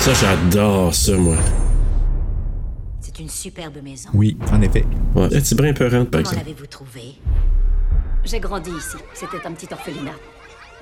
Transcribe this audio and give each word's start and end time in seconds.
Ça, 0.00 0.14
j'adore 0.14 0.94
ça, 0.94 1.12
moi. 1.16 1.36
C'est 3.00 3.18
une 3.18 3.28
superbe 3.28 3.76
maison. 3.82 4.08
Oui, 4.14 4.36
en 4.50 4.60
effet. 4.62 4.84
Ouais, 5.14 5.28
c'est 5.42 5.54
bien 5.60 5.72
peurant, 5.74 6.04
par 6.04 6.10
Comment 6.10 6.20
exemple. 6.20 6.36
l'avez-vous 6.38 6.66
trouvé 6.66 7.02
J'ai 8.24 8.40
grandi 8.40 8.70
ici. 8.70 8.96
C'était 9.12 9.46
un 9.46 9.52
petit 9.52 9.68
orphelinat. 9.70 10.14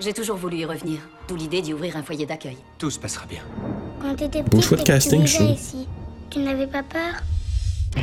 J'ai 0.01 0.13
toujours 0.13 0.37
voulu 0.37 0.59
y 0.59 0.65
revenir. 0.65 1.01
D'où 1.27 1.35
l'idée 1.35 1.61
d'y 1.63 1.75
ouvrir 1.75 1.97
un 1.97 2.03
foyer 2.05 2.27
d'accueil. 2.27 2.57
Tout 2.79 2.91
se 2.91 2.99
passera 3.01 3.27
bien. 3.27 3.41
Quand 4.01 4.15
t'étais 4.15 4.43
Beau 4.43 4.51
petite 4.51 4.65
choix 4.69 4.77
de 4.77 4.83
casting, 4.85 5.23
tu 5.23 5.27
je 5.27 5.35
trouve. 5.37 5.51
ici, 5.51 5.89
tu 6.31 6.39
n'avais 6.39 6.69
pas 6.69 6.85
peur? 6.85 7.15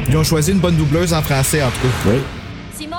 Ils 0.10 0.18
ont 0.18 0.24
choisi 0.24 0.52
une 0.52 0.60
bonne 0.60 0.76
doubleuse 0.76 1.14
en 1.14 1.22
français, 1.22 1.64
en 1.64 1.70
tout 1.70 1.80
cas. 1.80 2.10
Oui, 2.12 2.20
Simon? 2.78 2.96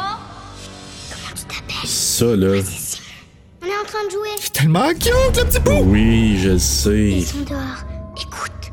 Comment 1.10 1.34
tu 1.34 1.42
t'appelles? 1.44 1.86
Ça, 1.88 2.24
là. 2.34 2.62
On 3.62 3.66
est 3.66 3.78
en 3.78 3.84
train 3.86 4.06
de 4.06 4.10
jouer. 4.10 4.50
Tellement 4.54 4.88
cute, 4.94 5.36
le 5.36 5.44
petit 5.44 5.60
bout! 5.60 5.82
Oui, 5.84 6.38
je 6.42 6.50
le 6.52 6.58
sais. 6.58 7.10
Ils 7.10 7.26
sont 7.26 7.40
dehors. 7.40 7.84
Écoute. 8.18 8.72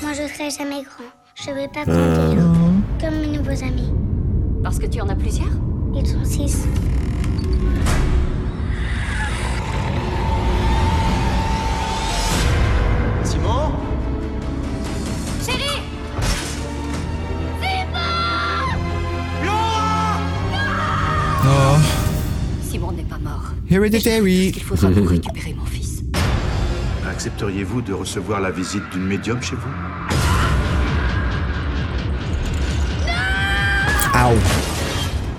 Moi, 0.00 0.12
je 0.12 0.32
serai 0.32 0.50
jamais 0.50 0.82
grand. 0.82 1.10
Je 1.34 1.50
vais 1.50 1.68
pas 1.68 1.84
compter 1.84 2.36
l'eau. 2.36 2.52
Comme 3.00 3.20
mes 3.20 3.36
nouveaux 3.36 3.64
amis. 3.64 3.92
Parce 4.62 4.78
que 4.78 4.86
tu 4.86 5.00
en 5.00 5.08
as 5.08 5.16
plusieurs? 5.16 5.48
Ils 5.94 6.06
sont 6.06 6.24
six. 6.24 6.66
Simon? 13.24 13.72
Chérie 15.44 15.82
Oh, 21.50 21.76
Simon 22.62 22.92
n'est 22.92 23.02
pas 23.02 23.18
mort. 23.18 23.52
Hereditary. 23.70 24.52
Il 24.54 24.62
faudra 24.62 24.90
pour 24.90 25.08
récupérer 25.08 25.54
mon 25.54 25.64
fils? 25.64 25.87
Accepteriez-vous 27.18 27.82
de 27.82 27.92
recevoir 27.92 28.40
la 28.40 28.52
visite 28.52 28.88
d'une 28.90 29.04
médium 29.04 29.42
chez 29.42 29.56
vous? 29.56 29.68
Ow. 34.14 34.36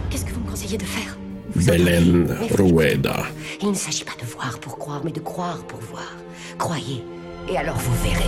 Qu'est-ce 0.10 0.26
que 0.26 0.34
vous 0.34 0.42
me 0.42 0.50
conseillez 0.50 0.78
de 0.78 0.84
faire? 0.84 1.16
Belen 1.56 2.38
Rueda. 2.58 3.24
Il 3.62 3.70
ne 3.70 3.76
s'agit 3.76 4.04
pas 4.04 4.12
de 4.22 4.26
voir 4.30 4.60
pour 4.60 4.78
croire, 4.78 5.00
mais 5.06 5.14
de 5.14 5.22
croire 5.22 5.60
pour 5.70 5.80
voir. 5.80 6.12
Croyez, 6.58 7.02
et 7.48 7.58
alors 7.58 7.78
vous 7.78 7.96
verrez. 8.04 8.28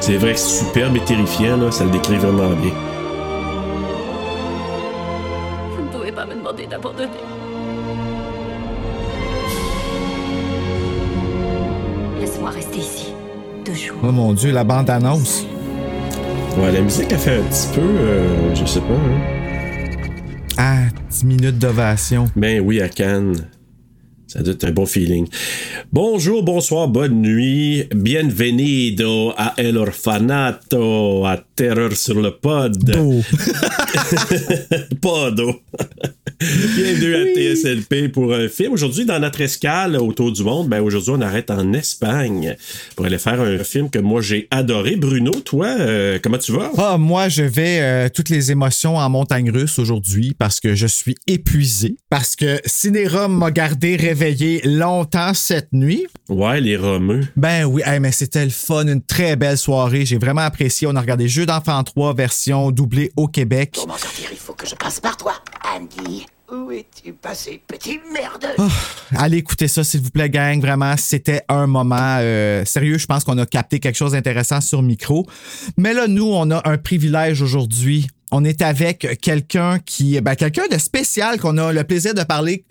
C'est 0.00 0.16
vrai 0.16 0.32
que 0.32 0.38
c'est 0.38 0.64
superbe 0.64 0.96
et 0.96 1.04
terrifiant, 1.04 1.58
là. 1.58 1.70
Ça 1.70 1.84
le 1.84 1.90
décrit 1.90 2.16
vraiment 2.16 2.48
bien. 2.56 2.72
Vous 5.76 5.82
ne 5.82 5.88
pouvez 5.92 6.12
pas 6.12 6.24
me 6.24 6.34
demander 6.34 6.66
d'abandonner. 6.66 7.10
Oh 14.06 14.12
mon 14.12 14.34
dieu, 14.34 14.52
la 14.52 14.64
bande-annonce. 14.64 15.46
Ouais, 16.58 16.70
la 16.70 16.82
musique 16.82 17.10
a 17.14 17.16
fait 17.16 17.38
un 17.38 17.42
petit 17.42 17.68
peu, 17.74 17.80
euh, 17.80 18.54
je 18.54 18.66
sais 18.66 18.80
pas, 18.80 18.92
hein. 18.92 19.90
Ah, 20.58 20.82
10 21.10 21.24
minutes 21.24 21.58
d'ovation. 21.58 22.26
Ben 22.36 22.60
oui, 22.60 22.82
à 22.82 22.90
Cannes. 22.90 23.48
Ça 24.26 24.42
doit 24.42 24.52
être 24.52 24.64
un 24.64 24.72
bon 24.72 24.84
feeling. 24.84 25.26
Bonjour, 25.90 26.42
bonsoir, 26.42 26.88
bonne 26.88 27.22
nuit. 27.22 27.84
Bienvenido 27.94 29.32
a 29.38 29.54
El 29.56 29.78
Orfanato, 29.78 31.24
à 31.24 31.38
Terreur 31.56 31.96
sur 31.96 32.20
le 32.20 32.32
pod. 32.32 32.94
Oh. 32.98 33.22
Podo. 35.00 35.62
Bienvenue 36.40 37.14
à 37.14 37.24
TSLP 37.34 38.08
pour 38.12 38.34
un 38.34 38.48
film. 38.48 38.72
Aujourd'hui, 38.72 39.04
dans 39.04 39.18
notre 39.20 39.40
escale 39.40 39.96
autour 39.96 40.32
du 40.32 40.42
monde, 40.42 40.68
ben 40.68 40.80
aujourd'hui, 40.80 41.12
on 41.14 41.20
arrête 41.20 41.50
en 41.50 41.72
Espagne 41.72 42.56
pour 42.96 43.06
aller 43.06 43.18
faire 43.18 43.40
un 43.40 43.58
film 43.58 43.90
que 43.90 43.98
moi 43.98 44.20
j'ai 44.20 44.48
adoré. 44.50 44.96
Bruno, 44.96 45.32
toi, 45.32 45.66
euh, 45.66 46.18
comment 46.22 46.38
tu 46.38 46.52
vas? 46.52 46.70
Ah, 46.76 46.98
moi, 46.98 47.28
je 47.28 47.42
vais 47.42 47.80
euh, 47.80 48.08
toutes 48.12 48.30
les 48.30 48.50
émotions 48.50 48.96
en 48.96 49.08
montagne 49.08 49.50
russe 49.50 49.78
aujourd'hui 49.78 50.34
parce 50.36 50.60
que 50.60 50.74
je 50.74 50.86
suis 50.86 51.14
épuisé. 51.26 51.96
Parce 52.10 52.36
que 52.36 52.60
Cinérum 52.64 53.38
m'a 53.38 53.50
gardé 53.50 53.96
réveillé 53.96 54.60
longtemps 54.64 55.34
cette 55.34 55.72
nuit. 55.72 56.06
Ouais, 56.28 56.60
les 56.60 56.76
Romeux. 56.76 57.22
Ben 57.36 57.64
oui, 57.64 57.82
hey, 57.84 58.00
mais 58.00 58.12
c'était 58.12 58.44
le 58.44 58.50
fun, 58.50 58.86
une 58.86 59.02
très 59.02 59.36
belle 59.36 59.58
soirée. 59.58 60.04
J'ai 60.04 60.18
vraiment 60.18 60.42
apprécié. 60.42 60.86
On 60.86 60.96
a 60.96 61.00
regardé 61.00 61.28
Jeux 61.28 61.46
d'enfants 61.46 61.82
3 61.82 62.14
version 62.14 62.70
doublée 62.70 63.12
au 63.16 63.28
Québec. 63.28 63.76
Comment 63.78 63.98
sortir? 63.98 64.28
Il 64.32 64.38
faut 64.38 64.54
que 64.54 64.66
je 64.66 64.74
passe 64.74 65.00
par 65.00 65.16
toi. 65.16 65.34
Andy, 65.74 66.26
où 66.50 66.70
es-tu 66.70 67.12
passé, 67.12 67.62
petit 67.66 68.00
merde 68.12 68.46
Allez 69.16 69.38
écouter 69.38 69.68
ça, 69.68 69.82
s'il 69.82 70.00
vous 70.00 70.10
plaît, 70.10 70.28
gang. 70.28 70.60
Vraiment, 70.60 70.96
c'était 70.96 71.42
un 71.48 71.66
moment 71.66 72.18
euh, 72.20 72.64
sérieux. 72.64 72.98
Je 72.98 73.06
pense 73.06 73.24
qu'on 73.24 73.38
a 73.38 73.46
capté 73.46 73.80
quelque 73.80 73.96
chose 73.96 74.12
d'intéressant 74.12 74.60
sur 74.60 74.82
micro. 74.82 75.26
Mais 75.76 75.94
là, 75.94 76.06
nous, 76.06 76.26
on 76.26 76.50
a 76.50 76.68
un 76.68 76.78
privilège 76.78 77.42
aujourd'hui. 77.42 78.06
On 78.30 78.44
est 78.44 78.62
avec 78.62 79.18
quelqu'un 79.20 79.78
qui, 79.78 80.20
ben, 80.20 80.34
quelqu'un 80.34 80.66
de 80.70 80.78
spécial 80.78 81.38
qu'on 81.40 81.56
a 81.56 81.72
le 81.72 81.84
plaisir 81.84 82.14
de 82.14 82.22
parler 82.22 82.64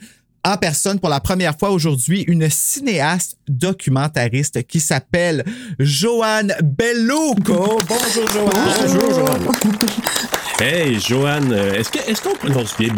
en 0.45 0.57
personne 0.57 0.99
pour 0.99 1.09
la 1.09 1.19
première 1.19 1.57
fois 1.57 1.69
aujourd'hui, 1.71 2.21
une 2.27 2.49
cinéaste 2.49 3.37
documentariste 3.47 4.63
qui 4.67 4.79
s'appelle 4.79 5.43
Joanne 5.79 6.53
Belluco. 6.61 7.79
Bonjour, 7.87 8.27
Joanne. 8.31 8.51
Bonjour, 8.87 9.11
Joanne. 9.11 9.47
Hey, 10.59 10.99
Joanne, 10.99 11.51
euh, 11.51 11.73
est-ce 11.73 11.89
que- 11.89 12.09
est-ce 12.09 12.21
qu'on 12.21 12.35
prononce 12.35 12.77
bien 12.77 12.89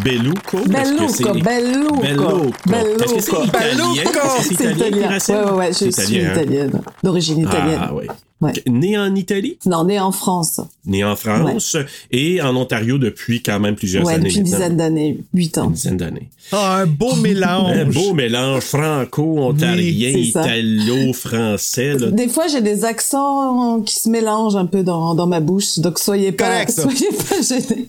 c'est- 1.07 1.23
Belluco, 1.23 2.01
Belluco, 2.03 2.51
Belluco. 2.67 3.03
Est-ce 3.03 3.13
que 3.15 3.21
c'est 3.21 3.31
Belluco. 3.31 3.93
italien? 3.95 4.39
C'est 4.41 4.53
italien? 4.53 5.09
Ouais, 5.09 5.45
ouais, 5.45 5.51
ouais, 5.51 5.67
je 5.69 5.89
C'est 5.89 5.91
suis 6.05 6.15
italien, 6.15 6.27
hein? 6.29 6.33
italienne. 6.41 6.81
D'origine 7.01 7.39
italienne. 7.39 7.79
Ah, 7.81 7.91
oui. 7.93 8.07
Ouais. 8.41 8.51
Né 8.67 8.97
en 8.97 9.15
Italie, 9.15 9.57
Non, 9.65 9.85
né 9.85 9.97
en 9.99 10.11
France. 10.11 10.59
né 10.85 11.05
en 11.05 11.15
France 11.15 11.77
et 12.11 12.41
en 12.41 12.53
Ontario 12.57 12.97
depuis 12.97 13.41
quand 13.41 13.59
même 13.61 13.75
plusieurs 13.75 14.05
Ouais, 14.05 14.15
années. 14.15 14.23
depuis 14.25 14.37
une 14.39 14.43
maintenant. 14.43 14.57
dizaine 14.59 14.77
d'années, 14.77 15.17
huit 15.33 15.57
ans. 15.57 15.65
Une 15.67 15.71
dizaine 15.71 15.97
d'années. 15.97 16.29
Ah, 16.51 16.79
un 16.81 16.85
beau 16.85 17.15
mélange. 17.21 17.71
Un 17.77 17.85
beau 17.85 18.13
mélange 18.13 18.61
franco-ontarien, 18.63 20.11
Oui, 20.15 20.27
italo-français. 20.29 21.93
là. 21.97 22.11
Des 22.11 22.27
fois, 22.27 22.47
j'ai 22.47 22.61
des 22.61 22.83
accents 22.85 23.81
qui 23.81 23.95
se 23.95 24.09
mélangent 24.09 24.55
un 24.57 24.65
peu 24.65 24.83
dans, 24.83 25.15
dans 25.15 25.27
ma 25.27 25.39
bouche, 25.39 25.79
donc 25.79 25.97
soyez 25.99 26.31
pas, 26.31 26.67
ça. 26.67 26.83
soyez 26.83 27.07
pas 27.11 27.41
gênés. 27.41 27.87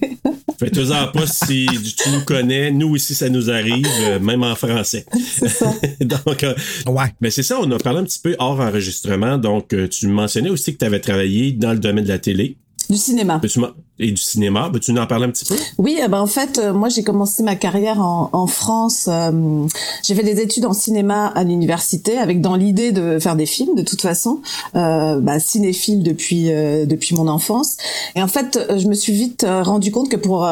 Faites-en 0.59 1.09
pas 1.13 1.27
si 1.27 1.67
tu 1.99 2.11
nous 2.13 2.23
connais. 2.25 2.71
Nous 2.71 2.89
aussi, 2.95 3.15
ça 3.15 3.28
nous 3.28 3.51
arrive, 3.51 3.87
euh, 4.03 4.19
même 4.19 4.43
en 4.43 4.55
français. 4.55 5.05
C'est 5.39 5.49
ça. 5.49 5.71
Donc, 6.01 6.45
euh, 6.45 6.55
Ouais. 6.87 7.13
mais 7.21 7.31
c'est 7.31 7.43
ça, 7.43 7.59
on 7.61 7.71
a 7.73 7.78
parlé 7.78 7.99
un 7.99 8.05
petit 8.05 8.21
peu 8.21 8.34
hors 8.39 8.59
enregistrement. 8.61 9.37
Donc, 9.37 9.75
euh, 9.75 9.87
tu 9.89 10.07
mentionnais 10.07 10.46
aussi 10.51 10.72
que 10.75 10.78
tu 10.78 10.84
avais 10.84 11.01
travaillé 11.01 11.53
dans 11.53 11.72
le 11.72 11.78
domaine 11.78 12.04
de 12.04 12.09
la 12.10 12.19
télé 12.19 12.57
Du 12.89 12.97
cinéma. 12.97 13.39
Peux-tu 13.41 13.60
et 13.98 14.10
du 14.10 14.16
cinéma. 14.16 14.71
Peux-tu 14.72 14.93
nous 14.93 15.01
en 15.01 15.07
parler 15.07 15.27
un 15.27 15.31
petit 15.31 15.45
peu? 15.45 15.57
Oui, 15.78 15.98
eh 16.03 16.09
ben 16.09 16.21
en 16.21 16.27
fait, 16.27 16.59
euh, 16.59 16.72
moi 16.72 16.89
j'ai 16.89 17.03
commencé 17.03 17.43
ma 17.43 17.57
carrière 17.57 18.01
en, 18.01 18.28
en 18.33 18.47
France. 18.47 19.07
euh, 19.09 19.66
j'ai 20.03 20.15
fait 20.15 20.22
des 20.22 20.41
études 20.41 20.66
en 20.66 20.72
cinéma 20.72 21.27
à 21.28 21.45
l'université, 21.45 22.19
avec 22.19 22.41
dans 22.41 22.57
l'idée 22.57 22.93
de 22.93 23.19
faire 23.19 23.37
des 23.37 23.47
films. 23.47 23.75
De 23.75 23.83
toute 23.83 24.03
façon, 24.03 24.41
euh, 24.75 25.19
bah, 25.21 25.39
cinéphile 25.39 26.03
depuis 26.03 26.53
euh, 26.53 26.87
depuis 26.87 27.15
mon 27.15 27.28
enfance. 27.28 27.77
Et 28.15 28.22
en 28.22 28.28
fait, 28.28 28.57
euh, 28.57 28.78
je 28.78 28.87
me 28.89 28.95
suis 28.95 29.13
vite 29.13 29.45
euh, 29.45 29.63
rendu 29.63 29.91
compte 29.91 30.09
que 30.09 30.16
pour 30.16 30.47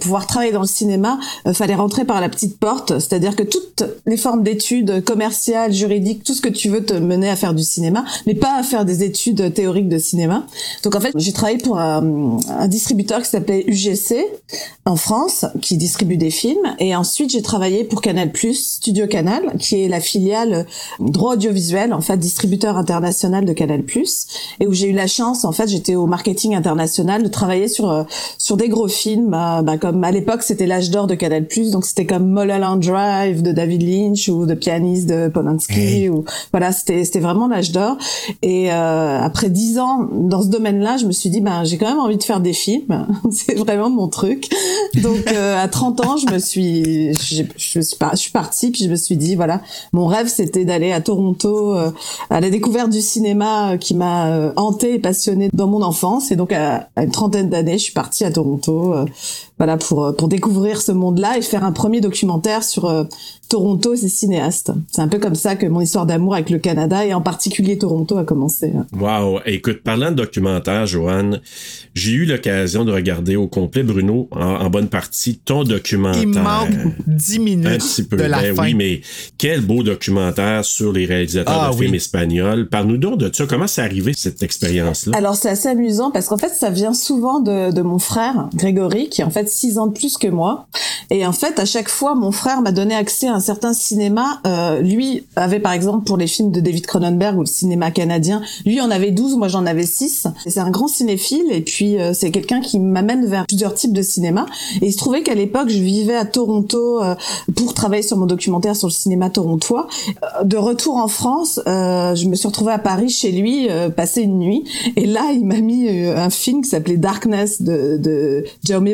pouvoir 0.00 0.26
travailler 0.26 0.52
dans 0.52 0.60
le 0.60 0.66
cinéma, 0.66 1.18
fallait 1.52 1.74
rentrer 1.74 2.04
par 2.04 2.20
la 2.20 2.28
petite 2.28 2.58
porte. 2.58 2.98
C'est-à-dire 2.98 3.36
que 3.36 3.42
toutes 3.42 3.84
les 4.06 4.16
formes 4.16 4.42
d'études 4.42 5.04
commerciales, 5.04 5.72
juridiques, 5.72 6.24
tout 6.24 6.34
ce 6.34 6.40
que 6.40 6.48
tu 6.48 6.68
veux 6.68 6.84
te 6.84 6.94
mener 6.94 7.28
à 7.28 7.36
faire 7.36 7.54
du 7.54 7.62
cinéma, 7.62 8.04
mais 8.26 8.34
pas 8.34 8.56
à 8.58 8.62
faire 8.62 8.84
des 8.84 9.02
études 9.02 9.54
théoriques 9.54 9.88
de 9.88 9.98
cinéma. 9.98 10.46
Donc 10.82 10.94
en 10.96 11.00
fait, 11.00 11.12
j'ai 11.16 11.32
travaillé 11.32 11.58
pour 11.58 11.78
un, 11.78 12.38
un 12.48 12.68
distributeur 12.90 13.22
qui 13.22 13.28
s'appelait 13.28 13.64
UGC 13.68 14.26
en 14.84 14.96
France, 14.96 15.46
qui 15.62 15.76
distribue 15.76 16.16
des 16.16 16.30
films. 16.30 16.74
Et 16.80 16.96
ensuite, 16.96 17.30
j'ai 17.30 17.42
travaillé 17.42 17.84
pour 17.84 18.00
Canal+, 18.00 18.32
Studio 18.52 19.06
Canal, 19.06 19.56
qui 19.60 19.82
est 19.82 19.88
la 19.88 20.00
filiale 20.00 20.66
droit 20.98 21.34
audiovisuel, 21.34 21.92
en 21.92 22.00
fait, 22.00 22.16
distributeur 22.16 22.76
international 22.76 23.44
de 23.44 23.52
Canal+, 23.52 23.84
et 24.58 24.66
où 24.66 24.72
j'ai 24.72 24.88
eu 24.88 24.92
la 24.92 25.06
chance, 25.06 25.44
en 25.44 25.52
fait, 25.52 25.68
j'étais 25.68 25.94
au 25.94 26.06
marketing 26.06 26.56
international, 26.56 27.22
de 27.22 27.28
travailler 27.28 27.68
sur 27.68 27.90
euh, 27.90 28.02
sur 28.38 28.56
des 28.56 28.68
gros 28.68 28.88
films, 28.88 29.30
bah, 29.30 29.62
comme 29.80 30.02
à 30.02 30.10
l'époque, 30.10 30.42
c'était 30.42 30.66
l'âge 30.66 30.90
d'or 30.90 31.06
de 31.06 31.14
Canal+, 31.14 31.46
donc 31.70 31.84
c'était 31.84 32.06
comme 32.06 32.26
Mulholland 32.26 32.80
Drive 32.80 33.42
de 33.42 33.52
David 33.52 33.82
Lynch 33.82 34.28
ou 34.28 34.46
The 34.46 34.54
Pianist 34.54 35.08
de 35.08 35.28
Polanski, 35.28 36.08
ou 36.08 36.24
voilà, 36.50 36.72
c'était 36.72 37.04
c'était 37.04 37.20
vraiment 37.20 37.46
l'âge 37.46 37.70
d'or. 37.70 37.96
Et 38.42 38.72
euh, 38.72 39.20
après 39.20 39.48
dix 39.48 39.78
ans 39.78 40.08
dans 40.10 40.42
ce 40.42 40.48
domaine-là, 40.48 40.96
je 40.96 41.06
me 41.06 41.12
suis 41.12 41.30
dit, 41.30 41.40
ben 41.40 41.62
j'ai 41.64 41.78
quand 41.78 41.88
même 41.88 42.00
envie 42.00 42.16
de 42.16 42.22
faire 42.22 42.40
des 42.40 42.52
films, 42.52 42.79
c'est 43.30 43.56
vraiment 43.58 43.90
mon 43.90 44.08
truc. 44.08 44.48
Donc 45.02 45.26
euh, 45.32 45.62
à 45.62 45.68
30 45.68 46.06
ans, 46.06 46.16
je 46.16 46.32
me 46.32 46.38
suis, 46.38 47.14
je, 47.14 47.80
suis 47.80 48.30
partie, 48.32 48.70
puis 48.70 48.84
je 48.84 48.90
me 48.90 48.96
suis 48.96 49.16
dit, 49.16 49.36
voilà, 49.36 49.60
mon 49.92 50.06
rêve 50.06 50.28
c'était 50.28 50.64
d'aller 50.64 50.92
à 50.92 51.00
Toronto 51.00 51.74
euh, 51.74 51.90
à 52.30 52.40
la 52.40 52.50
découverte 52.50 52.90
du 52.90 53.00
cinéma 53.00 53.72
euh, 53.72 53.76
qui 53.76 53.94
m'a 53.94 54.28
euh, 54.28 54.52
hanté 54.56 54.94
et 54.94 54.98
passionné 54.98 55.50
dans 55.52 55.66
mon 55.66 55.82
enfance. 55.82 56.30
Et 56.30 56.36
donc 56.36 56.52
à, 56.52 56.88
à 56.96 57.04
une 57.04 57.10
trentaine 57.10 57.48
d'années, 57.48 57.78
je 57.78 57.84
suis 57.84 57.92
partie 57.92 58.24
à 58.24 58.30
Toronto, 58.30 58.94
euh, 58.94 59.04
voilà 59.60 59.76
pour 59.76 60.04
euh, 60.06 60.12
pour 60.12 60.28
découvrir 60.28 60.80
ce 60.80 60.90
monde-là 60.90 61.36
et 61.36 61.42
faire 61.42 61.64
un 61.64 61.72
premier 61.72 62.00
documentaire 62.00 62.64
sur 62.64 62.86
euh, 62.86 63.04
Toronto 63.50 63.92
et 63.92 63.96
ses 63.98 64.08
cinéastes. 64.08 64.72
C'est 64.90 65.02
un 65.02 65.08
peu 65.08 65.18
comme 65.18 65.34
ça 65.34 65.54
que 65.54 65.66
mon 65.66 65.80
histoire 65.82 66.06
d'amour 66.06 66.32
avec 66.34 66.48
le 66.50 66.58
Canada 66.58 67.04
et 67.04 67.12
en 67.12 67.20
particulier 67.20 67.76
Toronto 67.76 68.16
a 68.16 68.24
commencé. 68.24 68.72
Wow. 68.98 69.40
Écoute, 69.44 69.82
parlant 69.84 70.10
de 70.12 70.16
documentaire, 70.16 70.86
Joanne, 70.86 71.40
j'ai 71.94 72.12
eu 72.12 72.24
l'occasion 72.24 72.84
de 72.86 72.92
regarder 72.92 73.36
au 73.36 73.48
complet, 73.48 73.82
Bruno, 73.82 74.28
en, 74.30 74.40
en 74.40 74.70
bonne 74.70 74.86
partie, 74.88 75.36
ton 75.44 75.64
documentaire. 75.64 76.22
Il 76.22 76.28
manque 76.28 76.94
10 77.08 77.36
Un 77.38 77.42
minutes 77.42 77.78
petit 77.80 78.02
peu. 78.04 78.16
de 78.16 78.22
la 78.22 78.40
Ben 78.40 78.54
fin. 78.54 78.62
oui, 78.62 78.74
mais 78.74 79.00
quel 79.36 79.60
beau 79.60 79.82
documentaire 79.82 80.64
sur 80.64 80.92
les 80.92 81.04
réalisateurs 81.04 81.54
Ah 81.64 81.70
de 81.70 81.74
oui. 81.76 81.82
films 81.86 81.96
espagnols. 81.96 82.68
Parle-nous 82.68 82.96
donc 82.98 83.18
de 83.18 83.30
ça. 83.34 83.44
Comment 83.46 83.66
c'est 83.66 83.82
arrivé, 83.82 84.12
cette 84.16 84.42
expérience-là? 84.42 85.14
Alors 85.18 85.34
c'est 85.34 85.50
assez 85.50 85.68
amusant 85.68 86.10
parce 86.12 86.28
qu'en 86.28 86.38
fait 86.38 86.54
ça 86.54 86.70
vient 86.70 86.94
souvent 86.94 87.40
de, 87.40 87.72
de 87.72 87.82
mon 87.82 87.98
frère 87.98 88.48
Grégory 88.54 89.08
qui 89.10 89.22
en 89.24 89.30
fait 89.30 89.49
six 89.50 89.78
ans 89.78 89.86
de 89.86 89.92
plus 89.92 90.16
que 90.16 90.28
moi 90.28 90.66
et 91.10 91.26
en 91.26 91.32
fait 91.32 91.58
à 91.58 91.64
chaque 91.64 91.88
fois 91.88 92.14
mon 92.14 92.32
frère 92.32 92.62
m'a 92.62 92.72
donné 92.72 92.94
accès 92.94 93.26
à 93.26 93.34
un 93.34 93.40
certain 93.40 93.72
cinéma. 93.72 94.40
Euh, 94.46 94.80
lui 94.80 95.24
avait 95.36 95.60
par 95.60 95.72
exemple 95.72 96.04
pour 96.04 96.16
les 96.16 96.26
films 96.26 96.50
de 96.50 96.60
David 96.60 96.86
Cronenberg 96.86 97.36
ou 97.36 97.40
le 97.40 97.46
cinéma 97.46 97.90
canadien, 97.90 98.42
lui 98.64 98.80
en 98.80 98.90
avait 98.90 99.10
12, 99.10 99.36
moi 99.36 99.48
j'en 99.48 99.66
avais 99.66 99.86
6. 99.86 100.26
Et 100.46 100.50
C'est 100.50 100.60
un 100.60 100.70
grand 100.70 100.88
cinéphile 100.88 101.46
et 101.50 101.60
puis 101.60 101.98
euh, 101.98 102.12
c'est 102.14 102.30
quelqu'un 102.30 102.60
qui 102.60 102.78
m'amène 102.78 103.26
vers 103.26 103.46
plusieurs 103.46 103.74
types 103.74 103.92
de 103.92 104.02
cinéma 104.02 104.46
et 104.80 104.86
il 104.86 104.92
se 104.92 104.98
trouvait 104.98 105.22
qu'à 105.22 105.34
l'époque 105.34 105.68
je 105.68 105.78
vivais 105.78 106.16
à 106.16 106.24
Toronto 106.24 107.02
euh, 107.02 107.14
pour 107.56 107.74
travailler 107.74 108.02
sur 108.02 108.16
mon 108.16 108.26
documentaire 108.26 108.76
sur 108.76 108.88
le 108.88 108.92
cinéma 108.92 109.30
torontois. 109.30 109.88
Euh, 110.40 110.44
De 110.44 110.56
retour 110.56 110.96
en 110.96 111.08
France, 111.08 111.60
euh, 111.66 112.14
je 112.14 112.26
me 112.26 112.34
suis 112.34 112.48
retrouvée 112.48 112.72
à 112.72 112.78
Paris 112.78 113.08
chez 113.08 113.32
lui 113.32 113.68
euh, 113.68 113.88
passer 113.88 114.22
une 114.22 114.38
nuit 114.38 114.64
et 114.96 115.06
là 115.06 115.30
il 115.32 115.44
m'a 115.44 115.60
mis 115.60 115.88
un 115.88 116.30
film 116.30 116.62
qui 116.62 116.70
s'appelait 116.70 116.96
Darkness 116.96 117.62
de, 117.62 117.96
de 117.98 118.44
Jaume 118.66 118.88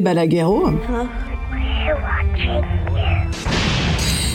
home. 0.46 0.80
Huh? 0.82 1.08
We're 1.50 2.00
watching 2.00 3.50
you. 3.50 3.55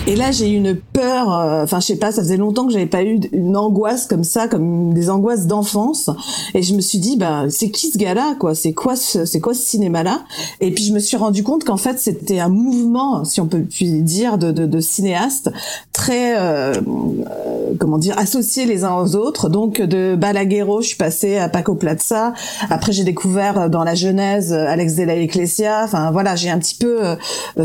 Et 0.07 0.15
là, 0.15 0.31
j'ai 0.31 0.50
eu 0.50 0.56
une 0.56 0.75
peur. 0.75 1.31
euh, 1.31 1.63
Enfin, 1.63 1.80
je 1.80 1.86
sais 1.86 1.95
pas, 1.95 2.12
ça 2.12 2.21
faisait 2.24 2.38
longtemps 2.38 2.65
que 2.65 2.74
j'avais 2.74 2.88
pas 2.88 3.03
eu 3.03 3.19
une 3.31 3.56
angoisse 3.56 4.07
comme 4.07 4.24
ça, 4.24 4.48
comme 4.48 4.94
des 4.94 5.09
angoisses 5.12 5.45
d'enfance. 5.45 6.09
Et 6.56 6.63
je 6.63 6.74
me 6.74 6.81
suis 6.81 6.98
dit, 6.98 7.18
bah, 7.18 7.45
c'est 7.50 7.69
qui 7.69 7.92
ce 7.92 7.98
gars-là, 7.98 8.36
quoi? 8.39 8.56
C'est 8.56 8.74
quoi 8.74 8.95
ce, 8.95 9.25
c'est 9.25 9.39
quoi 9.39 9.53
ce 9.53 9.62
cinéma-là? 9.62 10.24
Et 10.59 10.71
puis 10.71 10.83
je 10.83 10.92
me 10.92 11.00
suis 11.00 11.18
rendu 11.18 11.44
compte 11.44 11.63
qu'en 11.63 11.77
fait, 11.77 12.00
c'était 12.00 12.39
un 12.39 12.50
mouvement, 12.50 13.24
si 13.24 13.39
on 13.42 13.45
peut 13.45 13.59
dire, 13.59 14.38
de, 14.39 14.51
de, 14.51 14.65
de 14.65 14.80
cinéastes 14.80 15.51
très, 15.94 16.36
euh, 16.38 16.74
euh, 16.74 17.74
comment 17.80 18.00
dire, 18.00 18.18
associés 18.18 18.65
les 18.65 18.83
uns 18.83 18.95
aux 18.95 19.15
autres. 19.15 19.50
Donc 19.50 19.80
de 19.81 20.15
Balaguerro, 20.15 20.81
je 20.81 20.88
suis 20.88 20.98
passée 20.98 21.38
à 21.38 21.48
Paco 21.48 21.75
Plaza. 21.75 22.33
Après, 22.71 22.92
j'ai 22.92 23.03
découvert 23.03 23.59
euh, 23.59 23.69
dans 23.69 23.83
la 23.83 23.94
Genèse 23.94 24.51
euh, 24.51 24.65
Alex 24.68 24.95
de 24.95 25.03
la 25.03 25.15
Ecclesia. 25.15 25.83
Enfin 25.83 26.09
voilà, 26.12 26.36
j'ai 26.36 26.50
un 26.50 26.57
petit 26.57 26.75
peu 26.75 27.01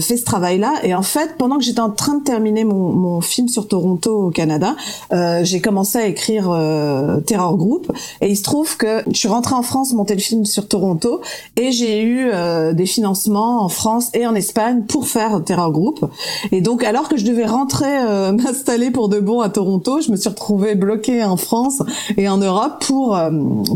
fait 0.01 0.19
ce 0.19 0.25
travail-là. 0.25 0.75
Et 0.83 0.95
en 0.95 1.03
fait, 1.03 1.37
pendant 1.39 1.57
que 1.57 1.65
j'étais 1.65 1.81
en 1.81 1.91
train 1.91 2.19
de 2.19 2.25
terminer 2.27 2.65
mon, 2.65 3.21
film 3.23 3.49
sur 3.49 3.67
Toronto 3.67 4.27
au 4.27 4.31
Canada, 4.31 4.77
euh, 5.13 5.41
j'ai 5.43 5.61
commencé 5.61 5.97
à 5.97 6.07
écrire 6.07 6.51
euh, 6.51 7.21
Terror 7.21 7.57
Group. 7.57 7.91
Et 8.21 8.29
il 8.29 8.37
se 8.37 8.43
trouve 8.43 8.77
que 8.77 9.03
je 9.11 9.17
suis 9.17 9.29
rentrée 9.29 9.55
en 9.55 9.63
France 9.63 9.95
monter 9.95 10.15
le 10.15 10.21
film 10.21 10.45
sur 10.45 10.69
Toronto 10.69 11.23
et 11.57 11.73
j'ai 11.73 12.03
eu 12.03 12.29
euh, 12.33 12.75
des 12.75 12.85
financements 12.85 13.63
en 13.65 13.69
France 13.69 14.11
et 14.13 14.27
en 14.27 14.35
Espagne 14.35 14.83
pour 14.83 15.07
faire 15.07 15.43
Terror 15.45 15.73
Group. 15.73 16.05
Et 16.53 16.61
donc, 16.61 16.85
alors 16.85 17.09
que 17.09 17.17
je 17.17 17.25
devais 17.25 17.47
rentrer 17.47 17.87
m'installer 18.33 18.91
pour 18.91 19.09
de 19.09 19.21
bon 19.21 19.41
à 19.41 19.49
Toronto, 19.49 20.01
je 20.01 20.11
me 20.11 20.17
suis 20.17 20.29
retrouvée 20.29 20.75
bloquée 20.75 21.25
en 21.25 21.37
France 21.37 21.83
et 22.17 22.29
en 22.29 22.39
Europe 22.39 22.85
pour 22.87 23.19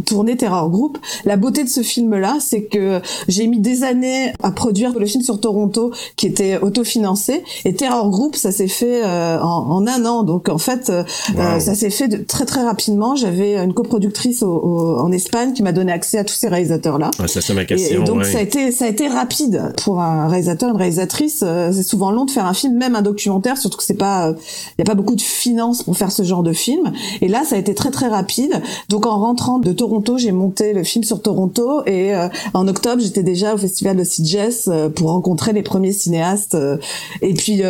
tourner 0.05 0.37
Terror 0.37 0.69
Group. 0.69 0.99
La 1.25 1.37
beauté 1.37 1.65
de 1.65 1.69
ce 1.69 1.83
film-là, 1.83 2.37
c'est 2.41 2.65
que 2.65 3.01
j'ai 3.29 3.47
mis 3.47 3.61
des 3.61 3.85
années 3.85 4.33
à 4.43 4.51
produire 4.51 4.99
le 4.99 5.07
film 5.07 5.23
sur 5.23 5.41
Toronto 5.41 5.93
qui 6.17 6.27
était 6.27 6.59
autofinancé 6.59 7.45
et 7.65 7.75
Terror 7.75 8.11
Group, 8.11 8.37
ça 8.41 8.53
s'est 8.53 8.69
fait 8.69 9.03
euh, 9.05 9.39
en, 9.41 9.71
en 9.71 9.87
un 9.87 10.05
an. 10.05 10.23
Donc 10.23 10.49
en 10.49 10.59
fait, 10.59 10.91
euh, 10.91 11.05
euh, 11.39 11.61
ça 11.61 11.75
s'est 11.75 11.91
fait 11.91 12.09
de- 12.09 12.17
très 12.25 12.45
très 12.47 12.63
rapidement. 12.63 13.15
J'avais 13.17 13.57
une 13.57 13.75
coproductrice 13.75 14.43
au- 14.43 14.49
au- 14.59 14.99
en 14.99 15.13
Espagne 15.13 15.53
qui 15.53 15.63
m'a 15.63 15.73
donné 15.73 15.93
accès 15.93 16.19
à 16.19 16.25
tous 16.25 16.35
ces 16.35 16.49
réalisateurs-là. 16.49 17.11
Ah, 17.19 17.29
ça, 17.29 17.41
c'est 17.41 17.55
ma 17.55 17.63
Et, 17.63 17.93
et 17.93 17.99
donc 17.99 18.19
ouais. 18.19 18.25
ça 18.25 18.39
a 18.39 18.41
été 18.41 18.73
ça 18.73 18.87
a 18.87 18.89
été 18.89 19.07
rapide 19.09 19.73
pour 19.83 20.01
un 20.01 20.27
réalisateur 20.29 20.71
une 20.71 20.77
réalisatrice 20.77 21.41
euh, 21.47 21.71
c'est 21.73 21.83
souvent 21.83 22.11
long 22.11 22.25
de 22.25 22.31
faire 22.31 22.47
un 22.47 22.55
film 22.55 22.77
même 22.77 22.95
un 22.97 23.03
documentaire 23.03 23.59
surtout 23.59 23.77
que 23.79 23.85
c'est 23.85 23.95
pas 23.95 24.31
il 24.31 24.81
y 24.81 24.83
a 24.83 24.85
pas 24.85 24.95
beaucoup 24.95 25.15
de 25.17 25.21
finances 25.21 25.83
pour 25.83 25.97
faire 25.97 26.11
ce 26.13 26.23
genre 26.23 26.43
de 26.43 26.53
film 26.53 26.93
et 27.21 27.29
là 27.29 27.43
ça 27.45 27.57
a 27.57 27.59
été 27.59 27.75
très 27.75 27.91
très 27.91 28.09
rapide 28.09 28.61
donc 28.89 29.07
en 29.07 29.19
rentrant 29.19 29.59
de 29.59 29.73
Toronto 29.73 30.19
j'ai 30.19 30.33
monté 30.33 30.73
le 30.73 30.85
film 30.85 31.05
sur 31.05 31.21
Toronto 31.23 31.83
et 31.87 32.15
euh, 32.15 32.29
en 32.55 32.67
octobre 32.69 33.03
j'étais 33.03 33.23
déjà 33.23 33.55
au 33.55 33.59
festival 33.59 33.97
de 33.97 34.05
Sitges 34.05 34.39
euh, 34.69 34.89
pour 34.89 35.11
rencontrer 35.11 35.53
les 35.53 35.63
premiers 35.63 35.93
cinéastes 35.93 36.55
euh, 36.55 36.77
et 37.23 37.35
puis 37.35 37.61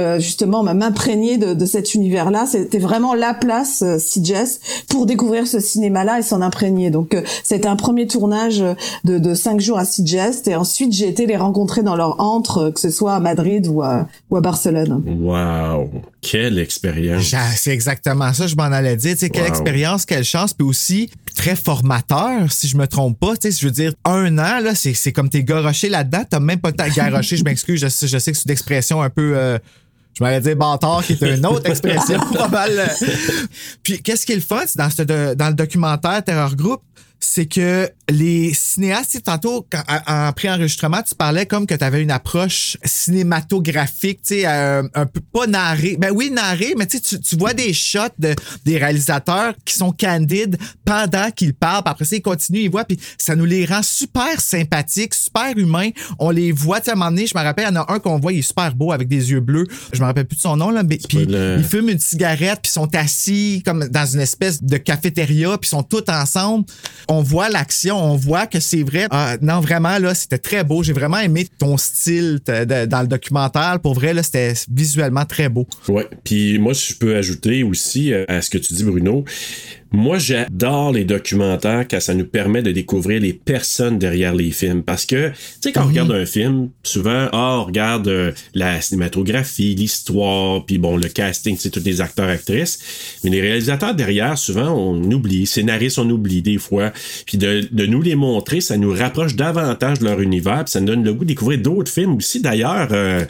euh, 0.69 0.75
m'imprégner 0.75 1.39
de, 1.39 1.55
de 1.55 1.67
cet 1.67 1.95
univers 1.95 2.31
là 2.31 2.47
c'était 2.47 2.79
vraiment 2.79 3.15
la 3.15 3.35
place 3.35 3.83
euh, 3.83 3.99
Sitges 3.99 4.59
pour 4.89 5.07
découvrir 5.07 5.47
ce 5.47 5.61
cinéma 5.61 6.05
là 6.05 6.19
et 6.19 6.23
s'en 6.23 6.41
imprégner 6.43 6.91
donc 6.91 7.15
euh, 7.15 7.23
c'était 7.45 7.69
un 7.69 7.77
premier 7.77 8.07
tournage 8.07 8.63
de, 9.05 9.19
de 9.19 9.35
cinq 9.35 9.61
jours 9.61 9.79
à 9.79 9.85
Sitges 9.85 10.47
et 10.47 10.55
ensuite 10.57 10.93
j'ai 10.93 11.09
été 11.09 11.27
les 11.27 11.37
rencontrer 11.37 11.83
dans 11.83 11.97
leur 11.97 12.21
antre 12.21 12.59
euh, 12.59 12.71
que 12.71 12.81
ce 12.81 12.91
soit 12.91 13.15
à 13.15 13.21
Madrid 13.21 13.67
ou 13.69 13.83
à, 13.83 14.07
ou 14.31 14.37
à 14.37 14.41
Barcelone 14.41 15.03
Wow. 15.21 15.91
Quelle 16.23 16.59
expérience. 16.59 17.35
C'est 17.57 17.73
exactement 17.73 18.33
ça, 18.33 18.47
je 18.47 18.55
m'en 18.55 18.65
allais 18.65 18.97
dire. 18.97 19.13
Tu 19.15 19.21
sais, 19.21 19.31
quelle 19.31 19.45
Wow. 19.45 19.49
expérience, 19.49 20.05
quelle 20.05 20.25
chance, 20.25 20.53
puis 20.53 20.67
aussi 20.67 21.11
très 21.35 21.57
formateur, 21.57 22.51
si 22.53 22.69
je 22.69 22.77
me 22.77 22.87
trompe 22.87 23.19
pas. 23.19 23.37
Tu 23.37 23.51
sais, 23.51 23.59
je 23.61 23.67
veux 23.67 23.73
dire, 23.73 23.93
un 24.05 24.37
an, 24.39 24.61
là, 24.63 24.75
c'est 24.75 24.95
c'est 24.95 25.13
comme 25.13 25.29
t'es 25.31 25.43
garoché 25.43 25.89
là-dedans, 25.89 26.23
t'as 26.29 26.41
même 26.41 26.59
pas 26.59 26.71
le 26.71 26.77
temps 26.77 26.87
de 26.89 26.95
garocher, 26.95 27.37
je 27.37 27.45
m'excuse, 27.45 27.81
je, 27.81 27.89
sais- 27.89 28.07
je 28.07 28.19
sais 28.19 28.33
que 28.33 28.37
c'est 28.39 28.45
une 28.47 28.53
expression 28.53 29.01
un 29.03 29.11
peu. 29.11 29.33
euh, 29.37 29.59
je 30.21 30.25
m'allais 30.25 30.41
dire 30.41 30.55
bâtard, 30.55 31.03
qui 31.03 31.15
est 31.15 31.23
une 31.23 31.47
autre 31.47 31.71
expression, 31.71 32.21
pas 32.35 32.49
mal. 32.49 32.79
euh. 32.79 33.07
Puis, 33.83 34.03
qu'est-ce 34.03 34.27
qui 34.27 34.33
est 34.33 34.37
dans, 34.77 35.35
dans 35.35 35.49
le 35.49 35.55
documentaire 35.55 36.23
Terror 36.23 36.55
Group, 36.55 36.83
c'est 37.23 37.47
que 37.47 37.89
les 38.09 38.53
cinéastes, 38.55 39.23
tantôt, 39.23 39.67
quand- 39.71 39.83
en 39.89 40.29
en 40.29 40.33
pré-enregistrement, 40.33 41.03
tu 41.07 41.15
parlais 41.15 41.47
comme 41.47 41.67
que 41.67 41.75
tu 41.75 41.85
avais 41.85 42.03
une 42.03 42.11
approche 42.11 42.77
cinématographique, 42.85 44.21
tu 44.23 44.35
sais, 44.41 44.47
euh, 44.47 44.83
un 44.95 45.07
peu 45.07 45.21
pas 45.33 45.47
narrée. 45.47 45.97
Ben 45.99 46.11
oui, 46.13 46.31
narrée, 46.31 46.75
mais 46.77 46.87
tu 46.87 47.01
tu- 47.01 47.37
vois 47.37 47.55
des 47.55 47.73
shots 47.73 48.01
de, 48.19 48.35
des 48.65 48.79
réalisateurs 48.79 49.55
qui 49.65 49.75
sont 49.75 49.93
candides 49.93 50.57
pendant 50.85 51.31
qu'ils 51.31 51.55
parlent, 51.55 51.83
puis 51.85 51.91
après 51.93 52.05
ça, 52.05 52.17
ils 52.17 52.23
continuent, 52.23 52.61
ils 52.63 52.71
voient, 52.71 52.85
puis 52.85 52.99
ça 53.19 53.37
nous 53.37 53.45
les 53.45 53.65
rend 53.67 53.83
super 53.83 54.41
sympathiques, 54.41 55.15
super 55.15 55.57
humains. 55.57 55.91
On 56.19 56.31
les 56.31 56.53
voit, 56.53 56.81
tu 56.81 56.87
sais, 56.87 56.91
à 56.91 56.95
un 56.95 56.97
moment 56.97 57.11
donné, 57.11 57.27
je 57.27 57.37
me 57.37 57.43
rappelle, 57.43 57.67
il 57.71 57.75
y 57.75 57.79
en 57.79 57.83
a 57.83 57.93
un 57.93 57.99
qu'on 58.01 58.19
voit, 58.19 58.33
il 58.33 58.39
est 58.41 58.43
super 58.43 58.75
beau 58.75 58.93
avec 58.93 59.09
des 59.09 59.31
yeux 59.31 59.41
bleus. 59.41 59.67
Je 59.93 60.01
me 60.01 60.07
rappelle 60.07 60.27
plus 60.27 60.37
de 60.37 60.43
son 60.43 60.57
nom, 60.57 60.71
là, 60.71 60.83
mais 60.83 60.97
puis 60.99 61.27
pas 61.27 61.31
le- 61.33 61.57
il 61.59 61.65
fument 61.65 61.91
une 61.91 61.99
cigarette, 62.01 62.61
puis 62.63 62.71
ils 62.71 62.75
sont 62.75 62.95
assis 62.97 63.63
comme 63.65 63.87
dans 63.89 64.07
une 64.07 64.21
espèce 64.21 64.63
de 64.63 64.77
cafétéria, 64.79 65.57
puis 65.59 65.69
ils 65.69 65.71
sont 65.71 65.83
tous 65.83 66.05
ensemble. 66.09 66.65
On 67.13 67.23
voit 67.23 67.49
l'action, 67.49 67.97
on 67.97 68.17
voit 68.17 68.47
que 68.47 68.61
c'est 68.61 68.85
vrai. 68.85 69.09
Ah, 69.11 69.37
non, 69.43 69.59
vraiment, 69.59 69.99
là, 69.99 70.15
c'était 70.15 70.39
très 70.39 70.63
beau. 70.63 70.85
J'ai 70.85 70.93
vraiment 70.93 71.19
aimé 71.19 71.45
ton 71.59 71.77
style 71.77 72.39
dans 72.47 73.01
le 73.01 73.09
documentaire. 73.09 73.81
Pour 73.83 73.95
vrai, 73.95 74.15
là, 74.15 74.23
c'était 74.23 74.53
visuellement 74.71 75.25
très 75.25 75.49
beau. 75.49 75.67
Ouais. 75.89 76.07
Puis 76.23 76.61
moi, 76.61 76.73
si 76.73 76.93
je 76.93 76.99
peux 76.99 77.17
ajouter 77.17 77.65
aussi 77.65 78.13
euh, 78.13 78.25
à 78.29 78.41
ce 78.41 78.49
que 78.49 78.59
tu 78.59 78.75
dis, 78.75 78.85
Bruno, 78.85 79.25
Moi, 79.93 80.19
j'adore 80.19 80.93
les 80.93 81.05
documentaires 81.05 81.87
quand 81.91 82.01
ça 82.01 82.15
nous 82.15 82.25
permet 82.25 82.63
de 82.63 82.71
découvrir 82.71 83.21
les 83.21 83.33
personnes 83.33 83.99
derrière 83.99 84.35
les 84.35 84.51
films. 84.53 84.83
Parce 84.83 85.05
que, 85.05 85.31
tu 85.31 85.35
sais, 85.61 85.73
quand 85.73 85.85
on 85.85 85.89
regarde 85.89 86.13
un 86.13 86.27
film, 86.27 86.71
souvent, 86.83 87.29
ah, 87.33 87.59
on 87.61 87.65
regarde 87.65 88.07
euh, 88.09 88.33
la 88.55 88.81
cinématographie, 88.81 89.75
l'histoire, 89.75 90.65
puis 90.65 90.79
bon, 90.79 90.97
le 90.97 91.09
casting, 91.09 91.57
c'est 91.59 91.71
tous 91.71 91.85
les 91.85 92.01
acteurs, 92.01 92.29
actrices. 92.29 93.19
Mais 93.25 93.31
les 93.31 93.41
réalisateurs 93.41 93.95
derrière, 93.95 94.39
souvent, 94.39 94.71
on 94.71 95.03
oublie. 95.11 95.47
Scénaristes, 95.47 95.99
on 95.99 96.09
oublie 96.09 96.43
des 96.43 96.59
fois. 96.59 96.93
Puis 97.27 97.37
de, 97.37 97.67
de 97.71 97.87
nous 97.87 98.03
les 98.03 98.15
montrer, 98.15 98.61
ça 98.61 98.77
nous 98.77 98.93
rapproche 98.93 99.35
davantage 99.35 99.99
de 99.99 100.05
leur 100.05 100.21
univers. 100.21 100.65
Puis 100.65 100.73
ça 100.73 100.81
nous 100.81 100.87
donne 100.87 101.05
le 101.05 101.13
goût 101.15 101.25
de 101.25 101.31
découvrir 101.31 101.59
d'autres 101.59 101.91
films 101.91 102.17
aussi. 102.17 102.41
D'ailleurs, 102.41 102.89
euh, 102.93 103.25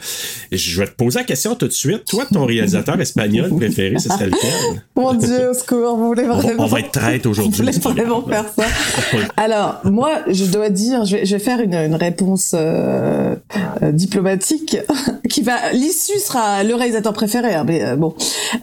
je 0.51 0.79
vais 0.79 0.87
te 0.87 0.95
poser 0.95 1.19
la 1.19 1.25
question 1.25 1.55
tout 1.55 1.67
de 1.67 1.73
suite. 1.73 2.05
Toi, 2.07 2.25
ton 2.31 2.45
réalisateur 2.45 2.99
espagnol 3.01 3.49
préféré, 3.55 3.97
ce 3.97 4.09
serait 4.09 4.27
lequel? 4.27 4.83
Mon 4.95 5.13
Dieu, 5.13 5.49
au 5.49 5.53
secours, 5.53 5.97
vous 5.97 6.07
voulez 6.07 6.23
On, 6.29 6.50
vraiment... 6.53 6.65
on 6.65 6.67
va 6.67 6.79
être 6.79 6.91
traite 6.91 7.25
aujourd'hui. 7.25 7.65
Vous 7.71 7.89
voulez 7.89 8.03
vraiment 8.03 8.23
faire 8.23 8.45
ça 8.55 8.65
Alors, 9.37 9.81
moi, 9.83 10.19
je 10.27 10.45
dois 10.45 10.69
dire, 10.69 11.05
je 11.05 11.17
vais, 11.17 11.25
je 11.25 11.35
vais 11.35 11.43
faire 11.43 11.59
une, 11.61 11.75
une 11.75 11.95
réponse 11.95 12.53
euh, 12.55 13.35
euh, 13.81 13.91
diplomatique 13.91 14.77
qui 15.29 15.41
va... 15.41 15.71
L'issue 15.73 16.19
sera 16.19 16.63
le 16.63 16.75
réalisateur 16.75 17.13
préféré, 17.13 17.53
hein, 17.53 17.63
mais 17.65 17.83
euh, 17.83 17.95
bon. 17.95 18.13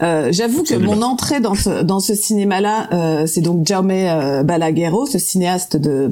Euh, 0.02 0.28
J'avoue 0.30 0.62
que 0.62 0.74
mon 0.74 1.02
entrée 1.02 1.40
dans 1.40 1.54
ce, 1.54 1.82
dans 1.82 2.00
ce 2.00 2.14
cinéma-là, 2.14 2.88
euh, 2.92 3.26
c'est 3.26 3.40
donc 3.40 3.66
Jaume 3.66 3.88
Balaguerro, 4.44 5.06
ce 5.06 5.18
cinéaste 5.18 5.76
de 5.76 6.10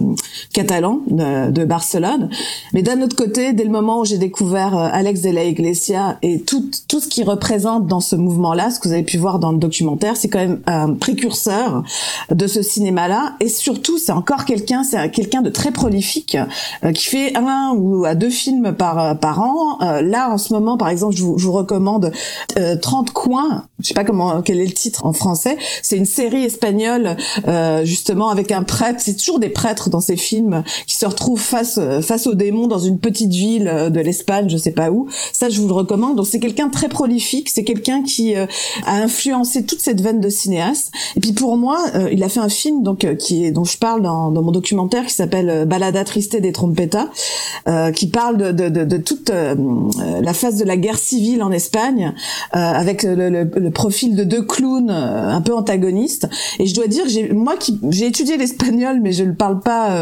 catalan 0.53 1.01
de, 1.09 1.51
de 1.51 1.65
Barcelone. 1.65 2.31
Mais 2.73 2.83
d'un 2.83 3.03
autre 3.03 3.17
côté, 3.17 3.53
dès 3.53 3.65
le 3.65 3.71
moment 3.71 4.01
où 4.01 4.05
j'ai 4.05 4.19
découvert 4.19 4.77
Alex 4.77 5.21
de 5.23 5.31
la 5.31 5.45
Iglesia 5.45 6.19
et 6.23 6.41
tout, 6.41 6.71
tout 6.89 7.01
ce 7.01 7.09
qu'il 7.09 7.25
représente 7.25 7.87
dans 7.87 8.01
ce 8.01 8.17
mouvement-là, 8.17 8.71
ce 8.71 8.81
que 8.81 8.89
vous 8.89 8.95
avez 8.95 9.03
pu 9.03 9.19
voir 9.19 9.39
dans 9.39 9.53
le 9.53 9.59
documentaire, 9.59 10.17
c'est 10.17 10.29
quand 10.29 10.39
même 10.39 10.61
un 10.67 10.95
précurseur 10.95 11.66
de 12.31 12.47
ce 12.47 12.63
cinéma-là. 12.63 13.35
Et 13.41 13.49
surtout, 13.49 13.99
c'est 13.99 14.13
encore 14.13 14.45
quelqu'un, 14.45 14.85
c'est 14.85 15.11
quelqu'un 15.11 15.43
de 15.43 15.51
très 15.51 15.71
prolifique 15.71 16.37
euh, 16.85 16.93
qui 16.93 17.07
fait 17.07 17.37
un 17.37 17.75
ou 17.77 18.05
à 18.05 18.15
deux 18.15 18.31
films 18.31 18.73
par 18.73 18.99
euh, 18.99 19.15
par 19.15 19.41
an. 19.41 19.79
Euh, 19.83 20.03
là, 20.03 20.31
en 20.31 20.39
ce 20.39 20.53
moment, 20.53 20.77
par 20.77 20.89
exemple, 20.89 21.15
je 21.15 21.23
vous, 21.23 21.39
je 21.39 21.47
vous 21.47 21.53
recommande 21.53 22.13
euh, 22.59 22.77
30 22.77 23.11
coins. 23.13 23.65
Je 23.81 23.89
sais 23.89 23.95
pas 23.95 24.05
comment 24.05 24.43
quel 24.43 24.61
est 24.61 24.67
le 24.67 24.73
titre 24.73 25.07
en 25.07 25.13
français. 25.13 25.57
C'est 25.83 25.97
une 25.97 26.07
série 26.07 26.45
espagnole 26.45 27.17
justement 27.85 28.31
avec 28.31 28.51
un 28.51 28.63
prêtre. 28.63 29.01
C'est 29.03 29.17
toujours 29.17 29.39
des 29.39 29.51
prêtres 29.51 29.91
dans 29.91 30.01
ces 30.01 30.17
films 30.17 30.65
qui 30.87 30.97
se 30.97 31.05
retrouvent 31.05 31.41
face 31.41 31.79
face 32.01 32.27
aux 32.27 32.35
démons 32.35 32.67
dans 32.67 32.79
une 32.79 32.99
petite 32.99 33.33
ville 33.33 33.91
de 33.91 34.01
l'Espagne, 34.01 34.49
je 34.49 34.57
sais 34.57 34.71
pas 34.71 34.91
où. 34.91 35.09
Ça, 35.33 35.51
je 35.51 35.61
vous 35.61 35.69
le 35.69 35.75
recommande. 35.75 36.17
Donc 36.17 36.27
c'est 36.27 36.41
quelqu'un 36.41 36.69
très 36.69 36.89
prolifique. 36.89 37.51
C'est 37.51 37.65
quelqu'un 37.65 38.03
qui 38.03 38.35
a 38.35 38.47
influencé 38.87 39.67
toute 39.67 39.81
cette 39.81 40.01
veine 40.01 40.21
de 40.21 40.31
cinéaste. 40.31 40.91
Et 41.17 41.21
puis 41.21 41.33
pour 41.33 41.56
moi, 41.57 41.79
euh, 41.95 42.09
il 42.13 42.23
a 42.23 42.29
fait 42.29 42.41
un 42.41 42.49
film 42.49 42.83
donc 42.83 43.05
euh, 43.05 43.17
dont 43.53 43.65
je 43.65 43.79
parle 43.79 44.03
dans, 44.03 44.31
mon 44.31 44.51
documentaire 44.51 45.07
qui 45.07 45.15
s'appelle 45.15 45.51
euh, 45.51 45.65
Balada 45.65 46.05
triste 46.05 46.37
des 46.37 46.53
trompetas, 46.53 47.09
euh, 47.69 47.91
qui 47.91 48.09
parle 48.09 48.37
de, 48.37 48.97
toute 48.99 49.31
la 49.31 50.33
phase 50.33 50.57
de 50.57 50.65
la 50.65 50.77
guerre 50.77 50.99
civile 50.99 51.43
en 51.43 51.51
Espagne, 51.51 52.15
avec 52.53 53.03
le, 53.03 53.29
le, 53.31 53.45
le 53.45 53.71
profil 53.71 54.17
de 54.17 54.25
deux 54.25 54.43
clowns 54.43 54.91
un 54.91 55.41
peu 55.41 55.55
antagonistes. 55.55 56.29
Et 56.59 56.67
je 56.67 56.75
dois 56.75 56.87
dire, 56.87 57.05
j'ai 57.09 57.33
moi 57.33 57.57
qui 57.57 57.79
j'ai 57.91 58.07
étudié 58.07 58.37
l'espagnol, 58.37 59.01
mais 59.01 59.13
je 59.13 59.25
ne 59.25 59.33
parle 59.33 59.61
pas 59.61 59.97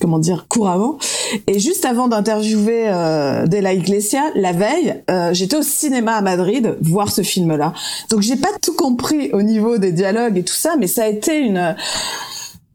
comment 0.00 0.18
dire 0.18 0.46
couramment. 0.48 0.98
Et 1.46 1.58
juste 1.58 1.84
avant 1.84 2.08
d'interviewer 2.08 2.84
euh, 2.88 3.46
De 3.46 3.58
la 3.58 3.74
Iglesia, 3.74 4.22
la 4.34 4.52
veille, 4.52 5.02
j'étais 5.32 5.56
au 5.56 5.62
cinéma 5.62 6.14
à 6.14 6.22
Madrid 6.22 6.76
voir 6.80 7.10
ce 7.10 7.22
film-là. 7.22 7.72
Donc 8.10 8.22
j'ai 8.22 8.36
pas 8.36 8.48
tout 8.62 8.74
compris 8.74 9.30
au 9.32 9.42
niveau 9.42 9.78
des 9.78 9.92
dialogues 9.92 10.38
et 10.38 10.44
tout 10.44 10.54
ça, 10.54 10.76
mais 10.78 10.86
ça 10.98 11.04
a 11.04 11.06
été 11.06 11.38
une 11.38 11.76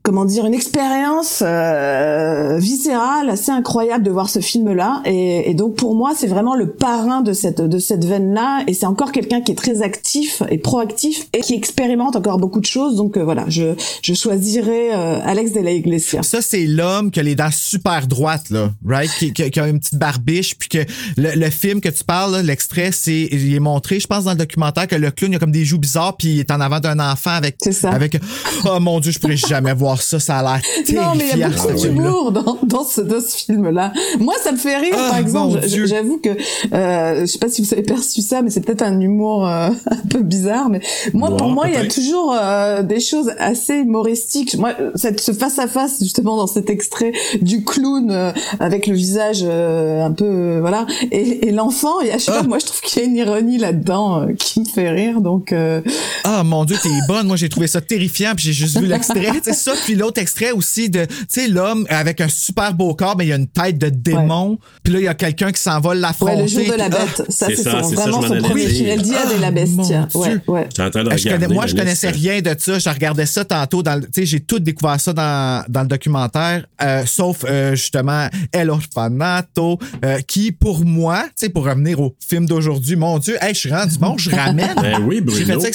comment 0.03 0.25
dire 0.25 0.45
une 0.45 0.53
expérience 0.53 1.41
euh, 1.45 2.57
viscérale 2.60 3.29
assez 3.29 3.51
incroyable 3.51 4.03
de 4.03 4.12
voir 4.12 4.29
ce 4.29 4.39
film 4.39 4.74
là 4.74 5.01
et, 5.05 5.50
et 5.50 5.53
donc 5.53 5.75
pour 5.75 5.95
moi 5.95 6.12
c'est 6.15 6.27
vraiment 6.27 6.55
le 6.55 6.72
parrain 6.72 7.22
de 7.22 7.31
cette 7.33 7.62
de 7.62 7.79
cette 7.79 8.03
veine 8.03 8.33
là 8.33 8.63
et 8.67 8.74
c'est 8.74 8.86
encore 8.86 9.12
quelqu'un 9.13 9.39
qui 9.41 9.53
est 9.53 9.55
très 9.55 9.81
actif 9.81 10.43
et 10.50 10.57
proactif 10.57 11.27
et 11.33 11.39
qui 11.39 11.53
expérimente 11.53 12.15
encore 12.17 12.38
beaucoup 12.38 12.60
de 12.60 12.65
choses 12.65 12.98
donc 12.98 13.15
euh, 13.17 13.24
voilà 13.24 13.45
je 13.48 13.75
je 14.01 14.13
choisirais 14.13 14.89
euh, 14.93 15.19
Alex 15.25 15.53
de 15.53 15.62
la 15.62 15.72
Iglesia 15.72 16.22
Ça, 16.24 16.41
c'est 16.41 16.65
l'homme 16.65 17.10
qui 17.10 17.19
a 17.19 17.24
les 17.24 17.36
dents 17.36 17.50
super 17.51 18.05
droites, 18.07 18.50
là, 18.50 18.72
right? 18.86 19.10
Qui, 19.17 19.31
qui- 19.33 19.50
qui 19.50 19.60
a 19.60 19.67
une 19.67 19.79
petite 19.79 19.95
barbiche, 19.95 20.55
puis 20.57 20.67
que 20.69 20.77
le, 21.17 21.31
le 21.39 21.50
film 21.50 21.79
que 21.79 21.89
tu 21.89 22.03
parles, 22.03 22.33
là, 22.33 22.41
l'extrait, 22.41 22.91
c'est, 22.91 23.27
il 23.31 23.53
est 23.55 23.60
montré, 23.60 24.00
je 24.00 24.07
pense, 24.07 24.24
dans 24.25 24.31
le 24.31 24.38
documentaire, 24.38 24.88
que 24.88 24.95
le 24.95 25.12
clown, 25.12 25.31
il 25.31 25.36
a 25.36 25.39
comme 25.39 25.51
des 25.51 25.63
joues 25.65 25.77
bizarres, 25.79 26.17
puis 26.17 26.29
il 26.36 26.39
est 26.39 26.51
en 26.51 26.60
avant 26.60 26.79
d'un 26.79 27.00
enfant 27.00 27.31
avec. 27.31 27.55
C'est 27.62 27.72
ça. 27.72 27.89
Avec, 27.91 28.17
oh 28.65 28.79
mon 28.79 29.00
Dieu, 29.00 29.12
je 29.12 29.19
pourrais 29.19 29.38
jamais 29.38 29.74
voir 29.74 29.92
ça, 30.01 30.19
ça 30.19 30.38
a 30.39 30.41
l'air 30.43 30.62
Non, 30.93 31.13
mais 31.15 31.25
il 31.33 31.39
y 31.39 31.43
a 31.43 31.50
beaucoup 31.50 31.73
d'humour 31.73 32.31
dans, 32.31 32.57
dans 32.63 32.83
ce, 32.83 33.01
dans 33.01 33.21
ce 33.21 33.35
film-là. 33.38 33.93
Moi, 34.19 34.33
ça 34.43 34.51
me 34.51 34.57
fait 34.57 34.77
rire, 34.77 34.93
Ah, 34.97 35.09
par 35.12 35.17
exemple. 35.19 35.59
J'avoue 35.67 36.19
que, 36.19 36.29
euh, 36.73 37.21
je 37.21 37.25
sais 37.25 37.38
pas 37.39 37.50
si 37.50 37.62
vous 37.62 37.73
avez 37.73 37.83
perçu 37.83 38.21
ça, 38.21 38.41
mais 38.41 38.50
c'est 38.50 38.62
peut-être 38.62 38.81
un 38.83 39.00
humour 39.00 39.47
euh, 39.47 39.69
un 39.91 40.07
peu 40.09 40.21
bizarre. 40.21 40.69
Mais 40.69 40.81
moi, 41.13 41.35
pour 41.35 41.50
moi, 41.50 41.67
il 41.67 41.73
y 41.73 41.77
a 41.77 41.85
toujours 41.88 42.35
euh, 42.39 42.83
des 42.83 43.00
choses 43.00 43.31
assez 43.39 43.75
humoristiques. 43.75 44.55
Moi, 44.57 44.73
cette, 44.95 45.19
ce 45.21 45.31
face 45.31 45.59
à 45.59 45.67
face, 45.67 46.00
justement, 46.01 46.38
dans 46.38 46.47
cet 46.47 46.69
extrait 46.69 47.12
du 47.41 47.63
clown 47.63 48.09
euh, 48.12 48.31
avec 48.59 48.88
le 48.88 48.95
visage 48.95 49.39
euh, 49.43 50.03
un 50.03 50.12
peu, 50.12 50.25
euh, 50.25 50.57
voilà, 50.62 50.85
et, 51.12 51.47
et 51.47 51.51
l'enfant, 51.51 52.00
il 52.01 52.07
y 52.07 52.12
a, 52.12 52.17
je 52.17 52.23
sais 52.23 52.31
Ah. 52.33 52.41
pas, 52.41 52.47
moi, 52.47 52.59
je 52.59 52.65
trouve 52.65 52.81
qu'il 52.81 53.01
y 53.01 53.05
a 53.05 53.07
une 53.07 53.15
ironie 53.15 53.57
là-dedans 53.57 54.21
euh, 54.21 54.33
qui 54.38 54.59
me 54.59 54.65
fait 54.65 54.89
rire. 54.89 55.21
Donc, 55.21 55.51
euh, 55.51 55.81
Ah 56.23 56.43
mon 56.43 56.65
dieu, 56.65 56.77
t'es 56.81 56.89
bonne. 57.07 57.27
Moi, 57.27 57.35
j'ai 57.35 57.50
trouvé 57.50 57.67
ça 57.67 57.81
terrifiant, 57.81 58.31
puis 58.35 58.45
j'ai 58.45 58.53
juste 58.53 58.79
vu 58.79 58.88
l'extrait. 58.88 59.31
C'est 59.43 59.53
ça, 59.53 59.73
puis 59.85 59.95
l'autre 59.95 60.21
extrait 60.21 60.51
aussi 60.51 60.89
de, 60.89 61.05
tu 61.05 61.15
sais, 61.27 61.47
l'homme 61.47 61.85
avec 61.89 62.21
un 62.21 62.27
super 62.29 62.73
beau 62.73 62.93
corps, 62.95 63.15
mais 63.17 63.25
il 63.25 63.29
y 63.29 63.33
a 63.33 63.35
une 63.35 63.47
tête 63.47 63.77
de 63.77 63.89
démon. 63.89 64.57
Puis 64.83 64.93
là, 64.93 64.99
il 64.99 65.05
y 65.05 65.07
a 65.07 65.13
quelqu'un 65.13 65.51
qui 65.51 65.61
s'en 65.61 65.79
va 65.79 65.93
l'affronter. 65.95 66.33
ouais, 66.35 66.41
le 66.43 66.47
jour 66.47 66.65
de 66.65 66.77
la 66.77 66.85
ah, 66.85 66.89
bête, 66.89 67.23
ça, 67.29 67.47
c'est 67.47 67.55
c'est 67.55 67.63
ça, 67.63 67.81
son- 67.81 67.89
c'est 67.89 67.95
ça, 67.95 68.01
vraiment 68.03 68.21
m'en 68.21 68.27
son 68.27 68.41
premier 68.41 68.67
film. 68.67 69.01
De 69.01 69.41
la 69.41 69.47
Ah, 69.47 69.51
Bestia. 69.51 70.07
mon 70.13 70.21
Ouais, 70.21 70.29
Dieu. 70.29 70.41
ouais. 70.47 70.67
En 70.79 70.89
train 70.89 71.03
de 71.03 71.17
Je 71.17 71.29
connais- 71.29 71.47
moi, 71.47 71.63
la 71.65 71.71
je 71.71 71.75
connaissais 71.75 72.11
liste. 72.11 72.21
rien 72.23 72.41
de 72.41 72.55
ça? 72.59 72.79
Je 72.79 72.89
regardais 72.89 73.25
ça 73.25 73.45
tantôt. 73.45 73.83
Dans, 73.83 73.95
le- 73.95 74.05
tu 74.05 74.09
sais, 74.21 74.25
j'ai 74.25 74.39
tout 74.39 74.59
découvert 74.59 74.99
ça 74.99 75.13
dans, 75.13 75.63
dans 75.69 75.81
le 75.81 75.87
documentaire, 75.87 76.65
euh, 76.81 77.03
sauf 77.05 77.43
euh, 77.45 77.75
justement 77.75 78.27
El 78.51 78.69
Orfanato, 78.69 79.79
euh, 80.05 80.19
qui 80.21 80.51
pour 80.51 80.83
moi, 80.85 81.23
tu 81.27 81.45
sais, 81.45 81.49
pour 81.49 81.65
revenir 81.65 81.99
au 81.99 82.15
film 82.27 82.45
d'aujourd'hui, 82.45 82.95
mon 82.95 83.19
Dieu, 83.19 83.37
hey, 83.41 83.53
je 83.53 83.59
suis 83.59 83.71
rendu 83.73 83.97
bon, 83.97 84.17
je 84.17 84.29
ramène. 84.29 84.73
Ben 84.81 84.99
oui, 85.05 85.21
Bruno. 85.21 85.37
J'ai 85.39 85.45
fait 85.45 85.59
ça 85.59 85.67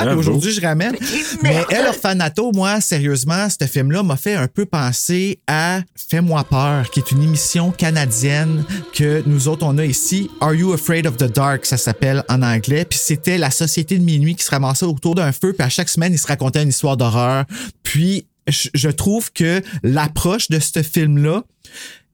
avec 0.00 0.18
aujourd'hui, 0.18 0.52
je 0.52 0.60
ramène. 0.60 0.94
Mais 1.42 1.56
El 1.70 1.86
Orfanato, 1.86 2.52
moi, 2.52 2.80
sérieusement, 2.80 3.33
ce 3.48 3.66
film-là 3.66 4.02
m'a 4.02 4.16
fait 4.16 4.34
un 4.34 4.48
peu 4.48 4.66
penser 4.66 5.38
à 5.46 5.80
Fais-moi 5.96 6.44
peur, 6.44 6.90
qui 6.90 7.00
est 7.00 7.10
une 7.10 7.22
émission 7.22 7.70
canadienne 7.70 8.64
que 8.92 9.22
nous 9.26 9.48
autres, 9.48 9.64
on 9.66 9.78
a 9.78 9.84
ici. 9.84 10.30
Are 10.40 10.54
You 10.54 10.72
Afraid 10.72 11.06
of 11.06 11.16
the 11.16 11.24
Dark, 11.24 11.66
ça 11.66 11.76
s'appelle 11.76 12.22
en 12.28 12.42
anglais. 12.42 12.84
Puis 12.84 12.98
c'était 13.02 13.38
la 13.38 13.50
société 13.50 13.98
de 13.98 14.04
minuit 14.04 14.34
qui 14.34 14.44
se 14.44 14.50
ramassait 14.50 14.86
autour 14.86 15.14
d'un 15.14 15.32
feu, 15.32 15.52
puis 15.52 15.64
à 15.64 15.68
chaque 15.68 15.88
semaine, 15.88 16.12
ils 16.12 16.18
se 16.18 16.26
racontaient 16.26 16.62
une 16.62 16.68
histoire 16.68 16.96
d'horreur. 16.96 17.44
Puis 17.82 18.26
je 18.46 18.88
trouve 18.90 19.32
que 19.32 19.62
l'approche 19.82 20.48
de 20.48 20.58
ce 20.58 20.82
film-là, 20.82 21.44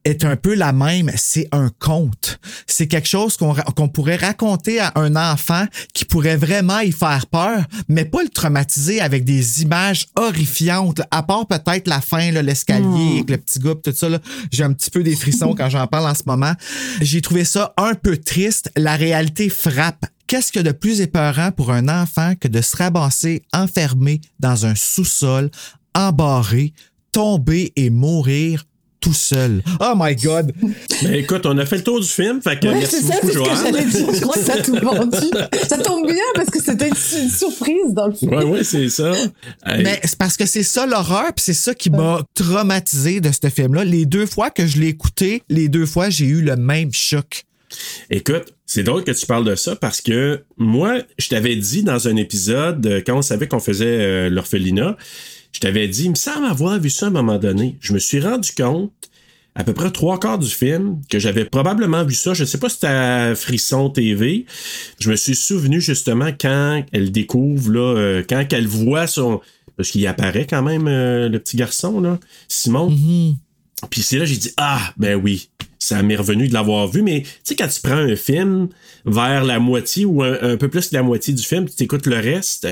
est 0.05 0.25
un 0.25 0.37
peu 0.37 0.55
la 0.55 0.73
même. 0.73 1.11
C'est 1.17 1.49
un 1.53 1.71
conte. 1.79 2.39
C'est 2.67 2.87
quelque 2.87 3.09
chose 3.09 3.37
qu'on 3.37 3.53
ra- 3.53 3.65
qu'on 3.77 3.89
pourrait 3.89 4.17
raconter 4.17 4.81
à 4.81 4.93
un 4.97 5.17
enfant 5.17 5.67
qui 5.93 6.05
pourrait 6.05 6.37
vraiment 6.37 6.81
y 6.81 6.93
faire 6.93 7.27
peur, 7.27 7.65
mais 7.89 8.05
pas 8.05 8.23
le 8.23 8.29
traumatiser 8.29 9.01
avec 9.01 9.25
des 9.25 9.63
images 9.63 10.07
horrifiantes. 10.17 11.03
À 11.11 11.23
part 11.23 11.47
peut-être 11.47 11.89
la 11.89 12.01
fin, 12.01 12.31
l'escalier 12.31 13.15
avec 13.19 13.31
le 13.31 13.37
petit 13.39 13.59
gars, 13.59 13.75
tout 13.83 13.93
ça. 13.93 14.09
là. 14.09 14.19
J'ai 14.51 14.65
un 14.65 14.73
petit 14.73 14.91
peu 14.91 15.03
des 15.03 15.17
frissons 15.17 15.55
quand 15.55 15.69
j'en 15.69 15.87
parle 15.87 16.09
en 16.11 16.15
ce 16.15 16.23
moment. 16.27 16.53
J'ai 17.01 17.21
trouvé 17.21 17.45
ça 17.45 17.73
un 17.77 17.95
peu 17.95 18.17
triste. 18.17 18.71
La 18.77 18.97
réalité 18.97 19.49
frappe. 19.49 20.07
Qu'est-ce 20.27 20.57
a 20.59 20.63
de 20.63 20.71
plus 20.73 21.01
épeurant 21.01 21.51
pour 21.51 21.73
un 21.73 21.89
enfant 21.89 22.35
que 22.41 22.47
de 22.47 22.61
se 22.63 22.77
ramasser 22.77 23.43
enfermé 23.53 24.21
dans 24.39 24.65
un 24.65 24.77
sous-sol, 24.77 25.51
embarré, 25.95 26.73
tomber 27.13 27.73
et 27.77 27.91
mourir 27.91 28.65
tout 29.01 29.15
seul. 29.15 29.63
Oh 29.81 29.93
my 29.97 30.15
God! 30.17 30.53
Ben 31.03 31.15
écoute, 31.15 31.47
on 31.47 31.57
a 31.59 31.67
fait 31.67 31.79
le 31.79 31.83
tour 31.85 32.01
du 32.01 32.07
film, 32.09 32.41
fait 32.43 32.59
que 32.61 32.67
Ouais, 32.69 32.75
merci 32.75 32.97
c'est 32.97 33.07
ça, 33.07 33.15
beaucoup, 33.23 33.27
c'est 33.29 33.33
ce 33.33 33.39
que 33.39 33.45
Joanne. 33.45 33.59
j'allais 33.75 33.85
dire. 33.87 34.15
Je 34.15 34.21
crois 34.21 34.35
que 34.35 34.41
ça 34.45 34.53
a 34.55 34.63
tout 34.63 34.77
vendu. 34.77 35.27
Ça 35.69 35.79
tombe 35.79 36.07
bien 36.07 36.17
parce 36.35 36.51
que 36.51 36.63
c'était 36.63 36.89
une, 36.89 37.23
une 37.23 37.31
surprise 37.31 37.93
dans 37.93 38.07
le 38.09 38.13
film. 38.15 38.35
Ouais, 38.35 38.45
ouais, 38.45 38.65
c'est 38.65 38.89
ça. 38.89 39.13
Hey, 39.67 39.83
Mais 39.83 40.01
c'est 40.05 40.19
parce 40.19 40.37
que 40.37 40.47
c'est 40.47 40.63
ça 40.63 40.87
l'horreur, 40.87 41.33
puis 41.35 41.43
c'est 41.45 41.55
ça 41.55 41.75
qui 41.75 41.91
m'a 41.91 42.21
traumatisé 42.35 43.21
de 43.21 43.31
ce 43.33 43.49
film-là. 43.49 43.85
Les 43.85 44.07
deux 44.07 44.27
fois 44.27 44.51
que 44.51 44.67
je 44.67 44.79
l'ai 44.79 44.89
écouté, 44.89 45.43
les 45.49 45.69
deux 45.69 45.87
fois, 45.87 46.11
j'ai 46.11 46.27
eu 46.27 46.43
le 46.43 46.57
même 46.57 46.93
choc. 46.93 47.45
Écoute, 48.11 48.53
c'est 48.67 48.83
drôle 48.83 49.05
que 49.05 49.13
tu 49.13 49.27
parles 49.27 49.45
de 49.45 49.55
ça 49.55 49.77
parce 49.77 50.01
que 50.01 50.43
moi, 50.59 50.99
je 51.19 51.29
t'avais 51.29 51.55
dit 51.57 51.83
dans 51.85 52.09
un 52.09 52.17
épisode, 52.17 52.85
euh, 52.87 53.01
quand 53.05 53.17
on 53.17 53.23
savait 53.23 53.47
qu'on 53.47 53.61
faisait 53.61 53.87
euh, 53.87 54.29
l'orphelinat, 54.29 54.97
je 55.53 55.61
t'avais 55.61 55.89
dit, 55.89 56.05
il 56.05 56.11
me 56.11 56.15
semble 56.15 56.47
avoir 56.47 56.79
vu 56.79 56.91
ça 56.91 57.07
à 57.07 57.09
un 57.09 57.13
moment 57.13 57.39
donné. 57.39 57.77
Je 57.81 57.93
me 57.93 57.99
suis 57.99 58.21
rendu 58.21 58.53
compte 58.53 58.93
à 59.55 59.65
peu 59.65 59.73
près 59.73 59.91
trois 59.91 60.19
quarts 60.19 60.39
du 60.39 60.49
film, 60.49 61.01
que 61.11 61.19
j'avais 61.19 61.45
probablement 61.45 62.05
vu 62.05 62.15
ça, 62.15 62.35
je 62.35 62.45
sais 62.45 62.59
pas 62.59 62.69
si 62.69 62.77
c'était 62.77 62.87
à 62.87 63.35
Frisson 63.35 63.91
TV, 63.91 64.47
je 65.01 65.11
me 65.11 65.17
suis 65.17 65.35
souvenu 65.35 65.81
justement 65.81 66.31
quand 66.41 66.85
elle 66.93 67.11
découvre, 67.11 67.73
là, 67.73 67.97
euh, 67.97 68.23
quand 68.29 68.45
elle 68.53 68.67
voit 68.67 69.07
son... 69.07 69.41
Parce 69.77 69.91
qu'il 69.91 70.07
apparaît 70.07 70.47
quand 70.49 70.63
même, 70.63 70.87
euh, 70.89 71.29
le 71.29 71.39
petit 71.39 71.57
garçon, 71.57 72.01
là, 72.01 72.19
Simon. 72.49 72.91
Puis 73.89 74.03
c'est 74.03 74.19
là 74.19 74.25
j'ai 74.25 74.37
dit 74.37 74.53
ah 74.57 74.93
ben 74.97 75.15
oui, 75.15 75.49
ça 75.79 76.03
m'est 76.03 76.17
revenu 76.17 76.49
de 76.49 76.53
l'avoir 76.53 76.87
vu 76.89 77.03
mais 77.03 77.23
tu 77.23 77.31
sais 77.45 77.57
quand 77.57 77.69
tu 77.69 77.81
prends 77.81 77.97
un 77.97 78.17
film 78.17 78.69
vers 79.07 79.45
la 79.45 79.59
moitié 79.59 80.05
ou 80.05 80.23
un, 80.23 80.57
peu 80.57 80.69
plus 80.69 80.89
que 80.89 80.95
la 80.95 81.03
moitié 81.03 81.33
du 81.33 81.43
film, 81.43 81.67
tu 81.69 81.85
écoutes 81.85 82.07
le 82.07 82.17
reste, 82.17 82.69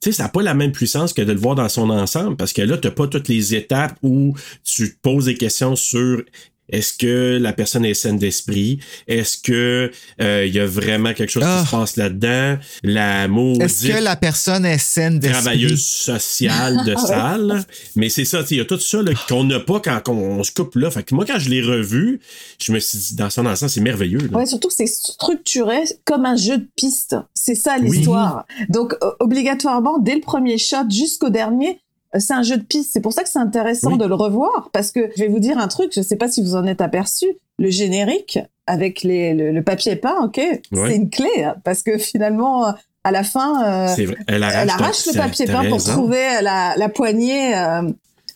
tu 0.00 0.10
sais 0.10 0.12
ça 0.12 0.24
n'a 0.24 0.28
pas 0.28 0.42
la 0.42 0.54
même 0.54 0.72
puissance 0.72 1.12
que 1.12 1.22
de 1.22 1.32
le 1.32 1.38
voir 1.38 1.54
dans 1.54 1.68
son 1.68 1.88
ensemble 1.90 2.36
parce 2.36 2.52
que 2.52 2.62
là 2.62 2.76
tu 2.76 2.90
pas 2.90 3.06
toutes 3.06 3.28
les 3.28 3.54
étapes 3.54 3.96
où 4.02 4.34
tu 4.64 4.92
te 4.94 4.96
poses 5.00 5.24
des 5.26 5.36
questions 5.36 5.76
sur 5.76 6.22
est-ce 6.70 6.92
que 6.92 7.38
la 7.40 7.52
personne 7.52 7.84
est 7.84 7.94
saine 7.94 8.18
d'esprit? 8.18 8.78
Est-ce 9.08 9.38
que 9.38 9.90
euh, 10.20 10.44
il 10.46 10.54
y 10.54 10.58
a 10.60 10.66
vraiment 10.66 11.12
quelque 11.14 11.30
chose 11.30 11.42
Ah. 11.46 11.60
qui 11.62 11.66
se 11.70 11.76
passe 11.76 11.96
là-dedans? 11.96 12.58
La 12.82 13.28
maudite 13.28 13.62
Est-ce 13.62 13.86
que 13.88 14.02
la 14.02 14.16
personne 14.16 14.64
est 14.64 14.78
saine 14.78 15.18
d'esprit? 15.18 15.42
travailleuse 15.42 15.84
sociale 15.84 16.84
de 16.84 16.94
salle? 17.06 17.64
Mais 17.96 18.08
c'est 18.08 18.24
ça, 18.24 18.42
il 18.50 18.56
y 18.56 18.60
a 18.60 18.64
tout 18.64 18.78
ça 18.78 19.02
là, 19.02 19.12
qu'on 19.28 19.44
n'a 19.44 19.60
pas 19.60 19.80
quand 19.80 20.08
on, 20.08 20.38
on 20.40 20.42
se 20.44 20.52
coupe 20.52 20.74
là. 20.76 20.90
Fait 20.90 21.02
que 21.02 21.14
moi, 21.14 21.24
quand 21.26 21.38
je 21.38 21.48
l'ai 21.50 21.62
revu, 21.62 22.20
je 22.62 22.72
me 22.72 22.78
suis 22.78 22.98
dit, 22.98 23.14
dans 23.14 23.30
son 23.30 23.46
ensemble, 23.46 23.70
c'est 23.70 23.80
merveilleux. 23.80 24.18
là. 24.30 24.38
Ouais, 24.38 24.46
surtout 24.46 24.68
que 24.68 24.74
c'est 24.74 24.86
structuré 24.86 25.78
comme 26.04 26.24
un 26.26 26.36
jeu 26.36 26.58
de 26.58 26.68
piste. 26.76 27.16
C'est 27.34 27.54
ça 27.54 27.76
Oui. 27.80 27.90
l'histoire. 27.96 28.46
Donc 28.68 28.94
euh, 29.02 29.10
obligatoirement, 29.20 29.98
dès 29.98 30.14
le 30.14 30.20
premier 30.20 30.58
shot 30.58 30.88
jusqu'au 30.90 31.30
dernier, 31.30 31.78
c'est 32.18 32.32
un 32.32 32.42
jeu 32.42 32.56
de 32.56 32.62
piste. 32.64 32.90
C'est 32.92 33.00
pour 33.00 33.12
ça 33.12 33.22
que 33.22 33.28
c'est 33.28 33.38
intéressant 33.38 33.92
Oui. 33.92 33.98
de 33.98 34.04
le 34.04 34.14
revoir 34.14 34.70
parce 34.72 34.90
que 34.90 35.10
je 35.16 35.22
vais 35.22 35.28
vous 35.28 35.38
dire 35.40 35.58
un 35.58 35.68
truc. 35.68 35.92
Je 35.94 36.00
sais 36.02 36.16
pas 36.16 36.28
si 36.28 36.42
vous 36.42 36.56
en 36.56 36.66
êtes 36.66 36.80
aperçu. 36.80 37.26
Le 37.58 37.70
générique 37.70 38.38
avec 38.66 39.02
les, 39.02 39.34
le, 39.34 39.52
le 39.52 39.62
papier 39.62 39.96
peint, 39.96 40.16
ok, 40.24 40.36
Ouais. 40.38 40.60
c'est 40.72 40.96
une 40.96 41.10
clé 41.10 41.28
hein, 41.44 41.56
parce 41.64 41.82
que 41.82 41.98
finalement, 41.98 42.68
euh, 42.68 42.72
à 43.04 43.10
la 43.10 43.22
fin, 43.22 43.62
euh. 43.88 44.06
Elle 44.26 44.42
arrache, 44.42 44.62
elle 44.62 44.70
arrache 44.70 45.04
t'as- 45.04 45.12
le 45.12 45.18
papier 45.18 45.46
peint 45.46 45.68
pour 45.68 45.82
trouver 45.82 46.24
la, 46.42 46.74
la 46.76 46.88
poignée. 46.88 47.54
euh, 47.56 47.82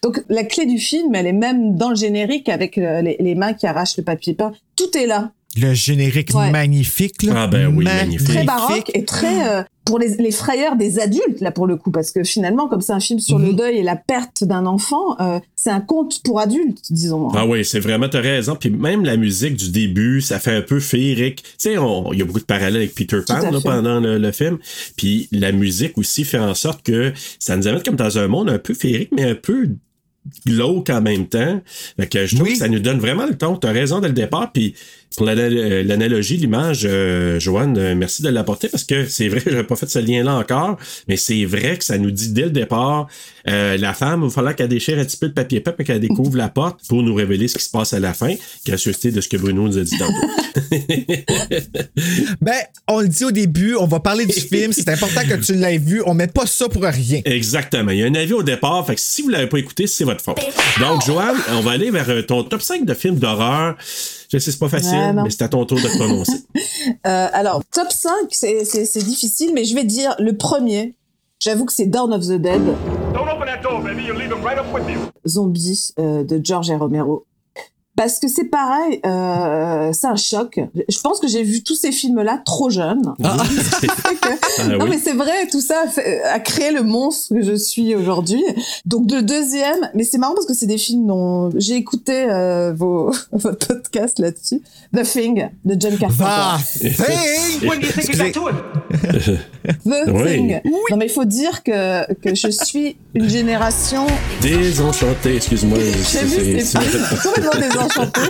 Donc 0.03 0.23
la 0.29 0.45
clé 0.45 0.67
du 0.67 0.79
film, 0.79 1.15
elle 1.15 1.27
est 1.27 1.33
même 1.33 1.77
dans 1.77 1.89
le 1.91 1.97
générique 1.97 2.49
avec 2.49 2.77
les, 2.77 3.17
les 3.19 3.35
mains 3.35 3.55
qui 3.55 3.67
arrachent 3.67 3.97
le 3.97 4.05
papier 4.05 4.35
peint. 4.35 4.53
Tout 4.77 4.97
est 4.99 5.07
là. 5.07 5.31
Le 5.57 5.73
générique 5.75 6.31
Ouais. 6.35 6.51
magnifique. 6.51 7.23
Là. 7.23 7.33
Ah 7.37 7.47
ben 7.47 7.67
oui, 7.75 7.85
magnifique. 7.85 8.27
Très 8.29 8.45
baroque 8.45 8.91
et 8.95 9.05
très 9.05 9.49
euh, 9.49 9.63
pour 9.85 9.99
les, 9.99 10.17
les 10.17 10.31
frayeurs 10.33 10.75
des 10.77 10.99
adultes 10.99 11.41
là 11.41 11.53
pour 11.53 11.67
le 11.67 11.77
coup 11.77 11.91
parce 11.93 12.11
que 12.11 12.25
finalement 12.25 12.67
comme 12.69 12.81
c'est 12.81 12.93
un 12.93 12.99
film 13.01 13.21
sur 13.21 13.39
le 13.39 13.51
Mhm. 13.51 13.57
deuil 13.57 13.77
et 13.79 13.83
la 13.83 13.95
perte 13.97 14.43
d'un 14.43 14.67
enfant, 14.67 15.21
euh, 15.21 15.39
c'est 15.55 15.71
un 15.71 15.81
conte 15.81 16.23
pour 16.25 16.41
adultes 16.41 16.81
disons. 16.91 17.29
Ah 17.35 17.47
oui, 17.47 17.65
c'est 17.65 17.79
vraiment, 17.81 18.09
t'as 18.09 18.21
raison. 18.21 18.57
Puis 18.57 18.71
même 18.71 19.05
la 19.05 19.17
musique 19.17 19.55
du 19.57 19.71
début, 19.71 20.21
ça 20.21 20.41
fait 20.41 20.57
un 20.57 20.63
peu 20.63 20.81
féerique. 20.81 21.43
Tu 21.43 21.51
sais, 21.59 21.79
on- 21.79 22.13
il 22.13 22.19
y 22.19 22.23
a 22.23 22.25
beaucoup 22.25 22.41
de 22.41 22.45
parallèles 22.45 22.77
avec 22.77 22.95
Peter 22.95 23.21
Pan 23.27 23.51
là, 23.51 23.61
pendant 23.63 24.01
le, 24.01 24.19
le 24.19 24.33
film. 24.33 24.59
Puis 24.97 25.29
la 25.31 25.53
musique 25.53 25.97
aussi 25.99 26.25
fait 26.25 26.39
en 26.39 26.55
sorte 26.55 26.83
que 26.85 27.13
ça 27.39 27.57
nous 27.57 27.69
amène 27.69 27.83
comme 27.83 27.97
dans 27.97 28.19
un 28.19 28.27
monde 28.27 28.51
un 28.51 28.59
peu 28.59 28.75
féerique, 28.75 29.11
mais 29.13 29.23
un 29.31 29.35
peu 29.37 29.69
glauque 30.47 30.89
en 30.91 31.03
même 31.03 31.27
temps. 31.27 31.61
Fait 31.99 32.07
que 32.07 32.27
je 32.27 32.35
trouve 32.35 32.49
Oui. 32.49 32.55
que 32.55 32.59
ça 32.59 32.69
nous 32.69 32.79
donne 32.79 32.99
vraiment 32.99 33.27
le 33.27 33.37
ton. 33.37 33.57
T'as 33.57 33.73
raison 33.73 34.01
dès 34.01 34.09
le 34.09 34.15
départ. 34.15 34.53
Puis 34.53 34.75
pour 35.17 35.29
euh, 35.29 35.83
l'analogie, 35.85 36.37
l'image, 36.37 36.83
euh, 36.85 37.39
Joanne, 37.39 37.79
euh, 37.79 37.95
merci 37.95 38.23
de 38.23 38.29
l'apporter 38.29 38.69
parce 38.69 38.85
que 38.85 39.07
c'est 39.07 39.29
vrai, 39.29 39.43
j'avais 39.47 39.65
pas 39.65 39.77
fait 39.77 39.89
ce 39.89 39.99
lien-là 39.99 40.35
encore, 40.37 40.77
mais 41.09 41.17
c'est 41.17 41.45
vrai 41.45 41.79
que 41.79 41.85
ça 41.85 41.99
nous 41.99 42.11
dit 42.11 42.33
dès 42.33 42.43
le 42.45 42.51
départ, 42.51 43.09
euh, 43.47 43.77
la 43.77 43.93
femme, 43.93 44.23
il 44.23 44.29
va 44.29 44.31
falloir 44.31 44.57
qu'elle 44.57 44.69
déchire 44.69 44.99
un 44.99 45.05
petit 45.05 45.17
peu 45.17 45.29
de 45.29 45.35
papier 45.35 45.61
peint 45.61 45.75
et 45.79 45.85
qu'elle 45.85 46.01
découvre 46.01 46.37
la 46.37 46.49
porte 46.49 46.81
pour 46.89 47.03
nous 47.03 47.15
révéler 47.15 47.47
ce 47.47 47.59
qui 47.59 47.65
se 47.65 47.71
passe 47.71 47.93
à 47.93 48.01
la 48.01 48.15
fin, 48.15 48.35
gracieuseté 48.67 49.11
de 49.11 49.21
ce 49.21 49.29
que 49.29 49.37
Bruno 49.37 49.69
nous 49.69 49.79
a 49.79 49.83
dit 49.83 49.99
tantôt. 49.99 50.15
Ben, 52.41 52.63
on 52.89 53.01
le 53.01 53.09
dit 53.09 53.25
au 53.25 53.31
début, 53.31 53.75
on 53.75 53.87
va 53.87 54.01
parler 54.01 54.27
du 54.27 54.33
film. 54.33 54.73
C'est 54.73 54.89
important 54.89 55.23
que 55.29 55.35
tu 55.35 55.55
l'aies 55.55 55.79
vu. 55.79 56.03
On 56.07 56.15
met 56.15 56.27
pas 56.27 56.47
ça 56.47 56.69
pour 56.69 56.83
rien. 56.83 57.21
Exactement. 57.25 57.91
Il 57.91 57.99
y 57.99 58.03
a 58.03 58.07
un 58.07 58.15
avis 58.15 58.33
au 58.33 58.43
départ. 58.43 58.87
Fait 58.87 58.95
que 58.95 59.01
si 59.01 59.23
vous 59.23 59.29
l'avez 59.29 59.47
pas 59.47 59.59
écouté, 59.59 59.87
c'est 59.87 60.05
votre 60.05 60.23
faute. 60.23 60.41
Donc, 60.81 61.05
Joanne, 61.07 61.37
on 61.53 61.61
va 61.61 61.73
aller 61.73 61.91
vers 61.91 62.07
ton 62.27 62.45
top 62.45 62.63
5 62.63 62.85
de 62.85 62.95
films 62.95 63.19
d'horreur. 63.19 63.77
Je 64.35 64.41
sais, 64.41 64.51
c'est 64.51 64.59
pas 64.59 64.69
facile, 64.69 65.13
mais 65.23 65.31
c'est 65.31 65.43
à 65.43 65.49
ton 65.49 65.65
tour 65.65 65.79
de 65.79 65.83
te 65.85 65.97
prononcer. 65.97 66.33
Euh, 67.07 67.29
alors 67.33 67.63
top 67.73 67.91
5 67.91 68.11
c'est 68.31 68.67
c'est 68.67 68.85
c'est 68.85 69.03
difficile 69.03 69.53
mais 69.55 69.65
je 69.65 69.75
vais 69.75 69.85
dire 69.85 70.15
le 70.19 70.37
premier. 70.37 70.95
J'avoue 71.41 71.65
que 71.65 71.73
c'est 71.73 71.87
Dawn 71.87 72.13
of 72.13 72.27
the 72.27 72.33
Dead, 72.33 72.61
Don't 73.15 73.29
open 73.29 73.47
that 73.47 73.63
door, 73.63 73.83
baby. 73.83 74.03
You'll 74.03 74.19
leave 74.19 74.31
him 74.31 74.45
right 74.45 74.59
up 74.59 74.67
with 74.73 74.87
you. 74.89 74.99
Zombie 75.27 75.95
euh, 75.99 76.25
de 76.25 76.41
George 76.43 76.71
A. 76.71 76.77
Romero. 76.77 77.25
Parce 77.97 78.19
que 78.19 78.27
c'est 78.27 78.47
pareil, 78.47 79.01
euh, 79.07 79.91
c'est 79.93 80.09
un 80.09 80.17
choc. 80.17 80.59
Je 80.89 81.01
pense 81.01 81.21
que 81.21 81.29
j'ai 81.29 81.45
vu 81.45 81.63
tous 81.63 81.77
ces 81.77 81.93
films-là 81.93 82.43
trop 82.45 82.69
jeune. 82.69 83.15
Ah, 83.23 83.37
non 84.69 84.79
oui. 84.85 84.87
mais 84.91 84.99
c'est 84.99 85.13
vrai, 85.13 85.47
tout 85.51 85.61
ça 85.61 85.83
a, 85.85 85.89
fait- 85.89 86.21
a 86.25 86.41
créé 86.41 86.73
le 86.73 86.83
monstre 86.83 87.35
que 87.35 87.43
je 87.43 87.55
suis 87.55 87.95
aujourd'hui. 87.95 88.43
Donc 88.85 89.11
le 89.13 89.23
deuxième, 89.23 89.79
mais 89.95 90.03
c'est 90.03 90.19
marrant 90.19 90.35
parce 90.35 90.47
que 90.47 90.55
c'est 90.55 90.67
des 90.67 90.79
films 90.79 91.07
dont 91.07 91.51
j'ai 91.57 91.77
écouté 91.77 92.25
euh, 92.29 92.73
vos 92.77 93.13
votre 93.33 93.67
podcast 93.69 94.19
là-dessus, 94.19 94.61
The 94.95 95.03
Thing 95.05 95.49
de 95.65 95.77
John 95.81 95.97
Carpenter. 95.97 96.25
Va! 96.25 96.59
Hey! 96.83 97.61
Do 97.61 97.67
you 97.67 97.93
think? 97.93 98.35
The 99.85 100.09
Oui. 100.09 100.25
Thing. 100.25 100.61
Non 100.91 100.97
mais 100.97 101.07
il 101.07 101.13
faut 101.13 101.25
dire 101.25 101.63
que 101.63 102.13
que 102.15 102.35
je 102.35 102.49
suis 102.51 102.97
une 103.15 103.29
génération. 103.29 104.07
Désenchanté, 104.43 105.37
excuse-moi. 105.37 105.79
J'ai 105.79 106.25
vu 106.25 106.61
c'est- 106.61 106.61
ces 106.65 106.79
films 106.81 107.03
désenchantée. 107.85 108.21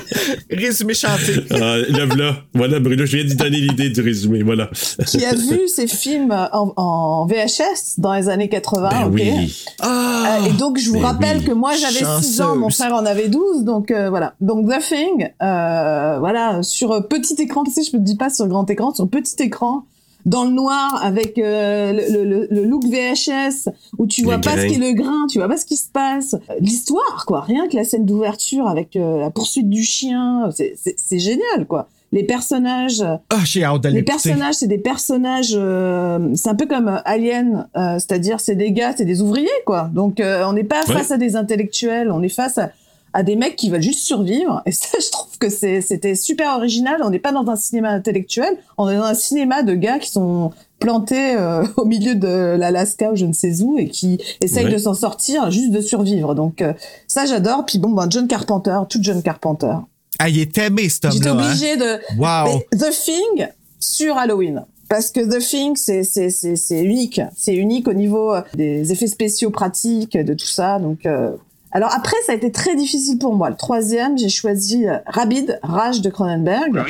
Résumé 0.51 0.95
chanté. 0.95 1.35
Ah, 1.51 1.77
là, 1.88 2.07
voilà. 2.07 2.37
Voilà, 2.55 2.81
Bruno, 2.81 3.05
je 3.07 3.17
viens 3.17 3.27
d'y 3.27 3.35
donner 3.37 3.59
l'idée 3.59 3.90
du 3.90 4.01
résumé. 4.01 4.43
Voilà. 4.43 4.71
qui 5.07 5.25
a 5.25 5.35
vu 5.35 5.69
ces 5.69 5.87
films 5.87 6.33
en, 6.53 6.73
en 6.77 7.27
VHS 7.27 7.99
dans 7.99 8.14
les 8.14 8.29
années 8.29 8.49
80. 8.49 8.88
Ben 8.90 9.05
ok? 9.07 9.12
oui. 9.14 9.64
Ah! 9.81 10.38
Euh, 10.43 10.47
et 10.49 10.53
donc 10.53 10.79
je 10.79 10.88
vous 10.88 10.95
Ben 10.95 11.05
rappelle 11.07 11.38
oui. 11.38 11.45
que 11.45 11.53
moi 11.53 11.73
j'avais 11.77 12.05
6 12.23 12.40
ans, 12.40 12.57
mon 12.57 12.71
frère 12.71 12.95
en 12.95 13.05
avait 13.07 13.29
12, 13.29 13.64
donc 13.64 13.90
euh, 13.90 14.11
voilà. 14.11 14.35
Donc 14.40 14.69
The 14.69 14.81
Thing, 14.81 15.31
euh, 15.43 16.19
voilà, 16.19 16.62
sur 16.62 16.93
euh, 16.93 17.01
petit 17.01 17.35
écran, 17.40 17.64
tu 17.64 17.71
sais, 17.73 17.83
je 17.83 17.97
me 17.97 18.03
dis 18.03 18.17
pas 18.17 18.31
sur 18.31 18.47
grand 18.49 18.69
écran, 18.71 18.95
sur 18.95 19.09
petit 19.09 19.35
écran, 19.43 19.85
dans 20.26 20.44
le 20.44 20.50
noir, 20.50 21.00
avec 21.02 21.38
euh, 21.38 21.92
le, 21.92 22.24
le- 22.24 22.48
le 22.50 22.64
look 22.64 22.84
VHS, 22.84 23.68
où 23.98 24.06
tu 24.06 24.22
vois 24.22 24.38
pas 24.38 24.50
ce 24.52 24.56
grain. 24.56 24.68
qu'est 24.68 24.78
le 24.78 24.92
grain, 24.92 25.26
tu 25.30 25.38
vois 25.38 25.48
pas 25.48 25.56
ce 25.56 25.66
qui 25.66 25.76
se 25.76 25.90
passe. 25.90 26.34
Euh, 26.34 26.54
L'histoire, 26.60 27.24
quoi, 27.26 27.40
rien 27.42 27.68
que 27.68 27.76
la 27.76 27.84
scène 27.84 28.04
d'ouverture 28.06 28.66
avec 28.68 28.96
euh, 28.96 29.18
la 29.18 29.30
poursuite 29.30 29.68
du 29.68 29.82
chien, 29.84 30.48
c'est- 30.54 30.74
c'est 30.76 30.94
c'est 30.98 31.18
génial, 31.18 31.66
quoi. 31.68 31.88
Les 32.12 32.22
personnages, 32.22 33.02
Ah, 33.30 33.40
j'ai 33.44 33.64
hâte 33.64 33.87
les 33.87 34.04
personnages, 34.04 34.54
c'est 34.54 34.68
des 34.68 34.78
personnages. 34.78 35.52
euh, 35.56 36.28
c'est 36.37 36.48
un 36.48 36.54
peu 36.54 36.66
comme 36.66 36.87
euh, 36.88 36.98
Alien, 37.04 37.66
euh, 37.76 37.94
c'est-à-dire 37.94 38.38
c'est 38.38 38.54
des 38.54 38.70
gars, 38.70 38.94
c'est 38.96 39.04
des 39.04 39.20
ouvriers, 39.20 39.48
quoi. 39.66 39.90
Donc 39.92 40.20
euh, 40.20 40.44
on 40.46 40.52
n'est 40.52 40.62
pas 40.62 40.82
Ouais. 40.87 40.94
face 40.94 41.10
à 41.10 41.16
des 41.16 41.34
intellectuels, 41.34 42.12
on 42.12 42.22
est 42.22 42.28
face 42.28 42.56
à, 42.58 42.70
à 43.14 43.22
des 43.22 43.37
mecs 43.37 43.57
qui 43.57 43.70
veulent 43.70 43.83
juste 43.83 44.00
survivre. 44.00 44.61
Et 44.66 44.72
ça, 44.72 44.98
je 45.00 45.11
trouve 45.11 45.38
que 45.38 45.48
c'était 45.48 46.14
super 46.14 46.57
original. 46.57 47.00
On 47.03 47.11
n'est 47.11 47.18
pas 47.18 47.33
dans 47.33 47.48
un 47.48 47.57
cinéma 47.57 47.90
intellectuel, 47.90 48.59
on 48.77 48.88
est 48.90 48.96
dans 48.96 49.05
un 49.05 49.14
cinéma 49.14 49.62
de 49.62 49.74
gars 49.74 49.98
qui 49.98 50.11
sont 50.11 50.50
plantés 50.81 51.37
euh, 51.37 51.64
au 51.77 51.87
milieu 51.87 52.14
de 52.14 52.57
l'Alaska 52.57 53.12
ou 53.12 53.16
je 53.16 53.24
ne 53.24 53.33
sais 53.33 53.62
où 53.62 53.79
et 53.79 53.88
qui 53.88 54.18
essayent 54.42 54.66
Ouais. 54.66 54.72
de 54.72 54.79
s'en 54.79 54.94
sortir, 54.94 55.50
juste 55.50 55.70
de 55.70 55.81
survivre. 55.81 56.35
Donc 56.35 56.61
euh, 56.61 56.74
ça, 57.07 57.24
j'adore. 57.24 57.64
Puis 57.64 57.79
bon, 57.79 57.90
ben 57.90 58.07
John 58.11 58.27
Carpenter, 58.29 58.79
tout 58.88 58.98
John 59.00 59.22
Carpenter. 59.22 59.77
Ah, 60.18 60.29
il 60.29 60.38
est 60.38 60.59
aimé, 60.59 60.88
cet 60.88 61.11
J'étais 61.12 61.29
hein? 61.29 61.35
de 61.35 62.18
Wow! 62.18 62.61
The 62.72 62.90
Thing 62.90 63.48
sur 63.81 64.16
Halloween. 64.16 64.64
Parce 64.88 65.11
que 65.11 65.20
The 65.20 65.40
Thing, 65.40 65.77
c'est, 65.77 66.83
unique. 66.83 67.20
C'est 67.37 67.55
unique 67.55 67.88
au 67.88 67.94
niveau 67.94 68.33
euh, 68.33 68.42
des 68.55 68.92
effets 68.92 69.07
spéciaux 69.07 69.50
pratiques, 69.50 70.16
de 70.16 70.35
tout 70.35 70.46
ça. 70.46 70.79
Donc, 70.79 71.07
euh, 71.07 71.33
alors 71.74 71.92
après, 71.92 72.16
ça 72.24 72.32
a 72.32 72.34
été 72.34 72.50
très 72.50 72.74
difficile 72.76 73.18
pour 73.18 73.34
moi. 73.34 73.50
Le 73.50 73.56
troisième, 73.56 74.16
j'ai 74.16 74.28
choisi 74.30 74.87
euh, 74.88 74.96
Rabid, 75.06 75.58
Rage 75.62 76.00
de 76.00 76.08
Cronenberg. 76.08 76.82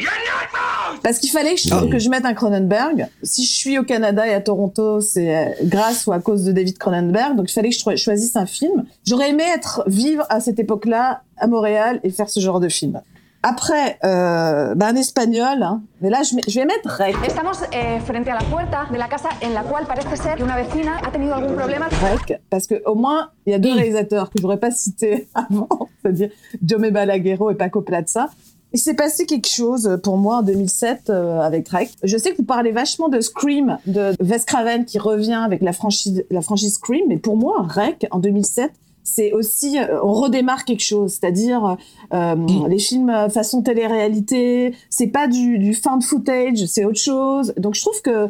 Parce 1.03 1.19
qu'il 1.19 1.31
fallait 1.31 1.55
que 1.55 1.61
je, 1.61 1.69
Ah. 1.73 1.83
que 1.91 1.99
je 1.99 2.09
mette 2.09 2.25
un 2.25 2.33
Cronenberg. 2.35 3.09
Si 3.23 3.45
je 3.45 3.53
suis 3.53 3.79
au 3.79 3.83
Canada 3.83 4.27
et 4.27 4.33
à 4.33 4.41
Toronto, 4.41 5.01
c'est 5.01 5.37
euh, 5.37 5.45
grâce 5.65 6.07
ou 6.07 6.13
à 6.13 6.21
cause 6.21 6.45
de 6.45 6.53
David 6.53 6.79
Cronenberg. 6.79 7.37
Donc 7.37 7.51
il 7.51 7.53
fallait 7.53 7.71
que 7.71 7.75
je 7.75 7.81
cho- 7.81 7.97
choisisse 7.97 8.37
un 8.37 8.47
film. 8.47 8.85
J'aurais 9.07 9.31
aimé 9.31 9.45
être 9.55 9.83
vivre 9.87 10.25
à 10.31 10.41
cette 10.41 10.59
époque-là 10.59 11.23
à 11.37 11.47
Montréal 11.47 12.01
et 12.05 12.11
faire 12.11 12.31
ce 12.31 12.41
genre 12.41 12.61
de 12.61 12.69
film. 12.69 13.01
Après, 13.47 13.99
euh, 14.05 14.75
ben, 14.75 14.87
un 14.87 14.97
espagnol, 14.97 15.63
hein. 15.63 15.83
mais 16.01 16.09
là 16.09 16.23
je, 16.23 16.35
je 16.51 16.61
vais 16.61 16.65
mettre 16.65 16.89
Rec. 16.89 17.15
Estamos 17.27 17.59
eh, 17.73 18.01
frente 18.01 18.27
a 18.27 18.33
la 18.33 18.45
puerta 18.51 18.87
de 18.91 18.97
la 18.97 19.07
casa 19.07 19.29
en 19.43 19.53
la 19.53 19.63
cual 19.63 19.85
parece 19.87 20.17
ser 20.17 20.37
que 20.37 20.43
una 20.43 20.57
vecina 20.57 20.97
ha 21.05 21.13
tenido 21.13 21.35
algún 21.35 21.55
problema. 21.55 21.89
Rec, 21.89 22.41
parce 22.49 22.67
que 22.67 22.83
au 22.87 22.95
moins 22.95 23.33
il 23.45 23.53
y 23.53 23.55
a 23.55 23.59
deux 23.59 23.75
réalisateurs 23.75 24.31
que 24.31 24.41
j'aurais 24.41 24.57
pas 24.57 24.71
cités 24.71 25.29
avant, 25.35 25.69
c'est-à-dire 26.01 26.31
Jaume 26.67 26.89
Balaguerro 26.89 27.51
et 27.51 27.55
Paco 27.55 27.83
Plaza. 27.83 28.31
Il 28.73 28.79
s'est 28.79 28.95
passé 28.95 29.27
quelque 29.27 29.49
chose 29.49 30.01
pour 30.03 30.17
moi 30.17 30.39
en 30.39 30.43
2007 30.43 31.11
euh, 31.11 31.41
avec 31.41 31.69
Rec. 31.69 31.91
Je 32.03 32.17
sais 32.17 32.31
que 32.31 32.39
vous 32.39 32.45
parlez 32.45 32.73
vachement 32.73 33.11
de 33.11 33.21
Scream, 33.21 33.77
de 33.85 34.15
Wes 34.21 34.47
Craven 34.47 34.87
qui 34.87 34.99
revient 34.99 35.35
avec 35.45 35.61
la 35.61 35.75
franchise, 35.75 36.25
la 36.31 36.41
franchise 36.41 36.77
Scream, 36.77 37.05
mais 37.09 37.19
pour 37.19 37.37
moi 37.37 37.67
Rec 37.69 38.07
en 38.11 38.21
2007, 38.21 38.73
c'est 39.05 39.33
aussi 39.33 39.79
euh, 39.79 40.03
on 40.03 40.13
redémarre 40.15 40.65
quelque 40.65 40.83
chose, 40.83 41.13
c'est-à-dire 41.13 41.77
euh, 42.13 42.35
les 42.69 42.79
films 42.79 43.11
euh, 43.11 43.29
façon 43.29 43.63
télé-réalité, 43.63 44.75
c'est 44.91 45.09
pas 45.09 45.29
du, 45.29 45.59
du 45.59 45.75
footage, 45.75 46.65
c'est 46.67 46.85
autre 46.85 46.99
chose. 46.99 47.53
Donc 47.59 47.75
je 47.75 47.83
trouve 47.83 48.01
que 48.03 48.29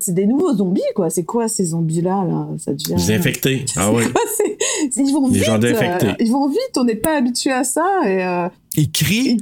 c'est 0.00 0.14
des 0.14 0.26
nouveaux 0.26 0.54
zombies 0.54 0.80
quoi. 0.94 1.10
C'est 1.10 1.24
quoi 1.24 1.46
ces 1.46 1.66
zombies 1.66 2.00
là? 2.00 2.24
Là 2.26 2.48
Ça 2.58 2.72
devient 2.72 2.94
Les 2.96 3.14
infectés. 3.14 3.64
Ah 3.76 3.92
oui. 3.92 4.04
Ils 4.96 5.12
vont 5.12 5.28
Les 5.28 5.34
vite. 5.34 5.44
gens 5.44 5.62
euh, 5.62 6.12
ils 6.20 6.32
vont 6.32 6.48
vite. 6.48 6.76
On 6.76 6.84
n'est 6.84 6.94
pas 6.94 7.16
habitué 7.16 7.52
à 7.52 7.64
ça 7.64 8.00
et 8.06 8.24
euh, 8.24 8.48
Il 8.76 8.90
crie. 8.90 9.36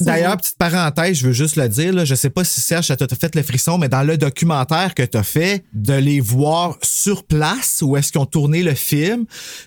D'ailleurs, 0.00 0.36
petite 0.36 0.56
parenthèse, 0.58 1.18
je 1.18 1.26
veux 1.28 1.32
juste 1.32 1.54
le 1.56 1.68
dire, 1.68 1.92
là, 1.92 2.04
je 2.04 2.14
sais 2.16 2.30
pas 2.30 2.42
si 2.42 2.60
Serge, 2.60 2.86
ça 2.86 2.96
t'a 2.96 3.06
fait 3.14 3.34
le 3.36 3.42
frisson, 3.44 3.78
mais 3.78 3.88
dans 3.88 4.02
le 4.02 4.16
documentaire 4.16 4.94
que 4.94 5.02
tu 5.04 5.16
as 5.16 5.22
fait, 5.22 5.62
de 5.72 5.92
les 5.94 6.18
voir 6.20 6.76
sur 6.82 7.22
place, 7.22 7.82
où 7.82 7.96
est-ce 7.96 8.10
qu'ils 8.10 8.20
ont 8.20 8.26
tourné 8.26 8.64
le 8.64 8.74
film, 8.74 9.26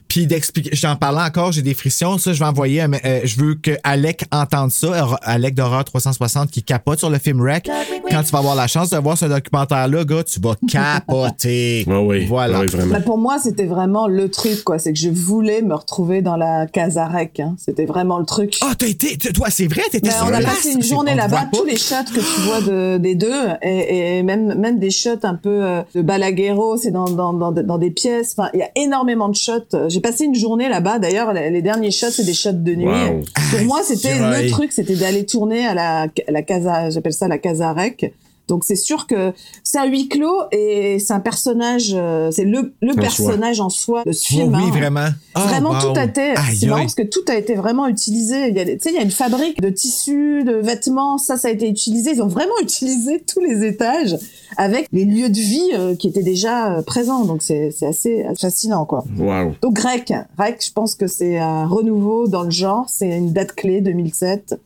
puis 0.09 0.27
d'expliquer, 0.27 0.71
j'en 0.73 0.97
parlais 0.97 1.21
encore, 1.21 1.53
j'ai 1.53 1.61
des 1.61 1.73
frissons, 1.73 2.17
ça, 2.17 2.33
je 2.33 2.39
vais 2.39 2.45
envoyer, 2.45 2.81
un- 2.81 2.91
euh, 3.05 3.21
je 3.23 3.37
veux 3.39 3.55
que 3.55 3.71
Alec 3.85 4.25
entende 4.31 4.71
ça, 4.71 4.87
euh, 4.87 5.15
Alec 5.21 5.55
d'Horreur 5.55 5.85
360 5.85 6.51
qui 6.51 6.63
capote 6.63 6.99
sur 6.99 7.09
le 7.09 7.17
film 7.19 7.41
Rec. 7.41 7.69
Quand 8.11 8.23
tu 8.23 8.31
vas 8.31 8.39
avoir 8.39 8.55
la 8.55 8.67
chance 8.67 8.89
de 8.89 8.97
voir 8.97 9.17
ce 9.17 9.25
documentaire-là, 9.25 10.03
gars, 10.03 10.23
tu 10.23 10.39
vas 10.41 10.55
capoter. 10.69 11.85
Ah 11.89 12.01
oui. 12.01 12.25
Voilà. 12.25 12.59
Oui, 12.61 12.67
vraiment. 12.67 12.93
Bah, 12.93 13.01
pour 13.01 13.17
moi, 13.17 13.37
c'était 13.41 13.65
vraiment 13.65 14.07
le 14.07 14.29
truc, 14.29 14.63
quoi. 14.63 14.79
C'est 14.79 14.93
que 14.93 14.99
je 14.99 15.09
voulais 15.09 15.61
me 15.61 15.73
retrouver 15.73 16.21
dans 16.21 16.35
la 16.35 16.67
Casarec. 16.67 17.39
Hein. 17.39 17.55
C'était 17.57 17.85
vraiment 17.85 18.19
le 18.19 18.25
truc. 18.25 18.57
Ah, 18.61 18.73
t'as 18.79 18.87
été, 18.87 19.17
toi, 19.31 19.49
c'est 19.49 19.67
vrai, 19.67 19.81
t'étais 19.91 20.07
Mais 20.07 20.13
sur 20.13 20.25
on 20.25 20.33
a 20.33 20.41
passé 20.41 20.71
une 20.71 20.81
journée 20.81 21.13
là-bas, 21.13 21.49
tous 21.53 21.65
les 21.65 21.77
shots 21.77 22.11
que 22.13 22.19
tu 22.19 22.41
vois 22.41 22.61
de, 22.61 22.97
des 22.97 23.15
deux, 23.15 23.43
et, 23.61 24.17
et 24.17 24.23
même 24.23 24.55
même 24.55 24.79
des 24.79 24.89
shots 24.89 25.23
un 25.23 25.35
peu 25.35 25.63
euh, 25.63 25.81
de 25.93 26.01
Balaguerro, 26.01 26.77
c'est 26.77 26.91
dans, 26.91 27.09
dans, 27.09 27.33
dans, 27.33 27.51
dans 27.51 27.77
des 27.77 27.91
pièces. 27.91 28.35
Enfin, 28.37 28.49
il 28.53 28.59
y 28.59 28.63
a 28.63 28.71
énormément 28.75 29.29
de 29.29 29.35
shots. 29.35 29.89
J'ai 29.89 29.99
passé 29.99 30.23
une 30.25 30.35
journée 30.35 30.69
là-bas. 30.69 30.99
D'ailleurs, 30.99 31.33
les, 31.33 31.49
les 31.51 31.61
derniers 31.61 31.91
shots, 31.91 32.11
c'est 32.11 32.25
des 32.25 32.33
shots 32.33 32.53
de 32.53 32.75
nuit. 32.75 32.87
Wow. 32.87 33.21
Pour 33.51 33.65
moi, 33.65 33.81
c'était 33.83 34.17
le 34.17 34.49
truc, 34.49 34.71
c'était 34.71 34.95
d'aller 34.95 35.25
tourner 35.25 35.65
à 35.67 35.73
la, 35.73 36.07
la 36.27 36.41
Casa, 36.41 36.89
j'appelle 36.89 37.13
ça 37.13 37.27
la 37.27 37.37
Casa 37.37 37.73
Rec. 37.73 38.13
Donc 38.49 38.65
c'est 38.65 38.75
sûr 38.75 39.07
que 39.07 39.31
c'est 39.63 39.77
un 39.77 39.85
huis 39.85 40.09
clos 40.09 40.41
et 40.51 40.99
c'est 40.99 41.13
un 41.13 41.19
personnage, 41.21 41.91
euh, 41.93 42.31
c'est 42.31 42.43
le, 42.43 42.73
le 42.81 42.89
En 42.89 42.93
soi. 42.93 43.01
personnage 43.01 43.61
en 43.61 43.69
soi 43.69 44.03
de 44.05 44.11
ce 44.11 44.25
Oh, 44.25 44.35
film. 44.35 44.55
oui, 44.55 44.63
hein. 44.65 44.71
vraiment. 44.77 45.07
Ah, 45.35 45.45
Vraiment, 45.47 45.71
wow. 45.71 45.79
tout 45.93 45.99
a 45.99 46.03
été. 46.03 46.33
C'est 46.53 46.65
marrant 46.67 46.81
parce 46.81 46.95
que 46.95 47.03
tout 47.03 47.23
a 47.29 47.35
été 47.35 47.55
vraiment 47.55 47.87
utilisé. 47.87 48.49
Il 48.49 48.55
y 48.57 48.59
a, 48.59 48.65
des- 48.65 48.77
tu 48.77 48.83
sais, 48.83 48.89
il 48.89 48.95
y 48.95 48.99
a 48.99 49.03
une 49.03 49.11
fabrique 49.11 49.61
de 49.61 49.69
tissus, 49.69 50.43
de 50.43 50.53
vêtements. 50.55 51.17
Ça, 51.17 51.37
ça 51.37 51.47
a 51.47 51.51
été 51.51 51.69
utilisé. 51.69 52.11
Ils 52.15 52.21
ont 52.21 52.27
vraiment 52.27 52.57
utilisé 52.61 53.23
tous 53.33 53.39
les 53.39 53.63
étages 53.65 54.17
avec 54.57 54.87
les 54.91 55.05
lieux 55.05 55.29
de 55.29 55.39
vie 55.39 55.69
euh, 55.75 55.95
qui 55.95 56.07
étaient 56.09 56.23
déjà 56.23 56.73
euh, 56.77 56.81
présents. 56.81 57.23
Donc, 57.25 57.41
c'est 57.43 57.69
c'est 57.71 57.85
assez 57.85 58.25
fascinant, 58.39 58.85
quoi. 58.85 59.03
Wow. 59.17 59.53
Donc, 59.61 59.77
Rec. 59.79 60.11
Rec, 60.37 60.63
je 60.65 60.71
pense 60.73 60.95
que 60.95 61.07
c'est 61.07 61.37
un 61.37 61.67
renouveau 61.67 62.27
dans 62.27 62.43
le 62.43 62.51
genre. 62.51 62.85
C'est 62.89 63.09
une 63.15 63.31
date 63.31 63.53
clé, 63.53 63.81
2007. 63.81 64.59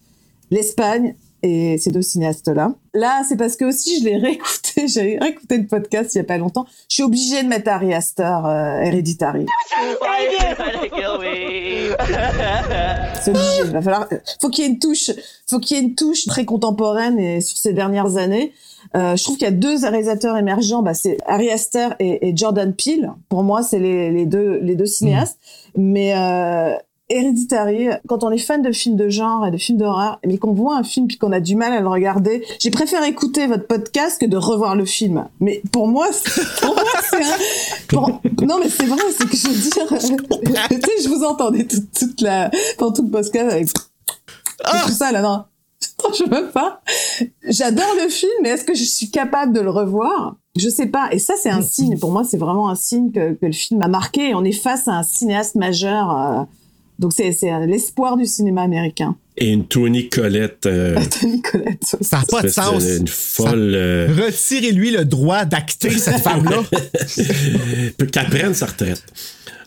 L'Espagne 0.52 1.16
et 1.44 1.78
ces 1.78 1.92
deux 1.92 2.02
cinéastes-là. 2.02 2.74
Là, 2.94 3.24
c'est 3.28 3.36
parce 3.36 3.58
que 3.58 3.66
aussi, 3.66 4.00
je 4.00 4.06
l'ai 4.06 4.18
réécouté. 4.18 4.88
J'ai 4.88 5.18
réécouté 5.20 5.58
le 5.58 5.68
podcast 5.68 6.16
il 6.16 6.20
y 6.20 6.22
a 6.22 6.24
pas 6.24 6.38
longtemps. 6.38 6.66
Je 6.90 6.96
suis 6.96 7.04
obligée 7.04 7.44
de 7.44 7.48
mettre 7.48 7.70
Ari 7.70 7.94
Aster, 7.94 8.24
euh, 8.46 8.80
Hereditary. 8.82 9.46
C'est 13.22 13.30
obligé. 13.30 13.48
Il 13.66 13.72
va 13.72 13.82
falloir. 13.82 14.08
Faut 14.42 14.50
qu'il 14.50 14.64
y 14.64 14.68
ait 14.68 14.72
une 14.72 14.80
touche. 14.80 15.12
Faut 15.48 15.60
qu'il 15.60 15.78
y 15.78 15.80
ait 15.80 15.84
une 15.84 15.96
touche 15.96 16.26
très 16.26 16.46
contemporaine 16.46 17.20
et 17.20 17.42
sur 17.42 17.58
ces 17.58 17.74
dernières 17.74 18.18
années. 18.18 18.54
Euh, 18.96 19.16
je 19.16 19.24
trouve 19.24 19.38
qu'il 19.38 19.46
y 19.46 19.50
a 19.50 19.52
deux 19.52 19.80
réalisateurs 19.82 20.38
émergents. 20.38 20.82
Bah, 20.82 20.94
c'est 20.94 21.18
Ari 21.26 21.50
Aster 21.50 21.90
et, 22.00 22.30
et 22.30 22.36
Jordan 22.36 22.74
Peele. 22.74 23.12
Pour 23.28 23.44
moi, 23.44 23.64
c'est 23.64 23.80
les, 23.80 24.12
les 24.12 24.26
deux 24.26 24.60
les 24.62 24.76
deux 24.76 24.86
cinéastes. 24.86 25.40
Mais 25.76 26.14
euh, 26.16 26.76
Hereditary, 27.10 27.90
quand 28.08 28.24
on 28.24 28.32
est 28.32 28.38
fan 28.38 28.62
de 28.62 28.72
films 28.72 28.96
de 28.96 29.10
genre 29.10 29.46
et 29.46 29.52
de 29.52 29.58
films 29.58 29.78
d'horreur, 29.78 30.20
mais 30.26 30.38
qu'on 30.38 30.54
voit 30.54 30.78
un 30.78 30.84
film 30.84 31.08
puis 31.08 31.18
qu'on 31.18 31.32
a 31.32 31.40
du 31.40 31.56
mal 31.56 31.74
à 31.74 31.82
le 31.82 31.88
regarder, 31.88 32.44
j'ai 32.60 32.72
préféré 32.72 33.08
écouter 33.10 33.46
votre 33.48 33.68
podcast 33.68 34.20
que 34.20 34.26
de 34.26 34.38
revoir 34.38 34.76
le 34.76 34.86
film. 34.86 35.28
Mais 35.40 35.62
pour 35.72 35.88
moi, 35.88 36.08
c'est- 36.12 36.62
pour 36.62 36.74
moi, 36.76 36.84
c'est 37.10 37.24
un... 37.24 37.38
pour- 37.90 38.22
Non, 38.46 38.58
mais 38.60 38.70
c'est 38.70 38.86
vrai, 38.86 39.02
c'est 39.18 39.30
que 39.30 39.36
je 39.38 39.48
veux 39.48 39.54
dire... 39.54 39.88
tu 40.70 40.76
sais, 40.76 41.04
je 41.04 41.10
vous 41.10 41.24
entendais 41.24 41.66
toute, 41.66 41.92
toute 41.92 42.22
la... 42.22 42.50
pendant 42.78 42.94
tout 42.94 43.04
le 43.04 43.10
podcast 43.12 43.52
avec... 43.52 43.68
Tout 43.74 44.92
ça, 44.92 45.12
là, 45.12 45.22
non. 45.22 45.44
Je 46.18 46.24
veux 46.24 46.50
pas. 46.50 46.82
J'adore 47.48 47.94
le 48.02 48.10
film, 48.10 48.32
mais 48.42 48.50
est-ce 48.50 48.64
que 48.64 48.74
je 48.74 48.84
suis 48.84 49.12
capable 49.12 49.52
de 49.54 49.60
le 49.60 49.70
revoir? 49.70 50.36
Je 50.56 50.70
sais 50.70 50.86
pas. 50.88 51.10
Et 51.12 51.20
ça, 51.20 51.34
c'est 51.38 51.50
un 51.50 51.62
signe. 51.62 51.98
Pour 52.00 52.12
moi, 52.12 52.24
c'est 52.24 52.38
vraiment 52.38 52.70
un 52.70 52.76
signe 52.76 53.12
que, 53.12 53.34
que 53.34 53.46
le 53.48 53.52
film 53.52 53.82
a 53.82 53.88
marqué. 53.90 54.34
On 54.36 54.44
est 54.46 54.52
face 54.54 54.88
à 54.88 54.92
un 54.94 55.04
cinéaste 55.04 55.56
majeur. 55.56 56.18
euh, 56.18 56.44
donc, 57.00 57.14
c'est 57.16 57.32
c'est 57.32 57.52
l'espoir 57.68 58.18
du 58.18 58.26
cinéma 58.26 58.62
américain. 58.64 59.16
Et 59.36 59.50
une 59.52 59.66
Tony 59.66 60.10
Collette. 60.10 60.66
euh, 60.68 60.96
Tony 61.20 61.42
Collette. 61.42 61.84
Ça 62.02 62.20
n'a 62.20 62.26
pas 62.26 62.42
de 62.44 62.48
sens. 62.50 62.84
Une 62.84 63.08
folle. 63.08 63.74
euh, 63.76 64.08
Retirez-lui 64.16 64.92
le 64.92 65.06
droit 65.06 65.46
d'acter 65.46 65.90
cette 65.90 66.18
femme-là. 66.22 66.62
Qu'elle 68.12 68.30
prenne 68.30 68.54
sa 68.54 68.68
retraite. 68.68 69.04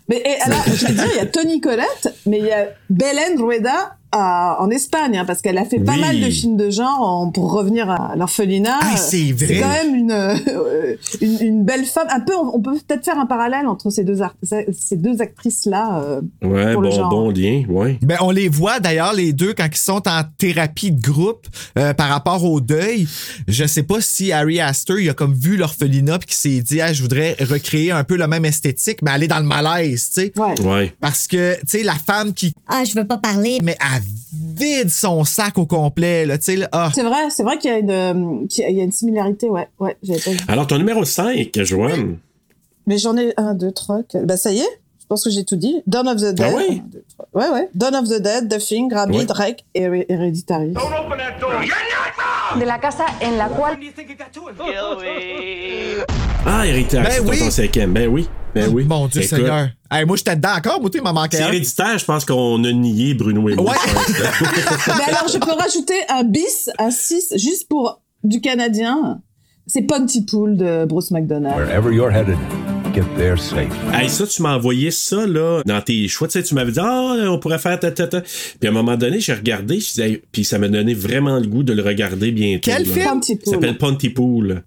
Mais 0.09 0.23
et 0.25 0.41
alors, 0.43 0.62
je 0.67 0.87
veux 0.87 0.95
dire, 0.95 1.09
il 1.15 1.17
y 1.17 1.21
a 1.21 1.27
Tony 1.27 1.61
Collette, 1.61 2.15
mais 2.27 2.39
il 2.39 2.45
y 2.47 2.53
a 2.53 2.69
Belen 2.91 3.41
Rueda 3.41 3.97
à- 4.17 4.57
en 4.61 4.71
Espagne, 4.71 5.17
hein, 5.19 5.25
parce 5.27 5.43
qu'elle 5.43 5.59
a 5.59 5.65
fait 5.65 5.79
pas 5.81 5.93
Oui. 5.93 6.01
mal 6.01 6.21
de 6.21 6.31
films 6.31 6.57
de 6.57 6.71
genre 6.71 7.01
en- 7.01 7.31
pour 7.31 7.53
revenir 7.53 7.91
à 7.91 8.15
l'orphelinat. 8.17 8.79
Ah, 8.81 8.97
c'est 8.97 9.33
vrai. 9.33 9.47
C'est 9.47 9.61
quand 9.61 9.69
même 9.69 9.95
une, 9.95 10.11
euh, 10.13 10.35
une, 11.21 11.39
une 11.41 11.65
belle 11.65 11.85
femme. 11.85 12.07
Un 12.11 12.21
peu, 12.21 12.33
on, 12.37 12.61
peut 12.61 12.73
peut-être 12.87 13.05
faire 13.05 13.19
un 13.19 13.27
parallèle 13.27 13.67
entre 13.67 13.91
ces 13.91 14.05
deux, 14.05 14.23
art- 14.23 14.35
ces 14.43 14.97
deux 14.97 15.21
actrices-là. 15.23 16.03
euh, 16.05 16.21
Ouais, 16.43 16.73
Pour 16.73 16.83
le 16.83 16.89
bon, 16.91 16.95
genre. 16.97 17.11
bon 17.11 17.31
lien, 17.31 17.63
ouais. 17.69 17.99
Ben, 18.03 18.17
on 18.21 18.31
les 18.31 18.49
voit 18.49 18.81
d'ailleurs, 18.81 19.13
les 19.13 19.33
deux, 19.33 19.53
quand 19.55 19.67
ils 19.71 19.77
sont 19.77 20.03
en 20.09 20.23
thérapie 20.39 20.93
de 20.93 21.01
groupe 21.01 21.47
euh, 21.79 21.95
par 21.95 22.09
rapport 22.09 22.45
au 22.45 22.61
deuil. 22.61 23.07
Je 23.49 23.65
sais 23.67 23.83
pas 23.83 24.01
si 24.01 24.33
Harry 24.33 24.61
Astor, 24.61 24.99
il 24.99 25.09
a 25.11 25.15
comme 25.15 25.35
vu 25.35 25.57
l'orphelinat 25.57 26.19
puis 26.19 26.29
qu'il 26.29 26.37
s'est 26.37 26.63
dit, 26.63 26.81
ah, 26.81 26.93
je 26.93 27.03
voudrais 27.03 27.37
recréer 27.41 27.91
un 27.91 28.05
peu 28.05 28.17
la 28.17 28.27
même 28.29 28.45
esthétique, 28.45 29.01
mais 29.03 29.11
aller 29.11 29.29
dans 29.29 29.39
le 29.39 29.45
malaise, 29.45 30.11
tu 30.13 30.21
sais. 30.23 30.33
Ouais. 30.37 30.61
Ouais. 30.63 30.95
Parce 31.01 31.27
que, 31.27 31.55
tu 31.61 31.61
sais, 31.67 31.83
la 31.83 31.95
femme 31.95 32.33
qui, 32.33 32.55
Ah, 32.67 32.83
je 32.85 32.95
veux 32.95 33.07
pas 33.07 33.19
parler. 33.19 33.59
mais 33.63 33.77
elle 33.81 34.03
vide 34.33 34.90
son 34.90 35.25
sac 35.25 35.59
au 35.59 35.66
complet, 35.66 36.27
là, 36.27 36.38
tu 36.38 36.45
sais, 36.45 36.57
là. 36.57 36.69
Ah. 36.73 36.90
C'est 36.95 37.03
vrai, 37.03 37.31
c'est 37.31 37.42
vrai 37.42 37.59
qu'il 37.59 37.71
y 37.71 37.75
a 37.75 37.79
une, 37.79 37.90
euh, 37.90 38.47
qu'il 38.49 38.71
y 38.71 38.81
a- 38.81 38.85
une 38.85 38.92
similarité, 38.92 39.49
ouais, 39.49 39.69
ouais, 39.81 39.97
j'avais 40.03 40.21
pas 40.21 40.31
vu. 40.31 40.38
Alors, 40.49 40.66
ton 40.66 40.79
numéro 40.79 41.05
5, 41.05 41.51
Joanne. 41.62 42.19
Mais 42.87 42.99
j'en 42.99 43.16
ai 43.16 43.33
un, 43.37 43.55
deux, 43.55 43.73
trois, 43.73 44.03
quatre. 44.03 44.25
Bah, 44.27 44.37
ça 44.37 44.53
y 44.53 44.59
est? 44.61 44.81
Je 45.07 45.09
pense 45.09 45.23
que 45.23 45.31
j'ai 45.31 45.45
tout 45.45 45.55
dit. 45.55 45.83
Dawn 45.87 46.09
of 46.09 46.16
the 46.16 46.35
Dead. 46.35 46.53
Ah 46.53 46.57
oui? 46.57 46.83
Ouais, 47.33 47.49
ouais. 47.49 47.71
Dawn 47.77 47.95
of 47.95 48.09
the 48.09 48.21
Dead, 48.21 48.49
The 48.49 48.59
Thing, 48.59 48.92
Rabbit, 48.92 49.19
Ouais. 49.19 49.27
Rec 49.31 49.64
et 49.73 49.83
Her- 49.83 50.05
Hereditary. 50.09 50.75
De 52.59 52.64
la 52.64 52.79
casa 52.79 53.05
en 53.23 53.37
la 53.37 53.49
cual 53.49 53.77
Ah, 56.45 56.66
Héréditaire, 56.66 57.05
Ben 57.05 57.25
oui. 57.29 57.38
ton 57.38 57.51
cinquième. 57.51 57.92
Ben 57.92 58.09
oui. 58.09 58.29
Ben 58.55 58.69
oui. 58.73 58.85
Mon 58.85 59.07
Dieu 59.07 59.23
Écoute, 59.23 59.38
Seigneur. 59.38 59.69
Hey, 59.90 60.05
moi, 60.05 60.16
j'étais 60.16 60.35
dedans 60.35 60.55
encore, 60.57 60.81
moi, 60.81 60.90
il 60.92 61.03
manquait 61.03 61.37
C'est 61.37 61.42
un. 61.45 61.49
héréditaire, 61.49 61.99
je 61.99 62.05
pense 62.05 62.25
qu'on 62.25 62.64
a 62.64 62.73
nié 62.73 63.14
Bruno 63.14 63.49
et 63.49 63.55
moi. 63.55 63.73
Ouais. 63.73 63.79
Mais 64.88 65.05
alors, 65.14 65.29
je 65.29 65.38
peux 65.38 65.53
rajouter 65.53 65.95
un 66.09 66.25
bis, 66.25 66.69
un 66.79 66.90
6, 66.90 67.35
juste 67.37 67.69
pour 67.69 68.01
du 68.25 68.40
Canadien. 68.40 69.21
C'est 69.69 69.83
Pontypool 69.83 70.57
de 70.57 70.85
Bruce 70.85 71.11
McDonald. 71.12 71.57
Wherever 71.57 71.92
you're 71.92 72.11
headed, 72.12 72.38
get 72.97 73.05
there 73.17 73.37
safe. 73.39 73.69
Hey, 73.93 74.09
ça, 74.09 74.27
tu 74.27 74.41
m'as 74.41 74.57
envoyé 74.57 74.91
ça, 74.91 75.27
là, 75.27 75.61
dans 75.67 75.83
tes 75.83 76.09
choix. 76.09 76.29
Tu 76.29 76.33
sais, 76.33 76.43
tu 76.43 76.55
m'avais 76.55 76.73
dit, 76.73 76.81
ah, 76.81 77.27
on 77.29 77.39
pourrait 77.39 77.59
faire 77.59 77.79
ta, 77.79 77.91
ta, 77.91 78.07
ta. 78.07 78.23
Puis 78.23 78.67
à 78.67 78.69
un 78.69 78.73
moment 78.73 78.97
donné, 78.97 79.21
j'ai 79.21 79.35
regardé, 79.35 79.81
je 79.81 79.89
disais, 79.89 80.23
puis 80.33 80.45
ça 80.45 80.59
m'a 80.59 80.69
donné 80.69 80.95
vraiment 80.95 81.39
le 81.39 81.47
goût 81.47 81.63
de 81.63 81.75
le 81.75 81.83
regarder 81.83 82.33
bientôt. 82.33 82.71
Quel 82.71 82.87
là. 82.87 83.21
film? 83.21 83.39
Ça 83.45 83.51
s'appelle 83.51 83.77
Pontypool. 83.77 84.63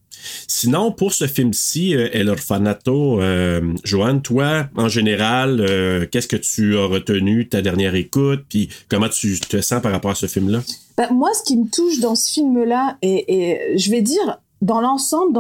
Sinon, 0.47 0.91
pour 0.91 1.13
ce 1.13 1.25
film-ci, 1.25 1.95
euh, 1.95 2.09
El 2.11 2.29
Orfanato, 2.29 3.19
euh, 3.19 3.61
Joanne, 3.83 4.21
toi, 4.21 4.67
en 4.75 4.89
général, 4.89 5.59
euh, 5.61 6.05
qu'est-ce 6.11 6.27
que 6.27 6.35
tu 6.35 6.77
as 6.77 6.85
retenu 6.85 7.45
de 7.45 7.49
ta 7.49 7.61
dernière 7.63 7.95
écoute, 7.95 8.43
puis 8.47 8.69
comment 8.89 9.09
tu 9.09 9.39
te 9.39 9.59
sens 9.61 9.81
par 9.81 9.91
rapport 9.91 10.11
à 10.11 10.15
ce 10.15 10.27
film-là? 10.27 10.61
Bah, 10.97 11.07
moi, 11.11 11.29
ce 11.33 11.41
qui 11.43 11.57
me 11.57 11.67
touche 11.67 11.99
dans 11.99 12.15
ce 12.15 12.31
film-là, 12.31 12.97
et, 13.01 13.33
et 13.33 13.77
je 13.77 13.89
vais 13.89 14.01
dire, 14.01 14.39
dans 14.61 14.81
l'ensemble, 14.81 15.39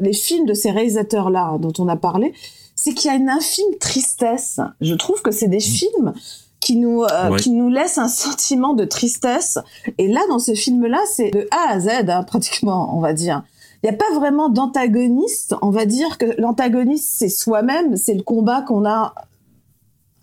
les 0.00 0.12
films 0.12 0.46
de 0.46 0.54
ces 0.54 0.70
réalisateurs-là 0.70 1.56
dont 1.58 1.72
on 1.78 1.88
a 1.88 1.96
parlé, 1.96 2.32
c'est 2.76 2.92
qu'il 2.94 3.10
y 3.10 3.14
a 3.14 3.16
une 3.16 3.28
infime 3.30 3.76
tristesse. 3.80 4.60
Je 4.80 4.94
trouve 4.94 5.22
que 5.22 5.30
c'est 5.30 5.48
des 5.48 5.60
films 5.60 6.12
qui 6.60 6.76
nous, 6.76 7.02
euh, 7.02 7.30
Ouais. 7.30 7.38
qui 7.38 7.50
nous 7.50 7.68
laissent 7.68 7.98
un 7.98 8.08
sentiment 8.24 8.74
de 8.74 8.84
tristesse. 8.84 9.58
Et 9.98 10.08
là, 10.08 10.20
dans 10.28 10.38
ce 10.38 10.54
film-là, 10.54 11.00
c'est 11.10 11.30
de 11.30 11.46
A 11.50 11.72
à 11.72 11.80
Z, 11.80 11.88
hein, 12.08 12.22
pratiquement, 12.24 12.96
on 12.96 13.00
va 13.00 13.12
dire. 13.12 13.42
Il 13.82 13.90
n'y 13.90 13.94
a 13.94 13.98
pas 13.98 14.14
vraiment 14.14 14.48
d'antagoniste. 14.48 15.54
On 15.60 15.70
va 15.70 15.84
dire 15.84 16.16
que 16.16 16.26
l'antagoniste, 16.40 17.10
c'est 17.18 17.28
soi-même, 17.28 17.96
c'est 17.96 18.14
le 18.14 18.22
combat 18.22 18.62
qu'on 18.62 18.86
a 18.86 19.14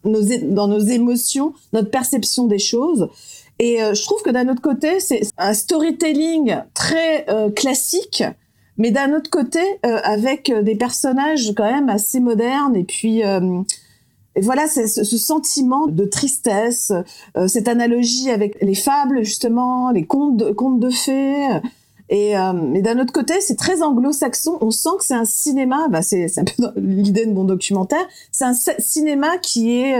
nos 0.03 0.21
dans 0.49 0.67
nos 0.67 0.79
émotions, 0.79 1.53
notre 1.73 1.91
perception 1.91 2.47
des 2.47 2.57
choses. 2.57 3.07
Et 3.59 3.83
euh, 3.83 3.93
je 3.93 4.01
trouve 4.03 4.23
que 4.23 4.31
d'un 4.31 4.49
autre 4.49 4.61
côté, 4.63 4.99
c'est 4.99 5.21
un 5.37 5.53
storytelling 5.53 6.57
très 6.73 7.29
euh, 7.29 7.51
classique, 7.51 8.23
mais 8.81 8.89
d'un 8.89 9.13
autre 9.13 9.29
côté, 9.29 9.59
euh, 9.85 9.99
avec 10.03 10.49
euh, 10.49 10.63
des 10.63 10.73
personnages 10.73 11.53
quand 11.55 11.71
même 11.71 11.87
assez 11.87 12.19
modernes 12.19 12.75
et 12.75 12.83
puis 12.83 13.23
euh, 13.23 13.61
voilà, 14.41 14.65
ce, 14.67 14.87
sentiment 15.03 15.85
de 15.85 16.05
tristesse, 16.05 16.91
cette 17.47 17.67
analogie 17.67 18.31
avec 18.31 18.57
les 18.61 18.73
fables 18.73 19.23
justement, 19.23 19.91
les 19.91 20.05
contes 20.05 20.37
de, 20.37 20.51
contes 20.51 20.79
de 20.79 20.89
fées. 20.89 21.59
Et, 22.09 22.33
d'un 22.33 22.99
autre 22.99 23.11
côté, 23.11 23.39
c'est 23.41 23.57
très 23.57 23.81
anglo-saxon. 23.81 24.57
On 24.61 24.71
sent 24.71 24.89
que 24.99 25.03
c'est 25.03 25.15
un 25.15 25.25
cinéma. 25.25 25.89
Bah, 25.89 26.01
c'est 26.01 26.39
un 26.39 26.45
peu 26.45 26.63
l'idée 26.77 27.25
de 27.25 27.33
mon 27.33 27.43
documentaire. 27.43 28.07
C'est 28.31 28.45
un 28.45 28.53
cinéma 28.53 29.37
qui 29.37 29.79
est. 29.79 29.99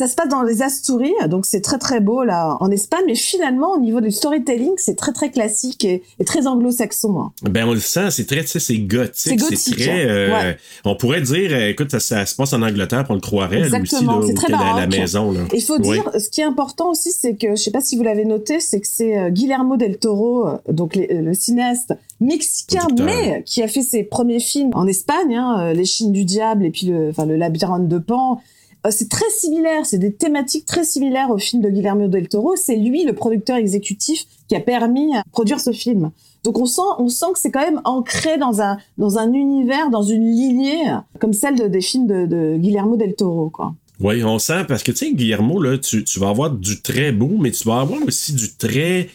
euh, 0.00 0.04
ça 0.04 0.08
se 0.08 0.14
passe 0.14 0.28
dans 0.28 0.42
les 0.42 0.62
Asturies, 0.62 1.12
donc 1.28 1.46
c'est 1.46 1.60
très 1.60 1.78
très 1.78 2.00
beau 2.00 2.24
là 2.24 2.56
en 2.60 2.70
Espagne. 2.70 3.04
Mais 3.06 3.14
finalement, 3.14 3.72
au 3.72 3.80
niveau 3.80 4.00
du 4.00 4.10
storytelling, 4.10 4.72
c'est 4.76 4.94
très 4.96 5.12
très 5.12 5.30
classique 5.30 5.84
et, 5.84 6.02
et 6.18 6.24
très 6.24 6.46
anglo-saxon. 6.46 7.20
hein. 7.20 7.32
Ben, 7.42 7.66
on 7.68 7.72
le 7.74 7.80
sent, 7.80 8.10
c'est 8.10 8.26
très, 8.26 8.42
tu 8.42 8.46
sais, 8.48 8.60
c'est 8.60 8.74
C'est 9.12 9.36
gothique. 9.36 9.58
C'est 9.58 9.70
très. 9.76 10.06
euh, 10.08 10.30
ouais. 10.32 10.56
On 10.84 10.96
pourrait 10.96 11.22
dire, 11.22 11.50
euh, 11.52 11.68
écoute, 11.70 11.90
ça, 11.90 12.00
ça 12.00 12.26
se 12.26 12.34
passe 12.34 12.52
en 12.52 12.62
Angleterre, 12.62 13.06
on 13.08 13.14
le 13.14 13.20
croirait, 13.20 13.56
lui 13.56 13.64
aussi, 13.66 13.76
Exactement, 13.76 14.18
là, 14.20 14.34
très 14.34 14.52
à 14.52 14.76
la 14.80 14.86
maison. 14.86 15.32
Là. 15.32 15.40
Il 15.52 15.62
faut 15.62 15.78
Oui. 15.80 15.92
dire, 16.00 16.10
ce 16.18 16.28
qui 16.28 16.40
est 16.40 16.44
important 16.44 16.90
aussi, 16.90 17.12
c'est 17.12 17.34
que, 17.34 17.50
je 17.50 17.62
sais 17.62 17.70
pas 17.70 17.80
si 17.80 17.96
vous 17.96 18.02
l'avez 18.02 18.24
noté, 18.24 18.60
c'est 18.60 18.80
que 18.80 18.86
c'est 18.88 19.18
euh, 19.18 19.30
Guillermo 19.30 19.76
del 19.76 19.98
Toro, 19.98 20.46
euh, 20.46 20.56
donc 20.70 20.94
les- 20.94 21.06
le 21.08 21.34
cinéaste 21.34 21.92
mexicain, 22.20 22.86
mais 23.00 23.42
qui 23.46 23.62
a 23.62 23.68
fait 23.68 23.82
ses 23.82 24.02
premiers 24.02 24.40
films 24.40 24.70
en 24.74 24.86
Espagne, 24.86 25.34
hein, 25.36 25.56
euh, 25.60 25.72
Les 25.72 25.84
Chines 25.84 26.12
du 26.12 26.24
Diable 26.24 26.64
et 26.66 26.70
puis 26.70 26.86
le, 26.88 27.10
enfin, 27.10 27.26
le 27.26 27.36
Labyrinthe 27.36 27.88
de 27.88 27.98
Pan. 27.98 28.40
Euh, 28.88 28.90
c'est 28.90 29.08
très 29.08 29.28
similaire, 29.30 29.84
c'est 29.86 29.98
des 29.98 30.12
thématiques 30.12 30.64
très 30.66 30.84
similaires 30.84 31.30
au 31.30 31.38
film 31.38 31.62
de 31.62 31.68
Guillermo 31.68 32.08
del 32.08 32.28
Toro. 32.28 32.54
C'est 32.56 32.76
lui, 32.76 33.04
le 33.04 33.12
producteur 33.12 33.56
exécutif, 33.56 34.24
qui 34.48 34.56
a 34.56 34.60
permis 34.60 35.16
à 35.16 35.22
produire 35.32 35.60
ce 35.60 35.72
film. 35.72 36.10
Donc 36.44 36.58
on 36.58 36.66
sent, 36.66 36.82
on 36.98 37.08
sent 37.08 37.26
que 37.34 37.38
c'est 37.38 37.50
quand 37.50 37.60
même 37.64 37.80
ancré 37.84 38.38
dans 38.38 38.60
un, 38.62 38.78
dans 38.96 39.18
un 39.18 39.32
univers, 39.32 39.90
dans 39.90 40.02
une 40.02 40.24
lignée, 40.30 40.82
comme 41.20 41.32
celle 41.32 41.56
de- 41.56 41.68
des 41.68 41.80
films 41.80 42.06
de, 42.06 42.26
de 42.26 42.56
Guillermo 42.56 42.96
del 42.96 43.14
Toro, 43.14 43.50
quoi. 43.50 43.74
Oui, 44.00 44.22
on 44.22 44.38
sent, 44.38 44.64
parce 44.68 44.84
que 44.84 44.92
tu 44.92 44.98
sais, 44.98 45.12
Guillermo, 45.12 45.60
là, 45.60 45.76
tu, 45.76 46.04
tu 46.04 46.20
vas 46.20 46.28
avoir 46.28 46.52
du 46.52 46.80
très 46.80 47.10
beau, 47.10 47.32
mais 47.40 47.50
tu 47.50 47.64
vas 47.64 47.80
avoir 47.80 48.00
aussi 48.06 48.32
du 48.32 48.54
très 48.54 49.08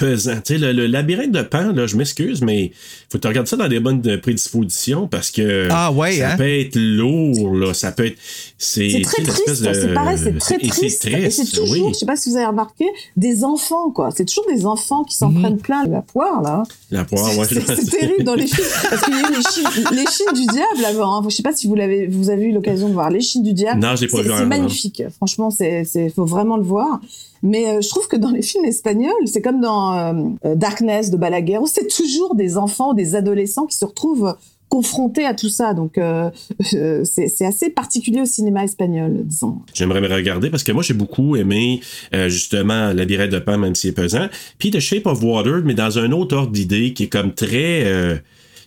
pesant. 0.00 0.36
Tu 0.44 0.54
sais, 0.54 0.58
le, 0.58 0.72
le 0.72 0.86
labyrinthe 0.86 1.30
de 1.32 1.42
Pan, 1.42 1.72
là, 1.72 1.86
je 1.86 1.96
m'excuse, 1.96 2.42
mais 2.42 2.72
faut 3.10 3.18
que 3.18 3.22
tu 3.22 3.28
regardes 3.28 3.46
ça 3.46 3.56
dans 3.56 3.68
des 3.68 3.78
bonnes 3.80 4.00
prédispositions 4.20 5.06
parce 5.06 5.30
que 5.30 5.68
Ah 5.70 5.92
ouais, 5.92 6.16
ça 6.16 6.32
hein? 6.32 6.36
peut 6.36 6.48
être 6.60 6.76
lourd, 6.76 7.54
là, 7.54 7.74
ça 7.74 7.92
peut 7.92 8.06
être. 8.06 8.16
C'est 8.58 9.00
très 9.02 9.22
triste, 9.22 9.62
de- 9.62 9.72
c'est 9.72 9.94
pareil, 9.94 10.18
c'est 10.18 10.36
très 10.38 10.58
triste. 10.58 11.02
C'est 11.02 11.10
Et 11.12 11.20
triste, 11.20 11.42
c'est 11.44 11.56
toujours, 11.60 11.86
oui. 11.86 11.92
je 11.92 11.98
sais 11.98 12.06
pas 12.06 12.16
si 12.16 12.30
vous 12.30 12.36
avez 12.36 12.46
remarqué, 12.46 12.84
des 13.16 13.44
enfants, 13.44 13.90
quoi. 13.90 14.10
C'est 14.16 14.24
toujours 14.24 14.46
des 14.52 14.66
enfants 14.66 15.04
qui 15.04 15.14
s'en 15.16 15.30
Mhm. 15.30 15.40
prennent 15.40 15.58
plein 15.58 15.84
la 15.86 16.02
poire, 16.02 16.42
là. 16.42 16.62
La 16.90 17.04
poire, 17.04 17.36
ouais, 17.38 17.44
C'est 17.46 17.90
terrible 17.90 18.24
dans 18.24 18.34
les 18.34 18.46
films. 18.48 18.66
Parce 18.90 19.02
qu'il 19.04 19.14
y 19.14 19.16
a 19.18 19.20
eu 19.20 19.32
les 19.34 19.42
chines, 19.42 19.84
les 19.92 20.06
chines 20.10 20.34
du 20.34 20.46
diable 20.46 20.84
avant. 20.86 21.18
Hein. 21.18 21.26
Je 21.28 21.34
sais 21.34 21.42
pas 21.42 21.52
si 21.54 21.66
vous 21.66 21.74
l'avez, 21.74 22.06
vous 22.06 22.30
avez 22.30 22.44
eu 22.46 22.52
l'occasion 22.52 22.88
de 22.88 22.94
voir 22.94 23.10
les 23.10 23.20
chines 23.20 23.42
du 23.42 23.52
diable. 23.52 23.80
Non, 23.80 23.94
je 23.96 24.02
l'ai 24.02 24.08
pas 24.08 24.18
C'est- 24.18 24.22
vu 24.24 24.30
C'est 24.36 24.46
magnifique. 24.46 25.02
Franchement, 25.16 25.50
c'est, 25.50 25.84
faut 26.14 26.24
vraiment 26.24 26.56
le 26.56 26.62
voir. 26.64 27.00
Mais 27.42 27.68
euh, 27.68 27.80
je 27.80 27.88
trouve 27.88 28.06
que 28.08 28.16
dans 28.16 28.30
les 28.30 28.42
films 28.42 28.64
espagnols, 28.64 29.26
c'est 29.26 29.42
comme 29.42 29.60
dans 29.60 29.96
euh, 29.96 30.12
euh, 30.44 30.54
Darkness 30.54 31.10
de 31.10 31.16
Balaguer, 31.16 31.58
c'est 31.66 31.88
toujours 31.88 32.34
des 32.34 32.58
enfants, 32.58 32.92
des 32.92 33.14
adolescents 33.14 33.66
qui 33.66 33.76
se 33.76 33.84
retrouvent 33.84 34.36
confrontés 34.68 35.24
à 35.24 35.34
tout 35.34 35.48
ça. 35.48 35.74
Donc, 35.74 35.98
c'est, 36.60 37.04
c'est 37.04 37.44
assez 37.44 37.70
particulier 37.70 38.20
au 38.20 38.24
cinéma 38.24 38.62
espagnol, 38.62 39.22
disons. 39.24 39.58
J'aimerais 39.74 40.00
me 40.00 40.06
regarder 40.08 40.48
parce 40.48 40.62
que 40.62 40.70
moi, 40.70 40.82
j'ai 40.84 40.94
beaucoup 40.94 41.34
aimé 41.34 41.80
euh, 42.14 42.28
justement 42.28 42.92
Labyrinthe 42.92 43.30
de 43.30 43.40
Pan, 43.40 43.58
même 43.58 43.74
s'il 43.74 43.90
est 43.90 43.94
pesant. 43.94 44.28
Puis 44.58 44.70
The 44.70 44.78
Shape 44.78 45.06
of 45.06 45.22
Water, 45.24 45.62
mais 45.64 45.74
dans 45.74 45.98
un 45.98 46.12
autre 46.12 46.36
ordre 46.36 46.52
d'idée 46.52 46.92
qui 46.92 47.04
est 47.04 47.08
comme 47.08 47.34
très. 47.34 48.22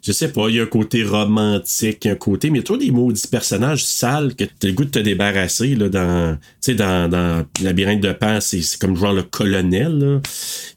Je 0.05 0.11
sais 0.11 0.27
pas, 0.27 0.49
il 0.49 0.55
y 0.55 0.59
a 0.59 0.63
un 0.63 0.67
côté 0.67 1.03
romantique, 1.03 2.03
il 2.03 2.07
y 2.07 2.11
a 2.11 2.13
un 2.13 2.17
côté, 2.17 2.49
mais 2.49 2.57
il 2.57 2.61
y 2.61 2.63
a 2.63 2.65
toujours 2.65 2.81
des 2.83 2.91
maudits 2.91 3.27
personnages 3.27 3.85
sales 3.85 4.35
que 4.35 4.43
t'as 4.43 4.67
le 4.67 4.73
goût 4.73 4.83
de 4.83 4.89
te 4.89 4.99
débarrasser, 4.99 5.75
là, 5.75 5.87
dans, 5.89 6.35
tu 6.35 6.41
sais, 6.59 6.75
dans, 6.75 7.09
dans 7.09 7.45
Labyrinthe 7.61 8.01
de 8.01 8.11
Pan, 8.11 8.39
c'est, 8.41 8.61
c'est 8.61 8.79
comme 8.79 8.95
genre 8.97 9.13
le 9.13 9.23
colonel, 9.23 9.97
là. 9.97 10.21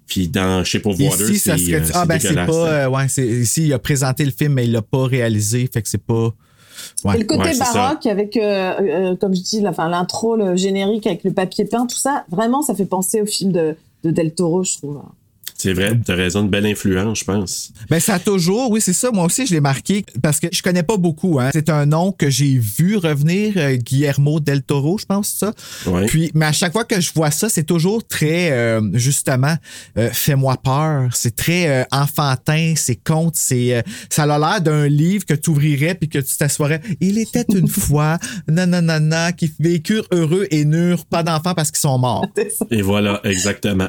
Puis 0.06 0.28
dans 0.28 0.62
Shape 0.62 0.86
of 0.86 0.96
Water, 1.00 1.28
Ici, 1.28 1.38
ça 1.40 1.58
c'est, 1.58 1.64
serait. 1.64 1.80
euh, 1.80 1.90
ah, 1.94 2.02
c'est 2.02 2.08
ben, 2.08 2.20
c'est 2.20 2.34
pas. 2.34 2.42
hein. 2.44 2.86
euh, 2.86 2.88
ouais, 2.88 3.08
c'est, 3.08 3.26
ici, 3.26 3.66
il 3.66 3.72
a 3.72 3.80
présenté 3.80 4.24
le 4.24 4.30
film, 4.30 4.52
mais 4.52 4.64
il 4.64 4.70
l'a 4.70 4.82
pas 4.82 5.04
réalisé. 5.04 5.68
Fait 5.72 5.82
que 5.82 5.88
c'est 5.88 5.98
pas. 5.98 6.32
Ouais. 7.04 7.16
Et 7.16 7.18
le 7.18 7.24
côté 7.24 7.40
Ouais, 7.42 7.52
c'est 7.54 7.64
ça. 7.64 7.72
baroque 7.72 8.06
avec, 8.06 8.36
euh, 8.36 8.74
euh, 8.80 9.16
comme 9.16 9.34
je 9.34 9.40
dis, 9.40 9.60
l'intro, 9.60 10.36
le 10.36 10.54
générique 10.54 11.08
avec 11.08 11.24
le 11.24 11.32
papier 11.32 11.64
peint, 11.64 11.86
tout 11.86 11.96
ça, 11.96 12.24
vraiment, 12.30 12.62
ça 12.62 12.76
fait 12.76 12.84
penser 12.86 13.20
au 13.20 13.26
film 13.26 13.50
de, 13.50 13.74
de 14.04 14.10
Del 14.12 14.32
Toro, 14.32 14.62
je 14.62 14.74
trouve. 14.78 15.00
C'est 15.58 15.72
vrai, 15.72 15.98
t'as 16.04 16.14
raison, 16.14 16.42
une 16.42 16.50
belle 16.50 16.66
influence, 16.66 17.20
je 17.20 17.24
pense. 17.24 17.72
Ben, 17.88 17.98
ça 17.98 18.14
a 18.14 18.18
toujours, 18.18 18.70
oui, 18.70 18.80
c'est 18.80 18.92
ça. 18.92 19.10
Moi 19.10 19.24
aussi, 19.24 19.46
je 19.46 19.54
l'ai 19.54 19.60
marqué 19.60 20.04
parce 20.22 20.38
que 20.38 20.48
je 20.52 20.62
connais 20.62 20.82
pas 20.82 20.96
beaucoup. 20.96 21.40
Hein. 21.40 21.50
C'est 21.52 21.70
un 21.70 21.86
nom 21.86 22.12
que 22.12 22.28
j'ai 22.28 22.58
vu 22.58 22.96
revenir, 22.96 23.54
euh, 23.56 23.76
Guillermo 23.76 24.38
del 24.38 24.62
Toro, 24.62 24.98
je 24.98 25.06
pense, 25.06 25.28
ça. 25.28 25.52
Ouais. 25.86 26.06
Puis, 26.06 26.30
mais 26.34 26.46
à 26.46 26.52
chaque 26.52 26.72
fois 26.72 26.84
que 26.84 27.00
je 27.00 27.10
vois 27.14 27.30
ça, 27.30 27.48
c'est 27.48 27.64
toujours 27.64 28.06
très, 28.06 28.52
euh, 28.52 28.80
justement, 28.94 29.56
euh, 29.96 30.10
fais-moi 30.12 30.56
peur. 30.62 31.08
C'est 31.14 31.34
très 31.34 31.68
euh, 31.68 31.84
enfantin, 31.90 32.74
c'est 32.76 32.96
conte, 32.96 33.36
c'est, 33.36 33.76
euh, 33.76 33.82
ça 34.10 34.24
a 34.24 34.38
l'air 34.38 34.60
d'un 34.60 34.88
livre 34.88 35.24
que 35.24 35.34
tu 35.34 35.50
ouvrirais 35.50 35.94
puis 35.94 36.08
que 36.08 36.18
tu 36.18 36.36
t'assoirais. 36.36 36.80
Il 37.00 37.18
était 37.18 37.46
une 37.54 37.68
fois, 37.86 38.18
nanana, 38.48 39.32
qui 39.32 39.52
vécurent 39.58 40.06
heureux 40.12 40.46
et 40.50 40.64
n'eurent 40.64 41.06
pas 41.06 41.22
d'enfants 41.22 41.54
parce 41.54 41.70
qu'ils 41.70 41.80
sont 41.80 41.98
morts. 41.98 42.26
Et 42.70 42.82
voilà, 42.82 43.20
exactement. 43.24 43.88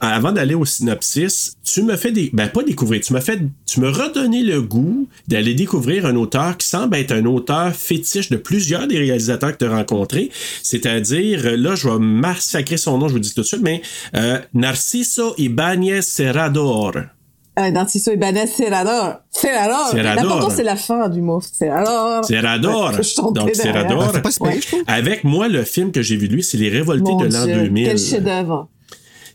Avant 0.00 0.30
d'aller 0.32 0.54
au 0.54 0.64
synopsis, 0.66 1.56
tu 1.64 1.82
me 1.82 1.96
fais 1.96 2.12
des. 2.12 2.30
Ben, 2.34 2.48
pas 2.48 2.62
découvrir, 2.62 3.00
tu 3.00 3.14
me 3.14 3.20
fais. 3.20 3.38
Tu 3.64 3.80
me 3.80 3.88
redonné 3.88 4.42
le 4.42 4.60
goût 4.60 5.08
d'aller 5.26 5.54
découvrir 5.54 6.04
un 6.04 6.16
auteur 6.16 6.56
qui 6.58 6.68
semble 6.68 6.96
être 6.96 7.12
un 7.12 7.24
auteur 7.24 7.72
fétiche 7.74 8.28
de 8.28 8.36
plusieurs 8.36 8.86
des 8.86 8.98
réalisateurs 8.98 9.52
que 9.56 9.64
tu 9.64 9.70
as 9.70 9.74
rencontrés. 9.74 10.30
C'est-à-dire, 10.62 11.56
là, 11.56 11.74
je 11.74 11.88
vais 11.88 11.98
massacrer 11.98 12.76
son 12.76 12.98
nom, 12.98 13.08
je 13.08 13.12
vous 13.12 13.18
le 13.18 13.22
dis 13.22 13.34
tout 13.34 13.40
de 13.40 13.46
suite, 13.46 13.62
mais 13.62 13.80
euh, 14.14 14.38
Narciso 14.52 15.34
Ibáñez 15.38 16.02
Serrador. 16.02 16.92
Euh, 17.58 17.70
Narciso 17.70 18.12
Ibanez, 18.12 18.48
Serrador. 18.48 19.20
Serrador. 19.30 19.88
Serrador. 19.90 20.24
L'important, 20.24 20.50
c'est 20.50 20.62
la 20.62 20.76
fin 20.76 21.08
du 21.08 21.22
mot. 21.22 21.40
Serrador. 21.40 22.22
Serrador. 22.22 22.90
Ouais, 22.90 23.32
Donc. 23.32 23.54
Serrador. 23.54 24.12
Ben, 24.12 24.22
Ouais. 24.40 24.58
trouve. 24.60 24.82
Avec 24.86 25.24
moi, 25.24 25.48
le 25.48 25.64
film 25.64 25.90
que 25.90 26.02
j'ai 26.02 26.16
vu 26.16 26.28
de 26.28 26.34
lui, 26.34 26.42
c'est 26.42 26.58
Les 26.58 26.68
Révoltés 26.68 27.12
Mon 27.12 27.16
de 27.16 27.32
l'an 27.32 27.44
Dieu, 27.46 27.54
2000. 27.54 27.86
Quel 27.86 27.98
chef-d'œuvre. 27.98 28.68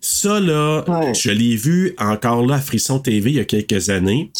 Ça, 0.01 0.39
là, 0.39 0.83
Ouais. 0.87 1.13
je 1.13 1.29
l'ai 1.29 1.55
vu 1.55 1.93
encore 1.97 2.45
là 2.45 2.55
à 2.55 2.59
Frisson 2.59 2.99
TV 2.99 3.29
il 3.31 3.35
y 3.35 3.39
a 3.39 3.45
quelques 3.45 3.89
années. 3.89 4.31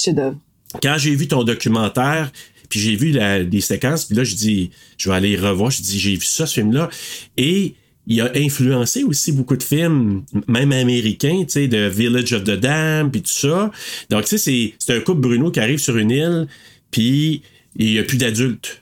Quand 0.82 0.96
j'ai 0.98 1.16
vu 1.16 1.28
ton 1.28 1.44
documentaire, 1.44 2.32
puis 2.70 2.80
j'ai 2.80 2.96
vu 2.96 3.12
la, 3.12 3.40
les 3.40 3.62
séquences, 3.62 4.06
puis 4.06 4.16
là, 4.16 4.24
je 4.24 4.34
dis, 4.36 4.72
je 4.98 5.10
vais 5.10 5.16
aller 5.16 5.36
revoir. 5.36 5.70
Je 5.72 5.82
dis, 5.82 6.00
j'ai 6.00 6.16
vu 6.16 6.26
ça, 6.26 6.46
ce 6.48 6.54
film-là. 6.56 6.90
Et 7.38 7.76
il 8.08 8.20
a 8.22 8.32
influencé 8.36 9.04
aussi 9.04 9.32
beaucoup 9.34 9.56
de 9.58 9.62
films, 9.64 10.24
même 10.48 10.72
américains, 10.72 11.44
tu 11.44 11.50
sais, 11.52 11.68
de 11.68 11.88
Village 11.88 12.34
of 12.34 12.44
the 12.46 12.52
Dam, 12.60 13.12
puis 13.12 13.22
tout 13.22 13.30
ça. 13.32 13.70
Donc, 14.10 14.24
tu 14.24 14.30
sais, 14.30 14.38
c'est, 14.40 14.74
c'est 14.80 14.96
un 14.96 15.02
couple 15.02 15.22
Bruno 15.22 15.52
qui 15.52 15.60
arrive 15.60 15.78
sur 15.80 15.98
une 15.98 16.10
île, 16.10 16.48
puis 16.90 17.44
il 17.76 17.92
n'y 17.92 18.00
a 18.00 18.04
plus 18.04 18.18
d'adultes. 18.18 18.82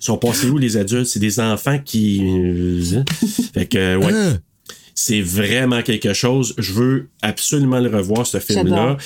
Ils 0.00 0.04
sont 0.04 0.16
passés 0.16 0.48
où, 0.48 0.56
les 0.56 0.76
adultes? 0.76 1.06
C'est 1.06 1.18
des 1.20 1.40
enfants 1.40 1.78
qui... 1.84 2.20
euh, 2.22 3.02
fait 3.52 3.66
que, 3.66 3.96
ouais. 3.96 4.38
C'est 5.00 5.20
vraiment 5.20 5.82
quelque 5.82 6.12
chose. 6.12 6.56
Je 6.58 6.72
veux 6.72 7.08
absolument 7.22 7.78
le 7.78 7.88
revoir, 7.88 8.26
ce 8.26 8.38
film-là. 8.40 8.96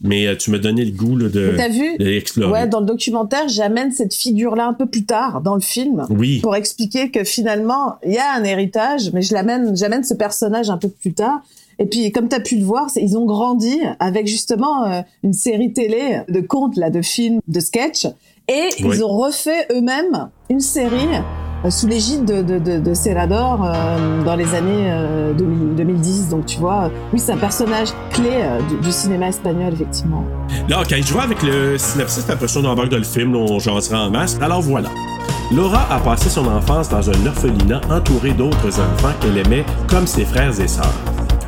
Mais 0.00 0.26
euh, 0.26 0.36
tu 0.36 0.50
m'as 0.50 0.56
donné 0.58 0.86
le 0.86 0.90
goût 0.92 1.16
là, 1.18 1.28
de, 1.28 1.52
T'as 1.54 1.68
vu? 1.68 1.98
de 1.98 2.04
l'explorer. 2.06 2.50
Ouais, 2.50 2.66
dans 2.66 2.80
le 2.80 2.86
documentaire, 2.86 3.46
j'amène 3.48 3.92
cette 3.92 4.14
figure-là 4.14 4.66
un 4.66 4.72
peu 4.72 4.86
plus 4.86 5.04
tard 5.04 5.42
dans 5.42 5.54
le 5.54 5.60
film. 5.60 6.06
Oui. 6.08 6.40
Pour 6.40 6.56
expliquer 6.56 7.10
que 7.10 7.24
finalement, 7.24 7.96
il 8.06 8.12
y 8.14 8.18
a 8.18 8.32
un 8.34 8.42
héritage, 8.44 9.10
mais 9.12 9.20
je 9.20 9.34
l'amène, 9.34 9.76
j'amène 9.76 10.02
ce 10.02 10.14
personnage 10.14 10.70
un 10.70 10.78
peu 10.78 10.88
plus 10.88 11.12
tard. 11.12 11.40
Et 11.78 11.84
puis, 11.84 12.10
comme 12.10 12.28
tu 12.30 12.36
as 12.36 12.40
pu 12.40 12.56
le 12.56 12.64
voir, 12.64 12.88
ils 12.96 13.18
ont 13.18 13.26
grandi 13.26 13.78
avec 14.00 14.26
justement 14.26 14.86
euh, 14.86 15.02
une 15.22 15.34
série 15.34 15.74
télé 15.74 16.22
de 16.30 16.40
contes, 16.40 16.76
là, 16.78 16.88
de 16.88 17.02
films, 17.02 17.40
de 17.48 17.60
sketchs. 17.60 18.06
Et 18.48 18.68
Oui. 18.80 18.92
ils 18.96 19.04
ont 19.04 19.14
refait 19.18 19.66
eux-mêmes 19.72 20.30
une 20.48 20.60
série 20.60 21.08
sous 21.70 21.86
l'égide 21.86 22.24
de, 22.24 22.42
de, 22.42 22.58
de, 22.58 22.78
de 22.78 22.94
Serrador 22.94 23.64
euh, 23.64 24.22
dans 24.24 24.36
les 24.36 24.54
années 24.54 24.90
euh, 24.90 25.32
2000 25.32 25.64
2010. 25.74 26.28
Donc, 26.28 26.46
tu 26.46 26.58
vois, 26.58 26.84
euh, 26.84 26.88
oui, 27.12 27.18
c'est 27.18 27.32
un 27.32 27.36
personnage 27.36 27.88
clé 28.10 28.30
euh, 28.32 28.60
du, 28.82 28.92
cinéma 28.92 29.28
espagnol, 29.28 29.72
effectivement. 29.72 30.24
Là, 30.68 30.80
OK, 30.80 30.94
je 30.94 31.12
vois 31.12 31.22
avec 31.22 31.42
le 31.42 31.76
synopsis, 31.78 32.28
après 32.28 32.48
ça, 32.48 32.60
on 32.60 32.74
dans 32.74 32.84
le 32.84 33.02
film, 33.02 33.36
on 33.36 33.58
jasera 33.58 34.06
en 34.06 34.10
masse. 34.10 34.38
Alors 34.40 34.62
voilà. 34.62 34.88
Laura 35.52 35.86
a 35.90 35.98
passé 36.00 36.30
son 36.30 36.46
enfance 36.46 36.88
dans 36.88 37.08
un 37.10 37.26
orphelinat 37.26 37.80
entouré 37.90 38.32
d'autres 38.32 38.80
enfants 38.80 39.12
qu'elle 39.20 39.36
aimait 39.38 39.64
comme 39.88 40.06
ses 40.06 40.24
frères 40.24 40.58
et 40.58 40.68
sœurs. 40.68 40.94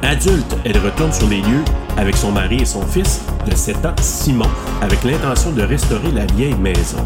Adulte, 0.02 0.56
elle 0.64 0.78
retourne 0.78 1.12
sur 1.12 1.28
les 1.28 1.40
lieux 1.40 1.64
avec 1.96 2.16
son 2.16 2.30
mari 2.30 2.58
et 2.60 2.66
son 2.66 2.82
fils 2.82 3.22
de 3.48 3.54
7 3.54 3.86
ans, 3.86 3.94
Simon, 4.00 4.44
avec 4.82 5.02
l'intention 5.02 5.50
de 5.50 5.62
restaurer 5.62 6.12
la 6.12 6.26
vieille 6.26 6.54
maison. 6.54 6.98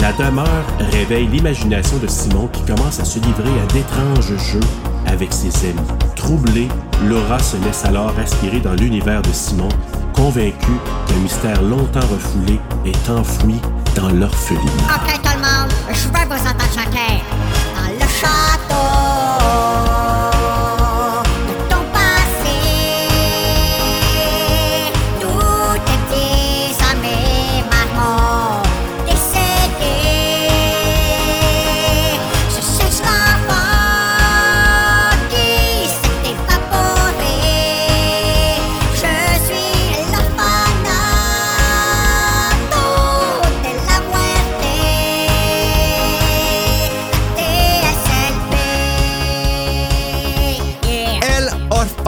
La 0.00 0.12
demeure 0.12 0.46
réveille 0.92 1.26
l'imagination 1.26 1.96
de 1.98 2.06
Simon 2.06 2.48
qui 2.48 2.62
commence 2.62 3.00
à 3.00 3.04
se 3.04 3.18
livrer 3.18 3.50
à 3.60 3.72
d'étranges 3.72 4.36
jeux 4.36 4.60
avec 5.06 5.32
ses 5.32 5.70
amis. 5.70 5.88
Troublée, 6.14 6.68
Laura 7.04 7.38
se 7.38 7.56
laisse 7.64 7.84
alors 7.84 8.12
aspirer 8.18 8.60
dans 8.60 8.74
l'univers 8.74 9.22
de 9.22 9.32
Simon, 9.32 9.68
convaincue 10.14 10.78
qu'un 11.06 11.16
mystère 11.16 11.62
longtemps 11.62 12.00
refoulé 12.00 12.60
est 12.84 13.10
enfoui 13.10 13.56
dans 13.94 14.08
l'orphelinat. 14.10 14.62
Ok 14.96 15.22
tout 15.22 15.30
le 15.34 15.40
monde, 15.40 15.72
je 15.88 16.08
vous 16.08 16.12
chanter. 16.74 17.22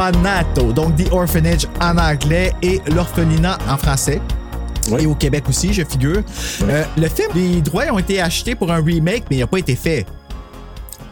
Orfanato, 0.08 0.72
donc 0.72 0.96
The 0.96 1.12
Orphanage 1.12 1.66
en 1.80 1.96
anglais 1.98 2.52
et 2.62 2.80
l'orphelinat 2.94 3.58
en 3.68 3.76
français. 3.76 4.20
Et 4.98 5.06
au 5.06 5.14
Québec 5.14 5.44
aussi, 5.48 5.72
je 5.74 5.82
figure. 5.84 6.22
Euh, 6.62 6.84
le 6.96 7.08
film, 7.08 7.28
les 7.34 7.60
droits 7.60 7.84
ont 7.92 7.98
été 7.98 8.20
achetés 8.22 8.54
pour 8.54 8.72
un 8.72 8.82
remake, 8.82 9.24
mais 9.30 9.36
il 9.36 9.40
n'a 9.40 9.46
pas 9.46 9.58
été 9.58 9.76
fait. 9.76 10.06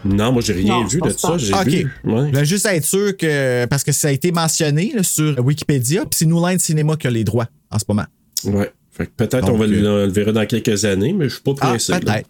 Non, 0.05 0.33
moi, 0.33 0.41
j'ai 0.41 0.55
rien 0.55 0.81
Non, 0.81 0.87
vu 0.87 1.01
de 1.01 1.11
ça. 1.11 1.37
J'ai 1.37 1.53
Ah, 1.53 1.61
OK. 1.63 1.69
vu. 1.69 1.93
Ouais. 2.05 2.45
Juste 2.45 2.65
être 2.67 2.85
sûr 2.85 3.15
que. 3.17 3.67
Parce 3.67 3.85
que 3.85 3.93
ça 3.93 4.09
a 4.09 4.13
été 4.13 4.33
mentionné 4.33 4.93
là, 4.95 5.03
sur 5.03 5.35
Wikipédia, 5.45 6.03
puis 6.03 6.11
c'est 6.15 6.27
New 6.27 6.45
Line 6.47 6.59
Cinema 6.59 6.97
qui 6.97 7.07
a 7.07 7.11
les 7.11 7.25
droits 7.25 7.49
en 7.71 7.79
ce 7.79 7.85
moment. 7.89 8.05
Ouais. 8.45 8.73
Peut-être 9.17 9.47
Donc, 9.47 9.55
on 9.55 9.59
va 9.59 9.67
le, 9.67 9.85
euh, 9.87 10.07
le 10.07 10.13
verra 10.13 10.33
dans 10.33 10.47
quelques 10.47 10.85
années, 10.85 11.13
mais 11.13 11.29
je 11.29 11.35
suis 11.35 11.43
pas 11.43 11.53
Ah, 11.61 11.69
pressé. 11.71 11.93
là. 11.93 12.01
peut-être. 12.01 12.29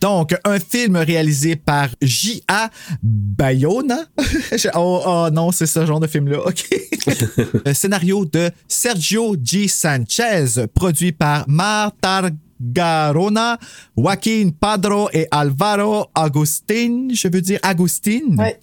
Donc, 0.00 0.34
un 0.44 0.58
film 0.60 0.96
réalisé 0.96 1.56
par 1.56 1.88
J.A. 2.00 2.70
Bayona. 3.02 3.98
Je- 4.52 4.68
oh, 4.74 5.02
oh, 5.06 5.28
non, 5.32 5.50
c'est 5.52 5.66
ce 5.66 5.84
genre 5.84 6.00
de 6.00 6.06
film-là. 6.06 6.38
OK. 6.46 6.64
Le 7.66 7.74
scénario 7.74 8.24
de 8.24 8.50
Sergio 8.68 9.36
G. 9.42 9.66
Sanchez, 9.68 10.66
produit 10.74 11.12
par 11.12 11.44
Marta 11.48 12.30
Garona, 12.60 13.58
Joaquin 13.96 14.50
Padro 14.58 15.08
et 15.12 15.26
Alvaro 15.30 16.06
Agustin. 16.14 17.08
Je 17.12 17.28
veux 17.28 17.40
dire 17.40 17.58
Agustin. 17.62 18.20
Ouais. 18.38 18.58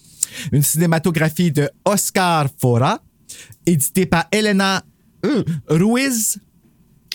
Une 0.53 0.63
cinématographie 0.63 1.51
de 1.51 1.69
Oscar 1.83 2.47
Fora, 2.57 2.99
édité 3.65 4.05
par 4.05 4.25
Elena 4.31 4.81
euh, 5.25 5.43
Ruiz. 5.67 6.37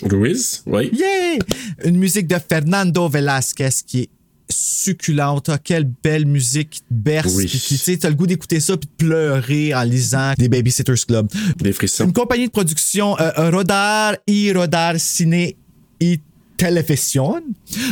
Ruiz, 0.02 0.62
oui. 0.66 0.90
Yeah! 0.92 1.38
Une 1.84 1.96
musique 1.96 2.26
de 2.26 2.36
Fernando 2.48 3.08
Velasquez 3.08 3.70
qui 3.86 4.02
est 4.02 4.10
succulente. 4.48 5.48
Ah, 5.48 5.58
quelle 5.58 5.84
belle 5.84 6.26
musique 6.26 6.70
qui 6.70 6.80
te 6.80 6.86
berce. 6.90 7.34
Oui. 7.34 7.46
Qui, 7.46 7.98
t'as 7.98 8.08
le 8.08 8.14
goût 8.14 8.26
d'écouter 8.26 8.60
ça 8.60 8.76
puis 8.76 8.88
de 8.88 9.04
pleurer 9.04 9.74
en 9.74 9.82
lisant 9.82 10.34
des 10.38 10.48
Babysitters 10.48 11.06
Club. 11.06 11.28
Des 11.56 11.72
frissons. 11.72 12.04
Une 12.04 12.12
compagnie 12.12 12.46
de 12.46 12.52
production 12.52 13.18
euh, 13.18 13.50
Rodar 13.50 14.16
y 14.26 14.52
Rodar 14.52 14.98
Cine 14.98 15.52
y 16.00 16.20
Televisión, 16.56 17.42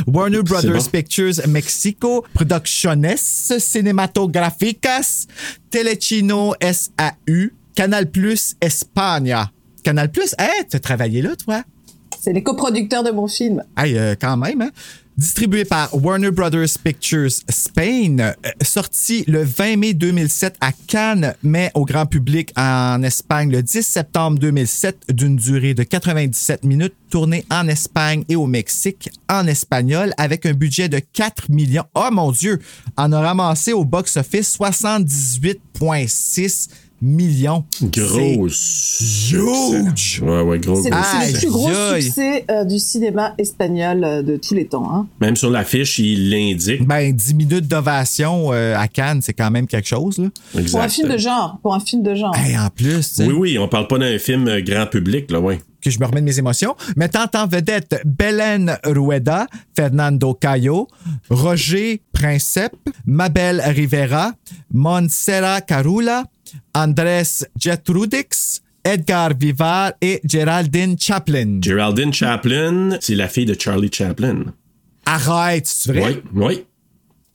Warner 0.06 0.42
Brothers 0.42 0.84
bon. 0.84 0.90
Pictures 0.90 1.46
Mexico, 1.46 2.24
Producciones 2.32 3.52
Cinematográficas, 3.58 5.26
Telechino 5.70 6.54
SAU, 6.60 7.50
Canal 7.74 8.10
Plus 8.10 8.56
España. 8.60 9.52
Canal 9.82 10.10
Plus, 10.10 10.34
hey, 10.38 10.64
t'as 10.66 10.78
travaillé 10.78 11.20
là, 11.20 11.36
toi? 11.36 11.62
C'est 12.24 12.32
les 12.32 12.42
coproducteurs 12.42 13.02
de 13.02 13.10
mon 13.10 13.28
film. 13.28 13.62
Hey, 13.76 13.98
euh, 13.98 14.14
quand 14.18 14.38
même, 14.38 14.62
hein? 14.62 14.70
Distribué 15.18 15.66
par 15.66 15.94
Warner 15.94 16.30
Brothers 16.30 16.78
Pictures 16.82 17.28
Spain, 17.50 18.16
euh, 18.18 18.32
sorti 18.62 19.24
le 19.26 19.44
20 19.44 19.76
mai 19.76 19.92
2007 19.92 20.56
à 20.62 20.72
Cannes, 20.72 21.34
mais 21.42 21.70
au 21.74 21.84
grand 21.84 22.06
public 22.06 22.50
en 22.56 23.02
Espagne 23.02 23.52
le 23.52 23.62
10 23.62 23.82
septembre 23.82 24.38
2007, 24.38 25.12
d'une 25.12 25.36
durée 25.36 25.74
de 25.74 25.82
97 25.82 26.64
minutes, 26.64 26.94
tourné 27.10 27.44
en 27.50 27.68
Espagne 27.68 28.24
et 28.30 28.36
au 28.36 28.46
Mexique 28.46 29.10
en 29.28 29.46
espagnol 29.46 30.14
avec 30.16 30.46
un 30.46 30.54
budget 30.54 30.88
de 30.88 31.00
4 31.00 31.50
millions. 31.50 31.84
Oh 31.94 32.08
mon 32.10 32.32
Dieu! 32.32 32.58
En 32.96 33.12
a 33.12 33.20
ramassé 33.20 33.74
au 33.74 33.84
box-office 33.84 34.58
78,6 34.58 36.70
millions. 37.04 37.64
Gros. 37.82 38.48
C'est 38.48 39.36
huge! 39.36 40.22
Ouais, 40.24 40.40
ouais, 40.40 40.58
gros, 40.58 40.82
C'est 40.82 40.90
gros. 40.90 41.00
c'est 41.02 41.16
Aïe, 41.26 41.32
le 41.32 41.38
plus 41.38 41.50
gros 41.50 41.70
succès 42.00 42.44
euh, 42.50 42.64
du 42.64 42.78
cinéma 42.78 43.34
espagnol 43.38 44.02
euh, 44.04 44.22
de 44.22 44.36
tous 44.36 44.54
les 44.54 44.66
temps. 44.66 44.88
Hein. 44.92 45.06
Même 45.20 45.36
sur 45.36 45.50
l'affiche, 45.50 45.98
il 45.98 46.30
l'indique. 46.30 46.86
Ben, 46.86 47.12
10 47.14 47.34
minutes 47.34 47.68
d'ovation 47.68 48.52
euh, 48.52 48.76
à 48.76 48.88
Cannes, 48.88 49.20
c'est 49.22 49.34
quand 49.34 49.50
même 49.50 49.66
quelque 49.66 49.88
chose, 49.88 50.18
là. 50.18 50.28
Exact. 50.58 50.70
Pour 50.72 50.80
un 50.80 50.88
film 50.88 51.08
de 51.08 51.18
genre. 51.18 51.58
Pour 51.62 51.74
un 51.74 51.80
film 51.80 52.02
de 52.02 52.14
genre. 52.14 52.34
Hey, 52.36 52.58
en 52.58 52.70
plus, 52.70 53.08
tu 53.10 53.14
sais, 53.16 53.26
Oui, 53.26 53.34
oui, 53.34 53.58
on 53.58 53.68
parle 53.68 53.86
pas 53.86 53.98
d'un 53.98 54.18
film 54.18 54.60
grand 54.60 54.86
public, 54.86 55.30
là, 55.30 55.40
ouais. 55.40 55.60
que 55.82 55.90
je 55.90 55.98
me 56.00 56.06
remets 56.06 56.20
de 56.20 56.26
mes 56.26 56.38
émotions. 56.38 56.74
Mettant 56.96 57.26
en 57.34 57.46
vedette 57.46 58.00
Belen 58.04 58.78
Rueda, 58.84 59.46
Fernando 59.76 60.32
Cayo, 60.34 60.88
Roger 61.28 62.00
Princep, 62.12 62.72
Mabel 63.04 63.60
Rivera, 63.64 64.32
Montserrat 64.72 65.60
Carula, 65.60 66.24
Andrés 66.74 67.22
Jetrudix, 67.60 68.60
Edgar 68.84 69.30
Vivar 69.38 69.92
et 70.00 70.20
Geraldine 70.24 70.96
Chaplin. 70.98 71.58
Geraldine 71.62 72.12
Chaplin, 72.12 72.96
c'est 73.00 73.14
la 73.14 73.28
fille 73.28 73.46
de 73.46 73.56
Charlie 73.58 73.90
Chaplin. 73.92 74.44
Arrête, 75.06 75.66
c'est 75.66 75.92
vrai? 75.92 76.22
Oui, 76.32 76.44
oui. 76.46 76.64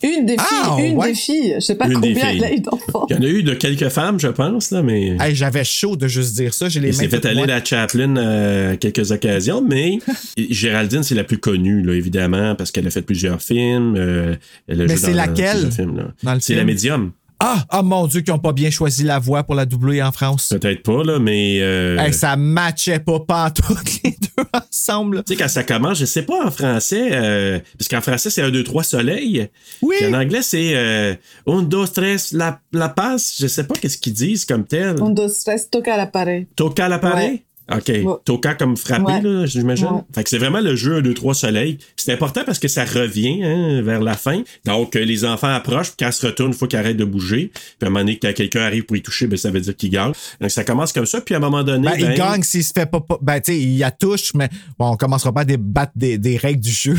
Une 0.01 0.25
des 0.25 0.37
filles, 0.37 0.45
Ah, 0.63 0.77
une 0.79 0.95
ouais. 0.95 1.09
des 1.09 1.13
filles. 1.13 1.55
Je 1.55 1.59
sais 1.59 1.75
pas 1.75 1.85
Une 1.87 1.95
combien 1.95 2.15
filles. 2.15 2.37
elle 2.37 2.43
a 2.45 2.53
eu 2.53 2.61
d'enfants. 2.61 3.05
Il 3.09 3.17
y 3.17 3.19
en 3.19 3.21
a 3.21 3.27
eu 3.27 3.43
de 3.43 3.53
quelques 3.53 3.89
femmes, 3.89 4.17
je 4.17 4.29
pense, 4.29 4.71
là, 4.71 4.81
mais. 4.81 5.17
Hey, 5.19 5.35
J'avais 5.35 5.65
chaud 5.65 5.97
de 5.97 6.07
juste 6.07 6.35
dire 6.35 6.53
ça. 6.53 6.69
J'ai 6.69 6.79
les 6.79 6.87
Il 6.89 6.93
s'est 6.93 7.03
mains 7.03 7.09
fait 7.09 7.25
aller 7.25 7.45
la 7.45 7.61
Chaplin 7.63 8.15
euh, 8.15 8.73
à 8.73 8.77
quelques 8.77 9.11
occasions, 9.11 9.61
mais 9.61 9.99
Géraldine, 10.37 11.03
c'est 11.03 11.15
la 11.15 11.25
plus 11.25 11.37
connue, 11.39 11.81
là, 11.81 11.93
évidemment, 11.95 12.55
parce 12.55 12.71
qu'elle 12.71 12.87
a 12.87 12.91
fait 12.91 13.01
plusieurs 13.01 13.41
films. 13.41 13.95
euh, 13.97 14.35
elle 14.69 14.81
a 14.81 14.85
Mais 14.85 14.95
joué 14.95 14.97
c'est 14.97 15.11
dans 15.11 15.17
laquelle? 15.17 15.51
plusieurs 15.51 15.73
films, 15.73 15.97
là. 15.97 16.11
dans 16.23 16.33
le 16.35 16.39
C'est 16.39 16.53
film? 16.53 16.59
la 16.59 16.63
médium. 16.65 17.11
Ah, 17.41 17.63
oh 17.73 17.83
mon 17.83 18.05
Dieu, 18.07 18.19
qu'ils 18.21 18.33
n'ont 18.33 18.39
pas 18.39 18.51
bien 18.51 18.69
choisi 18.69 19.03
la 19.03 19.17
voix 19.17 19.43
pour 19.43 19.55
la 19.55 19.65
doubler 19.65 20.01
en 20.03 20.11
France. 20.11 20.49
Peut-être 20.59 20.83
pas, 20.83 21.03
là, 21.03 21.19
mais. 21.19 21.59
euh, 21.61 21.97
Hey, 21.97 22.13
ça 22.13 22.35
matchait 22.35 22.99
pas 22.99 23.19
pantoute 23.21 23.77
les 24.03 24.11
deux 24.11 24.43
ensemble. 24.53 25.23
Tu 25.25 25.33
sais, 25.33 25.39
quand 25.41 25.47
ça 25.47 25.63
commence, 25.63 25.99
je 25.99 26.05
sais 26.05 26.23
pas 26.23 26.45
en 26.45 26.51
français, 26.51 27.09
euh, 27.13 27.59
parce 27.77 27.87
qu'en 27.87 28.01
français, 28.01 28.29
c'est 28.29 28.41
un, 28.41 28.51
deux, 28.51 28.63
trois 28.65 28.83
soleil. 28.83 29.47
Oui. 29.81 29.95
Puis 29.99 30.07
en 30.07 30.19
anglais, 30.19 30.41
c'est 30.41 30.75
euh, 30.75 31.13
un, 31.47 31.61
deux, 31.61 31.87
tres, 31.87 32.33
la, 32.33 32.59
la 32.73 32.89
passe. 32.89 33.37
Je 33.39 33.47
sais 33.47 33.63
pas 33.65 33.75
qu'est-ce 33.75 33.97
qu'ils 33.97 34.13
disent 34.13 34.43
comme 34.43 34.65
tel. 34.65 34.97
Un, 35.01 35.09
dos, 35.11 35.29
tres, 35.45 35.69
toca 35.71 35.95
la 35.95 36.07
pared. 36.07 36.47
Toca 36.57 36.85
à 36.85 36.89
l'appareil? 36.89 37.29
Ouais. 37.29 37.43
OK. 37.71 37.87
Ouais. 37.87 38.05
Toca 38.25 38.55
comme 38.55 38.75
Ouais. 38.89 39.21
là, 39.21 39.45
j'imagine. 39.45 39.85
Ouais. 39.87 40.01
Fait 40.13 40.23
que 40.23 40.29
c'est 40.29 40.37
vraiment 40.37 40.59
le 40.59 40.75
jeu 40.75 40.97
1, 40.97 41.01
2, 41.01 41.13
3 41.13 41.33
soleil. 41.33 41.77
C'est 41.95 42.13
important 42.13 42.41
parce 42.45 42.59
que 42.59 42.67
ça 42.67 42.85
revient 42.85 43.43
hein, 43.43 43.81
vers 43.81 44.01
la 44.01 44.15
fin. 44.15 44.41
Donc, 44.65 44.95
euh, 44.95 45.03
les 45.03 45.25
enfants 45.25 45.53
approchent, 45.53 45.91
puis 45.95 46.11
se 46.11 46.25
retournent, 46.25 46.51
il 46.51 46.57
faut 46.57 46.67
qu'ils 46.67 46.79
arrêtent 46.79 46.97
de 46.97 47.05
bouger. 47.05 47.51
Puis 47.53 47.63
à 47.81 47.85
un 47.85 47.89
moment 47.89 47.99
donné, 48.01 48.17
quand 48.19 48.33
quelqu'un 48.33 48.61
arrive 48.61 48.83
pour 48.83 48.97
y 48.97 49.01
toucher, 49.01 49.27
ben, 49.27 49.37
ça 49.37 49.51
veut 49.51 49.61
dire 49.61 49.75
qu'il 49.75 49.89
gagne. 49.91 50.13
Donc, 50.41 50.51
ça 50.51 50.63
commence 50.63 50.93
comme 50.93 51.05
ça. 51.05 51.21
Puis 51.21 51.35
à 51.35 51.37
un 51.37 51.41
moment 51.41 51.63
donné, 51.63 51.87
Ben, 51.87 51.95
il 51.97 52.05
ben, 52.07 52.15
gagne 52.17 52.43
s'il 52.43 52.63
se 52.63 52.73
fait 52.73 52.85
pas. 52.85 53.01
Ben, 53.21 53.39
tu 53.39 53.53
sais, 53.53 53.59
il 53.59 53.77
la 53.79 53.91
touche, 53.91 54.33
mais 54.33 54.49
bon, 54.77 54.91
on 54.91 54.97
commencera 54.97 55.31
pas 55.31 55.41
à 55.41 55.45
débattre 55.45 55.93
des, 55.95 56.17
des 56.17 56.37
règles 56.37 56.61
du 56.61 56.71
jeu. 56.71 56.95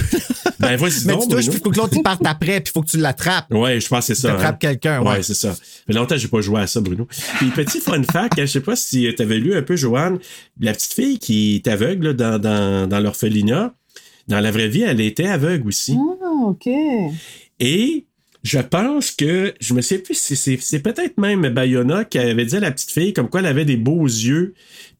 ben, 0.59 0.77
vas-y 0.77 0.93
mais 1.07 1.13
donc, 1.15 1.23
tu 1.23 1.29
touches, 1.29 1.47
puis 1.49 1.57
il 1.57 1.63
faut 1.63 1.71
que 1.71 1.79
l'autre 1.79 1.95
il 1.97 2.03
parte 2.03 2.25
après, 2.25 2.61
puis 2.61 2.71
il 2.71 2.73
faut 2.73 2.83
que 2.83 2.91
tu 2.91 2.99
l'attrapes. 2.99 3.53
Ouais, 3.53 3.81
je 3.81 3.89
pense 3.89 4.07
que 4.07 4.15
c'est 4.15 4.21
ça. 4.21 4.33
T'attrapes 4.33 4.55
hein. 4.55 4.59
quelqu'un, 4.61 5.03
ouais. 5.03 5.23
c'est 5.23 5.35
ça. 5.35 5.55
Mais 5.89 5.95
longtemps, 5.95 6.17
j'ai 6.17 6.29
pas 6.29 6.41
joué 6.41 6.61
à 6.61 6.67
ça, 6.67 6.81
Bruno. 6.81 7.07
Puis 7.39 7.51
petit 7.51 7.81
fun 7.81 8.03
fact, 8.03 8.35
je 8.39 8.47
sais 8.47 8.61
pas 8.61 8.77
si 8.77 9.13
tu 9.15 9.23
avais 9.23 9.39
lu 9.39 9.57
un 9.57 9.63
peu, 9.63 9.77
Joanne, 9.77 10.19
la 10.61 10.73
petite 10.73 10.93
fille 10.93 11.19
qui 11.19 11.57
est 11.57 11.69
aveugle 11.69 12.09
là, 12.09 12.13
dans, 12.13 12.39
dans, 12.39 12.89
dans 12.89 13.01
l'orphelinat, 13.01 13.75
dans 14.29 14.41
la 14.41 14.51
vraie 14.51 14.69
vie, 14.69 14.83
elle 14.83 15.01
était 15.01 15.27
aveugle 15.27 15.69
aussi. 15.69 15.97
Ah, 15.99 16.47
ok. 16.47 16.69
Et 17.59 18.07
je 18.43 18.59
pense 18.59 19.11
que, 19.11 19.55
je 19.61 19.75
me 19.75 19.81
sais 19.81 19.99
plus, 19.99 20.15
si 20.17 20.37
c'est 20.37 20.57
c'est 20.61 20.81
peut-être 20.81 21.19
même 21.19 21.49
Bayona 21.51 22.05
qui 22.05 22.19
avait 22.19 22.45
dit 22.45 22.57
à 22.57 22.61
la 22.61 22.71
petite 22.71 22.91
fille 22.91 23.13
comme 23.13 23.29
quoi 23.29 23.41
elle 23.41 23.47
avait 23.47 23.65
des 23.65 23.77
beaux 23.77 24.05
yeux. 24.05 24.55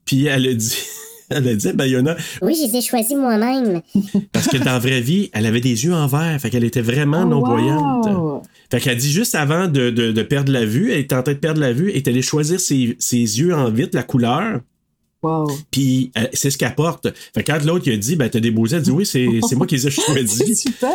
Puis 0.05 0.27
elle 0.27 0.47
a 0.49 0.55
dit, 0.55 0.77
elle 1.31 1.49
a 1.49 1.55
dit 1.55 1.69
à 1.69 1.73
Bayona, 1.73 2.17
Oui, 2.43 2.55
je 2.61 2.67
les 2.71 2.79
ai 2.79 2.83
choisis 2.83 3.17
moi-même. 3.17 3.81
parce 4.33 4.49
que 4.49 4.57
dans 4.57 4.65
la 4.73 4.79
vraie 4.79 5.01
vie, 5.01 5.31
elle 5.33 5.47
avait 5.47 5.61
des 5.61 5.85
yeux 5.85 5.95
en 5.95 6.07
verre. 6.07 6.39
Fait 6.41 6.51
qu'elle 6.51 6.65
était 6.65 6.81
vraiment 6.83 7.23
Oh, 7.23 7.29
non-voyante. 7.29 8.07
wow. 8.07 8.43
Fait 8.71 8.81
qu'elle 8.81 8.99
dit 8.99 9.11
juste 9.11 9.35
avant 9.35 9.69
de, 9.69 9.91
de, 9.91 10.13
de 10.13 10.23
perdre 10.23 10.53
la 10.53 10.65
vue, 10.65 10.93
elle 10.93 11.01
était 11.01 11.15
en 11.15 11.23
train 11.23 11.33
de 11.35 11.39
perdre 11.39 11.61
la 11.61 11.73
vue, 11.73 11.91
elle 11.91 11.97
est 11.97 12.09
allée 12.09 12.23
choisir 12.23 12.61
ses, 12.61 12.97
ses 12.99 13.17
yeux 13.17 13.55
en 13.55 13.71
vitre, 13.71 13.97
la 13.97 14.03
couleur, 14.03 14.61
Wow. 15.23 15.51
puis 15.71 16.11
euh, 16.17 16.27
c'est 16.33 16.51
ce 16.51 16.57
qu'elle 16.57 16.75
porte. 16.75 17.09
Fait 17.35 17.45
quand 17.45 17.63
l'autre 17.65 17.85
il 17.89 17.93
a 17.93 17.97
dit, 17.99 18.17
ben 18.17 18.31
t'as 18.31 18.41
des 18.41 18.51
beaux 18.51 18.67
yeux, 18.67 18.77
elle 18.79 18.83
dit 18.83 18.91
oui, 18.91 19.05
c'est 19.05 19.27
c'est 19.49 19.55
moi 19.55 19.67
qui 19.67 19.75
les 19.77 19.87
ai 19.87 19.91
C'est 19.91 20.01
choisis. 20.03 20.63
super. 20.63 20.91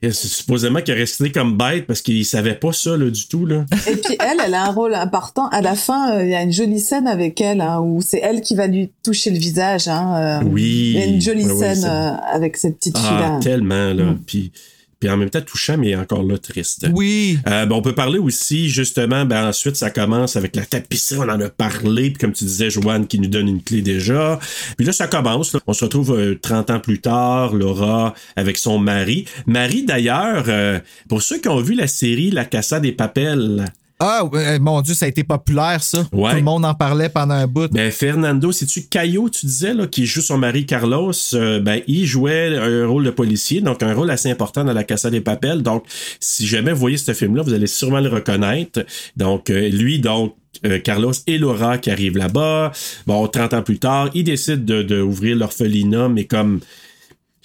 Et 0.00 0.12
c'est 0.12 0.28
supposément 0.28 0.80
qu'elle 0.80 0.96
est 0.96 1.00
restée 1.00 1.32
comme 1.32 1.56
bête 1.56 1.86
parce 1.86 2.00
qu'il 2.00 2.24
savait 2.24 2.54
pas 2.54 2.72
ça 2.72 2.96
là, 2.96 3.10
du 3.10 3.26
tout. 3.26 3.46
Là. 3.46 3.64
Et 3.90 3.96
puis 3.96 4.16
elle, 4.20 4.38
elle 4.46 4.54
a 4.54 4.64
un 4.66 4.70
rôle 4.70 4.94
important. 4.94 5.48
À 5.48 5.60
la 5.60 5.74
fin, 5.74 6.12
euh, 6.18 6.22
il 6.24 6.30
y 6.30 6.34
a 6.34 6.42
une 6.42 6.52
jolie 6.52 6.78
scène 6.78 7.08
avec 7.08 7.40
elle, 7.40 7.60
hein, 7.60 7.80
où 7.80 8.00
c'est 8.00 8.20
elle 8.20 8.42
qui 8.42 8.54
va 8.54 8.66
lui 8.68 8.90
toucher 9.02 9.30
le 9.30 9.38
visage. 9.38 9.88
Hein, 9.88 10.40
euh, 10.42 10.48
Oui. 10.48 10.92
Il 10.94 11.00
y 11.00 11.02
a 11.02 11.06
une 11.06 11.20
jolie 11.20 11.44
scène 11.44 11.74
c'est- 11.82 11.88
avec 12.32 12.56
cette 12.56 12.76
petite 12.78 12.96
Ah, 12.96 13.00
fille-là. 13.08 13.40
tellement, 13.42 13.92
là. 13.92 14.04
Mm. 14.12 14.18
Puis, 14.24 14.52
puis 15.00 15.10
en 15.10 15.16
même 15.16 15.30
temps 15.30 15.40
touchant, 15.40 15.76
mais 15.76 15.94
encore 15.96 16.22
là, 16.22 16.38
triste. 16.38 16.86
Oui. 16.92 17.38
Euh, 17.46 17.66
ben, 17.66 17.74
on 17.74 17.82
peut 17.82 17.94
parler 17.94 18.18
aussi, 18.18 18.68
justement, 18.68 19.24
ben, 19.24 19.48
ensuite, 19.48 19.76
ça 19.76 19.90
commence 19.90 20.36
avec 20.36 20.56
la 20.56 20.64
tapisserie, 20.64 21.18
on 21.18 21.28
en 21.28 21.40
a 21.40 21.48
parlé, 21.48 22.10
puis 22.10 22.18
comme 22.18 22.32
tu 22.32 22.44
disais, 22.44 22.70
Joanne 22.70 23.06
qui 23.06 23.18
nous 23.18 23.28
donne 23.28 23.48
une 23.48 23.62
clé 23.62 23.82
déjà. 23.82 24.38
Puis 24.76 24.86
là, 24.86 24.92
ça 24.92 25.06
commence, 25.06 25.52
là. 25.52 25.60
on 25.66 25.72
se 25.72 25.84
retrouve 25.84 26.18
euh, 26.18 26.38
30 26.40 26.70
ans 26.70 26.80
plus 26.80 27.00
tard, 27.00 27.54
Laura 27.54 28.14
avec 28.36 28.56
son 28.56 28.78
mari. 28.78 29.26
Marie, 29.46 29.84
d'ailleurs, 29.84 30.44
euh, 30.48 30.78
pour 31.08 31.22
ceux 31.22 31.38
qui 31.38 31.48
ont 31.48 31.60
vu 31.60 31.74
la 31.74 31.86
série 31.86 32.30
La 32.30 32.44
Casa 32.44 32.80
des 32.80 32.92
Papels, 32.92 33.64
Ah, 34.06 34.28
euh, 34.34 34.58
mon 34.60 34.82
Dieu, 34.82 34.92
ça 34.92 35.06
a 35.06 35.08
été 35.08 35.24
populaire, 35.24 35.82
ça. 35.82 36.06
Ouais. 36.12 36.32
Tout 36.32 36.36
le 36.36 36.42
monde 36.42 36.66
en 36.66 36.74
parlait 36.74 37.08
pendant 37.08 37.32
un 37.32 37.46
bout. 37.46 37.72
Ben, 37.72 37.90
Fernando, 37.90 38.52
c'est-tu 38.52 38.82
Caillot, 38.82 39.30
tu 39.30 39.46
disais, 39.46 39.72
là, 39.72 39.86
qui 39.86 40.04
joue 40.04 40.20
son 40.20 40.36
mari 40.36 40.66
Carlos, 40.66 41.12
euh, 41.32 41.58
ben, 41.58 41.80
il 41.86 42.04
jouait 42.04 42.54
un 42.58 42.86
rôle 42.86 43.04
de 43.04 43.10
policier, 43.10 43.62
donc 43.62 43.82
un 43.82 43.94
rôle 43.94 44.10
assez 44.10 44.30
important 44.30 44.62
dans 44.62 44.74
la 44.74 44.84
Casa 44.84 45.08
des 45.08 45.22
Papels. 45.22 45.62
Donc, 45.62 45.84
si 46.20 46.46
jamais 46.46 46.72
vous 46.72 46.80
voyez 46.80 46.98
ce 46.98 47.14
film-là, 47.14 47.42
vous 47.42 47.54
allez 47.54 47.66
sûrement 47.66 48.00
le 48.00 48.10
reconnaître. 48.10 48.84
Donc, 49.16 49.48
euh, 49.48 49.70
lui, 49.70 50.00
donc, 50.00 50.34
euh, 50.66 50.78
Carlos 50.80 51.12
et 51.26 51.38
Laura 51.38 51.78
qui 51.78 51.90
arrivent 51.90 52.18
là-bas. 52.18 52.72
Bon, 53.06 53.26
30 53.26 53.54
ans 53.54 53.62
plus 53.62 53.78
tard, 53.78 54.10
ils 54.12 54.24
décident 54.24 54.62
de, 54.62 54.82
de 54.82 55.00
ouvrir 55.00 55.34
l'orphelinat, 55.36 56.10
mais 56.10 56.24
comme 56.24 56.60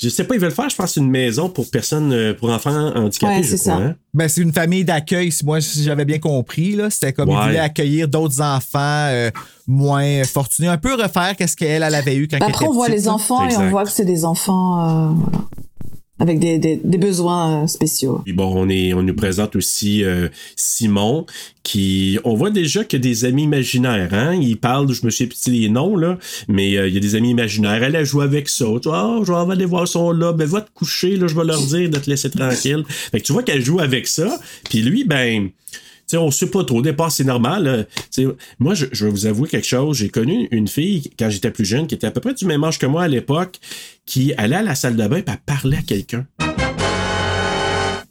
je 0.02 0.10
sais 0.10 0.24
pas, 0.24 0.36
ils 0.36 0.42
veulent 0.42 0.52
faire, 0.52 0.70
je 0.70 0.76
pense, 0.76 0.96
une 0.96 1.10
maison 1.10 1.50
pour 1.50 1.70
personnes, 1.70 2.12
euh, 2.14 2.34
pour 2.34 2.50
enfants 2.50 2.72
handicapés, 2.96 3.36
Ouais, 3.38 3.44
je 3.44 3.56
c'est 3.56 3.70
crois. 3.70 3.80
ça. 3.80 3.86
hein? 3.88 3.96
Ben, 4.14 4.28
c'est 4.30 4.42
une 4.42 4.54
famille 4.54 4.84
d'accueil, 4.86 5.32
si 5.32 5.46
moi 5.46 5.60
si 5.62 5.84
j'avais 5.84 6.06
bien 6.06 6.20
compris. 6.20 6.76
Là. 6.76 6.90
C'était 6.90 7.14
comme 7.14 7.30
Ouais. 7.30 7.36
ils 7.42 7.48
voulaient 7.48 7.60
accueillir 7.60 8.08
d'autres 8.08 8.42
enfants 8.42 8.80
euh, 9.10 9.30
moins 9.68 10.24
fortunés. 10.24 10.68
Un 10.68 10.78
peu 10.78 10.94
refaire 10.96 11.36
qu'est-ce 11.38 11.56
qu'elle 11.56 11.84
elle 11.84 11.96
avait 11.96 12.16
eu 12.16 12.28
quand 12.28 12.38
Bah, 12.40 12.46
elle 12.48 12.52
Après, 12.54 12.66
était 12.66 12.72
on 12.72 12.76
voit 12.76 12.88
petite, 12.88 13.00
les 13.02 13.08
enfants 13.10 13.48
et 13.48 13.56
on 13.58 13.70
voit 13.70 13.84
que 13.84 13.92
c'est 13.92 14.06
des 14.06 14.26
enfants 14.26 14.80
euh, 14.80 15.14
voilà, 15.16 15.46
avec 16.20 16.40
des, 16.40 16.58
des, 16.60 16.80
des 16.84 16.98
besoins 16.98 17.64
euh, 17.64 17.68
spéciaux. 17.68 18.22
Puis 18.26 18.34
bon, 18.34 18.52
on, 18.56 18.70
est, 18.70 18.94
on 18.94 19.02
nous 19.02 19.14
présente 19.14 19.56
aussi 19.56 20.04
euh, 20.04 20.28
Simon, 20.56 21.26
qui. 21.64 22.20
On 22.26 22.36
voit 22.36 22.50
déjà 22.52 22.84
qu'il 22.84 23.00
y 23.00 23.02
a 23.02 23.10
des 23.10 23.26
amis 23.26 23.44
imaginaires, 23.44 24.14
hein? 24.14 24.36
Il 24.36 24.58
parle, 24.58 24.92
je 24.92 25.06
me 25.06 25.12
souviens 25.12 25.28
plus 25.28 25.52
les 25.52 25.70
noms, 25.70 25.96
là, 25.96 26.18
mais 26.48 26.78
euh, 26.78 26.88
il 26.88 26.94
y 26.94 26.98
a 26.98 27.00
des 27.00 27.16
amis 27.16 27.30
imaginaires. 27.30 27.82
Elle 27.84 27.96
a 27.96 28.04
joué 28.04 28.24
avec 28.26 28.50
ça. 28.50 28.66
Tu 28.82 28.90
vois, 28.90 29.00
Ah, 29.00 29.20
je 29.26 29.32
vais 29.32 29.52
aller 29.54 29.66
voir 29.66 29.88
son 29.88 30.12
là. 30.12 30.34
Ben, 30.34 30.46
va 30.46 30.62
te 30.62 30.70
coucher, 30.74 31.16
là, 31.16 31.28
je 31.28 31.36
vais 31.36 31.46
leur 31.46 31.62
dire 31.62 31.90
de 31.90 31.98
te 31.98 32.10
laisser 32.10 32.30
tranquille. 32.30 32.84
Fait 32.88 33.20
que 33.22 33.26
tu 33.26 33.32
vois 33.34 33.44
qu'elle 33.44 33.64
joue 33.64 33.80
avec 33.80 34.08
ça. 34.08 34.40
Puis 34.70 34.82
lui, 34.82 35.04
ben. 35.06 35.50
Tu 36.10 36.16
sais, 36.16 36.18
on 36.18 36.32
sait 36.32 36.48
pas 36.48 36.64
trop. 36.64 36.80
Au 36.80 36.82
départ, 36.82 37.12
c'est 37.12 37.24
normal. 37.24 37.88
moi, 38.58 38.74
je, 38.74 38.88
je 38.92 39.06
vais 39.06 39.12
vous 39.12 39.28
avouer 39.28 39.48
quelque 39.48 39.68
chose. 39.68 39.98
J'ai 39.98 40.10
connu 40.10 40.48
une 40.50 40.68
fille, 40.68 41.12
quand 41.20 41.30
j'étais 41.30 41.52
plus 41.52 41.66
jeune, 41.66 41.86
qui 41.86 41.94
était 41.94 42.08
à 42.08 42.12
peu 42.12 42.20
près 42.20 42.34
du 42.34 42.46
même 42.46 42.64
âge 42.64 42.80
que 42.80 42.88
moi 42.88 43.04
à 43.04 43.08
l'époque, 43.08 43.60
qui 44.06 44.34
allait 44.38 44.56
à 44.56 44.64
la 44.64 44.74
salle 44.74 44.96
de 44.96 45.08
bain 45.08 45.18
et 45.18 45.24
parlait 45.46 45.78
à 45.78 45.82
quelqu'un 45.84 46.26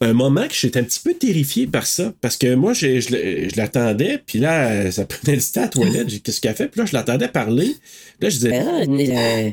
un 0.01 0.13
moment 0.13 0.47
que 0.47 0.53
j'étais 0.53 0.79
un 0.79 0.83
petit 0.83 0.99
peu 0.99 1.13
terrifié 1.13 1.67
par 1.67 1.85
ça. 1.85 2.13
Parce 2.21 2.37
que 2.37 2.55
moi, 2.55 2.73
je, 2.73 2.99
je, 2.99 3.09
je 3.09 3.57
l'attendais, 3.57 4.21
puis 4.25 4.39
là, 4.39 4.91
ça 4.93 5.05
prenait 5.05 5.35
le 5.35 5.41
stade 5.41 5.63
à 5.63 5.65
la 5.65 5.69
toilette. 5.69 6.23
Qu'est-ce 6.23 6.41
qu'elle 6.41 6.55
fait? 6.55 6.67
Puis 6.67 6.79
là, 6.79 6.85
je 6.85 6.95
l'entendais 6.95 7.27
parler. 7.27 7.75
Puis 8.19 8.21
là, 8.21 8.29
je 8.29 8.35
disais, 8.35 8.63
Ah, 8.65 8.81
euh, 8.87 9.49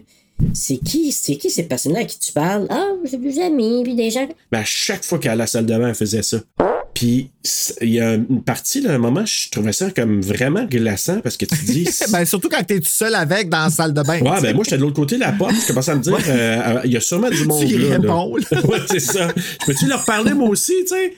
c'est 0.53 0.79
qui, 0.79 1.13
c'est 1.13 1.37
qui 1.37 1.51
ces 1.51 1.65
personnes-là 1.65 2.01
à 2.01 2.05
qui 2.05 2.19
tu 2.19 2.33
parles? 2.33 2.67
Ah, 2.71 2.93
j'ai 3.05 3.17
des 3.17 3.41
amis, 3.41 3.83
puis 3.83 3.95
des 3.95 4.11
gens. 4.11 4.29
ben, 4.53 4.61
à 4.61 4.65
chaque 4.65 5.05
fois 5.05 5.19
qu'elle 5.19 5.33
allait 5.33 5.43
à 5.43 5.45
la 5.45 5.47
salle 5.47 5.67
de 5.67 5.77
bain, 5.77 5.89
elle 5.89 5.95
faisait 5.95 6.23
ça. 6.23 6.39
Puis, 6.97 7.29
il 7.83 7.91
y 7.91 8.01
a 8.01 8.15
une 8.15 8.43
partie, 8.43 8.81
là, 8.81 8.95
un 8.95 8.99
moment, 8.99 9.27
je 9.27 9.51
trouvais 9.51 9.75
ça 9.75 9.91
comme 9.91 10.23
vraiment 10.23 10.65
glaçant 10.65 11.21
parce 11.21 11.37
que 11.37 11.45
tu 11.45 11.55
dis. 11.67 11.87
Ben, 12.11 12.25
surtout 12.25 12.49
quand 12.49 12.65
t'es 12.65 12.81
tout 12.81 12.89
seul 12.89 13.15
avec 13.15 13.51
dans 13.51 13.65
la 13.65 13.69
salle 13.71 13.93
de 13.93 14.01
bain. 14.03 14.19
Ouais, 14.21 14.41
ben 14.41 14.55
moi, 14.55 14.65
j'étais 14.65 14.79
de 14.79 14.83
l'autre 14.83 14.97
côté 14.97 15.17
de 15.17 15.21
la 15.21 15.33
porte. 15.33 15.53
Je 15.61 15.67
commençais 15.67 15.91
à 15.91 15.95
me 15.97 16.01
dire, 16.01 16.17
euh, 16.27 16.81
il 16.85 16.93
y 16.93 16.97
a 16.97 17.01
sûrement 17.01 17.29
du 17.29 17.45
monde 17.47 17.67
Tu 17.67 17.77
là. 17.77 17.89
là. 17.91 17.97
réponds, 17.99 18.37
là. 18.37 18.61
ouais, 18.65 18.79
c'est 18.89 19.01
ça. 19.01 19.29
Je 19.61 19.67
peux-tu 19.67 19.87
leur 19.87 20.05
parler, 20.07 20.33
moi 20.33 20.49
aussi, 20.49 20.73
tu 20.89 20.95
sais? 20.95 21.15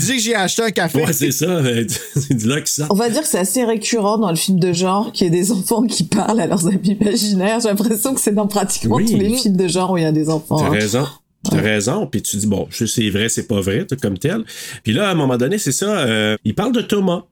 Dis 0.00 0.16
que 0.16 0.22
j'ai 0.22 0.34
acheté 0.36 0.62
un 0.62 0.70
café. 0.70 1.04
Ouais, 1.04 1.12
c'est 1.12 1.32
ça. 1.32 1.46
euh, 1.46 1.84
C'est 2.14 2.34
du 2.34 2.46
là 2.46 2.60
qui 2.60 2.72
sort. 2.72 2.86
On 2.90 2.94
va 2.94 3.10
dire 3.10 3.22
que 3.22 3.28
c'est 3.28 3.38
assez 3.40 3.64
récurrent 3.64 4.18
dans 4.18 4.30
le 4.30 4.36
film 4.36 4.60
de 4.60 4.72
genre 4.72 5.10
qu'il 5.12 5.24
y 5.26 5.28
ait 5.28 5.30
des 5.32 5.50
enfants 5.50 5.82
qui 5.82 6.04
parlent 6.04 6.38
à 6.40 6.46
leurs 6.46 6.66
amis 6.68 6.96
imaginaires. 7.00 7.58
J'ai 7.60 7.68
l'impression 7.68 8.14
que 8.14 8.20
c'est 8.20 8.34
dans 8.34 8.46
pratiquement 8.46 8.96
Oui. 8.96 9.06
tous 9.10 9.16
les 9.18 9.34
films 9.36 9.56
de 9.56 9.66
genre 9.66 9.90
où 9.90 9.96
il 9.96 10.02
y 10.04 10.06
a 10.06 10.12
des 10.12 10.28
enfants. 10.28 10.58
T'as 10.60 10.66
hein. 10.66 10.70
raison. 10.70 11.06
T'as 11.50 11.60
raison. 11.60 12.06
Puis 12.06 12.22
tu 12.22 12.36
dis, 12.36 12.46
bon, 12.46 12.68
c'est 12.70 13.10
vrai, 13.10 13.28
c'est 13.28 13.46
pas 13.46 13.60
vrai, 13.60 13.86
tout 13.86 13.96
comme 14.00 14.18
tel. 14.18 14.44
Puis 14.82 14.92
là, 14.92 15.08
à 15.08 15.12
un 15.12 15.14
moment 15.14 15.36
donné, 15.36 15.58
c'est 15.58 15.72
ça, 15.72 15.98
euh, 16.00 16.36
il 16.44 16.54
parle 16.54 16.72
de 16.72 16.80
Thomas. 16.80 17.24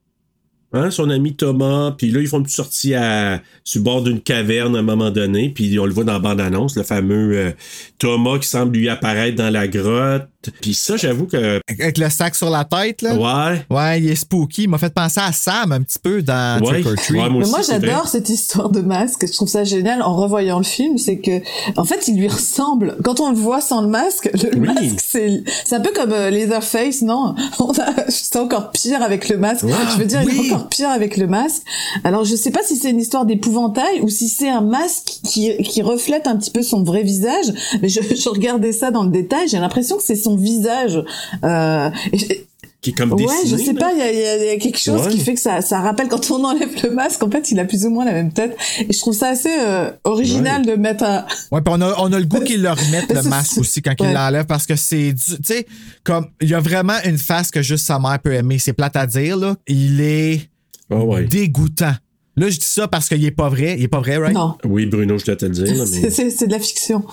Hein, 0.75 0.91
son 0.91 1.09
ami 1.09 1.35
Thomas, 1.35 1.93
puis 1.97 2.11
là, 2.11 2.21
ils 2.21 2.27
font 2.27 2.39
une 2.39 2.43
petite 2.43 2.57
sortie 2.57 2.95
à, 2.95 3.41
sur 3.63 3.79
le 3.79 3.85
bord 3.85 4.03
d'une 4.03 4.21
caverne 4.21 4.75
à 4.75 4.81
un 4.81 4.83
moment 4.83 5.11
donné, 5.11 5.49
puis 5.49 5.79
on 5.79 5.87
le 5.87 5.93
voit 5.93 6.03
dans 6.05 6.15
la 6.15 6.19
bande-annonce, 6.19 6.77
le 6.77 6.83
fameux 6.83 7.37
euh, 7.39 7.51
Thomas 7.99 8.39
qui 8.41 8.49
semble 8.49 8.77
lui 8.77 8.89
apparaître 8.89 9.37
dans 9.37 9.51
la 9.51 9.69
grotte. 9.69 10.27
Puis 10.61 10.75
ça, 10.75 10.97
j'avoue 10.99 11.25
que... 11.25 11.61
Avec 11.71 11.97
le 11.97 12.11
sac 12.11 12.35
sur 12.35 12.51
la 12.51 12.65
tête, 12.65 13.01
là. 13.01 13.15
Ouais. 13.15 13.65
Ouais, 13.71 13.99
il 14.01 14.11
est 14.11 14.15
spooky. 14.15 14.65
Il 14.65 14.69
m'a 14.69 14.77
fait 14.77 14.93
penser 14.93 15.21
à 15.21 15.33
Sam 15.33 15.73
un 15.73 15.81
petit 15.81 15.99
peu 15.99 16.21
dans 16.21 16.61
Ouais. 16.61 16.83
Trick 16.83 16.87
or 16.87 16.95
Treat. 16.97 17.11
Ouais, 17.23 17.29
moi 17.31 17.43
aussi, 17.43 17.71
j'adore 17.71 18.09
cette 18.09 18.29
histoire 18.29 18.69
de 18.69 18.81
masque. 18.81 19.27
Je 19.27 19.33
trouve 19.33 19.49
ça 19.49 19.65
génial 19.65 20.03
en 20.03 20.15
revoyant 20.15 20.59
le 20.59 20.65
film. 20.65 20.99
C'est 20.99 21.17
que, 21.19 21.41
en 21.77 21.85
fait, 21.85 22.09
il 22.09 22.19
lui 22.19 22.29
ressemble. 22.29 22.97
Quand 23.03 23.21
on 23.21 23.31
le 23.31 23.37
voit 23.39 23.63
sans 23.63 23.81
le 23.81 23.89
masque, 23.89 24.29
le 24.35 24.59
Oui. 24.59 24.67
masque, 24.67 25.01
c'est, 25.03 25.43
c'est 25.65 25.77
un 25.77 25.81
peu 25.81 25.93
comme 25.95 26.13
euh, 26.13 26.29
Leatherface, 26.29 27.01
non? 27.01 27.35
On 27.59 27.71
a, 27.73 28.11
c'est 28.11 28.37
encore 28.37 28.71
pire 28.71 29.01
avec 29.03 29.31
le 29.31 29.39
masque. 29.39 29.65
Ah, 29.73 29.89
je 29.95 29.99
veux 29.99 30.05
dire, 30.05 30.21
il 30.25 30.29
est 30.49 30.53
encore 30.53 30.64
pire 30.69 30.89
avec 30.91 31.17
le 31.17 31.27
masque. 31.27 31.63
Alors, 32.05 32.25
je 32.25 32.35
sais 32.37 32.51
pas 32.51 32.61
si 32.65 32.77
c'est 32.77 32.91
une 32.91 33.01
histoire 33.01 33.25
d'épouvantail 33.27 34.01
ou 34.03 34.09
si 34.09 34.29
c'est 34.29 34.49
un 34.51 34.61
masque 34.61 35.21
qui, 35.25 35.57
qui 35.59 35.83
reflète 35.83 36.27
un 36.27 36.37
petit 36.37 36.51
peu 36.51 36.63
son 36.63 36.83
vrai 36.83 37.03
visage. 37.03 37.47
Mais 37.83 37.89
je, 37.89 38.01
je 38.01 38.29
regardais 38.29 38.73
ça 38.73 38.91
dans 38.91 39.03
le 39.05 39.11
détail. 39.11 39.49
J'ai 39.49 39.59
l'impression 39.59 39.97
que 39.97 40.03
c'est 40.03 40.17
son 40.17 40.37
visage. 40.37 41.03
Euh, 41.45 41.91
et- 42.13 42.47
Qui 42.81 42.91
est 42.91 42.93
comme 42.93 43.13
Ouais, 43.15 43.25
dessiné. 43.25 43.51
je 43.59 43.65
sais 43.65 43.73
pas, 43.73 43.93
il 43.93 43.99
y 43.99 44.03
a, 44.03 44.13
il 44.13 44.19
y 44.19 44.23
a- 44.23 44.37
il 44.37 44.45
y 44.47 44.51
a 44.51 44.57
quelque 44.59 44.79
chose 44.79 45.07
Ouais. 45.07 45.11
qui 45.11 45.19
fait 45.21 45.33
que 45.33 45.41
ça, 45.41 45.63
ça 45.63 45.81
rappelle 45.81 46.09
quand 46.09 46.31
on 46.31 46.45
enlève 46.45 46.69
le 46.83 46.91
masque, 46.91 47.23
en 47.23 47.31
fait, 47.31 47.51
il 47.51 47.59
a 47.59 47.65
plus 47.65 47.87
ou 47.87 47.91
moins 47.91 48.05
la 48.05 48.13
même 48.13 48.31
tête. 48.31 48.55
Et 48.79 48.93
je 48.93 48.99
trouve 48.99 49.15
ça 49.15 49.29
assez 49.29 49.49
euh, 49.59 49.91
original 50.05 50.67
de 50.67 50.75
mettre 50.75 51.03
un... 51.05 51.25
Ouais, 51.51 51.63
puis 51.63 51.73
on 51.75 51.81
a, 51.81 51.95
on 51.99 52.13
a 52.13 52.19
le 52.19 52.27
goût 52.27 52.41
qu'il 52.41 52.61
le 52.61 52.71
remette 52.71 53.11
le 53.11 53.23
masque 53.31 53.57
aussi 53.57 53.81
quand 53.81 53.95
il 54.01 54.07
ouais. 54.07 54.13
l'enlève 54.13 54.45
parce 54.45 54.67
que 54.67 54.77
c'est 54.77 55.15
du. 55.15 55.25
Tu 55.25 55.37
sais, 55.45 55.67
comme 56.05 56.27
il 56.43 56.51
y 56.51 56.55
a 56.55 56.61
vraiment 56.61 56.99
une 57.07 57.17
face 57.17 57.51
que 57.51 57.63
juste 57.63 57.87
sa 57.87 57.99
mère 57.99 58.19
peut 58.23 58.35
aimer. 58.35 58.59
C'est 58.59 58.75
plate 58.75 58.97
à 58.97 59.07
dire, 59.07 59.39
là. 59.39 59.57
Il 59.67 60.03
est 60.03 60.43
Ouais. 60.91 61.25
dégoûtant. 61.25 61.95
Là, 62.37 62.51
je 62.51 62.59
dis 62.59 62.67
ça 62.67 62.89
parce 62.89 63.09
qu'il 63.09 63.25
est 63.25 63.31
pas 63.31 63.49
vrai. 63.49 63.77
Il 63.79 63.85
est 63.85 63.89
pas 63.89 64.01
vrai, 64.01 64.17
right? 64.17 64.35
Non, 64.35 64.57
Oui, 64.65 64.87
Bruno, 64.87 65.19
je 65.19 65.25
dois 65.25 65.37
te 65.37 65.47
le 65.47 65.53
dire. 65.53 65.67
mais... 65.93 66.11
c'est 66.11 66.47
de 66.47 66.53
la 66.53 66.59
fiction. 66.59 67.05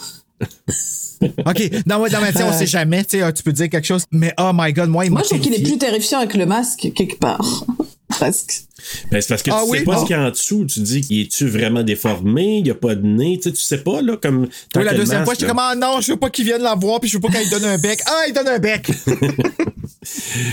OK. 1.21 1.71
Non, 1.85 1.99
ouais, 1.99 2.09
non, 2.09 2.19
mais 2.21 2.43
on 2.43 2.53
sait 2.53 2.65
jamais. 2.65 3.03
Tu 3.03 3.17
sais, 3.17 3.23
euh, 3.23 3.31
tu 3.31 3.43
peux 3.43 3.51
dire 3.51 3.69
quelque 3.69 3.85
chose. 3.85 4.05
Mais 4.11 4.33
oh 4.39 4.51
my 4.53 4.73
God, 4.73 4.89
moi, 4.89 5.05
il 5.05 5.11
Moi, 5.11 5.21
je 5.23 5.29
trouve 5.29 5.39
qu'il 5.41 5.53
est 5.53 5.63
plus 5.63 5.77
terrifiant 5.77 6.19
avec 6.19 6.33
le 6.33 6.45
masque, 6.45 6.91
quelque 6.95 7.17
part. 7.17 7.65
Presque. 8.09 8.65
Ben, 9.09 9.21
c'est 9.21 9.29
parce 9.29 9.41
que 9.41 9.51
Ah 9.51 9.61
tu 9.63 9.77
sais 9.77 9.83
pas 9.85 9.97
ce 9.97 10.01
qu'il 10.01 10.11
y 10.11 10.19
a 10.19 10.23
en 10.23 10.31
dessous. 10.31 10.65
Tu 10.65 10.81
dis, 10.81 11.05
il 11.09 11.21
est-tu 11.21 11.47
vraiment 11.47 11.81
déformé? 11.81 12.57
Il 12.57 12.63
n'y 12.63 12.69
a 12.69 12.75
pas 12.75 12.95
de 12.95 13.05
nez? 13.05 13.37
Tu 13.37 13.43
sais, 13.43 13.55
tu 13.55 13.61
sais 13.61 13.77
pas, 13.77 14.01
là, 14.01 14.17
comme. 14.17 14.49
Oui, 14.75 14.83
la 14.83 14.93
deuxième 14.93 15.19
masque, 15.19 15.25
fois, 15.25 15.33
j'étais 15.35 15.47
comme, 15.47 15.59
ah 15.59 15.75
non, 15.75 16.01
je 16.01 16.11
veux 16.11 16.17
pas 16.19 16.29
qu'il 16.29 16.43
vienne 16.43 16.61
la 16.61 16.75
voir, 16.75 16.99
puis 16.99 17.09
je 17.09 17.17
veux 17.17 17.21
pas 17.21 17.29
qu'il 17.29 17.49
donne 17.49 17.63
un 17.63 17.77
bec. 17.77 18.01
Ah, 18.05 18.23
il 18.27 18.33
donne 18.33 18.47
un 18.47 18.59
bec! 18.59 18.91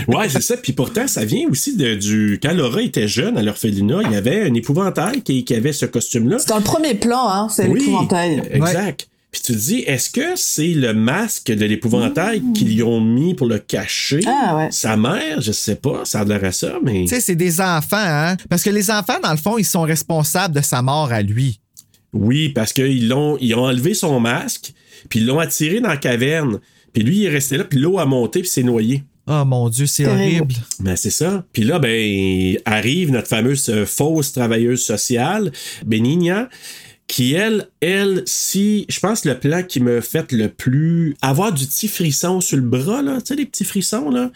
Ouais, 0.07 0.29
c'est 0.29 0.41
ça. 0.41 0.57
Puis 0.57 0.73
pourtant, 0.73 1.07
ça 1.07 1.25
vient 1.25 1.47
aussi 1.49 1.75
de, 1.75 1.95
du. 1.95 2.39
Quand 2.41 2.53
Laura 2.53 2.81
était 2.81 3.07
jeune 3.07 3.35
à 3.37 3.41
l'orphelinat, 3.41 4.01
il 4.05 4.11
y 4.11 4.15
avait 4.15 4.43
un 4.43 4.53
épouvantail 4.53 5.23
qui, 5.23 5.43
qui 5.43 5.55
avait 5.55 5.73
ce 5.73 5.87
costume-là. 5.87 6.37
C'est 6.39 6.49
dans 6.49 6.57
le 6.57 6.63
premier 6.63 6.93
plan, 6.93 7.27
hein, 7.27 7.47
c'est 7.49 7.67
Oui, 7.67 7.79
l'épouvantail. 7.79 8.43
Exact. 8.51 9.07
Puis 9.31 9.41
tu 9.41 9.53
te 9.53 9.57
dis, 9.57 9.79
est-ce 9.81 10.09
que 10.09 10.35
c'est 10.35 10.73
le 10.73 10.93
masque 10.93 11.51
de 11.51 11.65
l'épouvantail 11.65 12.41
qu'ils 12.53 12.83
ont 12.83 12.99
mis 12.99 13.35
pour 13.35 13.45
le 13.45 13.59
cacher? 13.59 14.21
Ah, 14.25 14.57
ouais. 14.57 14.71
Sa 14.71 14.97
mère, 14.97 15.39
je 15.39 15.51
sais 15.51 15.75
pas, 15.75 16.03
ça 16.03 16.21
a 16.21 16.25
l'air 16.25 16.43
à 16.43 16.51
ça, 16.51 16.79
mais. 16.83 17.03
Tu 17.03 17.09
sais, 17.09 17.21
c'est 17.21 17.35
des 17.35 17.61
enfants, 17.61 17.97
hein? 17.97 18.37
Parce 18.49 18.63
que 18.63 18.71
les 18.71 18.89
enfants, 18.89 19.19
dans 19.21 19.31
le 19.31 19.37
fond, 19.37 19.59
ils 19.59 19.65
sont 19.65 19.83
responsables 19.83 20.55
de 20.55 20.61
sa 20.61 20.81
mort 20.81 21.11
à 21.11 21.21
lui. 21.21 21.59
Oui, 22.11 22.49
parce 22.49 22.73
qu'ils 22.73 23.07
l'ont, 23.07 23.37
ils 23.39 23.53
ont 23.53 23.65
enlevé 23.65 23.93
son 23.93 24.19
masque, 24.19 24.73
puis 25.09 25.19
ils 25.19 25.27
l'ont 25.27 25.39
attiré 25.39 25.79
dans 25.79 25.89
la 25.89 25.97
caverne. 25.97 26.59
Puis 26.91 27.03
lui, 27.03 27.17
il 27.17 27.25
est 27.25 27.29
resté 27.29 27.57
là, 27.57 27.65
puis 27.65 27.77
l'eau 27.77 27.99
a 27.99 28.05
monté, 28.05 28.39
puis 28.39 28.49
s'est 28.49 28.63
noyé. 28.63 29.03
Oh 29.27 29.45
mon 29.45 29.69
Dieu, 29.69 29.85
c'est 29.85 30.07
horrible. 30.07 30.55
Ben, 30.79 30.95
c'est 30.95 31.11
ça. 31.11 31.45
Puis 31.53 31.63
là, 31.63 31.77
ben, 31.77 32.57
arrive 32.65 33.11
notre 33.11 33.27
fameuse 33.27 33.69
euh, 33.69 33.85
fausse 33.85 34.31
travailleuse 34.31 34.83
sociale, 34.83 35.51
Benigna, 35.85 36.49
qui, 37.09 37.33
elle, 37.33 37.67
elle, 37.81 38.23
si, 38.27 38.85
je 38.87 38.99
pense, 38.99 39.25
le 39.25 39.37
plan 39.37 39.63
qui 39.63 39.81
me 39.81 39.99
fait 39.99 40.31
le 40.31 40.47
plus 40.47 41.15
avoir 41.21 41.51
du 41.51 41.65
petit 41.65 41.87
frisson 41.87 42.39
sur 42.39 42.55
le 42.55 42.63
bras, 42.63 43.01
là, 43.01 43.19
tu 43.19 43.25
sais, 43.25 43.35
les 43.35 43.47
petits 43.47 43.65
frissons, 43.65 44.11
là. 44.11 44.31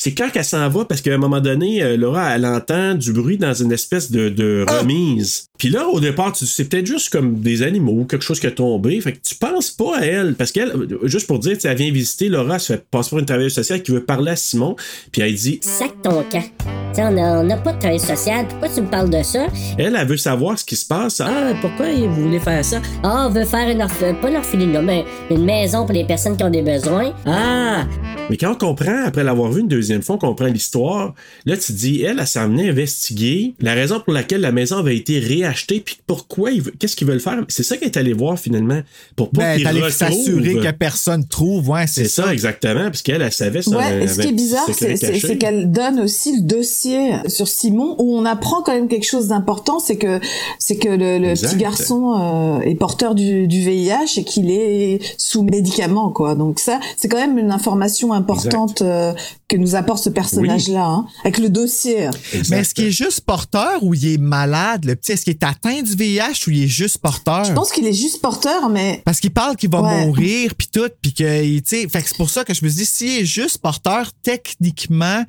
C'est 0.00 0.14
quand 0.14 0.30
qu'elle 0.30 0.44
s'en 0.44 0.68
va, 0.68 0.84
parce 0.84 1.00
qu'à 1.00 1.12
un 1.12 1.18
moment 1.18 1.40
donné, 1.40 1.82
euh, 1.82 1.96
Laura, 1.96 2.36
elle 2.36 2.46
entend 2.46 2.94
du 2.94 3.12
bruit 3.12 3.36
dans 3.36 3.52
une 3.52 3.72
espèce 3.72 4.12
de, 4.12 4.28
de 4.28 4.64
remise. 4.68 5.46
Puis 5.58 5.70
là, 5.70 5.88
au 5.88 5.98
départ, 5.98 6.32
tu 6.32 6.46
c'est 6.46 6.66
peut-être 6.66 6.86
juste 6.86 7.10
comme 7.10 7.40
des 7.40 7.64
animaux 7.64 8.02
ou 8.02 8.04
quelque 8.04 8.24
chose 8.24 8.38
qui 8.38 8.46
a 8.46 8.52
tombé. 8.52 9.00
Fait 9.00 9.12
que 9.12 9.18
tu 9.18 9.34
penses 9.34 9.72
pas 9.72 9.98
à 9.98 10.04
elle. 10.04 10.34
Parce 10.36 10.52
qu'elle, 10.52 10.68
euh, 10.70 11.00
juste 11.02 11.26
pour 11.26 11.40
dire, 11.40 11.56
elle 11.64 11.76
vient 11.76 11.90
visiter, 11.90 12.28
Laura, 12.28 12.54
elle 12.54 12.60
se 12.60 12.74
fait 12.74 12.84
passer 12.88 13.10
pour 13.10 13.18
une 13.18 13.26
travailleuse 13.26 13.54
sociale 13.54 13.82
qui 13.82 13.90
veut 13.90 14.04
parler 14.04 14.30
à 14.30 14.36
Simon. 14.36 14.76
Puis 15.10 15.20
elle 15.20 15.34
dit, 15.34 15.58
Sac 15.62 16.00
ton 16.00 16.22
camp. 16.30 16.44
T'sais, 16.92 17.02
on 17.02 17.42
n'a 17.42 17.56
pas 17.56 17.72
de 17.72 17.78
travail 17.80 17.98
social. 17.98 18.46
Pourquoi 18.48 18.68
tu 18.68 18.80
me 18.80 18.86
parles 18.86 19.10
de 19.10 19.22
ça? 19.22 19.48
Elle, 19.78 19.96
elle 20.00 20.06
veut 20.06 20.16
savoir 20.16 20.58
ce 20.58 20.64
qui 20.64 20.76
se 20.76 20.86
passe. 20.86 21.20
Ah, 21.20 21.52
pourquoi 21.60 21.86
vous 21.92 22.22
voulez 22.22 22.38
faire 22.38 22.64
ça? 22.64 22.80
Ah, 23.02 23.26
on 23.28 23.30
veut 23.30 23.44
faire 23.44 23.68
une 23.68 23.82
orph... 23.82 23.98
pas 24.22 24.30
une 24.30 24.36
orphelinat, 24.36 24.82
mais 24.82 25.04
une 25.28 25.44
maison 25.44 25.84
pour 25.84 25.92
les 25.92 26.04
personnes 26.04 26.36
qui 26.36 26.44
ont 26.44 26.50
des 26.50 26.62
besoins. 26.62 27.12
Ah, 27.26 27.84
Mais 28.30 28.36
quand 28.36 28.52
on 28.52 28.54
comprend, 28.54 29.04
après 29.04 29.24
l'avoir 29.24 29.50
vu 29.50 29.60
une 29.60 29.68
deuxième 29.68 29.87
fois, 30.02 30.16
on 30.16 30.18
comprend 30.18 30.46
l'histoire, 30.46 31.14
là, 31.46 31.56
tu 31.56 31.66
te 31.66 31.72
dis, 31.72 32.02
elle, 32.02 32.18
elle 32.20 32.26
s'est 32.26 32.38
amenée 32.38 32.68
investiguer 32.68 33.54
la 33.60 33.74
raison 33.74 34.00
pour 34.00 34.12
laquelle 34.12 34.40
la 34.40 34.52
maison 34.52 34.78
avait 34.78 34.96
été 34.96 35.18
réachetée, 35.18 35.80
puis 35.80 35.98
pourquoi, 36.06 36.50
ils 36.50 36.62
qu'est-ce 36.78 36.96
qu'ils 36.96 37.06
veulent 37.06 37.20
faire? 37.20 37.38
C'est 37.48 37.62
ça 37.62 37.76
qu'elle 37.76 37.88
est 37.88 37.96
allée 37.96 38.12
voir 38.12 38.38
finalement, 38.38 38.80
pour 39.16 39.30
pas 39.30 39.56
Ben, 39.56 39.58
qu'ils 39.58 39.92
s'assurer 39.92 40.54
que 40.54 40.70
personne 40.72 41.26
trouve. 41.26 41.68
Ouais, 41.68 41.86
c'est 41.86 42.04
C'est 42.04 42.22
ça, 42.22 42.32
exactement, 42.32 42.84
parce 42.84 43.02
qu'elle, 43.02 43.22
elle 43.22 43.32
savait 43.32 43.62
ça. 43.62 43.76
Ouais, 43.76 44.04
et 44.04 44.08
ce 44.08 44.20
qui 44.20 44.28
est 44.28 44.32
bizarre, 44.32 44.66
c'est 44.66 44.96
c'est- 44.96 45.06
caché. 45.12 45.26
c'est 45.26 45.38
qu'elle 45.38 45.70
donne 45.70 46.00
aussi 46.00 46.36
le 46.36 46.42
dossier 46.42 47.12
sur 47.26 47.48
Simon 47.48 47.96
où 47.98 48.16
on 48.16 48.24
apprend 48.24 48.62
quand 48.62 48.72
même 48.72 48.88
quelque 48.88 49.06
chose 49.06 49.28
d'important, 49.28 49.78
c'est 49.80 49.96
que 49.96 50.20
c'est 50.58 50.76
que 50.76 50.88
le, 50.88 51.34
petit 51.34 51.56
garçon 51.56 52.14
euh, 52.18 52.60
est 52.60 52.74
porteur 52.74 53.14
du, 53.14 53.46
du 53.46 53.60
VIH 53.60 54.18
et 54.18 54.24
qu'il 54.24 54.50
est 54.50 54.98
sous 55.16 55.42
médicaments, 55.42 56.10
quoi. 56.10 56.34
Donc 56.34 56.58
ça, 56.58 56.80
c'est 56.96 57.08
quand 57.08 57.18
même 57.18 57.38
une 57.38 57.50
information 57.50 58.12
importante 58.12 58.82
euh, 58.82 59.12
que 59.48 59.56
nous 59.56 59.74
apporte 59.78 60.02
ce 60.04 60.10
personnage-là, 60.10 60.84
hein, 60.84 61.06
avec 61.24 61.38
le 61.38 61.48
dossier. 61.48 62.08
Mais 62.50 62.58
est-ce 62.58 62.74
qu'il 62.74 62.86
est 62.86 62.90
juste 62.90 63.22
porteur 63.22 63.82
ou 63.82 63.94
il 63.94 64.06
est 64.14 64.18
malade, 64.18 64.84
le 64.84 64.94
petit? 64.96 65.12
Est-ce 65.12 65.24
qu'il 65.24 65.32
est 65.34 65.42
atteint 65.44 65.80
du 65.82 65.94
VIH 65.94 66.44
ou 66.46 66.50
il 66.50 66.64
est 66.64 66.68
juste 66.68 66.98
porteur? 66.98 67.44
Je 67.44 67.52
pense 67.52 67.70
qu'il 67.72 67.86
est 67.86 67.92
juste 67.92 68.20
porteur, 68.20 68.68
mais 68.68 69.00
Parce 69.04 69.20
qu'il 69.20 69.30
parle 69.32 69.56
qu'il 69.56 69.70
va 69.70 69.80
Ouais. 69.80 70.06
mourir 70.06 70.54
puis 70.56 70.68
tout 70.72 70.88
puis 71.00 71.14
que 71.14 71.58
tu 71.58 71.62
sais 71.64 71.88
fait 71.88 72.02
que 72.02 72.08
c'est 72.08 72.16
pour 72.16 72.30
ça 72.30 72.44
que 72.44 72.52
je 72.52 72.64
me 72.64 72.70
dis 72.70 72.84
s'il 72.84 73.20
est 73.22 73.24
juste 73.24 73.58
porteur 73.58 74.10
techniquement 74.22 75.24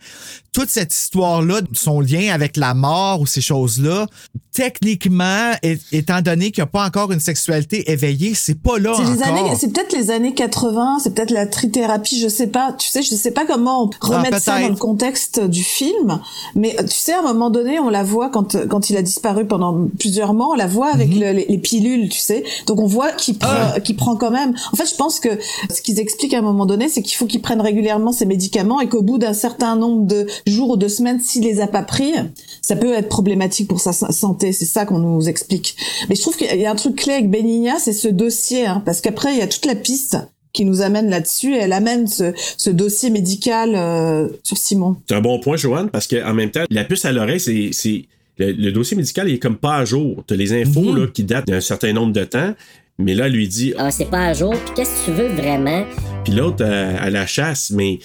toute 0.53 0.69
cette 0.69 0.93
histoire 0.93 1.41
là 1.41 1.61
son 1.73 1.99
lien 2.01 2.33
avec 2.33 2.57
la 2.57 2.73
mort 2.73 3.21
ou 3.21 3.25
ces 3.25 3.41
choses 3.41 3.79
là 3.81 4.07
techniquement 4.51 5.51
étant 5.91 6.21
donné 6.21 6.51
qu'il 6.51 6.61
n'y 6.63 6.67
a 6.67 6.71
pas 6.71 6.85
encore 6.85 7.11
une 7.11 7.19
sexualité 7.19 7.91
éveillée 7.91 8.33
c'est 8.33 8.59
pas 8.61 8.77
là 8.77 8.93
c'est 8.95 9.29
encore. 9.29 9.59
peut-être 9.59 9.93
les 9.93 10.11
années 10.11 10.33
80, 10.33 10.99
c'est 11.03 11.13
peut-être 11.13 11.31
la 11.31 11.45
trithérapie, 11.47 12.19
je 12.19 12.27
sais 12.27 12.47
pas. 12.47 12.73
Tu 12.73 12.87
sais, 12.89 13.01
je 13.01 13.13
sais 13.15 13.31
pas 13.31 13.45
comment 13.45 13.83
on 13.83 13.89
remettre 14.07 14.39
ça 14.41 14.59
dans 14.59 14.69
le 14.69 14.75
contexte 14.75 15.39
du 15.39 15.63
film, 15.63 16.19
mais 16.55 16.75
euh, 16.79 16.83
tu 16.83 16.95
sais, 16.97 17.13
à 17.13 17.19
un 17.19 17.21
moment 17.33 17.49
donné, 17.49 17.79
on 17.79 17.89
la 17.89 18.03
voit 18.03 18.29
quand 18.29 18.57
quand 18.67 18.89
il 18.89 18.97
a 18.97 19.01
disparu 19.01 19.45
pendant 19.45 19.87
plusieurs 19.99 20.33
mois, 20.33 20.47
on 20.51 20.55
la 20.55 20.67
voit 20.67 20.91
avec 20.93 21.09
Mhm. 21.09 21.19
le- 21.19 21.31
les, 21.31 21.45
les 21.47 21.57
pilules, 21.57 22.09
tu 22.09 22.19
sais. 22.19 22.43
Donc 22.67 22.79
on 22.79 22.87
voit 22.87 23.11
qu'il 23.11 23.37
prend, 23.37 23.49
Ah. 23.75 23.79
qu'il 23.79 23.95
prend 23.95 24.15
quand 24.15 24.31
même. 24.31 24.53
En 24.73 24.75
fait, 24.75 24.87
je 24.89 24.95
pense 24.95 25.19
que 25.19 25.29
ce 25.73 25.81
qu'ils 25.81 25.99
expliquent 25.99 26.33
à 26.33 26.39
un 26.39 26.43
moment 26.43 26.65
donné, 26.65 26.89
c'est 26.89 27.01
qu'il 27.01 27.15
faut 27.17 27.25
qu'il 27.25 27.41
prenne 27.41 27.61
régulièrement 27.61 28.11
ses 28.11 28.25
médicaments 28.25 28.81
et 28.81 28.89
qu'au 28.89 29.01
bout 29.03 29.17
d'un 29.17 29.33
certain 29.33 29.75
nombre 29.75 30.05
de 30.05 30.27
jours 30.49 30.71
ou 30.71 30.77
de 30.77 30.87
semaines, 30.87 31.19
s'il 31.21 31.43
les 31.43 31.61
a 31.61 31.67
pas 31.67 31.83
pris, 31.83 32.13
ça 32.61 32.75
peut 32.75 32.93
être 32.93 33.07
problématique 33.09 33.67
pour 33.67 33.79
sa 33.79 33.93
sa- 33.93 34.11
santé. 34.11 34.51
C'est 34.51 34.65
ça 34.65 34.85
qu'on 34.85 34.99
nous 34.99 35.29
explique. 35.29 35.75
Mais 36.09 36.15
je 36.15 36.21
trouve 36.21 36.35
qu'il 36.35 36.53
y 36.59 36.65
a 36.65 36.71
un 36.71 36.75
truc 36.75 36.95
clé 36.95 37.13
avec 37.13 37.29
Benigna, 37.29 37.79
c'est 37.79 37.93
ce 37.93 38.07
dossier, 38.07 38.65
hein, 38.65 38.81
parce 38.85 39.01
qu'après 39.01 39.33
il 39.33 39.39
y 39.39 39.41
a 39.41 39.47
toute 39.47 39.65
la 39.65 39.75
piste 39.75 40.17
qui 40.51 40.65
nous 40.65 40.81
amène 40.81 41.09
là-dessus. 41.09 41.53
Et 41.55 41.59
elle 41.59 41.73
amène 41.73 42.07
ce, 42.07 42.33
ce 42.57 42.69
dossier 42.71 43.09
médical 43.11 43.73
euh, 43.75 44.27
sur 44.43 44.57
Simon. 44.57 44.95
C'est 45.07 45.15
un 45.15 45.21
bon 45.21 45.39
point, 45.39 45.57
Joanne, 45.57 45.89
parce 45.89 46.07
qu'en 46.07 46.33
même 46.33 46.49
temps, 46.51 46.63
la 46.69 46.83
puce 46.83 47.05
à 47.05 47.11
l'oreille, 47.11 47.39
c'est. 47.39 47.69
c'est- 47.71 48.05
Le, 48.39 48.53
le 48.53 48.71
dossier 48.71 48.95
médical 48.95 49.27
il 49.27 49.35
est 49.35 49.39
comme 49.39 49.57
pas 49.57 49.75
à 49.79 49.83
jour. 49.85 50.23
T'as 50.25 50.35
les 50.37 50.53
infos 50.53 50.79
Mhm. 50.93 50.97
là, 50.97 51.07
qui 51.13 51.23
datent 51.25 51.47
d'un 51.47 51.59
certain 51.59 51.91
nombre 51.91 52.13
de 52.13 52.23
temps, 52.23 52.53
mais 52.97 53.13
là, 53.13 53.25
elle 53.27 53.33
lui 53.33 53.49
dit. 53.49 53.73
Ah, 53.77 53.91
c'est 53.91 54.09
pas 54.09 54.27
à 54.27 54.33
jour, 54.33 54.51
puis 54.65 54.73
qu'est-ce 54.75 55.01
que 55.01 55.05
tu 55.05 55.11
veux 55.11 55.27
vraiment? 55.27 55.83
Puis 56.23 56.33
l'autre, 56.33 56.63
euh, 56.65 56.95
à 56.99 57.09
la 57.09 57.27
chasse, 57.27 57.69
mais 57.71 57.99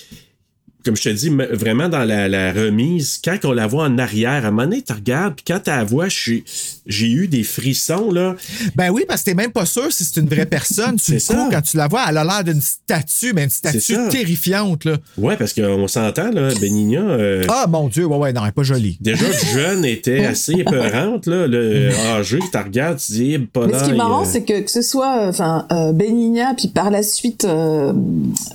comme 0.85 0.97
je 0.97 1.03
te 1.03 1.09
dis, 1.09 1.31
vraiment 1.53 1.89
dans 1.89 2.05
la, 2.05 2.29
la 2.29 2.53
remise, 2.53 3.21
quand 3.25 3.39
on 3.45 3.53
la 3.53 3.67
voit 3.67 3.85
en 3.85 3.99
arrière, 3.99 4.45
à 4.45 4.49
un 4.49 4.51
moment 4.51 4.65
donné, 4.65 4.83
tu 4.83 4.93
regardes, 4.93 5.35
puis 5.35 5.45
quand 5.47 5.61
tu 5.65 5.71
la 5.71 5.85
vois, 5.85 6.07
j'ai 6.09 7.09
eu 7.11 7.29
des 7.29 7.43
frissons, 7.43 8.11
là. 8.13 8.35
Ben 8.77 8.91
oui, 8.91 9.05
parce 9.09 9.23
que 9.23 9.31
t'es 9.31 9.35
même 9.35 9.53
pas 9.53 9.67
sûr 9.67 9.91
si 9.93 10.05
c'est 10.05 10.21
une 10.21 10.29
vraie 10.29 10.47
personne. 10.47 10.97
Tu 11.05 11.05
C'est 11.07 11.13
le 11.15 11.19
ça. 11.21 11.35
coup, 11.35 11.51
quand 11.51 11.63
tu 11.63 11.77
la 11.77 11.89
vois, 11.89 12.05
elle 12.09 12.19
a 12.19 12.25
l'air 12.25 12.45
d'une 12.45 12.61
statue, 12.61 13.33
mais 13.35 13.45
une 13.45 13.51
statue 13.51 13.97
terrifiante, 14.11 14.85
là. 14.85 14.97
Ouais, 15.19 15.37
parce 15.37 15.53
qu'on 15.53 15.89
s'entend, 15.89 16.31
là, 16.31 16.51
Benigna. 16.61 17.01
euh, 17.01 17.45
Ah, 17.49 17.67
mon 17.69 17.89
Dieu, 17.89 18.05
ouais, 18.07 18.17
ouais, 18.17 18.33
non, 18.33 18.43
elle 18.43 18.49
est 18.49 18.53
pas 18.53 18.63
jolie. 18.63 18.97
Déjà, 19.01 19.27
jeune 19.55 19.85
était 19.85 20.25
assez 20.27 20.53
épeurante, 20.53 21.27
là. 21.27 21.47
Le 21.47 21.91
âgé, 22.17 22.39
tu 22.39 22.59
regardes, 22.59 22.99
tu 22.99 23.13
dis, 23.13 23.39
pas 23.39 23.67
Mais 23.67 23.79
ce 23.79 23.85
qui 23.85 23.91
est 23.91 23.95
marrant, 23.95 24.23
euh, 24.23 24.29
c'est 24.31 24.45
que 24.45 24.61
que 24.61 24.71
ce 24.71 24.83
soit 24.83 25.19
euh, 25.25 25.29
enfin 25.31 25.67
euh, 25.73 25.93
Benigna, 25.93 26.55
puis 26.57 26.69
par 26.69 26.91
la 26.91 27.03
suite 27.03 27.45
euh, 27.45 27.93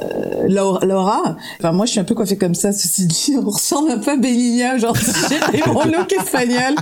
euh, 0.01 0.47
Laura, 0.47 0.85
Laura, 0.85 1.37
enfin 1.59 1.71
moi 1.71 1.85
je 1.85 1.91
suis 1.91 1.99
un 1.99 2.03
peu 2.03 2.15
coiffée 2.19 2.37
comme 2.37 2.53
ça, 2.55 2.73
ceci 2.73 3.05
dit, 3.07 3.35
on 3.41 3.49
ressemble 3.49 3.91
un 3.91 3.97
peu 3.97 4.11
à 4.11 4.15
Benigna 4.17 4.75
aujourd'hui, 4.75 5.05
et 5.53 5.61
mon 5.69 5.85
look 5.85 6.11
espagnol. 6.11 6.75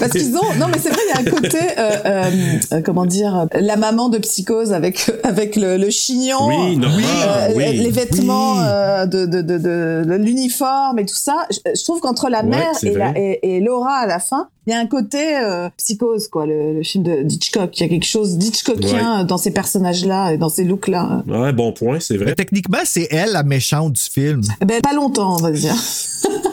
Parce 0.00 0.12
qu'ils 0.12 0.34
ont, 0.34 0.54
non 0.58 0.66
mais 0.68 0.78
c'est 0.82 0.88
vrai, 0.88 1.00
il 1.08 1.14
y 1.14 1.18
a 1.18 1.20
un 1.20 1.30
côté, 1.30 1.58
euh, 1.78 1.90
euh, 2.06 2.30
euh, 2.72 2.80
comment 2.82 3.04
dire, 3.04 3.46
la 3.54 3.76
maman 3.76 4.08
de 4.08 4.16
psychose 4.18 4.72
avec 4.72 5.10
avec 5.24 5.56
le, 5.56 5.76
le 5.76 5.90
chignon, 5.90 6.46
Oui, 6.48 6.76
non, 6.78 6.88
euh, 6.88 7.00
ah, 7.26 7.48
oui. 7.54 7.76
les 7.76 7.90
vêtements 7.90 8.54
Oui. 8.54 8.60
euh, 8.64 9.06
de, 9.06 9.26
de, 9.26 9.42
de, 9.42 9.58
de, 9.58 10.14
l'uniforme 10.14 10.98
et 10.98 11.04
tout 11.04 11.14
ça. 11.14 11.46
Je, 11.50 11.58
je 11.78 11.84
trouve 11.84 12.00
qu'entre 12.00 12.30
la 12.30 12.40
Ouais, 12.42 12.48
mère 12.48 12.72
et, 12.82 12.94
la, 12.94 13.12
et 13.16 13.60
Laura 13.60 13.96
à 13.98 14.06
la 14.06 14.18
fin, 14.20 14.48
il 14.66 14.70
y 14.70 14.72
a 14.72 14.78
un 14.78 14.86
côté 14.86 15.36
euh, 15.38 15.68
psychose, 15.76 16.28
quoi, 16.28 16.46
le, 16.46 16.74
le 16.74 16.82
film 16.82 17.04
de 17.04 17.22
d'Hitchcock. 17.22 17.78
Il 17.78 17.82
y 17.82 17.86
a 17.86 17.88
quelque 17.88 18.06
chose 18.06 18.38
d'Hitchcockien 18.38 19.24
dans 19.24 19.38
ces 19.38 19.50
personnages-là 19.50 20.32
et 20.32 20.38
dans 20.38 20.48
ces 20.48 20.64
looks-là. 20.64 21.24
Ouais, 21.26 21.52
bon 21.52 21.72
point, 21.72 21.98
c'est 22.00 22.16
Mais 22.18 22.24
vrai. 22.24 22.34
techniquement, 22.34 22.78
c'est 22.84 23.08
elle 23.10 23.32
la 23.32 23.42
méchante 23.42 23.92
du 23.94 24.00
film. 24.00 24.42
Eh 24.60 24.64
Ben, 24.64 24.80
pas 24.80 24.92
longtemps, 24.94 25.34
on 25.34 25.42
va 25.42 25.50
dire. 25.50 25.74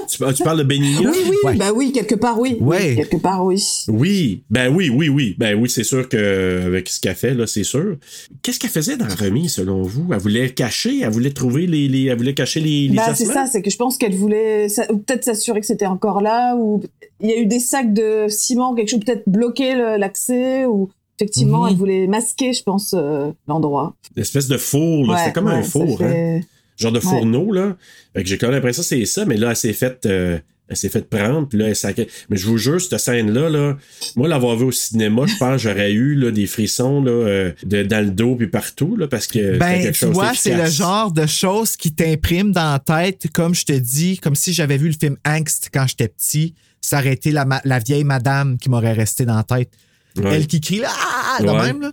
Tu, 0.10 0.18
tu 0.34 0.43
parles 0.43 0.57
de 0.57 0.64
Benigna? 0.64 1.12
Oui, 1.12 1.18
oui, 1.30 1.36
Ouais. 1.43 1.55
bah 1.55 1.72
oui, 1.74 1.91
quelque 1.91 2.16
part, 2.16 2.39
oui. 2.39 2.57
Ouais. 2.60 2.89
Oui, 2.89 2.95
quelque 2.95 3.18
part, 3.18 3.45
oui. 3.45 3.64
Oui, 3.88 4.41
ben 4.49 4.74
oui, 4.74 4.89
oui, 4.89 5.07
oui. 5.07 5.36
Ben 5.38 5.55
oui, 5.60 5.70
c'est 5.70 5.84
sûr 5.84 6.10
que 6.10 6.64
avec 6.66 6.89
ce 6.89 6.99
qu'elle 6.99 7.16
fait, 7.16 7.36
là, 7.36 7.45
c'est 7.45 7.64
sûr. 7.64 7.95
Qu'est-ce 8.41 8.60
qu'elle 8.60 8.72
faisait 8.72 8.97
dans 8.97 9.05
la 9.05 9.14
remise, 9.16 9.53
selon 9.53 9.84
vous? 9.84 10.07
Elle 10.12 10.20
voulait 10.20 10.49
cacher, 10.49 11.01
elle 11.03 11.12
voulait 11.12 11.30
trouver 11.32 11.68
les. 11.68 11.88
les 11.88 12.05
elle 12.05 12.18
voulait 12.18 12.34
cacher 12.34 12.60
les, 12.60 12.88
les 12.88 12.95
Bah, 12.95 13.14
c'est 13.14 13.26
ça, 13.26 13.45
c'est 13.45 13.62
que 13.62 13.70
je 13.70 13.78
pense 13.78 13.97
qu'elle 13.99 14.16
voulait, 14.16 14.66
peut-être 15.05 15.24
s'assurer 15.24 15.60
que 15.62 15.68
c'était 15.68 15.86
encore 15.86 16.22
là, 16.22 16.55
ou 16.55 16.82
il 17.22 17.30
y 17.30 17.34
a 17.34 17.38
eu 17.38 17.45
des 17.45 17.59
sacs 17.59 17.93
de 17.93 18.26
ciment, 18.30 18.74
quelque 18.76 18.89
chose, 18.89 18.99
peut-être 19.05 19.24
bloquer 19.28 19.76
le- 19.76 19.97
l'accès, 19.97 20.65
ou 20.65 20.89
effectivement, 21.20 21.63
Mhm. 21.63 21.70
elle 21.70 21.76
voulait 21.76 22.07
masquer, 22.07 22.53
je 22.53 22.63
pense, 22.63 22.93
euh, 22.97 23.32
l'endroit. 23.47 23.95
L'espèce 24.15 24.47
de 24.47 24.57
four, 24.57 25.05
là. 25.05 25.13
Ouais, 25.13 25.20
C'était 25.20 25.34
comme 25.34 25.45
ouais, 25.47 25.53
un 25.53 25.63
four, 25.63 26.01
hein. 26.01 26.39
Genre 26.78 26.91
de 26.93 26.99
fourneau, 27.01 27.51
là. 27.51 27.76
Fait 28.15 28.24
que 28.24 28.30
j'ai 28.30 28.38
quand 28.38 28.47
même 28.47 28.55
l'impression 28.55 28.82
que 28.82 28.88
c'est 28.88 29.03
ça, 29.05 29.26
mais 29.26 29.36
là, 29.36 29.49
elle 29.49 29.55
s'est 29.55 29.74
faite. 29.74 30.05
euh, 30.05 30.39
elle 30.72 30.78
s'est 30.78 30.89
fait 30.89 31.09
prendre, 31.09 31.47
puis 31.47 31.57
là, 31.57 31.70
elle 31.70 31.76
sacrait. 31.76 32.07
Mais 32.30 32.38
je 32.38 32.45
vous 32.45 32.59
jure, 32.59 32.80
cette 32.80 32.99
scène-là, 32.99 33.49
là, 33.49 33.76
moi, 34.15 34.28
l'avoir 34.28 34.55
vu 34.55 34.65
au 34.65 34.72
cinéma, 34.72 35.26
je 35.26 35.36
pense 35.38 35.53
que 35.63 35.67
j'aurais 35.67 35.91
eu 35.91 36.13
là, 36.13 36.30
des 36.30 36.45
frissons 36.45 37.01
là, 37.01 37.09
euh, 37.09 37.51
de, 37.65 37.82
dans 37.82 38.05
le 38.05 38.11
dos 38.11 38.36
puis 38.36 38.45
partout, 38.45 38.95
là, 38.95 39.07
parce 39.07 39.26
que 39.26 39.57
Ben, 39.57 39.82
quelque 39.82 39.93
tu 39.93 40.05
chose 40.05 40.11
vois, 40.13 40.34
c'est 40.36 40.55
le 40.55 40.67
genre 40.70 41.11
de 41.11 41.26
choses 41.26 41.76
qui 41.76 41.91
t'impriment 41.91 42.51
dans 42.51 42.74
la 42.74 42.78
tête, 42.80 43.26
comme 43.34 43.55
je 43.55 43.65
te 43.65 43.74
dis, 43.74 44.20
comme 44.20 44.36
si 44.36 44.53
j'avais 44.53 44.78
vu 44.78 44.89
le 44.89 44.93
film 44.93 45.17
Angst 45.26 45.70
quand 45.74 45.88
j'étais 45.88 46.07
petit. 46.07 46.53
Ça 46.82 46.99
aurait 46.99 47.13
été 47.13 47.32
la, 47.32 47.80
vieille 47.80 48.03
madame 48.03 48.57
qui 48.57 48.69
m'aurait 48.69 48.93
resté 48.93 49.25
dans 49.25 49.36
la 49.36 49.43
tête. 49.43 49.71
Ouais. 50.17 50.36
Elle 50.36 50.47
qui 50.47 50.61
crie 50.61 50.80
là, 50.80 50.89
ah, 50.91 51.38
de 51.41 51.47
Ouais. 51.47 51.61
même, 51.67 51.82
là. 51.82 51.91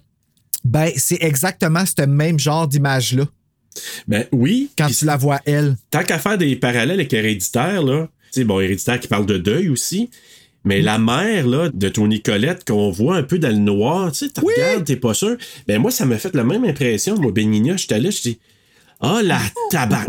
Ben, 0.65 0.91
c'est 0.97 1.19
exactement 1.21 1.85
ce 1.87 2.07
même 2.07 2.39
genre 2.39 2.67
d'image-là, 2.67 3.25
Ben 4.09 4.27
oui. 4.33 4.71
quand 4.77 4.89
tu 4.89 5.05
la 5.05 5.17
vois 5.17 5.41
elle. 5.45 5.77
tant 5.91 6.03
qu'à 6.03 6.19
faire 6.19 6.39
des 6.39 6.57
parallèles 6.57 6.99
avec 6.99 7.13
Héréditaire, 7.13 7.83
là, 7.83 8.09
tu 8.33 8.41
sais, 8.41 8.45
bon, 8.45 8.59
Héréditaire 8.61 8.99
qui 8.99 9.07
parle 9.07 9.27
de 9.27 9.39
deuil 9.39 9.69
aussi, 9.69 10.11
mais 10.65 10.83
la 10.83 10.99
mère, 10.99 11.47
là, 11.47 11.69
de 11.73 11.89
Tony 11.89 12.21
Colette, 12.21 12.65
qu'on 12.67 12.91
voit 12.91 13.17
un 13.17 13.23
peu 13.23 13.39
dans 13.39 13.49
le 13.51 13.55
noir, 13.59 14.11
tu 14.11 14.27
sais, 14.27 14.33
tu 14.33 14.41
regardes, 14.41 14.85
t'es 14.85 14.97
pas 14.97 15.15
sûr. 15.15 15.37
Ben, 15.69 15.81
moi, 15.81 15.93
ça 15.93 16.05
m'a 16.05 16.19
fait 16.19 16.35
la 16.35 16.43
même 16.43 16.65
impression. 16.65 17.17
Moi, 17.17 17.31
Benigna, 17.31 17.77
j'étais 17.77 18.01
là, 18.01 18.11
je 18.11 18.21
dis, 18.23 18.39
ah, 19.01 19.21
la 19.23 19.41
tabac. 19.71 20.07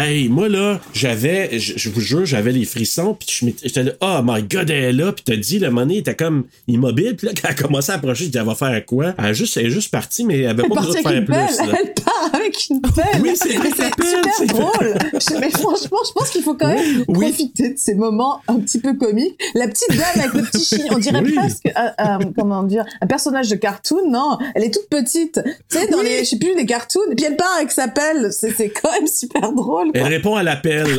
Hey, 0.00 0.28
moi, 0.28 0.48
là, 0.48 0.80
j'avais, 0.92 1.58
je, 1.58 1.88
vous 1.90 2.00
jure, 2.00 2.24
j'avais 2.24 2.52
les 2.52 2.64
frissons, 2.64 3.14
puis 3.14 3.54
j'étais 3.62 3.82
là, 3.82 3.92
oh 4.00 4.20
my 4.22 4.42
god, 4.42 4.70
elle 4.70 4.84
est 4.84 4.92
là, 4.92 5.12
puis 5.12 5.24
t'as 5.24 5.36
dit, 5.36 5.58
le 5.58 5.70
money 5.70 5.96
était 5.96 6.14
comme 6.14 6.44
immobile, 6.68 7.16
puis 7.16 7.26
là, 7.26 7.32
quand 7.34 7.48
elle 7.48 7.50
a 7.50 7.54
commencé 7.54 7.90
à 7.90 7.96
approcher, 7.96 8.24
je 8.26 8.30
dis, 8.30 8.38
elle 8.38 8.44
va 8.44 8.54
faire 8.54 8.84
quoi? 8.86 9.14
Elle, 9.18 9.34
juste, 9.34 9.56
elle 9.56 9.66
est 9.66 9.70
juste 9.70 9.90
partie, 9.90 10.24
mais 10.24 10.38
elle 10.40 10.46
avait 10.50 10.62
Elle 10.62 10.68
pas 10.68 10.82
besoin 10.82 10.94
de 11.02 11.08
faire 11.08 11.24
plus. 11.24 11.32
là. 11.34 11.48
elle 11.80 11.94
part 11.94 12.30
avec 12.32 12.66
une 12.70 12.80
pelle. 12.80 13.22
Oui, 13.22 13.30
c'est 13.34 13.50
super 13.50 14.46
drôle. 14.46 14.94
Mais 15.40 15.50
franchement, 15.50 15.98
je 16.06 16.12
pense 16.12 16.30
qu'il 16.30 16.42
faut 16.42 16.54
quand 16.54 16.68
même 16.68 17.04
Oui. 17.08 17.26
profiter 17.26 17.70
de 17.70 17.78
ces 17.78 17.94
moments 17.94 18.40
un 18.46 18.60
petit 18.60 18.78
peu 18.80 18.94
comiques. 18.94 19.36
La 19.54 19.66
petite 19.68 19.88
dame 19.90 20.06
avec 20.24 20.34
le 20.34 20.42
petit 20.42 20.64
chignon, 20.64 20.92
on 20.92 20.98
dirait 20.98 21.20
Oui. 21.22 21.32
presque 21.34 21.68
un, 21.74 21.92
un- 21.98 22.18
comment 22.36 22.62
dire, 22.62 22.84
un 23.00 23.06
personnage 23.06 23.48
de 23.48 23.56
cartoon. 23.56 24.08
Non, 24.10 24.38
elle 24.54 24.64
est 24.64 24.70
toute 24.72 24.88
petite. 24.88 25.40
Tu 25.70 25.78
sais, 25.78 25.88
dans 25.88 26.02
les, 26.02 26.20
je 26.20 26.24
sais 26.30 26.38
plus, 26.38 26.54
les 26.56 26.66
cartoons. 26.66 27.00
Et 27.10 27.14
puis 27.14 27.24
elle 27.26 27.36
part 27.36 27.54
avec 27.56 27.70
sa 27.72 27.88
pelle. 27.88 28.30
C'est 28.32 28.68
quand 28.70 28.92
même 28.92 29.06
super 29.08 29.52
drôle. 29.52 29.87
Elle 29.94 30.02
répond 30.04 30.36
à 30.36 30.42
l'appel. 30.42 30.86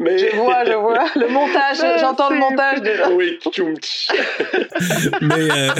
Mais... 0.00 0.18
Je 0.18 0.36
vois, 0.36 0.64
je 0.64 0.72
vois. 0.72 1.04
Le 1.16 1.28
montage, 1.32 2.00
j'entends 2.00 2.30
le 2.30 2.38
montage 2.38 2.82
déjà. 2.82 3.10
Oui, 3.10 3.38
mais, 5.20 5.50
euh, 5.50 5.70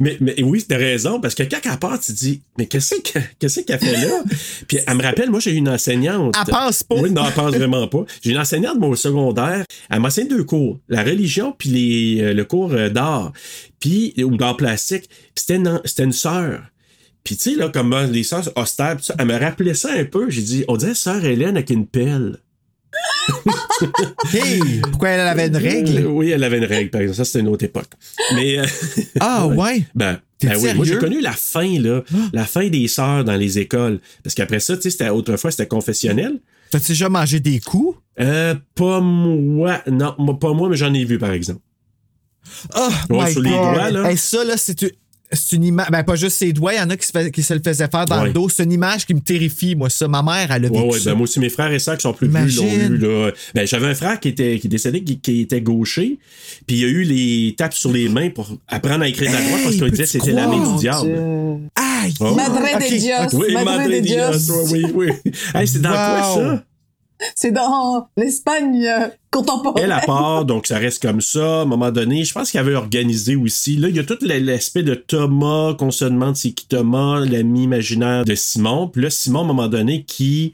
mais, 0.00 0.16
mais 0.20 0.42
oui, 0.42 0.64
t'as 0.68 0.76
raison, 0.76 1.20
parce 1.20 1.34
que 1.34 1.42
quand 1.42 1.58
elle 1.64 1.78
part, 1.78 1.98
tu 2.00 2.12
te 2.12 2.18
dis, 2.18 2.42
mais 2.58 2.66
qu'est-ce 2.66 2.96
que- 2.96 3.18
qu'est-ce 3.38 3.60
qu'elle 3.60 3.78
fait 3.78 3.96
là? 3.96 4.22
Puis 4.68 4.78
elle 4.86 4.96
me 4.96 5.02
rappelle, 5.02 5.30
moi, 5.30 5.40
j'ai 5.40 5.52
eu 5.52 5.56
une 5.56 5.68
enseignante. 5.68 6.34
Elle 6.38 6.52
pense 6.52 6.82
pas. 6.82 6.94
Oui, 6.96 7.10
non, 7.10 7.24
elle 7.26 7.32
pense 7.32 7.54
vraiment 7.54 7.86
pas. 7.88 8.04
J'ai 8.22 8.32
une 8.32 8.38
enseignante, 8.38 8.78
moi, 8.78 8.90
au 8.90 8.96
secondaire. 8.96 9.64
Elle 9.90 10.00
m'a 10.00 10.08
enseigné 10.08 10.28
deux 10.28 10.44
cours. 10.44 10.78
La 10.88 11.02
religion, 11.02 11.54
puis 11.56 11.68
les, 11.70 12.22
euh, 12.22 12.34
le 12.34 12.44
cours 12.44 12.72
euh, 12.72 12.88
d'art. 12.88 13.32
Puis, 13.80 14.14
ou 14.22 14.36
d'art 14.36 14.56
plastique. 14.56 15.08
Puis 15.08 15.32
c'était 15.46 15.56
une, 15.56 15.80
c'était 15.84 16.04
une 16.04 16.12
sœur. 16.12 16.60
Puis 17.24 17.36
tu 17.36 17.50
sais, 17.52 17.56
là, 17.56 17.68
comme 17.68 17.92
euh, 17.92 18.06
les 18.06 18.22
sœurs 18.24 18.50
austères, 18.56 18.96
ça, 19.00 19.14
elle 19.18 19.26
me 19.26 19.38
rappelait 19.38 19.74
ça 19.74 19.90
un 19.92 20.04
peu. 20.04 20.28
J'ai 20.30 20.42
dit, 20.42 20.64
on 20.68 20.76
dirait 20.76 20.94
sœur 20.94 21.24
Hélène 21.24 21.56
avec 21.56 21.70
une 21.70 21.86
pelle. 21.86 22.38
Hey, 24.32 24.80
pourquoi 24.82 25.10
elle 25.10 25.20
avait 25.20 25.48
une 25.48 25.56
Euh, 25.56 25.58
règle? 25.58 26.06
oui, 26.06 26.30
elle 26.30 26.44
avait 26.44 26.58
une 26.58 26.64
règle, 26.64 26.90
par 26.90 27.00
exemple. 27.00 27.16
Ça, 27.16 27.24
c'était 27.24 27.40
une 27.40 27.48
autre 27.48 27.64
époque. 27.64 27.90
Mais, 28.34 28.58
euh, 28.58 28.64
Ah, 29.20 29.46
ouais. 29.48 29.84
ben, 29.94 30.18
ben 30.40 30.56
oui, 30.60 30.74
moi, 30.74 30.84
j'ai 30.84 30.98
connu 30.98 31.20
la 31.20 31.32
fin, 31.32 31.78
là. 31.80 32.02
La 32.32 32.44
fin 32.44 32.68
des 32.68 32.86
sœurs 32.88 33.24
dans 33.24 33.34
les 33.36 33.58
écoles. 33.58 33.98
Parce 34.22 34.34
qu'après 34.34 34.60
ça, 34.60 34.76
tu 34.76 34.82
sais, 34.82 34.90
c'était, 34.90 35.08
autrefois, 35.08 35.50
c'était 35.50 35.66
confessionnel. 35.66 36.38
T'as-tu 36.70 36.92
déjà 36.92 37.08
mangé 37.08 37.40
des 37.40 37.60
coups? 37.60 37.98
Euh, 38.20 38.54
pas 38.74 39.00
moi. 39.00 39.82
Non, 39.90 40.14
pas 40.36 40.52
moi, 40.52 40.68
mais 40.68 40.76
j'en 40.76 40.92
ai 40.94 41.04
vu, 41.04 41.18
par 41.18 41.32
exemple. 41.32 41.60
Oh, 42.76 42.88
Ouais, 43.10 43.26
my 43.26 43.32
sur 43.32 43.42
les 43.42 43.50
God. 43.50 43.58
doigts, 43.74 43.90
là. 43.90 44.10
Hey, 44.10 44.16
ça, 44.16 44.44
là, 44.44 44.56
c'est 44.56 44.80
une, 44.82 44.90
c'est 45.32 45.56
une 45.56 45.64
image. 45.64 45.88
Ben, 45.90 46.02
pas 46.02 46.14
juste 46.16 46.36
ses 46.36 46.52
doigts, 46.52 46.74
il 46.74 46.78
y 46.78 46.80
en 46.80 46.90
a 46.90 46.96
qui 46.96 47.06
se, 47.06 47.12
fait- 47.12 47.30
qui 47.30 47.42
se 47.42 47.54
le 47.54 47.60
faisaient 47.64 47.88
faire 47.88 48.04
dans 48.06 48.20
Ouais. 48.20 48.28
le 48.28 48.32
dos. 48.32 48.48
C'est 48.48 48.64
une 48.64 48.72
image 48.72 49.06
qui 49.06 49.14
me 49.14 49.20
terrifie, 49.20 49.74
moi, 49.74 49.88
ça. 49.90 50.06
Ma 50.08 50.22
mère, 50.22 50.50
elle 50.50 50.64
a 50.64 50.68
vécu 50.68 50.72
Ouais, 50.80 50.88
ouais, 50.92 50.98
ça. 50.98 51.10
ben 51.10 51.16
moi 51.16 51.24
aussi, 51.24 51.40
mes 51.40 51.48
frères 51.48 51.72
et 51.72 51.78
sœurs 51.78 51.96
qui 51.96 52.02
sont 52.02 52.12
plus 52.12 52.28
vieux 52.28 52.60
l'ont 52.62 52.72
eu. 52.72 52.96
Là. 52.98 53.30
Ben, 53.54 53.66
j'avais 53.66 53.86
un 53.86 53.94
frère 53.94 54.20
qui 54.20 54.28
était 54.28 54.58
qui 54.58 54.66
est 54.66 54.70
décédé, 54.70 55.02
qui, 55.02 55.18
qui 55.20 55.40
était 55.40 55.60
gaucher, 55.60 56.18
puis 56.66 56.78
il 56.80 56.84
a 56.84 56.88
eu 56.88 57.02
les 57.02 57.54
tapes 57.56 57.74
sur 57.74 57.92
les 57.92 58.08
mains 58.08 58.30
pour 58.30 58.56
apprendre 58.68 59.02
à 59.04 59.08
écrire 59.08 59.30
de 59.30 59.36
la 59.36 59.42
droite 59.42 59.60
parce 59.62 59.74
Hey, 59.74 59.80
qu'on 59.80 59.88
disait 59.88 60.02
que 60.04 60.08
c'était 60.08 60.32
la 60.32 60.46
main 60.46 60.72
du 60.74 60.78
diable. 60.78 61.06
Dieu. 61.08 61.68
Aïe! 61.76 62.14
Oh. 62.20 62.34
Madre 62.34 62.58
Ok, 62.74 62.82
de 62.90 62.96
Dios. 62.98 63.40
Oui, 63.40 63.54
Madre 63.54 63.64
Madre 63.78 63.90
de 63.90 64.00
Dios, 64.00 64.38
Dios. 64.38 64.66
oui, 64.72 64.84
oui. 64.94 65.08
Hey, 65.54 65.66
c'est 65.68 65.80
dans 65.80 65.90
quoi 65.90 66.22
ça? 66.34 66.64
C'est 67.34 67.52
dans 67.52 68.08
l'Espagne 68.16 68.86
euh, 68.86 69.08
contemporaine. 69.30 69.84
Elle 69.84 69.92
à 69.92 70.00
part, 70.00 70.44
donc 70.44 70.66
ça 70.66 70.78
reste 70.78 71.02
comme 71.02 71.20
ça. 71.20 71.60
À 71.60 71.62
un 71.62 71.64
moment 71.64 71.90
donné, 71.90 72.24
je 72.24 72.32
pense 72.32 72.50
qu'il 72.50 72.60
avait 72.60 72.74
organisé 72.74 73.36
aussi. 73.36 73.76
Là, 73.76 73.88
il 73.88 73.96
y 73.96 73.98
a 73.98 74.04
tout 74.04 74.18
l'aspect 74.20 74.82
de 74.82 74.94
Thomas, 74.94 75.74
qu'on 75.74 75.90
se 75.90 76.04
demande 76.04 76.36
c'est 76.36 76.50
qui 76.52 76.66
Thomas, 76.66 77.20
l'ami 77.20 77.64
imaginaire 77.64 78.24
de 78.24 78.34
Simon. 78.34 78.88
Puis 78.88 79.02
là, 79.02 79.10
Simon, 79.10 79.40
à 79.40 79.42
un 79.42 79.46
moment 79.46 79.68
donné, 79.68 80.04
qui, 80.04 80.52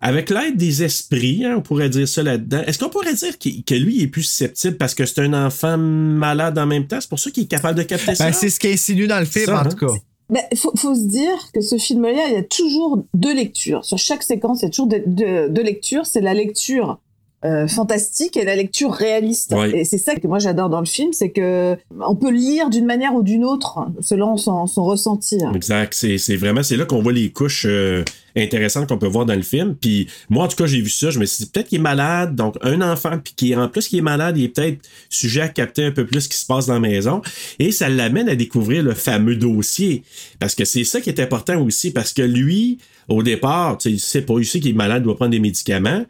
avec 0.00 0.30
l'aide 0.30 0.56
des 0.56 0.82
esprits, 0.82 1.44
hein, 1.44 1.54
on 1.58 1.60
pourrait 1.60 1.88
dire 1.88 2.06
ça 2.08 2.22
là-dedans, 2.22 2.62
est-ce 2.66 2.78
qu'on 2.78 2.88
pourrait 2.88 3.14
dire 3.14 3.36
qu'il- 3.38 3.64
que 3.64 3.74
lui 3.74 3.96
il 3.96 4.02
est 4.04 4.06
plus 4.08 4.22
susceptible 4.22 4.76
parce 4.76 4.94
que 4.94 5.04
c'est 5.06 5.20
un 5.20 5.32
enfant 5.46 5.76
malade 5.78 6.58
en 6.58 6.66
même 6.66 6.86
temps? 6.86 6.98
C'est 7.00 7.08
pour 7.10 7.18
ça 7.18 7.30
qu'il 7.30 7.44
est 7.44 7.48
capable 7.48 7.78
de 7.78 7.82
capter 7.84 8.14
ça? 8.14 8.26
Ben, 8.26 8.32
c'est 8.32 8.48
ce 8.50 8.58
qui 8.60 8.68
est 8.68 8.74
insinué 8.74 9.06
dans 9.06 9.18
le 9.18 9.24
film, 9.26 9.46
Ça, 9.46 9.56
en 9.56 9.66
hein? 9.66 9.68
tout 9.68 9.86
cas. 9.86 9.92
Ben, 10.30 10.42
faut, 10.56 10.72
faut 10.76 10.94
se 10.94 11.06
dire 11.06 11.52
que 11.54 11.60
ce 11.62 11.78
film-là, 11.78 12.26
il 12.28 12.34
y 12.34 12.36
a 12.36 12.42
toujours 12.42 13.02
deux 13.14 13.34
lectures. 13.34 13.84
Sur 13.84 13.96
chaque 13.98 14.22
séquence, 14.22 14.60
il 14.60 14.64
y 14.64 14.66
a 14.66 14.70
toujours 14.70 14.88
deux- 14.88 15.48
deux 15.48 15.62
lectures. 15.62 16.04
C'est 16.04 16.20
la 16.20 16.34
lecture 16.34 16.98
euh, 17.44 17.68
fantastique 17.68 18.36
et 18.36 18.44
la 18.44 18.56
lecture 18.56 18.92
réaliste. 18.92 19.54
Et 19.72 19.84
c'est 19.84 19.98
ça 19.98 20.16
que 20.16 20.26
moi 20.26 20.40
j'adore 20.40 20.68
dans 20.68 20.80
le 20.80 20.86
film, 20.86 21.12
c'est 21.12 21.30
que 21.30 21.76
on 22.00 22.16
peut 22.16 22.32
lire 22.32 22.68
d'une 22.68 22.84
manière 22.84 23.14
ou 23.14 23.22
d'une 23.22 23.44
autre 23.44 23.86
selon 24.00 24.36
son, 24.36 24.66
son 24.66 24.84
ressenti. 24.84 25.38
Exact. 25.54 25.94
C'est, 25.94 26.18
c'est 26.18 26.36
vraiment, 26.36 26.62
c'est 26.62 26.76
là 26.76 26.84
qu'on 26.84 27.00
voit 27.00 27.12
les 27.12 27.30
couches 27.30 27.64
euh, 27.68 28.02
intéressantes 28.36 28.88
qu'on 28.88 28.98
peut 28.98 29.06
voir 29.06 29.26
dans 29.26 29.34
le 29.34 29.42
film. 29.42 29.76
Puis 29.80 30.08
moi, 30.28 30.44
en 30.44 30.48
tout 30.48 30.56
cas, 30.56 30.66
j'ai 30.66 30.80
vu 30.80 30.90
ça. 30.90 31.10
Je 31.10 31.18
me 31.18 31.24
suis 31.26 31.44
dit, 31.44 31.50
peut-être 31.50 31.68
qu'il 31.68 31.78
est 31.78 31.82
malade. 31.82 32.34
Donc, 32.34 32.56
un 32.62 32.80
enfant, 32.80 33.18
puis 33.22 33.34
qui 33.36 33.54
en 33.54 33.68
plus 33.68 33.88
qu'il 33.88 33.98
est 33.98 34.02
malade, 34.02 34.36
il 34.36 34.44
est 34.44 34.48
peut-être 34.48 34.80
sujet 35.08 35.42
à 35.42 35.48
capter 35.48 35.84
un 35.84 35.92
peu 35.92 36.06
plus 36.06 36.22
ce 36.22 36.28
qui 36.28 36.36
se 36.36 36.46
passe 36.46 36.66
dans 36.66 36.74
la 36.74 36.80
maison. 36.80 37.22
Et 37.58 37.70
ça 37.70 37.88
l'amène 37.88 38.28
à 38.28 38.34
découvrir 38.34 38.82
le 38.82 38.94
fameux 38.94 39.36
dossier. 39.36 40.02
Parce 40.40 40.54
que 40.54 40.64
c'est 40.64 40.84
ça 40.84 41.00
qui 41.00 41.10
est 41.10 41.20
important 41.20 41.60
aussi. 41.62 41.92
Parce 41.92 42.12
que 42.12 42.22
lui, 42.22 42.78
au 43.08 43.22
départ, 43.22 43.78
tu 43.78 43.88
sais, 43.88 43.94
il 43.94 44.00
sait 44.00 44.22
pas, 44.22 44.34
il 44.38 44.44
sait 44.44 44.60
qu'il 44.60 44.70
est 44.70 44.74
malade, 44.74 45.02
il 45.02 45.04
doit 45.04 45.16
prendre 45.16 45.30
des 45.30 45.40
médicaments. 45.40 46.04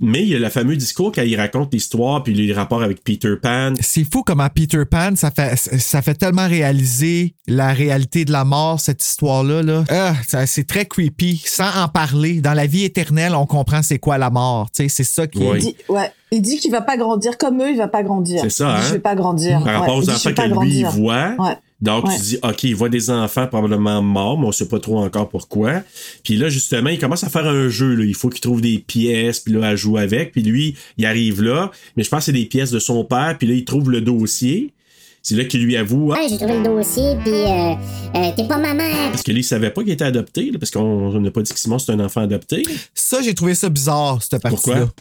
Mais 0.00 0.22
il 0.22 0.28
y 0.28 0.34
a 0.34 0.38
le 0.40 0.48
fameux 0.48 0.76
discours 0.76 1.12
quand 1.12 1.22
il 1.22 1.36
raconte 1.36 1.72
l'histoire, 1.72 2.22
puis 2.24 2.34
les 2.34 2.52
rapports 2.52 2.82
avec 2.82 3.04
Peter 3.04 3.34
Pan. 3.40 3.72
C'est 3.80 4.04
fou 4.04 4.22
comment 4.24 4.48
Peter 4.52 4.84
Pan, 4.90 5.14
ça 5.14 5.30
fait, 5.30 5.56
ça 5.56 6.02
fait 6.02 6.14
tellement 6.14 6.48
réaliser 6.48 7.34
la 7.46 7.72
réalité 7.72 8.24
de 8.24 8.32
la 8.32 8.44
mort, 8.44 8.80
cette 8.80 9.04
histoire-là. 9.04 9.62
Là. 9.62 9.84
Ah, 9.90 10.14
c'est 10.46 10.66
très 10.66 10.86
creepy. 10.86 11.42
Sans 11.46 11.70
en 11.82 11.88
parler, 11.88 12.40
dans 12.40 12.54
la 12.54 12.66
vie 12.66 12.84
éternelle, 12.84 13.34
on 13.34 13.46
comprend 13.46 13.82
c'est 13.82 13.98
quoi 14.00 14.18
la 14.18 14.30
mort. 14.30 14.68
Tu 14.74 14.82
sais, 14.82 14.88
C'est 14.88 15.04
ça 15.04 15.26
qui 15.28 15.38
Oui. 15.38 15.58
Il 15.58 15.60
dit, 15.60 15.76
ouais, 15.88 16.10
il 16.32 16.42
dit 16.42 16.58
qu'il 16.58 16.72
va 16.72 16.80
pas 16.80 16.96
grandir 16.96 17.38
comme 17.38 17.62
eux, 17.62 17.70
il 17.70 17.76
va 17.78 17.88
pas 17.88 18.02
grandir. 18.02 18.40
C'est 18.42 18.50
ça, 18.50 18.64
Il 18.64 18.74
dit, 18.74 18.80
hein? 18.80 18.88
Je 18.88 18.92
vais 18.94 18.98
pas 18.98 19.14
grandir. 19.14 19.62
Par 19.62 19.80
rapport 19.80 19.96
Ouais, 19.98 20.04
aux 20.04 20.10
enfants 20.10 20.30
que 20.34 20.40
lui 20.42 20.48
il 20.48 20.82
grandir. 20.82 20.90
voit. 20.90 21.34
Ouais. 21.38 21.56
Donc, 21.84 22.06
Ouais. 22.06 22.16
tu 22.16 22.22
dis, 22.22 22.38
OK, 22.42 22.64
il 22.64 22.74
voit 22.74 22.88
des 22.88 23.10
enfants 23.10 23.46
probablement 23.46 24.00
morts, 24.02 24.38
mais 24.38 24.46
on 24.46 24.52
sait 24.52 24.66
pas 24.68 24.80
trop 24.80 24.98
encore 24.98 25.28
pourquoi. 25.28 25.82
Puis 26.24 26.36
là, 26.36 26.48
justement, 26.48 26.88
il 26.88 26.98
commence 26.98 27.24
à 27.24 27.28
faire 27.28 27.46
un 27.46 27.68
jeu. 27.68 27.94
Là. 27.94 28.04
Il 28.04 28.14
faut 28.14 28.30
qu'il 28.30 28.40
trouve 28.40 28.60
des 28.62 28.78
pièces, 28.78 29.40
puis 29.40 29.52
là, 29.52 29.68
à 29.68 29.76
jouer 29.76 30.00
avec. 30.00 30.32
Puis 30.32 30.42
lui, 30.42 30.76
il 30.96 31.04
arrive 31.04 31.42
là, 31.42 31.70
mais 31.96 32.02
je 32.02 32.08
pense 32.08 32.20
que 32.20 32.24
c'est 32.26 32.32
des 32.32 32.46
pièces 32.46 32.70
de 32.70 32.78
son 32.78 33.04
père. 33.04 33.36
Puis 33.38 33.46
là, 33.46 33.54
il 33.54 33.64
trouve 33.64 33.90
le 33.90 34.00
dossier. 34.00 34.72
C'est 35.22 35.36
là 35.36 35.44
qu'il 35.44 35.62
lui 35.62 35.76
avoue, 35.76 36.12
ah, 36.12 36.18
Ouais, 36.20 36.26
j'ai 36.28 36.36
trouvé 36.36 36.58
le 36.58 36.64
dossier, 36.64 37.16
puis 37.22 37.32
euh, 37.32 37.74
euh, 38.14 38.30
t'es 38.36 38.46
pas 38.46 38.58
ma 38.58 38.74
mère. 38.74 39.10
parce 39.10 39.22
que 39.22 39.32
lui, 39.32 39.40
il 39.40 39.44
savait 39.44 39.70
pas 39.70 39.82
qu'il 39.82 39.92
était 39.92 40.04
adopté, 40.04 40.50
là, 40.50 40.58
parce 40.58 40.70
qu'on 40.70 40.80
on 40.82 41.18
n'a 41.20 41.30
pas 41.30 41.40
dit 41.40 41.50
que 41.52 41.58
Simon, 41.58 41.78
c'est 41.78 41.92
un 41.92 42.00
enfant 42.00 42.20
adopté. 42.20 42.62
Ça, 42.94 43.22
j'ai 43.22 43.34
trouvé 43.34 43.54
ça 43.54 43.68
bizarre, 43.70 44.22
cette 44.22 44.42
partie-là. 44.42 44.76
Pourquoi? 44.80 44.94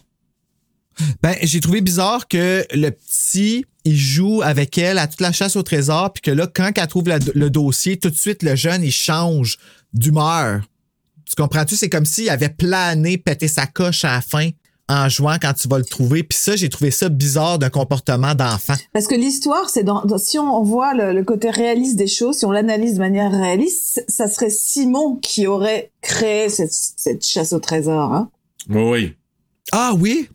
Ben, 1.21 1.35
j'ai 1.41 1.59
trouvé 1.59 1.81
bizarre 1.81 2.27
que 2.27 2.65
le 2.73 2.89
petit, 2.91 3.65
il 3.85 3.97
joue 3.97 4.41
avec 4.43 4.77
elle 4.77 4.97
à 4.97 5.07
toute 5.07 5.21
la 5.21 5.31
chasse 5.31 5.55
au 5.55 5.63
trésor, 5.63 6.13
puis 6.13 6.21
que 6.21 6.31
là, 6.31 6.47
quand 6.47 6.71
elle 6.75 6.87
trouve 6.87 7.07
la- 7.07 7.19
le 7.33 7.49
dossier, 7.49 7.97
tout 7.97 8.09
de 8.09 8.15
suite, 8.15 8.43
le 8.43 8.55
jeune, 8.55 8.83
il 8.83 8.91
change 8.91 9.57
d'humeur. 9.93 10.61
Tu 11.25 11.35
comprends-tu? 11.35 11.75
C'est 11.75 11.89
comme 11.89 12.05
s'il 12.05 12.29
avait 12.29 12.49
plané, 12.49 13.17
pété 13.17 13.47
sa 13.47 13.65
coche 13.65 14.05
à 14.05 14.13
la 14.15 14.21
fin 14.21 14.49
en 14.89 15.07
jouant 15.07 15.37
quand 15.41 15.53
tu 15.53 15.67
vas 15.69 15.77
le 15.77 15.85
trouver. 15.85 16.23
Puis 16.23 16.37
ça, 16.37 16.55
j'ai 16.57 16.67
trouvé 16.69 16.91
ça 16.91 17.07
bizarre 17.09 17.57
d'un 17.57 17.69
comportement 17.69 18.35
d'enfant. 18.35 18.75
Parce 18.91 19.07
que 19.07 19.15
l'histoire, 19.15 19.69
c'est 19.69 19.83
dans, 19.83 20.03
dans- 20.03 20.17
si 20.17 20.37
on 20.37 20.61
voit 20.61 20.93
le, 20.93 21.13
le 21.13 21.23
côté 21.23 21.49
réaliste 21.49 21.95
des 21.95 22.07
choses, 22.07 22.37
si 22.39 22.45
on 22.45 22.51
l'analyse 22.51 22.95
de 22.95 22.99
manière 22.99 23.31
réaliste, 23.31 24.03
ça 24.09 24.27
serait 24.27 24.49
Simon 24.49 25.15
qui 25.15 25.47
aurait 25.47 25.91
créé 26.01 26.49
cette, 26.49 26.73
cette 26.73 27.25
chasse 27.25 27.53
au 27.53 27.59
trésor, 27.59 28.13
hein, 28.13 28.29
oui. 28.69 29.13
Ah 29.71 29.93
oui? 29.97 30.29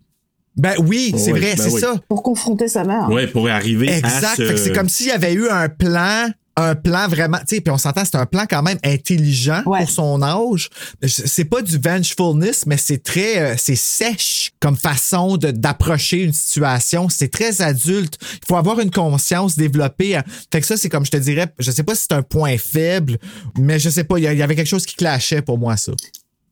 Ben 0.59 0.75
oui, 0.81 1.15
c'est 1.17 1.33
Oui, 1.33 1.41
vrai, 1.41 1.55
ben 1.57 1.63
c'est 1.65 1.73
oui. 1.73 1.81
ça. 1.81 1.95
pour 2.09 2.23
confronter 2.23 2.69
sa 2.69 2.85
mère. 2.85 3.09
Ouais, 3.11 3.27
pour 3.27 3.49
arriver 3.49 3.89
à 3.91 3.99
Exact. 3.99 4.37
ce... 4.37 4.47
Fait 4.47 4.55
que 4.55 4.61
c'est 4.61 4.73
comme 4.73 4.89
s'il 4.89 5.07
y 5.07 5.13
avait 5.13 5.33
eu 5.33 5.49
un 5.49 5.69
plan, 5.69 6.29
un 6.57 6.75
plan 6.75 7.07
vraiment, 7.07 7.39
tu 7.39 7.55
sais, 7.55 7.61
puis 7.61 7.71
on 7.73 7.79
s'entend, 7.79 8.05
c'est 8.05 8.17
un 8.17 8.27
plan 8.27 8.45
quand 8.51 8.65
même 8.65 8.79
intelligent 8.85 9.63
Ouais. 9.67 9.79
pour 9.79 9.91
son 9.91 10.21
âge. 10.23 10.69
C'est 11.07 11.45
pas 11.45 11.63
du 11.63 11.79
vengefulness, 11.79 12.67
mais 12.67 12.77
c'est 12.77 13.01
très, 13.01 13.39
euh, 13.41 13.55
c'est 13.57 13.77
sèche 13.77 14.51
comme 14.59 14.77
façon 14.77 15.37
de- 15.37 15.53
d'approcher 15.53 16.25
une 16.25 16.33
situation. 16.33 17.09
C'est 17.09 17.29
très 17.31 17.63
adulte. 17.63 18.19
Il 18.21 18.47
faut 18.49 18.57
avoir 18.57 18.81
une 18.81 18.91
conscience 18.91 19.55
développée. 19.57 20.17
hein. 20.17 20.25
Fait 20.53 20.61
que 20.61 20.67
ça, 20.67 20.77
c'est 20.77 20.89
comme 20.89 21.07
je 21.07 21.13
te 21.13 21.17
dirais, 21.19 21.47
je 21.61 21.71
sais 21.71 21.85
pas 21.85 21.95
si 21.95 22.07
c'est 22.11 22.17
un 22.17 22.23
point 22.23 22.59
faible, 22.59 23.19
mais 23.57 23.79
je 23.79 23.89
sais 23.91 24.03
pas, 24.03 24.19
il 24.19 24.23
y 24.25 24.37
y 24.37 24.43
avait 24.43 24.57
quelque 24.57 24.67
chose 24.67 24.85
qui 24.87 24.97
clashait 24.97 25.43
pour 25.43 25.59
moi, 25.59 25.77
ça. 25.77 25.93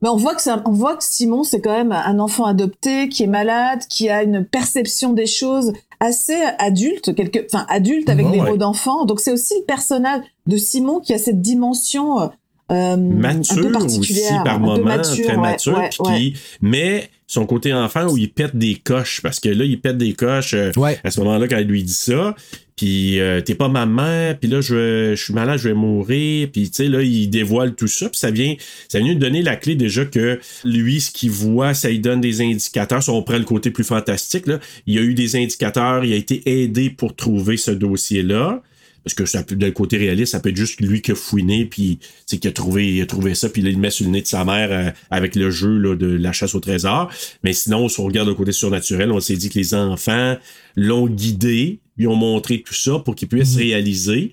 Mais 0.02 0.08
on 0.10 0.16
voit 0.16 0.34
que 0.34 0.42
ça, 0.42 0.62
on 0.66 0.72
voit 0.72 0.96
que 0.96 1.04
Simon, 1.04 1.42
c'est 1.42 1.60
quand 1.60 1.72
même 1.72 1.92
un 1.92 2.18
enfant 2.18 2.44
adopté 2.44 3.08
qui 3.08 3.22
est 3.22 3.28
malade, 3.28 3.80
qui 3.88 4.08
a 4.10 4.22
une 4.22 4.44
perception 4.44 5.12
des 5.14 5.26
choses 5.26 5.72
assez 6.00 6.36
adulte, 6.58 7.14
quelque, 7.14 7.38
enfin 7.50 7.64
adulte 7.70 8.08
avec 8.10 8.30
des 8.30 8.38
ouais. 8.40 8.50
mots 8.50 8.56
d'enfant. 8.58 9.06
Donc 9.06 9.20
c'est 9.20 9.32
aussi 9.32 9.54
le 9.58 9.64
personnage 9.64 10.20
de 10.46 10.56
Simon 10.58 11.00
qui 11.00 11.14
a 11.14 11.18
cette 11.18 11.40
dimension 11.40 12.20
euh, 12.20 12.28
un 12.68 12.96
mature 12.98 13.56
peu 13.56 13.62
aussi 13.68 13.72
particulière, 13.72 14.42
par 14.44 14.56
un 14.56 14.58
moment, 14.58 14.76
peu 14.76 14.82
mature, 14.82 15.24
très 15.24 15.36
ouais, 15.36 15.40
mature, 15.40 15.78
ouais, 15.78 15.88
puis 15.88 15.98
ouais. 16.12 16.18
qui- 16.18 16.34
mais 16.60 17.08
son 17.26 17.46
côté 17.46 17.72
enfant 17.72 18.06
où 18.08 18.16
il 18.18 18.30
pète 18.32 18.54
des 18.56 18.74
coches, 18.74 19.20
parce 19.22 19.40
que 19.40 19.48
là, 19.48 19.64
il 19.64 19.80
pète 19.80 19.96
des 19.98 20.12
coches 20.12 20.52
euh, 20.54 20.70
Ouais. 20.76 20.98
à 21.04 21.10
ce 21.10 21.20
moment-là 21.20 21.48
quand 21.48 21.56
il 21.58 21.66
lui 21.68 21.82
dit 21.82 21.92
ça, 21.94 22.34
puis 22.76 23.20
euh, 23.20 23.40
t'es 23.40 23.54
pas 23.54 23.68
ma 23.68 23.86
mère, 23.86 24.38
puis 24.38 24.50
là, 24.50 24.60
je, 24.60 25.14
suis 25.16 25.32
malade, 25.32 25.58
je 25.58 25.68
vais 25.68 25.74
mourir, 25.74 26.48
puis 26.52 26.68
tu 26.68 26.74
sais, 26.74 26.88
là, 26.88 27.02
il 27.02 27.28
dévoile 27.28 27.74
tout 27.74 27.88
ça, 27.88 28.10
puis 28.10 28.18
ça 28.18 28.30
vient, 28.30 28.54
ça 28.88 28.98
vient 28.98 29.08
lui 29.08 29.16
donner 29.16 29.42
la 29.42 29.56
clé 29.56 29.74
déjà 29.76 30.04
que 30.04 30.38
lui, 30.62 31.00
ce 31.00 31.10
qu'il 31.10 31.30
voit, 31.30 31.72
ça 31.72 31.88
lui 31.88 32.00
donne 32.00 32.20
des 32.20 32.42
indicateurs, 32.42 33.02
si 33.02 33.08
on 33.08 33.22
prend 33.22 33.38
le 33.38 33.44
côté 33.44 33.70
plus 33.70 33.84
fantastique, 33.84 34.46
là, 34.46 34.60
il 34.86 34.94
y 34.94 34.98
a 34.98 35.02
eu 35.02 35.14
des 35.14 35.36
indicateurs, 35.36 36.04
il 36.04 36.12
a 36.12 36.16
été 36.16 36.42
aidé 36.44 36.90
pour 36.90 37.16
trouver 37.16 37.56
ce 37.56 37.70
dossier-là, 37.70 38.62
parce 39.06 39.14
que 39.14 39.24
ça 39.24 39.44
le 39.48 39.70
côté 39.70 39.98
réaliste, 39.98 40.32
ça 40.32 40.40
peut 40.40 40.48
être 40.48 40.56
juste 40.56 40.80
lui 40.80 41.00
qui 41.00 41.12
a 41.12 41.14
fouiné, 41.14 41.64
puis 41.64 42.00
qui 42.26 42.48
a 42.48 42.50
trouvé, 42.50 42.92
il 42.92 43.00
a 43.00 43.06
trouvé 43.06 43.36
ça, 43.36 43.48
puis 43.48 43.62
là, 43.62 43.70
il 43.70 43.78
met 43.78 43.90
sur 43.90 44.04
le 44.04 44.10
nez 44.10 44.20
de 44.20 44.26
sa 44.26 44.44
mère 44.44 44.68
euh, 44.72 44.90
avec 45.10 45.36
le 45.36 45.48
jeu 45.48 45.78
là, 45.78 45.94
de 45.94 46.08
la 46.08 46.32
chasse 46.32 46.56
au 46.56 46.60
trésor. 46.60 47.08
Mais 47.44 47.52
sinon, 47.52 47.88
si 47.88 48.00
on 48.00 48.04
regarde 48.04 48.26
le 48.26 48.34
côté 48.34 48.50
surnaturel, 48.50 49.12
on 49.12 49.20
s'est 49.20 49.36
dit 49.36 49.48
que 49.48 49.60
les 49.60 49.74
enfants 49.74 50.36
l'ont 50.74 51.06
guidé, 51.06 51.78
lui 51.96 52.06
ont 52.06 52.14
montré 52.16 52.62
tout 52.62 52.74
ça 52.74 52.98
pour 52.98 53.14
qu'il 53.14 53.28
puisse 53.28 53.56
réaliser. 53.56 54.32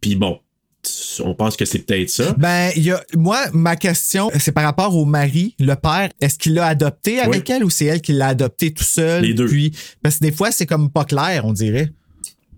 Puis 0.00 0.14
bon, 0.16 0.38
on 1.24 1.34
pense 1.34 1.56
que 1.56 1.64
c'est 1.64 1.78
peut-être 1.80 2.10
ça. 2.10 2.32
Ben, 2.38 2.70
il 2.76 2.82
y 2.84 2.90
a, 2.90 3.02
moi, 3.16 3.38
ma 3.52 3.76
question, 3.76 4.30
c'est 4.38 4.52
par 4.52 4.64
rapport 4.64 4.96
au 4.96 5.04
mari, 5.04 5.54
le 5.60 5.74
père. 5.74 6.08
Est-ce 6.20 6.38
qu'il 6.38 6.54
l'a 6.54 6.66
adopté 6.66 7.20
avec 7.20 7.48
elle 7.50 7.64
ou 7.64 7.70
c'est 7.70 7.84
elle 7.86 8.00
qui 8.00 8.12
l'a 8.12 8.28
adopté 8.28 8.72
tout 8.72 8.82
seul? 8.84 9.22
Les 9.22 9.34
deux. 9.34 9.46
Puis, 9.46 9.72
parce 10.02 10.18
que 10.18 10.24
des 10.24 10.32
fois, 10.32 10.50
c'est 10.50 10.66
comme 10.66 10.90
pas 10.90 11.04
clair, 11.04 11.44
on 11.44 11.52
dirait. 11.52 11.92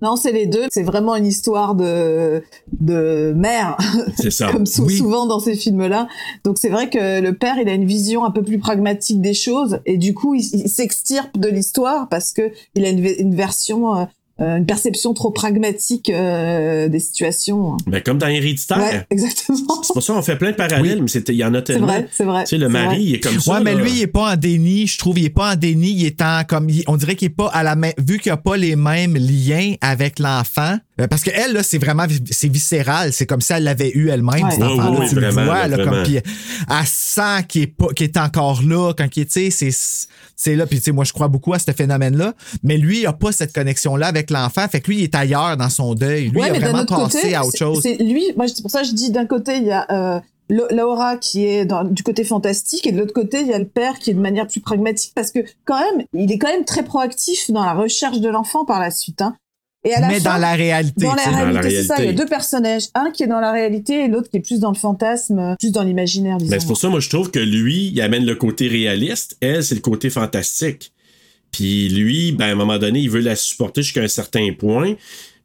Non, 0.03 0.17
c'est 0.17 0.33
les 0.33 0.47
deux. 0.47 0.67
C'est 0.71 0.83
vraiment 0.83 1.17
une 1.17 1.25
histoire 1.27 1.75
de 1.75 2.43
de 2.79 3.33
mère, 3.37 3.77
C'est 4.21 4.31
ça. 4.31 4.49
comme 4.53 4.67
sou- 4.67 4.85
Oui. 4.85 4.99
souvent 4.99 5.25
dans 5.27 5.39
ces 5.41 5.55
films-là. 5.55 6.09
Donc 6.45 6.59
c'est 6.59 6.69
vrai 6.69 6.91
que 6.91 7.21
le 7.23 7.33
père, 7.35 7.57
il 7.63 7.69
a 7.69 7.73
une 7.73 7.87
vision 7.87 8.25
un 8.25 8.31
peu 8.31 8.43
plus 8.43 8.59
pragmatique 8.59 9.23
des 9.23 9.33
choses 9.35 9.79
et 9.87 9.97
du 9.97 10.13
coup, 10.13 10.35
il, 10.35 10.41
il 10.53 10.69
s'extirpe 10.69 11.39
de 11.39 11.49
l'histoire 11.49 12.09
parce 12.11 12.33
que 12.33 12.51
il 12.75 12.85
a 12.85 12.91
une, 12.91 13.01
ve- 13.03 13.17
une 13.19 13.35
version, 13.35 13.97
euh, 13.97 14.05
une 14.39 14.67
perception 14.67 15.15
trop 15.15 15.31
pragmatique 15.31 16.11
euh, 16.11 16.89
des 16.89 16.99
situations. 16.99 17.77
Ben, 17.87 18.03
comme 18.03 18.19
dans 18.19 18.27
Héréditaire. 18.27 18.79
Ouais, 18.79 19.07
exactement. 19.11 19.83
C'est 19.83 19.93
pour 19.93 20.03
ça 20.03 20.13
qu'on 20.13 20.23
fait 20.23 20.37
plein 20.37 20.51
de 20.51 20.57
parallèles, 20.57 21.03
mais 21.03 21.09
c'était- 21.09 21.33
il 21.33 21.39
y 21.39 21.45
en 21.45 21.55
a 21.55 21.59
C'est 21.59 21.65
tellement. 21.75 21.87
vrai, 21.87 22.09
c'est 22.11 22.25
vrai. 22.25 22.43
Tu 22.45 22.51
sais, 22.51 22.59
le 22.59 22.67
c'est 22.67 22.73
mari, 22.73 22.87
vrai. 22.97 23.03
il 23.05 23.15
est 23.15 23.21
comme 23.21 23.39
ça. 23.41 23.53
ouais, 23.53 23.61
mais 23.63 23.75
là. 23.75 23.81
lui, 23.83 23.91
il 23.93 24.03
est 24.03 24.07
pas 24.09 24.33
en 24.33 24.37
déni. 24.37 24.87
Je 24.89 24.99
trouve, 24.99 25.19
il 25.21 25.27
est 25.27 25.31
pas 25.31 25.53
en 25.53 25.57
déni. 25.57 25.93
Il 25.93 26.05
est 26.07 26.21
en 26.21 26.43
comme, 26.49 26.69
il- 26.69 26.83
on 26.89 26.97
dirait 26.97 27.15
qu'il 27.15 27.27
est 27.27 27.37
pas 27.37 27.47
à 27.49 27.63
la 27.63 27.77
même, 27.77 27.93
vu 27.99 28.19
qu'il 28.19 28.33
a 28.33 28.37
pas 28.37 28.57
les 28.57 28.75
mêmes 28.77 29.15
liens 29.17 29.75
avec 29.81 30.19
l'enfant. 30.19 30.77
Euh, 31.01 31.09
parce 31.09 31.23
qu'elle, 31.23 31.53
là, 31.53 31.63
c'est 31.65 31.79
vraiment 31.79 32.05
c'est 32.31 32.49
viscéral. 32.49 33.13
C'est 33.13 33.27
comme 33.27 33.41
si 33.41 33.53
elle 33.53 33.65
l'avait 33.65 33.91
eu 33.91 34.11
elle-même, 34.11 34.45
Ouais. 34.45 34.51
cet 34.53 34.61
Oui, 34.61 34.79
enfant-là. 34.79 35.01
oui, 35.01 35.09
tu 35.09 35.15
le 35.17 35.21
vraiment, 35.23 35.45
vois, 35.45 35.67
là, 35.67 35.77
là, 35.77 35.85
comme, 35.85 36.03
puis 36.05 36.17
elle 36.17 36.87
sent 36.87 37.45
qu'il 37.49 37.63
est, 37.63 37.67
pas, 37.67 37.89
qu'il 37.95 38.05
est 38.05 38.17
encore 38.17 38.63
là 38.63 38.93
quand 38.97 39.09
il 39.17 39.23
est, 39.23 39.25
tu 39.27 39.51
sais, 39.51 39.71
c'est, 39.73 40.07
c'est 40.37 40.55
là. 40.55 40.67
Puis, 40.67 40.79
tu 40.79 40.85
sais, 40.85 40.93
moi, 40.93 41.05
je 41.05 41.13
crois 41.13 41.27
beaucoup 41.29 41.53
à 41.53 41.59
ce 41.59 41.73
phénomène-là. 41.73 42.35
Mais 42.63 42.77
lui, 42.79 43.01
il 43.01 43.07
a 43.07 43.13
pas 43.13 43.33
cette 43.33 43.53
connexion-là 43.53 44.07
avec 44.07 44.31
l'enfant. 44.31 44.67
Fait 44.69 44.81
que 44.81 44.89
lui, 44.89 44.99
il 44.99 45.03
est 45.03 45.15
ailleurs 45.17 45.57
dans 45.57 45.69
son 45.71 45.95
deuil. 45.95 46.29
Lui, 46.29 46.41
Ouais, 46.41 46.49
il 46.55 46.57
a 46.57 46.59
vraiment 46.61 46.87
passé 46.87 47.21
côté, 47.23 47.35
à 47.35 47.45
autre 47.45 47.59
chose. 47.59 47.81
C'est 47.83 47.97
lui, 47.97 48.23
moi, 48.37 48.47
c'est 48.47 48.63
pour 48.63 48.71
ça 48.71 48.83
que 48.83 48.87
je 48.89 48.93
dis 48.93 49.11
d'un 49.11 49.27
côté, 49.27 49.57
il 49.57 49.65
y 49.65 49.73
a 49.73 49.87
euh, 49.91 50.21
Laura 50.49 51.17
qui 51.17 51.45
est 51.47 51.65
dans, 51.65 51.83
du 51.85 52.03
côté 52.05 52.23
fantastique 52.23 52.87
et 52.87 52.93
de 52.93 52.99
l'autre 52.99 53.15
côté, 53.15 53.41
il 53.41 53.49
y 53.49 53.53
a 53.53 53.59
le 53.59 53.67
père 53.67 53.99
qui 53.99 54.11
est 54.11 54.15
de 54.15 54.21
manière 54.21 54.47
plus 54.47 54.61
pragmatique 54.61 55.13
parce 55.15 55.31
que 55.33 55.41
quand 55.65 55.81
même, 55.81 56.07
il 56.13 56.31
est 56.31 56.39
quand 56.39 56.53
même 56.53 56.65
très 56.65 56.85
proactif 56.85 57.51
dans 57.51 57.65
la 57.65 57.73
recherche 57.73 58.21
de 58.21 58.29
l'enfant 58.29 58.65
par 58.65 58.79
la 58.79 58.91
suite. 58.91 59.23
Hein. 59.23 59.35
Et 59.87 59.93
à 59.95 60.01
la 60.01 60.09
Mais 60.09 60.19
fin, 60.21 60.33
dans 60.35 60.39
la 60.39 60.55
réalité. 60.55 61.05
dans 61.05 61.15
la 61.15 61.25
réalité, 61.45 61.71
c'est 61.71 61.83
ça. 61.85 61.97
Il 61.99 62.07
y 62.07 62.09
a 62.09 62.13
deux 62.13 62.27
personnages, 62.27 62.85
un 62.95 63.11
qui 63.11 63.23
est 63.23 63.27
dans 63.27 63.41
la 63.41 63.53
réalité 63.53 64.05
et 64.05 64.09
l'autre 64.09 64.31
qui 64.31 64.39
est 64.39 64.41
plus 64.41 64.59
dans 64.59 64.71
le 64.71 64.77
fantasme, 64.79 65.57
plus 65.61 65.73
dans 65.73 65.83
l'imaginaire. 65.83 66.39
Ben, 66.39 66.59
c'est 66.59 66.67
pour 66.67 66.79
ça, 66.79 66.89
moi, 66.89 67.01
je 67.01 67.11
trouve 67.11 67.31
que 67.31 67.39
lui, 67.39 67.89
il 67.89 68.01
amène 68.01 68.25
le 68.25 68.35
côté 68.35 68.67
réaliste. 68.69 69.37
Elle, 69.41 69.63
c'est 69.63 69.75
le 69.75 69.81
côté 69.83 70.09
fantastique. 70.11 70.93
Puis 71.53 71.89
lui, 71.91 72.33
ben, 72.33 72.47
à 72.47 72.53
un 72.53 72.55
moment 72.55 72.79
donné, 72.79 73.01
il 73.01 73.11
veut 73.11 73.21
la 73.21 73.37
supporter 73.37 73.83
jusqu'à 73.83 74.03
un 74.03 74.09
certain 74.09 74.49
point. 74.59 74.95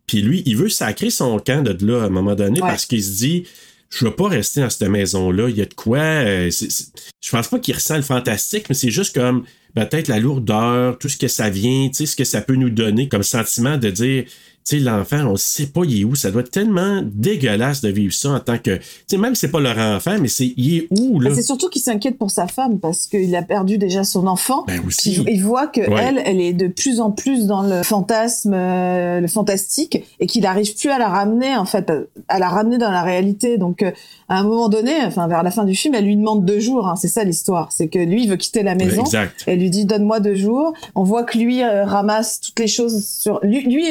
Puis 0.07 0.21
lui, 0.21 0.41
il 0.45 0.55
veut 0.55 0.69
sacrer 0.69 1.09
son 1.09 1.37
camp 1.39 1.61
de 1.63 1.85
là 1.85 2.03
à 2.03 2.05
un 2.05 2.09
moment 2.09 2.33
donné 2.35 2.61
Ouais. 2.61 2.67
parce 2.69 2.85
qu'il 2.85 3.03
se 3.03 3.17
dit 3.17 3.43
je 3.91 4.05
veux 4.05 4.15
pas 4.15 4.27
rester 4.27 4.61
dans 4.61 4.69
cette 4.69 4.87
maison-là. 4.87 5.49
Il 5.49 5.57
y 5.57 5.61
a 5.61 5.65
de 5.65 5.73
quoi. 5.73 5.97
euh, 5.99 6.49
c'est- 6.51 6.69
c'est- 6.71 6.87
Je 7.21 7.29
pense 7.31 7.47
pas 7.47 7.57
qu'il 7.59 7.73
ressent 7.73 7.95
le 7.95 8.03
fantastique, 8.03 8.65
mais 8.69 8.75
c'est 8.75 8.91
juste 8.91 9.15
comme 9.15 9.43
peut-être 9.75 10.07
la 10.07 10.19
lourdeur, 10.19 10.97
tout 10.97 11.09
ce 11.09 11.17
que 11.17 11.27
ça 11.27 11.49
vient, 11.49 11.89
ce 11.93 12.15
que 12.15 12.23
ça 12.23 12.41
peut 12.41 12.55
nous 12.55 12.69
donner 12.69 13.07
comme 13.07 13.23
sentiment 13.23 13.77
de 13.77 13.89
dire. 13.89 14.25
Sais, 14.69 14.77
l'enfant, 14.79 15.25
on 15.25 15.35
sait 15.35 15.65
pas 15.67 15.81
il 15.83 16.01
est 16.01 16.03
où. 16.03 16.13
Ça 16.15 16.29
doit 16.29 16.41
être 16.41 16.51
tellement 16.51 17.01
dégueulasse 17.03 17.81
de 17.81 17.89
vivre 17.89 18.13
ça 18.13 18.29
en 18.29 18.39
tant 18.39 18.57
que. 18.57 18.75
Tu 18.77 18.83
sais, 19.07 19.17
même 19.17 19.33
si 19.33 19.41
c'est 19.41 19.51
pas 19.51 19.59
leur 19.59 19.77
enfant, 19.77 20.17
mais 20.21 20.27
c'est 20.27 20.53
il 20.57 20.77
est 20.77 20.87
où, 20.91 21.19
là? 21.19 21.29
Ah, 21.31 21.35
C'est 21.35 21.41
surtout 21.43 21.69
qu'il 21.69 21.81
s'inquiète 21.81 22.17
pour 22.17 22.29
sa 22.29 22.47
femme 22.47 22.79
parce 22.79 23.07
qu'il 23.07 23.35
a 23.35 23.41
perdu 23.41 23.77
déjà 23.79 24.03
son 24.03 24.27
enfant. 24.27 24.65
Ben 24.67 24.79
aussi. 24.85 25.23
Il 25.27 25.43
voit 25.43 25.67
que 25.67 25.81
Ouais. 25.81 26.03
elle, 26.07 26.21
elle 26.25 26.39
est 26.39 26.53
de 26.53 26.67
plus 26.67 26.99
en 26.99 27.09
plus 27.11 27.47
dans 27.47 27.63
le 27.63 27.81
fantasme, 27.83 28.53
euh, 28.53 29.19
le 29.21 29.27
fantastique, 29.27 30.03
et 30.19 30.27
qu'il 30.27 30.43
n'arrive 30.43 30.75
plus 30.75 30.89
à 30.89 30.99
la 30.99 31.07
ramener 31.09 31.55
en 31.55 31.65
fait, 31.65 31.91
à 32.27 32.37
la 32.37 32.49
ramener 32.49 32.77
dans 32.77 32.91
la 32.91 33.01
réalité. 33.01 33.57
Donc 33.57 33.81
euh, 33.81 33.91
à 34.27 34.39
un 34.39 34.43
moment 34.43 34.69
donné, 34.69 34.91
enfin 35.05 35.27
vers 35.27 35.41
la 35.41 35.49
fin 35.51 35.65
du 35.65 35.73
film, 35.73 35.95
elle 35.95 36.05
lui 36.05 36.15
demande 36.15 36.45
deux 36.45 36.59
jours. 36.59 36.87
hein, 36.87 36.95
c'est 36.95 37.07
ça 37.07 37.23
l'histoire. 37.23 37.69
C'est 37.71 37.87
que 37.87 37.97
lui 37.99 38.23
il 38.25 38.29
veut 38.29 38.37
quitter 38.37 38.61
la 38.61 38.75
maison. 38.75 39.01
Exact. 39.01 39.43
Elle 39.47 39.59
lui 39.59 39.69
dit 39.71 39.85
donne-moi 39.85 40.19
deux 40.19 40.35
jours. 40.35 40.73
On 40.93 41.03
voit 41.03 41.23
que 41.23 41.37
lui 41.39 41.63
euh, 41.63 41.85
ramasse 41.85 42.39
toutes 42.41 42.59
les 42.59 42.67
choses 42.67 43.03
sur 43.05 43.39
lui. 43.43 43.61
Lui 43.63 43.85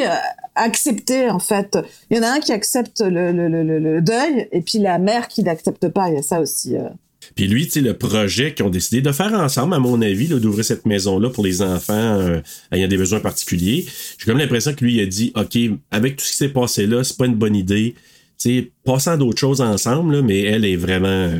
a 0.54 0.67
accepté 0.68 1.28
en 1.30 1.38
fait. 1.40 1.76
Il 2.10 2.16
y 2.16 2.20
en 2.20 2.22
a 2.22 2.30
un 2.36 2.40
qui 2.40 2.52
accepte 2.52 3.00
le, 3.00 3.32
le, 3.32 3.48
le, 3.48 3.78
le- 3.78 4.00
deuil 4.02 4.48
et 4.52 4.60
puis 4.60 4.78
la 4.78 4.98
mère 4.98 5.28
qui 5.28 5.42
n'accepte 5.42 5.88
pas. 5.88 6.08
Il 6.10 6.14
y 6.14 6.18
a 6.18 6.22
ça 6.22 6.40
aussi. 6.40 6.76
euh. 6.76 6.88
Puis 7.34 7.46
lui, 7.46 7.66
tu 7.66 7.72
sais, 7.72 7.80
le 7.80 7.94
projet 7.94 8.54
qu'ils 8.54 8.64
ont 8.64 8.70
décidé 8.70 9.02
de 9.02 9.12
faire 9.12 9.32
ensemble, 9.34 9.74
à 9.74 9.78
mon 9.78 10.00
avis, 10.00 10.28
là, 10.28 10.38
d'ouvrir 10.38 10.64
cette 10.64 10.86
maison-là 10.86 11.28
pour 11.30 11.44
les 11.44 11.60
enfants 11.60 11.92
euh, 12.20 12.40
ayant 12.72 12.88
des 12.88 12.96
besoins 12.96 13.20
particuliers, 13.20 13.84
j'ai 14.18 14.24
comme 14.24 14.38
l'impression 14.38 14.72
que 14.72 14.84
lui, 14.84 14.94
il 14.94 15.00
a 15.00 15.06
dit, 15.06 15.32
OK, 15.36 15.58
avec 15.90 16.16
tout 16.16 16.24
ce 16.24 16.30
qui 16.30 16.36
s'est 16.38 16.48
passé 16.48 16.86
là, 16.86 17.04
c'est 17.04 17.16
pas 17.18 17.26
une 17.26 17.34
bonne 17.34 17.56
idée. 17.56 17.94
Tu 18.40 18.58
sais, 18.60 18.70
passant 18.84 19.16
d'autres 19.18 19.38
choses 19.40 19.60
ensemble, 19.60 20.14
là, 20.16 20.22
mais 20.22 20.40
elle 20.42 20.64
est 20.64 20.76
vraiment... 20.76 21.08
euh, 21.08 21.38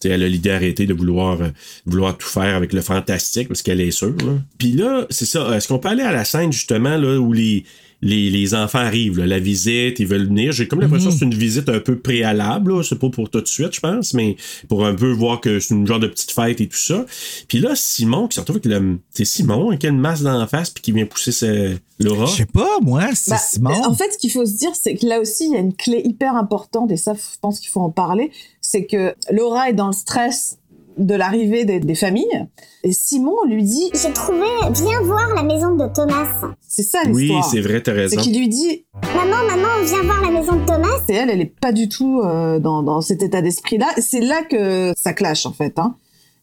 tu 0.00 0.06
sais, 0.06 0.14
elle 0.14 0.22
a 0.22 0.28
l'idée 0.28 0.50
arrêtée 0.50 0.86
de 0.86 0.94
vouloir, 0.94 1.40
euh, 1.42 1.48
vouloir 1.84 2.16
tout 2.16 2.28
faire 2.28 2.54
avec 2.54 2.72
le 2.72 2.82
fantastique 2.82 3.48
parce 3.48 3.62
qu'elle 3.62 3.80
est 3.80 3.90
sûre. 3.90 4.14
Là. 4.24 4.34
Puis 4.56 4.72
là, 4.72 5.06
c'est 5.10 5.26
ça. 5.26 5.56
Est-ce 5.56 5.66
qu'on 5.66 5.80
peut 5.80 5.88
aller 5.88 6.04
à 6.04 6.12
la 6.12 6.24
scène 6.24 6.52
justement 6.52 6.96
là 6.96 7.18
où 7.18 7.32
les, 7.32 7.64
les, 8.00 8.30
les 8.30 8.54
enfants 8.54 8.78
arrivent, 8.78 9.18
là, 9.18 9.26
la 9.26 9.40
visite, 9.40 9.98
ils 9.98 10.06
veulent 10.06 10.26
venir. 10.28 10.52
J'ai 10.52 10.68
comme 10.68 10.80
l'impression 10.80 11.10
que 11.10 11.16
c'est 11.16 11.24
une 11.24 11.34
visite 11.34 11.68
un 11.68 11.80
peu 11.80 11.98
préalable. 11.98 12.76
là. 12.76 12.82
C'est 12.82 12.98
pas 12.98 13.08
pour 13.08 13.28
tout 13.28 13.40
de 13.40 13.48
suite, 13.48 13.74
je 13.74 13.80
pense, 13.80 14.14
mais 14.14 14.36
pour 14.68 14.86
un 14.86 14.94
peu 14.94 15.10
voir 15.10 15.40
que 15.40 15.58
c'est 15.58 15.74
une 15.74 15.86
genre 15.86 15.98
de 15.98 16.06
petite 16.06 16.30
fête 16.30 16.60
et 16.60 16.68
tout 16.68 16.76
ça. 16.76 17.04
Puis 17.48 17.58
là, 17.58 17.72
Simon 17.74 18.28
qui 18.28 18.36
se 18.36 18.40
retrouve 18.40 18.60
avec 18.64 18.66
le. 18.66 18.98
C'est 19.10 19.24
Simon 19.24 19.76
qui 19.76 19.86
a 19.86 19.90
une 19.90 19.98
masse 19.98 20.22
d'en 20.22 20.46
face 20.46 20.70
puis 20.70 20.82
qui 20.82 20.92
vient 20.92 21.06
pousser 21.06 21.32
ce, 21.32 21.76
Laura. 21.98 22.26
Je 22.26 22.36
sais 22.36 22.46
pas, 22.46 22.78
moi, 22.80 23.08
c'est 23.14 23.32
Bah, 23.32 23.38
Simon. 23.38 23.84
En 23.84 23.94
fait, 23.94 24.12
ce 24.12 24.18
qu'il 24.18 24.30
faut 24.30 24.46
se 24.46 24.56
dire, 24.56 24.70
c'est 24.74 24.94
que 24.94 25.06
là 25.06 25.20
aussi, 25.20 25.46
il 25.46 25.52
y 25.52 25.56
a 25.56 25.60
une 25.60 25.74
clé 25.74 26.00
hyper 26.04 26.36
importante, 26.36 26.90
et 26.92 26.96
ça, 26.96 27.14
je 27.14 27.38
pense 27.40 27.58
qu'il 27.60 27.70
faut 27.70 27.80
en 27.80 27.90
parler, 27.90 28.30
c'est 28.60 28.84
que 28.86 29.14
Laura 29.32 29.70
est 29.70 29.74
dans 29.74 29.88
le 29.88 29.92
stress 29.92 30.57
de 30.98 31.14
l'arrivée 31.14 31.64
des, 31.64 31.80
des 31.80 31.94
familles, 31.94 32.46
et 32.84 32.92
Simon 32.92 33.36
lui 33.48 33.62
dit, 33.62 33.90
J'ai 33.94 34.12
trouvé, 34.12 34.46
viens 34.72 35.00
voir 35.02 35.34
la 35.34 35.42
maison 35.42 35.74
de 35.76 35.86
Thomas. 35.94 36.26
c'est 36.66 36.82
ça 36.82 36.98
Oui, 37.10 37.22
l'histoire. 37.22 37.50
c'est 37.50 37.60
vrai, 37.60 37.80
t'as 37.82 37.92
C'est 37.92 37.98
raison. 38.00 38.20
qu'il 38.20 38.38
lui 38.38 38.48
dit, 38.48 38.84
Maman, 39.14 39.36
maman, 39.48 39.68
viens 39.84 40.02
voir 40.02 40.20
la 40.22 40.30
maison 40.30 40.56
de 40.56 40.66
Thomas. 40.66 40.88
et 41.08 41.14
elle, 41.14 41.30
elle 41.30 41.40
est 41.40 41.54
pas 41.60 41.72
du 41.72 41.88
tout 41.88 42.20
euh, 42.24 42.58
dans, 42.58 42.82
dans 42.82 43.00
cet 43.00 43.22
état 43.22 43.40
d'esprit-là. 43.42 43.86
C'est 43.98 44.20
là 44.20 44.42
que 44.42 44.92
ça 44.96 45.12
clash, 45.12 45.46
en 45.46 45.52
fait. 45.52 45.78
Hein. 45.78 45.94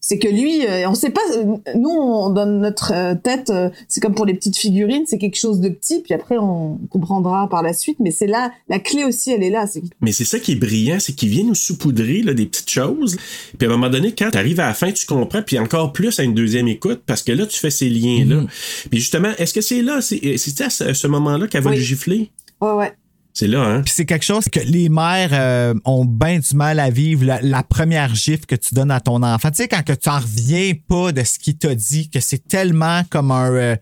C'est 0.07 0.19
que 0.19 0.27
lui, 0.27 0.63
euh, 0.67 0.87
on 0.87 0.93
sait 0.93 1.09
pas. 1.09 1.21
euh, 1.35 1.55
Nous, 1.75 1.89
on, 1.89 2.29
dans 2.29 2.45
notre 2.45 2.93
euh, 2.93 3.15
tête, 3.15 3.49
euh, 3.49 3.71
c'est 3.87 4.01
comme 4.01 4.13
pour 4.13 4.27
les 4.27 4.35
petites 4.35 4.55
figurines, 4.55 5.01
c'est 5.07 5.17
quelque 5.17 5.35
chose 5.35 5.59
de 5.61 5.69
petit. 5.69 6.01
Puis 6.03 6.13
après, 6.13 6.37
on 6.37 6.77
comprendra 6.91 7.49
par 7.49 7.63
la 7.63 7.73
suite. 7.73 7.97
Mais 7.99 8.11
c'est 8.11 8.27
là, 8.27 8.51
la 8.69 8.77
clé 8.77 9.03
aussi, 9.03 9.31
elle 9.31 9.41
est 9.41 9.49
là. 9.49 9.65
Mais 10.01 10.11
c'est 10.11 10.23
ça 10.23 10.37
qui 10.39 10.51
est 10.51 10.55
brillant, 10.57 10.97
c'est 10.99 11.13
qu'il 11.13 11.29
vient 11.29 11.43
nous 11.43 11.55
saupoudrer 11.55 12.21
là, 12.21 12.35
des 12.35 12.45
petites 12.45 12.69
choses. 12.69 13.17
Puis 13.57 13.67
à 13.67 13.71
un 13.71 13.73
moment 13.73 13.89
donné, 13.89 14.13
quand 14.13 14.29
tu 14.29 14.37
arrives 14.37 14.59
à 14.59 14.67
la 14.67 14.75
fin, 14.75 14.91
tu 14.91 15.07
comprends, 15.07 15.41
puis 15.41 15.57
encore 15.57 15.91
plus 15.91 16.19
à 16.19 16.23
une 16.23 16.35
deuxième 16.35 16.67
écoute, 16.67 17.01
parce 17.07 17.23
que 17.23 17.31
là, 17.31 17.47
tu 17.47 17.59
fais 17.59 17.71
ces 17.71 17.89
liens-là. 17.89 18.43
Puis 18.91 18.99
justement, 18.99 19.31
est-ce 19.39 19.55
que 19.55 19.61
c'est 19.61 19.81
là, 19.81 20.01
c'est 20.01 20.37
c'est 20.37 20.61
à 20.61 20.69
ce, 20.69 20.93
ce 20.93 21.07
moment-là 21.07 21.47
qu'elle 21.47 21.63
va 21.63 21.71
Oui. 21.71 21.77
le 21.77 21.81
gifler? 21.81 22.29
ouais, 22.61 22.71
ouais. 22.73 22.93
C'est 23.37 23.47
là, 23.47 23.61
hein? 23.63 23.81
Puis 23.81 23.93
c'est 23.93 24.05
quelque 24.05 24.23
chose 24.23 24.45
que 24.45 24.61
les 24.61 24.87
mères 24.87 25.31
euh, 25.33 25.73
ont 25.83 26.05
bien 26.05 26.39
du 26.39 26.55
mal 26.55 26.79
à 26.79 26.89
vivre, 26.89 27.25
la, 27.25 27.63
première 27.63 28.15
gifle 28.15 28.45
que 28.45 28.55
tu 28.55 28.73
donnes 28.73 28.91
à 28.91 29.01
ton 29.01 29.21
enfant. 29.23 29.51
Tu 29.51 29.57
sais, 29.57 29.67
quand 29.67 29.83
que 29.83 29.91
tu 29.91 30.07
en 30.07 30.19
reviens 30.19 30.71
pas 30.87 31.11
de 31.11 31.21
ce 31.21 31.37
qu'il 31.37 31.57
t'a 31.57 31.75
dit, 31.75 32.09
que 32.09 32.21
c'est 32.21 32.47
tellement 32.47 33.01
comme 33.09 33.31
un... 33.31 33.51
euh, 33.51 33.75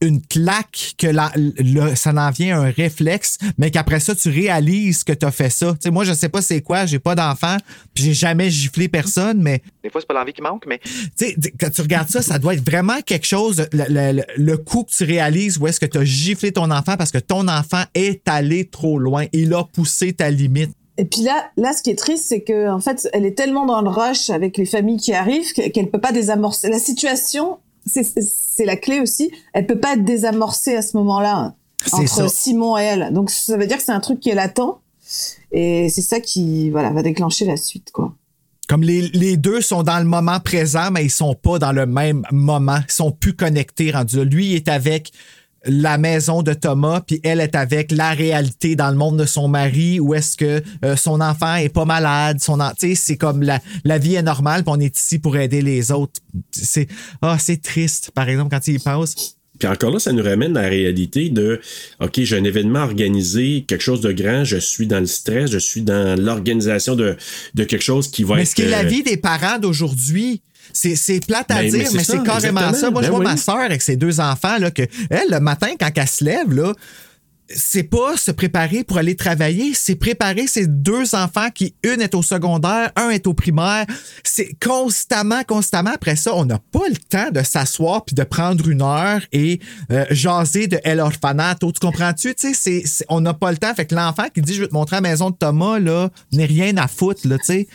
une 0.00 0.20
claque 0.22 0.94
que 0.98 1.06
la, 1.06 1.32
le- 1.36 1.94
ça 1.94 2.10
en 2.12 2.30
vient 2.30 2.60
un 2.60 2.70
réflexe, 2.70 3.38
mais 3.58 3.70
qu'après 3.70 4.00
ça, 4.00 4.14
tu 4.14 4.28
réalises 4.28 5.04
que 5.04 5.12
tu 5.12 5.26
as 5.26 5.30
fait 5.30 5.50
ça. 5.50 5.72
Tu 5.72 5.78
sais, 5.82 5.90
moi, 5.90 6.04
je 6.04 6.12
sais 6.12 6.28
pas 6.28 6.42
c'est 6.42 6.60
quoi, 6.62 6.86
j'ai 6.86 6.98
pas 6.98 7.14
d'enfant, 7.14 7.56
puis 7.94 8.04
j'ai 8.04 8.14
jamais 8.14 8.50
giflé 8.50 8.88
personne, 8.88 9.40
mais 9.42 9.62
Des 9.82 9.90
fois, 9.90 10.00
c'est 10.00 10.06
pas 10.06 10.14
l'envie 10.14 10.32
qui 10.32 10.42
manque, 10.42 10.64
mais 10.66 10.78
tu 10.78 10.90
sais, 11.16 11.34
d- 11.36 11.52
quand 11.58 11.70
tu 11.70 11.80
regardes 11.80 12.08
ça, 12.10 12.22
ça 12.22 12.38
doit 12.38 12.54
être 12.54 12.68
vraiment 12.68 13.00
quelque 13.04 13.26
chose, 13.26 13.66
le, 13.72 13.84
le- 13.88 14.12
le- 14.12 14.24
le 14.36 14.56
coup 14.56 14.84
que 14.84 14.90
tu 14.92 15.04
réalises 15.04 15.58
où 15.58 15.66
est-ce 15.66 15.80
que 15.80 15.86
tu 15.86 15.98
as 15.98 16.04
giflé 16.04 16.52
ton 16.52 16.70
enfant 16.70 16.96
parce 16.96 17.10
que 17.10 17.18
ton 17.18 17.48
enfant 17.48 17.82
est 17.94 18.26
allé 18.28 18.66
trop 18.66 18.98
loin. 18.98 19.26
Il 19.32 19.52
a 19.54 19.64
poussé 19.64 20.12
ta 20.12 20.30
limite. 20.30 20.70
Et 21.00 21.04
puis 21.04 21.22
là, 21.22 21.48
là, 21.56 21.72
ce 21.72 21.82
qui 21.82 21.90
est 21.90 21.94
triste, 21.98 22.24
c'est 22.28 22.40
que 22.40 22.68
en 22.68 22.80
fait, 22.80 23.08
elle 23.12 23.24
est 23.24 23.36
tellement 23.36 23.66
dans 23.66 23.82
le 23.82 23.88
rush 23.88 24.30
avec 24.30 24.56
les 24.56 24.66
familles 24.66 24.96
qui 24.98 25.12
arrivent 25.12 25.52
que- 25.52 25.68
qu'elle 25.70 25.90
peut 25.90 26.00
pas 26.00 26.10
désamorcer 26.10 26.68
la 26.68 26.78
situation. 26.80 27.58
C'est 27.88 28.64
la 28.64 28.76
clé 28.76 29.00
aussi. 29.00 29.30
Elle 29.52 29.66
peut 29.66 29.78
pas 29.78 29.94
être 29.94 30.04
désamorcée 30.04 30.76
à 30.76 30.82
ce 30.82 30.96
moment-là 30.98 31.54
entre 31.92 32.08
ça. 32.08 32.28
Simon 32.28 32.78
et 32.78 32.82
elle. 32.82 33.12
Donc 33.12 33.30
ça 33.30 33.56
veut 33.56 33.66
dire 33.66 33.78
que 33.78 33.82
c'est 33.82 33.92
un 33.92 34.00
truc 34.00 34.20
qui 34.20 34.30
est 34.30 34.34
latent. 34.34 34.80
Et 35.52 35.88
c'est 35.88 36.02
ça 36.02 36.20
qui, 36.20 36.70
voilà, 36.70 36.90
va 36.90 37.02
déclencher 37.02 37.46
la 37.46 37.56
suite, 37.56 37.90
quoi. 37.92 38.14
Comme 38.68 38.82
les, 38.82 39.08
les 39.08 39.38
deux 39.38 39.62
sont 39.62 39.82
dans 39.82 39.98
le 39.98 40.04
moment 40.04 40.40
présent, 40.40 40.90
mais 40.90 41.06
ils 41.06 41.10
sont 41.10 41.34
pas 41.34 41.58
dans 41.58 41.72
le 41.72 41.86
même 41.86 42.26
moment. 42.30 42.80
Ils 42.86 42.92
sont 42.92 43.12
plus 43.12 43.34
connectés 43.34 43.90
rendus 43.90 44.16
là. 44.16 44.24
Lui 44.24 44.50
il 44.50 44.56
est 44.56 44.68
avec 44.68 45.10
la 45.64 45.98
maison 45.98 46.42
de 46.42 46.54
Thomas, 46.54 47.00
puis 47.00 47.20
elle 47.24 47.40
est 47.40 47.56
avec 47.56 47.90
la 47.92 48.10
réalité 48.10 48.76
dans 48.76 48.90
le 48.90 48.96
monde 48.96 49.18
de 49.18 49.26
son 49.26 49.48
mari, 49.48 50.00
où 50.00 50.14
est-ce 50.14 50.36
que 50.36 50.62
euh, 50.84 50.96
son 50.96 51.20
enfant 51.20 51.56
est 51.56 51.68
pas 51.68 51.84
malade, 51.84 52.40
son 52.40 52.58
c'est 52.78 53.16
comme 53.16 53.42
la, 53.42 53.60
la 53.84 53.98
vie 53.98 54.14
est 54.14 54.22
normale, 54.22 54.62
puis 54.62 54.72
on 54.76 54.80
est 54.80 54.96
ici 54.96 55.18
pour 55.18 55.36
aider 55.36 55.62
les 55.62 55.90
autres. 55.90 56.20
C'est 56.52 56.88
ah, 57.22 57.36
c'est 57.38 57.60
triste, 57.60 58.10
par 58.12 58.28
exemple, 58.28 58.50
quand 58.50 58.66
il 58.68 58.74
y 58.74 58.78
pense. 58.78 59.38
Puis 59.58 59.68
encore 59.68 59.90
là, 59.90 59.98
ça 59.98 60.12
nous 60.12 60.22
ramène 60.22 60.56
à 60.56 60.62
la 60.62 60.68
réalité 60.68 61.30
de 61.30 61.60
OK, 62.00 62.20
j'ai 62.22 62.36
un 62.36 62.44
événement 62.44 62.80
organisé, 62.80 63.64
quelque 63.66 63.82
chose 63.82 64.00
de 64.00 64.12
grand, 64.12 64.44
je 64.44 64.56
suis 64.56 64.86
dans 64.86 65.00
le 65.00 65.06
stress, 65.06 65.50
je 65.50 65.58
suis 65.58 65.82
dans 65.82 66.18
l'organisation 66.20 66.94
de, 66.94 67.16
de 67.54 67.64
quelque 67.64 67.82
chose 67.82 68.08
qui 68.08 68.22
va 68.22 68.36
Mais 68.36 68.42
être. 68.42 68.48
ce 68.50 68.54
qui 68.54 68.62
est 68.62 68.70
la 68.70 68.84
euh, 68.84 68.88
vie 68.88 69.02
des 69.02 69.16
parents 69.16 69.58
d'aujourd'hui. 69.58 70.42
C'est, 70.72 70.96
c'est 70.96 71.24
plate 71.24 71.50
à 71.50 71.56
Ben, 71.56 71.64
mais 71.64 71.70
dire, 71.78 71.88
c'est 71.88 71.96
mais 71.96 72.04
c'est 72.04 72.22
carrément 72.22 72.60
exactement. 72.60 72.72
ça. 72.74 72.90
Moi, 72.90 73.02
je 73.02 73.06
Ben 73.08 73.10
vois 73.10 73.20
oui. 73.20 73.26
ma 73.26 73.36
soeur 73.36 73.58
avec 73.58 73.82
ses 73.82 73.96
deux 73.96 74.20
enfants, 74.20 74.58
là, 74.58 74.70
que 74.70 74.82
elle, 75.10 75.30
le 75.30 75.40
matin, 75.40 75.68
quand 75.78 75.90
elle 75.94 76.08
se 76.08 76.24
lève, 76.24 76.52
là, 76.52 76.72
c'est 77.50 77.84
pas 77.84 78.16
se 78.16 78.30
préparer 78.30 78.84
pour 78.84 78.98
aller 78.98 79.16
travailler, 79.16 79.72
c'est 79.74 79.94
préparer 79.94 80.46
ses 80.46 80.66
deux 80.66 81.14
enfants 81.14 81.48
qui, 81.54 81.74
une 81.82 82.02
est 82.02 82.14
au 82.14 82.22
secondaire, 82.22 82.92
un 82.96 83.08
est 83.08 83.26
au 83.26 83.32
primaire. 83.32 83.86
C'est 84.22 84.50
constamment, 84.62 85.42
constamment. 85.44 85.92
Après 85.94 86.16
ça, 86.16 86.34
on 86.34 86.44
n'a 86.44 86.58
pas 86.58 86.86
le 86.88 86.96
temps 86.96 87.30
de 87.32 87.42
s'asseoir 87.42 88.04
puis 88.04 88.14
de 88.14 88.22
prendre 88.22 88.68
une 88.68 88.82
heure 88.82 89.22
et 89.32 89.60
euh, 89.90 90.04
jaser 90.10 90.66
de 90.66 90.78
El 90.84 91.00
Orfanato. 91.00 91.72
Tu 91.72 91.80
comprends-tu? 91.80 92.34
Tu 92.34 92.52
sais, 92.52 92.82
on 93.08 93.22
n'a 93.22 93.32
pas 93.32 93.50
le 93.50 93.56
temps. 93.56 93.74
Fait 93.74 93.86
que 93.86 93.94
l'enfant 93.94 94.26
qui 94.32 94.42
dit, 94.42 94.52
je 94.52 94.62
vais 94.62 94.68
te 94.68 94.74
montrer 94.74 94.96
la 94.96 95.02
maison 95.02 95.30
de 95.30 95.36
Thomas, 95.36 95.78
là, 95.78 96.10
n'est 96.32 96.44
rien 96.44 96.76
à 96.76 96.86
foutre, 96.86 97.26
là, 97.26 97.38
tu 97.38 97.44
sais. 97.44 97.68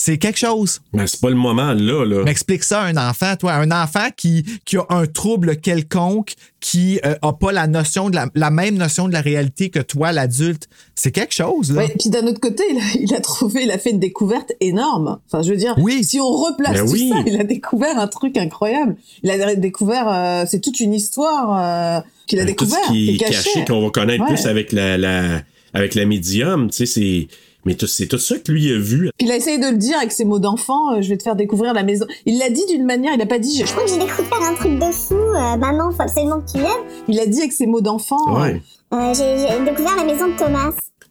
C'est 0.00 0.16
quelque 0.16 0.38
chose. 0.38 0.80
Mais 0.92 1.08
c'est 1.08 1.20
pas 1.20 1.28
le 1.28 1.34
moment 1.34 1.72
là, 1.74 2.04
là. 2.04 2.22
M'explique 2.22 2.62
ça 2.62 2.82
à 2.82 2.84
un 2.86 2.96
enfant, 2.96 3.34
toi. 3.34 3.54
Un 3.54 3.72
enfant 3.72 4.06
qui, 4.16 4.44
qui 4.64 4.76
a 4.76 4.84
un 4.90 5.06
trouble 5.06 5.56
quelconque, 5.56 6.34
qui 6.60 7.00
euh, 7.04 7.16
a 7.20 7.32
pas 7.32 7.50
la 7.50 7.66
notion 7.66 8.08
de 8.08 8.14
la, 8.14 8.28
la 8.36 8.50
même 8.50 8.76
notion 8.76 9.08
de 9.08 9.12
la 9.12 9.20
réalité 9.20 9.70
que 9.70 9.80
toi, 9.80 10.12
l'adulte. 10.12 10.68
C'est 10.94 11.10
quelque 11.10 11.34
chose, 11.34 11.72
là. 11.72 11.82
Puis 11.98 12.10
d'un 12.10 12.24
autre 12.28 12.38
côté, 12.38 12.62
il 12.70 12.78
a, 12.78 12.82
il 13.00 13.12
a 13.12 13.20
trouvé, 13.20 13.64
il 13.64 13.72
a 13.72 13.78
fait 13.78 13.90
une 13.90 13.98
découverte 13.98 14.52
énorme. 14.60 15.18
Enfin, 15.26 15.42
je 15.42 15.50
veux 15.50 15.56
dire, 15.56 15.74
Oui. 15.78 16.04
si 16.04 16.20
on 16.20 16.30
replace 16.30 16.74
Ben 16.74 16.86
tout 16.86 16.92
oui. 16.92 17.10
ça, 17.12 17.16
il 17.26 17.40
a 17.40 17.42
découvert 17.44 17.98
un 17.98 18.06
truc 18.06 18.36
incroyable. 18.36 18.94
Il 19.24 19.30
a 19.32 19.54
découvert, 19.56 20.06
euh, 20.08 20.44
c'est 20.48 20.60
toute 20.60 20.78
une 20.78 20.94
histoire 20.94 21.98
euh, 21.98 22.00
qu'il 22.28 22.38
a 22.38 22.44
Ben, 22.44 22.54
tout 22.54 22.66
découvert, 22.66 22.84
ce 22.86 22.92
qui 22.92 23.14
est 23.14 23.16
caché. 23.18 23.32
caché, 23.52 23.64
qu'on 23.64 23.82
va 23.82 23.90
connaître 23.90 24.22
Ouais. 24.22 24.34
plus 24.34 24.46
avec 24.46 24.70
la, 24.70 24.96
la 24.96 25.42
avec 25.74 25.94
la 25.94 26.06
médium, 26.06 26.70
tu 26.70 26.78
sais, 26.78 26.86
c'est 26.86 27.28
mais 27.68 27.76
c'est 27.86 28.06
tout 28.06 28.18
ça 28.18 28.38
que 28.38 28.50
lui 28.50 28.72
a 28.72 28.78
vu. 28.78 29.10
Puis 29.18 29.26
il 29.26 29.30
a 29.32 29.36
essayé 29.36 29.58
de 29.58 29.66
le 29.66 29.76
dire 29.76 29.96
avec 29.98 30.10
ses 30.12 30.24
mots 30.24 30.38
d'enfant, 30.38 30.94
euh, 30.94 31.02
je 31.02 31.08
vais 31.10 31.16
te 31.18 31.22
faire 31.22 31.36
découvrir 31.36 31.74
la 31.74 31.82
maison. 31.82 32.06
Il 32.24 32.38
l'a 32.38 32.48
dit 32.48 32.64
d'une 32.70 32.84
manière, 32.86 33.12
il 33.14 33.20
a 33.20 33.26
pas 33.26 33.38
dit, 33.38 33.58
je, 33.60 33.66
Je 33.66 33.70
crois 33.72 33.84
que 33.84 33.90
j'ai 33.90 33.98
découvert 33.98 34.42
un 34.42 34.54
truc 34.54 34.78
de 34.78 34.90
fou. 34.92 35.14
Euh, 35.14 35.56
maman, 35.56 35.90
faut 35.92 36.02
absolument 36.02 36.40
que 36.40 36.50
tu 36.52 36.58
viennes. 36.58 36.70
il 37.08 37.20
a 37.20 37.26
dit 37.26 37.40
avec 37.40 37.52
ses 37.52 37.66
mots 37.66 37.80
d'enfant. 37.82 38.40
Ouais. 38.40 38.62
Euh, 38.94 39.12
j'ai 39.14 39.46
j'ai 39.48 39.64
découvert 39.64 39.96
la 39.96 40.04
maison 40.04 40.28
de 40.28 40.36
Thomas. 40.38 40.70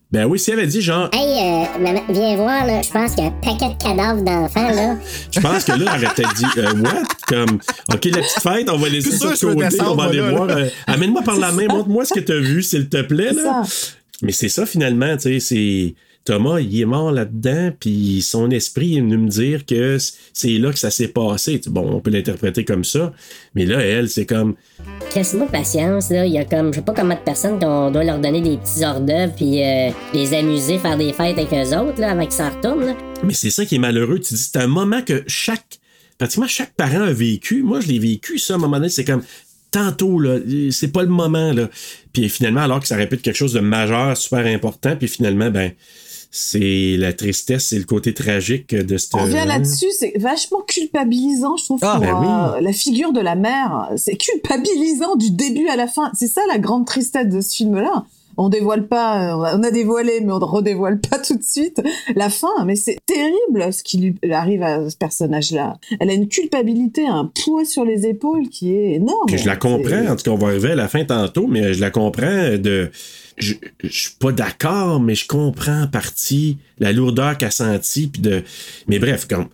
Ben 0.09 0.25
oui, 0.25 0.39
s'il 0.39 0.53
avait 0.53 0.65
dit 0.67 0.81
genre, 0.81 1.09
Hey, 1.11 1.65
euh, 1.67 1.79
maman, 1.79 2.01
viens 2.09 2.37
voir, 2.37 2.65
là. 2.65 2.81
Je 2.81 2.89
pense 2.89 3.13
qu'il 3.13 3.25
y 3.25 3.27
a 3.27 3.29
un 3.29 3.33
paquet 3.41 3.73
de 3.73 3.77
cadavres 3.83 4.21
d'enfants, 4.23 4.69
là. 4.69 4.95
je 5.31 5.39
pense 5.41 5.65
que 5.65 5.73
là, 5.73 5.91
elle 5.95 6.05
aurait 6.05 6.15
peut-être 6.15 6.33
dit, 6.33 6.45
euh, 6.59 6.73
what? 6.81 7.03
Comme, 7.27 7.59
OK, 7.93 8.05
la 8.05 8.21
petite 8.21 8.41
fête, 8.41 8.69
on 8.69 8.77
va 8.77 8.87
laisser 8.89 9.11
ça 9.11 9.31
de 9.33 9.53
côté, 9.53 9.81
on 9.81 9.95
va 9.95 10.03
aller 10.05 10.19
là, 10.19 10.31
voir. 10.31 10.49
euh, 10.49 10.69
Amène-moi 10.87 11.21
par 11.23 11.35
la 11.37 11.51
main, 11.51 11.67
montre-moi 11.67 12.05
ce 12.05 12.13
que 12.13 12.21
t'as 12.21 12.39
vu, 12.39 12.63
s'il 12.63 12.87
te 12.87 13.01
plaît, 13.01 13.33
là. 13.33 13.63
ça. 13.65 13.93
Mais 14.21 14.31
c'est 14.31 14.47
ça, 14.49 14.65
finalement, 14.65 15.15
tu 15.17 15.23
sais, 15.23 15.39
c'est. 15.41 15.95
Thomas, 16.27 16.59
il 16.59 16.81
est 16.81 16.85
mort 16.85 17.09
là-dedans, 17.13 17.71
puis 17.79 18.21
son 18.21 18.51
esprit 18.51 18.97
est 18.97 18.99
venu 18.99 19.17
me 19.17 19.29
dire 19.29 19.65
que 19.65 19.97
c'est 20.33 20.57
là 20.57 20.73
que 20.73 20.77
ça 20.77 20.91
s'est 20.91 21.07
passé. 21.07 21.61
Bon, 21.67 21.89
on 21.89 22.01
peut 22.01 22.11
l'interpréter 22.11 22.65
comme 22.65 22.83
ça, 22.83 23.13
mais 23.55 23.65
là, 23.65 23.79
elle, 23.79 24.09
c'est 24.09 24.25
comme, 24.25 24.55
Laisse-moi 25.15 25.47
patience, 25.47 26.09
là. 26.09 26.25
Il 26.25 26.33
y 26.33 26.37
a 26.37 26.43
comme, 26.43 26.73
je 26.73 26.79
sais 26.79 26.85
pas 26.85 26.93
combien 26.93 27.15
de 27.15 27.21
personnes 27.21 27.59
qu'on 27.59 27.91
doit 27.91 28.03
leur 28.03 28.19
donner 28.19 28.41
des 28.41 28.57
petits 28.57 28.83
hors 28.83 28.99
d'œuvre 28.99 29.33
puis 29.37 29.63
euh, 29.63 29.89
les 30.13 30.33
amuser, 30.33 30.79
faire 30.79 30.97
des 30.97 31.13
fêtes 31.13 31.39
avec 31.39 31.53
eux 31.53 31.77
autres, 31.77 32.01
là, 32.01 32.11
avant 32.11 32.23
qu'ils 32.23 32.33
s'en 32.33 32.49
retournent, 32.49 32.85
là. 32.85 32.97
Mais 33.23 33.33
c'est 33.33 33.49
ça 33.49 33.65
qui 33.65 33.75
est 33.75 33.79
malheureux. 33.79 34.19
Tu 34.19 34.33
dis, 34.33 34.41
c'est 34.41 34.59
un 34.59 34.67
moment 34.67 35.01
que 35.01 35.23
chaque, 35.27 35.79
pratiquement 36.17 36.47
chaque 36.47 36.73
parent 36.73 37.03
a 37.03 37.13
vécu. 37.13 37.63
Moi, 37.63 37.79
je 37.79 37.87
l'ai 37.87 37.99
vécu, 37.99 38.37
ça, 38.37 38.55
à 38.55 38.57
un 38.57 38.59
moment 38.59 38.77
donné, 38.77 38.89
c'est 38.89 39.05
comme, 39.05 39.23
tantôt, 39.71 40.19
là, 40.19 40.39
c'est 40.71 40.91
pas 40.91 41.03
le 41.03 41.09
moment, 41.09 41.53
là. 41.53 41.69
Puis 42.11 42.27
finalement, 42.27 42.61
alors 42.61 42.81
que 42.81 42.87
ça 42.87 42.97
répète 42.97 43.21
quelque 43.21 43.37
chose 43.37 43.53
de 43.53 43.61
majeur, 43.61 44.17
super 44.17 44.45
important, 44.45 44.97
puis 44.97 45.07
finalement, 45.07 45.49
ben, 45.49 45.71
c'est 46.31 46.95
la 46.97 47.13
tristesse, 47.13 47.67
c'est 47.67 47.77
le 47.79 47.85
côté 47.85 48.13
tragique 48.13 48.75
de 48.75 48.97
cette. 48.97 49.15
On 49.15 49.19
revient 49.23 49.45
là-dessus, 49.47 49.87
c'est 49.97 50.13
vachement 50.17 50.61
culpabilisant, 50.67 51.57
je 51.57 51.65
trouve, 51.65 51.79
Ah, 51.81 51.93
pour 51.95 52.01
ben 52.05 52.17
oui. 52.19 52.57
euh, 52.57 52.61
la 52.61 52.73
figure 52.73 53.13
de 53.13 53.19
la 53.21 53.35
mère. 53.35 53.89
C'est 53.95 54.15
culpabilisant 54.17 55.15
du 55.15 55.31
début 55.31 55.67
à 55.67 55.75
la 55.75 55.87
fin. 55.87 56.11
C'est 56.13 56.27
ça 56.27 56.41
la 56.47 56.59
grande 56.59 56.85
tristesse 56.85 57.27
de 57.27 57.41
ce 57.41 57.55
film-là. 57.55 58.05
On 58.39 58.49
dévoile 58.49 58.87
pas, 58.87 59.31
euh, 59.33 59.57
on 59.57 59.63
a 59.63 59.71
dévoilé, 59.71 60.21
mais 60.21 60.31
on 60.31 60.37
ne 60.37 60.43
redévoile 60.43 60.99
pas 60.99 61.17
tout 61.17 61.35
de 61.35 61.43
suite 61.43 61.81
la 62.15 62.29
fin. 62.29 62.65
Mais 62.65 62.75
c'est 62.75 62.99
terrible 63.07 63.73
ce 63.73 63.81
qui 63.81 63.97
lui 63.97 64.15
arrive 64.31 64.61
à 64.61 64.87
ce 64.91 64.95
personnage-là. 64.95 65.77
Elle 65.99 66.11
a 66.11 66.13
une 66.13 66.27
culpabilité, 66.27 67.07
un 67.07 67.31
poids 67.43 67.65
sur 67.65 67.83
les 67.83 68.05
épaules 68.05 68.47
qui 68.49 68.75
est 68.75 68.93
énorme. 68.93 69.25
Puis 69.25 69.39
je 69.39 69.47
la 69.47 69.55
comprends, 69.55 70.05
en 70.07 70.15
tout 70.15 70.23
cas, 70.23 70.31
on 70.31 70.37
va 70.37 70.49
arriver 70.49 70.71
à 70.73 70.75
la 70.75 70.87
fin 70.87 71.03
tantôt, 71.03 71.47
mais 71.47 71.73
je 71.73 71.81
la 71.81 71.89
comprends 71.89 72.57
de. 72.59 72.91
Je, 73.37 73.53
je 73.83 73.87
suis 73.99 74.15
pas 74.19 74.31
d'accord, 74.31 74.99
mais 74.99 75.15
je 75.15 75.27
comprends 75.27 75.83
en 75.83 75.87
partie 75.87 76.57
la 76.79 76.91
lourdeur 76.91 77.37
qu'elle 77.37 77.49
a 77.49 77.51
sentie. 77.51 78.07
Puis 78.07 78.21
de. 78.21 78.43
Mais 78.87 78.99
bref, 78.99 79.27
comme. 79.27 79.47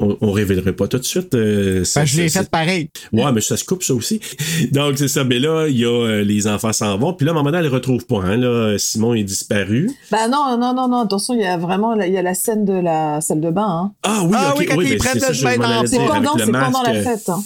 On, 0.00 0.16
on 0.20 0.32
révélerait 0.32 0.72
pas 0.72 0.88
tout 0.88 0.98
de 0.98 1.04
suite. 1.04 1.34
euh, 1.36 1.84
ça- 1.84 2.00
Ben, 2.00 2.06
je 2.06 2.16
l'ai 2.22 2.28
ça- 2.28 2.42
fait 2.42 2.50
pareil. 2.50 2.88
Ouais, 3.12 3.30
mais 3.30 3.40
ça 3.40 3.56
se 3.56 3.64
coupe, 3.64 3.84
ça 3.84 3.94
aussi. 3.94 4.18
Donc, 4.72 4.98
c'est 4.98 5.06
ça. 5.06 5.22
Mais 5.22 5.38
là, 5.38 5.68
il 5.68 5.78
y 5.78 5.84
a 5.84 5.88
euh, 5.88 6.24
les 6.24 6.48
enfants 6.48 6.72
s'en 6.72 6.98
vont. 6.98 7.12
Puis 7.12 7.24
là, 7.24 7.30
à 7.30 7.34
un 7.34 7.36
moment 7.38 7.50
donné, 7.52 7.58
elle 7.58 7.70
le 7.70 7.76
retrouve 7.76 8.04
pas. 8.04 8.20
Hein, 8.24 8.36
là, 8.38 8.76
Simon 8.76 9.14
est 9.14 9.22
disparu. 9.22 9.88
Bah 10.10 10.26
non, 10.26 10.58
non, 10.58 10.74
non, 10.74 10.88
non. 10.88 11.02
Attention, 11.04 11.34
il 11.34 11.42
y 11.42 11.44
a 11.46 11.56
vraiment, 11.56 11.94
il 12.00 12.12
y 12.12 12.18
a 12.18 12.22
la 12.22 12.34
scène 12.34 12.64
de 12.64 12.72
la 12.72 13.20
salle 13.20 13.40
de 13.40 13.50
bain. 13.50 13.68
Hein. 13.68 13.92
Ah 14.02 14.22
oui, 14.24 14.34
Ah 14.36 14.54
oui, 14.58 14.66
quand 14.66 14.80
ils 14.80 14.88
ben, 14.90 14.98
prennent 14.98 15.20
ça, 15.20 15.28
le 15.28 15.34
je 15.34 15.44
bain 15.44 15.52
C'est 15.86 15.96
pendant, 15.98 16.38
c'est 16.38 16.50
pendant 16.52 16.82
la 16.82 16.94
fête. 17.00 17.28
Hein. 17.28 17.42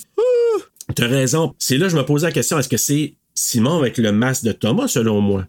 T'as 0.94 1.06
raison. 1.06 1.54
C'est 1.58 1.76
là 1.76 1.84
que 1.86 1.92
je 1.92 1.96
me 1.98 2.04
posais 2.06 2.26
la 2.28 2.32
question. 2.32 2.58
Est-ce 2.58 2.70
que 2.70 2.78
c'est 2.78 3.12
Simon 3.34 3.78
avec 3.78 3.98
le 3.98 4.10
masque 4.10 4.44
de 4.44 4.52
Thomas, 4.52 4.88
selon 4.88 5.20
moi? 5.20 5.44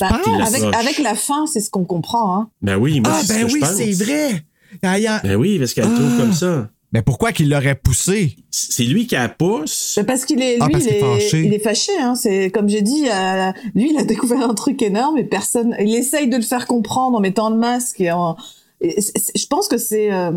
Bah, 0.00 0.20
penses? 0.24 0.62
avec, 0.74 0.98
la 0.98 1.14
fin, 1.14 1.46
c'est 1.46 1.60
ce 1.60 1.70
qu'on 1.70 1.84
comprend. 1.84 2.36
Hein. 2.36 2.50
Ben 2.62 2.76
oui, 2.76 3.00
moi, 3.00 3.12
Ah, 3.14 3.20
c'est 3.20 3.26
ce 3.26 3.32
ben 3.40 3.46
que 3.46 3.52
oui, 3.52 3.60
pense. 3.60 3.72
c'est 3.74 3.92
vrai. 4.04 4.42
Ah, 4.82 4.92
a- 4.94 5.20
Ben 5.22 5.36
oui, 5.36 5.58
parce 5.58 5.72
qu'elle 5.74 5.88
le 5.88 5.94
trouve 5.94 6.12
Ah. 6.16 6.20
comme 6.20 6.32
ça. 6.32 6.68
Mais 6.92 7.02
pourquoi 7.02 7.32
qu'il 7.32 7.48
l'aurait 7.50 7.74
poussé? 7.74 8.36
C'est 8.50 8.84
lui 8.84 9.06
qui 9.08 9.16
la 9.16 9.28
pousse. 9.28 9.92
C'est 9.96 10.04
parce 10.04 10.24
qu'il 10.24 10.40
est, 10.40 10.54
lui, 10.54 10.60
Ah, 10.62 10.68
parce 10.70 10.84
il, 10.84 10.88
qu'il 10.90 10.96
est 10.96 11.00
est, 11.00 11.20
fâché. 11.20 11.42
il 11.44 11.54
est 11.54 11.58
fâché. 11.58 11.92
Hein. 12.00 12.14
C'est 12.14 12.50
comme 12.52 12.68
j'ai 12.68 12.82
dit, 12.82 13.06
euh, 13.12 13.50
lui, 13.74 13.90
il 13.90 13.98
a 13.98 14.04
découvert 14.04 14.48
un 14.48 14.54
truc 14.54 14.80
énorme 14.80 15.18
et 15.18 15.24
personne. 15.24 15.74
Il 15.80 15.94
essaye 15.94 16.28
de 16.28 16.36
le 16.36 16.42
faire 16.42 16.66
comprendre 16.68 17.16
en 17.16 17.20
mettant 17.20 17.50
le 17.50 17.56
masque 17.56 18.00
et 18.00 18.12
en. 18.12 18.36
et 18.80 19.00
c'est- 19.00 19.18
c'est- 19.18 19.36
je 19.38 19.46
pense 19.48 19.66
que 19.68 19.76
c'est. 19.78 20.12
euh, 20.12 20.30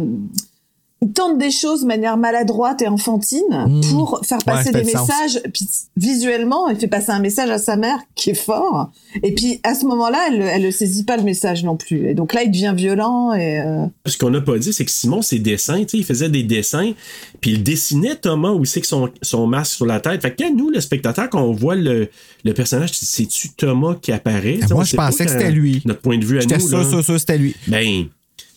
il 1.02 1.12
tente 1.12 1.38
des 1.38 1.52
choses 1.52 1.82
de 1.82 1.88
manière 1.88 2.18
maladroite 2.18 2.82
et 2.82 2.88
enfantine 2.88 3.42
Mmh. 3.52 3.82
pour 3.92 4.22
faire 4.26 4.40
passer 4.40 4.72
des 4.72 4.84
messages. 4.84 5.40
Puis 5.54 5.68
visuellement, 5.96 6.68
il 6.70 6.78
fait 6.78 6.88
passer 6.88 7.12
un 7.12 7.20
message 7.20 7.50
à 7.50 7.58
sa 7.60 7.76
mère 7.76 8.00
qui 8.16 8.32
est 8.32 8.34
fort. 8.34 8.92
Et 9.24 9.34
puis 9.34 9.60
à 9.64 9.76
ce 9.76 9.86
moment-là, 9.86 10.18
elle, 10.30 10.42
elle 10.42 10.64
ne 10.64 10.72
saisit 10.72 11.04
pas 11.04 11.18
le 11.18 11.24
message 11.24 11.64
non 11.64 11.76
plus. 11.78 12.10
Et 12.10 12.14
donc 12.14 12.34
là, 12.34 12.44
il 12.44 12.52
devient 12.52 12.74
violent 12.76 13.34
et. 13.34 13.60
euh, 13.62 13.86
Ce 14.06 14.18
qu'on 14.18 14.30
n'a 14.32 14.42
pas 14.42 14.58
dit, 14.58 14.74
c'est 14.74 14.86
que 14.86 14.92
Simon, 14.92 15.22
ses 15.22 15.40
dessins, 15.40 15.80
tu 15.82 15.90
sais, 15.90 15.98
il 15.98 16.06
faisait 16.06 16.30
des 16.30 16.44
dessins, 16.44 16.94
puis 17.42 17.52
il 17.52 17.64
dessinait 17.64 18.16
Thomas 18.16 18.50
aussi 18.52 18.80
avec 18.80 18.86
son, 18.86 19.10
son 19.22 19.46
masque 19.48 19.74
sur 19.76 19.86
la 19.86 20.00
tête. 20.00 20.22
Fait 20.22 20.32
que 20.36 20.44
quand 20.44 20.54
nous, 20.56 20.70
le 20.70 20.82
spectateur, 20.82 21.30
quand 21.30 21.42
on 21.44 21.54
voit 21.54 21.76
le, 21.76 22.10
le 22.44 22.54
personnage, 22.54 22.92
c'est-tu 22.94 23.50
Thomas 23.50 23.96
qui 24.02 24.12
apparaît? 24.12 24.60
Ah, 24.64 24.74
Moi, 24.74 24.84
je 24.84 24.96
pensais 24.96 25.26
que 25.26 25.32
c'était 25.32 25.52
lui. 25.52 25.82
Notre 25.86 26.02
point 26.02 26.18
de 26.18 26.26
vue 26.26 26.40
à 26.40 26.44
nous. 26.46 26.60
sûr, 26.60 26.78
là. 26.80 26.84
sûr, 26.90 27.04
sûr, 27.04 27.20
c'était 27.20 27.38
lui. 27.38 27.56
Ben, 27.68 28.06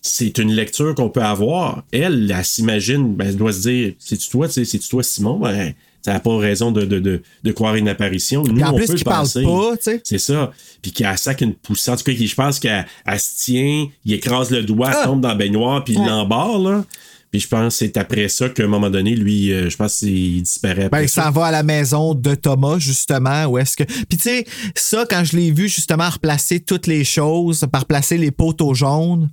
c'est 0.02 0.38
une 0.38 0.52
lecture 0.52 0.94
qu'on 0.94 1.10
peut 1.10 1.22
avoir. 1.22 1.84
Elle, 1.92 2.32
elle, 2.36 2.44
s'imagine, 2.44 3.14
ben, 3.14 3.28
elle 3.28 3.36
doit 3.36 3.52
se 3.52 3.60
dire, 3.60 3.92
c'est-tu 3.98 4.28
toi, 4.30 4.48
c'est-tu 4.48 4.78
toi, 4.88 5.02
Simon? 5.02 5.38
Ben, 5.38 5.72
ça 6.02 6.14
n'a 6.14 6.20
pas 6.20 6.36
raison 6.38 6.72
de, 6.72 6.86
de, 6.86 6.98
de, 6.98 7.22
de 7.44 7.52
croire 7.52 7.74
une 7.74 7.88
apparition. 7.88 8.42
Nous, 8.42 8.62
en 8.62 8.72
on 8.72 8.76
plus, 8.76 8.86
peut 8.86 8.94
qu'il 8.94 9.04
parle 9.04 9.24
penser. 9.24 9.42
pas, 9.42 9.76
tu 9.76 9.82
sais. 9.82 10.00
C'est 10.02 10.18
ça. 10.18 10.50
Puis 10.80 10.92
qu'elle 10.92 11.18
sac 11.18 11.42
une 11.42 11.52
poussée. 11.54 11.90
En 11.90 11.96
tout 11.96 12.04
cas, 12.04 12.12
je 12.18 12.34
pense 12.34 12.58
qu'elle 12.58 12.86
elle 13.04 13.20
se 13.20 13.44
tient, 13.44 13.86
il 14.06 14.12
écrase 14.14 14.50
le 14.50 14.62
doigt, 14.62 14.92
elle 14.96 15.04
tombe 15.04 15.20
dans 15.20 15.28
la 15.28 15.34
baignoire, 15.34 15.84
puis 15.84 15.92
il 15.94 16.00
Ouais. 16.00 16.06
l'embarre, 16.06 16.58
là. 16.58 16.84
Puis 17.30 17.40
je 17.42 17.48
pense 17.48 17.74
que 17.74 17.78
c'est 17.86 17.96
après 17.98 18.28
ça 18.28 18.48
qu'à 18.48 18.64
un 18.64 18.66
moment 18.66 18.90
donné, 18.90 19.14
lui, 19.14 19.52
euh, 19.52 19.68
je 19.70 19.76
pense 19.76 19.98
qu'il 19.98 20.42
disparaît 20.42 20.84
après 20.86 21.00
Ben, 21.00 21.02
il 21.02 21.08
ça. 21.08 21.24
s'en 21.24 21.30
va 21.30 21.46
à 21.46 21.50
la 21.52 21.62
maison 21.62 22.14
de 22.14 22.34
Thomas, 22.34 22.78
justement, 22.78 23.44
où 23.44 23.58
est-ce 23.58 23.76
que. 23.76 23.84
Puis, 23.84 24.16
tu 24.16 24.20
sais, 24.20 24.46
ça, 24.74 25.04
quand 25.08 25.22
je 25.22 25.36
l'ai 25.36 25.52
vu, 25.52 25.68
justement, 25.68 26.08
replacer 26.10 26.58
toutes 26.58 26.86
les 26.88 27.04
choses, 27.04 27.64
par 27.70 27.84
placer 27.86 28.16
les 28.18 28.30
poteaux 28.32 28.74
jaunes, 28.74 29.28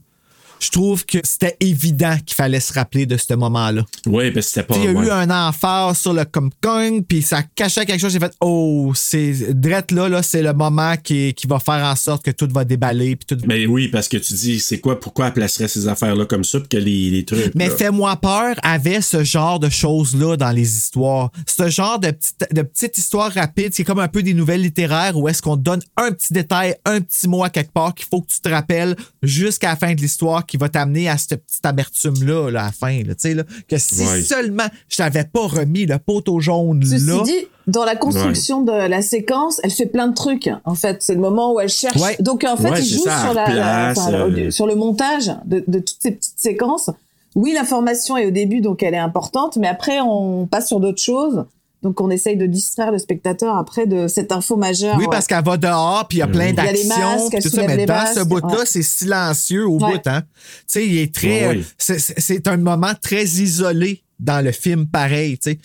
je 0.60 0.70
trouve 0.72 1.06
que 1.06 1.20
c'était 1.24 1.56
évident 1.60 2.16
qu'il 2.26 2.36
fallait 2.36 2.60
se 2.60 2.74
rappeler 2.74 3.06
de 3.06 3.18
ce 3.18 3.34
moment-là. 3.34 3.84
Ouais, 4.06 4.32
parce 4.32 4.48
que 4.48 4.52
c'était 4.54 4.68
pas. 4.68 4.76
Il 4.78 4.84
y 4.84 4.88
a 4.88 4.92
ouais. 4.92 5.08
eu 5.08 5.12
un 5.12 5.30
emphase 5.30 6.00
sur 6.00 6.14
le 6.14 6.26
comme 6.26 6.50
cogne, 6.62 7.04
puis 7.04 7.22
ça 7.22 7.44
cachait 7.44 7.86
quelque 7.86 8.02
chose. 8.02 8.12
J'ai 8.12 8.20
fait, 8.20 8.34
oh, 8.42 8.92
c'est. 8.96 9.54
Drette 9.54 9.92
là, 9.92 10.10
là, 10.10 10.24
c'est 10.24 10.42
le 10.42 10.54
moment 10.54 10.96
qui, 11.02 11.34
qui 11.34 11.48
va 11.48 11.60
faire 11.60 11.86
en 11.86 11.96
sorte 11.96 12.24
que 12.24 12.32
tout 12.32 12.48
va 12.52 12.66
déballer, 12.66 13.16
puis 13.16 13.26
tout. 13.26 13.44
Mais 13.48 13.66
oui, 13.66 13.88
parce 13.88 14.08
que 14.08 14.18
tu 14.18 14.34
dis, 14.34 14.60
c'est 14.60 14.80
quoi, 14.80 15.00
pourquoi 15.00 15.28
elle 15.28 15.34
placerait 15.34 15.68
ces 15.68 15.88
affaires-là 15.88 16.26
comme 16.26 16.44
ça, 16.44 16.60
puis 16.60 16.70
que 16.70 16.78
les, 16.78 17.10
les 17.10 17.26
trucs. 17.26 17.54
Mais. 17.56 17.68
Fais-moi 17.78 18.16
peur 18.16 18.56
avait 18.64 19.02
ce 19.02 19.24
genre 19.24 19.60
de 19.60 19.70
choses-là 19.70 20.36
dans 20.36 20.52
les 20.52 20.78
histoires. 20.78 21.32
Ce 21.46 21.70
genre 21.70 22.00
de 22.00 22.10
petite, 22.10 22.48
de 22.52 22.62
petite 22.64 22.98
histoire 22.98 23.32
rapide, 23.32 23.74
c'est 23.74 23.84
comme 23.84 24.00
un 24.00 24.08
peu 24.08 24.24
des 24.24 24.34
nouvelles 24.34 24.62
littéraires 24.62 25.16
où 25.18 25.28
est-ce 25.28 25.42
qu'on 25.42 25.58
te 25.58 25.62
donne 25.62 25.82
un 25.96 26.12
petit 26.12 26.34
détail, 26.34 26.76
un 26.86 27.02
petit 27.02 27.28
mot 27.28 27.44
à 27.44 27.50
quelque 27.50 27.72
part 27.72 27.94
qu'il 27.94 28.08
faut 28.10 28.22
que 28.22 28.32
tu 28.32 28.40
te 28.40 28.50
rappelles 28.50 28.96
jusqu'à 29.22 29.70
la 29.70 29.76
fin 29.76 29.94
de 29.94 30.02
l'histoire 30.02 30.46
qui 30.48 30.58
va 30.58 30.70
t'amener 30.70 31.10
à 31.10 31.18
cette 31.18 31.44
petite 31.46 31.66
amertume-là 31.66 32.50
là, 32.52 32.62
à 32.62 32.66
la 32.68 32.72
fin. 32.72 32.98
Là, 33.04 33.14
tu 33.16 33.22
sais, 33.22 33.34
là, 33.34 33.44
que 33.68 33.78
si 33.78 34.02
Ouais. 34.06 34.22
seulement 34.22 34.66
je 34.90 34.98
t'avais 34.98 35.26
pas 35.26 35.46
remis 35.48 35.86
le 35.86 35.98
poteau 36.00 36.40
jaune 36.40 36.82
Ceci 36.84 37.06
là. 37.06 37.22
dit, 37.24 37.48
dans 37.68 37.84
la 37.86 37.96
construction 37.96 38.62
de 38.62 38.72
la 38.72 39.02
séquence, 39.02 39.60
elle 39.64 39.72
fait 39.72 39.86
plein 39.88 40.08
de 40.08 40.16
trucs. 40.16 40.50
En 40.66 40.76
fait, 40.76 40.98
c'est 41.02 41.14
le 41.16 41.20
moment 41.22 41.54
où 41.54 41.60
elle 41.60 41.70
cherche. 41.70 41.98
Ouais. 42.02 42.16
Donc 42.22 42.44
en 42.46 42.56
fait, 42.58 42.70
Ouais, 42.72 42.82
il 42.82 42.86
joue 42.88 43.04
ça, 43.04 43.22
sur, 43.26 43.34
la, 43.34 43.54
la- 43.54 43.90
replace, 43.90 43.98
enfin, 43.98 44.14
euh. 44.14 44.52
sur 44.52 44.66
le 44.68 44.76
montage 44.76 45.32
de, 45.46 45.64
de 45.68 45.80
toutes 45.80 45.98
ces 46.00 46.12
petites 46.12 46.40
séquences. 46.40 46.90
Oui, 47.36 47.52
l'information 47.54 48.18
est 48.18 48.26
au 48.26 48.32
début, 48.32 48.62
donc 48.62 48.82
elle 48.82 48.94
est 48.96 48.98
importante, 49.00 49.58
mais 49.58 49.68
après 49.68 50.00
on 50.02 50.48
passe 50.48 50.68
sur 50.70 50.80
d'autres 50.80 51.02
choses. 51.02 51.46
Donc 51.84 52.02
on 52.02 52.10
essaye 52.10 52.36
de 52.38 52.46
distraire 52.48 52.92
le 52.92 52.98
spectateur 52.98 53.56
après 53.56 53.86
de 53.86 54.08
cette 54.08 54.32
info 54.32 54.56
majeure. 54.58 54.96
Oui, 54.98 55.06
parce 55.12 55.28
qu'elle 55.28 55.44
va 55.44 55.58
dehors, 55.58 56.08
puis 56.08 56.18
il 56.18 56.22
y 56.22 56.24
a 56.24 56.28
plein 56.28 56.48
Il 56.50 56.56
y 56.56 56.60
a 56.60 56.72
les 56.72 56.84
d'actions, 56.86 57.00
masques, 57.00 57.28
puis 57.30 57.38
elle 57.38 57.44
tout 57.44 57.50
ça, 57.50 57.68
mais 57.68 57.78
les 57.78 57.86
dans 57.86 57.94
masques, 57.94 58.20
ce 58.20 58.24
bout-là, 58.24 58.60
ouais. 58.60 58.66
c'est 58.66 58.82
silencieux 58.82 59.68
au 59.68 59.80
Ouais. 59.80 59.92
bout, 59.94 60.08
hein. 60.08 60.22
Tu 60.22 60.64
sais, 60.68 60.88
il 60.88 60.98
est 60.98 61.14
très. 61.14 61.50
Oui. 61.50 61.64
c'est- 61.78 62.48
un 62.48 62.58
moment 62.58 62.94
très 63.02 63.24
isolé 63.26 64.02
dans 64.20 64.44
le 64.44 64.52
film, 64.52 64.88
pareil, 64.88 65.38
tu 65.38 65.52
sais. 65.52 65.60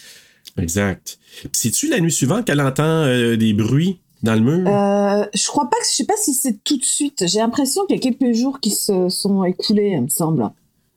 Exact. 0.59 1.19
Puis 1.41 1.51
c'est-tu 1.55 1.89
la 1.89 1.99
nuit 2.01 2.13
suivante 2.13 2.45
qu'elle 2.45 2.61
entend 2.61 2.83
euh, 2.85 3.37
des 3.39 3.55
bruits 3.55 4.01
dans 4.23 4.35
le 4.35 4.41
mur? 4.41 4.69
Euh, 4.69 5.25
je 5.35 5.47
crois 5.47 5.65
pas 5.71 5.77
que 5.79 5.87
je 5.91 5.95
sais 5.97 6.05
pas 6.05 6.17
si 6.19 6.35
c'est 6.35 6.63
tout 6.63 6.77
de 6.77 6.85
suite. 6.85 7.25
J'ai 7.27 7.39
l'impression 7.39 7.87
qu'il 7.87 7.97
y 7.97 7.99
a 7.99 8.03
quelques 8.03 8.35
jours 8.37 8.61
qui 8.61 8.71
se 8.71 9.09
sont 9.09 9.45
écoulés, 9.45 9.93
il 9.97 10.03
me 10.03 10.09
semble. 10.09 10.47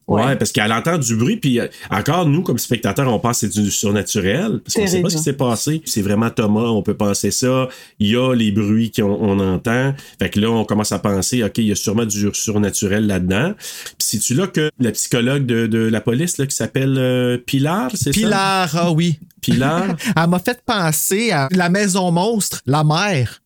Ouais, 0.08 0.36
parce 0.36 0.52
qu'elle 0.52 0.72
entend 0.72 1.00
du 1.00 1.16
bruit, 1.16 1.38
puis 1.38 1.60
euh, 1.60 1.68
encore, 1.90 2.28
nous, 2.28 2.44
comme 2.44 2.60
spectateurs, 2.60 3.12
on 3.12 3.20
pense 3.20 3.42
que 3.42 3.50
c'est 3.52 3.62
du 3.62 3.72
surnaturel, 3.72 4.60
parce 4.64 4.76
qu'on 4.76 4.82
sait 4.82 4.88
Terrible. 4.88 5.04
pas 5.04 5.10
ce 5.10 5.18
qui 5.18 5.24
s'est 5.24 5.34
passé. 5.34 5.82
C'est 5.86 6.04
vraiment 6.04 6.30
Thomas, 6.30 6.62
on 6.68 6.84
peut 6.84 6.94
penser 6.94 7.32
ça. 7.32 7.70
Il 8.00 8.10
y 8.10 8.16
a 8.16 8.34
les 8.36 8.52
bruits 8.52 8.92
qu'on 8.92 9.06
on 9.06 9.40
entend. 9.40 9.96
Fait 10.20 10.30
que 10.30 10.40
là, 10.40 10.52
on 10.52 10.64
commence 10.64 10.92
à 10.92 11.00
penser, 11.00 11.44
OK, 11.44 11.58
il 11.58 11.68
y 11.68 11.72
a 11.72 11.76
sûrement 11.76 12.06
du 12.06 12.30
surnaturel 12.34 13.08
là-dedans. 13.08 13.54
Puis 13.58 13.96
c'est-tu 14.00 14.36
là 14.36 14.46
que 14.46 14.70
la 14.80 14.92
psychologue 14.92 15.46
de, 15.48 15.66
de 15.66 15.80
la 15.80 16.02
police, 16.02 16.38
là, 16.38 16.46
qui 16.46 16.56
s'appelle 16.56 16.96
euh, 17.00 17.38
Pilar, 17.40 17.90
c'est 17.96 18.14
ça? 18.14 18.20
Pilar, 18.20 18.70
ah 18.76 18.92
oui. 18.92 19.20
Pilar. 19.42 19.96
Elle 20.16 20.30
m'a 20.30 20.40
fait 20.40 20.62
penser 20.64 21.32
à 21.32 21.48
la 21.52 21.70
maison 21.70 22.12
monstre, 22.12 22.62
la 22.68 22.84
mère. 22.84 23.42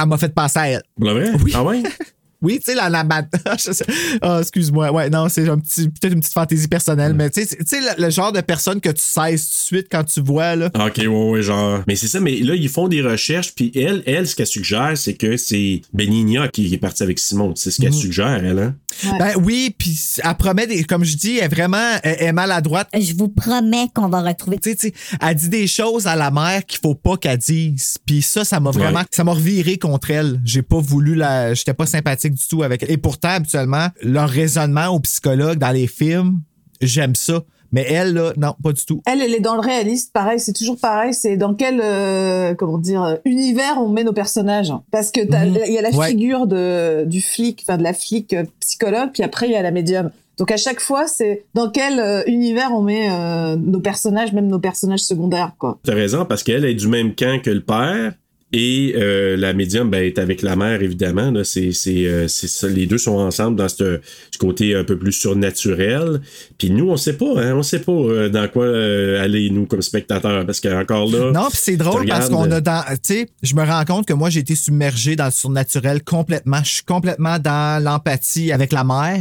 Elle 0.00 0.06
m'a 0.06 0.16
fait 0.16 0.34
penser 0.34 0.58
à 0.58 0.68
elle. 0.68 0.82
Vrai? 0.96 1.32
Oui. 1.42 1.52
Ah 1.54 1.62
ouais? 1.62 1.82
Oui, 2.42 2.58
tu 2.58 2.66
sais, 2.72 2.74
la, 2.74 2.88
la 2.88 3.04
Ah, 4.22 4.38
excuse-moi. 4.40 4.90
Ouais, 4.92 5.10
non, 5.10 5.28
c'est 5.28 5.48
un 5.48 5.58
petit, 5.58 5.88
peut-être 5.88 6.12
une 6.14 6.20
petite 6.20 6.32
fantaisie 6.34 6.68
personnelle, 6.68 7.14
mais 7.14 7.30
tu 7.30 7.42
sais, 7.44 7.56
tu 7.56 7.64
sais, 7.66 7.80
le, 7.80 8.04
le 8.04 8.10
genre 8.10 8.32
de 8.32 8.40
personne 8.40 8.80
que 8.80 8.88
tu 8.90 9.02
sais 9.02 9.30
tout 9.30 9.34
de 9.34 9.38
suite 9.38 9.86
quand 9.90 10.04
tu 10.04 10.20
vois, 10.20 10.56
là. 10.56 10.70
Ah, 10.74 10.86
OK, 10.86 10.96
ouais, 10.98 11.06
ouais, 11.06 11.42
genre. 11.42 11.82
Mais 11.86 11.96
c'est 11.96 12.08
ça, 12.08 12.20
mais 12.20 12.38
là, 12.40 12.54
ils 12.54 12.68
font 12.68 12.88
des 12.88 13.02
recherches, 13.02 13.54
puis 13.54 13.70
elle, 13.74 14.02
elle, 14.06 14.26
ce 14.26 14.34
qu'elle 14.36 14.46
suggère, 14.46 14.92
c'est 14.96 15.14
que 15.14 15.36
c'est 15.36 15.82
Benigna 15.92 16.48
qui 16.48 16.72
est 16.72 16.78
partie 16.78 17.02
avec 17.02 17.18
Simon. 17.18 17.54
C'est 17.56 17.70
ce 17.70 17.80
qu'elle 17.80 17.92
suggère, 17.92 18.42
elle, 18.44 18.58
hein? 18.58 18.74
Ben 19.18 19.34
oui, 19.42 19.74
puis 19.78 19.98
elle 20.22 20.34
promet 20.36 20.66
des, 20.66 20.84
comme 20.84 21.04
je 21.04 21.16
dis, 21.16 21.38
elle 21.38 21.44
est 21.44 21.48
vraiment, 21.48 21.96
elle 22.02 22.16
elle 22.20 22.26
est 22.28 22.32
maladroite. 22.32 22.88
Je 22.98 23.14
vous 23.14 23.28
promets 23.28 23.86
qu'on 23.94 24.08
va 24.08 24.20
retrouver. 24.22 24.58
Tu 24.58 24.70
sais, 24.70 24.76
tu 24.76 24.88
sais, 24.88 24.94
elle 25.20 25.34
dit 25.36 25.48
des 25.48 25.66
choses 25.66 26.06
à 26.06 26.16
la 26.16 26.30
mère 26.30 26.64
qu'il 26.66 26.80
faut 26.82 26.94
pas 26.94 27.16
qu'elle 27.16 27.38
dise. 27.38 27.96
Puis 28.04 28.20
ça, 28.22 28.44
ça 28.44 28.60
m'a 28.60 28.70
vraiment, 28.70 29.00
Ouais. 29.00 29.04
ça 29.10 29.22
m'a 29.24 29.32
reviré 29.32 29.78
contre 29.78 30.10
elle. 30.10 30.40
J'ai 30.44 30.62
pas 30.62 30.78
voulu 30.80 31.14
la, 31.14 31.54
j'étais 31.54 31.74
pas 31.74 31.86
sympathique 31.86 32.29
du 32.30 32.46
tout 32.48 32.62
avec 32.62 32.82
elle. 32.82 32.90
Et 32.90 32.96
pourtant, 32.96 33.28
habituellement, 33.30 33.88
leur 34.02 34.28
raisonnement 34.28 34.88
au 34.88 35.00
psychologue 35.00 35.58
dans 35.58 35.70
les 35.70 35.86
films, 35.86 36.40
j'aime 36.80 37.14
ça. 37.14 37.42
Mais 37.72 37.86
elle, 37.88 38.14
là, 38.14 38.32
non, 38.36 38.56
pas 38.60 38.72
du 38.72 38.84
tout. 38.84 39.00
Elle, 39.06 39.22
elle 39.22 39.32
est 39.32 39.38
dans 39.40 39.54
le 39.54 39.60
réaliste, 39.60 40.12
pareil, 40.12 40.40
c'est 40.40 40.52
toujours 40.52 40.76
pareil, 40.76 41.14
c'est 41.14 41.36
dans 41.36 41.54
quel, 41.54 41.80
euh, 41.80 42.52
comment 42.56 42.78
dire, 42.78 43.04
euh, 43.04 43.14
univers 43.24 43.74
on 43.78 43.88
met 43.88 44.02
nos 44.02 44.12
personnages. 44.12 44.72
Parce 44.90 45.12
que 45.12 45.20
Mhm. 45.20 45.56
il 45.68 45.72
y 45.74 45.78
a 45.78 45.82
la 45.82 45.90
Ouais. 45.90 46.08
figure 46.08 46.48
de, 46.48 47.04
du 47.04 47.20
flic, 47.20 47.62
enfin 47.62 47.78
de 47.78 47.84
la 47.84 47.92
flic 47.92 48.32
euh, 48.32 48.42
psychologue, 48.58 49.10
puis 49.12 49.22
après 49.22 49.46
il 49.46 49.52
y 49.52 49.54
a 49.54 49.62
la 49.62 49.70
médium. 49.70 50.10
Donc 50.36 50.50
à 50.50 50.56
chaque 50.56 50.80
fois, 50.80 51.06
c'est 51.06 51.44
dans 51.54 51.70
quel 51.70 52.00
euh, 52.00 52.22
univers 52.26 52.70
on 52.72 52.82
met 52.82 53.08
euh, 53.08 53.54
nos 53.54 53.78
personnages, 53.78 54.32
même 54.32 54.48
nos 54.48 54.58
personnages 54.58 55.00
secondaires, 55.04 55.52
quoi. 55.56 55.78
T'as 55.84 55.94
raison, 55.94 56.24
parce 56.24 56.42
qu'elle 56.42 56.64
est 56.64 56.74
du 56.74 56.88
même 56.88 57.14
camp 57.14 57.40
que 57.40 57.50
le 57.50 57.60
père. 57.62 58.14
Et 58.52 58.94
euh, 58.96 59.36
la 59.36 59.52
médium 59.52 59.90
ben, 59.90 60.02
est 60.02 60.18
avec 60.18 60.42
la 60.42 60.56
mère, 60.56 60.82
évidemment. 60.82 61.30
là. 61.30 61.44
C'est, 61.44 61.70
c'est, 61.70 62.06
euh, 62.06 62.26
c'est 62.26 62.48
ça. 62.48 62.66
Les 62.66 62.86
deux 62.86 62.98
sont 62.98 63.16
ensemble 63.16 63.56
dans 63.56 63.68
ce, 63.68 64.00
ce 64.32 64.38
côté 64.38 64.74
un 64.74 64.82
peu 64.82 64.98
plus 64.98 65.12
surnaturel. 65.12 66.20
Puis 66.58 66.70
nous, 66.70 66.90
on 66.90 66.96
sait 66.96 67.16
pas, 67.16 67.32
hein, 67.36 67.54
on 67.54 67.62
sait 67.62 67.78
pas 67.78 67.92
euh, 67.92 68.28
dans 68.28 68.48
quoi 68.48 68.64
euh, 68.64 69.22
aller, 69.22 69.50
nous, 69.50 69.66
comme 69.66 69.82
spectateurs. 69.82 70.44
Parce 70.44 70.58
qu'encore 70.58 71.10
là. 71.12 71.30
Non, 71.30 71.48
puis 71.48 71.58
c'est 71.62 71.76
drôle 71.76 72.06
parce 72.06 72.28
qu'on 72.28 72.50
euh, 72.50 72.56
a 72.56 72.60
dans. 72.60 72.82
Tu 72.94 73.14
sais, 73.14 73.28
je 73.42 73.54
me 73.54 73.62
rends 73.62 73.84
compte 73.84 74.06
que 74.06 74.14
moi, 74.14 74.30
j'ai 74.30 74.40
été 74.40 74.56
submergé 74.56 75.14
dans 75.14 75.26
le 75.26 75.30
surnaturel 75.30 76.02
complètement. 76.02 76.58
Je 76.64 76.70
suis 76.70 76.84
complètement 76.84 77.38
dans 77.38 77.80
l'empathie 77.82 78.50
avec 78.50 78.72
la 78.72 78.82
mère. 78.82 79.20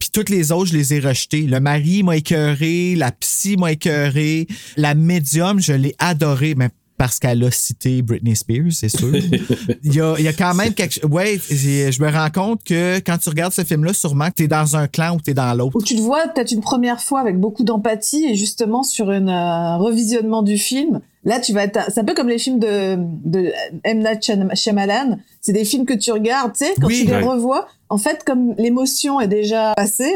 Puis 0.00 0.08
toutes 0.12 0.30
les 0.30 0.50
autres, 0.50 0.72
je 0.72 0.76
les 0.76 0.94
ai 0.94 0.98
rejetés. 0.98 1.42
Le 1.42 1.60
mari 1.60 2.02
m'a 2.02 2.16
écœuré, 2.16 2.96
la 2.96 3.12
psy 3.12 3.56
m'a 3.56 3.70
écœuré, 3.70 4.48
la 4.76 4.94
médium, 4.94 5.60
je 5.60 5.72
l'ai 5.72 5.94
adorée, 6.00 6.54
mais 6.56 6.68
parce 6.96 7.18
qu'elle 7.18 7.42
a 7.44 7.50
cité 7.50 8.02
Britney 8.02 8.36
Spears, 8.36 8.72
c'est 8.72 8.88
sûr. 8.88 9.12
il, 9.84 9.94
y 9.94 10.00
a, 10.00 10.14
il 10.18 10.24
y 10.24 10.28
a 10.28 10.32
quand 10.32 10.54
même 10.54 10.72
quelque 10.74 10.94
chose. 10.94 11.10
Ouais, 11.10 11.38
je 11.48 12.02
me 12.02 12.10
rends 12.10 12.30
compte 12.30 12.62
que 12.64 12.98
quand 13.00 13.18
tu 13.18 13.28
regardes 13.28 13.52
ce 13.52 13.62
film-là, 13.64 13.92
sûrement 13.92 14.28
que 14.28 14.34
t'es 14.34 14.48
dans 14.48 14.76
un 14.76 14.86
clan 14.86 15.16
ou 15.16 15.20
t'es 15.20 15.34
dans 15.34 15.52
l'autre. 15.54 15.76
Où 15.76 15.82
tu 15.82 15.96
te 15.96 16.00
vois 16.00 16.28
peut-être 16.28 16.52
une 16.52 16.60
première 16.60 17.00
fois 17.00 17.20
avec 17.20 17.38
beaucoup 17.38 17.64
d'empathie 17.64 18.26
et 18.26 18.34
justement 18.36 18.82
sur 18.82 19.10
un 19.10 19.26
euh, 19.28 19.76
revisionnement 19.78 20.42
du 20.42 20.56
film. 20.58 21.00
Là, 21.24 21.40
tu 21.40 21.52
vas 21.54 21.64
être, 21.64 21.80
c'est 21.90 22.00
un 22.00 22.04
peu 22.04 22.14
comme 22.14 22.28
les 22.28 22.38
films 22.38 22.58
de, 22.58 22.96
de 22.98 23.50
M. 23.82 23.98
Night 24.00 24.22
Shyam- 24.22 24.54
Shyamalan. 24.54 25.18
C'est 25.40 25.52
des 25.54 25.64
films 25.64 25.86
que 25.86 25.94
tu 25.94 26.12
regardes, 26.12 26.52
tu 26.52 26.64
sais, 26.66 26.74
quand 26.80 26.86
Oui. 26.86 27.00
tu 27.00 27.06
les 27.06 27.12
Ouais. 27.14 27.22
revois. 27.22 27.66
En 27.88 27.96
fait, 27.98 28.22
comme 28.24 28.54
l'émotion 28.58 29.20
est 29.20 29.28
déjà 29.28 29.72
passée, 29.74 30.12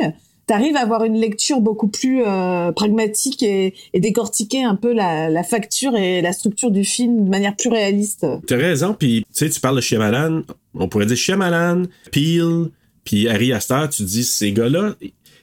t'arrives 0.49 0.75
à 0.77 0.81
avoir 0.81 1.05
une 1.05 1.15
lecture 1.21 1.61
beaucoup 1.61 1.87
plus 1.87 2.23
euh, 2.27 2.73
pragmatique 2.73 3.43
et, 3.45 3.75
et 3.95 4.01
décortiquer 4.01 4.65
un 4.65 4.75
peu 4.75 4.93
la, 4.93 5.31
la 5.31 5.43
facture 5.45 5.95
et 5.95 6.21
la 6.23 6.33
structure 6.33 6.73
du 6.73 6.85
film 6.85 7.25
de 7.27 7.31
manière 7.31 7.55
plus 7.55 7.69
réaliste. 7.71 8.27
T'as 8.49 8.57
raison, 8.57 8.95
puis 8.99 9.21
tu 9.33 9.45
sais, 9.45 9.49
tu 9.51 9.61
parles 9.61 9.77
de 9.77 9.81
Shyamalan, 9.81 10.43
on 10.75 10.89
pourrait 10.89 11.07
dire 11.07 11.17
Shyamalan, 11.17 11.83
Peel, 12.11 12.71
puis 13.05 13.29
Harry 13.29 13.53
Astor, 13.53 13.89
tu 13.91 14.03
dis, 14.03 14.25
ces 14.25 14.53
gars-là, 14.53 14.95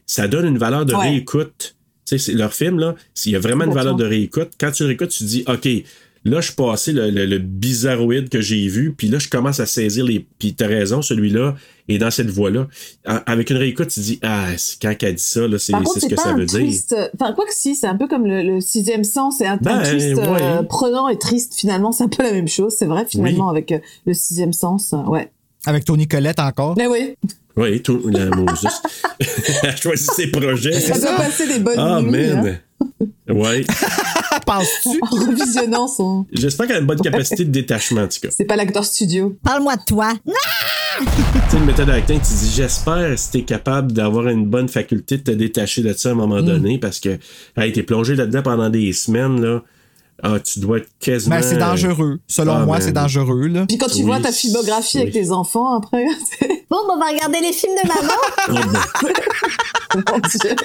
ça 0.05 0.27
donne 0.27 0.45
une 0.45 0.57
valeur 0.57 0.85
de 0.85 0.93
Ouais. 0.93 1.09
réécoute. 1.11 1.75
Tu 2.07 2.19
sais, 2.19 2.33
leur 2.33 2.53
film, 2.53 2.77
là, 2.79 2.93
s'il 3.15 3.31
y 3.31 3.35
a 3.35 3.39
vraiment 3.39 3.63
une 3.65 3.73
valeur 3.73 3.95
de 3.95 4.05
réécoute, 4.05 4.49
quand 4.59 4.71
tu 4.71 4.83
réécoutes, 4.83 5.09
tu 5.09 5.23
dis, 5.23 5.43
OK, 5.47 5.67
là, 6.25 6.41
je 6.41 6.47
suis 6.47 6.55
passé 6.55 6.91
le, 6.91 7.09
le, 7.09 7.25
le 7.25 7.37
bizarroïde 7.39 8.29
que 8.29 8.41
j'ai 8.41 8.67
vu, 8.67 8.93
puis 8.93 9.07
là, 9.07 9.19
je 9.19 9.29
commence 9.29 9.59
à 9.59 9.65
saisir 9.65 10.03
les... 10.05 10.25
Puis 10.39 10.53
t'as 10.55 10.67
raison, 10.67 11.01
celui-là 11.01 11.55
est 11.87 11.97
dans 11.99 12.11
cette 12.11 12.29
voie-là. 12.29 12.67
Avec 13.05 13.51
une 13.51 13.57
réécoute, 13.57 13.89
tu 13.89 13.99
dis, 13.99 14.19
ah, 14.23 14.47
c'est- 14.57 14.81
quand 14.81 14.93
elle 15.01 15.15
dit 15.15 15.21
ça, 15.23 15.47
là, 15.47 15.57
c'est 15.59 15.71
Par 15.71 15.81
c'est 15.81 15.85
contre, 15.85 15.93
ce 15.95 15.99
c'est 16.01 16.09
que 16.09 16.15
pas 16.15 16.23
ça 16.23 16.29
un 16.29 16.37
veut 16.37 16.45
dire. 16.45 16.59
triste. 16.59 16.95
Enfin, 17.13 17.33
quoi 17.33 17.45
que 17.45 17.53
si, 17.53 17.75
c'est 17.75 17.87
un 17.87 17.95
peu 17.95 18.07
comme 18.07 18.25
le, 18.25 18.41
le 18.41 18.59
sixième 18.61 19.03
sens, 19.03 19.35
c'est 19.37 19.45
un, 19.47 19.53
un 19.53 19.57
Ben, 19.61 19.81
triste 19.83 20.17
euh, 20.17 20.63
prenant 20.63 21.07
et 21.09 21.17
triste. 21.19 21.53
Finalement, 21.55 21.91
c'est 21.91 22.03
un 22.03 22.09
peu 22.09 22.23
la 22.23 22.31
même 22.33 22.47
chose. 22.47 22.73
C'est 22.77 22.85
vrai, 22.87 23.05
finalement, 23.07 23.49
avec 23.49 23.71
euh, 23.71 23.79
le 24.05 24.13
sixième 24.13 24.53
sens. 24.53 24.93
euh, 24.93 24.97
ouais. 25.09 25.31
Avec 25.67 25.85
Tony 25.85 26.07
Collette 26.07 26.39
encore. 26.39 26.75
Mais 26.77 26.87
oui, 26.87 27.15
Oui, 27.57 27.81
tout, 27.81 28.01
la 28.11 28.25
Moses. 28.35 28.67
Elle 29.63 29.69
a 29.69 29.75
choisi 29.75 30.05
ses 30.15 30.27
projets. 30.27 30.79
ça 30.79 30.99
doit 30.99 31.15
passer 31.15 31.47
des 31.47 31.59
bonnes 31.59 31.75
Ah, 31.77 32.01
nuits 32.01 32.25
hein, 32.25 32.57
Ouais. 33.29 33.65
Penses-tu? 34.45 34.99
en 35.01 35.15
revisionnant 35.27 35.87
son. 35.87 36.25
J'espère 36.31 36.67
qu'elle 36.67 36.75
a 36.77 36.79
une 36.79 36.85
bonne 36.85 36.99
capacité 37.01 37.45
de 37.45 37.51
détachement, 37.51 38.01
en 38.01 38.07
tout 38.07 38.19
cas. 38.21 38.27
C'est 38.31 38.45
pas 38.45 38.55
l'acteur 38.55 38.85
studio. 38.85 39.35
Parle-moi 39.43 39.75
de 39.77 39.83
toi. 39.85 40.13
Tu 40.25 40.33
sais, 41.49 41.59
le 41.59 41.65
méthode 41.65 41.89
acting, 41.89 42.19
tu 42.19 42.33
dis, 42.33 42.51
j'espère 42.55 43.17
si 43.17 43.31
t'es 43.31 43.41
capable 43.43 43.91
d'avoir 43.91 44.27
une 44.27 44.45
bonne 44.45 44.67
faculté 44.69 45.17
de 45.17 45.23
te 45.23 45.31
détacher 45.31 45.81
de 45.81 45.93
ça 45.93 46.09
à 46.09 46.11
un 46.11 46.15
moment 46.15 46.41
Mm. 46.41 46.45
donné, 46.45 46.77
parce 46.79 46.99
que, 46.99 47.17
hey, 47.57 47.73
t'es 47.73 47.83
plongé 47.83 48.15
là-dedans 48.15 48.43
pendant 48.43 48.69
des 48.69 48.93
semaines, 48.93 49.41
là. 49.41 49.61
Ah, 50.23 50.39
tu 50.39 50.59
dois 50.61 50.77
être 50.77 50.87
quasiment. 51.01 51.35
Ben, 51.35 51.41
c'est 51.43 51.57
dangereux. 51.57 52.19
Selon 52.27 52.53
Ah, 52.53 52.65
moi, 52.65 52.77
man. 52.77 52.81
c'est 52.85 52.93
dangereux, 52.93 53.47
là. 53.47 53.65
Puis 53.67 53.77
quand 53.77 53.87
tu 53.87 53.97
Oui, 53.97 54.03
vois 54.03 54.21
ta 54.21 54.31
filmographie 54.31 54.99
avec 54.99 55.13
oui. 55.13 55.21
tes 55.21 55.31
enfants 55.31 55.75
après, 55.75 56.05
c'est- 56.39 56.65
Bon, 56.69 56.77
on 56.89 56.97
va 56.97 57.07
regarder 57.07 57.39
les 57.41 57.51
films 57.51 57.73
de 57.83 57.87
maman. 57.87 58.13
Oh, 58.49 58.53
ben, 59.93 60.03
mon 60.11 60.17
Dieu. 60.19 60.55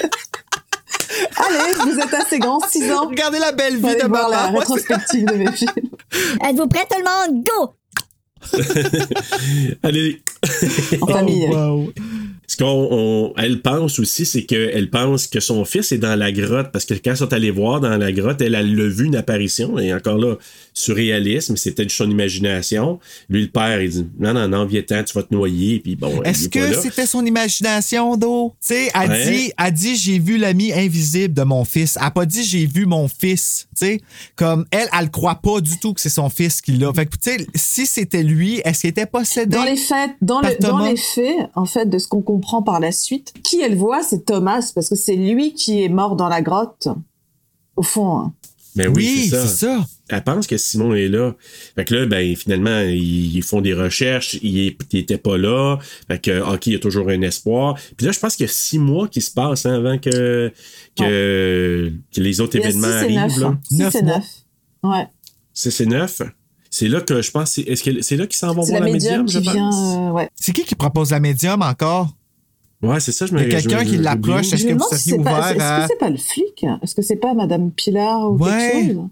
Allez, 1.36 1.74
vous 1.92 1.98
êtes 1.98 2.14
assez 2.14 2.38
grand, 2.38 2.60
6 2.60 2.92
ans. 2.92 3.08
Regardez 3.08 3.38
la 3.38 3.52
belle 3.52 3.76
vie 3.76 3.96
de 3.96 4.06
voir 4.06 4.28
la 4.28 4.46
rétrospective 4.48 5.24
de 5.26 5.34
mes 5.34 5.52
films. 5.52 5.90
Êtes-vous 6.48 6.68
prêts, 6.68 6.86
tout 6.88 6.98
le 6.98 7.04
monde? 7.04 7.44
Go! 7.44 7.74
Allez. 9.82 10.22
En 11.00 11.06
famille. 11.06 11.48
Oh, 11.50 11.54
wow. 11.54 11.92
Ce 12.50 12.56
qu'on, 12.56 12.88
on- 12.90 13.32
elle 13.36 13.62
pense 13.62 14.00
aussi, 14.00 14.26
c'est 14.26 14.42
qu'elle 14.42 14.90
pense 14.90 15.28
que 15.28 15.38
son 15.38 15.64
fils 15.64 15.92
est 15.92 15.98
dans 15.98 16.16
la 16.18 16.32
grotte, 16.32 16.72
parce 16.72 16.84
que 16.84 16.94
quand 16.94 17.12
ils 17.12 17.16
sont 17.16 17.32
allés 17.32 17.52
voir 17.52 17.78
dans 17.80 17.96
la 17.96 18.10
grotte, 18.10 18.40
elle, 18.40 18.50
l'a 18.52 18.88
vu 18.88 19.04
une 19.06 19.14
apparition, 19.14 19.78
et 19.78 19.94
encore 19.94 20.18
là, 20.18 20.34
surréalisme, 20.74 21.56
c'était 21.56 21.84
de 21.84 21.90
son 21.92 22.10
imagination. 22.10 22.98
Lui, 23.28 23.42
le 23.42 23.48
père, 23.50 23.80
il 23.80 23.90
dit, 23.90 24.06
non, 24.18 24.32
non, 24.34 24.48
non, 24.48 24.64
viens-t'en, 24.64 25.04
tu 25.04 25.12
vas 25.14 25.22
te 25.22 25.32
noyer, 25.32 25.78
puis 25.78 25.94
bon, 25.94 26.22
Est-ce 26.24 26.46
est 26.46 26.48
que 26.48 26.74
c'était 26.74 27.06
son 27.06 27.24
imagination, 27.24 28.16
d'eau? 28.16 28.54
Tu 28.60 28.74
sais, 28.74 28.90
elle 29.00 29.10
Ouais. 29.10 29.30
dit, 29.30 29.52
elle 29.56 29.72
dit, 29.72 29.94
j'ai 29.94 30.18
vu 30.18 30.36
l'ami 30.36 30.72
invisible 30.72 31.32
de 31.34 31.42
mon 31.42 31.64
fils. 31.64 31.96
Elle 32.00 32.06
a 32.06 32.10
pas 32.10 32.26
dit, 32.26 32.42
j'ai 32.42 32.66
vu 32.66 32.84
mon 32.84 33.06
fils. 33.06 33.68
Tu 33.78 33.86
sais, 33.86 34.00
comme 34.34 34.64
elle, 34.72 34.88
elle 34.98 35.10
croit 35.12 35.36
pas 35.36 35.60
du 35.60 35.78
tout 35.78 35.94
que 35.94 36.00
c'est 36.00 36.08
son 36.08 36.28
fils 36.30 36.60
qui 36.60 36.72
l'a. 36.72 36.92
Fait 36.92 37.06
que, 37.06 37.12
tu 37.12 37.30
sais, 37.30 37.46
si 37.54 37.86
c'était 37.86 38.24
lui, 38.24 38.60
est-ce 38.64 38.80
qu'il 38.80 38.90
était 38.90 39.06
possédé? 39.06 39.56
Dans 39.56 39.62
les 39.64 39.76
faits, 39.76 40.10
dans, 40.20 40.40
le, 40.40 40.48
les 40.90 40.96
faits, 40.96 41.36
en 41.54 41.64
fait, 41.64 41.86
de 41.88 41.98
ce 41.98 42.08
qu'on 42.08 42.22
comprend 42.22 42.39
par 42.64 42.80
la 42.80 42.92
suite, 42.92 43.32
qui 43.42 43.60
elle 43.60 43.76
voit, 43.76 44.02
c'est 44.02 44.24
Thomas, 44.26 44.70
parce 44.74 44.88
que 44.88 44.94
c'est 44.96 45.16
lui 45.16 45.54
qui 45.54 45.82
est 45.82 45.88
mort 45.88 46.16
dans 46.16 46.28
la 46.28 46.42
grotte. 46.42 46.88
Au 47.76 47.82
fond. 47.82 48.18
hein. 48.18 48.32
Ben 48.76 48.86
oui, 48.88 48.94
oui, 49.04 49.26
c'est 49.28 49.36
ça. 49.36 49.46
c'est 49.46 49.66
ça. 49.66 49.86
Elle 50.10 50.22
pense 50.22 50.46
que 50.46 50.56
Simon 50.56 50.94
est 50.94 51.08
là. 51.08 51.34
Fait 51.74 51.84
que 51.84 51.94
là, 51.94 52.06
ben, 52.06 52.36
finalement, 52.36 52.80
ils, 52.82 53.42
font 53.42 53.60
des 53.60 53.74
recherches. 53.74 54.38
Il, 54.42 54.58
est- 54.58 54.76
il 54.92 54.98
était 55.00 55.18
pas 55.18 55.36
là. 55.38 55.78
Fait 56.08 56.20
que, 56.20 56.40
OK, 56.54 56.66
il 56.66 56.72
y 56.74 56.76
a 56.76 56.78
toujours 56.78 57.08
un 57.08 57.20
espoir. 57.22 57.76
Puis 57.96 58.06
là, 58.06 58.12
je 58.12 58.18
pense 58.20 58.36
qu'il 58.36 58.46
y 58.46 58.48
a 58.48 58.52
six 58.52 58.78
mois 58.78 59.08
qui 59.08 59.20
se 59.22 59.32
passent 59.32 59.66
hein, 59.66 59.74
avant 59.74 59.98
que, 59.98 60.52
que, 60.96 61.92
que 62.14 62.20
les 62.20 62.40
autres 62.40 62.56
Il 62.56 62.60
y 62.62 62.64
a 62.64 62.68
événements 62.68 62.88
six 62.88 63.16
arrivent. 63.16 63.56
Six 63.90 64.02
Neuf. 64.02 64.24
Ouais. 64.84 65.06
C'est 65.52 65.70
c'est 65.72 65.86
neuf. 65.86 66.22
C'est 66.70 66.86
là 66.88 67.00
que 67.00 67.20
je 67.20 67.30
pense. 67.32 67.50
c'est- 67.50 67.62
Est-ce 67.62 67.82
que 67.82 68.02
c'est 68.02 68.16
là 68.16 68.26
qu'ils 68.28 68.36
s'en 68.36 68.54
vont 68.54 68.62
C'est 68.62 68.70
voir 68.70 68.84
la 68.84 68.92
médium 68.92 69.22
médium, 69.24 69.28
je 69.28 69.38
qui 69.40 69.44
pense? 69.46 69.54
vient. 69.54 70.08
euh, 70.08 70.12
ouais. 70.12 70.28
C'est 70.36 70.52
qui 70.52 70.62
qui 70.64 70.76
propose 70.76 71.10
la 71.10 71.18
médium 71.20 71.60
encore? 71.62 72.08
Ouais, 72.82 72.98
c'est 73.00 73.12
ça, 73.12 73.26
je 73.26 73.34
me 73.34 73.40
Il 73.42 73.52
y 73.52 73.54
a 73.54 73.60
quelqu'un 73.60 73.84
qui 73.84 73.96
l'approche. 73.98 74.52
Est-ce 74.52 74.64
que 74.64 74.72
vous 74.72 74.78
seriez 74.80 74.96
c'est 74.98 75.16
pas. 75.22 75.32
ouvert 75.32 75.46
Est-ce 75.48 75.82
que 75.86 75.92
c'est 75.92 75.98
pas 75.98 76.10
le 76.10 76.16
flic? 76.16 76.64
Est-ce 76.82 76.94
que 76.94 77.02
c'est 77.02 77.16
pas 77.16 77.34
Madame 77.34 77.70
Pilar 77.70 78.30
ou 78.32 78.36
Ouais. 78.38 78.50
quelque 78.72 78.94
chose? 78.94 79.06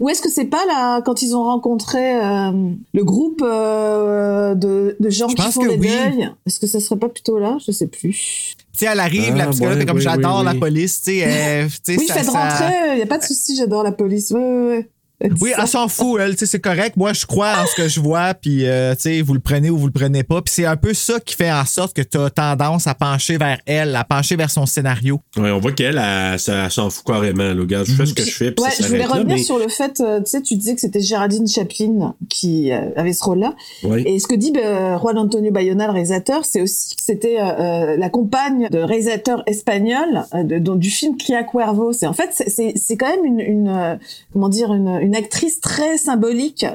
Ou 0.00 0.08
est-ce 0.08 0.20
que 0.20 0.28
c'est 0.30 0.46
pas 0.46 0.64
là 0.66 1.00
quand 1.02 1.22
ils 1.22 1.34
ont 1.36 1.44
rencontré 1.44 2.16
euh, 2.16 2.50
le 2.92 3.04
groupe 3.04 3.40
euh, 3.44 4.54
de, 4.56 4.96
de 4.98 5.10
gens 5.10 5.28
Je 5.28 5.34
qui 5.36 5.42
pense 5.42 5.54
font 5.54 5.60
que 5.62 5.68
des 5.68 5.78
oui. 5.78 5.88
deuils? 5.88 6.30
Est-ce 6.44 6.58
que 6.58 6.66
ça 6.66 6.80
serait 6.80 6.98
pas 6.98 7.08
plutôt 7.08 7.38
là? 7.38 7.56
Je 7.64 7.70
sais 7.70 7.86
plus. 7.86 8.56
Tu 8.72 8.80
sais, 8.84 8.86
elle 8.92 8.98
arrive, 9.00 9.30
Ah, 9.34 9.38
là, 9.38 9.44
parce 9.46 9.60
que 9.60 9.64
là, 9.64 9.74
ouais, 9.76 9.86
comme 9.86 9.96
oui, 9.96 10.02
j'adore 10.02 10.38
oui, 10.40 10.44
la 10.44 10.52
oui. 10.52 10.58
police, 10.58 11.02
tu 11.02 11.12
sais. 11.12 11.24
euh, 11.24 11.68
Oui, 11.88 12.06
ça- 12.06 12.14
faites 12.14 12.24
ça- 12.24 12.32
rentrer, 12.32 12.74
il 12.92 12.96
n'y 12.96 13.02
a 13.02 13.06
pas 13.06 13.18
de 13.18 13.24
souci, 13.24 13.56
j'adore 13.56 13.82
la 13.84 13.92
police. 13.92 14.32
Ouais, 14.32 14.40
ouais, 14.40 14.66
ouais. 14.68 14.90
Oui, 15.40 15.52
elle 15.58 15.66
s'en 15.66 15.88
fout, 15.88 16.20
elle, 16.20 16.32
tu 16.32 16.40
sais, 16.40 16.46
c'est 16.46 16.60
correct. 16.60 16.96
Moi, 16.96 17.12
je 17.12 17.24
crois 17.26 17.54
en 17.62 17.66
ce 17.66 17.74
que 17.74 17.88
je 17.88 18.00
vois, 18.00 18.34
puis, 18.34 18.66
euh, 18.66 18.94
tu 18.94 19.00
sais, 19.02 19.22
vous 19.22 19.34
le 19.34 19.40
prenez 19.40 19.70
ou 19.70 19.78
vous 19.78 19.86
le 19.86 19.92
prenez 19.92 20.22
pas. 20.22 20.42
Puis 20.42 20.52
c'est 20.54 20.66
un 20.66 20.76
peu 20.76 20.92
ça 20.94 21.20
qui 21.20 21.34
fait 21.34 21.50
en 21.50 21.64
sorte 21.64 21.94
que 21.96 22.02
tu 22.02 22.18
as 22.18 22.30
tendance 22.30 22.86
à 22.86 22.94
pencher 22.94 23.38
vers 23.38 23.58
elle, 23.66 23.96
à 23.96 24.04
pencher 24.04 24.36
vers 24.36 24.50
son 24.50 24.66
scénario. 24.66 25.20
Ouais, 25.36 25.50
on 25.50 25.58
voit 25.58 25.72
qu'elle, 25.72 25.98
elle, 25.98 26.38
s'en 26.70 26.90
fout 26.90 27.04
carrément. 27.06 27.42
Là. 27.54 27.54
Regarde, 27.60 27.86
je 27.86 27.92
fais 27.94 28.06
ce 28.06 28.14
que 28.14 28.22
je 28.24 28.30
fais, 28.30 28.52
puis 28.52 28.64
Ouais, 28.64 28.70
ça 28.70 28.82
je 28.82 28.88
voulais 28.88 29.00
là. 29.00 29.06
revenir 29.08 29.36
Mais... 29.36 29.42
sur 29.42 29.58
le 29.58 29.68
fait, 29.68 30.00
euh, 30.00 30.20
tu 30.20 30.30
sais, 30.30 30.42
tu 30.42 30.54
disais 30.56 30.74
que 30.74 30.80
c'était 30.80 31.00
Géraldine 31.00 31.46
Chaplin 31.48 32.14
qui 32.28 32.70
euh, 32.72 32.90
avait 32.96 33.12
ce 33.12 33.24
rôle-là. 33.24 33.54
Ouais. 33.84 34.02
Et 34.06 34.18
ce 34.18 34.26
que 34.26 34.34
dit 34.34 34.52
euh, 34.56 34.98
Juan 34.98 35.16
Antonio 35.18 35.50
Bayona, 35.50 35.86
le 35.86 35.92
réalisateur, 35.92 36.44
c'est 36.44 36.60
aussi 36.60 36.94
que 36.96 37.02
c'était 37.02 37.38
euh, 37.40 37.96
la 37.96 38.08
compagne 38.10 38.68
de 38.70 38.78
réalisateur 38.78 39.42
espagnol 39.46 40.24
euh, 40.34 40.42
de- 40.42 40.58
dont- 40.58 40.76
du 40.76 40.90
film 40.90 41.16
Cria 41.16 41.42
Cuervos. 41.42 41.92
Et 42.02 42.06
en 42.06 42.12
fait, 42.12 42.30
c'est- 42.32 42.50
c'est 42.50 42.72
c'est 42.76 42.96
quand 42.96 43.08
même 43.08 43.24
une, 43.24 43.40
une 43.40 43.98
comment 44.32 44.48
dire, 44.48 44.72
une, 44.72 44.98
une 45.00 45.05
actrice 45.14 45.60
très 45.60 45.98
symbolique 45.98 46.66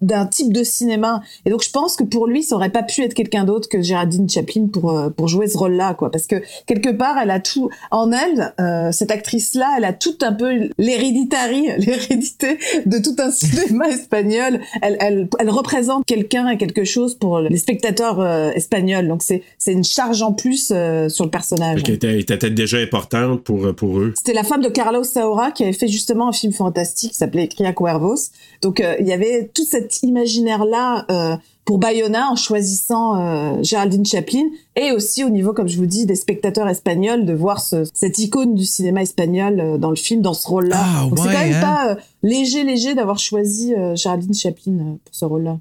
d'un 0.00 0.26
type 0.26 0.52
de 0.52 0.64
cinéma. 0.64 1.22
Et 1.44 1.50
donc, 1.50 1.62
je 1.62 1.70
pense 1.70 1.96
que 1.96 2.04
pour 2.04 2.26
lui, 2.26 2.42
ça 2.42 2.56
aurait 2.56 2.70
pas 2.70 2.82
pu 2.82 3.02
être 3.02 3.14
quelqu'un 3.14 3.44
d'autre 3.44 3.68
que 3.68 3.82
Géraldine 3.82 4.28
Chaplin 4.28 4.66
pour 4.72 4.90
euh, 4.90 5.10
pour 5.10 5.28
jouer 5.28 5.46
ce 5.48 5.58
rôle-là, 5.58 5.94
quoi. 5.94 6.10
Parce 6.10 6.26
que 6.26 6.36
quelque 6.66 6.90
part, 6.90 7.16
elle 7.22 7.30
a 7.30 7.40
tout 7.40 7.70
en 7.90 8.10
elle. 8.12 8.54
euh, 8.60 8.92
cette 8.92 9.10
actrice-là, 9.10 9.74
elle 9.76 9.84
a 9.84 9.92
tout 9.92 10.16
un 10.22 10.32
peu 10.32 10.70
l'héréditari, 10.78 11.68
l'hérédité 11.78 12.58
de 12.86 12.98
tout 12.98 13.16
un 13.18 13.30
cinéma 13.30 13.88
espagnol. 13.90 14.60
Elle, 14.82 14.96
elle, 15.00 15.28
elle 15.38 15.50
représente 15.50 16.04
quelqu'un 16.06 16.48
et 16.48 16.56
quelque 16.56 16.84
chose 16.84 17.14
pour 17.14 17.40
les 17.40 17.56
spectateurs 17.56 18.20
euh, 18.20 18.50
espagnols. 18.52 19.08
Donc 19.08 19.22
c'est 19.22 19.42
c'est 19.58 19.72
une 19.72 19.84
charge 19.84 20.22
en 20.22 20.32
plus 20.32 20.70
euh, 20.74 21.08
sur 21.08 21.24
le 21.24 21.30
personnage. 21.30 21.82
Était, 21.88 22.08
elle 22.08 22.20
était 22.20 22.36
peut-être 22.36 22.54
déjà 22.54 22.78
importante 22.78 23.42
pour, 23.42 23.74
pour 23.74 23.98
eux. 23.98 24.12
C'était 24.16 24.32
la 24.32 24.44
femme 24.44 24.62
de 24.62 24.68
Carlos 24.68 25.04
Saura 25.04 25.50
qui 25.50 25.64
avait 25.64 25.72
fait 25.72 25.88
justement 25.88 26.28
un 26.28 26.32
film 26.32 26.52
fantastique 26.52 27.12
qui 27.12 27.16
s'appelait 27.16 27.44
Cria 27.60 27.72
Cuervos. 27.72 28.30
Donc 28.62 28.80
euh, 28.80 28.96
il 29.00 29.06
y 29.06 29.12
avait 29.12 29.50
tout 29.54 29.64
cet 29.64 30.02
imaginaire-là 30.02 31.06
euh, 31.10 31.36
pour 31.64 31.78
Bayona 31.78 32.30
en 32.30 32.36
choisissant 32.36 33.20
euh, 33.20 33.62
Géraldine 33.62 34.04
Chaplin 34.04 34.44
et 34.76 34.92
aussi 34.92 35.24
au 35.24 35.28
niveau, 35.28 35.52
comme 35.52 35.68
je 35.68 35.76
vous 35.76 35.86
dis, 35.86 36.06
des 36.06 36.14
spectateurs 36.14 36.68
espagnols 36.68 37.26
de 37.26 37.34
voir 37.34 37.60
ce, 37.60 37.84
cette 37.92 38.18
icône 38.18 38.54
du 38.54 38.64
cinéma 38.64 39.02
espagnol 39.02 39.78
dans 39.78 39.90
le 39.90 39.96
film, 39.96 40.22
dans 40.22 40.34
ce 40.34 40.48
rôle-là. 40.48 40.78
Ah, 40.80 41.06
Donc 41.08 41.18
c'est 41.18 41.24
quand 41.24 41.32
même 41.32 41.54
hein. 41.54 41.60
pas 41.60 41.96
léger, 42.22 42.64
léger 42.64 42.94
d'avoir 42.94 43.18
choisi 43.18 43.74
Géraldine 43.94 44.34
Chaplin 44.34 44.98
pour 45.04 45.14
ce 45.14 45.24
rôle-là. 45.24 45.58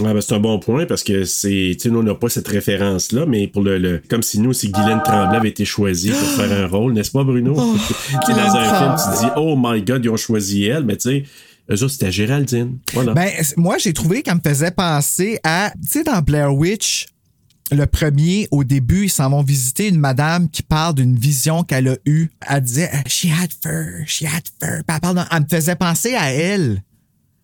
Ouais, 0.00 0.14
ben, 0.14 0.20
c'est 0.22 0.34
un 0.34 0.40
bon 0.40 0.58
point 0.58 0.86
parce 0.86 1.04
que 1.04 1.24
c'est, 1.24 1.76
nous, 1.84 1.98
on 1.98 2.02
n'a 2.02 2.14
pas 2.14 2.28
cette 2.30 2.48
référence-là, 2.48 3.26
mais 3.26 3.46
pour 3.46 3.62
le, 3.62 3.78
le- 3.78 4.02
comme 4.08 4.22
si 4.22 4.40
nous, 4.40 4.52
si 4.54 4.70
Guylaine 4.70 5.02
Tremblay 5.04 5.36
avait 5.36 5.50
été 5.50 5.64
choisie 5.64 6.10
pour 6.10 6.28
faire 6.44 6.64
un 6.64 6.66
rôle, 6.66 6.94
n'est-ce 6.94 7.10
pas, 7.10 7.24
Bruno? 7.24 7.54
tu 7.88 7.94
sais, 8.26 8.32
dans 8.32 8.56
un 8.56 8.64
film, 8.64 8.94
tu 8.96 9.24
dis, 9.24 9.30
oh 9.36 9.54
my 9.58 9.82
god, 9.82 10.02
ils 10.04 10.08
ont 10.08 10.16
choisi 10.16 10.64
elle, 10.64 10.84
mais 10.84 10.96
tu 10.96 11.10
sais, 11.10 11.24
eux 11.70 11.74
autres, 11.82 11.92
c'était 11.92 12.10
Géraldine. 12.10 12.78
Voilà. 12.94 13.12
Ben, 13.12 13.30
moi, 13.56 13.76
j'ai 13.78 13.92
trouvé 13.92 14.22
qu'elle 14.22 14.36
me 14.36 14.40
faisait 14.44 14.70
penser 14.70 15.38
à, 15.44 15.72
tu 15.82 15.88
sais, 15.98 16.04
dans 16.04 16.20
Blair 16.22 16.54
Witch, 16.54 17.06
le 17.70 17.86
premier, 17.86 18.48
au 18.50 18.64
début, 18.64 19.04
ils 19.04 19.10
s'en 19.10 19.30
vont 19.30 19.42
visiter 19.42 19.88
une 19.88 19.98
madame 19.98 20.48
qui 20.50 20.62
parle 20.62 20.94
d'une 20.94 21.16
vision 21.16 21.62
qu'elle 21.64 21.88
a 21.88 21.96
eue. 22.06 22.28
Elle 22.48 22.60
disait, 22.62 22.90
she 23.06 23.26
had 23.26 23.50
fur, 23.62 24.04
she 24.06 24.24
had 24.24 24.42
fur. 24.60 24.82
Parle 24.86 25.24
elle 25.30 25.40
me 25.40 25.46
faisait 25.48 25.76
penser 25.76 26.14
à 26.14 26.32
elle, 26.32 26.82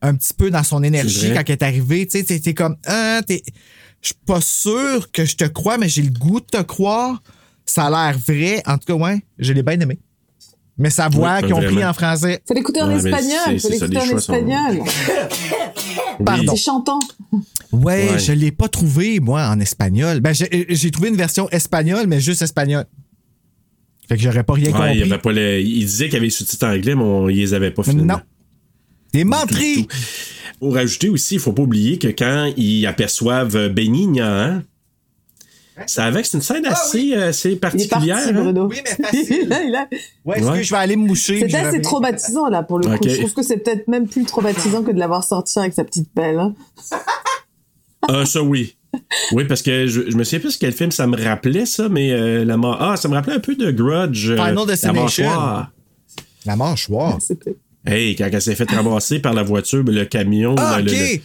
un 0.02 0.14
petit 0.14 0.32
peu 0.34 0.50
dans 0.50 0.62
son 0.62 0.82
énergie 0.82 1.30
quand 1.34 1.42
elle 1.46 1.52
est 1.52 1.62
arrivée. 1.62 2.06
Tu 2.06 2.20
sais, 2.24 2.38
t'es- 2.40 2.54
comme, 2.54 2.76
ah, 2.86 3.20
t'es, 3.26 3.42
je 4.00 4.08
suis 4.08 4.16
pas 4.26 4.40
sûr 4.40 5.10
que 5.12 5.24
je 5.24 5.36
te 5.36 5.44
crois, 5.44 5.76
mais 5.78 5.88
j'ai 5.88 6.02
le 6.02 6.10
goût 6.10 6.40
de 6.40 6.46
te 6.46 6.62
croire. 6.62 7.22
Ça 7.66 7.86
a 7.86 7.90
l'air 8.12 8.18
vrai. 8.18 8.62
En 8.66 8.78
tout 8.78 8.86
cas, 8.86 8.94
ouais, 8.94 9.20
je 9.38 9.52
l'ai 9.52 9.62
bien 9.62 9.78
aimé. 9.80 9.98
Mais 10.80 10.90
sa 10.90 11.08
voix 11.08 11.38
Oui, 11.40 11.46
qu'ils 11.46 11.54
ont 11.54 11.60
pris 11.60 11.84
en 11.84 11.92
français. 11.92 12.40
Faut 12.46 12.54
l'écouter 12.54 12.80
en 12.80 12.90
espagnol, 12.90 13.38
c'est- 13.46 13.58
faut 13.58 13.68
l'écouter 13.68 13.88
les 13.94 13.98
en 13.98 14.04
sont- 14.06 14.16
espagnol. 14.18 14.78
Oui. 14.80 14.88
pardon. 16.24 16.54
C'est 16.56 16.62
chantant. 16.62 16.98
Ouais, 17.72 18.10
Ouais. 18.12 18.18
je 18.18 18.32
l'ai 18.32 18.52
pas 18.52 18.68
trouvé, 18.68 19.20
moi, 19.20 19.46
en 19.48 19.58
espagnol. 19.60 20.20
Ben, 20.20 20.32
j'ai 20.32 20.66
j'ai 20.70 20.90
trouvé 20.90 21.08
une 21.08 21.16
version 21.16 21.48
espagnole, 21.50 22.06
mais 22.06 22.20
juste 22.20 22.42
espagnol. 22.42 22.84
Fait 24.08 24.16
que 24.16 24.22
j'aurais 24.22 24.44
pas 24.44 24.54
rien 24.54 24.70
Ouais, 24.72 24.94
il, 24.94 24.98
y 24.98 25.00
compris. 25.00 25.12
avait 25.12 25.20
pas 25.22 25.32
les- 25.32 25.62
il 25.62 25.84
disait 25.84 26.04
qu'il 26.06 26.14
y 26.14 26.16
avait 26.16 26.26
les 26.26 26.30
sous-titres 26.30 26.66
anglais, 26.66 26.94
mais 26.94 27.02
on, 27.02 27.28
ils 27.28 27.36
les 27.36 27.54
avait 27.54 27.70
pas 27.72 27.82
finalement. 27.82 28.14
Non. 28.14 28.20
T'es 29.12 29.24
mentri! 29.24 29.86
Pour 30.60 30.74
rajouter 30.74 31.08
aussi, 31.08 31.34
il 31.34 31.40
faut 31.40 31.52
pas 31.52 31.62
oublier 31.62 31.98
que 31.98 32.08
quand 32.08 32.52
ils 32.56 32.84
aperçoivent 32.86 33.68
Benigna, 33.68 34.44
hein, 34.44 34.62
ça 35.86 36.04
avec 36.06 36.26
c'est 36.26 36.36
une 36.36 36.42
scène 36.42 36.66
assez, 36.66 37.14
euh, 37.14 37.28
assez 37.28 37.50
Il 37.50 37.52
est 37.54 37.56
particulière. 37.56 38.16
parti, 38.16 38.30
hein? 38.30 38.42
Bruno. 38.42 38.66
Oui, 38.68 38.78
mais 38.84 39.04
facile. 39.04 39.48
Là, 39.48 39.62
il 39.66 39.74
a- 39.76 39.88
Ouais, 40.24 40.38
est-ce 40.38 40.46
Ouais. 40.50 40.56
que 40.58 40.62
je 40.64 40.70
vais 40.72 40.76
aller 40.80 40.96
me 40.96 41.06
moucher? 41.06 41.48
Je 41.48 41.56
assez 41.56 41.80
traumatisant 41.80 42.48
là 42.48 42.64
pour 42.64 42.80
le 42.80 42.88
coup. 42.98 43.08
Je 43.08 43.16
trouve 43.18 43.32
que 43.34 43.42
c'est 43.42 43.58
peut-être 43.58 43.86
même 43.86 44.08
plus 44.08 44.24
traumatisant 44.24 44.82
que 44.82 44.90
de 44.90 44.98
l'avoir 44.98 45.22
sorti 45.22 45.58
avec 45.60 45.72
sa 45.74 45.84
petite 45.84 46.12
pelle. 46.12 46.38
hein. 46.40 46.54
Ah, 48.08 48.26
ça 48.26 48.42
oui. 48.42 48.76
Oui, 49.32 49.44
parce 49.44 49.62
que 49.62 49.86
je, 49.86 50.10
je 50.10 50.16
me 50.16 50.24
souviens 50.24 50.40
plus 50.40 50.56
quel 50.56 50.72
film 50.72 50.90
ça 50.90 51.06
me 51.06 51.16
rappelait, 51.22 51.66
ça, 51.66 51.88
mais 51.88 52.10
euh, 52.10 52.44
la 52.44 52.56
mort. 52.56 52.76
Ah, 52.80 52.96
ça 52.96 53.06
me 53.08 53.14
rappelait 53.14 53.34
un 53.36 53.40
peu 53.40 53.54
de 53.54 53.70
Grudge. 53.70 54.30
euh, 54.30 54.36
Final 54.36 54.54
la 54.56 54.64
Destination. 54.66 55.24
mâchoire. 55.24 55.70
La 56.46 56.56
mâchoire. 56.56 57.18
Hey, 57.86 58.16
quand 58.16 58.28
elle 58.32 58.42
s'est 58.42 58.54
fait 58.54 58.70
ramasser 58.70 59.18
par 59.20 59.34
la 59.34 59.42
voiture, 59.42 59.82
ben, 59.84 59.94
le 59.94 60.04
camion. 60.04 60.54
Ah, 60.58 60.80
le- 60.80 60.90
OK! 60.90 60.96
le- 60.98 61.20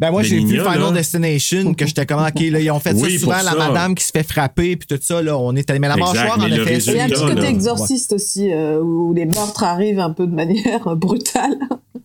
Ben 0.00 0.10
moi, 0.12 0.22
j'ai 0.22 0.38
vu 0.38 0.58
Final 0.60 0.78
là. 0.80 0.90
Destination, 0.92 1.74
que 1.74 1.84
j'étais 1.86 2.06
comme, 2.06 2.20
OK, 2.24 2.40
là, 2.40 2.60
ils 2.60 2.70
ont 2.70 2.78
fait 2.78 2.92
Oui, 2.94 3.14
ça 3.14 3.18
souvent, 3.18 3.32
la 3.36 3.42
ça. 3.50 3.54
madame 3.56 3.94
qui 3.96 4.04
se 4.04 4.10
fait 4.12 4.22
frapper, 4.22 4.76
puis 4.76 4.86
tout 4.86 4.98
ça, 5.02 5.20
là, 5.22 5.36
on 5.36 5.54
est 5.56 5.68
allé. 5.70 5.80
Mais 5.80 5.88
la 5.88 5.94
Exact, 5.96 6.14
mâchoire, 6.14 6.38
mais 6.38 6.44
en 6.44 6.48
le 6.56 6.62
effet, 6.62 6.78
Il 6.78 6.96
y 6.96 7.00
a 7.00 7.04
un 7.04 7.08
petit 7.08 7.20
côté 7.20 7.34
là. 7.42 7.48
exorciste 7.50 8.12
aussi, 8.12 8.52
euh, 8.52 8.80
où 8.80 9.12
les 9.12 9.26
meurtres 9.26 9.64
arrivent 9.64 9.98
un 9.98 10.10
peu 10.10 10.26
de 10.28 10.34
manière 10.34 10.86
euh, 10.86 10.94
brutale. 10.94 11.58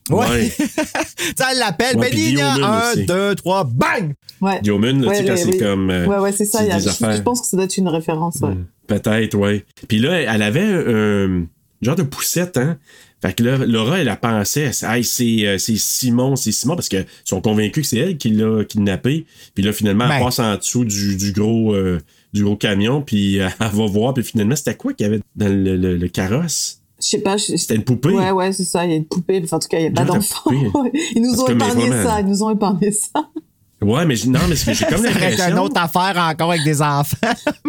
Ouais. 0.10 0.28
Ouais. 0.28 0.52
Ça, 1.38 1.48
elle 1.52 1.60
l'appelle, 1.60 1.98
Ouais, 1.98 2.10
Benigna, 2.10 2.56
Guillaume 2.56 2.64
un, 2.70 2.92
aussi. 2.92 3.06
deux, 3.06 3.36
trois, 3.36 3.64
bang! 3.64 4.14
Ouais. 4.42 4.60
Diomun, 4.62 5.00
là, 5.00 5.12
tu 5.12 5.18
sais, 5.18 5.22
Ouais, 5.22 5.26
quand 5.28 5.32
ouais, 5.34 5.38
c'est 5.38 5.48
oui. 5.50 5.58
comme. 5.60 5.90
euh, 5.92 6.06
Ouais, 6.08 6.18
ouais, 6.18 6.32
c'est 6.32 6.46
ça. 6.46 6.64
y 6.66 6.72
a- 6.72 6.80
je, 6.80 7.22
pense 7.22 7.42
que 7.42 7.48
ça 7.48 7.56
doit 7.58 7.66
être 7.66 7.78
une 7.78 7.88
référence. 7.88 8.38
Ouais. 8.42 8.56
Peut-être, 8.88 9.36
ouais. 9.36 9.66
Puis 9.88 10.00
là, 10.00 10.20
elle 10.20 10.42
avait 10.42 10.62
un 10.62 11.46
genre 11.82 11.96
de 11.96 12.04
poussette, 12.04 12.58
hein. 12.58 12.78
Fait 13.24 13.34
que 13.34 13.42
là, 13.44 13.58
Laura, 13.58 14.00
elle 14.00 14.10
a 14.10 14.18
pensé, 14.18 14.70
Hey, 14.84 15.04
c'est, 15.04 15.46
euh, 15.48 15.58
c'est 15.58 15.78
Simon, 15.78 16.36
c'est 16.36 16.52
Simon, 16.52 16.76
parce 16.76 16.90
qu'ils 16.90 17.06
sont 17.24 17.40
convaincus 17.40 17.84
que 17.84 17.88
c'est 17.88 17.98
elle 18.00 18.18
qui 18.18 18.30
l'a 18.30 18.66
kidnappé. 18.66 19.26
Puis 19.56 19.64
là, 19.64 19.72
finalement, 19.72 20.04
elle 20.06 20.20
Ben. 20.20 20.26
passe 20.26 20.40
en 20.40 20.58
dessous 20.58 20.84
du, 20.84 21.16
du 21.16 21.32
gros, 21.32 21.74
euh, 21.74 22.00
du 22.34 22.44
gros 22.44 22.58
camion, 22.58 23.02
puis 23.02 23.40
euh, 23.40 23.48
elle 23.62 23.68
va 23.70 23.86
voir, 23.86 24.14
puis 24.14 24.24
finalement, 24.26 24.56
c'était 24.58 24.76
quoi 24.76 24.92
qu'il 24.94 25.06
y 25.06 25.10
avait 25.10 25.22
dans 25.38 25.48
le, 25.48 25.78
le- 25.78 25.96
le 25.98 26.08
carrosse? 26.10 26.80
Je 27.02 27.08
sais 27.08 27.20
pas. 27.20 27.38
C'était 27.38 27.76
une 27.76 27.84
poupée? 27.84 28.10
Ouais, 28.10 28.32
ouais, 28.32 28.52
c'est 28.54 28.64
ça. 28.66 28.84
Il 28.86 28.92
y 28.92 28.94
a 28.94 28.98
une 28.98 29.06
poupée. 29.06 29.42
Enfin, 29.44 29.58
en 29.58 29.60
tout 29.60 29.68
cas, 29.68 29.78
il 29.78 29.84
n'y 29.84 29.88
a 29.88 29.92
pas 29.92 30.06
d'enfant. 30.06 30.52
Ils 31.16 31.22
nous 31.22 31.40
ont 31.42 31.48
épargné 31.48 31.88
vraiment. 31.88 32.10
ça. 32.10 32.20
Ils 32.22 32.28
nous 32.28 32.44
ont 32.44 32.52
épargné 32.52 32.92
ça. 32.92 33.26
Ouais, 33.82 34.06
mais 34.06 34.16
non, 34.28 34.40
mais 34.48 34.56
c'est- 34.56 34.74
j'ai 34.74 34.86
comme 34.86 34.98
Ça 35.04 35.10
aurait 35.10 35.12
été 35.12 35.26
une 35.26 35.38
l'impression. 35.50 35.64
autre 35.64 35.82
affaire 35.82 36.18
encore 36.30 36.52
avec 36.52 36.64
des 36.64 36.82
enfants. 36.82 37.18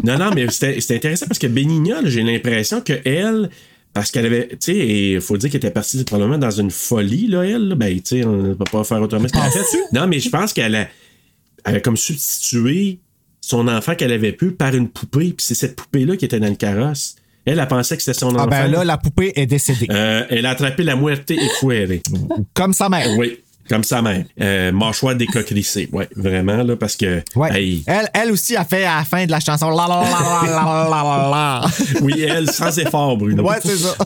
Non, 0.05 0.19
non, 0.19 0.31
mais 0.35 0.49
c'était 0.51 0.81
c'était 0.81 0.97
intéressant 0.97 1.27
parce 1.27 1.39
que 1.41 1.49
Benigna, 1.49 1.97
j'ai 2.05 2.23
l'impression 2.23 2.81
que 2.81 2.93
elle, 3.05 3.51
parce 3.95 4.11
qu'elle 4.11 4.27
avait, 4.27 4.49
tu 4.49 4.57
sais, 4.61 4.77
il 5.13 5.21
faut 5.21 5.37
dire 5.39 5.49
qu'elle 5.49 5.59
était 5.59 5.71
partie 5.71 6.03
probablement 6.05 6.37
dans 6.39 6.51
une 6.51 6.71
folie, 6.71 7.29
là, 7.29 7.43
elle. 7.45 7.69
là. 7.69 7.75
Ben, 7.77 7.95
tu 8.01 8.03
sais, 8.21 8.25
on 8.25 8.37
ne 8.43 8.55
peut 8.55 8.65
pas 8.71 8.85
faire 8.85 9.01
autrement. 9.01 9.27
a. 9.33 9.49
Non, 9.93 10.07
mais 10.07 10.19
je 10.19 10.29
pense 10.29 10.53
qu'elle 10.53 10.75
a, 10.75 10.89
elle 11.65 11.77
a 11.77 11.81
comme 11.81 11.97
substitué 11.97 12.99
son 13.41 13.69
enfant 13.69 13.95
qu'elle 13.95 14.13
avait 14.13 14.33
pu 14.33 14.51
par 14.53 14.75
une 14.75 14.89
poupée, 14.89 15.33
puis 15.37 15.47
c'est 15.47 15.55
cette 15.55 15.77
poupée-là 15.77 16.17
qui 16.17 16.25
était 16.25 16.41
dans 16.41 16.49
le 16.49 16.55
carrosse. 16.57 17.15
Elle, 17.47 17.59
elle 17.59 17.69
pensait 17.69 17.97
que 17.97 18.03
c'était 18.03 18.19
son 18.19 18.35
Ah 18.37 18.41
enfant. 18.41 18.49
ben 18.49 18.69
là, 18.69 18.85
la 18.85 18.97
poupée 18.97 19.33
est 19.37 19.47
décédée. 19.47 19.87
Euh, 19.91 20.25
elle 20.31 20.47
a 20.47 20.51
attrapé 20.51 20.83
la 20.83 20.97
muerte 20.97 21.31
et 21.31 21.39
fouérée. 21.61 22.03
Comme 22.55 22.73
sa 22.73 22.89
mère. 22.89 23.07
Oui, 23.19 23.39
comme 23.69 23.85
sa 23.85 24.03
mère. 24.03 24.25
Euh, 24.41 24.73
mâchoire 24.73 25.15
décocrissée. 25.15 25.89
Ouais, 25.93 26.09
vraiment, 26.17 26.63
là, 26.63 26.77
parce 26.77 26.97
que. 26.97 27.23
Ouais. 27.37 27.51
hey, 27.53 27.85
Elle, 27.87 28.09
elle 28.15 28.33
aussi 28.33 28.57
a 28.57 28.65
fait 28.65 28.85
à 28.85 28.99
la 28.99 29.05
fin 29.05 29.25
de 29.27 29.31
la 29.31 29.41
chanson 29.41 29.71
la 29.71 29.87
la 29.87 30.03
la 30.03 30.49
la 30.49 30.89
la 30.91 31.31
la 31.31 31.65
oui, 32.03 32.23
elle, 32.23 32.51
sans 32.51 32.77
effort, 32.79 33.17
Bruno. 33.17 33.43
Ouais, 33.43 33.57
c'est 33.63 33.77
ça. 33.77 33.97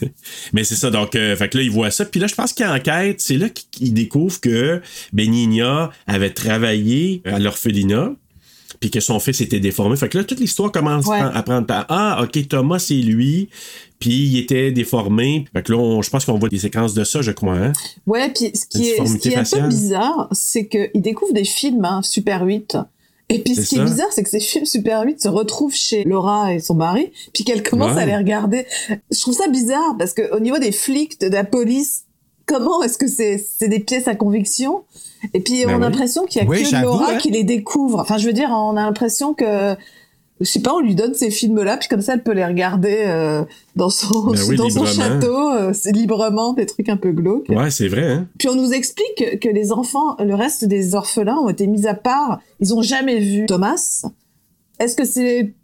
Mais 0.52 0.64
c'est 0.64 0.74
ça, 0.76 0.90
donc, 0.90 1.14
euh, 1.14 1.36
fait 1.36 1.48
que 1.48 1.58
là, 1.58 1.64
il 1.64 1.70
voit 1.70 1.90
ça. 1.90 2.04
Puis 2.04 2.20
là, 2.20 2.26
je 2.26 2.34
pense 2.34 2.52
qu'il 2.52 2.66
enquête, 2.66 3.20
c'est 3.20 3.36
là 3.36 3.48
qu'il 3.48 3.94
découvre 3.94 4.40
que 4.40 4.80
Benigna 5.12 5.90
avait 6.06 6.30
travaillé 6.30 7.22
à 7.24 7.38
l'orphelinat, 7.38 8.10
puis 8.80 8.90
que 8.90 9.00
son 9.00 9.18
fils 9.20 9.40
était 9.40 9.60
déformé. 9.60 9.96
Fait 9.96 10.08
que 10.08 10.18
là, 10.18 10.24
toute 10.24 10.40
l'histoire 10.40 10.70
commence 10.72 11.06
Ouais. 11.06 11.18
à 11.20 11.42
prendre 11.42 11.66
par 11.66 11.86
Ah, 11.88 12.22
OK, 12.22 12.48
Thomas, 12.48 12.78
c'est 12.78 12.94
lui, 12.94 13.48
puis 13.98 14.10
il 14.26 14.38
était 14.38 14.72
déformé. 14.72 15.46
Fait 15.52 15.62
que 15.62 15.72
là, 15.72 15.78
on- 15.78 16.02
je 16.02 16.10
pense 16.10 16.24
qu'on 16.24 16.38
voit 16.38 16.48
des 16.48 16.58
séquences 16.58 16.94
de 16.94 17.04
ça, 17.04 17.22
je 17.22 17.30
crois. 17.32 17.54
Hein? 17.54 17.72
Ouais, 18.06 18.28
puis 18.30 18.52
ce 18.54 18.66
qui 18.66 18.88
est, 18.88 19.06
ce 19.06 19.16
qui 19.16 19.28
est 19.28 19.36
un 19.36 19.44
peu 19.44 19.68
bizarre, 19.68 20.28
c'est 20.32 20.66
qu'ils 20.66 20.90
découvrent 21.02 21.32
des 21.34 21.44
films, 21.44 21.84
hein, 21.84 22.00
Super 22.02 22.42
8. 22.44 22.76
Et 23.28 23.40
puis, 23.40 23.56
ce 23.56 23.62
qui 23.62 23.74
ça. 23.74 23.82
est 23.82 23.84
bizarre, 23.84 24.06
c'est 24.12 24.22
que 24.22 24.30
ces 24.30 24.38
films 24.38 24.66
Super 24.66 25.02
8 25.02 25.20
se 25.20 25.26
retrouvent 25.28 25.74
chez 25.74 26.04
Laura 26.04 26.54
et 26.54 26.60
son 26.60 26.74
mari, 26.74 27.10
puis 27.34 27.42
qu'elle 27.42 27.64
commence 27.64 27.96
Ouais. 27.96 28.02
à 28.02 28.06
les 28.06 28.16
regarder. 28.16 28.66
Je 29.10 29.20
trouve 29.20 29.34
ça 29.34 29.48
bizarre, 29.48 29.96
parce 29.98 30.12
que 30.12 30.32
au 30.32 30.38
niveau 30.38 30.58
des 30.58 30.70
flics, 30.70 31.20
de 31.20 31.26
la 31.26 31.42
police, 31.42 32.04
comment 32.46 32.82
est-ce 32.82 32.98
que 32.98 33.08
c'est, 33.08 33.68
des 33.68 33.80
pièces 33.80 34.08
à 34.08 34.14
conviction? 34.14 34.84
Et 35.34 35.40
puis, 35.40 35.64
Ben 35.64 35.70
on 35.70 35.72
a 35.74 35.76
oui. 35.76 35.82
l'impression 35.82 36.24
qu'il 36.24 36.42
y 36.42 36.44
a 36.44 36.48
Oui, 36.48 36.62
que 36.62 36.82
Laura 36.82 37.12
hein. 37.12 37.16
qui 37.18 37.30
les 37.30 37.44
découvre. 37.44 37.98
Enfin, 37.98 38.16
je 38.18 38.26
veux 38.26 38.32
dire, 38.32 38.48
on 38.50 38.76
a 38.76 38.82
l'impression 38.82 39.34
que, 39.34 39.74
je 40.40 40.44
sais 40.46 40.60
pas, 40.60 40.72
on 40.74 40.80
lui 40.80 40.94
donne 40.94 41.14
ces 41.14 41.30
films-là, 41.30 41.76
puis 41.76 41.88
comme 41.88 42.00
ça, 42.00 42.14
elle 42.14 42.22
peut 42.22 42.32
les 42.32 42.44
regarder 42.44 43.04
euh, 43.06 43.42
dans 43.74 43.90
son, 43.90 44.30
Ben 44.30 44.40
oui, 44.48 44.56
dans 44.56 44.70
son 44.70 44.86
château, 44.86 45.50
euh, 45.52 45.72
c'est 45.74 45.92
librement, 45.92 46.52
des 46.52 46.66
trucs 46.66 46.88
un 46.88 46.96
peu 46.96 47.10
glauques. 47.12 47.48
Ouais, 47.48 47.70
c'est 47.70 47.88
vrai, 47.88 48.10
hein? 48.12 48.28
Puis 48.38 48.48
on 48.48 48.54
nous 48.54 48.72
explique 48.72 49.14
que, 49.18 49.36
que 49.36 49.48
les 49.48 49.72
enfants, 49.72 50.16
le 50.18 50.34
reste 50.34 50.64
des 50.64 50.94
orphelins 50.94 51.38
ont 51.38 51.48
été 51.48 51.66
mis 51.66 51.86
à 51.86 51.94
part. 51.94 52.40
Ils 52.60 52.74
ont 52.74 52.82
jamais 52.82 53.18
vu 53.18 53.46
Thomas. 53.46 54.06
Est-ce 54.78 54.94
que 54.94 55.04
c'est 55.04 55.54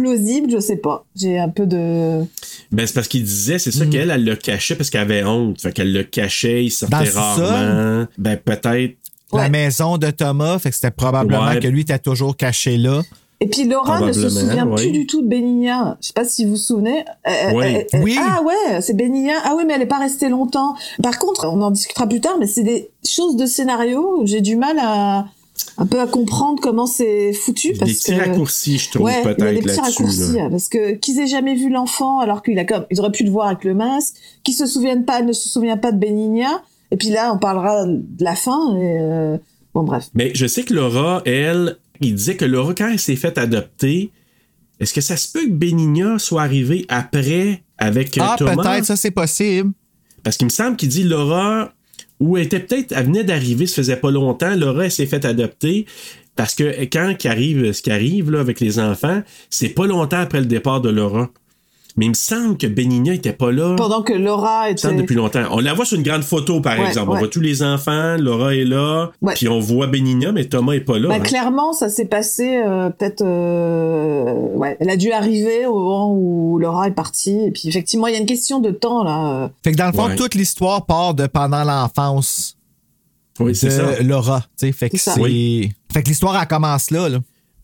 plausible 0.00 0.50
Je 0.50 0.58
sais 0.60 0.76
pas. 0.76 1.04
J'ai 1.16 1.38
un 1.38 1.48
peu 1.48 1.66
de. 1.66 2.24
Ben, 2.72 2.86
c'est 2.86 2.94
parce 2.94 3.08
qu'il 3.08 3.22
disait, 3.24 3.58
c'est 3.58 3.72
ça 3.72 3.84
Mhm. 3.84 3.90
qu'elle, 3.90 4.10
elle 4.10 4.24
le 4.24 4.36
cachait 4.36 4.74
parce 4.74 4.90
qu'elle 4.90 5.00
avait 5.02 5.24
honte. 5.24 5.60
Fait 5.60 5.72
qu'elle 5.72 5.92
le 5.92 6.02
cachait, 6.04 6.64
il 6.64 6.70
sortait 6.70 7.10
Dans 7.12 7.20
rarement. 7.20 8.06
Ben, 8.18 8.36
peut-être. 8.36 8.96
La 9.32 9.42
Ouais. 9.42 9.48
maison 9.50 9.96
de 9.96 10.10
Thomas, 10.10 10.58
fait 10.58 10.70
que 10.70 10.74
c'était 10.74 10.90
probablement 10.90 11.46
Ouais. 11.46 11.60
que 11.60 11.68
lui 11.68 11.82
était 11.82 11.98
toujours 12.00 12.36
caché 12.36 12.76
là. 12.76 13.02
Et 13.42 13.46
puis 13.48 13.64
Laura 13.66 14.00
ne 14.00 14.12
se 14.12 14.28
souvient 14.28 14.66
ouais. 14.66 14.74
plus 14.82 14.90
du 14.90 15.06
tout 15.06 15.22
de 15.22 15.28
Bénignat. 15.28 15.96
Je 16.02 16.08
sais 16.08 16.12
pas 16.12 16.24
si 16.24 16.44
vous 16.44 16.50
vous 16.50 16.56
souvenez. 16.56 17.04
Euh, 17.26 17.32
Oui. 17.54 17.64
euh, 17.76 17.82
euh, 17.94 18.00
Oui. 18.02 18.18
Ah 18.20 18.42
ouais, 18.42 18.80
c'est 18.82 18.94
Bénignat. 18.94 19.36
Ah 19.44 19.54
oui, 19.56 19.62
mais 19.66 19.74
elle 19.74 19.82
est 19.82 19.86
pas 19.86 19.98
restée 20.00 20.28
longtemps. 20.28 20.74
Par 21.02 21.18
contre, 21.18 21.46
on 21.46 21.62
en 21.62 21.70
discutera 21.70 22.06
plus 22.06 22.20
tard, 22.20 22.36
mais 22.40 22.46
c'est 22.46 22.64
des 22.64 22.90
choses 23.08 23.36
de 23.36 23.46
scénario. 23.46 24.20
J'ai 24.24 24.40
du 24.42 24.56
mal 24.56 24.76
à 24.78 25.26
un 25.78 25.86
peu 25.86 26.00
à 26.00 26.06
comprendre 26.06 26.60
comment 26.60 26.86
c'est 26.86 27.32
foutu 27.32 27.72
parce 27.78 27.90
des 27.90 27.96
petits 27.96 28.12
que 28.12 28.18
raccourcis, 28.18 28.78
je 28.78 28.90
trouve, 28.90 29.06
ouais, 29.06 29.22
il 29.22 29.44
y 29.44 29.46
a 29.48 29.52
des 29.52 29.60
peut-être 29.60 29.62
petits 29.62 29.80
raccourcis 29.80 30.32
là. 30.34 30.44
hein, 30.44 30.50
parce 30.50 30.68
que 30.68 30.92
qu'ils 30.94 31.18
aient 31.20 31.26
jamais 31.26 31.54
vu 31.54 31.70
l'enfant 31.70 32.20
alors 32.20 32.42
qu'il 32.42 32.58
a 32.58 32.64
comme 32.64 32.86
ils 32.90 33.00
auraient 33.00 33.10
pu 33.12 33.24
le 33.24 33.30
voir 33.30 33.48
avec 33.48 33.64
le 33.64 33.74
masque, 33.74 34.14
qu'ils 34.44 34.54
se 34.54 34.66
souviennent 34.66 35.04
pas, 35.04 35.20
elle 35.20 35.26
ne 35.26 35.32
se 35.32 35.48
souvient 35.48 35.76
pas 35.76 35.92
de 35.92 35.98
Bénignat. 35.98 36.62
Et 36.90 36.96
puis 36.96 37.08
là, 37.10 37.32
on 37.32 37.38
parlera 37.38 37.84
de 37.86 38.24
la 38.24 38.34
fin. 38.34 38.76
Et 38.76 38.98
euh, 39.00 39.38
bon, 39.74 39.84
bref. 39.84 40.08
Mais 40.14 40.32
je 40.34 40.46
sais 40.46 40.64
que 40.64 40.74
Laura, 40.74 41.22
elle, 41.24 41.76
il 42.00 42.14
disait 42.14 42.36
que 42.36 42.44
Laura, 42.44 42.74
quand 42.74 42.88
elle 42.88 42.98
s'est 42.98 43.14
faite 43.16 43.38
adopter, 43.38 44.10
est-ce 44.80 44.92
que 44.94 45.00
ça 45.00 45.16
se 45.16 45.30
peut 45.30 45.44
que 45.46 45.52
Benigna 45.52 46.18
soit 46.18 46.42
arrivée 46.42 46.86
après 46.88 47.62
avec 47.78 48.18
euh, 48.18 48.22
Ah, 48.24 48.34
Thomas? 48.38 48.56
peut-être, 48.56 48.86
ça 48.86 48.96
c'est 48.96 49.10
possible. 49.12 49.72
Parce 50.22 50.36
qu'il 50.36 50.46
me 50.46 50.50
semble 50.50 50.76
qu'il 50.76 50.88
dit 50.88 51.04
Laura, 51.04 51.72
ou 52.20 52.36
elle 52.36 52.44
était 52.44 52.60
peut-être, 52.60 52.92
elle 52.92 53.06
venait 53.06 53.24
d'arriver, 53.24 53.66
ça 53.66 53.76
faisait 53.76 53.96
pas 53.96 54.10
longtemps, 54.10 54.54
Laura, 54.54 54.88
s'est 54.90 55.06
faite 55.06 55.24
adopter. 55.24 55.86
Parce 56.36 56.54
que 56.54 56.84
quand 56.84 57.14
qui 57.18 57.28
arrive, 57.28 57.72
ce 57.72 57.82
qui 57.82 57.90
arrive 57.90 58.30
là, 58.30 58.40
avec 58.40 58.60
les 58.60 58.78
enfants, 58.78 59.22
c'est 59.50 59.70
pas 59.70 59.86
longtemps 59.86 60.20
après 60.20 60.40
le 60.40 60.46
départ 60.46 60.80
de 60.80 60.90
Laura. 60.90 61.30
Mais 61.96 62.06
il 62.06 62.10
me 62.10 62.14
semble 62.14 62.56
que 62.56 62.66
Benigna 62.66 63.14
était 63.14 63.32
pas 63.32 63.50
là. 63.52 63.74
Pendant 63.76 64.02
que 64.02 64.12
Laura 64.12 64.70
était 64.70 64.94
depuis 64.94 65.14
longtemps. 65.14 65.42
On 65.50 65.58
la 65.60 65.74
voit 65.74 65.84
sur 65.84 65.96
une 65.96 66.02
grande 66.04 66.22
photo, 66.22 66.60
par 66.60 66.78
Ouais, 66.78 66.86
exemple. 66.86 67.10
On 67.10 67.16
voit 67.18 67.28
tous 67.28 67.40
les 67.40 67.62
enfants, 67.62 68.16
Laura 68.18 68.54
est 68.54 68.64
là, 68.64 69.10
Ouais. 69.22 69.34
puis 69.34 69.48
on 69.48 69.60
voit 69.60 69.86
Benigna, 69.86 70.32
mais 70.32 70.44
Thomas 70.46 70.72
est 70.74 70.80
pas 70.80 70.98
là. 70.98 71.08
Bah, 71.08 71.14
hein. 71.16 71.20
clairement, 71.20 71.72
ça 71.72 71.88
s'est 71.88 72.04
passé 72.06 72.62
euh, 72.64 72.90
peut-être. 72.90 73.22
euh, 73.22 74.34
ouais, 74.56 74.76
elle 74.80 74.90
a 74.90 74.96
dû 74.96 75.10
arriver 75.12 75.66
au 75.66 75.74
moment 75.78 76.14
où 76.14 76.58
Laura 76.58 76.86
est 76.88 76.92
partie. 76.92 77.38
Et 77.46 77.50
puis 77.50 77.68
effectivement, 77.68 78.06
il 78.06 78.14
y 78.14 78.16
a 78.16 78.20
une 78.20 78.26
question 78.26 78.60
de 78.60 78.70
temps 78.70 79.02
là. 79.04 79.44
euh. 79.44 79.48
Fait 79.64 79.72
que 79.72 79.76
dans 79.76 79.86
le 79.86 79.92
fond, 79.92 80.06
Ouais. 80.06 80.16
toute 80.16 80.34
l'histoire 80.34 80.86
part 80.86 81.14
de 81.14 81.26
pendant 81.26 81.64
l'enfance 81.64 82.56
Oui, 83.38 83.54
c'est 83.54 83.70
ça. 83.70 83.96
de 83.96 84.02
Laura. 84.06 84.40
tu 84.58 84.66
sais. 84.66 84.72
Fait 84.72 84.90
que 84.90 84.96
C'est 84.98 85.04
ça. 85.10 85.14
c'est. 85.14 85.20
Oui. 85.20 85.72
Fait 85.92 86.02
que 86.02 86.08
l'histoire, 86.08 86.38
elle 86.40 86.46
commence 86.48 86.90
là. 86.90 87.08
là. 87.08 87.18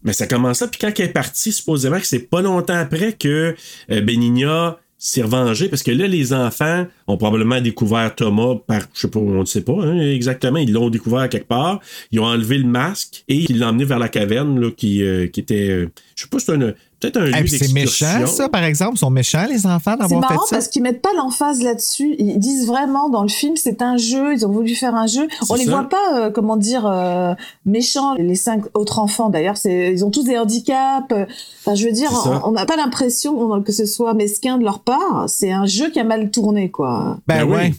Mais 0.07 0.13
ça 0.13 0.27
commence 0.29 0.61
là, 0.61 0.69
puis 0.69 0.79
quand 0.81 0.93
elle 0.99 1.07
est 1.07 1.13
partie, 1.13 1.53
supposément 1.53 1.99
que 1.99 2.07
c'est 2.07 2.21
pas 2.21 2.41
longtemps 2.41 2.79
après 2.79 3.13
que 3.13 3.55
euh, 3.91 4.01
Benigna 4.01 4.79
s'est 4.99 5.23
revengé, 5.23 5.69
parce 5.69 5.83
que 5.83 5.91
là, 5.91 6.07
les 6.07 6.33
enfants 6.33 6.87
ont 7.09 7.17
probablement 7.17 7.61
découvert 7.61 8.15
Thomas 8.15 8.57
par, 8.67 8.83
je 8.95 9.01
sais 9.03 9.09
pas, 9.09 9.21
on 9.21 9.41
ne 9.41 9.45
sait 9.45 9.61
pas 9.61 9.75
hein, 9.81 9.99
exactement, 9.99 10.59
ils 10.59 10.73
l'ont 10.73 10.91
découvert 10.91 11.29
quelque 11.29 11.49
part, 11.49 11.81
ils 12.11 12.21
ont 12.21 12.25
enlevé 12.25 12.59
le 12.59 12.67
masque 12.67 13.25
et 13.29 13.47
ils 13.49 13.59
l'ont 13.59 13.69
emmené 13.69 13.85
vers 13.85 13.99
la 13.99 14.09
caverne, 14.09 14.61
là, 14.61 14.71
qui, 14.71 15.03
euh, 15.03 15.27
qui 15.29 15.41
était, 15.41 15.69
euh, 15.69 15.91
je 16.15 16.23
sais 16.23 16.29
pas, 16.29 16.39
c'est 16.39 16.53
un, 16.53 16.73
peut-être 17.01 17.19
un 17.19 17.43
puis 17.43 17.51
c'est 17.51 17.73
méchant, 17.73 18.27
ça, 18.27 18.49
par 18.49 18.65
exemple. 18.65 18.95
Ils 18.97 19.01
sont 19.01 19.11
méchants, 19.11 19.47
les 19.49 19.67
enfants, 19.67 19.93
C'est 19.93 19.99
d'avoir 19.99 20.09
fait 20.09 20.35
marrant 20.35 20.47
ça. 20.47 20.57
parce 20.57 20.69
qu'ils 20.69 20.83
mettent 20.83 21.03
pas 21.03 21.13
l'emphase 21.17 21.63
là-dessus. 21.63 22.15
Ils 22.19 22.39
disent 22.39 22.67
vraiment 22.67 23.09
dans 23.09 23.23
le 23.23 23.29
film, 23.29 23.57
c'est 23.57 23.83
un 23.83 23.97
jeu. 23.97 24.33
Ils 24.33 24.47
ont 24.47 24.51
voulu 24.51 24.75
faire 24.75 24.95
un 24.95 25.07
jeu. 25.07 25.29
On 25.51 25.55
les 25.55 25.65
ça. 25.65 25.71
voit 25.71 25.89
pas, 25.89 26.15
euh, 26.15 26.31
comment 26.31 26.57
dire, 26.57 26.87
euh, 26.87 27.35
méchants. 27.65 28.15
Les 28.15 28.35
cinq 28.35 28.65
autres 28.75 28.99
enfants, 28.99 29.29
d'ailleurs, 29.29 29.57
c'est 29.57 29.93
ils 29.93 30.05
ont 30.05 30.11
tous 30.11 30.25
des 30.25 30.39
handicaps. 30.39 31.13
Enfin, 31.13 31.75
je 31.75 31.85
veux 31.85 31.93
dire, 31.93 32.11
C'est 32.11 32.31
on 32.45 32.53
n'a 32.53 32.67
pas 32.67 32.77
l'impression 32.77 33.61
que 33.63 33.73
ce 33.73 33.85
soit 33.85 34.15
mesquin 34.15 34.59
de 34.59 34.65
leur 34.65 34.81
part. 34.81 35.27
C'est 35.29 35.53
un 35.53 35.67
jeu 35.67 35.91
qui 35.91 36.01
a 36.01 36.05
mal 36.05 36.31
tourné, 36.31 36.71
quoi. 36.71 36.96
Ben, 37.27 37.39
Ben 37.39 37.45
oui. 37.45 37.53
ouais. 37.55 37.75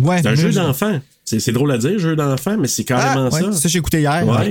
Ouais. 0.00 0.22
C'est 0.22 0.28
un 0.28 0.34
jeu 0.34 0.50
je- 0.50 0.56
d'enfant. 0.58 1.00
C'est 1.24 1.40
c'est 1.40 1.52
drôle 1.52 1.70
à 1.72 1.78
dire, 1.78 1.98
jeu 1.98 2.16
d'enfant, 2.16 2.56
mais 2.56 2.68
c'est 2.68 2.84
carrément 2.84 3.28
Ah, 3.30 3.34
ouais, 3.34 3.42
ça. 3.42 3.52
ça, 3.52 3.68
j'ai 3.68 3.78
écouté 3.78 4.00
hier. 4.00 4.26
Ouais. 4.26 4.48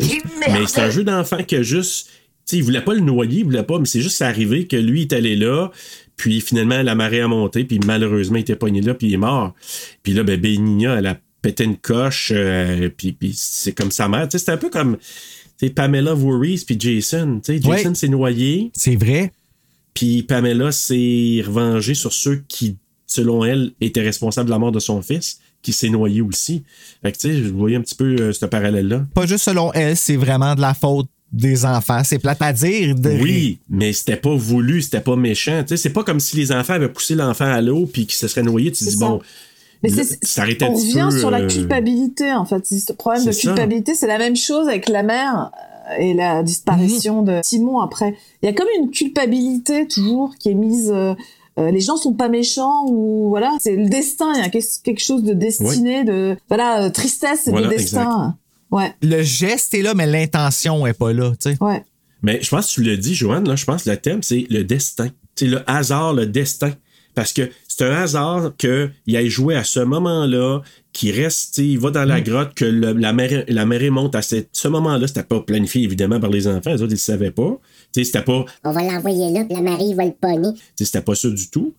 Mais 0.49 0.67
c'est 0.67 0.81
un 0.81 0.89
jeu 0.91 1.03
d'enfant 1.03 1.41
qui 1.43 1.55
a 1.55 1.63
juste. 1.63 2.07
Tu 2.45 2.51
sais, 2.51 2.57
il 2.57 2.63
voulait 2.63 2.81
pas 2.83 2.93
le 2.93 2.99
noyer, 3.01 3.39
il 3.39 3.43
voulait 3.45 3.63
pas, 3.63 3.77
mais 3.79 3.85
c'est 3.85 4.01
juste 4.01 4.21
arrivé 4.21 4.67
que 4.67 4.75
lui 4.77 5.01
est 5.01 5.13
allé 5.13 5.35
là, 5.35 5.69
puis 6.15 6.39
finalement 6.39 6.81
la 6.81 6.95
marée 6.95 7.19
a 7.21 7.27
monté, 7.27 7.63
puis 7.65 7.79
malheureusement 7.85 8.37
il 8.37 8.41
était 8.41 8.55
pogné 8.55 8.79
là, 8.81 8.93
puis 8.93 9.07
il 9.07 9.13
est 9.15 9.17
mort. 9.17 9.53
Puis 10.03 10.13
là, 10.13 10.23
ben 10.23 10.39
Benigna, 10.39 10.95
elle 10.99 11.07
a 11.07 11.17
pété 11.41 11.63
une 11.65 11.75
coche, 11.77 12.31
euh, 12.33 12.89
puis, 12.95 13.11
puis 13.11 13.33
c'est 13.35 13.73
comme 13.73 13.91
sa 13.91 14.07
mère. 14.07 14.27
C'est 14.29 14.47
un 14.49 14.55
peu 14.57 14.69
comme 14.69 14.97
tu 14.97 15.67
sais, 15.67 15.69
Pamela 15.71 16.13
Voorhees 16.13 16.63
puis 16.65 16.77
Jason. 16.79 17.41
Tu 17.43 17.57
sais, 17.59 17.67
Ouais. 17.67 17.77
Jason 17.79 17.95
s'est 17.95 18.07
noyé, 18.07 18.71
C'est 18.75 18.95
vrai. 18.95 19.31
puis 19.93 20.23
Pamela 20.23 20.71
s'est 20.71 21.43
revengée 21.45 21.95
sur 21.95 22.13
ceux 22.13 22.43
qui, 22.47 22.77
selon 23.07 23.43
elle, 23.45 23.71
étaient 23.81 24.01
responsables 24.01 24.47
de 24.47 24.51
la 24.51 24.59
mort 24.59 24.71
de 24.71 24.79
son 24.79 25.01
fils, 25.01 25.39
qui 25.63 25.73
s'est 25.73 25.89
noyé 25.89 26.21
aussi. 26.21 26.63
Fait 27.01 27.11
que 27.11 27.17
tu 27.17 27.29
sais, 27.29 27.43
je 27.43 27.49
voyais 27.49 27.77
un 27.77 27.81
petit 27.81 27.95
peu 27.95 28.15
euh, 28.19 28.31
ce 28.33 28.45
parallèle-là. 28.45 29.05
Pas 29.15 29.25
juste 29.25 29.43
selon 29.45 29.73
elle, 29.73 29.97
c'est 29.97 30.15
vraiment 30.17 30.53
de 30.55 30.61
la 30.61 30.73
faute 30.73 31.07
des 31.31 31.65
enfants. 31.65 32.01
C'est 32.05 32.19
plate 32.19 32.41
à 32.41 32.53
dire. 32.53 32.95
de- 32.95 33.09
Oui, 33.21 33.59
mais 33.69 33.91
c'était 33.91 34.15
pas 34.17 34.33
voulu, 34.35 34.81
c'était 34.81 35.01
pas 35.01 35.15
méchant. 35.15 35.61
Tu 35.63 35.69
sais, 35.69 35.77
c'est 35.77 35.89
pas 35.93 36.03
comme 36.03 36.19
si 36.19 36.37
les 36.37 36.51
enfants 36.51 36.73
avaient 36.73 36.87
poussé 36.89 37.15
l'enfant 37.15 37.45
à 37.45 37.59
l'eau 37.61 37.85
puis 37.91 38.05
qu'il 38.05 38.15
se 38.15 38.27
serait 38.27 38.43
noyé. 38.43 38.71
Tu 38.71 38.83
dis, 38.85 38.91
ça. 38.91 39.05
bon, 39.07 39.19
Mais 39.83 39.89
c'est, 39.89 40.19
on 40.63 40.73
revient 40.73 41.09
sur 41.19 41.29
la 41.31 41.39
euh, 41.41 41.47
culpabilité, 41.47 42.31
en 42.33 42.45
fait. 42.45 42.65
Ce 42.65 42.93
problème 42.93 43.25
de 43.25 43.31
culpabilité, 43.31 43.93
c'est 43.95 44.07
la 44.07 44.17
même 44.19 44.35
chose 44.37 44.67
avec 44.69 44.87
la 44.87 45.03
mère 45.03 45.51
euh, 45.91 46.01
et 46.01 46.13
la 46.13 46.43
disparition 46.43 47.21
Mhm. 47.23 47.27
de 47.27 47.39
Simon 47.43 47.79
après. 47.81 48.15
Il 48.41 48.45
y 48.45 48.49
a 48.49 48.53
comme 48.53 48.67
une 48.79 48.89
culpabilité 48.91 49.85
toujours 49.87 50.33
qui 50.39 50.49
est 50.49 50.53
mise. 50.55 50.93
Euh, 51.57 51.71
les 51.71 51.81
gens 51.81 51.97
sont 51.97 52.13
pas 52.13 52.29
méchants 52.29 52.85
ou 52.87 53.29
voilà, 53.29 53.51
c'est 53.59 53.75
le 53.75 53.89
destin. 53.89 54.31
Il 54.35 54.41
y 54.41 54.45
a 54.45 54.49
quelque 54.49 55.01
chose 55.01 55.23
de 55.23 55.33
destiné, 55.33 56.03
de 56.03 56.37
voilà, 56.47 56.83
euh, 56.85 56.89
tristesse 56.89 57.47
et 57.47 57.51
Voilà, 57.51 57.67
de 57.67 57.73
destin. 57.73 58.35
Ouais, 58.71 58.93
Le 59.01 59.23
geste 59.23 59.73
est 59.73 59.81
là, 59.81 59.93
mais 59.93 60.05
l'intention 60.07 60.85
est 60.85 60.93
pas 60.93 61.13
là. 61.13 61.31
tu 61.31 61.51
sais. 61.51 61.57
ouais. 61.61 61.83
Mais 62.23 62.39
je 62.41 62.49
pense 62.49 62.67
que 62.69 62.73
tu 62.73 62.83
le 62.83 62.97
dis, 62.97 63.13
Joanne, 63.15 63.47
là, 63.47 63.55
je 63.55 63.63
pense 63.65 63.83
que 63.83 63.89
le 63.91 63.97
thème, 63.97 64.23
c'est 64.23 64.45
le 64.49 64.63
destin. 64.63 65.09
C'est 65.35 65.45
le 65.45 65.61
hasard, 65.69 66.13
le 66.13 66.25
destin. 66.25 66.71
Parce 67.13 67.31
que 67.33 67.49
c'est 67.67 67.85
un 67.85 67.95
hasard 67.95 68.51
qu'il 68.57 69.15
aille 69.15 69.29
jouer 69.29 69.55
à 69.55 69.63
ce 69.63 69.79
moment-là, 69.79 70.61
qu'il 70.93 71.11
reste, 71.19 71.55
tu 71.55 71.61
sais, 71.61 71.67
il 71.67 71.79
va 71.79 71.89
dans 71.91 72.05
Mm. 72.05 72.09
la 72.09 72.21
grotte, 72.21 72.53
que 72.55 72.65
le- 72.65 72.93
la, 72.93 73.13
marée, 73.13 73.45
la 73.47 73.65
marée 73.65 73.89
monte 73.91 74.15
à 74.15 74.21
cette- 74.21 74.49
ce 74.51 74.67
moment-là. 74.67 75.07
C'était 75.07 75.23
pas 75.23 75.39
planifié, 75.41 75.83
évidemment, 75.83 76.19
par 76.19 76.29
les 76.31 76.47
enfants. 76.47 76.71
Les 76.71 76.81
autres, 76.81 76.91
ils 76.91 76.95
ne 76.95 76.97
savaient 76.97 77.31
pas. 77.31 77.57
Tu 77.93 78.01
sais, 78.01 78.11
c'était 78.11 78.23
pas, 78.23 78.45
On 78.63 78.71
va 78.71 78.83
l'envoyer 78.83 79.31
là, 79.31 79.43
puis 79.45 79.55
la 79.55 79.61
Marie 79.61 79.93
va 79.93 80.05
le 80.05 80.11
pogner. 80.13 80.53
Tu 80.53 80.59
sais, 80.75 80.85
C'était 80.85 81.01
pas 81.01 81.15
ça 81.15 81.29
du 81.29 81.49
tout. 81.49 81.73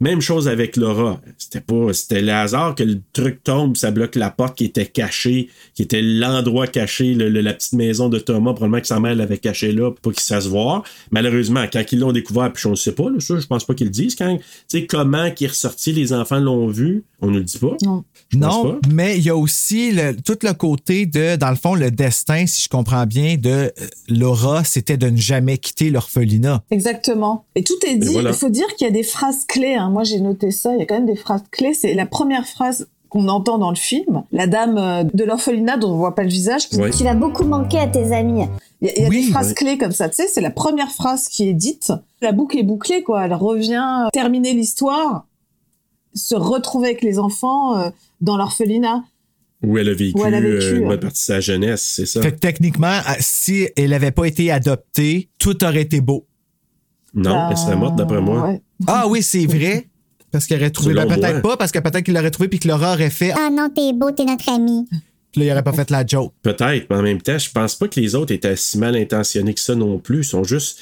Même 0.00 0.20
chose 0.20 0.48
avec 0.48 0.76
Laura. 0.76 1.20
C'était 1.36 1.60
pas, 1.60 1.92
c'était 1.92 2.22
le 2.22 2.32
hasard 2.32 2.74
que 2.74 2.82
le 2.82 3.00
truc 3.12 3.44
tombe, 3.44 3.76
ça 3.76 3.90
bloque 3.90 4.16
la 4.16 4.30
porte 4.30 4.56
qui 4.56 4.64
était 4.64 4.86
cachée, 4.86 5.48
qui 5.74 5.82
était 5.82 6.00
l'endroit 6.02 6.66
caché, 6.66 7.12
le- 7.14 7.28
le- 7.28 7.40
la 7.42 7.52
petite 7.52 7.74
maison 7.74 8.08
de 8.08 8.18
Thomas, 8.18 8.52
probablement 8.54 8.80
que 8.80 8.86
sa 8.86 8.98
mère 8.98 9.14
l'avait 9.14 9.38
caché 9.38 9.72
là 9.72 9.90
pour 10.00 10.12
qu'il 10.12 10.22
se 10.22 10.32
fasse 10.32 10.46
voir. 10.46 10.84
Malheureusement, 11.10 11.64
quand 11.72 11.82
ils 11.92 11.98
l'ont 11.98 12.12
découvert, 12.12 12.52
puis 12.52 12.66
on 12.66 12.70
ne 12.70 12.76
sait 12.76 12.92
pas, 12.92 13.10
là, 13.10 13.20
ça, 13.20 13.38
je 13.38 13.46
pense 13.46 13.64
pas 13.64 13.74
qu'ils 13.74 13.88
le 13.88 13.92
disent. 13.92 14.14
Quand, 14.16 14.36
tu 14.36 14.42
sais, 14.68 14.86
comment 14.86 15.30
qui 15.30 15.44
est 15.44 15.48
ressorti, 15.48 15.92
les 15.92 16.12
enfants 16.12 16.38
l'ont 16.40 16.68
vu, 16.68 17.04
on 17.20 17.30
ne 17.30 17.38
le 17.38 17.44
dit 17.44 17.58
pas. 17.58 17.76
Non. 17.82 18.04
Pas. 18.32 18.78
mais 18.92 19.18
il 19.18 19.24
y 19.24 19.30
a 19.30 19.36
aussi 19.36 19.92
le- 19.92 20.14
tout 20.16 20.38
le 20.42 20.52
côté 20.54 21.04
de, 21.04 21.36
dans 21.36 21.50
le 21.50 21.56
fond, 21.56 21.74
le 21.74 21.90
destin, 21.90 22.46
si 22.46 22.62
je 22.62 22.68
comprends 22.68 23.04
bien, 23.04 23.36
de 23.36 23.50
euh, 23.50 23.70
Laura, 24.08 24.64
c'était 24.64 24.96
de 24.96 25.08
ne 25.10 25.16
jamais 25.16 25.58
quitter 25.58 25.90
l'orphelinat. 25.90 26.62
Exactement. 26.70 27.44
Et 27.54 27.62
tout 27.64 27.74
est 27.86 27.96
dit. 27.96 28.06
Il 28.06 28.12
voilà. 28.12 28.32
faut 28.32 28.48
dire 28.48 28.66
qu'il 28.78 28.86
y 28.86 28.90
a 28.90 28.92
des 28.92 29.02
phrases 29.02 29.44
clés. 29.46 29.74
hein. 29.74 29.89
Moi, 29.90 30.04
j'ai 30.04 30.20
noté 30.20 30.50
ça. 30.50 30.72
Il 30.74 30.78
y 30.78 30.82
a 30.82 30.86
quand 30.86 30.94
même 30.94 31.06
des 31.06 31.16
phrases 31.16 31.42
clés. 31.50 31.74
C'est 31.74 31.94
la 31.94 32.06
première 32.06 32.46
phrase 32.46 32.88
qu'on 33.08 33.28
entend 33.28 33.58
dans 33.58 33.70
le 33.70 33.76
film. 33.76 34.22
La 34.30 34.46
dame 34.46 34.78
euh, 34.78 35.02
de 35.12 35.24
l'orphelinat 35.24 35.76
dont 35.76 35.90
on 35.92 35.96
voit 35.96 36.14
pas 36.14 36.22
le 36.22 36.28
visage. 36.28 36.68
qui 36.68 36.76
Ouais. 36.76 36.90
Tu 36.90 37.02
vas 37.04 37.14
beaucoup 37.14 37.44
manquer 37.44 37.78
à 37.78 37.88
tes 37.88 38.12
amis. 38.12 38.44
Il 38.80 38.88
y 38.88 38.90
a, 38.90 39.00
y 39.02 39.04
a 39.04 39.08
Oui, 39.08 39.26
des 39.26 39.32
phrases 39.32 39.48
ouais. 39.48 39.54
clés 39.54 39.78
comme 39.78 39.92
ça, 39.92 40.08
tu 40.08 40.14
sais, 40.16 40.28
c'est 40.28 40.40
la 40.40 40.50
première 40.50 40.90
phrase 40.92 41.28
qui 41.28 41.48
est 41.48 41.52
dite. 41.54 41.92
La 42.22 42.32
boucle 42.32 42.56
est 42.56 42.62
bouclée, 42.62 43.02
quoi. 43.02 43.24
Elle 43.24 43.34
revient 43.34 44.04
euh, 44.06 44.08
terminer 44.12 44.52
l'histoire, 44.54 45.26
se 46.14 46.34
retrouver 46.34 46.88
avec 46.88 47.02
les 47.02 47.18
enfants 47.18 47.76
euh, 47.78 47.90
dans 48.20 48.36
l'orphelinat. 48.36 49.02
Où 49.62 49.76
elle 49.76 49.88
a 49.90 49.94
vécu, 49.94 50.18
Où 50.18 50.24
elle 50.24 50.34
a 50.34 50.40
vécu, 50.40 50.64
euh, 50.64 50.78
une 50.78 50.88
bonne 50.88 51.00
partie 51.00 51.14
de 51.16 51.18
sa 51.18 51.40
jeunesse, 51.40 51.82
c'est 51.82 52.06
ça? 52.06 52.22
Fait 52.22 52.32
que 52.32 52.38
techniquement, 52.38 52.98
si 53.18 53.68
elle 53.76 53.90
n'avait 53.90 54.10
pas 54.12 54.24
été 54.24 54.50
adoptée, 54.50 55.28
tout 55.38 55.62
aurait 55.64 55.82
été 55.82 56.00
beau. 56.00 56.24
Non, 57.14 57.30
Ben, 57.30 57.48
elle 57.50 57.56
serait 57.56 57.76
morte 57.76 57.96
d'après 57.96 58.20
moi. 58.20 58.48
ouais. 58.48 58.62
Ah 58.86 59.06
oui, 59.08 59.22
c'est 59.22 59.46
vrai. 59.46 59.86
Parce 60.32 60.46
qu'elle 60.46 60.60
aurait 60.60 60.70
trouvé. 60.70 60.94
Ben, 60.94 61.06
peut-être 61.08 61.32
moi. 61.32 61.42
pas, 61.42 61.56
parce 61.56 61.72
que 61.72 61.80
peut-être 61.80 62.04
qu'il 62.04 62.14
l'aurait 62.14 62.30
trouvé 62.30 62.48
puis 62.48 62.60
que 62.60 62.68
Laura 62.68 62.92
aurait 62.92 63.10
fait. 63.10 63.32
Ah 63.36 63.48
non, 63.50 63.68
t'es 63.74 63.92
beau, 63.92 64.12
t'es 64.12 64.24
notre 64.24 64.48
ami. 64.48 64.86
Puis 65.32 65.40
là, 65.40 65.46
il 65.46 65.50
aurait 65.52 65.64
pas 65.64 65.72
fait 65.72 65.90
la 65.90 66.06
joke. 66.06 66.32
Peut-être, 66.42 66.86
mais 66.88 66.96
en 66.96 67.02
même 67.02 67.20
temps, 67.20 67.36
je 67.36 67.50
pense 67.50 67.74
pas 67.74 67.88
que 67.88 67.98
les 67.98 68.14
autres 68.14 68.32
étaient 68.32 68.54
si 68.54 68.78
mal 68.78 68.94
intentionnés 68.94 69.54
que 69.54 69.60
ça 69.60 69.74
non 69.74 69.98
plus. 69.98 70.18
Ils 70.18 70.24
sont 70.24 70.44
juste. 70.44 70.78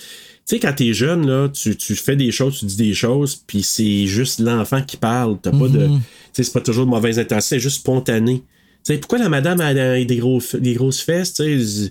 Tu 0.47 0.57
sais, 0.57 0.59
quand 0.61 0.75
t'es 0.75 0.93
jeune, 0.93 1.27
là, 1.27 1.49
tu, 1.49 1.77
tu 1.77 1.95
fais 1.95 2.15
des 2.17 2.31
choses, 2.31 2.59
tu 2.59 2.67
dis 2.67 2.77
des 2.77 2.93
choses, 2.95 3.37
puis 3.47 3.63
c'est 3.63 4.07
juste 4.07 4.39
l'enfant 4.41 4.83
qui 4.83 4.99
parle. 4.99 5.39
T'as 5.41 5.51
pas 5.51 5.69
de. 5.69 5.87
Mhm. 5.87 5.99
Tu 5.99 6.03
sais, 6.35 6.43
c'est 6.43 6.53
pas 6.53 6.61
toujours 6.61 6.85
de 6.85 6.91
mauvaise 6.91 7.19
intention, 7.19 7.49
c'est 7.57 7.61
juste 7.61 7.77
spontané. 7.77 8.43
Tu 8.85 8.93
sais, 8.93 8.99
pourquoi 8.99 9.19
la 9.19 9.31
madame 9.31 9.61
a 9.63 9.73
des, 10.05 10.17
gros, 10.19 10.43
des 10.61 10.75
grosses 10.75 11.01
fesses, 11.01 11.33
tu 11.33 11.65
sais, 11.65 11.91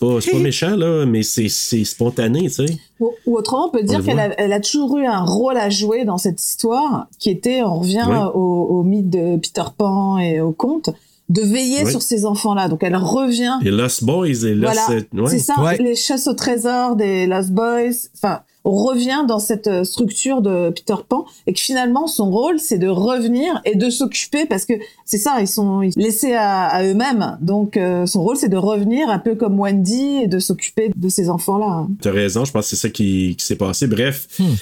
c'est 0.00 0.06
pas, 0.06 0.20
c'est 0.20 0.30
pas 0.32 0.38
méchant, 0.38 0.76
là, 0.76 1.06
mais 1.06 1.22
c'est, 1.22 1.48
c'est 1.48 1.84
spontané, 1.84 2.42
tu 2.42 2.50
sais. 2.50 2.78
Ou, 3.00 3.10
ou 3.26 3.36
autrement, 3.36 3.68
on 3.68 3.70
peut 3.70 3.82
dire 3.82 3.98
le 3.98 4.04
qu'elle 4.04 4.18
a, 4.18 4.38
elle 4.40 4.52
a 4.52 4.60
toujours 4.60 4.96
eu 4.98 5.06
un 5.06 5.24
rôle 5.24 5.56
à 5.56 5.70
jouer 5.70 6.04
dans 6.04 6.18
cette 6.18 6.40
histoire, 6.40 7.06
qui 7.18 7.30
était, 7.30 7.62
on 7.62 7.80
revient 7.80 8.06
au, 8.34 8.40
au 8.40 8.82
mythe 8.82 9.10
de 9.10 9.36
Peter 9.36 9.64
Pan 9.76 10.18
et 10.18 10.40
au 10.40 10.52
conte, 10.52 10.90
de 11.28 11.42
veiller 11.42 11.84
sur 11.90 12.02
ces 12.02 12.24
enfants-là. 12.24 12.68
Donc 12.68 12.82
elle 12.82 12.94
revient. 12.96 13.58
Les 13.62 13.70
Lost 13.72 14.04
Boys 14.04 14.28
et 14.44 14.54
Lost. 14.54 14.78
Voilà, 14.86 15.00
ouais. 15.14 15.28
c'est 15.30 15.38
ça, 15.40 15.54
Ouais. 15.60 15.76
les 15.78 15.96
chasses 15.96 16.28
au 16.28 16.34
trésor 16.34 16.94
des 16.94 17.26
Lost 17.26 17.50
Boys. 17.50 18.08
Enfin, 18.14 18.40
revient 18.72 19.24
dans 19.28 19.38
cette 19.38 19.66
euh, 19.66 19.84
structure 19.84 20.42
de 20.42 20.70
Peter 20.70 20.94
Pan 21.08 21.24
et 21.46 21.52
que 21.52 21.60
finalement 21.60 22.06
son 22.06 22.30
rôle 22.30 22.58
c'est 22.58 22.78
de 22.78 22.88
revenir 22.88 23.60
et 23.64 23.76
de 23.76 23.90
s'occuper 23.90 24.46
parce 24.46 24.64
que 24.64 24.74
c'est 25.04 25.18
ça, 25.18 25.36
ils 25.40 25.46
sont 25.48 25.80
laissés 25.96 26.32
à, 26.34 26.64
à 26.66 26.82
eux-mêmes. 26.84 27.38
Donc 27.40 27.76
euh, 27.76 28.06
son 28.06 28.22
rôle 28.22 28.36
c'est 28.36 28.48
de 28.48 28.56
revenir 28.56 29.08
un 29.08 29.18
peu 29.18 29.34
comme 29.34 29.58
Wendy 29.60 30.22
et 30.24 30.26
de 30.26 30.38
s'occuper 30.38 30.90
de 30.94 31.08
ces 31.08 31.28
enfants-là. 31.30 31.86
T'as 32.00 32.10
raison, 32.12 32.44
je 32.44 32.52
pense 32.52 32.64
que 32.64 32.70
c'est 32.70 32.82
ça 32.82 32.90
qui, 32.90 33.36
qui 33.38 33.44
s'est 33.44 33.56
passé. 33.56 33.86
Bref, 33.86 34.26
Hmm. 34.38 34.54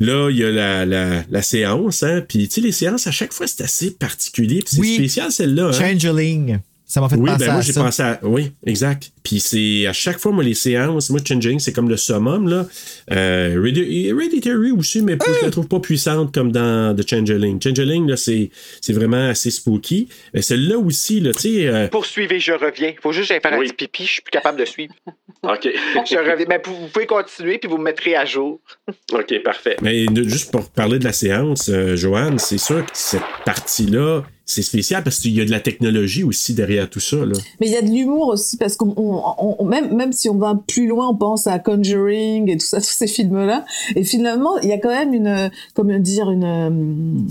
là, 0.00 0.28
il 0.30 0.36
y 0.36 0.44
a 0.44 0.50
la, 0.50 0.86
la, 0.86 1.22
la 1.28 1.42
séance, 1.42 2.02
hein. 2.04 2.22
Puis, 2.28 2.46
tu 2.48 2.54
sais, 2.56 2.60
les 2.60 2.70
séances, 2.72 3.06
à 3.08 3.10
chaque 3.10 3.32
fois, 3.32 3.46
c'est 3.48 3.64
assez 3.64 3.90
particulier. 3.90 4.60
Puis 4.64 4.76
c'est 4.76 4.80
Oui. 4.80 4.94
spécial, 4.94 5.32
celle-là. 5.32 5.68
Hein? 5.68 5.72
Changeling. 5.72 6.58
Ça 6.90 7.02
m'a 7.02 7.08
fait 7.10 7.16
Oui, 7.16 7.28
penser 7.30 7.44
ben 7.44 7.52
moi 7.52 7.58
à 7.60 7.60
j'ai 7.60 7.72
pensé 7.74 8.02
à. 8.02 8.18
Oui, 8.22 8.52
exact. 8.64 9.12
Puis 9.22 9.40
c'est 9.40 9.86
à 9.86 9.92
chaque 9.92 10.18
fois, 10.18 10.32
moi, 10.32 10.42
les 10.42 10.54
séances, 10.54 11.10
moi, 11.10 11.20
Changeling, 11.22 11.58
c'est 11.58 11.72
comme 11.74 11.90
le 11.90 11.98
summum, 11.98 12.48
là. 12.48 12.66
Euh, 13.12 13.62
Hereditary 13.62 14.70
aussi, 14.72 15.02
mais 15.02 15.18
je 15.40 15.44
la 15.44 15.50
trouve 15.50 15.68
pas 15.68 15.80
puissante 15.80 16.32
comme 16.32 16.50
dans 16.50 16.96
The 16.96 17.06
Changeling. 17.06 17.60
Changeling, 17.62 18.08
là, 18.08 18.16
c'est 18.16 18.48
c'est 18.80 18.94
vraiment 18.94 19.28
assez 19.28 19.50
spooky. 19.50 20.08
Mais 20.32 20.40
celle-là 20.40 20.78
aussi, 20.78 21.20
là, 21.20 21.34
tu 21.34 21.40
sais. 21.40 21.66
euh, 21.66 21.88
Poursuivez, 21.88 22.40
je 22.40 22.52
reviens. 22.52 22.94
Faut 23.02 23.12
juste 23.12 23.28
que 23.28 23.34
j'aille 23.34 23.42
faire 23.42 23.58
Oui. 23.58 23.66
un 23.66 23.68
petit 23.68 23.86
pipi, 23.86 24.04
je 24.06 24.12
suis 24.12 24.22
plus 24.22 24.30
capable 24.30 24.58
de 24.58 24.64
suivre. 24.64 24.94
OK. 25.42 25.68
Je 26.10 26.16
reviens. 26.16 26.46
Mais 26.48 26.60
vous 26.64 26.88
pouvez 26.92 27.06
continuer, 27.06 27.58
puis 27.58 27.68
vous 27.70 27.76
me 27.78 27.84
mettrez 27.84 28.16
à 28.16 28.24
jour. 28.24 28.60
OK, 29.12 29.42
parfait. 29.44 29.76
Mais 29.82 30.06
juste 30.26 30.50
pour 30.50 30.68
parler 30.70 30.98
de 30.98 31.04
la 31.04 31.12
séance, 31.12 31.68
euh, 31.68 31.94
Joanne, 31.96 32.38
c'est 32.38 32.58
sûr 32.58 32.84
que 32.84 32.90
cette 32.94 33.22
partie-là, 33.44 34.24
c'est 34.50 34.62
spécial 34.62 35.04
parce 35.04 35.18
qu'il 35.18 35.32
y 35.34 35.42
a 35.42 35.44
de 35.44 35.50
la 35.50 35.60
technologie 35.60 36.24
aussi 36.24 36.54
derrière 36.54 36.88
tout 36.88 37.00
ça, 37.00 37.16
là. 37.18 37.34
Mais 37.60 37.66
il 37.66 37.72
y 37.72 37.76
a 37.76 37.82
de 37.82 37.88
l'humour 37.90 38.28
aussi 38.28 38.56
parce 38.56 38.76
qu'on 38.76 38.94
on- 38.96 39.22
on- 39.58 39.64
même 39.66 39.94
même 39.94 40.10
si 40.12 40.30
on 40.30 40.38
va 40.38 40.58
plus 40.66 40.86
loin, 40.86 41.08
on 41.08 41.14
pense 41.14 41.46
à 41.46 41.58
Conjuring 41.58 42.48
et 42.50 42.56
tout 42.56 42.64
ça, 42.66 42.78
tous 42.80 42.86
ces 42.86 43.06
films-là. 43.06 43.66
Et 43.94 44.04
finalement, 44.04 44.56
il 44.62 44.70
y 44.70 44.72
a 44.72 44.78
quand 44.78 44.88
même 44.88 45.12
une, 45.12 45.50
comment 45.74 45.98
dire, 45.98 46.30
une 46.30 46.44
euh, 46.44 47.28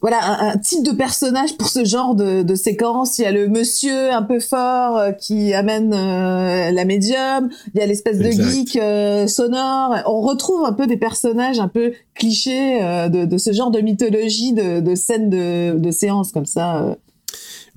voilà 0.00 0.18
un, 0.22 0.50
un 0.50 0.58
type 0.58 0.84
de 0.84 0.92
personnage 0.92 1.56
pour 1.56 1.68
ce 1.68 1.84
genre 1.84 2.14
de, 2.14 2.42
de 2.42 2.54
séquence. 2.54 3.18
Il 3.18 3.22
y 3.22 3.24
a 3.26 3.32
le 3.32 3.48
monsieur 3.48 4.12
un 4.12 4.22
peu 4.22 4.40
fort 4.40 4.96
euh, 4.96 5.12
qui 5.12 5.54
amène 5.54 5.92
euh, 5.92 6.70
la 6.70 6.84
médium. 6.84 7.50
Il 7.74 7.80
y 7.80 7.82
a 7.82 7.86
l'espèce 7.86 8.18
de 8.18 8.30
geek 8.30 8.76
euh, 8.76 9.26
sonore. 9.26 9.96
On 10.06 10.20
retrouve 10.20 10.64
un 10.64 10.72
peu 10.72 10.86
des 10.86 10.96
personnages 10.96 11.58
un 11.58 11.68
peu 11.68 11.92
clichés 12.14 12.80
de, 13.08 13.24
de 13.24 13.38
ce 13.38 13.52
genre 13.52 13.70
de 13.70 13.80
mythologie 13.80 14.52
de, 14.52 14.80
de 14.80 14.94
scènes 14.94 15.30
de, 15.30 15.78
de 15.78 15.90
séances 15.90 16.32
comme 16.32 16.46
ça. 16.46 16.96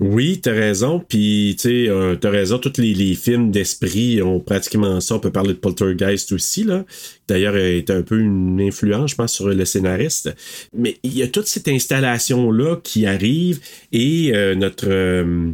Oui, 0.00 0.40
t'as 0.40 0.52
raison. 0.52 1.00
Puis, 1.00 1.56
tu 1.58 1.68
sais, 1.68 1.88
euh, 1.88 2.16
t'as 2.16 2.30
raison. 2.30 2.58
Tous 2.58 2.80
les, 2.80 3.14
films 3.14 3.50
d'esprit 3.50 4.22
ont 4.22 4.40
pratiquement 4.40 5.00
ça. 5.00 5.16
On 5.16 5.18
peut 5.18 5.30
parler 5.30 5.54
de 5.54 5.58
Poltergeist 5.58 6.32
aussi, 6.32 6.64
là. 6.64 6.84
D'ailleurs, 7.28 7.56
elle 7.56 7.74
est 7.74 7.90
un 7.90 8.02
peu 8.02 8.18
une 8.18 8.60
influence, 8.60 9.10
je 9.10 9.16
pense, 9.16 9.32
sur 9.32 9.48
le 9.48 9.64
scénariste. 9.64 10.34
Mais 10.76 10.98
il 11.02 11.16
y 11.16 11.22
a 11.22 11.28
toute 11.28 11.46
cette 11.46 11.68
installation-là 11.68 12.76
qui 12.82 13.06
arrive 13.06 13.60
et 13.92 14.32
euh, 14.34 14.54
notre. 14.54 14.88
euh, 14.88 15.50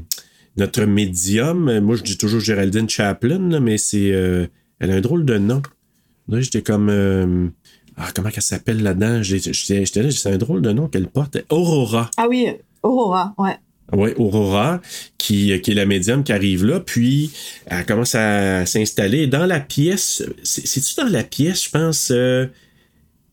notre 0.57 0.83
médium, 0.87 1.79
moi 1.79 1.95
je 1.95 2.03
dis 2.03 2.19
toujours 2.19 2.41
Géraldine 2.41 2.89
Chaplin, 2.89 3.61
mais 3.61 3.79
c'est. 3.79 4.09
elle 4.09 4.51
a 4.91 4.95
un 4.95 5.01
drôle 5.01 5.25
de 5.25 5.39
nom. 5.39 5.63
Là, 6.27 6.41
j'étais 6.41 6.63
comme. 6.63 7.53
ah, 7.97 8.09
comment 8.13 8.31
qu'elle 8.31 8.43
s'appelle 8.43 8.83
là-dedans? 8.83 9.23
J'étais 9.23 10.03
là, 10.03 10.11
c'est 10.11 10.33
un 10.33 10.37
drôle 10.37 10.61
de 10.61 10.73
nom 10.73 10.89
qu'elle 10.89 11.07
porte. 11.07 11.39
Aurora. 11.51 12.11
Ah 12.17 12.27
oui, 12.29 12.49
Aurora, 12.83 13.35
ouais. 13.39 13.57
Oui, 13.93 14.11
Aurora, 14.17 14.81
qui, 15.17 15.59
qui 15.63 15.71
est 15.71 15.75
la 15.75 15.87
médium 15.87 16.23
qui 16.23 16.33
arrive 16.33 16.65
là, 16.65 16.79
puis 16.81 17.31
elle 17.67 17.87
commence 17.87 18.15
à 18.15 18.67
s'installer 18.67 19.27
dans 19.27 19.47
la 19.47 19.61
pièce. 19.61 20.23
C'est- 20.43 20.67
C'est-tu 20.67 20.95
dans 20.97 21.09
la 21.11 21.25
pièce, 21.25 21.65
je 21.65 21.71
pense? 21.71 22.11
euh, 22.11 22.47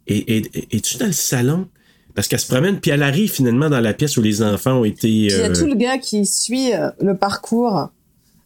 et, 0.07 0.37
et- 0.37 0.67
es-tu 0.77 0.97
dans 0.97 1.07
le 1.07 1.11
salon? 1.11 1.67
Parce 2.13 2.29
qu'elle 2.29 2.39
se 2.39 2.47
promène, 2.47 2.79
puis 2.79 2.91
elle 2.91 3.03
arrive 3.03 3.29
finalement 3.29 3.69
dans 3.69 3.81
la 3.81 3.93
pièce 3.93 4.15
où 4.15 4.21
les 4.21 4.41
enfants 4.41 4.79
ont 4.79 4.85
été. 4.85 5.09
Il 5.09 5.25
y 5.29 5.33
a 5.33 5.47
euh, 5.49 5.53
tout 5.53 5.65
le 5.65 5.75
gars 5.75 5.97
qui 5.97 6.25
suit 6.25 6.73
euh, 6.73 6.89
le 7.01 7.17
parcours. 7.17 7.89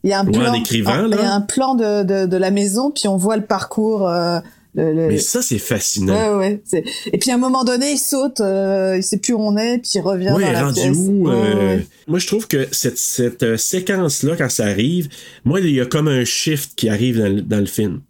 Il 0.03 0.10
y 0.10 0.14
a 0.14 0.22
un 0.22 0.26
Ouais, 0.26 0.31
plan, 0.31 0.52
en 0.52 0.53
écrivant, 0.53 1.06
il 1.06 1.11
y 1.15 1.19
a 1.19 1.34
un 1.34 1.41
plan 1.41 1.76
de, 1.76 2.02
de, 2.03 2.26
de 2.26 2.38
la 2.38 2.49
maison, 2.49 2.90
puis 2.90 3.07
on 3.07 3.18
voit 3.18 3.38
le 3.38 3.45
parcours. 3.45 4.07
euh, 4.10 4.40
le, 4.75 4.93
le- 4.93 5.07
Mais 5.07 5.17
ça, 5.17 5.41
c'est 5.41 5.57
fascinant. 5.57 6.37
Ouais, 6.37 6.47
ouais. 6.47 6.61
c'est- 6.63 6.83
Et 7.11 7.17
puis 7.17 7.31
à 7.31 7.35
un 7.35 7.37
moment 7.39 7.63
donné, 7.63 7.93
il 7.93 7.97
saute, 7.97 8.39
euh, 8.39 8.95
il 8.97 9.03
sait 9.03 9.17
plus 9.17 9.33
où 9.33 9.39
on 9.39 9.57
est, 9.57 9.79
puis 9.79 9.91
il 9.95 10.01
revient 10.01 10.31
Oui, 10.35 10.43
dans 10.43 10.51
la 10.51 10.63
rendu 10.65 10.79
pièce. 10.81 10.97
où? 10.97 11.27
Ouais, 11.27 11.33
euh, 11.35 11.77
ouais. 11.77 11.87
Moi, 12.07 12.19
je 12.19 12.27
trouve 12.27 12.47
que 12.47 12.67
cette, 12.71 12.97
cette 12.97 13.43
euh, 13.43 13.57
séquence-là, 13.57 14.35
quand 14.37 14.49
ça 14.49 14.65
arrive, 14.65 15.09
moi, 15.45 15.59
il 15.59 15.71
y 15.71 15.81
a 15.81 15.85
comme 15.85 16.07
un 16.07 16.23
shift 16.25 16.71
qui 16.75 16.87
arrive 16.89 17.17
dans, 17.19 17.33
le- 17.35 17.41
dans 17.41 17.59
le 17.59 17.65
film. 17.65 18.01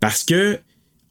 Parce 0.00 0.24
que 0.24 0.58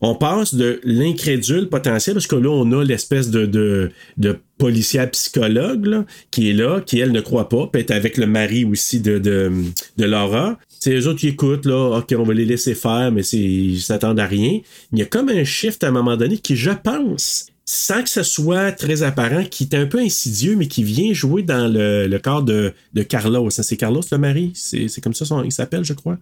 on 0.05 0.15
passe 0.15 0.53
de 0.53 0.81
l'incrédule 0.84 1.69
potentiel, 1.69 2.14
parce 2.15 2.27
que 2.27 2.35
là, 2.35 2.49
on 2.49 2.69
a 2.77 2.84
l'espèce 2.84 3.30
de, 3.30 3.45
de, 3.45 3.89
de 4.18 4.38
policière 4.57 5.10
psychologue 5.11 5.85
là, 5.85 6.05
qui 6.30 6.49
est 6.49 6.53
là, 6.53 6.81
qui, 6.81 6.99
elle, 6.99 7.14
ne 7.14 7.22
croit 7.22 7.47
pas, 7.47 7.69
est 7.76 7.89
avec 7.89 8.18
le 8.18 8.27
mari 8.27 8.65
aussi 8.65 8.99
de, 8.99 9.18
de, 9.18 9.49
de 9.95 10.03
Laura. 10.05 10.60
C'est 10.84 10.93
eux 10.99 11.07
autres 11.07 11.19
qui 11.22 11.30
écoutent, 11.30 11.65
là, 11.65 11.97
OK, 11.99 12.14
on 12.18 12.23
va 12.23 12.34
les 12.34 12.43
laisser 12.43 12.76
faire, 12.76 13.10
mais 13.10 13.22
ils 13.22 13.80
s'attendent 13.80 14.19
à 14.19 14.26
rien. 14.26 14.60
Il 14.91 14.99
y 14.99 15.01
a 15.01 15.05
comme 15.05 15.30
un 15.30 15.45
shift 15.45 15.81
à 15.85 15.88
un 15.88 15.91
moment 15.91 16.18
donné 16.18 16.38
qui, 16.39 16.57
je 16.57 16.72
pense, 16.72 17.45
sans 17.64 18.03
que 18.03 18.10
ce 18.10 18.22
soit 18.22 18.73
très 18.73 19.01
apparent, 19.01 19.45
qui 19.49 19.64
est 19.64 19.76
un 19.76 19.85
peu 19.85 19.99
insidieux, 19.99 20.57
mais 20.57 20.68
qui 20.68 20.84
vient 20.84 21.14
jouer 21.14 21.41
dans 21.41 21.72
le, 21.72 22.07
le 22.07 22.19
corps 22.19 22.43
de, 22.43 22.73
de 22.93 23.01
Carlos. 23.01 23.47
hein. 23.47 23.64
C'est 23.64 23.77
Carlos 23.77 24.01
le 24.11 24.18
mari? 24.18 24.51
C'est 24.55 24.99
comme 25.01 25.14
ça 25.14 25.23
son, 25.23 25.41
il 25.45 25.53
s'appelle, 25.53 25.85
je 25.85 25.93
crois. 25.93 26.18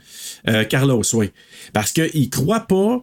Euh, 0.48 0.64
Carlos, 0.64 1.02
oui. 1.14 1.32
Parce 1.74 1.92
qu'il 1.92 2.30
croit 2.30 2.60
pas, 2.60 3.02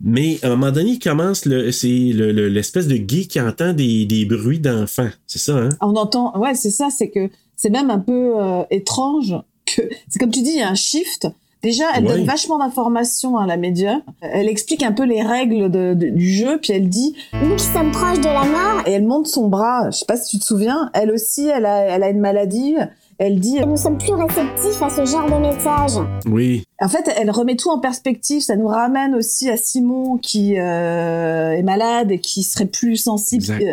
mais 0.00 0.38
à 0.42 0.46
un 0.46 0.50
moment 0.56 0.72
donné, 0.72 0.92
il 0.92 0.98
commence, 1.00 1.40
c'est 1.42 1.88
le- 2.14 2.32
le- 2.32 2.48
l'espèce 2.48 2.86
de 2.88 2.96
gay 2.96 3.26
qui 3.26 3.38
entend 3.42 3.74
des, 3.74 4.06
des 4.06 4.24
bruits 4.24 4.58
d'enfants. 4.60 5.10
C'est 5.26 5.38
ça, 5.38 5.58
hein? 5.58 5.68
On 5.82 5.94
entend, 5.96 6.34
ouais, 6.40 6.54
c'est 6.54 6.70
ça, 6.70 6.88
c'est 6.90 7.10
que 7.10 7.28
c'est 7.56 7.68
même 7.70 7.90
un 7.90 7.98
peu 7.98 8.40
euh, 8.40 8.62
étrange 8.70 9.34
que, 9.82 9.88
c'est 10.08 10.18
comme 10.18 10.30
tu 10.30 10.42
dis, 10.42 10.50
il 10.50 10.58
y 10.58 10.62
a 10.62 10.68
un 10.68 10.74
shift. 10.74 11.28
Déjà, 11.62 11.84
elle 11.96 12.04
Ouais. 12.06 12.12
donne 12.18 12.24
vachement 12.24 12.58
d'informations 12.58 13.36
à 13.36 13.44
la 13.46 13.56
médium. 13.56 14.00
Elle 14.20 14.48
explique 14.48 14.82
un 14.84 14.92
peu 14.92 15.02
les 15.02 15.22
règles 15.22 15.68
de- 15.70 15.92
de- 15.94 16.08
du 16.08 16.32
jeu, 16.32 16.58
puis 16.62 16.72
elle 16.72 16.88
dit 16.88 17.16
Nous 17.32 17.56
qui 17.56 17.64
sommes 17.64 17.90
proches 17.90 18.20
de 18.20 18.24
la 18.26 18.44
mort, 18.44 18.82
et 18.86 18.92
elle 18.92 19.04
monte 19.04 19.26
son 19.26 19.48
bras. 19.48 19.90
Je 19.90 19.96
sais 19.98 20.06
pas 20.06 20.16
si 20.16 20.30
tu 20.30 20.38
te 20.38 20.44
souviens. 20.44 20.88
Elle 20.94 21.10
aussi, 21.10 21.48
elle 21.48 21.66
a, 21.66 21.80
elle 21.80 22.04
a 22.04 22.10
une 22.10 22.20
maladie. 22.20 22.76
Elle 23.18 23.40
dit. 23.40 23.58
nous 23.66 23.76
sommes 23.76 23.98
plus 23.98 24.12
réceptifs 24.14 24.80
à 24.80 24.90
ce 24.90 25.04
genre 25.04 25.26
de 25.28 25.40
messages. 25.40 25.98
Oui. 26.26 26.64
En 26.80 26.88
fait, 26.88 27.10
elle 27.16 27.30
remet 27.32 27.56
tout 27.56 27.68
en 27.70 27.80
perspective. 27.80 28.40
Ça 28.42 28.54
nous 28.54 28.68
ramène 28.68 29.14
aussi 29.16 29.50
à 29.50 29.56
Simon 29.56 30.18
qui 30.18 30.56
euh, 30.58 31.50
est 31.52 31.62
malade 31.64 32.12
et 32.12 32.20
qui 32.20 32.44
serait 32.44 32.66
plus 32.66 32.96
sensible, 32.96 33.44
euh, 33.50 33.72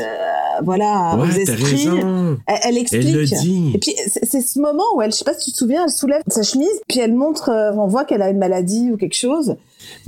voilà, 0.63 1.15
aux 1.15 1.21
Ouais, 1.21 1.45
t'as 1.45 1.53
esprits. 1.53 1.75
raison. 1.87 2.37
Elle, 2.47 2.55
elle 2.63 2.77
explique. 2.79 3.03
Elle 3.05 3.13
le 3.15 3.25
dit. 3.25 3.71
Et 3.75 3.77
puis 3.77 3.93
c'est 4.11 4.25
c'est 4.25 4.41
ce 4.41 4.59
moment 4.59 4.83
où 4.95 5.01
elle, 5.03 5.11
je 5.11 5.17
sais 5.17 5.25
pas 5.25 5.35
si 5.35 5.45
tu 5.45 5.51
te 5.51 5.57
souviens, 5.57 5.83
elle 5.85 5.91
soulève 5.91 6.21
sa 6.27 6.41
chemise, 6.41 6.67
puis 6.87 6.99
elle 6.99 7.13
montre, 7.13 7.49
euh, 7.49 7.71
on 7.73 7.85
voit 7.87 8.05
qu'elle 8.05 8.23
a 8.23 8.29
une 8.31 8.39
maladie 8.39 8.89
ou 8.91 8.97
quelque 8.97 9.15
chose. 9.15 9.55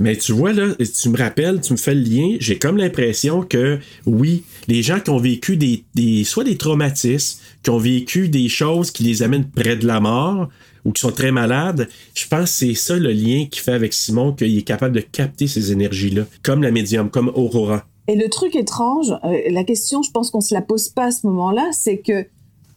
Mais 0.00 0.16
tu 0.16 0.32
vois, 0.32 0.52
là, 0.52 0.74
tu 1.00 1.08
me 1.08 1.16
rappelles, 1.16 1.60
tu 1.60 1.72
me 1.72 1.78
fais 1.78 1.94
le 1.94 2.00
lien, 2.00 2.36
j'ai 2.40 2.58
comme 2.58 2.76
l'impression 2.78 3.42
que, 3.42 3.78
oui, 4.06 4.42
les 4.66 4.82
gens 4.82 4.98
qui 4.98 5.10
ont 5.10 5.18
vécu 5.18 5.56
des, 5.56 5.84
des, 5.94 6.24
soit 6.24 6.42
des 6.42 6.56
traumatismes, 6.56 7.38
qui 7.62 7.70
ont 7.70 7.78
vécu 7.78 8.28
des 8.28 8.48
choses 8.48 8.90
qui 8.90 9.02
les 9.02 9.22
amènent 9.22 9.48
près 9.48 9.76
de 9.76 9.86
la 9.86 10.00
mort, 10.00 10.48
ou 10.84 10.92
qui 10.92 11.00
sont 11.00 11.10
très 11.12 11.32
malades, 11.32 11.88
je 12.14 12.26
pense 12.28 12.44
que 12.44 12.48
c'est 12.48 12.74
ça 12.74 12.96
le 12.96 13.10
lien 13.12 13.46
qu'il 13.50 13.60
fait 13.62 13.72
avec 13.72 13.92
Simon, 13.92 14.32
qu'il 14.32 14.56
est 14.56 14.62
capable 14.62 14.94
de 14.94 15.00
capter 15.00 15.46
ces 15.46 15.72
énergies-là, 15.72 16.22
comme 16.42 16.62
la 16.62 16.70
médium, 16.70 17.10
comme 17.10 17.30
Aurora. 17.34 17.84
Et 18.06 18.16
le 18.16 18.28
truc 18.30 18.56
étrange, 18.56 19.12
euh, 19.24 19.38
la 19.50 19.64
question, 19.64 20.02
je 20.02 20.10
pense 20.10 20.30
qu'on 20.30 20.40
se 20.40 20.54
la 20.54 20.62
pose 20.62 20.88
pas 20.88 21.06
à 21.06 21.10
ce 21.10 21.26
moment-là, 21.26 21.68
c'est 21.72 21.98
que 21.98 22.26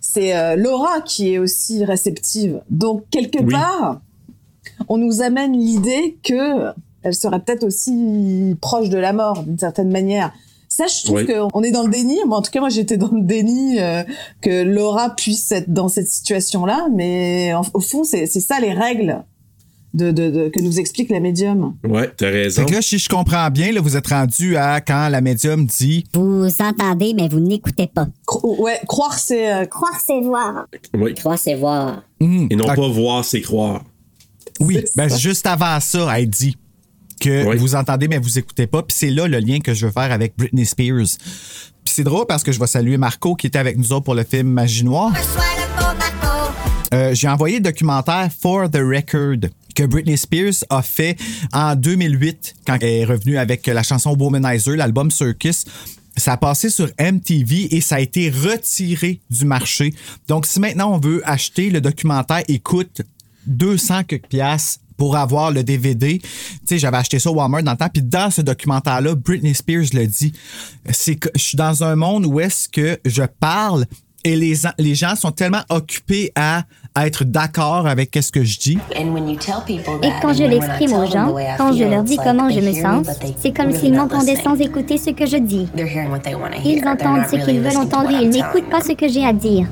c'est 0.02 0.36
euh, 0.36 0.56
Laura 0.58 1.00
qui 1.02 1.34
est 1.34 1.38
aussi 1.38 1.86
réceptive. 1.86 2.62
Donc 2.70 3.06
quelque 3.12 3.42
Oui. 3.42 3.54
part, 3.54 4.02
on 4.90 4.98
nous 4.98 5.22
amène 5.22 5.54
l'idée 5.54 6.18
que 6.24 6.74
elle 7.04 7.16
serait 7.16 7.40
peut-être 7.40 7.64
aussi 7.64 8.56
proche 8.62 8.90
de 8.90 8.98
la 8.98 9.14
mort 9.14 9.44
d'une 9.44 9.58
certaine 9.58 9.92
manière. 9.92 10.34
Ça, 10.74 10.86
je 10.88 11.04
trouve 11.04 11.18
Oui. 11.18 11.28
qu'on 11.28 11.64
est 11.64 11.72
dans 11.72 11.84
le 11.84 11.90
déni. 11.90 12.18
Moi, 12.26 12.38
en 12.38 12.42
tout 12.42 12.50
cas, 12.50 12.62
moi, 12.62 12.70
j'étais 12.70 12.96
dans 12.96 13.12
le 13.12 13.22
déni 13.24 13.78
euh, 13.78 14.04
que 14.40 14.64
Laura 14.64 15.10
puisse 15.16 15.52
être 15.52 15.70
dans 15.74 15.90
cette 15.90 16.08
situation-là. 16.08 16.88
Mais 16.96 17.54
en- 17.54 17.64
au 17.74 17.82
fond, 17.82 18.06
c'est 18.06 18.26
c'est 18.26 18.40
ça 18.40 18.58
les 18.62 18.72
règles 18.72 19.22
de, 19.94 20.12
de, 20.12 20.30
de- 20.30 20.48
que 20.48 20.62
nous 20.62 20.80
explique 20.80 21.10
la 21.10 21.20
médium. 21.20 21.76
Ouais, 21.84 22.10
t'as 22.16 22.30
raison. 22.30 22.62
Fait 22.62 22.70
que 22.70 22.74
là, 22.76 22.82
si 22.82 22.98
je 23.00 23.10
comprends 23.10 23.50
bien, 23.50 23.74
là, 23.74 23.82
vous 23.82 23.98
êtes 23.98 24.08
rendu 24.08 24.56
à 24.56 24.80
quand 24.80 25.10
la 25.10 25.20
médium 25.20 25.66
dit 25.66 26.06
Vous 26.14 26.48
entendez, 26.62 27.14
mais 27.16 27.28
vous 27.28 27.42
n'écoutez 27.42 27.88
pas. 27.88 28.08
Cro- 28.26 28.58
ouais, 28.62 28.80
croire, 28.88 29.20
c'est 29.20 29.52
euh, 29.54 29.66
Croire, 29.66 30.00
c'est 30.08 30.22
voir. 30.22 30.68
Oui. 30.94 31.14
Croire, 31.16 31.38
c'est 31.38 31.56
voir. 31.56 32.02
Hum, 32.22 32.48
Et 32.50 32.56
non 32.56 32.64
pas 32.66 32.76
voir, 32.88 33.26
c'est 33.26 33.42
croire. 33.42 33.84
Oui, 34.62 34.80
ben 34.96 35.10
juste 35.10 35.46
avant 35.48 35.80
ça, 35.82 36.18
elle 36.18 36.30
dit 36.30 36.56
que 37.22 37.46
Oui. 37.46 37.58
vous 37.58 37.76
entendez 37.76 38.10
mais 38.10 38.18
vous 38.18 38.38
écoutez 38.38 38.68
pas. 38.68 38.82
Puis 38.84 38.96
c'est 39.00 39.10
là 39.12 39.28
le 39.28 39.40
lien 39.40 39.60
que 39.60 39.74
je 39.74 39.86
veux 39.86 39.92
faire 39.94 40.12
avec 40.12 40.34
Britney 40.38 40.66
Spears. 40.66 41.08
Puis 41.86 41.94
c'est 41.96 42.04
drôle 42.04 42.26
parce 42.28 42.44
que 42.44 42.52
je 42.52 42.60
vais 42.60 42.68
saluer 42.68 42.98
Marco 42.98 43.36
qui 43.36 43.48
était 43.48 43.60
avec 43.60 43.78
nous 43.78 43.94
autres 43.94 44.04
pour 44.06 44.16
le 44.16 44.24
film 44.24 44.50
Magie 44.50 44.84
Noire. 44.84 45.14
Euh, 46.94 47.14
J'ai 47.16 47.30
envoyé 47.30 47.58
le 47.58 47.64
documentaire 47.64 48.30
For 48.42 48.70
the 48.70 48.78
Record 48.84 49.50
que 49.76 49.84
Britney 49.84 50.18
Spears 50.18 50.66
a 50.70 50.82
fait 50.82 51.18
en 51.54 51.76
2008 51.76 52.56
quand 52.68 52.78
elle 52.82 52.90
est 52.90 53.06
revenue 53.06 53.38
avec 53.38 53.66
la 53.68 53.82
chanson 53.84 54.16
Womanizer, 54.20 54.76
l'album 54.76 55.10
Circus. 55.10 55.64
Ça 56.18 56.34
a 56.34 56.38
passé 56.38 56.70
sur 56.70 56.90
MTV 57.00 57.74
et 57.74 57.80
ça 57.80 57.96
a 57.96 58.00
été 58.02 58.30
retiré 58.30 59.22
du 59.30 59.46
marché. 59.46 59.94
Donc, 60.28 60.46
si 60.46 60.60
maintenant 60.60 60.94
on 60.94 61.00
veut 61.00 61.22
acheter 61.24 61.70
le 61.70 61.80
documentaire, 61.80 62.44
écoute 62.50 63.02
200 63.48 64.04
quelques 64.04 64.28
piastres 64.28 64.81
pour 65.02 65.18
avoir 65.18 65.50
le 65.50 65.64
DVD. 65.64 66.20
Tu 66.20 66.30
sais, 66.64 66.78
j'avais 66.78 66.98
acheté 66.98 67.18
ça 67.18 67.32
au 67.32 67.34
Walmart 67.34 67.64
dans 67.64 67.72
le 67.72 67.78
temps. 67.78 67.90
Puis 67.92 68.04
dans 68.04 68.30
ce 68.30 68.44
documentaire-là, 68.44 69.16
Britney 69.16 69.56
Spears 69.56 69.88
le 69.94 70.06
dit. 70.06 70.32
C'est 70.92 71.16
que 71.16 71.28
je 71.34 71.42
suis 71.42 71.58
dans 71.58 71.84
un 71.84 71.96
monde 71.96 72.28
où 72.28 72.40
est-ce 72.40 72.70
que 72.70 73.00
je 73.04 73.24
parle 73.24 73.88
et 74.24 74.36
les, 74.36 74.54
les 74.78 74.96
gens 74.96 75.16
sont 75.16 75.32
tellement 75.32 75.62
occupés 75.70 76.32
à, 76.36 76.64
à 76.96 77.08
être 77.08 77.24
d'accord 77.24 77.88
avec 77.88 78.18
ce 78.22 78.32
que 78.32 78.44
je 78.44 78.60
dis. 78.60 78.78
Et 78.96 80.12
quand 80.22 80.34
je 80.34 80.44
l'exprime 80.44 80.94
aux 80.94 81.10
gens, 81.10 81.34
quand 81.58 81.74
je 81.74 81.84
leur 81.84 82.04
dis 82.04 82.18
comment 82.18 82.50
je 82.50 82.60
me 82.60 82.74
sens, 82.74 83.08
c'est 83.38 83.52
comme 83.52 83.72
s'ils 83.72 83.94
m'entendaient 83.94 84.42
sans 84.42 84.56
écouter 84.60 84.98
ce 84.98 85.12
que 85.12 85.26
je 85.26 85.38
dis. 85.38 85.68
Ils 86.66 86.88
entendent 86.88 87.26
ce 87.30 87.36
qu'ils 87.46 87.62
veulent 87.62 87.78
entendre 87.78 88.12
et 88.12 88.24
ils 88.24 88.30
n'écoutent 88.30 88.70
pas 88.70 88.82
ce 88.82 88.94
que 88.94 89.08
j'ai 89.08 89.26
à 89.26 89.34
dire. 89.34 89.68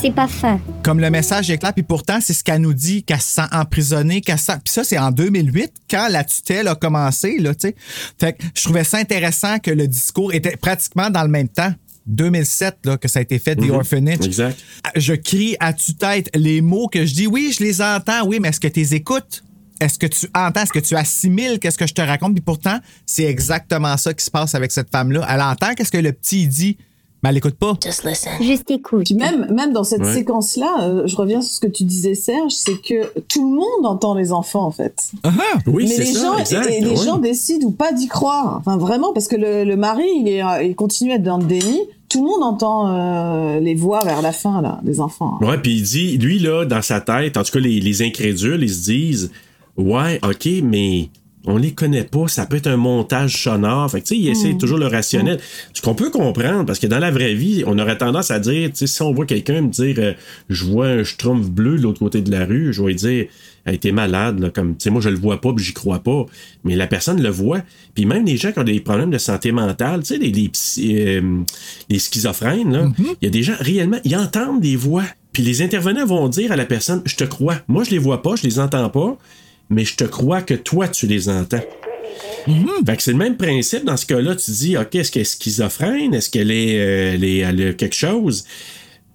C'est 0.00 0.14
pas 0.14 0.26
fin. 0.28 0.58
Comme 0.82 1.00
le 1.00 1.10
message 1.10 1.50
est 1.50 1.58
clair, 1.58 1.72
puis 1.72 1.82
pourtant, 1.82 2.18
c'est 2.20 2.32
ce 2.32 2.44
qu'elle 2.44 2.60
nous 2.60 2.74
dit, 2.74 3.02
qu'elle 3.02 3.20
se 3.20 3.34
sent 3.34 3.46
emprisonnée, 3.52 4.20
qu'elle 4.20 4.38
se 4.38 4.46
sent... 4.46 4.58
Puis 4.64 4.72
ça, 4.72 4.84
c'est 4.84 4.98
en 4.98 5.10
2008, 5.10 5.72
quand 5.90 6.08
la 6.08 6.24
tutelle 6.24 6.68
a 6.68 6.74
commencé, 6.74 7.38
là, 7.38 7.54
tu 7.54 7.68
sais. 7.68 7.76
Fait 8.18 8.32
que 8.34 8.44
je 8.54 8.62
trouvais 8.64 8.84
ça 8.84 8.98
intéressant 8.98 9.58
que 9.58 9.70
le 9.70 9.88
discours 9.88 10.32
était 10.32 10.56
pratiquement 10.56 11.10
dans 11.10 11.22
le 11.22 11.28
même 11.28 11.48
temps. 11.48 11.72
2007, 12.06 12.78
là, 12.84 12.96
que 12.96 13.08
ça 13.08 13.18
a 13.18 13.22
été 13.22 13.38
fait, 13.38 13.56
The 13.56 13.62
Mhm. 13.62 13.70
Orphanage. 13.72 14.24
Exact. 14.26 14.58
Je 14.94 15.14
crie 15.14 15.56
à 15.60 15.72
tue-tête 15.72 16.28
les 16.34 16.60
mots 16.60 16.88
que 16.88 17.04
je 17.04 17.14
dis. 17.14 17.26
Oui, 17.26 17.52
je 17.56 17.62
les 17.64 17.80
entends, 17.82 18.26
oui, 18.26 18.38
mais 18.40 18.48
est-ce 18.48 18.60
que 18.60 18.68
tu 18.68 18.80
les 18.80 18.94
écoutes? 18.94 19.42
Est-ce 19.80 19.98
que 19.98 20.06
tu 20.06 20.26
entends? 20.34 20.62
Est-ce 20.62 20.72
que 20.72 20.78
tu 20.78 20.94
assimiles 20.96 21.58
qu'est-ce 21.58 21.76
que 21.78 21.86
je 21.86 21.92
te 21.94 22.00
raconte? 22.00 22.32
Puis 22.32 22.40
pourtant, 22.42 22.78
c'est 23.04 23.24
exactement 23.24 23.96
ça 23.98 24.14
qui 24.14 24.24
se 24.24 24.30
passe 24.30 24.54
avec 24.54 24.72
cette 24.72 24.90
femme-là. 24.90 25.26
Elle 25.30 25.42
entend 25.42 25.74
qu'est-ce 25.74 25.92
que 25.92 25.98
le 25.98 26.12
petit 26.12 26.48
dit, 26.48 26.78
mais 27.22 27.28
elle 27.28 27.34
l'écoute 27.34 27.56
pas. 27.56 27.74
Juste 28.40 28.70
écoute. 28.70 29.04
Puis 29.04 29.14
même, 29.14 29.52
même 29.52 29.74
dans 29.74 29.84
cette 29.84 30.00
Ouais. 30.00 30.14
séquence-là, 30.14 30.76
euh, 30.80 31.02
je 31.06 31.14
reviens 31.16 31.42
sur 31.42 31.52
ce 31.52 31.60
que 31.60 31.66
tu 31.66 31.84
disais, 31.84 32.14
Serge, 32.14 32.52
c'est 32.52 32.80
que 32.80 33.12
tout 33.28 33.50
le 33.50 33.54
monde 33.56 33.84
entend 33.84 34.14
les 34.14 34.32
enfants, 34.32 34.64
en 34.64 34.70
fait. 34.70 35.10
Oui, 35.66 35.84
Mais 35.84 35.94
c'est 35.94 36.04
les 36.04 36.12
ça, 36.14 36.20
gens, 36.22 36.38
exact, 36.38 36.70
et 36.70 36.80
les 36.80 36.96
gens 36.96 37.18
décident 37.18 37.66
ou 37.66 37.70
pas 37.72 37.92
d'y 37.92 38.06
croire. 38.08 38.56
Enfin, 38.58 38.78
vraiment, 38.78 39.12
parce 39.12 39.28
que 39.28 39.36
le, 39.36 39.64
le 39.64 39.76
mari, 39.76 40.04
il, 40.20 40.28
est, 40.28 40.42
euh, 40.42 40.62
il 40.62 40.74
continue 40.74 41.12
à 41.12 41.16
être 41.16 41.22
dans 41.22 41.36
le 41.38 41.44
déni. 41.44 41.80
Tout 42.16 42.24
le 42.24 42.30
monde 42.30 42.44
entend 42.44 42.88
euh, 42.88 43.60
les 43.60 43.74
voix 43.74 44.02
vers 44.02 44.22
la 44.22 44.32
fin, 44.32 44.62
là, 44.62 44.80
des 44.82 45.00
enfants. 45.00 45.38
Ouais, 45.42 45.58
puis 45.58 45.74
il 45.74 45.82
dit, 45.82 46.16
lui, 46.16 46.38
là, 46.38 46.64
dans 46.64 46.80
sa 46.80 47.02
tête, 47.02 47.36
en 47.36 47.42
tout 47.42 47.52
cas, 47.52 47.58
les, 47.58 47.78
les 47.78 48.00
incrédules, 48.00 48.62
ils 48.62 48.70
se 48.70 48.84
disent, 48.84 49.32
ouais, 49.76 50.18
OK, 50.24 50.48
mais 50.62 51.10
on 51.46 51.56
les 51.56 51.72
connaît 51.72 52.04
pas, 52.04 52.28
ça 52.28 52.44
peut 52.46 52.56
être 52.56 52.66
un 52.66 52.76
montage 52.76 53.42
sonore. 53.42 53.90
Fait 53.90 54.00
que, 54.00 54.06
tu 54.06 54.14
sais, 54.14 54.20
il 54.20 54.28
essaie 54.28 54.52
Mm. 54.54 54.58
toujours 54.58 54.78
le 54.78 54.86
rationnel. 54.86 55.38
Ce 55.72 55.80
qu'on 55.80 55.94
peut 55.94 56.10
comprendre, 56.10 56.64
parce 56.66 56.78
que 56.78 56.86
dans 56.86 56.98
la 56.98 57.10
vraie 57.10 57.34
vie, 57.34 57.62
on 57.66 57.78
aurait 57.78 57.98
tendance 57.98 58.30
à 58.30 58.38
dire, 58.40 58.68
tu 58.70 58.76
sais, 58.78 58.86
si 58.86 59.02
on 59.02 59.12
voit 59.12 59.26
quelqu'un 59.26 59.62
me 59.62 59.68
dire, 59.68 59.94
euh, 59.98 60.12
je 60.50 60.64
vois 60.64 60.88
un 60.88 61.04
schtroumpf 61.04 61.48
bleu 61.48 61.76
de 61.76 61.82
l'autre 61.82 62.00
côté 62.00 62.20
de 62.20 62.30
la 62.30 62.44
rue, 62.44 62.72
je 62.72 62.80
vais 62.82 62.88
lui 62.88 62.94
dire, 62.96 63.26
elle 63.64 63.74
était 63.74 63.92
malade, 63.92 64.38
là, 64.40 64.50
comme, 64.50 64.76
tu 64.76 64.84
sais, 64.84 64.90
moi, 64.90 65.00
je 65.00 65.08
le 65.08 65.16
vois 65.16 65.40
pas, 65.40 65.52
puis 65.52 65.64
j'y 65.64 65.72
crois 65.72 65.98
pas. 66.00 66.24
Mais 66.64 66.76
la 66.76 66.86
personne 66.86 67.20
le 67.22 67.28
voit. 67.30 67.62
Puis 67.94 68.06
même 68.06 68.24
les 68.24 68.36
gens 68.36 68.52
qui 68.52 68.58
ont 68.60 68.64
des 68.64 68.80
problèmes 68.80 69.10
de 69.10 69.18
santé 69.18 69.50
mentale, 69.52 70.00
tu 70.02 70.14
sais, 70.14 70.18
les, 70.18 70.50
euh, 71.18 71.40
les 71.88 71.98
schizophrènes, 71.98 72.72
là, 72.72 72.88
il 73.20 73.24
y 73.24 73.26
a 73.26 73.30
des 73.30 73.42
gens, 73.42 73.54
réellement, 73.60 73.98
ils 74.04 74.16
entendent 74.16 74.60
des 74.60 74.76
voix. 74.76 75.04
Puis 75.32 75.42
les 75.42 75.62
intervenants 75.62 76.06
vont 76.06 76.28
dire 76.28 76.50
à 76.52 76.56
la 76.56 76.64
personne, 76.64 77.02
je 77.04 77.14
te 77.16 77.24
crois. 77.24 77.56
Moi, 77.68 77.84
je 77.84 77.90
les 77.90 77.98
vois 77.98 78.22
pas, 78.22 78.36
je 78.36 78.44
les 78.44 78.58
entends 78.58 78.88
pas, 78.88 79.18
mais 79.70 79.84
je 79.84 79.96
te 79.96 80.04
crois 80.04 80.42
que 80.42 80.54
toi, 80.54 80.88
tu 80.88 81.06
les 81.06 81.28
entends. 81.28 81.60
Fait 82.86 82.96
que 82.96 83.02
c'est 83.02 83.10
le 83.12 83.18
même 83.18 83.36
principe 83.36 83.84
dans 83.84 83.96
ce 83.96 84.06
cas-là. 84.06 84.36
Tu 84.36 84.50
dis, 84.52 84.76
OK, 84.76 84.94
est-ce 84.94 85.10
qu'elle 85.10 85.22
est 85.22 85.24
schizophrène? 85.24 86.14
Est-ce 86.14 86.30
qu'elle 86.30 86.50
est, 86.50 86.78
euh, 86.78 87.12
elle 87.14 87.24
est- 87.24 87.38
elle 87.38 87.68
a 87.68 87.72
quelque 87.72 87.94
chose? 87.96 88.44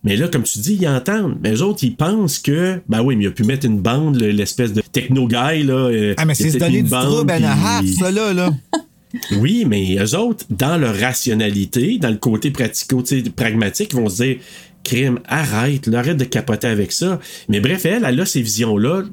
Mais 0.03 0.15
là, 0.17 0.27
comme 0.27 0.43
tu 0.43 0.59
dis, 0.59 0.77
ils 0.81 0.87
entendent. 0.87 1.37
Mais 1.41 1.53
eux 1.53 1.61
autres, 1.61 1.83
ils 1.83 1.95
pensent 1.95 2.39
que, 2.39 2.81
ben 2.89 3.01
oui, 3.01 3.15
mais 3.15 3.25
il 3.25 3.27
a 3.27 3.31
pu 3.31 3.43
mettre 3.43 3.65
une 3.65 3.79
bande, 3.79 4.19
le- 4.19 4.31
l'espèce 4.31 4.73
de 4.73 4.81
techno-guy, 4.81 5.63
là. 5.63 5.73
euh, 5.73 6.13
Ah, 6.17 6.25
mais 6.25 6.33
c'est 6.33 6.49
se 6.49 6.57
donner 6.57 6.81
du 6.81 6.89
bande, 6.89 7.05
trouble 7.05 7.31
and 7.31 7.43
a 7.43 7.51
half, 7.51 7.79
puis- 7.81 7.93
ça, 7.95 8.11
là, 8.11 8.33
là. 8.33 8.51
oui, 9.39 9.63
mais 9.67 9.95
eux 9.99 10.15
autres, 10.17 10.45
dans 10.49 10.77
leur 10.77 10.95
rationalité, 10.97 11.97
dans 11.99 12.09
le 12.09 12.17
côté 12.17 12.51
pratico 12.51 13.01
tu 13.03 13.23
sais, 13.23 13.29
pragmatique, 13.29 13.91
ils 13.93 13.97
vont 13.99 14.09
se 14.09 14.23
dire 14.23 14.37
crime, 14.83 15.19
arrête, 15.27 15.85
là, 15.87 15.99
arrête 15.99 16.17
de 16.17 16.23
capoter 16.25 16.67
avec 16.67 16.91
ça. 16.91 17.19
Mais 17.47 17.59
bref, 17.59 17.85
elle, 17.85 18.03
elle 18.05 18.19
a 18.19 18.25
ces 18.25 18.41
visions-là. 18.41 19.03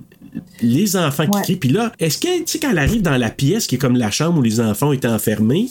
Les 0.62 0.96
enfants 0.96 1.26
qui 1.26 1.40
crient. 1.42 1.56
Puis 1.56 1.68
là, 1.70 1.92
est-ce 1.98 2.18
que, 2.18 2.38
tu 2.38 2.44
sais, 2.46 2.58
quand 2.58 2.70
elle 2.70 2.78
arrive 2.78 3.02
dans 3.02 3.16
la 3.16 3.30
pièce 3.30 3.66
qui 3.66 3.76
est 3.76 3.78
comme 3.78 3.96
la 3.96 4.10
chambre 4.10 4.38
où 4.38 4.42
les 4.42 4.60
enfants 4.60 4.92
étaient 4.92 5.08
enfermés, 5.08 5.68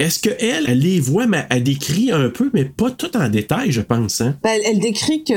est-ce 0.00 0.18
qu'elle, 0.18 0.64
elle 0.66 0.78
les 0.78 0.98
voit, 0.98 1.26
mais 1.26 1.44
elle 1.50 1.62
décrit 1.62 2.10
un 2.10 2.30
peu, 2.30 2.48
mais 2.54 2.64
pas 2.64 2.90
tout 2.90 3.14
en 3.18 3.28
détail, 3.28 3.70
je 3.70 3.82
pense. 3.82 4.22
Hein? 4.22 4.34
Bah, 4.42 4.48
elle, 4.64 4.78
décrit 4.78 5.24
que 5.24 5.34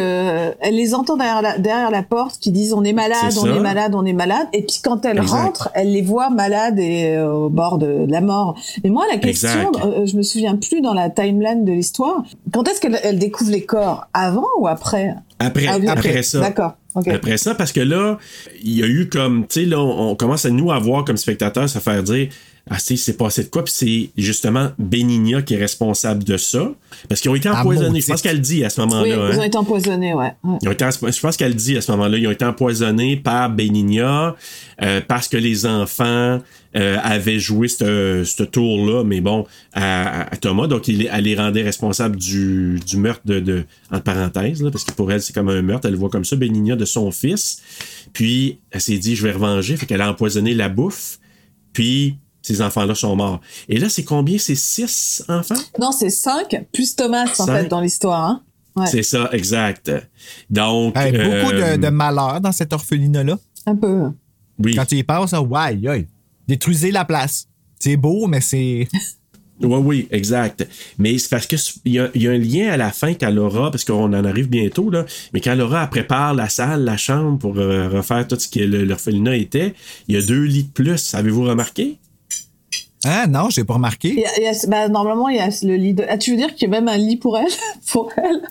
elle 0.62 0.76
les 0.76 0.96
entend 0.96 1.18
derrière 1.18 1.42
la, 1.42 1.58
derrière 1.58 1.92
la 1.92 2.02
porte 2.02 2.40
qui 2.40 2.50
disent 2.50 2.72
on 2.72 2.82
est 2.86 2.94
malade, 2.94 3.34
on 3.42 3.46
est 3.46 3.60
malade, 3.60 3.94
on 3.94 4.06
est 4.06 4.14
malade. 4.14 4.48
Et 4.54 4.62
puis 4.62 4.78
quand 4.82 5.04
elle 5.04 5.18
Exact. 5.18 5.32
rentre, 5.36 5.70
elle 5.74 5.92
les 5.92 6.02
voit 6.02 6.30
malades 6.30 6.80
et 6.80 7.10
euh, 7.10 7.34
au 7.34 7.50
bord 7.50 7.78
de, 7.78 8.06
de 8.06 8.12
la 8.12 8.22
mort. 8.22 8.58
Mais 8.86 8.90
moi, 8.90 9.04
la 9.12 9.18
question, 9.18 9.70
euh, 9.84 10.06
je 10.06 10.16
me 10.16 10.22
souviens 10.24 10.56
plus 10.56 10.80
dans 10.80 10.94
la 10.94 11.10
timeline 11.10 11.66
de 11.66 11.74
l'histoire. 11.74 12.24
Quand 12.54 12.66
est-ce 12.70 12.80
qu'elle 12.80 12.98
elle 13.04 13.20
découvre 13.20 13.52
les 13.52 13.66
corps? 13.66 14.08
Avant 14.14 14.48
ou 14.60 14.68
après? 14.68 15.14
Après, 15.40 15.66
Ah 15.68 15.76
oui, 15.78 15.90
après 15.90 16.24
ça. 16.24 16.40
D'accord. 16.40 16.76
Ok. 16.96 17.08
Après 17.08 17.38
ça, 17.38 17.56
parce 17.56 17.72
que 17.72 17.80
là, 17.80 18.18
il 18.62 18.78
y 18.78 18.84
a 18.84 18.88
eu 18.88 19.10
comme, 19.10 19.48
tu 19.48 19.62
sais, 19.62 19.66
là, 19.66 19.80
on, 19.80 20.16
commence 20.16 20.46
à 20.46 20.50
nous 20.50 20.72
avoir 20.72 21.04
comme 21.06 21.18
spectateurs, 21.18 21.70
se 21.70 21.80
faire 21.80 22.04
dire, 22.04 22.30
ah, 22.70 22.80
c'est 22.80 22.96
c'est 22.96 23.18
passé 23.18 23.44
de 23.44 23.50
quoi, 23.50 23.64
puis 23.66 23.74
c'est 23.76 24.10
justement 24.16 24.72
Benigna 24.80 25.42
qui 25.42 25.54
est 25.54 25.58
responsable 25.58 26.24
de 26.24 26.38
ça, 26.38 26.72
parce 27.10 27.20
qu'ils 27.20 27.30
ont 27.30 27.36
été 27.36 27.50
Ah, 27.50 27.60
empoisonnés. 27.60 28.00
Je 28.00 28.08
pense 28.08 28.22
qu'elle 28.22 28.38
le 28.38 28.42
dit 28.42 28.64
à 28.64 28.70
ce 28.70 28.80
moment-là. 28.82 29.04
Oui, 29.04 29.12
hein. 29.12 29.30
ils 29.34 29.40
ont 29.40 29.44
été 29.44 29.58
empoisonnés, 29.58 30.14
ouais. 30.14 30.32
ouais. 30.44 30.58
Ils 30.62 30.70
ont 30.70 30.72
été, 30.72 30.86
je 30.90 31.20
pense 31.20 31.36
qu'elle 31.36 31.50
le 31.50 31.56
dit 31.56 31.76
à 31.76 31.82
ce 31.82 31.92
moment-là, 31.92 32.18
ils 32.18 32.26
ont 32.26 32.32
été 32.32 32.46
empoisonnés 32.46 33.18
par 33.18 33.50
Benigna 33.50 34.36
euh, 34.82 35.02
parce 35.06 35.28
que 35.28 35.36
les 35.36 35.66
enfants 35.66 36.42
euh, 36.78 36.98
avaient 37.04 37.38
joué 37.38 37.68
ce 37.68 38.24
ce 38.26 38.44
tour-là, 38.44 39.04
mais 39.04 39.20
bon, 39.20 39.46
à, 39.74 40.34
à 40.34 40.38
Thomas, 40.38 40.68
donc 40.68 40.88
il, 40.88 41.10
elle 41.12 41.26
les 41.26 41.36
rendait 41.36 41.64
responsables 41.64 42.16
du, 42.16 42.80
du 42.88 42.96
meurtre 42.96 43.24
de, 43.26 43.42
de 43.42 43.66
entre 43.92 44.04
parenthèses, 44.04 44.64
là, 44.64 44.72
parce 44.72 44.86
que 44.86 44.94
pour 44.94 45.12
elle, 45.12 45.22
c'est 45.22 45.34
comme 45.34 45.50
un 45.50 45.62
meurtre, 45.62 45.88
elle 45.88 45.94
le 45.94 46.00
voit 46.00 46.10
comme 46.10 46.26
ça, 46.26 46.38
Benigna 46.38 46.78
de 46.78 46.86
son 46.86 47.12
fils. 47.12 47.62
Puis 48.14 48.60
elle 48.72 48.80
s'est 48.80 48.98
dit, 49.00 49.18
je 49.18 49.24
vais 49.24 49.34
revenger, 49.34 49.76
fait 49.76 49.86
qu'elle 49.86 50.02
a 50.02 50.10
empoisonné 50.10 50.54
la 50.54 50.70
bouffe, 50.70 51.20
puis 51.74 52.16
ces 52.44 52.62
enfants-là 52.62 52.94
sont 52.94 53.16
morts. 53.16 53.42
Et 53.70 53.80
là, 53.80 53.90
c'est 53.90 54.04
combien? 54.04 54.38
C'est 54.38 54.54
six 54.56 55.24
enfants? 55.28 55.56
Non, 55.80 55.92
c'est 55.92 56.12
5 56.12 56.66
plus 56.72 56.96
Thomas 56.96 57.24
en 57.40 57.46
Cinq? 57.46 57.62
fait 57.64 57.68
dans 57.70 57.82
l'histoire. 57.82 58.24
Hein. 58.30 58.44
Ouais. 58.76 58.86
C'est 58.88 59.02
ça, 59.04 59.30
exact. 59.32 59.92
Donc. 60.50 60.96
Hey, 60.98 61.12
beaucoup 61.12 61.54
euh, 61.54 61.78
de, 61.78 61.82
de 61.84 61.90
malheur 61.90 62.40
dans 62.42 62.52
cet 62.52 62.74
orphelinat-là. 62.74 63.38
Un 63.66 63.76
peu. 63.76 64.04
Oui. 64.60 64.76
Quand 64.76 64.86
tu 64.86 64.98
y 64.98 65.04
passes, 65.04 65.32
ouais, 65.34 65.80
ouais. 65.88 66.08
Détruisez 66.48 66.92
la 66.92 67.06
place. 67.06 67.48
C'est 67.80 67.98
beau, 67.98 68.28
mais 68.28 68.42
c'est. 68.42 68.88
Oui, 69.62 69.78
oui, 69.82 70.08
exact. 70.12 70.68
Mais 70.98 71.18
c'est 71.20 71.30
parce 71.30 71.46
que 71.46 71.56
il 71.86 71.94
y, 71.94 72.00
a- 72.00 72.10
y 72.16 72.28
a 72.28 72.32
un 72.32 72.38
lien 72.38 72.72
à 72.74 72.76
la 72.76 72.92
fin 72.92 73.14
quand 73.14 73.30
Laura, 73.30 73.70
parce 73.72 73.86
qu'on 73.86 74.12
en 74.12 74.26
arrive 74.26 74.50
bientôt, 74.50 74.90
là, 74.90 75.06
mais 75.32 75.40
quand 75.42 75.54
Laura 75.56 75.84
elle 75.84 75.90
prépare 75.90 76.34
la 76.34 76.50
salle, 76.50 76.84
la 76.84 76.98
chambre 76.98 77.38
pour 77.38 77.58
euh, 77.60 77.88
refaire 77.88 78.28
tout 78.28 78.38
ce 78.38 78.48
que 78.50 78.60
l'orphelinat 78.60 79.38
était, 79.38 79.74
il 80.08 80.16
y 80.16 80.18
a 80.18 80.22
deux 80.26 80.42
lits 80.44 80.64
de 80.64 80.72
plus. 80.72 81.14
Avez-vous 81.14 81.44
remarqué? 81.44 81.98
Ah 83.06 83.28
non, 83.28 83.50
j'ai 83.50 83.64
pas 83.64 83.74
remarqué. 83.76 84.10
Il 84.10 84.20
y 84.20 84.26
a- 84.26 84.38
il 84.38 84.44
y 84.44 84.48
a- 84.48 84.68
bah, 84.70 84.88
normalement, 84.90 85.30
il 85.30 85.38
y 85.38 85.40
a 85.40 85.50
le 85.64 85.76
lit 85.76 85.94
de... 85.94 86.04
Ah, 86.10 86.18
tu 86.18 86.32
veux 86.32 86.38
dire 86.38 86.54
qu'il 86.56 86.70
y 86.70 86.72
a 86.74 86.80
même 86.80 86.88
un 86.88 86.98
lit 86.98 87.18
pour 87.18 87.38
elle 87.38 87.48
Pour 87.92 88.12
elle? 88.18 88.42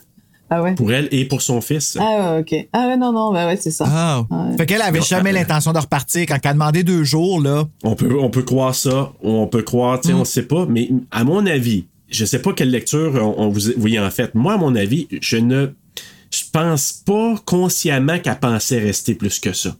Ah 0.49 0.61
ouais. 0.61 0.75
Pour 0.75 0.91
elle 0.93 1.07
et 1.11 1.25
pour 1.25 1.41
son 1.41 1.61
fils. 1.61 1.97
Ah 1.99 2.35
ouais, 2.35 2.39
ok. 2.41 2.67
Ah 2.73 2.87
ouais, 2.87 2.97
non, 2.97 3.11
non, 3.11 3.33
bah 3.33 3.47
ouais, 3.47 3.57
c'est 3.59 3.71
ça. 3.71 3.85
Ah. 3.87 4.23
Ouais. 4.29 4.55
Fait 4.57 4.65
qu'elle 4.67 4.83
avait 4.83 5.01
jamais 5.01 5.31
l'intention 5.31 5.73
de 5.73 5.79
repartir. 5.79 6.25
Quand 6.27 6.37
elle 6.43 6.49
a 6.49 6.53
demandé 6.53 6.83
deux 6.83 7.03
jours, 7.03 7.41
là. 7.41 7.67
On 7.83 7.95
peut, 7.95 8.15
on 8.19 8.29
peut 8.29 8.43
croire 8.43 8.75
ça, 8.75 9.13
on 9.23 9.47
peut 9.47 9.63
croire, 9.63 9.99
tu 10.01 10.09
sais, 10.09 10.13
on 10.13 10.25
sait 10.25 10.43
pas, 10.43 10.67
mais 10.69 10.89
à 11.09 11.23
mon 11.23 11.43
avis, 11.47 11.85
je 12.09 12.23
sais 12.25 12.39
pas 12.39 12.53
quelle 12.53 12.69
lecture 12.69 13.13
on, 13.15 13.45
on 13.45 13.49
vous, 13.49 13.69
y 13.87 13.97
en 13.97 14.11
fait. 14.11 14.35
Moi, 14.35 14.53
à 14.53 14.57
mon 14.57 14.75
avis, 14.75 15.07
je 15.21 15.37
ne 15.37 15.69
je 16.29 16.43
pense 16.51 17.01
pas 17.05 17.35
consciemment 17.45 18.19
qu'elle 18.19 18.39
pensait 18.39 18.79
rester 18.79 19.15
plus 19.15 19.39
que 19.39 19.53
ça. 19.53 19.75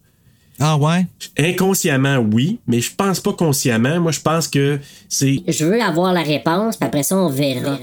Ah 0.59 0.77
ouais? 0.77 1.07
Inconsciemment, 1.37 2.17
oui, 2.17 2.59
mais 2.67 2.79
je 2.79 2.91
pense 2.95 3.19
pas 3.19 3.33
consciemment. 3.33 3.99
Moi, 3.99 4.11
je 4.11 4.19
pense 4.19 4.47
que 4.47 4.79
c'est. 5.09 5.41
Je 5.47 5.65
veux 5.65 5.81
avoir 5.81 6.13
la 6.13 6.21
réponse, 6.21 6.77
puis 6.77 6.87
après 6.87 7.03
ça, 7.03 7.17
on 7.17 7.29
verra. 7.29 7.77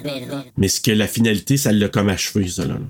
Mais 0.57 0.69
ce 0.69 0.81
que 0.81 0.91
la 0.93 1.07
finalité, 1.07 1.57
ça 1.57 1.73
l'a 1.73 1.89
comme 1.89 2.09
achevé, 2.09 2.49
ça, 2.49 2.63
là. 2.63 2.75
là. 2.75 2.81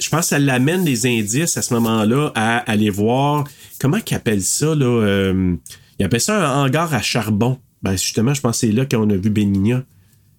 Je 0.00 0.08
pense 0.08 0.20
que 0.20 0.26
ça 0.26 0.38
l'amène 0.38 0.84
des 0.84 1.06
indices 1.06 1.56
à 1.56 1.62
ce 1.62 1.72
moment-là 1.74 2.32
à 2.34 2.58
aller 2.70 2.90
voir. 2.90 3.44
Comment 3.80 4.00
qu'ils 4.00 4.16
appellent 4.16 4.42
ça, 4.42 4.74
là? 4.74 4.86
Euh, 4.86 5.54
ils 5.98 6.04
appellent 6.04 6.20
ça 6.20 6.48
un 6.48 6.64
hangar 6.64 6.92
à 6.92 7.00
charbon. 7.00 7.58
Ben, 7.82 7.92
justement, 7.92 8.34
je 8.34 8.40
pense 8.40 8.60
que 8.60 8.66
c'est 8.66 8.72
là 8.72 8.86
qu'on 8.86 9.08
a 9.10 9.14
vu 9.14 9.30
Benigna. 9.30 9.82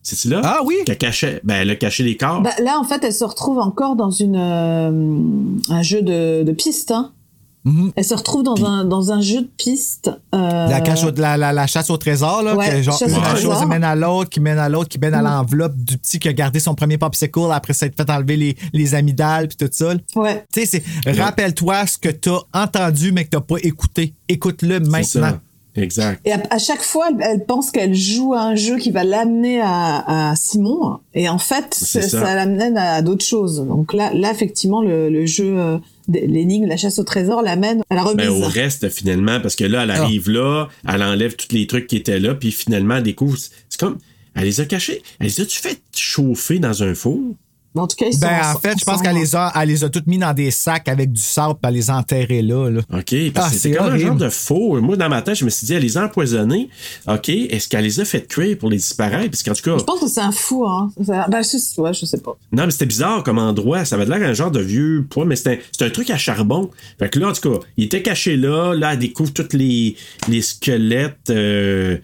C'est-tu 0.03 0.29
là? 0.29 0.41
Ah 0.43 0.59
oui? 0.65 0.75
Qu'elle 0.85 0.97
cachait, 0.97 1.39
ben, 1.43 1.55
elle 1.61 1.69
a 1.69 1.75
caché 1.75 2.03
les 2.03 2.17
corps. 2.17 2.41
Bah, 2.41 2.51
là, 2.61 2.77
en 2.79 2.83
fait, 2.83 3.03
elle 3.03 3.13
se 3.13 3.23
retrouve 3.23 3.57
encore 3.59 3.95
dans 3.95 4.11
une, 4.11 4.35
euh, 4.35 4.91
un 5.69 5.81
jeu 5.81 6.01
de, 6.01 6.43
de 6.43 6.51
piste. 6.51 6.91
Hein. 6.91 7.11
Mhm. 7.65 7.91
Elle 7.95 8.05
se 8.05 8.13
retrouve 8.13 8.43
dans, 8.43 8.63
un, 8.63 8.85
dans 8.85 9.11
un 9.11 9.21
jeu 9.21 9.41
de 9.41 9.49
piste. 9.57 10.11
euh, 10.35 10.67
La, 10.67 10.81
cache 10.81 11.03
au- 11.03 11.11
la, 11.11 11.35
la- 11.35 11.51
la 11.51 11.65
chasse 11.67 11.89
au 11.89 11.97
trésor, 11.97 12.43
là, 12.43 12.55
Ouais, 12.55 12.69
que 12.69 12.81
genre, 12.83 12.97
chasse 12.97 13.09
une 13.11 13.17
au 13.17 13.23
chose 13.23 13.41
trésor. 13.49 13.67
mène 13.67 13.83
à 13.83 13.95
l'autre, 13.95 14.29
qui 14.29 14.39
mène 14.39 14.59
à 14.59 14.69
l'autre, 14.69 14.87
qui 14.89 14.99
mène 14.99 15.15
à 15.15 15.21
Mm. 15.21 15.25
l'enveloppe 15.25 15.75
du 15.75 15.97
petit 15.97 16.19
qui 16.19 16.27
a 16.29 16.33
gardé 16.33 16.59
son 16.59 16.75
premier 16.75 16.97
popsicle 16.99 17.39
après 17.51 17.73
s'être 17.73 17.95
fait 17.95 18.09
enlever 18.09 18.37
les, 18.37 18.55
les 18.71 18.93
amygdales 18.95 19.47
puis 19.47 19.57
tout 19.57 19.67
ça. 19.71 19.93
Ouais. 20.15 20.45
Tu 20.53 20.65
sais, 20.65 20.83
c'est 21.05 21.11
rappelle-toi 21.19 21.87
ce 21.87 21.97
que 21.97 22.09
t'as 22.09 22.39
entendu 22.53 23.11
mais 23.11 23.25
que 23.25 23.29
t'as 23.31 23.41
pas 23.41 23.55
écouté. 23.63 24.13
Écoute-le 24.29 24.79
maintenant. 24.81 25.39
Exact. 25.75 26.21
Et 26.25 26.31
à, 26.31 26.41
à 26.49 26.57
chaque 26.57 26.81
fois, 26.81 27.09
elle, 27.09 27.17
elle 27.21 27.45
pense 27.45 27.71
qu'elle 27.71 27.93
joue 27.93 28.33
à 28.33 28.41
un 28.41 28.55
jeu 28.55 28.77
qui 28.77 28.91
va 28.91 29.03
l'amener 29.03 29.59
à, 29.61 30.29
à 30.31 30.35
Simon. 30.35 30.99
Et 31.13 31.27
en 31.27 31.37
fait, 31.37 31.73
ça, 31.73 32.35
l'amène 32.35 32.77
à 32.77 33.01
d'autres 33.01 33.25
choses. 33.25 33.57
Donc 33.67 33.93
là, 33.93 34.11
là 34.13 34.31
effectivement, 34.31 34.81
le, 34.81 35.09
le 35.09 35.25
jeu, 35.25 35.59
euh, 35.59 35.77
de- 36.07 36.19
l'énigme, 36.19 36.65
la 36.65 36.77
chasse 36.77 36.97
au 36.99 37.03
trésor 37.03 37.41
l'amène 37.41 37.81
à 37.89 37.95
la 37.95 38.03
remise. 38.03 38.27
Ben, 38.27 38.29
au 38.29 38.47
reste, 38.47 38.89
finalement, 38.89 39.39
parce 39.41 39.55
que 39.55 39.65
là, 39.65 39.83
elle 39.83 39.91
arrive 39.91 40.29
là, 40.29 40.67
elle 40.87 41.03
enlève 41.03 41.35
tous 41.35 41.53
les 41.53 41.67
trucs 41.67 41.87
qui 41.87 41.97
étaient 41.97 42.19
là, 42.19 42.35
puis 42.35 42.51
finalement, 42.51 42.95
elle 42.95 43.03
découvre. 43.03 43.37
C'est 43.37 43.79
comme. 43.79 43.97
Elle 44.37 44.43
les 44.45 44.59
a 44.59 44.65
cachés. 44.65 45.01
Elle 45.19 45.27
les 45.27 45.41
a-tu 45.41 45.59
fait 45.61 45.81
chauffer 45.95 46.59
dans 46.59 46.83
un 46.83 46.93
four? 46.93 47.19
En 47.81 47.87
tout 47.87 47.95
cas, 47.97 48.05
ils 48.07 48.13
sont 48.13 48.19
Ben, 48.21 48.29
en 48.35 48.39
ensemble- 48.49 48.59
fait, 48.61 48.79
je 48.79 48.85
pense 48.85 49.01
qu'elle 49.01 49.15
les 49.15 49.35
a, 49.35 49.51
elle 49.61 49.67
les 49.69 49.83
a 49.83 49.89
toutes 49.89 50.07
mis 50.07 50.17
dans 50.17 50.33
des 50.33 50.51
sacs 50.51 50.87
avec 50.87 51.11
du 51.11 51.21
sable 51.21 51.55
puis 51.55 51.69
elle 51.69 51.73
les 51.75 51.89
a 51.89 51.97
enterrés 51.97 52.41
là. 52.41 52.69
là. 52.69 52.81
OK, 52.93 53.13
Ah, 53.13 53.31
parce 53.33 53.53
que 53.53 53.57
c'est 53.59 53.71
comme 53.71 53.87
un 53.87 53.97
genre 53.97 54.15
de 54.15 54.29
faux. 54.29 54.79
Moi, 54.81 54.95
dans 54.97 55.09
ma 55.09 55.21
tête, 55.21 55.35
je 55.35 55.45
me 55.45 55.49
suis 55.49 55.65
dit, 55.67 55.73
elle 55.73 55.83
les 55.83 55.97
a 55.97 56.05
empoisonnés. 56.05 56.69
OK, 57.07 57.29
est-ce 57.29 57.67
qu'elle 57.67 57.83
les 57.83 57.99
a 57.99 58.05
fait 58.05 58.27
cuire 58.27 58.57
pour 58.57 58.69
les 58.69 58.77
disparaître? 58.77 59.29
Parce 59.29 59.43
qu'en 59.43 59.53
tout 59.53 59.61
cas, 59.63 59.77
Je 59.77 59.83
pense 59.83 59.99
que 59.99 60.07
c'est 60.07 60.21
un 60.21 60.31
fou, 60.31 60.65
hein. 60.65 60.91
Ça- 61.05 61.27
Ben, 61.29 61.41
je, 61.43 61.81
ouais, 61.81 61.93
je 61.93 62.05
sais 62.05 62.17
pas. 62.19 62.35
non, 62.51 62.65
mais 62.65 62.71
c'était 62.71 62.85
bizarre 62.85 63.23
comme 63.23 63.37
endroit. 63.39 63.85
Ça 63.85 63.95
avait 63.95 64.05
l'air 64.05 64.27
un 64.27 64.33
genre 64.33 64.51
de 64.51 64.59
vieux 64.61 65.05
poids, 65.09 65.25
mais 65.25 65.35
c'était 65.35 65.59
c'était 65.71 65.85
un 65.85 65.89
truc 65.89 66.09
à 66.09 66.17
charbon. 66.17 66.69
Fait 66.99 67.09
que 67.09 67.19
là, 67.19 67.29
en 67.29 67.33
tout 67.33 67.51
cas, 67.51 67.59
il 67.77 67.85
était 67.85 68.01
caché 68.01 68.37
là. 68.37 68.73
Là, 68.73 68.93
elle 68.93 68.99
découvre 68.99 69.33
tous 69.33 69.53
les, 69.55 69.95
les 70.27 70.41
squelettes. 70.41 71.29
euh, 71.29 71.97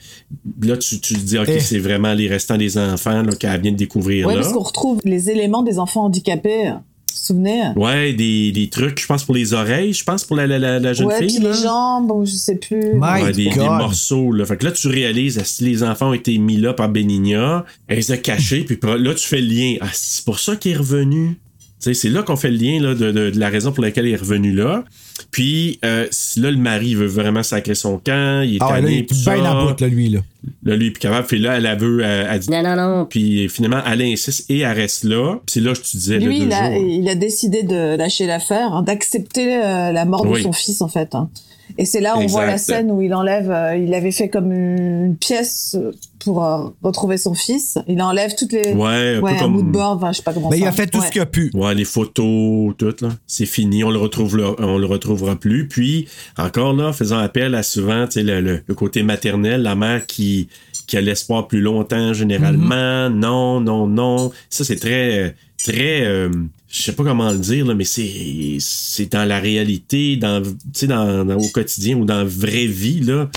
là, 0.61 0.77
tu, 0.77 0.99
tu 0.99 1.13
te 1.15 1.19
dis, 1.19 1.37
OK, 1.37 1.45
Eh. 1.47 1.59
c'est 1.59 1.79
vraiment 1.79 2.13
les 2.13 2.27
restants 2.27 2.57
des 2.57 2.77
enfants 2.77 3.21
là, 3.23 3.33
qu'elle 3.35 3.61
vient 3.61 3.71
de 3.71 3.77
découvrir 3.77 4.27
Ouais, 4.27 4.35
là. 4.35 4.41
parce 4.41 4.53
qu'on 4.53 4.59
retrouve 4.63 4.99
les 5.05 5.29
éléments 5.29 5.60
des 5.63 5.79
enfants 5.79 6.05
handicapés. 6.05 6.71
Vous 6.71 7.27
souvenez? 7.27 7.61
Ouais, 7.75 8.13
des, 8.13 8.51
des 8.51 8.69
trucs, 8.69 8.99
je 8.99 9.05
pense, 9.05 9.23
pour 9.23 9.35
les 9.35 9.53
oreilles, 9.53 9.93
je 9.93 10.03
pense, 10.03 10.23
pour 10.23 10.35
la, 10.37 10.47
la, 10.47 10.57
la, 10.57 10.79
la 10.79 10.93
jeune 10.93 11.07
ouais, 11.07 11.19
fille. 11.19 11.35
puis 11.35 11.43
là. 11.43 11.51
les 11.51 11.61
jambes, 11.61 12.11
ou 12.11 12.25
je 12.25 12.31
sais 12.31 12.55
plus. 12.55 12.93
My 12.95 13.21
Ouais, 13.23 13.31
des, 13.31 13.49
des 13.49 13.55
morceaux. 13.59 14.31
Là. 14.31 14.45
Fait 14.45 14.57
que 14.57 14.65
là, 14.65 14.71
tu 14.71 14.87
réalises, 14.87 15.41
si 15.43 15.63
les 15.63 15.83
enfants 15.83 16.09
ont 16.09 16.13
été 16.13 16.37
mis 16.39 16.57
là 16.57 16.73
par 16.73 16.89
Benigna, 16.89 17.63
elle 17.87 17.97
les 17.97 18.11
a 18.11 18.17
cachés, 18.17 18.63
puis 18.63 18.79
là, 18.81 19.13
tu 19.13 19.27
fais 19.27 19.39
le 19.41 19.47
lien. 19.47 19.75
Ah, 19.81 19.87
c'est 19.93 20.25
pour 20.25 20.39
ça 20.39 20.55
qu'il 20.55 20.71
est 20.71 20.77
revenu. 20.77 21.37
Tu 21.79 21.85
sais, 21.85 21.93
c'est 21.93 22.09
là 22.09 22.23
qu'on 22.23 22.35
fait 22.35 22.49
le 22.51 22.57
lien 22.57 22.79
là, 22.81 22.93
de, 22.95 23.11
de- 23.11 23.29
de 23.31 23.39
la 23.39 23.49
raison 23.49 23.71
pour 23.71 23.83
laquelle 23.83 24.05
il 24.07 24.13
est 24.13 24.17
revenu 24.17 24.53
là. 24.53 24.83
Puis 25.29 25.79
euh, 25.85 26.07
si 26.11 26.39
là, 26.39 26.49
le 26.51 26.57
mari 26.57 26.95
veut 26.95 27.05
vraiment 27.07 27.43
sacrer 27.43 27.75
son 27.75 27.97
camp, 27.97 28.41
il 28.43 28.55
est 28.55 28.57
Ah 28.61 28.67
ouais, 28.67 28.73
là, 28.73 28.81
tanné, 28.81 28.93
il 28.93 28.99
est 28.99 29.05
tout 29.05 29.15
bien 29.15 29.65
bout, 29.65 29.79
là, 29.81 29.87
lui, 29.87 30.09
là. 30.09 30.19
Là, 30.63 30.75
lui, 30.75 30.89
plus 30.91 30.99
capable. 30.99 31.27
Puis 31.27 31.37
là, 31.39 31.57
elle 31.57 31.65
a 31.67 31.75
veut, 31.75 32.01
elle, 32.01 32.27
elle 32.31 32.39
dit. 32.39 32.49
Non, 32.49 32.63
non, 32.63 32.75
non. 32.75 33.05
Puis 33.05 33.47
finalement, 33.49 33.81
elle 33.85 34.01
insiste 34.01 34.49
et 34.49 34.59
elle 34.59 34.75
reste 34.75 35.03
là. 35.03 35.35
Puis 35.45 35.53
c'est 35.53 35.59
là 35.59 35.71
que 35.73 35.77
je 35.77 35.83
te 35.91 35.97
disais, 35.97 36.17
le 36.19 36.25
Lui, 36.27 36.39
deux 36.39 36.45
il 36.45 36.53
a, 36.53 36.71
jours. 36.73 36.83
il 36.89 37.09
a 37.09 37.15
décidé 37.15 37.63
de 37.63 37.95
lâcher 37.95 38.25
l'affaire, 38.25 38.73
hein, 38.73 38.81
d'accepter 38.81 39.55
euh, 39.63 39.91
la 39.91 40.05
mort 40.05 40.25
de 40.25 40.35
son 40.39 40.51
fils, 40.53 40.81
en 40.81 40.87
fait. 40.87 41.13
hein. 41.13 41.29
Et 41.77 41.85
c'est 41.85 42.01
là 42.01 42.15
où 42.17 42.21
on 42.21 42.27
voit 42.27 42.45
la 42.45 42.57
scène 42.57 42.91
où 42.91 43.01
il 43.01 43.13
enlève, 43.13 43.49
euh, 43.51 43.75
il 43.77 43.93
avait 43.93 44.11
fait 44.11 44.29
comme 44.29 44.51
une 44.51 45.15
pièce 45.17 45.75
pour 46.23 46.43
euh, 46.45 46.65
retrouver 46.83 47.17
son 47.17 47.33
fils. 47.33 47.77
Il 47.87 48.01
enlève 48.01 48.35
toutes 48.35 48.53
les, 48.53 48.73
Ouais, 48.73 49.15
un 49.17 49.21
peu 49.21 49.39
comme- 49.39 49.51
mood 49.53 49.65
board, 49.65 49.97
enfin, 49.97 50.11
je 50.11 50.17
sais 50.17 50.23
pas 50.23 50.33
comment 50.33 50.51
ça. 50.51 50.57
il 50.57 50.65
a 50.65 50.71
fait 50.71 50.87
tout 50.87 50.99
Ouais. 50.99 51.07
ce 51.07 51.11
qu'il 51.11 51.21
a 51.21 51.25
pu. 51.25 51.49
Ouais, 51.53 51.73
les 51.73 51.85
photos, 51.85 52.73
tout, 52.77 52.93
là. 53.01 53.09
C'est 53.27 53.45
fini, 53.45 53.83
on 53.83 53.89
le 53.91 53.97
retrouve 53.99 54.37
là, 54.37 54.53
on 54.59 54.77
le 54.77 54.85
retrouvera 54.85 55.35
plus. 55.35 55.67
Puis, 55.67 56.07
encore 56.37 56.73
là, 56.73 56.93
faisant 56.93 57.17
appel 57.17 57.55
à 57.55 57.63
souvent, 57.63 58.05
tu 58.05 58.13
sais, 58.13 58.23
le, 58.23 58.41
le- 58.41 58.61
le 58.65 58.73
côté 58.75 59.01
maternel, 59.03 59.61
la 59.63 59.75
mère 59.75 60.05
qui, 60.05 60.47
qui 60.87 60.97
a 60.97 61.01
l'espoir 61.01 61.47
plus 61.47 61.61
longtemps, 61.61 62.13
généralement. 62.13 63.09
Mm-hmm. 63.09 63.13
Non, 63.13 63.59
non, 63.61 63.87
non. 63.87 64.31
Ça, 64.49 64.63
c'est 64.63 64.75
très, 64.75 65.35
très, 65.63 66.01
euh, 66.05 66.29
je 66.71 66.81
sais 66.83 66.93
pas 66.93 67.03
comment 67.03 67.31
le 67.31 67.37
dire, 67.37 67.65
là, 67.65 67.73
mais 67.75 67.83
c'est, 67.83 68.57
c'est 68.59 69.11
dans 69.11 69.25
la 69.27 69.39
réalité, 69.39 70.15
dans, 70.15 70.41
tu 70.41 70.49
sais, 70.73 70.87
dans, 70.87 71.25
dans- 71.25 71.37
au 71.37 71.47
quotidien 71.49 71.97
ou 71.97 72.05
dans 72.05 72.17
la 72.19 72.23
vraie 72.23 72.67
vie, 72.67 73.01
là. 73.01 73.29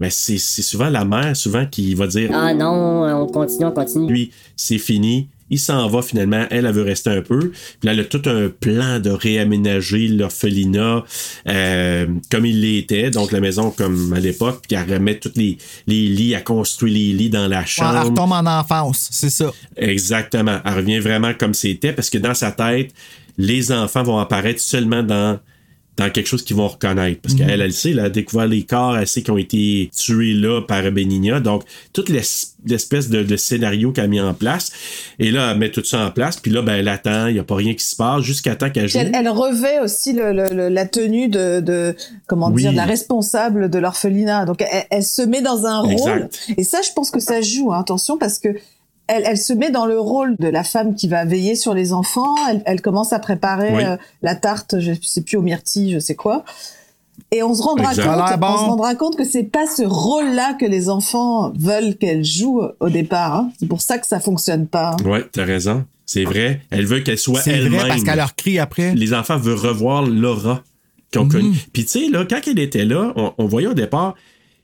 Ben, 0.00 0.10
c'est, 0.10 0.38
c'est 0.38 0.62
souvent 0.62 0.90
la 0.90 1.04
mère, 1.04 1.36
souvent, 1.36 1.64
qui 1.64 1.94
va 1.94 2.06
dire, 2.08 2.30
Ah 2.34 2.52
non, 2.54 3.04
on 3.22 3.26
continue, 3.28 3.66
on 3.66 3.70
continue. 3.70 4.10
lui, 4.12 4.30
c'est 4.56 4.78
fini. 4.78 5.28
Il 5.52 5.60
s'en 5.60 5.86
va 5.88 6.02
finalement. 6.02 6.46
Elle, 6.50 6.66
elle 6.66 6.72
veut 6.72 6.82
rester 6.82 7.10
un 7.10 7.22
peu. 7.22 7.38
Puis 7.50 7.52
là, 7.84 7.92
elle 7.92 8.00
a 8.00 8.04
tout 8.04 8.22
un 8.28 8.48
plan 8.48 8.98
de 8.98 9.10
réaménager 9.10 10.08
l'orphelinat 10.08 11.04
euh, 11.48 12.06
comme 12.30 12.46
il 12.46 12.60
l'était. 12.62 13.10
Donc, 13.10 13.30
la 13.32 13.40
maison 13.40 13.70
comme 13.70 14.12
à 14.14 14.18
l'époque. 14.18 14.62
Puis 14.68 14.76
elle 14.76 14.92
remet 14.94 15.18
tous 15.18 15.32
les, 15.36 15.58
les 15.86 16.08
lits, 16.08 16.32
elle 16.32 16.42
construit 16.42 16.92
les 16.92 17.12
lits 17.12 17.30
dans 17.30 17.46
la 17.46 17.58
Ouais, 17.58 17.62
elle 17.62 17.68
chambre. 17.68 18.08
retombe 18.10 18.32
en 18.32 18.46
enfance, 18.46 19.08
c'est 19.12 19.30
ça. 19.30 19.52
Exactement. 19.76 20.58
Elle 20.64 20.74
revient 20.74 20.98
vraiment 20.98 21.32
comme 21.34 21.54
c'était 21.54 21.92
parce 21.92 22.10
que 22.10 22.18
dans 22.18 22.34
sa 22.34 22.50
tête, 22.50 22.92
les 23.38 23.70
enfants 23.72 24.02
vont 24.02 24.18
apparaître 24.18 24.60
seulement 24.60 25.02
dans 25.02 25.38
dans 25.98 26.08
quelque 26.10 26.26
chose 26.26 26.42
qu'ils 26.42 26.56
vont 26.56 26.68
reconnaître. 26.68 27.20
Parce 27.20 27.34
qu'elle, 27.34 27.60
elle 27.60 27.72
sait, 27.72 27.90
elle 27.90 28.00
a 28.00 28.08
découvert 28.08 28.46
les 28.46 28.62
corps, 28.62 28.96
elle 28.96 29.06
sait 29.06 29.22
qu'ils 29.22 29.32
ont 29.34 29.38
été 29.38 29.90
tués 29.94 30.32
là 30.32 30.62
par 30.62 30.82
Benigna. 30.90 31.38
Donc, 31.40 31.64
toute 31.92 32.08
l'es- 32.08 32.46
l'espèce 32.64 33.10
de, 33.10 33.22
de 33.22 33.36
scénario 33.36 33.92
qu'elle 33.92 34.04
a 34.04 34.08
mis 34.08 34.20
en 34.20 34.32
place. 34.32 34.72
Et 35.18 35.30
là, 35.30 35.50
elle 35.52 35.58
met 35.58 35.70
tout 35.70 35.84
ça 35.84 36.06
en 36.06 36.10
place. 36.10 36.38
Puis 36.40 36.50
là, 36.50 36.62
ben, 36.62 36.74
elle 36.76 36.88
attend, 36.88 37.26
il 37.26 37.34
n'y 37.34 37.40
a 37.40 37.44
pas 37.44 37.56
rien 37.56 37.74
qui 37.74 37.84
se 37.84 37.94
passe 37.96 38.22
jusqu'à 38.22 38.56
temps 38.56 38.70
qu'elle 38.70 38.88
joue. 38.88 38.98
elle, 38.98 39.12
elle 39.14 39.28
revêt 39.28 39.80
aussi 39.80 40.12
le, 40.14 40.32
le- 40.32 40.54
le- 40.54 40.68
la 40.68 40.86
tenue 40.86 41.28
de, 41.28 41.60
de 41.60 41.94
comment 42.26 42.48
Oui. 42.50 42.62
dire 42.62 42.70
de 42.72 42.76
la 42.76 42.86
responsable 42.86 43.68
de 43.68 43.78
l'orphelinat. 43.78 44.46
Donc 44.46 44.62
elle, 44.62 44.84
elle 44.90 45.02
se 45.04 45.22
met 45.22 45.42
dans 45.42 45.66
un 45.66 45.80
rôle 45.80 46.28
et 46.56 46.64
ça 46.64 46.80
je 46.82 46.90
pense 46.94 47.10
que 47.10 47.20
ça 47.20 47.40
joue. 47.42 47.72
hein, 47.72 47.80
attention 47.80 48.16
parce 48.16 48.38
que 48.38 48.48
elle, 49.14 49.22
elle 49.26 49.38
se 49.38 49.52
met 49.52 49.70
dans 49.70 49.86
le 49.86 49.98
rôle 49.98 50.36
de 50.38 50.48
la 50.48 50.64
femme 50.64 50.94
qui 50.94 51.08
va 51.08 51.24
veiller 51.24 51.54
sur 51.54 51.74
les 51.74 51.92
enfants. 51.92 52.34
Elle, 52.50 52.62
elle 52.66 52.80
commence 52.80 53.12
à 53.12 53.18
préparer 53.18 53.72
Oui. 53.74 53.84
euh, 53.84 53.96
la 54.22 54.34
tarte, 54.34 54.80
je 54.80 54.92
sais 55.02 55.20
plus 55.22 55.36
aux 55.36 55.42
myrtilles, 55.42 55.92
je 55.92 55.98
sais 55.98 56.14
quoi. 56.14 56.44
Et 57.30 57.42
on 57.42 57.54
se 57.54 57.62
rendra 57.62 57.94
compte, 57.94 57.98
on 57.98 58.56
se 58.58 58.64
rendra 58.64 58.94
compte 58.94 59.16
que 59.16 59.24
c'est 59.24 59.42
pas 59.44 59.66
ce 59.66 59.82
rôle-là 59.82 60.54
que 60.54 60.64
les 60.66 60.88
enfants 60.88 61.52
veulent 61.58 61.96
qu'elle 61.96 62.24
joue 62.24 62.62
au 62.80 62.88
départ. 62.88 63.36
hein. 63.36 63.50
C'est 63.60 63.68
pour 63.68 63.80
ça 63.82 63.98
que 63.98 64.06
ça 64.06 64.18
fonctionne 64.20 64.66
pas. 64.66 64.96
hein. 64.98 65.04
Ouais, 65.08 65.24
t'as 65.32 65.44
raison. 65.44 65.84
C'est 66.06 66.24
vrai. 66.24 66.60
Elle 66.70 66.84
veut 66.86 67.00
qu'elle 67.00 67.18
soit 67.18 67.40
C'est 67.40 67.52
elle-même. 67.52 67.80
vrai 67.80 67.88
parce 67.88 68.02
qu'elle 68.04 68.16
leur 68.16 68.34
crie 68.34 68.58
après. 68.58 68.94
les 68.94 69.14
enfants 69.14 69.36
veulent 69.38 69.58
revoir 69.58 70.02
Laura 70.02 70.62
qu'ils 71.10 71.20
ont 71.20 71.28
connue. 71.28 71.54
Puis 71.72 71.84
tu 71.84 71.90
sais, 72.04 72.08
là, 72.10 72.24
quand 72.28 72.40
elle 72.46 72.58
était 72.58 72.84
là, 72.84 73.12
on, 73.16 73.32
on 73.38 73.46
voyait 73.46 73.68
au 73.68 73.74
départ, 73.74 74.14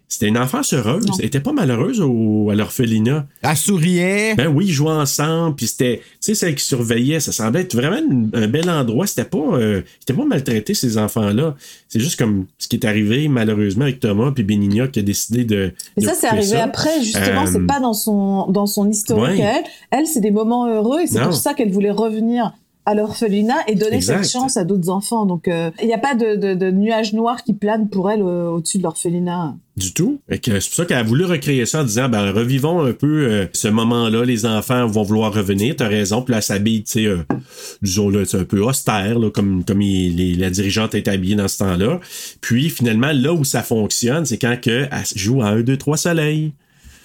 c'était 0.08 0.26
une 0.28 0.38
enfance 0.38 0.72
heureuse. 0.72 1.06
Non. 1.06 1.14
Elle 1.18 1.26
était 1.26 1.40
pas 1.40 1.52
malheureuse 1.52 2.00
au, 2.00 2.48
à 2.50 2.54
l'orphelinat. 2.54 3.26
Elle 3.42 3.56
souriait. 3.56 4.34
Ben 4.36 4.48
oui, 4.48 4.66
ils 4.68 4.72
jouaient 4.72 4.90
ensemble, 4.92 5.54
puis 5.56 5.66
c'était, 5.66 5.98
tu 5.98 6.04
sais, 6.20 6.34
celle 6.34 6.54
qui 6.54 6.64
surveillait, 6.64 7.20
ça 7.20 7.30
semblait 7.32 7.60
être 7.60 7.74
vraiment 7.76 7.98
une- 7.98 8.30
un 8.32 8.48
bel 8.48 8.70
endroit. 8.70 9.06
C'était 9.06 9.24
pas, 9.28 9.38
euh, 9.38 9.82
c'était 10.00 10.14
pas 10.14 10.24
maltraité 10.24 10.72
ces 10.74 10.96
enfants-là. 10.98 11.54
C'est 11.88 12.00
juste 12.00 12.18
comme 12.18 12.46
ce 12.58 12.68
qui 12.68 12.76
est 12.76 12.86
arrivé 12.86 13.28
malheureusement 13.28 13.84
avec 13.84 14.00
Thomas 14.00 14.32
puis 14.32 14.44
Benigna 14.44 14.88
qui 14.88 14.98
a 15.00 15.02
décidé 15.02 15.44
de. 15.44 15.72
De 15.96 16.02
ça, 16.04 16.14
c'est 16.14 16.26
arrivé 16.28 16.42
ça. 16.56 16.64
après, 16.64 17.02
justement, 17.02 17.42
Euh, 17.44 17.50
c'est 17.52 17.66
pas 17.66 17.80
dans 17.80 17.94
son, 17.94 18.46
dans 18.50 18.66
son 18.66 18.88
historique 18.90 19.38
ouais. 19.38 19.44
à 19.44 19.58
elle. 19.58 19.64
Elle, 19.90 20.06
c'est 20.06 20.20
des 20.20 20.30
moments 20.30 20.66
heureux 20.68 21.00
et 21.02 21.06
c'est 21.06 21.20
pour 21.22 21.34
ça 21.34 21.54
qu'elle 21.54 21.70
voulait 21.70 21.90
revenir 21.90 22.52
à 22.88 22.94
l'orphelinat 22.94 23.58
et 23.66 23.74
donner 23.74 23.96
Exact. 23.96 24.22
cette 24.24 24.32
chance 24.32 24.56
à 24.56 24.64
d'autres 24.64 24.88
enfants. 24.88 25.26
Donc, 25.26 25.46
euh, 25.46 25.70
il 25.82 25.86
n'y 25.88 25.92
a 25.92 25.98
pas 25.98 26.14
de, 26.14 26.36
de, 26.36 26.54
de 26.54 26.70
nuage 26.70 27.12
noir 27.12 27.44
qui 27.44 27.52
plane 27.52 27.88
pour 27.90 28.10
elle 28.10 28.22
euh, 28.22 28.48
au-dessus 28.48 28.78
de 28.78 28.82
l'orphelinat. 28.84 29.54
Du 29.76 29.92
tout. 29.92 30.20
C'est 30.30 30.40
pour 30.50 30.62
ça 30.62 30.84
qu'elle 30.86 30.96
a 30.96 31.02
voulu 31.02 31.24
recréer 31.26 31.66
ça 31.66 31.82
en 31.82 31.84
disant, 31.84 32.08
ben, 32.08 32.30
revivons 32.32 32.80
un 32.84 32.92
peu 32.92 33.26
euh, 33.28 33.46
ce 33.52 33.68
moment-là. 33.68 34.24
Les 34.24 34.46
enfants 34.46 34.86
vont 34.86 35.02
vouloir 35.02 35.34
revenir. 35.34 35.76
T'as 35.76 35.86
raison. 35.88 36.22
Puis 36.22 36.32
là, 36.32 36.38
elle 36.38 36.42
s'habille, 36.42 36.82
tu 36.82 36.92
sais, 36.92 37.04
euh, 37.04 37.18
disons, 37.82 38.08
là, 38.08 38.24
c'est 38.24 38.38
un 38.38 38.44
peu 38.44 38.60
austère, 38.64 39.18
là, 39.18 39.30
comme, 39.30 39.64
comme 39.64 39.82
il- 39.82 40.16
les- 40.16 40.34
la 40.34 40.48
dirigeante 40.48 40.94
est 40.94 41.08
habillée 41.08 41.36
dans 41.36 41.46
ce 41.48 41.58
temps-là. 41.58 42.00
Puis, 42.40 42.70
finalement, 42.70 43.12
là 43.12 43.34
où 43.34 43.44
ça 43.44 43.62
fonctionne, 43.62 44.24
c'est 44.24 44.38
quand 44.38 44.56
que 44.60 44.86
elle 44.90 45.04
joue 45.14 45.42
à 45.42 45.48
1, 45.48 45.60
2, 45.60 45.76
3 45.76 45.96
soleil. 45.98 46.52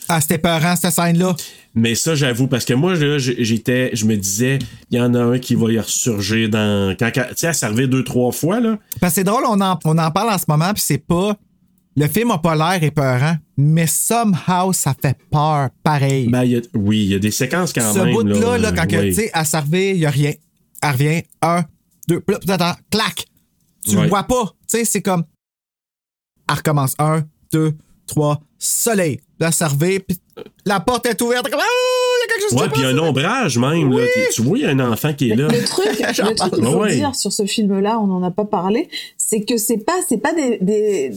Ah, 0.10 0.19
c'était 0.22 0.38
peurant, 0.38 0.76
cette 0.76 0.91
scène-là. 0.93 1.35
Mais 1.75 1.95
ça, 1.95 2.13
j'avoue, 2.13 2.47
parce 2.47 2.65
que 2.65 2.73
moi, 2.73 2.93
là, 2.93 3.17
j'étais, 3.17 3.95
je 3.95 4.05
me 4.05 4.15
disais, 4.15 4.59
il 4.91 4.97
y 4.97 5.01
en 5.01 5.13
a 5.15 5.19
un 5.23 5.39
qui 5.39 5.55
va 5.55 5.71
y 5.71 5.79
ressurgir 5.79 6.47
dans. 6.49 6.95
Quand, 6.97 7.09
tu 7.11 7.21
sais, 7.35 7.47
elle 7.47 7.55
servait 7.55 7.87
deux, 7.87 8.03
trois 8.03 8.31
fois, 8.31 8.59
là. 8.59 8.77
Parce 8.99 9.13
que 9.13 9.15
c'est 9.21 9.23
drôle, 9.23 9.43
on 9.47 9.59
en, 9.59 9.79
on 9.85 9.97
en 9.97 10.11
parle 10.11 10.29
en 10.31 10.37
ce 10.37 10.45
moment, 10.47 10.71
puis 10.73 10.83
c'est 10.85 10.99
pas. 10.99 11.35
Le 11.95 12.07
film 12.07 12.31
a 12.31 12.37
pas 12.39 12.55
l'air 12.55 12.83
épeurant, 12.83 13.37
mais 13.57 13.85
somehow, 13.87 14.73
ça 14.73 14.95
fait 14.99 15.15
peur 15.31 15.69
pareil. 15.83 16.27
Ben, 16.27 16.43
il 16.43 16.51
y 16.51 16.57
a- 16.57 16.61
oui, 16.75 16.99
il 17.05 17.11
y 17.11 17.15
a 17.15 17.19
des 17.19 17.29
séquences 17.31 17.71
quand 17.73 17.93
Ce 17.93 17.99
même. 17.99 18.13
bout-là, 18.13 18.57
là, 18.57 18.71
quand 18.71 18.85
oui. 18.91 19.09
tu 19.09 19.13
sais, 19.13 19.31
elle 19.33 19.45
servait, 19.45 19.91
il 19.91 19.97
y 19.97 20.05
a 20.05 20.09
rien. 20.09 20.33
Elle 20.81 20.91
revient, 20.91 21.21
un, 21.43 21.63
deux, 22.07 22.23
là, 22.27 22.37
attends, 22.55 22.75
clac! 22.91 23.25
Tu 23.85 23.95
le 23.95 24.07
vois 24.07 24.23
pas. 24.23 24.45
Tu 24.69 24.77
sais, 24.77 24.85
c'est 24.85 25.01
comme. 25.01 25.23
Elle 26.49 26.55
recommence. 26.55 26.95
Un, 26.99 27.23
deux, 27.51 27.73
trois, 28.07 28.41
soleil. 28.57 29.19
La 29.39 29.51
servée, 29.51 29.99
puis 29.99 30.17
la 30.65 30.80
porte 30.80 31.05
est 31.05 31.22
ouverte. 31.22 31.49
Comme, 31.49 31.60
Ah, 31.61 31.65
il 31.65 32.22
y 32.22 32.23
a 32.31 32.34
quelque 32.35 32.49
chose 32.49 32.60
Ouais, 32.61 32.68
qui 32.68 32.73
puis 32.73 32.81
il 32.81 32.85
y 32.85 32.88
a 32.88 32.95
un 33.03 33.07
ombrage 33.07 33.57
même. 33.57 33.91
Là, 33.91 34.05
tu, 34.14 34.19
tu 34.34 34.41
vois, 34.41 34.57
il 34.57 34.64
y 34.64 34.65
a 34.65 34.69
un 34.69 34.80
enfant 34.91 35.14
qui 35.14 35.30
est 35.31 35.35
là. 35.35 35.47
Le 35.47 35.64
truc, 35.64 35.85
le 35.99 36.35
truc 36.35 36.53
qu'il 36.53 36.65
faut 36.72 36.77
Ouais. 36.80 36.95
dire 36.95 37.15
sur 37.15 37.31
ce 37.34 37.45
film-là, 37.45 37.99
on 37.99 38.07
n'en 38.07 38.23
a 38.23 38.31
pas 38.31 38.45
parlé, 38.45 38.89
c'est 39.18 39.41
que 39.41 39.57
c'est 39.57 39.77
pas, 39.77 39.93
c'est 40.07 40.18
pas 40.18 40.34
des, 40.34 40.57
des- 40.61 41.11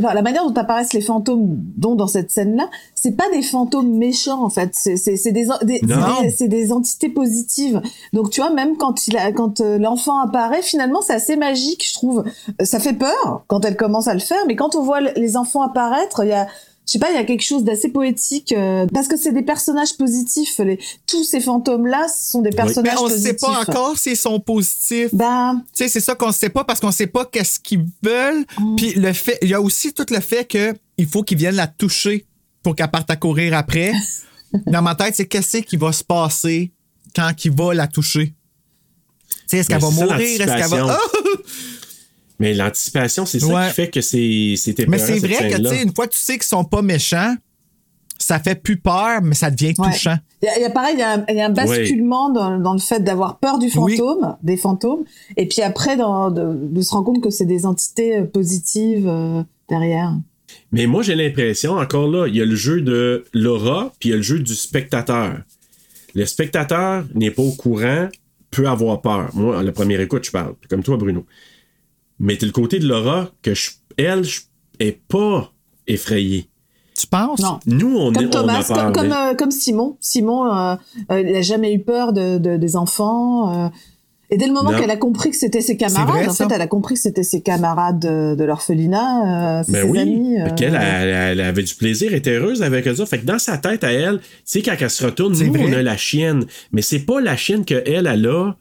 enfin, 0.00 0.12
la 0.12 0.22
manière 0.22 0.44
dont 0.44 0.52
apparaissent 0.60 0.92
les 0.92 1.00
fantômes, 1.00 1.56
dont 1.76 1.94
dans 1.94 2.06
cette 2.08 2.30
scène-là, 2.30 2.68
c'est 2.94 3.16
pas 3.16 3.30
des 3.32 3.42
fantômes 3.42 3.96
méchants 3.96 4.42
en 4.44 4.50
fait, 4.50 4.70
c'est 4.74 4.94
des, 5.32 5.46
des- 5.62 5.80
des 5.80 6.48
des 6.48 6.72
entités 6.72 7.08
positives. 7.08 7.80
Donc 8.12 8.30
tu 8.30 8.40
vois, 8.40 8.50
même 8.50 8.76
quand 8.76 9.06
il 9.06 9.16
a, 9.16 9.30
quand 9.32 9.60
euh, 9.60 9.78
l'enfant 9.78 10.18
apparaît, 10.20 10.62
finalement 10.62 11.00
c'est 11.00 11.14
assez 11.14 11.36
magique, 11.36 11.86
je 11.88 11.94
trouve. 11.94 12.24
Ça 12.62 12.80
fait 12.80 12.92
peur 12.94 13.44
quand 13.46 13.64
elle 13.64 13.76
commence 13.76 14.08
à 14.08 14.14
le 14.14 14.20
faire, 14.20 14.40
mais 14.46 14.56
quand 14.56 14.74
on 14.74 14.82
voit 14.82 15.00
les 15.00 15.36
enfants 15.36 15.62
apparaître, 15.62 16.24
il 16.24 16.28
y 16.30 16.32
a 16.32 16.46
je 16.86 16.92
sais 16.92 16.98
pas, 16.98 17.10
il 17.10 17.14
y 17.14 17.18
a 17.18 17.24
quelque 17.24 17.42
chose 17.42 17.64
d'assez 17.64 17.88
poétique 17.88 18.52
euh, 18.52 18.86
parce 18.92 19.08
que 19.08 19.16
c'est 19.16 19.32
des 19.32 19.42
personnages 19.42 19.96
positifs. 19.96 20.58
Les, 20.58 20.78
tous 21.06 21.24
ces 21.24 21.40
fantômes-là 21.40 22.08
sont 22.08 22.42
des 22.42 22.50
personnages 22.50 22.92
Mais 22.92 22.98
on 23.00 23.08
positifs. 23.08 23.26
sait 23.26 23.36
pas 23.36 23.60
encore 23.60 23.98
s'ils 23.98 24.16
sont 24.18 24.38
positifs. 24.38 25.14
Ben, 25.14 25.62
tu 25.72 25.84
sais, 25.84 25.88
c'est 25.88 26.00
ça 26.00 26.14
qu'on 26.14 26.30
sait 26.30 26.50
pas 26.50 26.64
parce 26.64 26.80
qu'on 26.80 26.92
sait 26.92 27.06
pas 27.06 27.24
qu'est-ce 27.24 27.58
qu'ils 27.58 27.86
veulent. 28.02 28.44
Mm. 28.58 28.76
Puis 28.76 28.92
le 28.94 29.12
fait, 29.14 29.38
il 29.40 29.48
y 29.48 29.54
a 29.54 29.62
aussi 29.62 29.94
tout 29.94 30.04
le 30.10 30.20
fait 30.20 30.44
que 30.44 30.74
il 30.98 31.06
faut 31.06 31.22
qu'ils 31.22 31.38
viennent 31.38 31.56
la 31.56 31.68
toucher 31.68 32.26
pour 32.62 32.76
qu'elle 32.76 32.90
parte 32.90 33.10
à 33.10 33.16
courir 33.16 33.54
après. 33.54 33.92
Dans 34.66 34.82
ma 34.82 34.94
tête, 34.94 35.14
c'est 35.16 35.26
qu'est-ce 35.26 35.58
qui 35.58 35.76
va 35.76 35.90
se 35.90 36.04
passer 36.04 36.70
quand 37.16 37.32
il 37.44 37.50
va 37.50 37.72
la 37.72 37.86
toucher? 37.86 38.34
Tu 39.28 39.34
sais, 39.46 39.58
est-ce 39.58 39.68
qu'elle 39.68 39.80
va 39.80 39.90
mourir? 39.90 40.20
Est-ce 40.20 40.36
qu'elle 40.38 40.68
va. 40.68 40.76
l'anticipation. 40.78 40.98
Mais 42.44 42.52
l'anticipation, 42.54 43.24
c'est 43.24 43.40
ça 43.40 43.46
Ouais. 43.46 43.68
qui 43.68 43.72
fait 43.74 43.88
que 43.90 44.00
c'est 44.02 44.54
c'était 44.56 44.84
Mais 44.86 44.98
c'est 44.98 45.18
vrai 45.18 45.50
que, 45.50 45.56
tu 45.56 45.64
sais, 45.66 45.82
une 45.82 45.94
fois 45.94 46.06
que 46.06 46.12
tu 46.12 46.18
sais 46.18 46.34
qu'ils 46.34 46.42
sont 46.42 46.64
pas 46.64 46.82
méchants, 46.82 47.34
ça 48.18 48.38
fait 48.38 48.54
plus 48.54 48.76
peur, 48.76 49.22
mais 49.22 49.34
ça 49.34 49.50
devient 49.50 49.72
Ouais. 49.78 49.90
touchant. 49.90 50.16
Il 50.42 50.46
y, 50.46 50.48
a- 50.48 50.58
il 50.58 50.62
y 50.62 50.64
a 50.66 50.70
pareil, 50.70 50.94
il 50.96 51.00
y 51.00 51.02
a 51.02 51.12
un, 51.14 51.24
il 51.28 51.36
y 51.36 51.40
a 51.40 51.46
un 51.46 51.50
basculement 51.50 52.28
dans, 52.30 52.58
dans 52.58 52.74
le 52.74 52.78
fait 52.78 53.00
d'avoir 53.02 53.38
peur 53.38 53.58
du 53.58 53.70
fantôme, 53.70 54.36
des 54.42 54.58
fantômes, 54.58 55.04
et 55.38 55.48
puis 55.48 55.62
après 55.62 55.96
dans, 55.96 56.30
de, 56.30 56.52
de 56.54 56.80
se 56.82 56.90
rendre 56.92 57.06
compte 57.06 57.22
que 57.22 57.30
c'est 57.30 57.46
des 57.46 57.64
entités 57.64 58.18
euh, 58.18 58.24
positives 58.24 59.08
euh, 59.08 59.42
derrière. 59.70 60.12
Mais 60.70 60.86
moi, 60.86 61.02
j'ai 61.02 61.14
l'impression, 61.14 61.72
encore 61.72 62.08
là, 62.08 62.26
il 62.28 62.36
y 62.36 62.42
a 62.42 62.44
le 62.44 62.54
jeu 62.56 62.82
de 62.82 63.24
l'aura, 63.32 63.92
puis 63.98 64.10
il 64.10 64.12
y 64.12 64.14
a 64.14 64.16
le 64.18 64.22
jeu 64.22 64.38
du 64.38 64.54
spectateur. 64.54 65.38
Le 66.14 66.26
spectateur 66.26 67.04
n'est 67.14 67.30
pas 67.30 67.42
au 67.42 67.52
courant, 67.52 68.08
peut 68.50 68.68
avoir 68.68 69.00
peur. 69.00 69.30
Moi, 69.34 69.58
à 69.58 69.62
la 69.62 69.72
première 69.72 70.00
écoute, 70.00 70.24
je 70.26 70.30
parle, 70.30 70.54
comme 70.68 70.82
toi, 70.82 70.96
Bruno. 70.98 71.24
Mais 72.18 72.36
t'as 72.36 72.46
le 72.46 72.52
côté 72.52 72.78
de 72.78 72.86
l'aura 72.86 73.30
que 73.42 73.54
je, 73.54 73.70
elle, 73.96 74.24
je, 74.24 74.40
est 74.80 74.98
pas 75.08 75.52
effrayée. 75.86 76.48
Tu 76.98 77.06
penses? 77.08 77.40
Non. 77.40 77.58
Nous, 77.66 77.96
on, 77.98 78.12
Comme 78.12 78.22
est, 78.24 78.26
on 78.26 78.30
Thomas, 78.30 78.60
a 78.60 78.62
peur. 78.62 78.76
comme, 78.76 78.92
comme, 78.92 79.08
mais- 79.08 79.32
euh, 79.32 79.34
comme 79.34 79.50
Simon. 79.50 79.96
Simon, 80.00 80.46
euh, 80.46 80.76
euh, 81.10 81.20
il 81.20 81.34
a 81.36 81.42
jamais 81.42 81.74
eu 81.74 81.80
peur 81.80 82.12
de, 82.12 82.38
de- 82.38 82.56
des 82.56 82.76
enfants. 82.76 83.64
euh, 83.66 83.68
et 84.30 84.36
dès 84.38 84.46
le 84.46 84.52
moment 84.52 84.70
qu'elle 84.70 84.90
a 84.90 84.96
compris 84.96 85.30
que 85.30 85.36
c'était 85.36 85.60
ses 85.60 85.66
C'est 85.72 85.76
camarades, 85.76 86.08
vrai, 86.08 86.26
en 86.28 86.32
ça. 86.32 86.48
fait, 86.48 86.54
elle 86.54 86.62
a 86.62 86.66
compris 86.66 86.94
que 86.94 87.00
c'était 87.00 87.22
ses 87.24 87.40
camarades 87.42 87.98
de, 88.00 88.34
de 88.36 88.44
l'orphelinat, 88.44 89.58
euh, 89.60 89.62
c'est 89.66 89.72
Ben 89.72 89.82
ses 89.84 89.90
oui, 89.90 89.98
amis. 89.98 90.40
euh, 90.40 90.48
elle, 90.60 91.08
elle 91.08 91.40
avait 91.40 91.62
du 91.62 91.74
plaisir, 91.74 92.08
elle 92.12 92.18
était 92.18 92.32
heureuse 92.36 92.62
avec 92.62 92.86
eux. 92.88 92.94
Fait 93.04 93.18
que 93.18 93.26
dans 93.26 93.38
sa 93.38 93.58
tête 93.58 93.84
à 93.84 93.92
elle, 93.92 94.18
tu 94.20 94.24
sais, 94.44 94.62
quand 94.62 94.74
elle 94.80 94.90
se 94.90 95.04
retourne, 95.04 95.34
C'est 95.34 95.44
nous, 95.46 95.52
vrai. 95.52 95.66
on 95.68 95.72
a 95.74 95.82
la 95.82 95.96
chienne. 95.96 96.46
Mais 96.72 96.80
c'est 96.82 97.00
pas 97.00 97.20
la 97.20 97.36
chienne 97.36 97.64
qu'elle, 97.64 97.82
elle 97.86 98.06
a. 98.26 98.56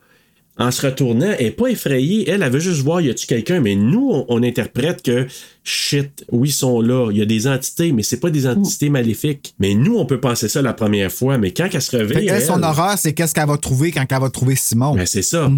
En 0.59 0.69
se 0.69 0.85
retournant, 0.85 1.33
elle 1.39 1.47
est 1.47 1.51
pas 1.51 1.67
effrayée. 1.67 2.29
Elle, 2.29 2.43
elle 2.43 2.51
veut 2.51 2.59
juste 2.59 2.81
voir, 2.81 3.01
y 3.01 3.09
a-tu 3.09 3.25
quelqu'un? 3.25 3.59
Mais 3.59 3.75
nous, 3.75 4.11
on, 4.11 4.25
on 4.29 4.43
interprète 4.43 5.01
que, 5.01 5.25
shit, 5.63 6.23
oui, 6.31 6.49
ils 6.49 6.51
sont 6.51 6.79
là. 6.79 7.09
Il 7.11 7.17
y 7.17 7.21
a 7.23 7.25
des 7.25 7.47
entités, 7.47 7.91
mais 7.91 8.03
c'est 8.03 8.19
pas 8.19 8.29
des 8.29 8.45
entités 8.45 8.89
maléfiques. 8.89 9.55
Mais 9.57 9.73
nous, 9.73 9.97
on 9.97 10.05
peut 10.05 10.19
penser 10.19 10.47
ça 10.47 10.61
la 10.61 10.73
première 10.73 11.11
fois. 11.11 11.39
Mais 11.39 11.51
quand 11.51 11.67
elle 11.73 11.81
se 11.81 11.97
réveille, 11.97 12.27
qu'elle, 12.27 12.41
son 12.43 12.61
horreur, 12.61 12.99
c'est 12.99 13.13
qu'est-ce 13.13 13.33
qu'elle 13.33 13.47
va 13.47 13.57
trouver 13.57 13.91
quand 13.91 14.05
elle 14.07 14.19
va 14.19 14.29
trouver 14.29 14.55
Simon. 14.55 14.95
ben, 14.95 15.07
c'est 15.07 15.23
ça. 15.23 15.49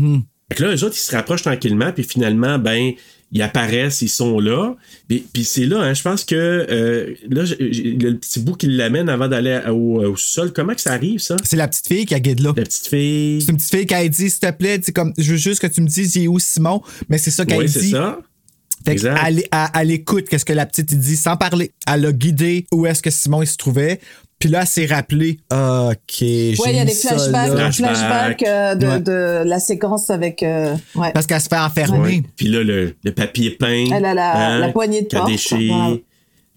Fait 0.49 0.55
que 0.55 0.63
là, 0.63 0.75
eux 0.75 0.83
autres, 0.83 0.95
ils 0.95 0.99
se 0.99 1.15
rapprochent 1.15 1.41
tranquillement, 1.41 1.91
puis 1.91 2.03
finalement, 2.03 2.57
ben, 2.59 2.93
ils 3.35 3.41
apparaissent, 3.41 4.01
ils 4.01 4.07
sont 4.09 4.39
là. 4.39 4.75
Puis, 5.07 5.25
puis 5.31 5.43
c'est 5.43 5.65
là, 5.65 5.81
hein, 5.81 5.93
je 5.93 6.01
pense 6.01 6.23
que 6.23 6.35
euh, 6.35 7.13
là, 7.29 7.43
le 7.59 8.13
petit 8.13 8.39
bout 8.39 8.53
qui 8.55 8.67
l'amène 8.67 9.09
avant 9.09 9.27
d'aller 9.27 9.51
à- 9.51 9.73
au, 9.73 10.01
au 10.03 10.15
sol, 10.15 10.53
comment 10.53 10.73
que 10.73 10.81
ça 10.81 10.93
arrive, 10.93 11.19
ça? 11.19 11.35
C'est 11.43 11.57
la 11.57 11.67
petite 11.67 11.87
fille 11.87 12.05
qui 12.05 12.15
a 12.15 12.19
guide 12.19 12.39
là. 12.39 12.53
La 12.55 12.63
petite 12.63 12.87
fille. 12.87 13.41
C'est 13.41 13.51
une 13.51 13.57
petite 13.57 13.75
fille 13.75 13.85
qui 13.85 13.93
a 13.93 14.07
dit, 14.07 14.29
s'il 14.29 14.39
te 14.39 14.51
plaît, 14.51 14.79
comme, 14.95 15.13
je 15.17 15.31
veux 15.31 15.37
juste 15.37 15.61
que 15.61 15.67
tu 15.67 15.81
me 15.81 15.87
dises, 15.87 16.15
il 16.15 16.23
est 16.23 16.27
où 16.27 16.39
Simon? 16.39 16.81
Mais 17.09 17.17
c'est 17.17 17.29
ça 17.31 17.45
qu'elle 17.45 17.59
Oui, 17.59 17.65
dit. 17.65 17.71
c'est 17.73 17.89
ça. 17.91 18.19
Fait 18.85 18.97
elle, 19.25 19.43
elle 19.73 19.91
écoute 19.91 20.25
qu'est-ce 20.29 20.45
que 20.45 20.53
la 20.53 20.65
petite 20.67 20.93
dit 20.97 21.15
sans 21.15 21.37
parler. 21.37 21.71
Elle 21.91 22.05
a 22.05 22.11
guidé 22.11 22.67
où 22.71 22.85
est-ce 22.85 23.01
que 23.01 23.09
Simon 23.09 23.41
il 23.41 23.47
se 23.47 23.57
trouvait. 23.57 23.99
Puis 24.39 24.49
là, 24.49 24.65
s'est 24.65 24.85
rappelé. 24.85 25.39
OK, 25.51 26.21
Ouais, 26.21 26.53
il 26.67 26.75
y 26.75 26.79
a 26.79 26.85
des 26.85 26.93
flashbacks, 26.93 27.73
flashbacks 27.73 28.43
euh, 28.43 28.75
de, 28.75 28.87
Ouais. 28.87 28.99
de 28.99 29.43
la 29.49 29.59
séquence 29.59 30.09
avec. 30.09 30.43
euh, 30.43 30.75
ouais. 30.95 31.11
Parce 31.13 31.25
qu'elle 31.25 31.41
se 31.41 31.47
fait 31.47 31.57
enfermer. 31.57 31.97
Ouais. 32.17 32.23
Puis 32.35 32.47
là, 32.47 32.61
le, 32.63 32.95
le 33.03 33.11
papier 33.11 33.51
peint. 33.51 33.85
Elle 33.95 34.05
a 34.05 34.13
la- 34.13 34.59
la 34.59 34.69
poignée 34.69 35.01
de 35.03 35.07
porte. 35.07 35.29
déchire, 35.29 35.73
Voilà. 35.75 35.95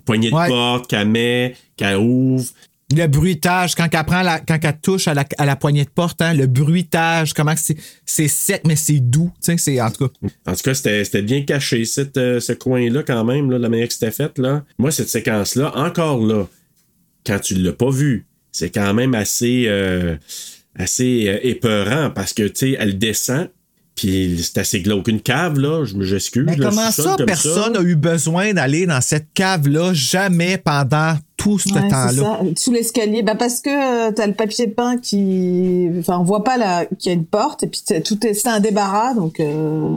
Poignée 0.05 0.31
de 0.31 0.35
Ouais. 0.35 0.49
porte 0.49 0.89
qu'elle 0.89 1.09
met, 1.09 1.55
qu'elle 1.77 1.97
ouvre. 1.97 2.45
Le 2.97 3.07
bruitage, 3.07 3.75
quand 3.75 3.87
elle 3.93 4.05
prend 4.07 4.23
la, 4.23 4.41
quand 4.41 4.59
elle 4.63 4.79
touche 4.81 5.09
à 5.09 5.15
la, 5.15 5.25
à 5.37 5.45
la 5.45 5.57
poignée 5.57 5.85
de 5.85 5.91
porte, 5.91 6.23
hein, 6.23 6.33
le 6.33 6.47
bruitage, 6.47 7.35
comment 7.35 7.53
c'est, 7.55 7.77
c'est 8.07 8.29
sec, 8.29 8.63
mais 8.67 8.77
c'est 8.77 8.99
doux. 9.01 9.31
Tu 9.45 9.53
sais, 9.53 9.59
c'est, 9.59 9.81
en 9.83 9.91
tout 9.91 10.09
cas. 10.09 10.29
En 10.47 10.55
tout 10.55 10.63
cas, 10.63 10.73
c'était 10.75 11.05
c'était 11.05 11.21
bien 11.21 11.43
caché, 11.43 11.85
cette, 11.85 12.17
euh, 12.17 12.41
ce 12.41 12.55
coin-là, 12.55 13.03
quand 13.07 13.25
même, 13.25 13.51
là, 13.51 13.59
la 13.59 13.69
manière 13.69 13.89
que 13.89 13.93
c'était 13.93 14.11
faite. 14.11 14.39
Là. 14.39 14.65
Moi, 14.79 14.91
cette 14.91 15.11
séquence-là, 15.11 15.71
encore 15.77 16.25
là, 16.25 16.47
quand 17.29 17.39
tu 17.39 17.55
l'as 17.55 17.73
pas 17.73 17.91
vue, 17.91 18.27
c'est 18.51 18.71
quand 18.71 18.95
même 18.95 19.15
assez, 19.15 19.65
euh, 19.67 20.17
assez 20.77 21.29
euh, 21.29 21.39
épeurant 21.43 22.11
parce 22.11 22.33
que, 22.33 22.43
tu 22.45 22.55
sais, 22.73 22.77
elle 22.81 22.99
descend, 22.99 23.51
puis 23.95 24.41
c'est 24.43 24.59
assez 24.59 24.81
glauque. 24.81 25.09
Une 25.09 25.21
cave, 25.21 25.59
là, 25.59 25.85
je 25.85 25.95
m'excuse. 25.97 26.45
Mais 26.47 26.57
là, 26.57 26.69
comment 26.71 26.91
ça, 26.91 27.15
comme 27.17 27.27
personne 27.27 27.73
n'a 27.75 27.81
eu 27.83 27.97
besoin 27.97 28.55
d'aller 28.55 28.87
dans 28.87 29.01
cette 29.01 29.27
cave-là 29.35 29.93
jamais 29.93 30.57
pendant 30.57 31.15
tout 31.37 31.59
ce 31.59 31.73
Ouais, 31.73 31.89
temps-là? 31.89 32.41
sous 32.57 32.73
l'escalier. 32.73 33.23
Bah 33.23 33.35
parce 33.37 33.61
que 33.61 34.09
euh, 34.09 34.13
t'as 34.13 34.27
le 34.27 34.35
papier 34.35 34.69
peint 34.69 34.99
qui, 34.99 35.89
enfin, 35.99 36.19
on 36.19 36.25
voit 36.25 36.43
pas 36.45 36.57
là 36.57 36.87
qu'il 36.99 37.11
y 37.11 37.15
a 37.15 37.19
une 37.19 37.27
porte 37.27 37.63
et 37.65 37.67
puis 37.69 37.83
tout 38.05 38.27
est, 38.27 38.35
c'est 38.35 38.49
un 38.49 38.61
débarras 38.61 39.15
donc. 39.15 39.39
Euh... 39.41 39.97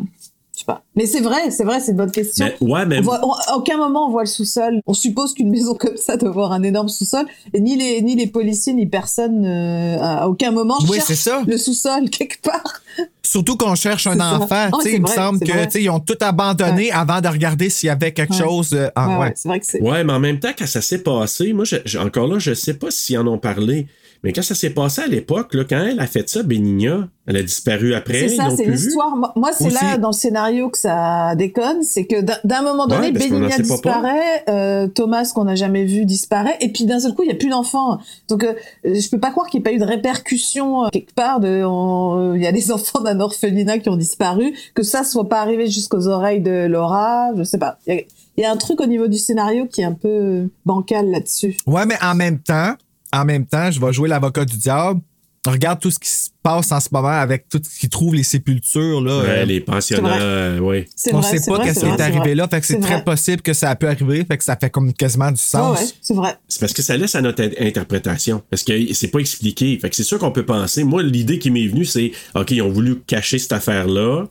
Je 0.62 0.66
sais 0.66 0.66
pas. 0.76 0.84
Mais 0.96 1.08
c'est 1.08 1.22
vrai, 1.22 1.50
c'est 1.50 1.64
vrai, 1.64 1.80
c'est 1.80 1.92
une 1.92 1.98
bonne 1.98 2.12
question. 2.12 2.46
Mais, 2.62 2.68
ouais, 2.68 2.86
mais 2.86 3.00
On 3.00 3.02
voit- 3.02 3.20
on- 3.26 3.32
à 3.32 3.56
aucun 3.58 3.78
moment 3.78 4.08
on 4.08 4.12
voit 4.12 4.22
le 4.22 4.28
sous-sol. 4.28 4.80
On 4.86 4.94
suppose 4.94 5.34
qu'une 5.34 5.50
maison 5.58 5.74
comme 5.74 5.98
ça 5.98 6.18
doit 6.18 6.30
avoir 6.30 6.52
un 6.52 6.62
énorme 6.62 6.88
sous-sol. 6.90 7.26
Et 7.54 7.60
ni 7.60 7.76
les 7.78 8.02
ni 8.04 8.16
les 8.16 8.28
policiers 8.28 8.74
ni 8.74 8.86
personne 8.86 9.44
euh, 9.46 9.98
à 10.00 10.28
aucun 10.30 10.52
moment 10.52 10.76
Oui, 10.88 10.98
cherche 10.98 11.14
ça. 11.14 11.42
le 11.48 11.58
sous-sol 11.58 12.10
quelque 12.12 12.40
part. 12.44 12.82
Surtout 13.24 13.56
qu'on 13.58 13.76
cherche 13.76 14.06
un 14.08 14.20
enfant. 14.20 14.70
Il 14.86 15.02
me 15.02 15.08
vrai, 15.08 15.16
semble 15.16 15.40
c'est 15.40 15.46
que 15.46 15.52
vrai. 15.52 15.66
tu 15.68 15.72
sais, 15.72 15.84
ils 15.84 15.90
ont 15.90 16.00
tout 16.02 16.18
abandonné 16.22 16.92
avant 16.92 17.22
de 17.22 17.28
regarder 17.30 17.70
s'il 17.70 17.88
y 17.88 17.90
avait 17.90 18.12
quelque 18.12 18.34
Ouais. 18.34 18.40
chose. 18.40 18.74
euh, 18.74 18.90
en- 18.96 19.08
Ouais, 19.08 19.14
ouais. 19.14 19.20
ouais, 19.28 19.34
c'est 19.36 19.48
vrai 19.48 19.60
que 19.60 19.66
c'est. 19.66 19.82
Ouais, 19.82 20.04
mais 20.04 20.14
en 20.14 20.20
même 20.20 20.40
temps, 20.40 20.52
quand 20.58 20.68
ça 20.68 20.82
s'est 20.82 21.02
passé, 21.02 21.54
moi, 21.54 21.64
je- 21.66 21.78
je- 21.86 21.98
encore 21.98 22.28
là, 22.28 22.40
je 22.40 22.54
sais 22.54 22.74
pas 22.74 22.92
s'ils 22.92 23.18
en 23.18 23.26
ont 23.28 23.38
parlé, 23.38 23.88
Mais 24.24 24.34
quand 24.34 24.44
ça 24.44 24.54
s'est 24.54 24.70
passé 24.70 25.02
à 25.02 25.08
l'époque, 25.08 25.56
là, 25.56 25.64
quand 25.68 25.80
elle 25.82 26.00
a 26.00 26.06
fait 26.06 26.30
ça, 26.30 26.44
Benigna, 26.44 27.08
elle 27.26 27.38
a 27.38 27.42
disparu 27.42 27.96
après. 27.96 28.28
C'est 28.30 28.36
ça, 28.36 28.50
c'est 28.56 28.66
l'histoire. 28.66 29.16
Moi, 29.36 29.52
c'est 29.52 29.72
là 29.72 29.98
dans 29.98 30.10
le 30.10 30.14
scénario 30.14 30.70
que 30.70 30.78
ça 30.78 31.34
déconne, 31.36 31.82
c'est 31.82 32.06
que 32.06 32.22
d'un- 32.22 32.62
moment 32.62 32.86
donné, 32.86 33.08
Ouais, 33.08 33.12
Benigna 33.14 33.58
disparaît, 33.58 34.44
euh, 34.48 34.88
Thomas 34.88 35.32
qu'on 35.34 35.46
n'a 35.46 35.56
jamais 35.56 35.86
vu 35.86 36.06
disparaît, 36.06 36.56
et 36.62 36.72
puis 36.72 36.86
d'un 36.86 37.00
seul 37.00 37.16
coup, 37.16 37.24
il 37.24 37.30
y 37.30 37.32
a 37.32 37.36
plus 37.36 37.50
d'enfants. 37.50 37.98
Donc, 38.30 38.44
euh, 38.44 38.54
je 38.84 39.10
peux 39.10 39.20
pas 39.20 39.32
croire 39.32 39.48
qu'il 39.48 39.60
n'y 39.60 39.64
ait 39.64 39.70
pas 39.72 39.76
eu 39.76 39.80
de 39.80 39.86
répercussions 39.86 40.86
euh, 40.86 40.90
quelque 40.90 41.14
part. 41.16 41.40
De, 41.40 41.64
on- 41.66 42.36
il 42.36 42.44
y 42.44 42.48
a 42.48 42.52
des 42.52 42.72
enfants 42.72 43.02
d'un 43.02 43.20
orphelinat 43.20 43.80
qui 43.80 43.90
ont 43.90 43.98
disparu, 43.98 44.54
que 44.76 44.84
ça 44.84 45.04
soit 45.04 45.28
pas 45.28 45.42
arrivé 45.42 45.68
jusqu'aux 45.68 46.08
oreilles 46.08 46.42
de 46.42 46.68
Laura. 46.68 47.30
Je 47.36 47.44
sais 47.44 47.58
pas. 47.58 47.78
Il 47.88 48.06
y 48.38 48.42
y 48.42 48.46
a 48.46 48.52
un 48.52 48.58
truc 48.58 48.82
au 48.82 48.86
niveau 48.88 49.08
du 49.08 49.18
scénario 49.18 49.66
qui 49.66 49.82
est 49.82 49.86
un 49.86 49.94
peu 49.94 50.48
bancal 50.66 51.10
là-dessus. 51.10 51.58
Ouais, 51.68 51.86
mais 51.86 51.96
en 52.04 52.16
même 52.16 52.40
temps, 52.40 52.74
en 53.14 53.26
même 53.26 53.46
temps, 53.46 53.70
je 53.72 53.80
vais 53.80 53.94
jouer 53.94 54.10
l'avocat 54.10 54.46
du 54.46 54.58
diable. 54.58 55.02
Regarde 55.48 55.80
tout 55.80 55.90
ce 55.90 55.98
qui 55.98 56.08
se 56.08 56.30
passe 56.44 56.72
en 56.72 56.80
ce 56.80 56.90
moment 56.92 57.08
avec 57.08 57.50
tout 57.50 57.60
ce 57.68 57.80
qui 57.80 57.90
trouve 57.90 58.14
les 58.14 58.22
sépultures. 58.22 59.02
Là, 59.02 59.22
Ouais, 59.22 59.26
Euh, 59.40 59.46
les 59.46 59.60
pensionnats, 59.60 60.22
euh, 60.22 60.60
oui. 60.60 60.86
C'est 60.96 61.12
on 61.16 61.20
vrai, 61.20 61.40
sait 61.40 61.50
pas 61.52 61.58
qu'est-ce 61.64 61.80
c'est 61.80 61.88
qui 61.88 61.92
est 61.96 62.00
arrivé 62.02 62.20
vrai. 62.20 62.36
là. 62.36 62.48
Fait 62.48 62.62
que 62.62 62.68
c'est 62.68 62.80
très 62.80 63.04
possible 63.04 63.42
que 63.42 63.54
ça 63.54 63.72
a 63.72 63.76
pu 63.76 63.88
arriver. 63.88 64.24
Fait 64.24 64.38
que 64.38 64.44
ça 64.44 64.56
fait 64.56 64.70
comme 64.70 64.94
quasiment 64.94 65.32
du 65.32 65.42
sens. 65.42 65.80
ouais, 65.80 65.88
c'est 66.00 66.14
vrai. 66.14 66.36
C'est 66.48 66.60
parce 66.60 66.74
que 66.74 66.84
ça 66.84 66.96
laisse 66.96 67.16
à 67.16 67.22
notre 67.22 67.42
in- 67.44 67.50
interprétation. 67.66 68.44
Parce 68.52 68.64
que 68.64 68.94
c'est 68.94 69.08
pas 69.08 69.18
expliqué. 69.18 69.80
Fait 69.80 69.90
que 69.90 69.96
c'est 69.96 70.04
sûr 70.04 70.20
qu'on 70.20 70.32
peut 70.32 70.46
penser. 70.46 70.84
Moi, 70.84 71.02
l'idée 71.02 71.40
qui 71.40 71.50
m'est 71.50 71.66
venue, 71.68 71.86
c'est 71.86 72.12
OK, 72.36 72.52
ils 72.52 72.62
ont 72.62 72.70
voulu 72.70 73.00
cacher 73.08 73.40
cette 73.40 73.52
affaire-là 73.54 74.26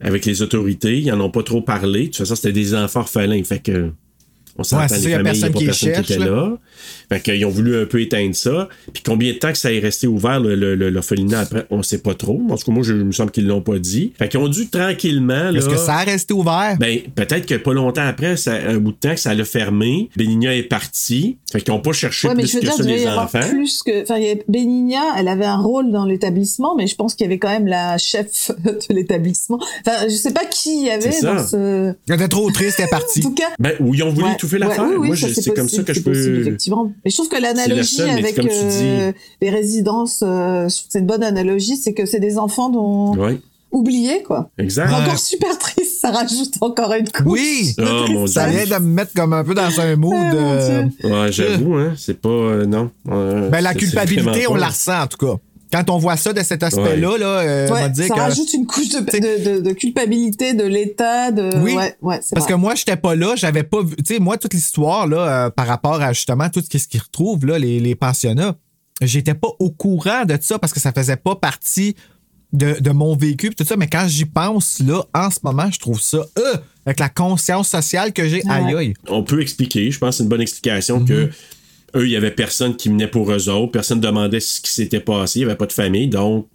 avec 0.00 0.24
les 0.26 0.42
autorités. 0.42 0.98
Ils 0.98 1.12
en 1.12 1.20
ont 1.20 1.30
pas 1.30 1.44
trop 1.44 1.62
parlé. 1.62 2.00
De 2.00 2.06
toute 2.06 2.16
façon, 2.16 2.34
c'était 2.34 2.50
des 2.52 2.74
enfants 2.74 3.00
orphelins. 3.00 3.44
Fait 3.44 3.60
que. 3.60 3.92
On 4.58 4.64
s'entend, 4.64 4.82
Ouais, 4.82 4.88
les 4.88 4.94
a 4.94 5.10
familles, 5.10 5.14
a 5.14 5.22
personne 5.22 5.52
pas 5.52 5.58
qui 5.58 5.64
les 5.64 5.66
personne 5.66 6.02
qui 6.02 6.12
était 6.12 6.18
là. 6.24 6.26
là. 6.26 6.58
Fait 7.10 7.20
qu'ils 7.20 7.46
ont 7.46 7.50
voulu 7.50 7.80
un 7.80 7.86
peu 7.86 8.00
éteindre 8.02 8.34
ça. 8.34 8.68
Puis 8.92 9.02
combien 9.04 9.32
de 9.32 9.38
temps 9.38 9.52
que 9.52 9.58
ça 9.58 9.72
est 9.72 9.78
resté 9.78 10.06
ouvert, 10.06 10.40
le- 10.40 10.54
le- 10.54 10.74
le- 10.74 10.90
l'orphelinat, 10.90 11.40
après, 11.40 11.66
on 11.70 11.82
sait 11.82 11.98
pas 11.98 12.14
trop. 12.14 12.40
En 12.50 12.56
tout 12.56 12.64
cas, 12.66 12.72
moi, 12.72 12.82
je, 12.82 12.92
il 12.94 13.04
me 13.04 13.12
semble 13.12 13.30
qu'ils 13.30 13.46
l'ont 13.46 13.62
pas 13.62 13.78
dit. 13.78 14.12
Fait 14.18 14.28
qu'ils 14.28 14.40
ont 14.40 14.48
dû 14.48 14.68
tranquillement. 14.68 15.50
Est-ce 15.54 15.68
que 15.68 15.76
ça 15.76 15.94
a 15.96 16.04
resté 16.04 16.34
ouvert? 16.34 16.76
ben, 16.78 16.98
peut-être 17.14 17.46
que 17.46 17.54
pas 17.54 17.72
longtemps 17.72 18.06
après, 18.06 18.36
ça, 18.36 18.52
un 18.54 18.78
bout 18.78 18.92
de 18.92 18.96
temps 18.96 19.14
que 19.14 19.20
ça 19.20 19.32
l'a 19.34 19.44
fermé. 19.44 20.10
Benigna 20.16 20.54
est 20.54 20.62
parti. 20.64 21.38
Fait 21.50 21.60
qu'ils 21.60 21.72
ont 21.72 21.80
pas 21.80 21.92
cherché 21.92 22.28
Ouais, 22.28 22.34
mais 22.34 22.42
plus 22.42 22.48
je 22.50 22.54
veux 22.56 22.60
que 22.60 22.66
dire, 22.66 22.74
ça 22.74 22.82
il 22.84 22.90
les 22.90 23.06
enfants. 23.06 23.48
plus 23.48 23.82
que. 23.82 24.02
Enfin, 24.02 24.16
il 24.18 24.94
a- 24.94 25.14
elle 25.18 25.28
avait 25.28 25.44
un 25.46 25.56
rôle 25.60 25.90
dans 25.90 26.04
l'établissement, 26.04 26.74
mais 26.76 26.86
je 26.86 26.94
pense 26.96 27.14
qu'il 27.14 27.24
y 27.24 27.28
avait 27.28 27.38
quand 27.38 27.48
même 27.48 27.66
la 27.66 27.96
chef 27.98 28.50
de 28.64 28.94
l'établissement. 28.94 29.58
Enfin, 29.86 30.04
je 30.04 30.14
sais 30.14 30.32
pas 30.32 30.44
qui 30.44 30.80
il 30.80 30.86
y 30.86 30.90
avait 30.90 31.20
dans 31.22 31.38
ce. 31.46 31.94
Elle 32.08 32.14
était 32.16 32.28
trop 32.28 32.50
triste, 32.50 32.76
elle 32.78 32.86
est 32.86 32.88
partie. 32.88 33.20
En 33.20 33.22
tout 33.28 33.34
cas. 33.34 33.48
Ben, 33.58 33.72
ou 33.80 33.94
ils 33.94 34.02
ont 34.02 34.10
voulu 34.10 34.26
Ouais, 34.26 34.32
étouffer 34.34 34.47
ouais, 34.56 34.58
l'affaire. 34.60 34.84
oui, 34.88 34.96
oui, 34.98 35.06
Moi, 35.08 35.16
ça, 35.16 35.28
c'est 35.32 35.54
comme 35.54 35.68
ça 35.68 35.82
possible, 35.82 35.84
que 35.84 35.92
je 35.94 35.98
c'est 35.98 36.04
possible, 36.04 36.34
peux. 36.36 36.40
effectivement. 36.42 36.92
Mais 37.04 37.10
je 37.10 37.16
trouve 37.16 37.28
que 37.28 37.40
l'analogie 37.40 38.02
avec 38.02 38.38
euh, 38.38 39.12
les 39.40 39.50
résidences, 39.50 40.22
euh, 40.26 40.68
c'est 40.68 40.98
une 41.00 41.06
bonne 41.06 41.22
analogie, 41.22 41.76
c'est 41.76 41.94
que 41.94 42.06
c'est 42.06 42.20
des 42.20 42.38
enfants 42.38 42.68
dont 42.70 43.14
Ouais. 43.16 43.38
oubliés, 43.70 44.22
quoi. 44.22 44.50
Exact. 44.58 44.90
Encore 44.92 45.18
super 45.18 45.58
triste, 45.58 46.00
ça 46.00 46.10
rajoute 46.10 46.54
encore 46.62 46.92
une 46.94 47.08
couche. 47.08 47.24
Oui! 47.26 47.74
Oh, 47.78 48.06
mon 48.10 48.26
Ça 48.26 48.48
Dieu. 48.48 48.64
vient 48.64 48.78
de 48.78 48.82
me 48.84 48.88
mettre 48.94 49.12
comme 49.14 49.32
un 49.34 49.44
peu 49.44 49.54
dans 49.54 49.80
un 49.80 49.96
mood. 49.96 50.14
Ah, 50.18 50.34
mon 50.34 50.40
euh. 50.40 50.84
Ouais, 51.24 51.32
j'avoue, 51.32 51.74
hein. 51.74 51.92
C'est 51.96 52.18
pas. 52.20 52.28
euh, 52.30 52.64
non. 52.66 52.90
Euh, 53.10 53.48
ben, 53.50 53.60
la 53.60 53.74
culpabilité, 53.74 54.46
on 54.48 54.54
la 54.54 54.68
ressent 54.68 55.02
en 55.02 55.06
tout 55.06 55.18
cas. 55.18 55.34
Quand 55.72 55.90
on 55.90 55.98
voit 55.98 56.16
ça 56.16 56.32
de 56.32 56.42
cet 56.42 56.62
aspect-là, 56.62 57.18
là, 57.18 57.26
euh, 57.40 57.68
on 57.70 57.74
va 57.74 57.88
dire 57.88 58.06
ça 58.08 58.14
que. 58.14 58.20
rajoute 58.20 58.52
une 58.54 58.66
couche 58.66 58.88
de, 58.88 59.00
de, 59.00 59.54
de, 59.56 59.60
de 59.60 59.72
culpabilité 59.72 60.54
de 60.54 60.64
l'État, 60.64 61.30
de. 61.30 61.50
Oui. 61.58 61.74
Ouais, 61.74 61.94
Parce 62.00 62.30
vrai. 62.30 62.46
que 62.48 62.54
moi, 62.54 62.74
j'étais 62.74 62.96
pas 62.96 63.14
là, 63.14 63.34
j'avais 63.36 63.62
pas 63.64 63.82
vu. 63.82 63.96
Tu 63.96 64.14
sais, 64.14 64.18
moi, 64.20 64.38
toute 64.38 64.54
l'histoire, 64.54 65.06
là, 65.06 65.46
euh, 65.46 65.50
par 65.50 65.66
rapport 65.66 66.00
à 66.00 66.12
justement 66.12 66.48
tout 66.48 66.62
ce 66.62 66.88
qu'ils 66.88 67.00
retrouvent, 67.00 67.44
là, 67.46 67.58
les, 67.58 67.80
les 67.80 67.94
pensionnats, 67.94 68.54
j'étais 69.02 69.34
pas 69.34 69.48
au 69.58 69.70
courant 69.70 70.24
de 70.24 70.38
ça 70.40 70.58
parce 70.58 70.72
que 70.72 70.80
ça 70.80 70.92
faisait 70.92 71.16
pas 71.16 71.36
partie 71.36 71.94
de, 72.52 72.76
de 72.80 72.90
mon 72.90 73.14
vécu 73.14 73.50
pis 73.50 73.56
tout 73.56 73.64
ça. 73.64 73.76
Mais 73.76 73.88
quand 73.88 74.06
j'y 74.08 74.24
pense, 74.24 74.80
là, 74.80 75.02
en 75.14 75.30
ce 75.30 75.38
moment, 75.42 75.70
je 75.70 75.78
trouve 75.78 76.00
ça, 76.00 76.18
euh, 76.38 76.56
avec 76.86 76.98
la 76.98 77.10
conscience 77.10 77.68
sociale 77.68 78.12
que 78.14 78.26
j'ai, 78.26 78.42
aïe 78.48 78.74
aïe. 78.74 78.94
On 79.08 79.22
peut 79.22 79.42
expliquer, 79.42 79.90
je 79.90 79.98
pense 79.98 80.10
que 80.10 80.16
c'est 80.16 80.22
une 80.22 80.28
bonne 80.30 80.40
explication 80.40 81.00
Mhm. 81.00 81.06
que 81.06 81.30
eux, 81.96 82.06
il 82.06 82.10
y 82.10 82.16
avait 82.16 82.30
personne 82.30 82.76
qui 82.76 82.88
venait 82.88 83.08
pour 83.08 83.30
eux 83.32 83.48
autres, 83.48 83.72
personne 83.72 84.00
demandait 84.00 84.40
ce 84.40 84.60
qui 84.60 84.70
s'était 84.70 85.00
passé, 85.00 85.40
il 85.40 85.42
n'y 85.44 85.50
avait 85.50 85.58
pas 85.58 85.66
de 85.66 85.72
famille, 85.72 86.08
donc 86.08 86.48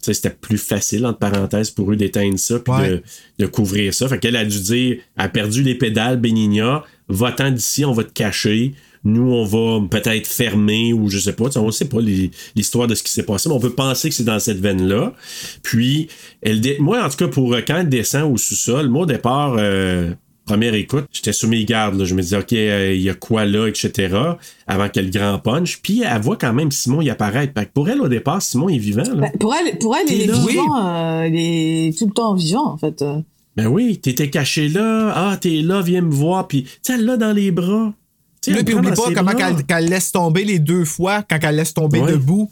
c'était 0.00 0.30
plus 0.30 0.58
facile, 0.58 1.06
entre 1.06 1.18
parenthèses, 1.20 1.70
pour 1.70 1.92
eux 1.92 1.96
d'éteindre 1.96 2.38
ça 2.38 2.58
puis 2.58 2.72
Ouais. 2.74 2.90
de, 2.90 3.02
de 3.38 3.46
couvrir 3.46 3.94
ça. 3.94 4.08
Fait 4.08 4.18
qu'elle 4.18 4.34
a 4.36 4.44
dû 4.44 4.58
dire, 4.60 4.96
a 5.16 5.28
perdu 5.28 5.62
les 5.62 5.76
pédales, 5.76 6.20
Benigna, 6.20 6.82
va-t'en 7.08 7.52
d'ici, 7.52 7.84
on 7.84 7.92
va 7.92 8.02
te 8.02 8.12
cacher. 8.12 8.74
Nous, 9.04 9.22
on 9.32 9.44
va 9.44 9.86
peut-être 9.88 10.26
fermer 10.26 10.92
ou 10.92 11.08
je 11.08 11.18
sais 11.18 11.32
pas. 11.34 11.44
On 11.56 11.66
ne 11.66 11.70
sait 11.72 11.84
pas 11.88 12.00
l'histoire 12.00 12.86
de 12.88 12.94
ce 12.96 13.02
qui 13.04 13.10
s'est 13.12 13.22
passé, 13.24 13.48
mais 13.48 13.54
on 13.54 13.60
peut 13.60 13.74
penser 13.74 14.08
que 14.08 14.14
c'est 14.14 14.22
dans 14.24 14.38
cette 14.40 14.58
veine-là. 14.60 15.12
Puis, 15.62 16.08
elle 16.40 16.60
dé- 16.60 16.76
moi, 16.80 17.04
en 17.04 17.08
tout 17.08 17.16
cas, 17.16 17.28
pour 17.28 17.54
euh, 17.54 17.60
quand 17.66 17.76
elle 17.78 17.88
descend 17.88 18.32
au 18.32 18.36
sous-sol, 18.36 18.88
moi, 18.88 19.02
au 19.02 19.06
départ, 19.06 19.54
euh, 19.58 20.12
première 20.44 20.74
écoute, 20.74 21.06
j'étais 21.12 21.32
sur 21.32 21.48
mes 21.48 21.64
gardes. 21.64 21.96
là. 21.98 22.04
Je 22.04 22.14
me 22.14 22.22
disais, 22.22 22.36
OK, 22.38 22.52
euh, 22.52 22.94
il 22.94 23.02
y 23.02 23.10
a 23.10 23.14
quoi 23.14 23.44
là, 23.44 23.66
etc. 23.68 24.14
Avant 24.66 24.88
que 24.88 25.00
le 25.00 25.10
grand 25.10 25.38
punch. 25.38 25.80
Puis, 25.82 26.02
elle 26.02 26.20
voit 26.20 26.36
quand 26.36 26.52
même 26.52 26.70
Simon 26.70 27.00
y 27.00 27.10
apparaître. 27.10 27.52
Fait 27.58 27.66
que 27.66 27.70
pour 27.72 27.88
elle, 27.88 28.00
au 28.00 28.08
départ, 28.08 28.42
Simon 28.42 28.68
est 28.68 28.78
vivant. 28.78 29.02
Là. 29.02 29.14
Bah, 29.14 29.28
pour 29.38 29.54
elle, 29.54 29.78
pour 29.78 29.96
elle, 29.96 30.12
il 30.14 30.22
est 30.22 30.26
là. 30.26 30.38
vivant, 30.48 30.86
euh, 30.86 31.28
il 31.28 31.36
est 31.88 31.98
tout 31.98 32.06
le 32.06 32.12
temps 32.12 32.34
vivant, 32.34 32.66
en 32.72 32.76
fait. 32.76 33.04
Ben 33.56 33.66
oui, 33.66 33.98
t'étais 33.98 34.30
caché 34.30 34.68
là. 34.68 35.12
Ah, 35.14 35.36
t'es 35.38 35.60
là, 35.62 35.82
viens 35.82 36.00
me 36.00 36.10
voir. 36.12 36.48
Puis, 36.48 36.62
tu 36.64 36.70
sais, 36.82 36.94
elle 36.94 37.04
l'a 37.04 37.16
dans 37.16 37.32
les 37.32 37.50
bras. 37.50 37.92
Tu 38.42 38.50
sais, 38.50 38.52
Là, 38.52 38.58
elle 38.60 38.64
puis 38.64 38.74
oublie 38.74 38.90
pas 38.90 39.12
comment 39.14 39.32
qu'elle 39.34 39.64
qu'elle 39.64 39.84
laisse 39.88 40.10
tomber 40.10 40.44
les 40.44 40.58
deux 40.58 40.84
fois, 40.84 41.22
quand 41.22 41.38
elle 41.42 41.56
laisse 41.56 41.74
tomber 41.74 42.00
Ouais. 42.00 42.12
debout. 42.12 42.50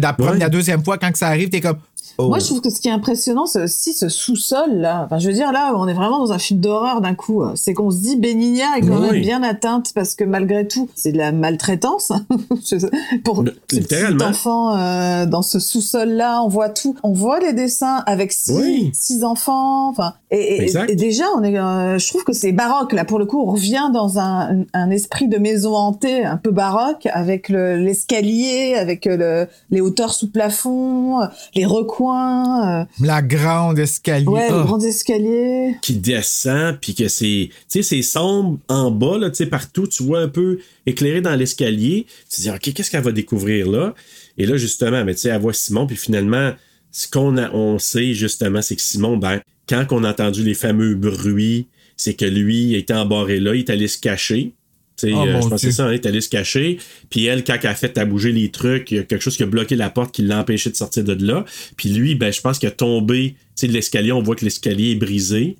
La, 0.00 0.12
première, 0.12 0.32
Ouais. 0.34 0.38
la 0.38 0.48
deuxième 0.48 0.84
fois, 0.84 0.98
quand 0.98 1.10
que 1.10 1.18
ça 1.18 1.26
arrive, 1.26 1.48
t'es 1.50 1.60
comme. 1.60 1.78
Oh. 2.24 2.28
Moi, 2.28 2.38
je 2.38 2.46
trouve 2.46 2.60
que 2.60 2.70
ce 2.70 2.80
qui 2.80 2.88
est 2.88 2.92
impressionnant, 2.92 3.46
c'est 3.46 3.62
aussi 3.62 3.92
ce 3.92 4.08
sous-sol 4.08 4.74
là. 4.74 5.02
Enfin, 5.06 5.18
je 5.18 5.28
veux 5.28 5.34
dire, 5.34 5.52
là, 5.52 5.72
on 5.76 5.86
est 5.88 5.94
vraiment 5.94 6.18
dans 6.18 6.32
un 6.32 6.38
film 6.38 6.60
d'horreur 6.60 7.00
d'un 7.00 7.14
coup. 7.14 7.42
C'est 7.54 7.74
qu'on 7.74 7.90
se 7.90 7.98
dit, 7.98 8.16
Benigna 8.16 8.78
est 8.78 8.82
quand 8.82 9.00
Oui. 9.00 9.10
même 9.12 9.20
bien 9.20 9.42
atteinte 9.42 9.92
parce 9.94 10.14
que 10.14 10.24
malgré 10.24 10.66
tout, 10.68 10.88
c'est 10.94 11.12
de 11.12 11.18
la 11.18 11.32
maltraitance 11.32 12.12
pour 13.24 13.42
Le- 13.42 13.52
ce 13.52 13.56
petit 13.66 13.80
littéralement. 13.80 14.24
enfant 14.26 14.76
euh, 14.76 15.26
dans 15.26 15.42
ce 15.42 15.58
sous-sol 15.58 16.10
là. 16.10 16.42
On 16.42 16.48
voit 16.48 16.68
tout. 16.68 16.94
On 17.02 17.12
voit 17.12 17.40
les 17.40 17.52
dessins 17.52 18.02
avec 18.06 18.32
six, 18.32 18.52
Oui. 18.52 18.90
six 18.94 19.24
enfants. 19.24 19.88
Enfin, 19.88 20.14
et, 20.30 20.36
et- 20.56 20.62
Exact. 20.62 20.90
et 20.90 20.96
déjà, 20.96 21.24
on 21.36 21.42
est. 21.42 21.58
euh, 21.58 21.98
je 21.98 22.08
trouve 22.08 22.24
que 22.24 22.32
c'est 22.32 22.52
baroque 22.52 22.92
là. 22.92 23.04
Pour 23.04 23.18
le 23.18 23.26
coup, 23.26 23.40
on 23.40 23.50
revient 23.52 23.90
dans 23.92 24.18
un, 24.18 24.64
un 24.72 24.90
esprit 24.90 25.28
de 25.28 25.38
maison 25.38 25.74
hantée 25.74 26.24
un 26.24 26.36
peu 26.36 26.50
baroque 26.50 27.08
avec 27.12 27.48
le- 27.48 27.76
l'escalier, 27.76 28.74
avec 28.76 29.04
le, 29.06 29.46
les 29.70 29.80
hauteurs 29.80 30.12
sous 30.12 30.30
plafond, 30.30 31.20
les 31.54 31.64
recoins. 31.66 32.09
Euh, 32.14 32.84
La 33.00 33.22
grande 33.22 33.78
escalier. 33.78 34.26
Ouais, 34.26 34.48
Ah. 34.50 34.66
escaliers. 34.86 35.76
qui 35.82 35.94
descend, 35.94 36.78
puis 36.80 36.94
que 36.94 37.08
c'est, 37.08 37.50
tu 37.50 37.54
sais, 37.68 37.82
c'est 37.82 38.02
sombre 38.02 38.58
en 38.68 38.90
bas, 38.90 39.18
là, 39.18 39.30
tu 39.30 39.36
sais, 39.36 39.46
partout, 39.46 39.86
tu 39.86 40.02
vois 40.02 40.20
un 40.20 40.28
peu 40.28 40.58
éclairé 40.86 41.20
dans 41.20 41.34
l'escalier. 41.36 42.06
Tu 42.30 42.36
te 42.36 42.40
dis, 42.42 42.50
OK, 42.50 42.72
qu'est-ce 42.74 42.90
qu'elle 42.90 43.02
va 43.04 43.12
découvrir 43.12 43.70
là? 43.70 43.94
Et 44.38 44.46
là, 44.46 44.56
justement, 44.56 45.04
mais 45.04 45.14
tu 45.14 45.22
sais, 45.22 45.28
elle 45.30 45.40
voit 45.40 45.52
Simon, 45.52 45.86
puis 45.86 45.96
finalement, 45.96 46.52
ce 46.92 47.08
qu'on 47.08 47.36
a, 47.36 47.50
on 47.52 47.78
sait, 47.78 48.14
justement, 48.14 48.62
c'est 48.62 48.76
que 48.76 48.82
Simon, 48.82 49.16
ben, 49.16 49.40
quand 49.68 49.86
on 49.90 50.02
a 50.04 50.10
entendu 50.10 50.42
les 50.42 50.54
fameux 50.54 50.94
bruits, 50.94 51.68
c'est 51.96 52.14
que 52.14 52.24
lui, 52.24 52.64
il 52.68 52.74
était 52.76 52.94
embarré 52.94 53.38
là, 53.40 53.54
il 53.54 53.60
est 53.60 53.70
allé 53.70 53.86
se 53.86 53.98
cacher. 53.98 54.52
Tu 55.00 55.08
sais, 55.08 55.12
Oh, 55.14 55.20
euh, 55.22 55.26
je 55.26 55.32
pense 55.32 55.44
que 55.44 55.56
Dieu. 55.56 55.70
c'est 55.70 55.76
ça, 55.76 55.84
hein, 55.86 55.90
il 55.92 55.94
est 55.94 56.06
allé 56.06 56.20
se 56.20 56.28
cacher. 56.28 56.78
Puis 57.10 57.24
elle, 57.26 57.42
quand 57.44 57.56
elle 57.62 57.68
a 57.70 57.74
fait 57.74 57.96
à 57.98 58.04
bouger 58.04 58.32
les 58.32 58.50
trucs, 58.50 58.90
il 58.90 58.96
y 58.96 59.00
a 59.00 59.02
quelque 59.04 59.22
chose 59.22 59.36
qui 59.36 59.42
a 59.42 59.46
bloqué 59.46 59.76
la 59.76 59.90
porte, 59.90 60.12
qui 60.14 60.22
l'a 60.22 60.40
empêché 60.40 60.70
de 60.70 60.76
sortir 60.76 61.04
de 61.04 61.14
là. 61.26 61.44
Puis 61.76 61.88
lui, 61.90 62.14
ben, 62.14 62.32
je 62.32 62.40
pense 62.40 62.58
qu'il 62.58 62.68
a 62.68 62.72
tombé, 62.72 63.34
de 63.62 63.66
l'escalier, 63.68 64.12
on 64.12 64.22
voit 64.22 64.36
que 64.36 64.44
l'escalier 64.44 64.92
est 64.92 64.96
brisé. 64.96 65.56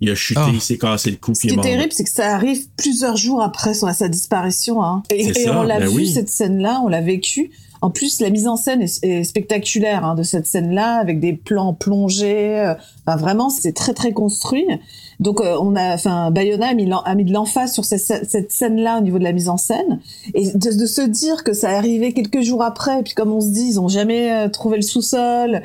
Il 0.00 0.10
a 0.10 0.14
chuté, 0.16 0.40
Ah. 0.42 0.50
il 0.52 0.60
s'est 0.60 0.78
cassé 0.78 1.10
le 1.12 1.16
cou, 1.16 1.32
Ce 1.34 1.40
puis 1.40 1.48
qui 1.48 1.48
il 1.48 1.52
est 1.52 1.56
mort. 1.56 1.64
terrible, 1.64 1.92
c'est 1.92 2.02
que 2.04 2.10
ça 2.10 2.34
arrive 2.34 2.58
plusieurs 2.76 3.16
jours 3.16 3.40
après 3.40 3.72
son, 3.72 3.92
sa 3.92 4.08
disparition. 4.08 4.82
Hein. 4.82 5.02
Et, 5.10 5.24
C'est 5.32 5.42
et 5.42 5.44
ça, 5.44 5.60
on 5.60 5.62
l'a 5.62 5.78
ben 5.78 5.88
vu, 5.88 5.94
oui. 5.96 6.08
cette 6.08 6.28
scène-là, 6.28 6.80
on 6.84 6.88
l'a 6.88 7.00
vécu. 7.00 7.50
En 7.82 7.90
plus, 7.90 8.20
la 8.20 8.30
mise 8.30 8.46
en 8.46 8.56
scène 8.56 8.82
est, 8.82 9.02
est 9.04 9.24
spectaculaire 9.24 10.04
hein, 10.04 10.14
de 10.14 10.22
cette 10.24 10.46
scène-là, 10.46 10.96
avec 10.96 11.20
des 11.20 11.32
plans 11.32 11.72
plongés. 11.72 12.58
euh, 12.60 12.74
Enfin, 13.06 13.16
vraiment, 13.16 13.48
c'est 13.50 13.72
très, 13.72 13.92
très 13.94 14.12
construit. 14.12 14.64
Donc, 15.22 15.40
euh, 15.40 15.56
on 15.60 15.74
a, 15.76 15.94
enfin, 15.94 16.30
Bayona 16.30 16.68
a 16.68 16.74
mis, 16.74 16.88
a 16.92 17.14
mis 17.14 17.24
de 17.24 17.32
l'emphase 17.32 17.72
sur 17.72 17.84
cette, 17.84 18.00
cette 18.28 18.52
scène-là 18.52 18.98
au 18.98 19.00
niveau 19.00 19.18
de 19.18 19.24
la 19.24 19.32
mise 19.32 19.48
en 19.48 19.56
scène. 19.56 20.00
Et 20.34 20.50
de, 20.50 20.78
de 20.78 20.86
se 20.86 21.00
dire 21.02 21.44
que 21.44 21.52
ça 21.52 21.72
est 21.72 21.76
arrivé 21.76 22.12
quelques 22.12 22.42
jours 22.42 22.62
après, 22.62 23.00
et 23.00 23.02
puis 23.02 23.14
comme 23.14 23.32
on 23.32 23.40
se 23.40 23.48
dit, 23.50 23.66
ils 23.68 23.80
ont 23.80 23.88
jamais 23.88 24.32
euh, 24.32 24.48
trouvé 24.48 24.76
le 24.76 24.82
sous-sol. 24.82 25.62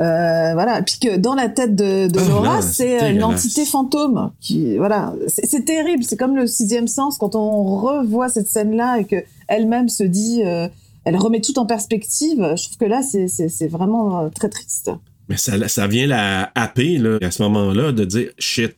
Euh, 0.00 0.52
voilà, 0.54 0.80
puis 0.82 0.98
que 1.00 1.16
dans 1.16 1.34
la 1.34 1.48
tête 1.48 1.74
de, 1.74 2.06
de 2.06 2.18
Ah, 2.20 2.28
Laura, 2.28 2.62
c'est 2.62 3.02
euh, 3.02 3.08
une 3.10 3.14
dégueulasse. 3.18 3.44
entité 3.46 3.64
fantôme 3.64 4.30
qui, 4.40 4.76
voilà, 4.76 5.12
c'est 5.26 5.64
terrible. 5.64 6.04
C'est 6.04 6.16
comme 6.16 6.36
le 6.36 6.46
sixième 6.46 6.86
sens 6.86 7.18
quand 7.18 7.34
on 7.34 7.64
revoit 7.80 8.28
cette 8.28 8.46
scène-là 8.46 8.98
et 9.00 9.04
que 9.04 9.16
elle-même 9.48 9.88
se 9.88 10.04
dit, 10.04 10.42
euh, 10.44 10.68
elle 11.04 11.16
remet 11.16 11.40
tout 11.40 11.58
en 11.58 11.66
perspective. 11.66 12.38
Je 12.56 12.62
trouve 12.64 12.76
que 12.78 12.84
là, 12.84 13.02
c'est- 13.02 13.66
vraiment 13.68 14.28
très 14.30 14.48
triste. 14.48 14.90
Mais 15.28 15.36
ça, 15.36 15.66
ça 15.68 15.86
vient 15.88 16.06
la 16.06 16.50
happer, 16.54 16.96
là, 16.98 17.18
à 17.20 17.30
ce 17.30 17.42
moment-là, 17.42 17.90
de 17.92 18.04
dire 18.04 18.30
shit, 18.38 18.74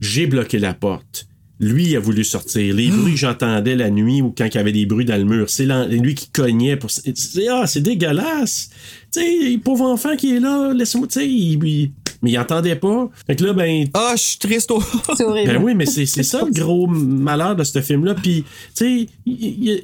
j'ai 0.00 0.26
bloqué 0.26 0.58
la 0.58 0.74
porte. 0.74 1.26
Lui, 1.60 1.84
il 1.90 1.96
a 1.96 2.00
voulu 2.00 2.24
sortir. 2.24 2.74
Les 2.74 2.88
bruits 2.88 3.12
que 3.12 3.18
j'entendais 3.18 3.76
la 3.76 3.88
nuit 3.88 4.20
ou 4.20 4.34
quand 4.36 4.44
il 4.46 4.54
y 4.54 4.58
avait 4.58 4.72
des 4.72 4.86
bruits 4.86 5.04
dans 5.04 5.16
le 5.16 5.24
mur, 5.24 5.48
c'est 5.48 5.66
lui 5.88 6.14
qui 6.16 6.28
cognait. 6.28 6.76
Pour... 6.76 6.90
Ah, 7.50 7.66
c'est 7.66 7.80
dégueulasse. 7.80 8.70
Tu 9.12 9.20
sais, 9.20 9.50
le 9.50 9.58
pauvre 9.60 9.84
enfant 9.84 10.16
qui 10.16 10.34
est 10.36 10.40
là, 10.40 10.72
laisse-moi, 10.74 11.06
tu 11.06 11.20
sais, 11.20 11.28
il- 11.28 11.62
il- 11.64 11.92
mais 12.22 12.32
il 12.32 12.38
entendait 12.38 12.74
pas. 12.76 13.08
Fait 13.26 13.36
que 13.36 13.44
là, 13.44 13.52
ben. 13.52 13.86
Ah, 13.94 14.14
je 14.16 14.22
suis 14.22 14.38
triste. 14.38 14.70
au- 14.72 14.82
C'est 15.16 15.24
horrible. 15.24 15.52
Ben 15.52 15.62
oui, 15.62 15.74
mais 15.76 15.86
c'est 15.86 16.06
c'est 16.06 16.22
ça 16.24 16.42
le 16.44 16.50
gros 16.50 16.86
malheur 16.88 17.54
de 17.54 17.62
ce 17.62 17.80
film-là. 17.80 18.14
Puis, 18.14 18.42
tu 18.42 18.84
sais, 18.84 19.06
il, 19.24 19.32
il- 19.68 19.82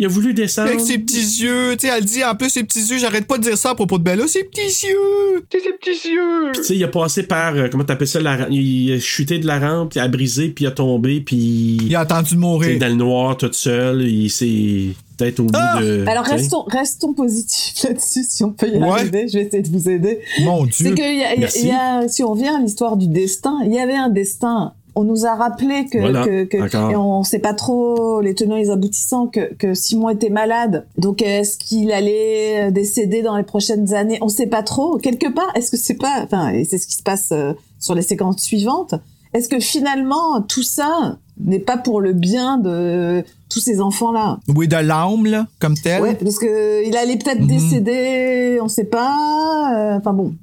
il 0.00 0.06
a 0.06 0.08
voulu 0.08 0.34
descendre. 0.34 0.68
Avec 0.68 0.80
ses 0.80 0.98
petits 0.98 1.42
yeux, 1.42 1.76
tu 1.78 1.86
sais, 1.86 1.92
elle 1.96 2.04
dit 2.04 2.24
en 2.24 2.34
plus 2.34 2.48
ses 2.50 2.64
petits 2.64 2.80
yeux, 2.80 2.98
j'arrête 2.98 3.26
pas 3.26 3.36
de 3.38 3.42
dire 3.42 3.56
ça 3.58 3.70
à 3.70 3.74
propos 3.74 3.98
de 3.98 4.02
Bella, 4.02 4.26
ses 4.26 4.42
petits 4.44 4.62
yeux. 4.86 5.44
C'est 5.52 5.60
ses 5.60 5.72
petits 5.74 6.08
yeux. 6.08 6.50
Puis, 6.52 6.62
tu 6.62 6.64
sais, 6.66 6.74
il 6.76 6.82
a 6.84 6.88
passé 6.88 7.22
par, 7.24 7.54
euh, 7.54 7.68
comment 7.70 7.84
t'appelles 7.84 8.08
ça, 8.08 8.18
la, 8.20 8.48
il 8.50 8.92
a 8.94 8.98
chuté 8.98 9.38
de 9.38 9.46
la 9.46 9.58
rampe, 9.60 9.94
il 9.94 10.00
a 10.00 10.08
brisé, 10.08 10.48
puis 10.48 10.64
il 10.64 10.68
a 10.68 10.70
tombé, 10.72 11.20
puis... 11.20 11.76
Il 11.82 11.94
a 11.94 12.00
attendu 12.00 12.24
de 12.24 12.28
Tu 12.30 12.36
mourir. 12.38 12.78
dans 12.78 12.88
le 12.88 12.94
noir, 12.94 13.36
tout 13.36 13.52
seul, 13.52 14.02
il 14.02 14.30
s'est 14.30 14.94
peut-être 15.18 15.40
au 15.40 15.44
bout 15.44 15.52
Ah! 15.54 15.80
de... 15.82 16.04
Alors 16.08 16.24
tu 16.24 16.30
sais. 16.30 16.36
restons, 16.36 16.62
restons 16.66 17.12
positifs 17.12 17.82
là-dessus 17.84 18.24
si 18.26 18.42
on 18.42 18.52
peut 18.52 18.68
y 18.68 18.78
Ouais. 18.78 18.88
arriver. 18.88 19.26
Je 19.28 19.38
vais 19.38 19.44
essayer 19.44 19.62
de 19.62 19.68
vous 19.68 19.88
aider. 19.88 20.20
Mon 20.40 20.66
C'est 20.70 20.84
Dieu. 20.84 20.94
que 20.94 21.00
y 21.02 21.22
a- 21.22 21.32
y 21.32 21.34
a- 21.34 21.36
Merci. 21.38 21.66
y 21.66 21.70
a- 21.72 22.08
si 22.08 22.22
on 22.24 22.30
revient 22.32 22.48
à 22.48 22.58
l'histoire 22.58 22.96
du 22.96 23.06
destin, 23.08 23.58
il 23.66 23.74
y 23.74 23.78
avait 23.78 23.94
un 23.96 24.08
destin. 24.08 24.72
On 24.94 25.04
nous 25.04 25.26
a 25.26 25.34
rappelé 25.34 25.86
que, 25.86 25.98
Voilà, 25.98 26.24
que, 26.24 26.90
et 26.92 26.96
on 26.96 27.22
sait 27.22 27.38
pas 27.38 27.54
trop 27.54 28.20
les 28.20 28.34
tenants 28.34 28.56
et 28.56 28.62
les 28.64 28.70
aboutissants 28.70 29.26
que, 29.26 29.54
que 29.54 29.74
Simon 29.74 30.08
était 30.10 30.30
malade. 30.30 30.86
Donc 30.98 31.22
est-ce 31.22 31.58
qu'il 31.58 31.92
allait 31.92 32.68
euh, 32.68 32.70
décéder 32.70 33.22
dans 33.22 33.36
les 33.36 33.42
prochaines 33.44 33.94
années? 33.94 34.18
On 34.22 34.28
sait 34.28 34.46
pas 34.48 34.62
trop. 34.62 34.98
Quelque 34.98 35.28
part, 35.32 35.50
est-ce 35.54 35.70
que 35.70 35.76
c'est 35.76 35.94
pas 35.94 36.20
enfin 36.24 36.50
et 36.50 36.64
c'est 36.64 36.78
ce 36.78 36.86
qui 36.86 36.96
se 36.96 37.02
passe 37.02 37.28
euh, 37.32 37.52
sur 37.78 37.94
les 37.94 38.02
séquences 38.02 38.38
suivantes. 38.42 38.94
Est-ce 39.32 39.48
que 39.48 39.60
finalement 39.60 40.42
tout 40.42 40.62
ça 40.64 41.16
n'est 41.38 41.60
pas 41.60 41.76
pour 41.78 42.00
le 42.00 42.12
bien 42.12 42.58
de 42.58 43.22
tous 43.48 43.60
ces 43.60 43.80
enfants 43.80 44.10
là 44.12 44.38
Oui, 44.54 44.66
de 44.68 44.76
l'âme, 44.76 45.24
là, 45.26 45.46
comme 45.60 45.74
tel. 45.74 46.02
Ouais, 46.02 46.14
parce 46.14 46.38
que 46.38 46.84
il 46.86 46.96
allait 46.96 47.16
peut-être 47.16 47.40
Mhm. 47.40 47.46
décéder, 47.46 48.58
on 48.60 48.68
sait 48.68 48.84
pas. 48.84 49.72
euh, 49.76 49.96
Enfin 49.98 50.12
bon. 50.12 50.34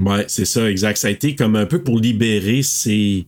Ouais, 0.00 0.24
c'est 0.28 0.46
ça, 0.46 0.70
exact. 0.70 0.96
Ça 0.96 1.08
a 1.08 1.10
été 1.10 1.34
comme 1.34 1.56
un 1.56 1.66
peu 1.66 1.82
pour 1.82 1.98
libérer 1.98 2.62
ces, 2.62 3.26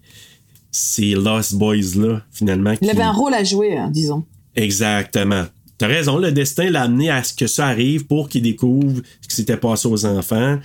ces 0.71 1.13
Lost 1.13 1.55
Boys-là, 1.55 2.23
finalement. 2.33 2.75
Il 2.81 2.91
avait 2.91 3.03
un 3.03 3.13
rôle 3.13 3.35
à 3.35 3.45
jouer, 3.45 3.77
hein, 3.77 3.91
disons. 3.93 4.25
Exactement. 4.57 5.45
T'as 5.79 5.87
raison, 5.87 6.19
le 6.19 6.33
destin 6.33 6.71
l'a 6.71 6.83
amené 6.83 7.11
à 7.11 7.23
ce 7.25 7.35
que 7.35 7.47
ça 7.47 7.67
arrive 7.67 8.07
pour 8.07 8.29
qu'ils 8.29 8.43
découvrent 8.43 9.03
ce 9.21 9.29
qui 9.29 9.37
s'était 9.37 9.57
passé 9.57 9.89
aux 9.89 10.07
enfants, 10.07 10.59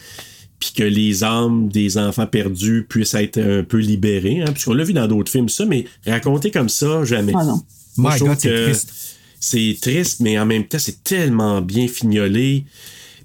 puis 0.60 0.72
que 0.76 0.84
les 0.84 1.24
âmes 1.24 1.70
des 1.70 1.98
enfants 1.98 2.28
perdus 2.28 2.86
puissent 2.88 3.16
être 3.16 3.40
un 3.40 3.64
peu 3.64 3.78
libérées. 3.78 4.42
Hein, 4.42 4.52
Puisqu'on 4.52 4.74
l'a 4.74 4.84
vu 4.84 4.94
dans 4.94 5.08
d'autres 5.08 5.32
films, 5.32 5.50
ça, 5.50 5.66
mais 5.66 5.86
raconter 6.06 6.52
comme 6.52 6.70
ça, 6.70 7.04
jamais. 7.04 7.34
Ah 7.36 7.44
non. 7.44 7.62
Moi, 7.98 8.12
My 8.12 8.18
je 8.18 8.24
trouve 8.24 8.30
God, 8.30 8.40
c'est 8.40 8.50
que 8.50 8.64
triste. 8.66 8.94
C'est 9.40 9.78
triste, 9.82 10.20
mais 10.20 10.40
en 10.40 10.46
même 10.46 10.68
temps, 10.68 10.80
c'est 10.80 11.04
tellement 11.04 11.62
bien 11.62 11.88
fignolé. 11.88 12.66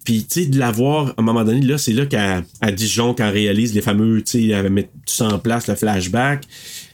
Puis, 0.05 0.25
tu 0.29 0.43
sais, 0.43 0.47
de 0.49 0.59
l'avoir, 0.59 1.09
à 1.11 1.15
un 1.19 1.23
moment 1.23 1.45
donné, 1.45 1.61
là, 1.61 1.79
c'est 1.79 1.93
là 1.93 2.07
qu'à 2.07 2.43
à 2.61 2.73
Dijon, 2.73 3.15
quand 3.15 3.25
elle 3.27 3.35
réalise 3.35 3.73
les 3.75 3.83
fameux, 3.83 4.23
tu 4.23 4.33
sais, 4.33 4.47
elle 4.49 4.71
met 4.71 4.85
tout 4.85 5.15
ça 5.15 5.29
en 5.29 5.39
place, 5.39 5.69
le 5.69 5.75
flashback. 5.77 6.45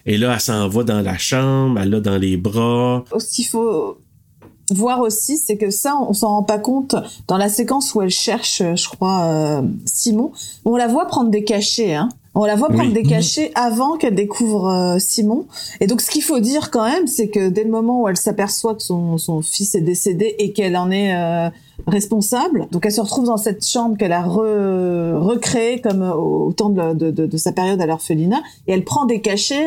Et 0.05 0.19
là, 0.19 0.33
elle 0.35 0.41
s'en 0.41 0.69
va 0.69 0.83
dans 0.85 1.01
la 1.01 1.17
chambre, 1.19 1.81
elle 1.81 1.91
l'a 1.91 2.01
dans 2.01 2.19
les 2.19 2.37
bras. 2.37 3.05
Ce 3.19 3.35
qu'il 3.35 3.47
faut 3.47 3.99
voir 4.71 5.01
aussi, 5.01 5.39
c'est 5.39 5.57
que 5.57 5.71
ça, 5.71 5.97
on 6.07 6.13
s'en 6.13 6.29
rend 6.29 6.43
pas 6.43 6.59
compte 6.59 6.95
dans 7.27 7.39
la 7.39 7.49
séquence 7.49 7.95
où 7.95 8.03
elle 8.03 8.11
cherche, 8.11 8.61
euh, 8.61 8.77
je 8.77 8.89
crois, 8.89 9.23
euh, 9.23 9.63
Simon. 9.87 10.33
On 10.67 10.77
la 10.77 10.87
voit 10.89 11.07
prendre 11.07 11.31
des 11.31 11.45
cachets, 11.45 11.95
hein. 11.95 12.11
On 12.35 12.45
la 12.45 12.55
voit 12.55 12.69
prendre 12.69 12.93
Oui. 12.93 12.93
des 12.93 13.03
cachets 13.03 13.51
avant 13.55 13.97
qu'elle 13.97 14.15
découvre 14.15 14.69
euh, 14.69 14.99
Simon. 15.01 15.47
Et 15.81 15.87
donc, 15.87 16.01
ce 16.03 16.11
qu'il 16.11 16.23
faut 16.23 16.39
dire 16.39 16.71
quand 16.71 16.85
même, 16.85 17.07
c'est 17.07 17.29
que 17.29 17.49
dès 17.49 17.65
le 17.65 17.71
moment 17.71 18.03
où 18.03 18.09
elle 18.09 18.17
s'aperçoit 18.19 18.75
que 18.75 18.83
son, 18.83 19.17
son 19.19 19.41
fils 19.43 19.75
est 19.75 19.81
décédé 19.81 20.37
et 20.39 20.53
qu'elle 20.53 20.77
en 20.77 20.91
est 20.91 21.17
euh, 21.17 21.49
responsable, 21.87 22.67
donc 22.73 22.85
elle 22.85 22.93
se 22.93 23.01
retrouve 23.01 23.27
dans 23.27 23.37
cette 23.37 23.65
chambre 23.67 23.97
qu'elle 23.97 24.13
a 24.13 24.23
re- 24.23 25.15
recréée 25.17 25.81
comme 25.81 26.03
euh, 26.03 26.13
au 26.13 26.53
temps 26.53 26.71
de, 26.71 26.95
de- 26.95 27.11
de- 27.11 27.27
de 27.27 27.37
sa 27.37 27.53
période 27.53 27.81
à 27.81 27.87
l'orphelinat, 27.87 28.41
et 28.67 28.73
elle 28.73 28.85
prend 28.85 29.07
des 29.07 29.21
cachets. 29.21 29.67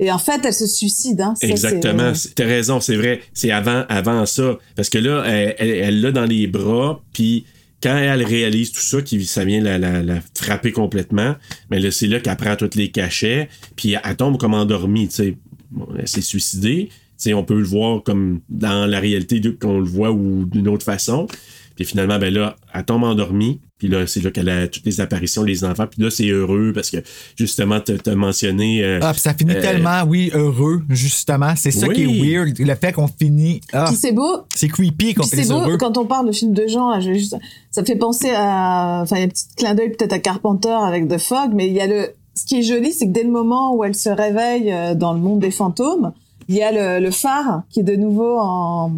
Et 0.00 0.12
en 0.12 0.18
fait, 0.18 0.40
elle 0.44 0.54
se 0.54 0.66
suicide. 0.68 1.20
Hein. 1.20 1.34
Ça, 1.40 1.48
Exactement. 1.48 2.14
C'est- 2.14 2.34
T'as 2.36 2.44
raison, 2.44 2.78
c'est 2.80 2.94
vrai. 2.94 3.20
C'est 3.34 3.50
avant, 3.50 3.84
avant 3.88 4.26
ça. 4.26 4.56
Parce 4.76 4.90
que 4.90 4.98
là, 4.98 5.24
elle 5.26 6.00
l'a 6.00 6.12
dans 6.12 6.24
les 6.26 6.46
bras, 6.46 7.00
puis 7.12 7.46
quand 7.82 7.96
elle 7.96 8.22
réalise 8.22 8.70
tout 8.70 8.80
ça, 8.80 9.02
qui, 9.02 9.24
ça 9.24 9.44
vient 9.44 9.60
la, 9.60 9.76
la, 9.78 10.02
la 10.02 10.18
frapper 10.34 10.70
complètement, 10.70 11.34
mais 11.70 11.80
là, 11.80 11.90
c'est 11.90 12.06
là 12.06 12.20
qu'elle 12.20 12.36
prend 12.36 12.54
tous 12.54 12.76
les 12.76 12.90
cachets, 12.92 13.48
puis 13.74 13.96
elle 14.02 14.16
tombe 14.16 14.38
comme 14.38 14.54
endormie, 14.54 15.08
tu 15.08 15.14
sais. 15.14 15.36
Bon, 15.72 15.86
elle 15.98 16.06
s'est 16.08 16.20
suicidée. 16.22 16.88
Tu 17.18 17.24
sais, 17.30 17.34
on 17.34 17.44
peut 17.44 17.58
le 17.58 17.64
voir 17.64 18.02
comme 18.04 18.40
dans 18.48 18.86
la 18.86 19.00
réalité 19.00 19.40
qu'on 19.60 19.80
le 19.80 19.86
voit 19.88 20.12
ou 20.12 20.44
d'une 20.44 20.68
autre 20.68 20.84
façon. 20.84 21.26
Puis 21.74 21.84
finalement, 21.84 22.18
ben 22.18 22.32
là, 22.32 22.56
elle 22.74 22.84
tombe 22.84 23.04
endormie. 23.04 23.60
Puis 23.78 23.86
là, 23.86 24.04
c'est 24.08 24.20
là 24.20 24.32
qu'elle 24.32 24.48
a 24.48 24.66
toutes 24.66 24.84
les 24.84 25.00
apparitions 25.00 25.44
des 25.44 25.62
enfants. 25.64 25.86
Puis 25.88 26.02
là, 26.02 26.10
c'est 26.10 26.26
heureux 26.28 26.72
parce 26.74 26.90
que 26.90 26.96
justement, 27.36 27.78
t'as 27.80 27.94
as 28.10 28.14
mentionné. 28.16 28.82
euh, 28.82 28.98
Ah, 29.00 29.12
puis 29.12 29.20
ça 29.20 29.34
finit 29.34 29.52
euh, 29.54 29.60
tellement, 29.60 30.02
oui, 30.04 30.30
heureux, 30.34 30.82
justement. 30.90 31.54
C'est 31.56 31.70
ça 31.70 31.86
Oui. 31.86 31.94
qui 31.94 32.02
est 32.02 32.06
weird. 32.36 32.58
Le 32.58 32.74
fait 32.74 32.92
qu'on 32.92 33.06
finit. 33.06 33.60
Ah, 33.72 33.84
Puis 33.86 33.96
c'est 33.96 34.10
beau, 34.12 34.38
c'est 34.56 34.66
creepy 34.66 35.14
qu'on 35.14 35.22
finisse 35.24 35.46
c'est 35.46 35.52
beau, 35.52 35.60
heureux. 35.60 35.76
quand 35.76 35.96
on 35.96 36.06
parle 36.06 36.26
de 36.26 36.32
film 36.32 36.52
de 36.54 36.66
genre, 36.66 37.00
je 37.00 37.12
juste- 37.12 37.36
ça 37.70 37.82
me 37.82 37.86
fait 37.86 37.94
penser 37.96 38.30
à, 38.34 39.00
enfin, 39.04 39.16
il 39.16 39.20
y 39.20 39.22
a 39.22 39.26
un 39.26 39.28
petit 39.28 39.44
clin 39.56 39.74
d'œil 39.76 39.90
peut-être 39.90 40.12
à 40.12 40.18
Carpenter 40.18 40.76
avec 40.84 41.06
The 41.08 41.18
Fog, 41.18 41.50
mais 41.54 41.68
il 41.68 41.74
y 41.74 41.80
a 41.80 41.86
le, 41.86 42.08
ce 42.34 42.44
qui 42.46 42.58
est 42.58 42.62
joli, 42.64 42.92
c'est 42.92 43.06
que 43.06 43.12
dès 43.12 43.22
le 43.22 43.30
moment 43.30 43.76
où 43.76 43.84
elle 43.84 43.94
se 43.94 44.08
réveille 44.10 44.72
euh, 44.72 44.94
dans 44.96 45.12
le 45.12 45.20
monde 45.20 45.38
des 45.38 45.52
fantômes, 45.52 46.12
il 46.48 46.54
y 46.56 46.62
a 46.62 46.72
le, 46.72 47.04
le 47.04 47.10
phare 47.10 47.62
qui 47.70 47.80
est 47.80 47.84
de 47.84 47.96
nouveau 47.96 48.38
en, 48.38 48.90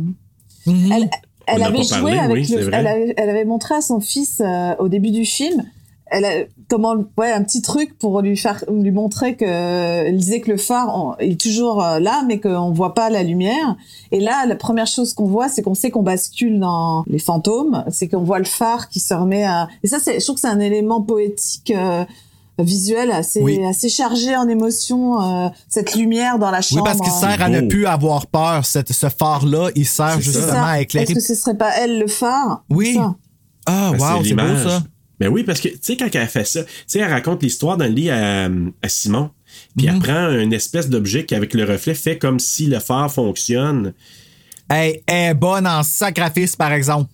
Mhm. 0.67 1.09
elle, 1.47 1.63
avait 1.63 1.83
joué 1.83 2.13
parlé, 2.13 2.19
avec 2.19 2.37
oui, 2.49 2.55
le, 2.55 2.75
elle 2.75 2.87
avait, 2.87 3.15
elle 3.17 3.31
avait 3.31 3.45
montré 3.47 3.75
à 3.75 3.81
son 3.81 3.99
fils 4.01 4.41
euh, 4.45 4.75
au 4.79 4.89
début 4.89 5.11
du 5.11 5.25
film, 5.25 5.65
elle 6.13 6.25
a, 6.25 6.31
comment, 6.69 6.95
ouais, 7.17 7.33
un 7.33 7.43
petit 7.43 7.63
truc 7.63 7.97
pour 7.99 8.21
lui 8.21 8.37
faire, 8.37 8.63
lui 8.71 8.91
montrer 8.91 9.37
que, 9.37 9.45
elle 9.47 10.17
disait 10.19 10.41
que 10.41 10.51
le 10.51 10.57
phare 10.59 10.95
on- 10.95 11.17
est 11.19 11.41
toujours 11.41 11.83
euh, 11.83 11.99
là, 11.99 12.23
mais 12.27 12.41
qu'on 12.41 12.73
voit 12.73 12.95
pas 12.95 13.09
la 13.11 13.23
lumière. 13.23 13.77
Et 14.13 14.21
là, 14.21 14.45
la 14.47 14.55
première 14.57 14.87
chose 14.87 15.15
qu'on 15.15 15.27
voit, 15.27 15.49
c'est 15.49 15.63
qu'on 15.63 15.75
sait 15.75 15.91
qu'on 15.91 16.03
bascule 16.03 16.59
dans 16.61 17.05
les 17.07 17.19
fantômes, 17.21 17.85
c'est 17.91 18.09
qu'on 18.09 18.23
voit 18.23 18.39
le 18.39 18.45
phare 18.45 18.89
qui 18.89 19.01
se 19.01 19.15
remet 19.15 19.45
à, 19.45 19.69
et 19.83 19.87
ça, 19.89 19.99
c'est, 19.99 20.21
je 20.21 20.25
trouve 20.25 20.35
que 20.35 20.41
c'est 20.43 20.49
un 20.49 20.61
élément 20.61 21.01
poétique, 21.01 21.73
euh, 21.75 22.05
visuel 22.63 23.11
assez, 23.11 23.41
Oui. 23.41 23.65
assez 23.65 23.89
chargé 23.89 24.37
en 24.37 24.49
émotion, 24.49 25.21
euh, 25.21 25.49
cette 25.69 25.95
lumière 25.95 26.39
dans 26.39 26.51
la 26.51 26.59
Oui, 26.59 26.65
chambre. 26.65 26.85
parce 26.85 27.01
qu'il 27.01 27.11
euh. 27.13 27.21
sert 27.21 27.43
à 27.43 27.49
ne 27.49 27.61
plus 27.63 27.87
avoir 27.87 28.27
peur. 28.27 28.65
Cette- 28.65 28.93
ce 28.93 29.09
phare-là, 29.09 29.71
il 29.75 29.87
sert 29.87 30.15
C'est 30.17 30.23
justement 30.23 30.47
ça. 30.53 30.67
à 30.67 30.81
éclairer. 30.81 31.05
Est-ce 31.05 31.15
que 31.15 31.21
ce 31.21 31.35
serait 31.35 31.57
pas 31.57 31.71
elle 31.79 31.99
le 31.99 32.07
phare? 32.07 32.65
Oui. 32.71 32.99
Ah, 33.67 33.91
Ben, 33.93 33.99
wow, 33.99 34.07
c'est 34.25 34.35
beau 34.35 34.43
l'image. 34.43 34.65
ça. 34.65 34.83
Ben 35.19 35.29
oui, 35.29 35.45
parce 35.45 35.61
que, 35.61 35.69
tu 35.69 35.79
sais, 35.83 35.97
quand 35.99 36.09
elle 36.13 36.27
fait 36.29 36.47
ça, 36.47 36.65
tu 36.65 36.71
sais, 36.87 36.99
elle 37.01 37.11
raconte 37.11 37.43
l'histoire 37.43 37.77
dans 37.77 37.85
le 37.85 37.91
lit 37.91 38.09
à, 38.11 38.47
à 38.47 38.89
Simon, 38.89 39.31
puis 39.77 39.87
Mhm. 39.87 39.95
elle 39.95 40.01
prend 40.01 40.31
une 40.31 40.53
espèce 40.55 40.89
d'objet 40.89 41.27
qui, 41.27 41.35
avec 41.35 41.53
le 41.53 41.65
reflet, 41.65 41.95
fait 41.95 42.17
comme 42.17 42.39
si 42.39 42.67
le 42.67 42.79
phare 42.81 43.13
fonctionne. 43.13 43.93
Hey, 44.71 45.03
elle 45.07 45.31
est 45.33 45.35
bonne 45.35 45.67
en 45.67 45.83
sacrifice, 45.83 46.57
par 46.57 46.73
exemple. 46.73 47.11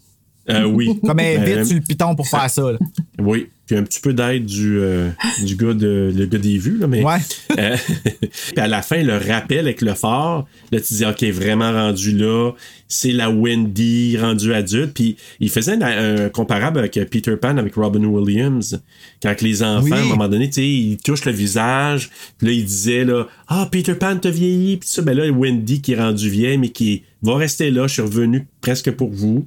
Euh, 0.49 0.65
oui. 0.67 1.01
Comme 1.05 1.19
elle 1.19 1.43
est 1.43 1.45
Ben, 1.45 1.59
vite 1.59 1.67
sur 1.67 1.75
le 1.77 1.83
piton 1.83 2.15
pour 2.15 2.29
faire 2.29 2.49
ça. 2.49 2.63
là. 2.73 2.79
Oui. 3.19 3.49
Puis 3.67 3.77
un 3.77 3.83
petit 3.83 4.01
peu 4.01 4.13
d'aide 4.13 4.45
du, 4.47 4.79
euh, 4.79 5.11
du 5.45 5.57
gars 5.57 5.75
de, 5.75 6.13
le 6.15 6.27
gars 6.27 6.39
des 6.39 6.57
vues, 6.57 6.79
là, 6.79 6.87
mais. 6.87 7.03
Ouais. 7.03 7.19
Euh, 7.59 7.77
puis 8.21 8.59
à 8.59 8.69
la 8.69 8.81
fin, 8.83 9.03
le 9.03 9.17
rappel 9.17 9.61
avec 9.61 9.81
le 9.81 9.95
phare, 9.95 10.47
là, 10.71 10.81
tu 10.81 10.95
dis, 10.95 11.05
OK, 11.05 11.25
vraiment 11.25 11.73
rendu 11.73 12.13
là, 12.17 12.53
c'est 12.87 13.11
la 13.11 13.29
Wendy 13.29 14.17
rendue 14.19 14.55
adulte. 14.55 14.93
Puis 14.95 15.17
il 15.41 15.51
faisait 15.51 15.83
un, 15.83 16.27
un 16.27 16.29
comparable 16.29 16.79
avec 16.79 16.93
Peter 17.11 17.37
Pan, 17.37 17.57
avec 17.57 17.75
Robin 17.75 18.05
Williams. 18.05 18.81
Quand 19.21 19.41
les 19.43 19.63
enfants, 19.65 19.83
Oui. 19.87 19.93
à 19.93 19.97
un 19.97 20.05
moment 20.05 20.29
donné, 20.29 20.47
tu 20.47 20.55
sais, 20.55 20.69
ils 20.69 20.97
touchent 20.99 21.25
le 21.25 21.33
visage. 21.33 22.11
Puis 22.39 22.47
là, 22.47 22.53
il 22.53 22.65
disait, 22.65 23.05
là, 23.05 23.27
ah, 23.49 23.69
Peter 23.71 23.95
Pan 23.95 24.17
t'a 24.17 24.31
vieilli. 24.31 24.77
Puis 24.77 24.89
ça, 24.89 25.03
ben 25.03 25.17
là, 25.17 25.29
Wendy 25.31 25.81
qui 25.81 25.93
est 25.93 26.01
rendue 26.01 26.31
vieille, 26.31 26.59
mais 26.59 26.69
qui 26.69 27.03
va 27.23 27.37
rester 27.37 27.73
là. 27.73 27.89
Je 27.89 27.95
suis 27.95 28.03
revenu 28.03 28.47
presque 28.61 28.93
pour 28.93 29.11
vous. 29.11 29.45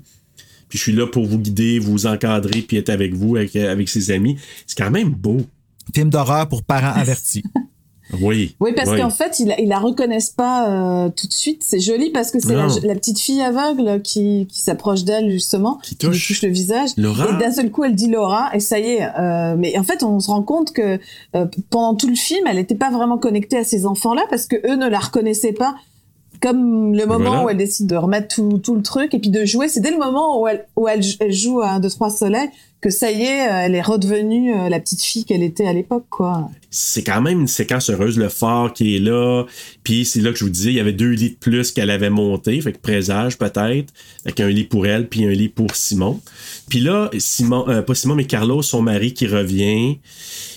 Puis 0.69 0.77
je 0.77 0.83
suis 0.83 0.93
là 0.93 1.07
pour 1.07 1.25
vous 1.25 1.39
guider, 1.39 1.79
vous 1.79 2.05
encadrer, 2.05 2.61
puis 2.61 2.77
être 2.77 2.89
avec 2.89 3.13
vous, 3.13 3.35
avec, 3.35 3.55
avec 3.55 3.89
ses 3.89 4.11
amis. 4.11 4.37
C'est 4.65 4.77
quand 4.77 4.91
même 4.91 5.09
beau. 5.09 5.41
Film 5.93 6.09
d'horreur 6.09 6.47
pour 6.47 6.63
parents 6.63 6.93
avertis. 6.93 7.43
Oui. 8.21 8.55
Oui, 8.59 8.71
parce 8.75 8.89
oui. 8.89 8.99
qu'en 8.99 9.09
fait, 9.09 9.39
ils, 9.39 9.53
ils 9.59 9.67
la 9.67 9.79
reconnaissent 9.79 10.31
pas 10.31 11.05
euh, 11.05 11.09
tout 11.09 11.27
de 11.27 11.33
suite. 11.33 11.63
C'est 11.63 11.79
joli 11.79 12.09
parce 12.09 12.31
que 12.31 12.39
c'est 12.39 12.55
la, 12.55 12.95
petite 12.95 13.19
fille 13.19 13.41
aveugle 13.41 14.01
qui, 14.01 14.47
qui 14.49 14.61
s'approche 14.61 15.03
d'elle 15.03 15.29
justement, 15.29 15.77
qui, 15.83 15.91
lui 15.91 15.97
touche 15.97 16.41
le 16.41 16.49
visage. 16.49 16.89
Laura. 16.97 17.27
Et 17.29 17.37
d'un 17.37 17.51
seul 17.51 17.69
coup, 17.71 17.83
elle 17.83 17.95
dit 17.95 18.09
Laura, 18.09 18.49
et 18.53 18.59
ça 18.59 18.79
y 18.79 18.93
est. 18.93 19.03
euh, 19.03 19.55
mais 19.57 19.77
en 19.77 19.83
fait, 19.83 20.03
on 20.03 20.19
se 20.19 20.27
rend 20.29 20.41
compte 20.41 20.73
que 20.73 20.99
euh, 21.35 21.45
pendant 21.69 21.95
tout 21.95 22.09
le 22.09 22.15
film, 22.15 22.45
elle 22.47 22.57
n'était 22.57 22.75
pas 22.75 22.89
vraiment 22.89 23.17
connectée 23.17 23.57
à 23.57 23.63
ces 23.63 23.85
enfants-là 23.85 24.23
parce 24.29 24.47
que 24.47 24.55
eux 24.67 24.75
ne 24.75 24.87
la 24.87 24.99
reconnaissaient 24.99 25.53
pas. 25.53 25.75
Comme 26.41 26.95
le 26.95 27.05
moment 27.05 27.29
Voilà. 27.29 27.45
où 27.45 27.49
elle 27.49 27.57
décide 27.57 27.87
de 27.87 27.95
remettre 27.95 28.35
tout, 28.35 28.57
tout 28.59 28.75
le 28.75 28.81
truc 28.81 29.13
et 29.13 29.19
puis 29.19 29.29
de 29.29 29.45
jouer, 29.45 29.67
c'est 29.67 29.79
dès 29.81 29.91
le 29.91 29.97
moment 29.97 30.41
où 30.41 30.47
elle, 30.47 30.65
où 30.75 30.87
elle, 30.87 31.01
elle 31.19 31.31
joue 31.33 31.61
à 31.61 31.69
1, 31.71 31.79
2, 31.79 31.89
3 31.89 32.09
soleil 32.09 32.49
que 32.81 32.89
ça 32.89 33.11
y 33.11 33.23
est, 33.23 33.47
euh, 33.47 33.65
elle 33.65 33.75
est 33.75 33.81
redevenue 33.81 34.53
euh, 34.53 34.69
la 34.69 34.79
petite 34.79 35.01
fille 35.01 35.25
qu'elle 35.25 35.43
était 35.43 35.65
à 35.67 35.73
l'époque, 35.73 36.05
quoi. 36.09 36.49
c'est 36.71 37.03
quand 37.03 37.21
même 37.21 37.41
une 37.41 37.47
séquence 37.47 37.89
heureuse, 37.89 38.17
le 38.17 38.29
phare 38.29 38.71
qui 38.73 38.95
est 38.95 38.99
là. 38.99 39.43
Puis 39.83 40.05
c'est 40.05 40.21
là 40.21 40.31
que 40.31 40.37
je 40.37 40.43
vous 40.45 40.49
disais, 40.49 40.69
il 40.69 40.75
y 40.75 40.79
avait 40.79 40.93
deux 40.93 41.09
lits 41.11 41.31
de 41.31 41.35
plus 41.35 41.71
qu'elle 41.71 41.89
avait 41.89 42.09
monté, 42.09 42.61
fait 42.61 42.71
que 42.73 42.77
présage 42.77 43.37
peut-être, 43.37 43.93
avec 44.25 44.39
un 44.39 44.47
lit 44.49 44.63
pour 44.65 44.85
elle 44.85 45.07
puis 45.09 45.25
un 45.25 45.31
lit 45.31 45.49
pour 45.49 45.75
Simon. 45.75 46.19
Puis 46.69 46.79
là, 46.79 47.09
Simon, 47.17 47.67
euh, 47.67 47.81
pas 47.81 47.95
Simon 47.95 48.15
mais 48.15 48.25
Carlos, 48.25 48.61
son 48.61 48.81
mari 48.81 49.13
qui 49.13 49.27
revient. 49.27 49.97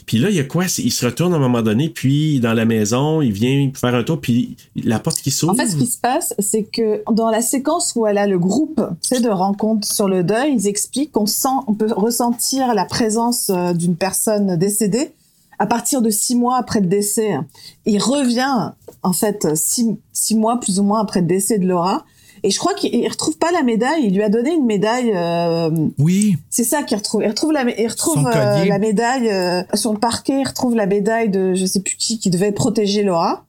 Puis 0.07 0.19
là, 0.19 0.31
il 0.31 0.37
y 0.37 0.41
a 0.41 0.45
quoi? 0.45 0.67
C'est- 0.69 0.83
Il 0.83 0.91
se 0.91 1.07
retourne 1.07 1.33
à 1.33 1.37
un 1.37 1.41
moment 1.41 1.63
donné, 1.63 1.89
puis 1.89 2.41
dans 2.41 2.53
la 2.55 2.65
maison, 2.65 3.23
il 3.23 3.33
vient 3.33 3.71
faire 3.75 3.95
un 3.95 4.03
tour, 4.03 4.21
puis 4.21 4.57
la 4.77 4.99
porte 4.99 5.19
qui 5.23 5.31
s'ouvre. 5.31 5.53
En 5.53 5.57
fait, 5.57 5.69
ce 5.69 5.77
qui 5.77 5.87
se 5.87 5.99
passe, 5.99 6.35
c'est 6.41 6.65
que 6.65 7.03
dans 7.13 7.31
la 7.31 7.41
séquence 7.41 7.93
où 7.97 8.07
elle 8.07 8.19
a 8.19 8.27
le 8.27 8.39
groupe, 8.39 8.81
sais, 9.01 9.21
de 9.21 9.29
rencontres 9.29 9.87
sur 9.91 10.09
le 10.09 10.25
deuil, 10.25 10.55
ils 10.57 10.67
expliquent 10.67 11.13
qu'on 11.13 11.27
sent, 11.27 11.49
on 11.69 11.75
peut 11.75 11.87
ressentir 12.13 12.75
la 12.75 12.85
présence 12.85 13.51
euh, 13.51 13.73
d'une 13.73 13.97
personne 13.97 14.57
décédée 14.57 15.13
à 15.59 15.67
partir 15.67 16.03
de 16.03 16.11
six 16.11 16.35
mois 16.35 16.57
après 16.59 16.81
le 16.81 16.87
décès. 16.87 17.39
Il 17.87 17.99
revient, 18.03 18.73
en 19.03 19.13
fait, 19.13 19.57
six, 19.57 19.87
six 20.13 20.35
mois 20.35 20.61
plus 20.61 20.79
ou 20.79 20.83
moins 20.83 21.01
après 21.01 21.21
le 21.21 21.27
décès 21.27 21.59
de 21.59 21.67
Laura. 21.67 22.05
Et 22.43 22.51
je 22.51 22.59
crois 22.59 22.75
qu'il 22.75 22.93
il 22.95 23.09
retrouve 23.09 23.39
pas 23.39 23.53
la 23.53 23.63
médaille. 23.63 24.07
Il 24.07 24.15
lui 24.15 24.23
a 24.25 24.29
donné 24.29 24.53
une 24.53 24.67
médaille. 24.67 25.13
euh, 25.15 25.71
Oui. 25.99 26.37
c'est 26.51 26.65
ça 26.65 26.83
qu'il 26.83 26.97
retrouve. 26.97 27.23
Il 27.23 27.29
retrouve 27.29 27.53
la, 27.53 27.63
il 27.63 27.87
retrouve 27.89 28.15
Son 28.17 28.27
euh, 28.27 28.65
la 28.65 28.79
médaille 28.79 29.31
euh, 29.31 29.63
sur 29.75 29.93
le 29.93 29.99
parquet. 30.01 30.41
Il 30.41 30.49
retrouve 30.49 30.75
la 30.75 30.87
médaille 30.87 31.29
de 31.31 31.55
je 31.55 31.65
sais 31.65 31.81
plus 31.81 31.95
qui 31.97 32.19
qui 32.19 32.31
devait 32.31 32.51
protéger 32.53 33.05
Laura. 33.05 33.45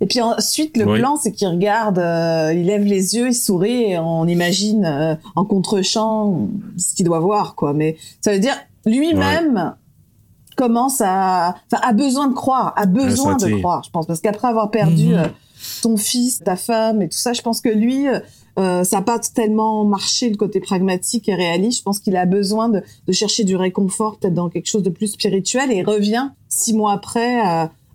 Et 0.00 0.06
puis 0.06 0.20
ensuite, 0.20 0.76
le 0.76 0.86
Oui. 0.86 0.98
plan, 0.98 1.16
c'est 1.16 1.32
qu'il 1.32 1.48
regarde, 1.48 1.98
euh, 1.98 2.52
il 2.54 2.66
lève 2.66 2.84
les 2.84 3.14
yeux, 3.14 3.28
il 3.28 3.34
sourit, 3.34 3.92
et 3.92 3.98
on 3.98 4.26
imagine 4.26 4.84
euh, 4.84 5.14
en 5.36 5.44
contre-champ 5.44 6.48
ce 6.76 6.94
qu'il 6.94 7.06
doit 7.06 7.20
voir, 7.20 7.54
quoi. 7.54 7.72
Mais 7.72 7.96
ça 8.20 8.32
veut 8.32 8.40
dire 8.40 8.56
lui-même 8.86 9.74
commence 10.56 11.00
à, 11.00 11.54
enfin, 11.72 11.82
a 11.82 11.92
besoin 11.92 12.28
de 12.28 12.34
croire, 12.34 12.72
a 12.76 12.86
besoin 12.86 13.32
de 13.32 13.34
Ressentir. 13.44 13.58
croire, 13.58 13.82
je 13.84 13.90
pense, 13.90 14.06
parce 14.06 14.20
qu'après 14.20 14.48
avoir 14.48 14.70
perdu 14.70 15.14
euh, 15.14 15.26
ton 15.82 15.96
fils, 15.96 16.40
ta 16.44 16.54
femme 16.56 17.02
et 17.02 17.08
tout 17.08 17.18
ça, 17.18 17.32
je 17.32 17.42
pense 17.42 17.60
que 17.60 17.68
lui, 17.68 18.06
euh, 18.06 18.84
ça 18.84 18.96
n'a 18.98 19.02
pas 19.02 19.18
tellement 19.18 19.84
marché 19.84 20.30
le 20.30 20.36
côté 20.36 20.60
pragmatique 20.60 21.28
et 21.28 21.34
réaliste. 21.34 21.78
Je 21.78 21.82
pense 21.82 21.98
qu'il 21.98 22.16
a 22.16 22.24
besoin 22.24 22.68
de, 22.68 22.82
de 23.06 23.12
chercher 23.12 23.42
du 23.42 23.56
réconfort, 23.56 24.18
peut-être 24.18 24.34
dans 24.34 24.48
quelque 24.48 24.68
chose 24.68 24.84
de 24.84 24.90
plus 24.90 25.08
spirituel, 25.08 25.72
et 25.72 25.78
il 25.78 25.84
revient 25.84 26.28
six 26.48 26.72
mois 26.72 26.92
après, 26.92 27.40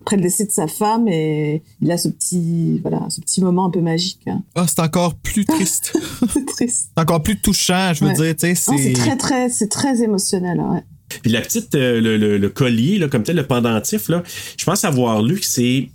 après 0.02 0.16
le 0.16 0.22
décès 0.22 0.44
de 0.46 0.50
sa 0.50 0.66
femme, 0.66 1.06
et 1.08 1.62
il 1.82 1.90
a 1.90 1.98
ce 1.98 2.08
petit, 2.08 2.78
voilà, 2.80 3.06
ce 3.10 3.20
petit 3.20 3.40
moment 3.42 3.66
un 3.66 3.70
peu 3.70 3.80
magique. 3.80 4.20
hein. 4.26 4.42
Ah, 4.54 4.66
c'est 4.68 4.80
encore 4.80 5.14
plus 5.14 5.44
triste. 5.44 5.92
c'est 6.32 6.46
triste. 6.46 6.90
C'est 6.96 7.00
encore 7.02 7.22
plus 7.22 7.38
touchant, 7.40 7.92
je 7.94 8.04
veux 8.04 8.10
Ouais. 8.10 8.16
dire, 8.16 8.36
tu 8.36 8.54
sais. 8.54 8.70
Non, 8.70 8.76
c'est 8.78 8.84
C'est 8.84 8.92
très, 8.94 9.16
très, 9.16 9.48
c'est 9.50 9.68
très 9.68 10.02
émotionnel. 10.02 10.58
hein, 10.60 10.74
ouais. 10.74 10.82
Puis 11.22 11.32
la 11.32 11.40
petite, 11.40 11.74
euh, 11.74 12.00
le, 12.00 12.16
le- 12.16 12.38
le 12.38 12.48
collier, 12.48 12.98
là, 12.98 13.08
comme 13.08 13.24
tel, 13.24 13.36
le 13.36 13.46
pendentif, 13.46 14.08
là, 14.08 14.22
je 14.56 14.64
pense 14.64 14.84
avoir 14.84 15.22
lu 15.22 15.38
que 15.40 15.44
c'est 15.46 15.90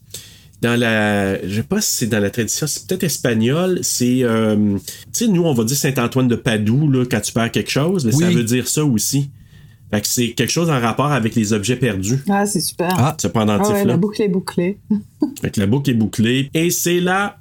dans 0.61 0.77
la. 0.79 1.41
Je 1.47 1.55
sais 1.55 1.63
pas 1.63 1.79
si 1.81 1.95
c'est 1.95 2.07
dans 2.07 2.19
la 2.19 2.29
tradition, 2.29 2.67
c'est 2.67 2.85
peut-être 2.85 3.03
espagnol. 3.05 3.79
C'est. 3.81 4.23
euh, 4.23 4.77
tu 5.13 5.25
sais, 5.25 5.27
nous, 5.27 5.43
on 5.43 5.53
va 5.53 5.63
dire 5.63 5.77
Saint-Antoine 5.77 6.27
de 6.27 6.35
Padoue, 6.35 6.91
là, 6.91 7.05
quand 7.09 7.21
tu 7.21 7.31
perds 7.31 7.51
quelque 7.51 7.71
chose, 7.71 8.05
mais 8.05 8.11
ça 8.11 8.29
veut 8.29 8.43
dire 8.43 8.67
ça 8.67 8.83
aussi. 8.83 9.29
Fait 9.91 10.01
que 10.01 10.07
c'est 10.07 10.31
quelque 10.31 10.51
chose 10.51 10.69
en 10.69 10.79
rapport 10.79 11.11
avec 11.11 11.35
les 11.35 11.53
objets 11.53 11.75
perdus. 11.75 12.19
Ah, 12.29 12.45
c'est 12.45 12.59
super. 12.59 12.89
Ah. 12.97 13.15
Ce 13.21 13.27
Ah 13.27 13.29
pendentif-là. 13.29 13.75
ouais, 13.79 13.85
la 13.85 13.97
boucle 13.97 14.21
est 14.21 14.27
bouclée. 14.27 14.79
Fait 15.41 15.51
que 15.51 15.59
la 15.59 15.67
boucle 15.67 15.89
est 15.91 15.93
bouclée. 15.93 16.49
Et 16.53 16.69
c'est 16.69 16.99
là. 16.99 17.37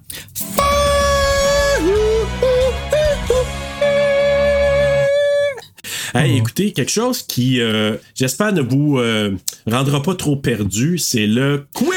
Hey, 6.16 6.36
écoutez, 6.36 6.72
quelque 6.72 6.92
chose 6.92 7.22
qui, 7.24 7.60
euh, 7.60 7.96
j'espère, 8.14 8.52
ne 8.52 8.60
vous 8.62 8.98
euh, 8.98 9.32
rendra 9.66 10.00
pas 10.00 10.14
trop 10.14 10.36
perdu, 10.36 10.96
c'est 10.96 11.26
le 11.26 11.66
quiz! 11.74 11.88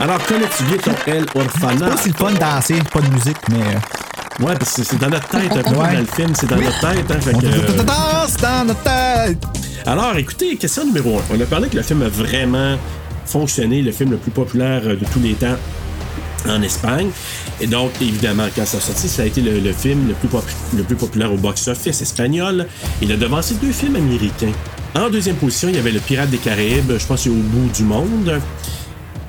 Alors, 0.00 0.24
connais-tu 0.26 0.64
bien 0.64 0.76
ton 0.78 0.92
El 1.06 1.26
pas 1.26 1.96
si 1.98 2.08
le 2.08 2.14
fun 2.14 2.32
de 2.32 2.38
danser, 2.38 2.74
pas 2.92 3.00
de 3.00 3.10
musique, 3.14 3.36
mais. 3.50 3.58
Ouais, 4.40 4.54
parce 4.58 4.74
que 4.74 4.82
c'est 4.84 4.98
dans 4.98 5.10
notre 5.10 5.28
tête, 5.28 5.52
un 5.52 5.62
peu 5.62 5.70
Ouais. 5.76 5.92
dans 5.94 6.00
le 6.00 6.06
film, 6.06 6.32
c'est 6.34 6.48
dans 6.48 6.56
notre 6.56 6.80
tête. 6.80 7.10
Hein, 7.10 7.20
fait 7.20 7.32
que, 7.32 7.46
euh, 7.46 7.82
dans 8.42 8.64
notre 8.64 8.82
tête. 8.82 9.38
Alors, 9.86 10.16
écoutez, 10.16 10.56
question 10.56 10.84
numéro 10.86 11.18
1. 11.18 11.22
On 11.36 11.40
a 11.40 11.44
parlé 11.44 11.68
que 11.68 11.76
le 11.76 11.82
film 11.82 12.02
a 12.02 12.08
vraiment 12.08 12.76
fonctionné, 13.26 13.82
le 13.82 13.92
film 13.92 14.10
le 14.12 14.16
plus 14.16 14.30
populaire 14.30 14.82
euh, 14.84 14.96
de 14.96 15.04
tous 15.12 15.20
les 15.20 15.34
temps 15.34 15.56
en 16.48 16.60
Espagne. 16.62 17.08
Et 17.60 17.66
donc, 17.66 17.90
évidemment, 18.00 18.46
quand 18.56 18.66
ça 18.66 18.78
a 18.78 18.80
sorti, 18.80 19.08
ça 19.08 19.22
a 19.22 19.26
été 19.26 19.40
le, 19.40 19.60
le 19.60 19.72
film 19.72 20.08
le 20.08 20.14
plus, 20.14 20.28
le 20.76 20.82
plus 20.82 20.96
populaire 20.96 21.32
au 21.32 21.36
box-office 21.36 22.00
espagnol. 22.02 22.66
Il 23.00 23.12
a 23.12 23.16
devancé 23.16 23.54
deux 23.62 23.70
films 23.72 23.96
américains. 23.96 24.52
En 24.94 25.08
deuxième 25.08 25.36
position, 25.36 25.68
il 25.68 25.76
y 25.76 25.78
avait 25.78 25.92
Le 25.92 26.00
Pirate 26.00 26.30
des 26.30 26.38
Caraïbes, 26.38 26.92
je 26.98 27.06
pense 27.06 27.26
Au 27.26 27.30
bout 27.32 27.70
du 27.74 27.82
monde. 27.84 28.40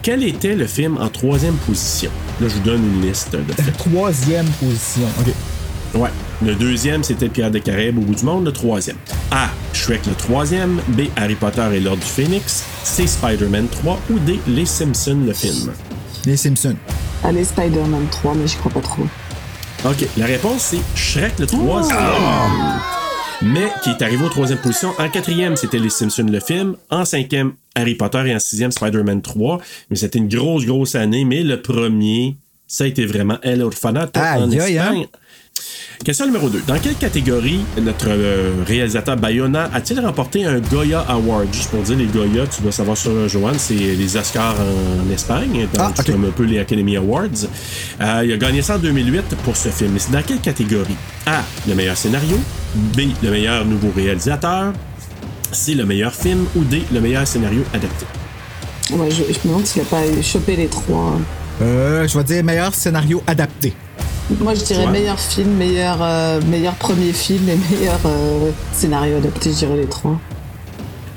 Quel 0.04 0.22
était 0.22 0.56
le 0.56 0.68
film 0.68 0.98
en 0.98 1.08
troisième 1.08 1.56
position? 1.56 2.12
Là, 2.42 2.50
je 2.50 2.56
vous 2.56 2.60
donne 2.60 2.84
une 2.84 3.08
liste 3.08 3.32
de 3.32 3.54
films. 3.54 3.72
Troisième 3.78 4.46
position. 4.48 5.08
OK. 5.22 6.02
Ouais. 6.02 6.10
Le 6.46 6.56
deuxième, 6.56 7.06
c'était 7.06 7.30
Pirates 7.30 7.54
des 7.54 7.62
Caraïbes 7.62 7.98
au 7.98 8.02
bout 8.02 8.16
du 8.16 8.26
monde. 8.26 8.44
Le 8.44 8.52
troisième. 8.52 8.98
A. 9.32 9.48
Shrek 9.72 10.06
le 10.06 10.14
troisième. 10.16 10.82
B. 10.90 11.04
Harry 11.16 11.36
Potter 11.36 11.66
et 11.74 11.80
l'Ordre 11.80 12.04
du 12.04 12.10
Phénix. 12.10 12.66
C. 12.84 13.08
Spider-Man 13.08 13.68
3. 13.70 13.98
Ou 14.10 14.20
D. 14.20 14.42
Les 14.46 14.66
Simpsons, 14.66 15.22
le 15.26 15.32
film? 15.32 15.72
Les 16.26 16.36
Simpsons. 16.36 16.76
Allez, 17.24 17.46
Spider-Man 17.46 18.08
3, 18.12 18.34
mais 18.36 18.46
j'y 18.46 18.58
crois 18.58 18.74
pas 18.74 18.82
trop. 18.82 19.08
OK. 19.86 20.06
La 20.18 20.26
réponse, 20.26 20.72
c'est 20.72 20.82
Shrek 21.00 21.40
le 21.40 21.48
troisième. 21.48 21.98
Mais 23.44 23.68
qui 23.84 23.90
est 23.90 24.02
arrivé 24.02 24.24
aux 24.24 24.30
troisième 24.30 24.60
position. 24.60 24.94
En 24.98 25.10
quatrième, 25.10 25.58
c'était 25.58 25.78
Les 25.78 25.90
Simpsons, 25.90 26.28
le 26.32 26.40
film. 26.40 26.78
En 26.90 27.04
cinquième, 27.04 27.54
Harry 27.76 27.96
Potter. 27.96 28.24
Et 28.28 28.36
en 28.36 28.40
sixième, 28.40 28.72
Spider-Man 28.72 29.22
3. 29.22 29.60
Mais 29.90 29.98
c'était 29.98 30.20
une 30.20 30.30
grosse, 30.30 30.66
grosse 30.66 30.96
année. 30.96 31.26
Mais 31.26 31.44
le 31.44 31.62
premier, 31.62 32.38
ça 32.68 32.86
a 32.86 32.88
été 32.88 33.06
vraiment 33.06 33.38
El 33.42 33.62
Orfanato 33.62 34.18
en 34.20 34.50
Aïe, 34.50 34.60
aïe, 34.60 34.78
hein? 34.78 35.04
Question 36.04 36.26
numéro 36.26 36.50
2. 36.50 36.64
Dans 36.68 36.78
quelle 36.80 36.96
catégorie 36.96 37.62
notre 37.82 38.08
euh, 38.10 38.52
réalisateur 38.68 39.16
Bayona 39.16 39.70
a-t-il 39.74 40.00
remporté 40.02 40.44
un 40.46 40.60
Goya 40.60 41.00
Award? 41.08 41.48
Juste 41.54 41.70
pour 41.70 41.82
dire, 41.82 41.96
les 41.98 42.08
Goya, 42.08 42.46
tu 42.48 42.62
dois 42.62 42.74
savoir 42.74 42.98
ça, 42.98 43.10
Joanne, 43.28 43.56
c'est 43.58 43.74
les 43.74 44.18
Oscars 44.18 44.56
en 44.60 45.14
Espagne, 45.14 45.68
donc 45.74 45.94
Ah, 45.98 46.04
comme 46.06 46.26
un 46.26 46.32
peu 46.32 46.44
les 46.44 46.60
Academy 46.60 46.98
Awards. 46.98 47.28
Euh, 48.02 48.22
il 48.26 48.34
a 48.34 48.38
gagné 48.38 48.62
ça 48.62 48.76
en 48.76 48.80
2008 48.80 49.36
pour 49.46 49.56
ce 49.56 49.70
film. 49.70 49.94
C'est 49.98 50.12
dans 50.12 50.22
quelle 50.24 50.40
catégorie? 50.42 50.96
A. 51.26 51.42
Le 51.68 51.74
meilleur 51.76 51.96
scénario. 51.96 52.38
B. 52.76 53.02
Le 53.24 53.32
meilleur 53.32 53.64
nouveau 53.66 53.92
réalisateur. 53.96 54.74
C. 55.54 55.74
Le 55.74 55.86
meilleur 55.86 56.14
film. 56.14 56.46
Ou 56.58 56.64
D. 56.66 56.84
Le 56.92 57.00
meilleur 57.00 57.26
scénario 57.26 57.64
adapté. 57.74 58.06
Ouais, 58.92 59.10
je, 59.10 59.24
je 59.32 59.40
me 59.48 59.54
demande 59.54 59.66
s'il 59.66 59.82
a 59.84 59.86
pas 59.86 60.02
chopé 60.22 60.58
les 60.58 60.68
trois. 60.68 61.18
Euh, 61.62 62.06
je 62.08 62.18
vais 62.18 62.24
dire 62.26 62.44
meilleur 62.44 62.74
scénario 62.74 63.24
adapté. 63.26 63.74
Moi, 64.40 64.56
je 64.56 64.64
dirais 64.64 64.86
Ouais. 64.86 64.92
meilleur 64.92 65.20
film, 65.20 65.52
meilleur, 65.56 65.98
euh, 66.02 66.42
meilleur 66.50 66.76
premier 66.76 67.14
film 67.14 67.48
et 67.50 67.58
meilleur 67.76 68.00
euh, 68.06 68.52
scénario 68.72 69.18
adapté, 69.18 69.52
je 69.52 69.58
dirais 69.58 69.78
les 69.78 69.86
trois. 69.88 70.20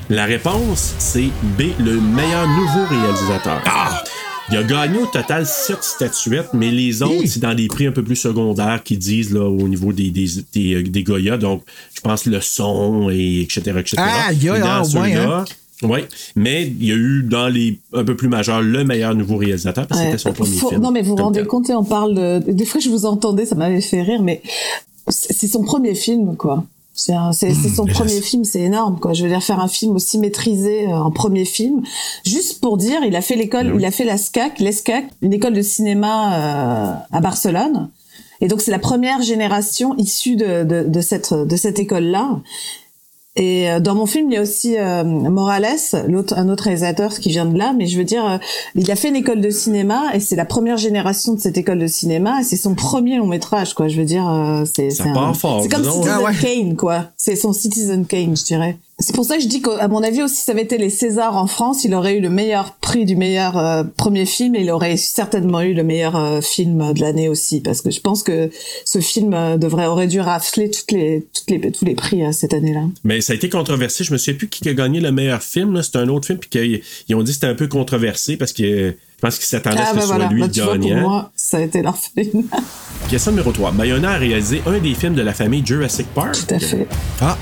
La 0.09 0.25
réponse, 0.25 0.95
c'est 0.99 1.31
B, 1.59 1.63
le 1.81 2.01
meilleur 2.01 2.47
nouveau 2.49 2.85
réalisateur. 2.89 3.61
Il 4.51 4.57
a 4.57 4.63
gagné 4.63 4.99
au 4.99 5.07
total 5.07 5.45
7 5.45 5.83
statuettes, 5.83 6.51
mais 6.55 6.71
les 6.71 7.03
autres, 7.03 7.27
c'est 7.27 7.41
dans 7.41 7.55
des 7.55 7.67
prix 7.67 7.87
un 7.89 7.93
peu 7.93 8.05
plus 8.05 8.15
secondaires 8.15 8.81
qui 8.85 8.97
disent 8.97 9.33
là, 9.33 9.41
au 9.45 9.67
niveau 9.67 9.93
des, 9.93 10.11
des, 10.11 10.27
des, 10.53 10.75
euh, 10.75 10.83
des 10.85 11.03
Goya. 11.03 11.37
Donc, 11.37 11.65
je 11.95 12.01
pense 12.01 12.27
le 12.27 12.41
son, 12.41 13.11
et 13.11 13.41
etc. 13.41 13.63
etc. 13.79 13.97
Ah, 13.99 14.29
il 14.33 14.45
y 14.45 14.49
a, 14.49 14.53
Mais 14.53 14.61
dans 14.61 14.67
ah, 14.67 14.83
ouais, 14.83 15.13
ceux-là, 15.15 15.45
Oui, 15.83 16.01
mais 16.37 16.63
il 16.67 16.85
y 16.87 16.93
a 16.93 16.95
eu 16.95 17.23
dans 17.23 17.49
les 17.49 17.79
un 17.93 18.05
peu 18.05 18.17
plus 18.17 18.29
majeurs 18.29 18.63
le 18.63 18.83
meilleur 18.85 19.15
nouveau 19.15 19.37
réalisateur 19.37 19.87
parce 19.87 20.01
que 20.01 20.07
Ouais. 20.07 20.13
c'était 20.13 20.23
son 20.23 20.33
premier 20.33 20.57
Faut- 20.57 20.69
film. 20.71 20.81
Non, 20.81 20.91
mais 20.91 21.03
vous 21.03 21.15
vous 21.17 21.23
rendez 21.23 21.41
tel. 21.41 21.47
compte, 21.49 21.69
on 21.71 21.85
parle 21.85 22.15
de... 22.15 22.51
Des 22.53 22.65
fois, 22.65 22.81
je 22.81 22.89
vous 22.89 23.05
entendais, 23.05 23.45
ça 23.45 23.55
m'avait 23.57 23.81
fait 23.83 24.01
rire, 24.03 24.23
mais 24.23 24.41
c'est 25.09 25.47
son 25.49 25.63
premier 25.63 25.95
film, 25.95 26.37
quoi. 26.37 26.65
C'est 26.95 27.13
son 27.53 27.87
je 27.87 27.93
premier 27.93 28.23
film, 28.23 28.45
c'est 28.45 28.63
énorme, 28.63 28.99
quoi. 28.99 29.13
Je 29.13 29.23
veux 29.23 29.29
dire, 29.29 29.43
faire 29.43 29.61
un 29.61 29.69
film 29.69 29.95
aussi 29.97 30.19
maîtrisé 30.19 30.87
euh, 30.87 30.97
en 30.97 31.11
premier 31.11 31.45
film. 31.45 31.83
Juste 32.25 32.63
pour 32.63 32.79
dire, 32.79 33.01
il 33.07 33.15
a 33.15 33.21
fait 33.21 33.37
l'école, 33.37 33.71
oui. 33.73 33.83
il 33.83 33.85
a 33.85 33.91
fait 33.91 34.05
la 34.07 34.17
SCAC, 34.17 34.59
l'ESCAC, 34.61 35.05
une 35.21 35.35
école 35.35 35.53
de 35.53 35.61
cinéma 35.61 36.33
euh, 36.35 36.93
à 37.13 37.21
Barcelone. 37.21 37.91
Et 38.41 38.49
donc, 38.49 38.63
c'est 38.63 38.71
la 38.71 38.79
première 38.79 39.21
génération 39.21 39.95
issue 39.99 40.37
de, 40.37 40.65
de, 40.65 40.85
de 40.89 41.01
cette, 41.03 41.35
de 41.35 41.57
cette 41.57 41.79
école-là. 41.79 42.41
Et 43.39 43.71
euh, 43.71 43.81
dans 43.81 43.95
mon 43.95 44.07
film, 44.07 44.31
il 44.31 44.35
y 44.35 44.39
a 44.39 44.43
aussi 44.43 44.79
euh, 44.79 45.05
Morales, 45.05 45.67
l'autre, 46.09 46.35
un 46.39 46.49
autre 46.49 46.65
réalisateur 46.65 47.13
qui 47.13 47.29
vient 47.29 47.45
de 47.45 47.57
là. 47.59 47.75
Mais 47.77 47.87
je 47.87 47.99
veux 47.99 48.05
dire, 48.05 48.25
euh, 48.25 48.39
il 48.75 48.91
a 48.91 48.97
fait 48.97 49.09
une 49.09 49.17
école 49.17 49.43
de 49.43 49.51
cinéma 49.51 50.05
et 50.15 50.21
c'est 50.21 50.37
la 50.37 50.47
première 50.47 50.79
génération 50.79 51.35
de 51.35 51.41
cette 51.41 51.59
école 51.59 51.79
de 51.79 51.87
cinéma 51.87 52.41
et 52.41 52.45
c'est 52.45 52.57
son 52.57 52.75
premier 52.75 53.17
long 53.19 53.27
métrage, 53.27 53.75
quoi. 53.75 53.89
Je 53.89 53.99
veux 53.99 54.07
dire, 54.07 54.27
euh, 54.29 54.65
c'est 54.65 54.89
c'est 54.91 55.03
un- 55.03 55.35
fort, 55.35 55.61
C'est 55.63 55.69
comme. 55.69 55.85
Citizen 55.85 56.13
Ah 56.17 56.23
ouais. 56.23 56.33
Kane, 56.41 56.77
quoi. 56.77 57.05
C'est 57.19 57.37
son 57.37 57.53
Citizen 57.53 58.07
Kane, 58.07 58.37
je 58.37 58.45
dirais. 58.45 58.79
C'est 58.99 59.15
pour 59.15 59.27
ça 59.27 59.37
que 59.37 59.43
je 59.43 59.49
dis 59.49 59.61
qu'à 59.61 59.89
mon 59.89 60.03
avis 60.03 60.23
aussi, 60.23 60.37
ça 60.37 60.53
avait 60.53 60.63
été 60.63 60.79
les 60.79 60.89
Césars 60.89 61.37
en 61.37 61.47
France, 61.47 61.85
il 61.85 61.93
aurait 61.93 62.17
eu 62.17 62.21
le 62.23 62.31
meilleur 62.31 62.77
prix 62.77 63.05
du 63.05 63.15
meilleur 63.15 63.59
euh, 63.59 63.85
premier 63.85 64.25
film 64.25 64.55
et 64.55 64.63
il 64.63 64.71
aurait 64.71 64.97
certainement 64.97 65.61
eu 65.61 65.75
le 65.75 65.85
meilleur 65.85 66.17
euh, 66.17 66.41
film 66.41 66.95
de 66.95 67.01
l'année 67.03 67.29
aussi, 67.29 67.61
parce 67.61 67.83
que 67.83 67.91
je 67.91 68.01
pense 68.01 68.23
que 68.23 68.51
ce 68.87 69.01
film 69.03 69.35
euh, 69.35 69.59
devrait 69.59 69.85
aurait 69.85 70.07
dû 70.07 70.19
rafler 70.19 70.71
toutes 70.71 70.93
les, 70.93 71.27
toutes 71.35 71.51
les, 71.51 71.71
tous 71.71 71.85
les 71.85 71.95
prix 71.95 72.23
cette 72.33 72.55
année-là. 72.55 72.85
Mais 73.05 73.21
ça 73.21 73.35
a 73.35 73.37
été 73.37 73.51
controversé. 73.51 74.03
Je 74.03 74.15
me 74.15 74.17
souviens 74.17 74.39
plus 74.39 74.49
qui 74.49 74.67
a 74.67 74.73
gagné 74.73 75.01
le 75.01 75.13
meilleur 75.13 75.43
film. 75.43 75.83
C'est 75.83 75.97
un 75.97 76.09
autre 76.09 76.27
film, 76.27 76.39
puis 76.39 76.83
ils 77.09 77.15
ont 77.15 77.23
dit 77.23 77.33
que 77.33 77.35
c'était 77.35 77.49
un 77.49 77.55
peu 77.55 77.69
controversé 77.69 78.39
parce 78.39 78.55
que 78.55 78.63
je 78.63 79.21
pense 79.21 79.37
qu'ils 79.37 79.45
s'attendaient 79.45 79.79
à 79.79 79.89
ce 79.89 79.95
que 79.95 80.01
ce 80.01 80.13
ah, 80.13 80.19
ben 80.19 80.27
soit 80.27 80.33
lui 80.33 80.41
bah, 80.41 80.47
le 80.47 80.79
gagnant. 80.79 81.01
pour 81.01 81.09
moi, 81.11 81.33
ça 81.37 81.59
a 81.59 81.61
été 81.61 81.83
l'orphelinat. 81.83 82.45
Question 83.11 83.33
numéro 83.33 83.53
3. 83.53 83.73
Bayona 83.73 84.13
a 84.13 84.17
réalisé 84.17 84.63
un 84.65 84.79
des 84.79 84.95
films 84.95 85.15
de 85.15 85.23
la 85.23 85.35
famille 85.35 85.65
Jurassic 85.67 86.07
Park. 86.15 86.35
Tout 86.47 86.55
à 86.55 86.59
fait. 86.59 86.87
Ah. 87.21 87.37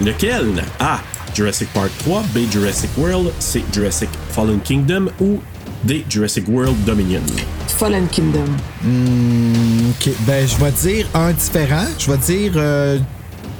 Lequel? 0.00 0.62
A. 0.78 1.00
Jurassic 1.34 1.68
Park 1.72 1.90
3, 1.98 2.22
B. 2.34 2.38
Jurassic 2.50 2.90
World, 2.96 3.32
C. 3.38 3.62
Jurassic 3.72 4.08
Fallen 4.30 4.60
Kingdom 4.60 5.08
ou 5.20 5.40
D. 5.84 6.04
Jurassic 6.08 6.48
World 6.48 6.76
Dominion. 6.84 7.22
Fallen 7.68 8.08
Kingdom. 8.08 8.46
Hmm, 8.82 9.90
ok, 9.90 10.10
ben 10.26 10.46
je 10.46 10.56
vais 10.56 10.72
dire 10.72 11.06
un 11.14 11.32
différent. 11.32 11.86
Je 11.98 12.10
vais 12.10 12.18
dire 12.18 12.52
euh, 12.56 12.98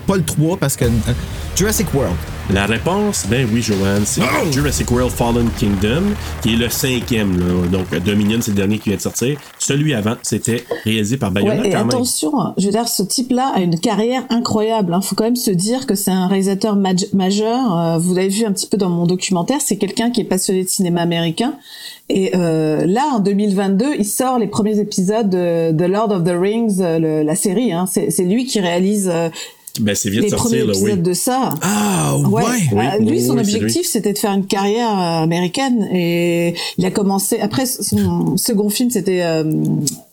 pas 0.07 0.17
le 0.17 0.25
3 0.25 0.57
parce 0.57 0.77
que. 0.77 0.85
euh, 0.87 0.89
Jurassic 1.57 1.93
World. 1.95 2.17
La 2.53 2.67
réponse, 2.67 3.27
ben 3.31 3.47
oui, 3.53 3.63
Joanne, 3.63 4.03
c'est 4.05 4.23
Oh! 4.23 4.51
Jurassic 4.51 4.91
World 4.91 5.13
Fallen 5.13 5.49
Kingdom, 5.59 6.03
qui 6.43 6.55
est 6.55 6.57
le 6.57 6.69
cinquième. 6.69 7.39
Là. 7.39 7.69
Donc, 7.71 7.95
Dominion, 8.05 8.39
c'est 8.41 8.51
le 8.51 8.57
dernier 8.57 8.79
qui 8.79 8.89
vient 8.89 8.97
de 8.97 9.03
sortir. 9.03 9.39
Celui 9.61 9.95
avant, 9.95 10.15
c'était 10.23 10.65
réalisé 10.85 11.17
par 11.17 11.31
Bayona 11.31 11.61
Ouais, 11.61 11.69
et 11.69 11.71
quand 11.71 11.87
attention, 11.87 12.41
hein, 12.41 12.55
je 12.59 12.67
veux 12.67 12.73
dire, 12.73 12.89
ce 12.89 13.05
type-là 13.05 13.53
a 13.55 13.61
une 13.61 13.79
carrière 13.79 14.25
incroyable. 14.31 14.99
Il 15.01 15.05
faut 15.07 15.15
quand 15.15 15.25
même 15.25 15.37
se 15.37 15.53
dire 15.53 15.87
que 15.87 15.95
c'est 15.95 16.11
un 16.11 16.27
réalisateur 16.27 16.75
maj- 16.77 17.15
majeur. 17.15 17.79
Euh, 17.79 17.99
vous 17.99 18.15
l'avez 18.17 18.29
vu 18.29 18.45
un 18.45 18.53
petit 18.53 18.67
peu 18.67 18.77
dans 18.77 18.91
mon 18.91 19.07
documentaire. 19.07 19.59
C'est 19.65 19.77
quelqu'un 19.77 20.11
qui 20.11 20.21
est 20.21 20.25
passionné 20.25 20.65
de 20.65 20.69
cinéma 20.69 21.03
américain. 21.03 21.55
Et 22.09 22.33
euh, 22.35 22.85
là, 22.85 23.05
en 23.15 23.21
2022, 23.21 23.95
il 23.97 24.05
sort 24.05 24.41
les 24.41 24.49
premiers 24.49 24.81
épisodes 24.81 25.31
de, 25.31 25.71
de 25.71 25.85
Lord 25.85 26.11
of 26.11 26.25
the 26.25 26.35
Rings, 26.37 26.81
euh, 26.81 26.99
le- 26.99 27.23
la 27.23 27.37
série. 27.37 27.73
Hein. 27.73 27.87
C'est 27.89 28.11
c'est 28.11 28.25
lui 28.25 28.45
qui 28.45 28.59
réalise 28.59 29.09
euh, 29.13 29.29
Ben, 29.79 29.95
c'est 29.95 30.11
vite 30.11 30.23
les 30.23 30.29
sorti, 30.31 30.45
premiers 30.47 30.59
là, 30.65 30.73
épisodes 30.73 30.91
oui. 30.99 31.03
de 31.03 31.13
ça. 31.13 31.51
Ah, 31.63 32.17
Ouais. 32.19 32.43
Oui, 32.73 32.79
Euh, 32.85 32.99
lui, 32.99 33.11
oui, 33.11 33.25
son 33.25 33.35
oui, 33.35 33.41
objectif, 33.41 33.87
c'était 33.87 34.13
de 34.13 34.19
faire 34.19 34.33
une 34.33 34.47
carrière 34.47 34.91
euh, 34.91 35.23
américaine 35.23 35.89
et 35.93 36.55
il 36.77 36.85
a 36.85 36.91
commencé. 36.91 37.39
Après, 37.41 37.67
son 37.67 38.37
second 38.37 38.69
film, 38.69 38.91
c'était 38.91 39.23
euh, 39.23 39.45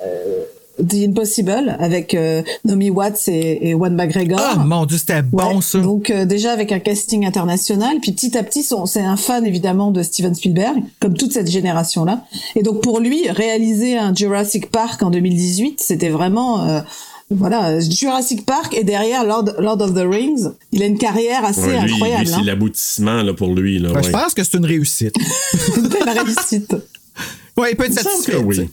euh, 0.06 0.44
The 0.88 1.08
Impossible 1.10 1.76
avec 1.80 2.14
euh, 2.14 2.44
Naomi 2.64 2.92
Watts 2.92 3.28
et, 3.30 3.70
et 3.70 3.72
Juan 3.72 3.96
McGregor. 3.96 4.40
Ah, 4.40 4.58
mon 4.64 4.86
Dieu, 4.86 5.00
c'était 5.00 5.24
bon, 5.24 5.56
Ouais, 5.56 5.62
ça. 5.62 5.80
Donc 5.80 6.12
euh, 6.12 6.26
déjà 6.26 6.52
avec 6.52 6.72
un 6.72 6.78
casting 6.80 7.26
international, 7.26 7.98
puis 8.00 8.12
petit 8.12 8.38
à 8.38 8.44
petit, 8.44 8.62
son- 8.62 8.86
c'est 8.86 9.02
un 9.02 9.18
fan 9.18 9.44
évidemment 9.46 9.90
de 9.90 10.04
Steven 10.04 10.36
Spielberg, 10.36 10.78
comme 11.00 11.16
toute 11.16 11.34
cette 11.34 11.50
génération-là. 11.50 12.24
Et 12.56 12.62
donc 12.62 12.82
pour 12.84 13.00
lui, 13.00 13.28
réaliser 13.30 13.98
un 13.98 14.14
Jurassic 14.14 14.70
Park 14.70 15.02
en 15.02 15.10
2018, 15.10 15.80
c'était 15.82 16.10
vraiment 16.10 16.68
euh, 16.68 16.82
voilà 17.30 17.80
Jurassic 17.80 18.46
Park 18.46 18.74
et 18.78 18.84
derrière 18.84 19.26
Lord, 19.26 19.46
Lord 19.60 19.82
of 19.82 19.94
the 19.94 20.06
Rings, 20.10 20.48
il 20.72 20.82
a 20.82 20.86
une 20.86 20.98
carrière 20.98 21.44
assez 21.44 21.62
Ouais, 21.62 21.82
lui, 21.82 21.92
incroyable. 21.94 22.24
lui, 22.24 22.30
c'est 22.30 22.36
hein. 22.36 22.44
l'aboutissement 22.46 23.22
là, 23.24 23.34
pour 23.34 23.54
lui. 23.54 23.80
Là, 23.80 23.90
Ben, 23.90 23.96
ouais. 23.98 24.04
Je 24.04 24.10
pense 24.12 24.34
que 24.34 24.44
c'est 24.44 24.58
une 24.58 24.66
réussite. 24.66 25.16
une 25.78 25.88
belle 25.90 26.10
réussite. 26.10 26.74
ouais, 27.58 27.72
il 27.72 27.76
peut 27.76 27.86
être 27.86 27.94
satisfait. 28.00 28.32
que 28.34 28.38
oui. 28.38 28.70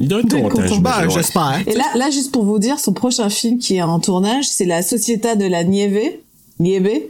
Il 0.00 0.06
doit 0.06 0.20
être 0.20 0.28
Doit 0.28 0.38
être 0.38 0.48
content, 0.50 0.68
content. 0.76 1.10
j'espère. 1.10 1.60
Et 1.66 1.74
là, 1.74 1.84
là, 1.96 2.08
juste 2.10 2.30
pour 2.30 2.44
vous 2.44 2.60
dire, 2.60 2.78
son 2.78 2.92
prochain 2.92 3.28
film 3.30 3.58
qui 3.58 3.74
est 3.76 3.82
en 3.82 3.98
tournage, 3.98 4.44
c'est 4.48 4.64
La 4.64 4.82
Société 4.82 5.34
de 5.34 5.44
la 5.46 5.64
Nieve. 5.64 5.98
Nieve. 6.60 7.02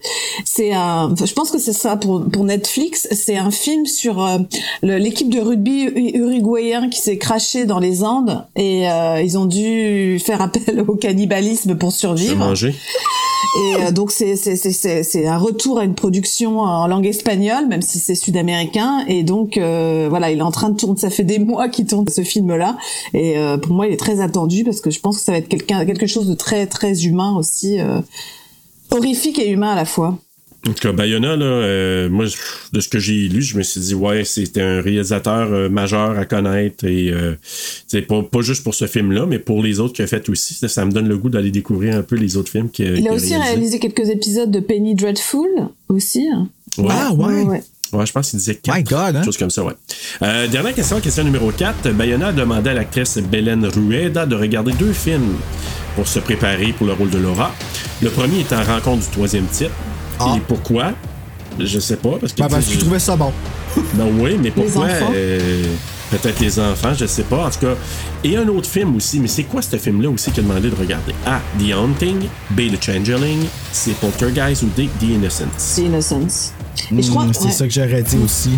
C'est 0.44 0.72
un, 0.72 1.14
je 1.22 1.32
pense 1.32 1.50
que 1.50 1.58
c'est 1.58 1.72
ça 1.72 1.96
pour, 1.96 2.24
pour 2.30 2.44
Netflix. 2.44 3.08
C'est 3.12 3.36
un 3.36 3.50
film 3.50 3.86
sur 3.86 4.24
euh, 4.24 4.38
l'équipe 4.82 5.30
de 5.30 5.40
rugby 5.40 5.84
uruguayen 6.14 6.88
qui 6.88 7.00
s'est 7.00 7.18
crashé 7.18 7.64
dans 7.64 7.78
les 7.78 8.04
Andes 8.04 8.44
et 8.56 8.88
euh, 8.88 9.22
ils 9.22 9.38
ont 9.38 9.46
dû 9.46 10.20
faire 10.24 10.40
appel 10.42 10.84
au 10.86 10.94
cannibalisme 10.94 11.76
pour 11.76 11.92
survivre. 11.92 12.36
manger. 12.36 12.74
Et 13.60 13.82
euh, 13.82 13.92
donc 13.92 14.10
c'est 14.10 14.36
c'est 14.36 14.56
c'est 14.56 15.02
c'est 15.02 15.26
un 15.26 15.38
retour 15.38 15.78
à 15.78 15.84
une 15.84 15.94
production 15.94 16.60
en 16.60 16.86
langue 16.86 17.06
espagnole, 17.06 17.66
même 17.68 17.82
si 17.82 17.98
c'est 17.98 18.14
sud-américain. 18.14 19.04
Et 19.08 19.22
donc 19.22 19.56
euh, 19.56 20.08
voilà, 20.10 20.30
il 20.30 20.38
est 20.38 20.42
en 20.42 20.50
train 20.50 20.70
de 20.70 20.76
tourner. 20.76 20.98
Ça 20.98 21.10
fait 21.10 21.24
des 21.24 21.38
mois 21.38 21.68
qu'il 21.68 21.86
tourne 21.86 22.06
ce 22.08 22.22
film-là. 22.22 22.76
Et 23.14 23.36
pour 23.62 23.74
moi, 23.74 23.86
il 23.86 23.92
est 23.92 23.98
très 23.98 24.20
attendu 24.20 24.64
parce 24.64 24.80
que 24.80 24.90
je 24.90 25.00
pense 25.00 25.18
que 25.18 25.24
ça 25.24 25.32
va 25.32 25.38
être 25.38 25.48
quelqu'un 25.48 25.84
quelque 25.86 26.06
chose 26.06 26.26
de 26.26 26.34
très 26.34 26.66
très 26.66 27.04
humain 27.04 27.34
aussi, 27.36 27.78
horrifique 28.90 29.39
et 29.39 29.48
humain 29.48 29.73
à 29.73 29.77
la 29.77 29.85
fois. 29.85 30.19
En 30.66 30.73
tout 30.73 30.82
cas, 30.82 30.93
Bayona, 30.93 31.36
là, 31.36 31.44
euh, 31.44 32.09
moi, 32.10 32.27
de 32.73 32.81
ce 32.81 32.89
que 32.89 32.98
j'ai 32.98 33.28
lu, 33.28 33.43
je 33.43 33.56
me 33.56 33.62
suis 33.62 33.81
dit, 33.81 33.94
ouais, 33.94 34.24
c'était 34.24 34.60
un 34.60 34.81
réalisateur 34.81 35.52
euh, 35.52 35.69
majeur 35.69 36.19
à 36.19 36.24
connaître 36.24 36.85
et 36.85 37.10
euh, 37.10 37.36
c'est 37.86 38.02
pas, 38.02 38.23
pas 38.23 38.40
juste 38.40 38.65
pour 38.65 38.74
ce 38.74 38.86
film-là, 38.86 39.24
mais 39.27 39.39
pour 39.39 39.62
les 39.62 39.78
autres 39.78 39.94
qu'il 39.94 40.05
a 40.05 40.09
fait 40.09 40.28
aussi. 40.28 40.55
Ça, 40.55 40.66
ça 40.66 40.85
me 40.85 40.90
donne 40.90 41.09
le 41.09 41.16
goût 41.16 41.31
d'aller 41.31 41.52
découvrir 41.52 41.97
un 41.97 42.02
peu 42.02 42.16
les 42.16 42.36
autres 42.36 42.51
films 42.51 42.70
qu'il 42.70 42.98
Il 42.98 43.09
a 43.09 43.12
aussi 43.12 43.36
réalisé 43.36 43.78
quelques 43.78 44.09
épisodes 44.09 44.51
de 44.51 44.60
Penny 44.60 44.97
Dreadful 44.97 45.48
aussi. 45.89 46.28
Ouais. 46.77 46.86
Ah, 46.90 47.12
ouais. 47.12 47.44
ouais. 47.44 47.62
Ouais, 47.93 48.05
je 48.05 48.12
pense 48.12 48.31
qu'il 48.31 48.39
disait 48.39 48.56
4. 48.56 48.77
My 48.77 48.82
God, 48.82 49.16
hein? 49.16 49.23
Chose 49.23 49.39
comme 49.39 49.51
ça, 49.51 49.65
ouais. 49.65 49.73
Euh, 50.23 50.47
dernière 50.48 50.74
question, 50.74 51.01
question 51.01 51.24
numéro 51.24 51.51
4. 51.51 51.90
Bayona 51.93 52.28
a 52.28 52.32
demandé 52.32 52.70
à 52.70 52.74
l'actrice 52.74 53.19
Belen 53.19 53.65
Rueda 53.65 54.27
de 54.27 54.35
regarder 54.35 54.73
deux 54.73 54.93
films 54.93 55.36
pour 55.98 56.06
se 56.06 56.20
préparer 56.20 56.72
pour 56.72 56.86
le 56.86 56.92
rôle 56.92 57.10
de 57.10 57.18
Laura. 57.18 57.50
Le 58.00 58.08
premier 58.10 58.38
est 58.40 58.52
en 58.52 58.62
rencontre 58.62 59.02
du 59.02 59.08
troisième 59.10 59.46
titre. 59.46 59.72
Ah. 60.20 60.34
Et 60.36 60.40
pourquoi? 60.46 60.92
Je 61.58 61.80
sais 61.80 61.96
pas. 61.96 62.18
Parce 62.20 62.32
que, 62.32 62.38
Ben, 62.40 62.48
parce 62.48 62.66
tu 62.66 62.66
que 62.66 62.74
sais, 62.74 62.78
je 62.78 62.80
trouvais 62.84 62.98
ça 63.00 63.16
bon. 63.16 63.32
Ben 63.94 64.06
oui, 64.16 64.38
mais 64.40 64.52
pourquoi? 64.52 64.86
euh, 65.12 65.64
Peut-être 66.12 66.38
les 66.38 66.60
enfants, 66.60 66.92
je 66.96 67.04
sais 67.06 67.24
pas. 67.24 67.46
En 67.46 67.50
tout 67.50 67.58
cas, 67.66 67.74
et 68.22 68.36
un 68.36 68.46
autre 68.46 68.68
film 68.68 68.94
aussi, 68.94 69.18
mais 69.18 69.26
c'est 69.26 69.42
quoi 69.42 69.60
ce 69.60 69.76
film-là 69.76 70.08
aussi 70.08 70.30
qu'il 70.30 70.44
a 70.44 70.46
demandé 70.46 70.70
de 70.70 70.76
regarder? 70.76 71.12
A. 71.26 71.40
The 71.58 71.72
Haunting, 71.74 72.28
B. 72.50 72.60
The 72.72 72.80
Changeling, 72.82 73.40
C. 73.72 73.90
Poltergeist 74.00 74.62
ou 74.62 74.68
D. 74.76 74.88
The 75.00 75.02
Innocence? 75.02 75.74
The 75.74 75.78
Innocence. 75.78 76.52
Je 76.76 76.94
Hmm, 76.94 77.32
c'est 77.32 77.44
ouais. 77.44 77.50
ça 77.50 77.66
que 77.66 77.72
j'aurais 77.74 78.02
dit 78.02 78.18
aussi. 78.24 78.50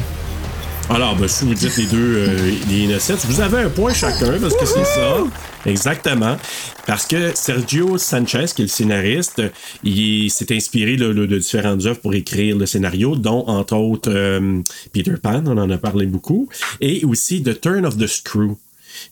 Alors, 0.92 1.14
ben, 1.14 1.28
si 1.28 1.44
vous 1.44 1.54
dites 1.54 1.76
les 1.76 1.86
deux, 1.86 2.16
euh, 2.16 2.52
les 2.68 2.78
Innocents, 2.80 3.14
vous 3.26 3.40
avez 3.40 3.58
un 3.58 3.70
point 3.70 3.94
chacun 3.94 4.40
parce 4.40 4.56
que 4.56 4.66
c'est 4.66 4.84
ça. 4.84 5.18
Exactement. 5.64 6.36
Parce 6.84 7.06
que 7.06 7.30
Sergio 7.32 7.96
Sanchez, 7.96 8.46
qui 8.56 8.62
est 8.62 8.64
le 8.64 8.68
scénariste, 8.68 9.40
il 9.84 10.32
s'est 10.32 10.52
inspiré 10.52 10.96
là, 10.96 11.14
de 11.14 11.38
différentes 11.38 11.86
œuvres 11.86 12.00
pour 12.00 12.12
écrire 12.14 12.56
le 12.56 12.66
scénario, 12.66 13.14
dont 13.14 13.46
entre 13.46 13.76
autres 13.76 14.10
euh, 14.12 14.60
Peter 14.92 15.14
Pan, 15.22 15.44
on 15.46 15.58
en 15.58 15.70
a 15.70 15.78
parlé 15.78 16.06
beaucoup, 16.06 16.48
et 16.80 17.04
aussi 17.04 17.40
The 17.44 17.60
Turn 17.60 17.86
of 17.86 17.96
the 17.96 18.08
Screw. 18.08 18.56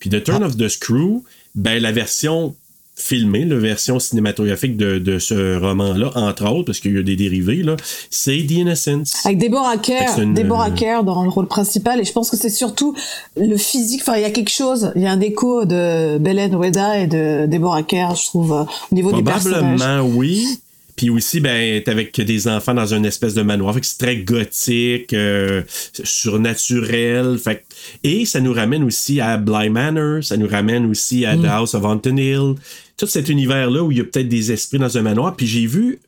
Puis 0.01 0.11
The 0.11 0.25
Turn 0.25 0.43
of 0.43 0.57
the 0.57 0.69
Screw, 0.69 1.23
ben 1.55 1.81
la 1.81 1.93
version 1.93 2.57
filmée, 2.99 3.45
la 3.45 3.57
version 3.57 3.99
cinématographique 3.99 4.77
de, 4.77 4.99
de 4.99 5.19
ce 5.19 5.57
roman-là, 5.59 6.11
entre 6.17 6.51
autres, 6.51 6.65
parce 6.67 6.81
qu'il 6.81 6.95
y 6.95 6.99
a 6.99 7.03
des 7.03 7.17
dérivés, 7.17 7.63
là, 7.63 7.77
c'est 8.11 8.37
The 8.47 8.51
Innocents. 8.51 9.05
Avec 9.25 9.39
Deborah 9.39 9.77
Kerr, 9.79 10.19
une- 10.21 10.35
Deborah 10.35 10.71
Kerr 10.73 11.05
dans 11.05 11.23
le 11.23 11.29
rôle 11.31 11.47
principal, 11.47 12.01
et 12.01 12.05
je 12.05 12.13
pense 12.13 12.29
que 12.31 12.37
c'est 12.37 12.51
surtout 12.51 12.95
le 13.37 13.57
physique. 13.57 14.01
Enfin, 14.03 14.17
il 14.17 14.23
y 14.23 14.27
a 14.27 14.31
quelque 14.31 14.51
chose, 14.51 14.93
il 14.97 15.03
y 15.03 15.07
a 15.07 15.13
un 15.13 15.21
écho 15.21 15.65
de 15.65 16.19
Belen 16.19 16.55
Weda 16.57 16.99
et 16.99 17.07
de 17.07 17.47
Deborah 17.47 17.83
Kerr, 17.85 18.15
je 18.17 18.27
trouve, 18.27 18.53
euh, 18.53 18.63
au 18.91 18.95
niveau 18.95 19.13
du 19.13 19.23
personnage. 19.23 19.79
Probablement, 19.79 20.09
oui. 20.17 20.59
Puis 20.99 21.09
aussi, 21.11 21.39
ben, 21.41 21.81
t'es 21.83 21.91
avec 21.91 22.21
des 22.21 22.49
enfants 22.49 22.75
dans 22.75 22.93
une 22.93 23.07
espèce 23.07 23.33
de 23.33 23.43
manoir. 23.43 23.73
Fait 23.73 23.81
que 23.81 23.87
c'est 23.87 23.99
très 23.99 24.17
gothique, 24.19 25.13
euh, 25.15 25.63
surnaturel. 26.05 27.39
Fait 27.39 27.57
que- 27.57 27.63
et 28.05 28.25
ça 28.25 28.41
nous 28.41 28.53
ramène 28.53 28.83
aussi 28.85 29.21
à 29.21 29.37
Bly 29.39 29.71
Manor, 29.71 30.23
ça 30.23 30.37
nous 30.37 30.49
ramène 30.49 30.87
aussi 30.87 31.25
à 31.25 31.37
The 31.37 31.47
House 31.47 31.75
of 31.75 31.85
Haunted 31.85 32.19
Hill. 32.19 32.55
Tout 32.97 33.07
cet 33.07 33.29
univers-là 33.29 33.83
où 33.83 33.93
il 33.93 33.99
y 33.99 34.01
a 34.01 34.05
peut-être 34.05 34.29
des 34.29 34.53
esprits 34.53 34.79
dans 34.79 34.99
un 34.99 35.03
manoir. 35.03 35.37
Puis 35.37 35.47
j'ai 35.47 35.67
vu, 35.67 36.01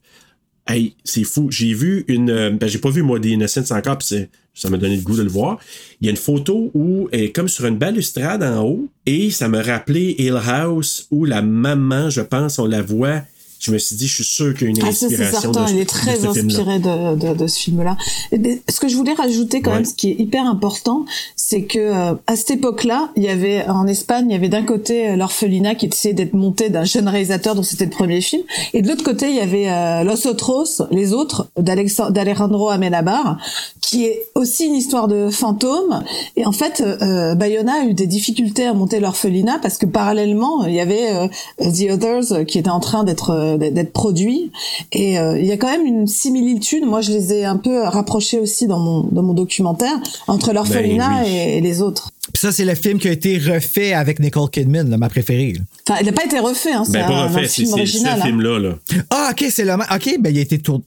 hey, 0.67 0.95
c'est 1.05 1.25
fou, 1.25 1.49
j'ai 1.51 1.73
vu 1.73 2.05
une, 2.09 2.31
euh, 2.31 2.51
ben, 2.51 2.69
j'ai 2.69 2.79
pas 2.79 2.91
vu 2.91 3.03
moi 3.03 3.19
des 3.19 3.31
Innocents 3.31 3.71
encore, 3.71 3.99
puis 3.99 4.27
ça 4.55 4.69
m'a 4.71 4.77
donné 4.77 4.97
le 4.97 5.03
goût 5.03 5.17
de 5.17 5.23
le 5.23 5.29
voir. 5.31 5.59
Il 6.01 6.07
y 6.07 6.09
a 6.09 6.11
une 6.11 6.17
photo 6.17 6.71
où 6.75 7.09
elle 7.13 7.23
est 7.25 7.31
comme 7.31 7.49
sur 7.49 7.65
une 7.67 7.79
balustrade 7.79 8.43
en 8.43 8.65
haut, 8.65 8.89
et 9.07 9.31
ça 9.31 9.49
me 9.49 9.63
rappelait 9.63 10.17
Hill 10.19 10.39
House 10.45 11.07
où 11.13 11.25
la 11.25 11.43
maman, 11.43 12.11
je 12.11 12.21
pense, 12.23 12.59
on 12.59 12.67
la 12.67 12.83
voit. 12.83 13.23
Je 13.61 13.71
me 13.73 13.79
suis 13.79 13.95
dit, 13.95 14.07
je 14.07 14.15
suis 14.15 14.25
sûr 14.25 14.55
qu'il 14.55 14.63
y 14.63 14.67
a 14.67 14.71
une 14.71 14.79
Ah, 14.83 14.91
ça, 14.91 15.07
c'est 15.11 15.21
inspiration 15.21 15.53
certain, 15.53 15.67
de, 15.67 15.77
il 15.77 15.81
est 15.81 15.85
de 15.85 15.89
très 15.89 16.17
ce 16.17 16.33
film-là. 16.33 16.59
inspiré 16.59 16.79
de, 16.79 17.15
de, 17.15 17.35
de 17.35 17.47
ce 17.47 17.59
film-là. 17.59 17.97
Ce 18.33 18.81
que 18.81 18.89
je 18.89 18.97
voulais 18.97 19.13
rajouter 19.13 19.61
quand 19.61 19.71
Ouais. 19.71 19.77
même, 19.77 19.85
ce 19.85 19.93
qui 19.95 20.11
est 20.11 20.19
hyper 20.19 20.47
important, 20.47 21.05
c'est 21.37 21.65
que 21.65 21.79
euh, 21.79 22.15
à 22.27 22.37
cette 22.37 22.53
époque-là, 22.53 23.11
il 23.17 23.23
y 23.23 23.29
avait 23.29 23.67
en 23.69 23.87
Espagne, 23.87 24.27
il 24.31 24.33
y 24.33 24.37
avait 24.37 24.49
d'un 24.49 24.65
côté 24.65 25.11
euh, 25.11 25.17
l'orphelinat 25.17 25.75
qui 25.75 25.87
essayait 25.87 26.15
d'être 26.15 26.33
monté 26.33 26.71
d'un 26.71 26.85
jeune 26.85 27.07
réalisateur 27.07 27.55
dont 27.55 27.63
c'était 27.63 27.85
le 27.85 27.91
premier 27.91 28.23
film, 28.23 28.43
et 28.73 28.81
de 28.81 28.89
l'autre 28.89 29.05
côté, 29.05 29.29
il 29.29 29.37
y 29.37 29.41
avait 29.41 29.69
euh, 29.69 30.05
Los 30.05 30.27
Otros, 30.27 30.81
les 30.91 31.13
autres 31.13 31.49
d'Alejandro 31.59 32.71
Amenabar, 32.71 33.37
qui 33.83 34.07
est 34.07 34.25
aussi 34.35 34.67
une 34.67 34.75
histoire 34.75 35.07
de 35.07 35.29
fantôme. 35.31 36.03
Et 36.37 36.47
en 36.47 36.53
fait, 36.53 36.81
euh, 36.81 37.35
Bayona 37.35 37.83
a 37.83 37.85
eu 37.85 37.93
des 37.95 38.07
difficultés 38.07 38.65
à 38.65 38.73
monter 38.73 39.01
l'orphelinat 39.01 39.59
parce 39.61 39.77
que 39.77 39.85
parallèlement, 39.87 40.65
il 40.65 40.75
y 40.75 40.81
avait 40.81 41.29
The 41.59 41.91
Others 41.93 42.47
qui 42.47 42.59
était 42.59 42.71
en 42.71 42.81
train 42.81 43.05
d'être 43.05 43.50
d'être 43.59 43.93
produit. 43.93 44.51
Et 44.93 45.19
euh, 45.19 45.39
il 45.39 45.47
y 45.47 45.53
a 45.53 45.57
quand 45.57 45.71
même 45.71 45.87
une 45.87 46.07
similitude. 46.07 46.85
Moi, 46.85 47.01
je 47.01 47.13
les 47.13 47.33
ai 47.33 47.45
un 47.45 47.57
peu 47.57 47.83
rapprochés 47.83 48.39
aussi 48.39 48.67
dans 48.67 48.79
mon 48.79 49.03
dans 49.11 49.23
mon 49.23 49.35
documentaire 49.35 49.95
entre 50.27 50.53
l'orphelinat 50.53 51.09
Ben 51.09 51.23
oui. 51.25 51.31
et, 51.37 51.57
et 51.59 51.61
les 51.61 51.83
autres. 51.83 52.11
Puis 52.33 52.41
ça, 52.41 52.53
c'est 52.53 52.65
le 52.65 52.75
film 52.75 52.99
qui 52.99 53.09
a 53.09 53.13
été 53.13 53.39
refait 53.39 53.93
avec 53.93 54.21
Nicole 54.21 54.51
Kidman, 54.51 54.89
là, 54.89 54.97
ma 54.99 55.09
préférée. 55.09 55.53
là. 55.55 55.61
Enfin, 55.89 56.01
il 56.01 56.07
n'a 56.07 56.13
pas 56.13 56.25
été 56.25 56.39
refait. 56.39 56.73
Hein, 56.73 56.85
c'est 56.85 56.93
Ben, 56.93 57.07
pas 57.09 57.15
un, 57.15 57.25
un 57.25 57.29
refait, 57.29 57.49
c'est 57.49 57.55
film 57.63 57.67
c'est 57.67 57.73
ce 57.75 57.81
original. 57.81 58.21
hein. 58.21 58.25
film-là. 58.27 58.59
Là. 58.59 58.79
Ah, 59.11 59.29
ok, 59.33 59.45
c'est 59.51 59.65
le. 59.65 59.73
Ok, 59.73 60.17
ben 60.21 60.31
il 60.35 60.39
a 60.39 60.43
été 60.43 60.59
tourné. 60.59 60.85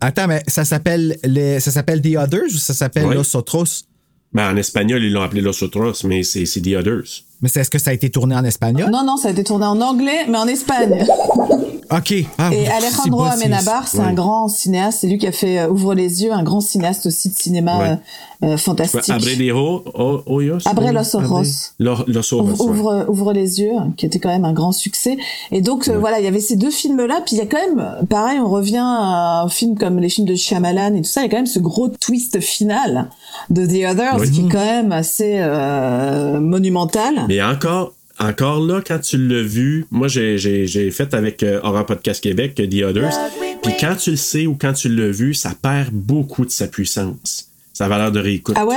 Attends, 0.00 0.26
mais 0.26 0.42
ça 0.48 0.64
s'appelle 0.64 1.16
les... 1.22 1.60
ça 1.60 1.70
s'appelle 1.70 2.02
The 2.02 2.16
Others 2.16 2.46
ou 2.52 2.58
ça 2.58 2.74
s'appelle. 2.74 3.04
Los 3.08 3.36
Otros? 3.36 3.84
Ben, 4.32 4.52
en 4.52 4.56
espagnol, 4.56 5.02
ils 5.04 5.12
l'ont 5.12 5.22
appelé 5.22 5.42
Los 5.42 5.62
Otros, 5.62 5.92
mais 6.04 6.22
c'est 6.24 6.44
The 6.44 6.74
Others. 6.78 7.22
Mais 7.42 7.48
c'est- 7.48 7.60
est-ce 7.60 7.70
que 7.70 7.78
ça 7.78 7.90
a 7.90 7.92
été 7.92 8.08
tourné 8.08 8.34
en 8.34 8.44
espagnol? 8.44 8.88
Non, 8.90 9.04
non, 9.04 9.16
ça 9.16 9.28
a 9.28 9.30
été 9.32 9.42
tourné 9.44 9.66
en 9.66 9.80
anglais, 9.80 10.26
mais 10.28 10.38
en 10.38 10.46
Espagne. 10.46 11.04
Ok. 11.90 12.14
Ah, 12.38 12.50
Et 12.54 12.68
Alejandro 12.68 13.24
Amenabar, 13.24 13.86
c'est 13.86 13.98
Ouais. 13.98 14.04
un 14.04 14.14
grand 14.14 14.48
cinéaste. 14.48 14.98
C'est 15.02 15.08
lui 15.08 15.18
qui 15.18 15.26
a 15.26 15.32
fait 15.32 15.58
euh, 15.60 15.68
Ouvre 15.68 15.94
les 15.94 16.22
yeux, 16.22 16.32
un 16.32 16.42
grand 16.42 16.60
cinéaste 16.62 17.04
aussi 17.06 17.28
de 17.28 17.34
cinéma 17.34 17.78
Ouais. 17.78 17.96
Euh, 18.42 18.56
fantastique. 18.56 19.08
Abredero 19.10 19.84
o- 19.94 20.22
Hoyos? 20.26 20.66
Abre 20.66 20.90
los 20.92 21.14
ojos. 21.16 21.72
Lo- 21.78 22.04
Los 22.06 22.32
Ojos, 22.34 22.50
Ouvre, 22.52 22.64
ouais. 22.64 22.70
ouvre, 22.70 23.04
ouvre 23.08 23.32
les 23.32 23.60
yeux, 23.60 23.72
qui 23.96 24.06
était 24.06 24.18
quand 24.18 24.28
même 24.30 24.44
un 24.44 24.52
grand 24.52 24.72
succès. 24.72 25.16
Et 25.50 25.60
donc 25.60 25.88
euh, 25.88 25.98
voilà, 25.98 26.18
il 26.20 26.24
y 26.24 26.28
avait 26.28 26.40
ces 26.40 26.56
deux 26.56 26.70
films-là. 26.70 27.22
Puis 27.24 27.36
il 27.36 27.38
y 27.38 27.42
a 27.42 27.46
quand 27.46 27.58
même, 27.76 28.06
pareil, 28.08 28.38
on 28.40 28.48
revient 28.50 28.78
à 28.82 29.42
un 29.42 29.48
film 29.48 29.76
comme 29.78 29.98
les 29.98 30.08
films 30.08 30.26
de 30.26 30.34
Shyamalan 30.34 30.94
et 30.94 31.02
tout 31.02 31.08
ça. 31.08 31.20
Il 31.20 31.24
y 31.24 31.26
a 31.26 31.30
quand 31.30 31.36
même 31.36 31.46
ce 31.46 31.58
gros 31.60 31.88
twist 31.88 32.40
final 32.40 33.08
de 33.50 33.64
The 33.66 33.90
Others 33.92 34.16
Oui. 34.20 34.30
qui 34.30 34.40
est 34.40 34.48
quand 34.50 34.64
même 34.64 34.92
assez 34.92 35.36
euh, 35.38 36.40
monumental. 36.40 37.24
Mais 37.28 37.42
encore, 37.42 37.92
encore 38.18 38.60
là, 38.60 38.80
quand 38.86 38.98
tu 39.00 39.16
l'as 39.18 39.42
vu, 39.42 39.86
moi 39.90 40.08
j'ai, 40.08 40.38
j'ai, 40.38 40.66
j'ai 40.66 40.90
fait 40.90 41.14
avec 41.14 41.42
euh, 41.42 41.60
Horror 41.62 41.86
Podcast 41.86 42.22
Québec 42.22 42.54
The 42.56 42.82
Others, 42.82 43.12
puis 43.62 43.72
quand 43.80 43.94
tu 43.96 44.10
le 44.10 44.16
sais 44.16 44.46
ou 44.46 44.56
quand 44.60 44.72
tu 44.72 44.88
l'as 44.88 45.10
vu, 45.10 45.34
ça 45.34 45.52
perd 45.60 45.90
beaucoup 45.92 46.44
de 46.44 46.50
sa 46.50 46.66
puissance, 46.66 47.48
sa 47.72 47.88
valeur 47.88 48.12
de 48.12 48.20
réécoute. 48.20 48.54
Ah 48.58 48.66
ouais? 48.66 48.76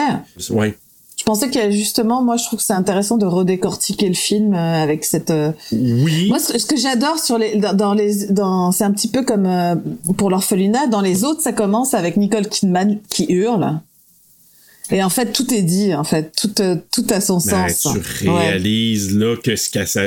Ouais. 0.50 0.78
Je 1.18 1.24
pensais 1.24 1.50
que 1.50 1.72
justement, 1.72 2.22
moi, 2.22 2.36
je 2.38 2.44
trouve 2.46 2.60
que 2.60 2.66
c'est 2.66 2.74
intéressant 2.74 3.18
de 3.18 3.26
redécortiquer 3.26 4.08
le 4.10 4.14
film 4.16 4.54
euh, 4.54 4.84
avec 4.84 5.06
cette. 5.06 5.32
euh, 5.32 5.52
Oui. 5.72 6.28
Moi, 6.28 6.40
ce 6.40 6.58
ce 6.60 6.66
que 6.66 6.76
j'adore 6.78 7.18
sur 7.20 7.38
les, 7.38 7.56
dans, 7.56 7.74
dans 7.74 7.94
les, 7.94 8.28
dans, 8.28 8.72
c'est 8.72 8.84
un 8.84 8.92
petit 8.92 9.08
peu 9.08 9.24
comme 9.24 9.46
euh, 9.46 9.76
pour 10.18 10.30
l'orphelinat. 10.30 10.88
Dans 10.88 11.02
les 11.02 11.24
autres, 11.24 11.42
ça 11.42 11.54
commence 11.54 11.94
avec 11.94 12.18
Nicole 12.18 12.48
Kidman 12.48 13.00
qui 13.10 13.26
hurle. 13.30 13.80
Et 14.92 15.02
en 15.04 15.10
fait, 15.10 15.32
tout 15.32 15.52
est 15.54 15.64
dit. 15.64 15.96
En 15.96 16.04
fait, 16.04 16.32
tout, 16.40 16.62
euh, 16.62 16.76
tout 16.92 17.06
a 17.10 17.20
son 17.22 17.38
Ben, 17.38 17.70
sens. 17.70 17.98
tu 18.20 18.30
Ouais. 18.30 18.38
réalises 18.50 19.18
là 19.18 19.36
que 19.42 19.56
ce 19.56 19.70
que 19.70 19.86
ça. 19.86 20.02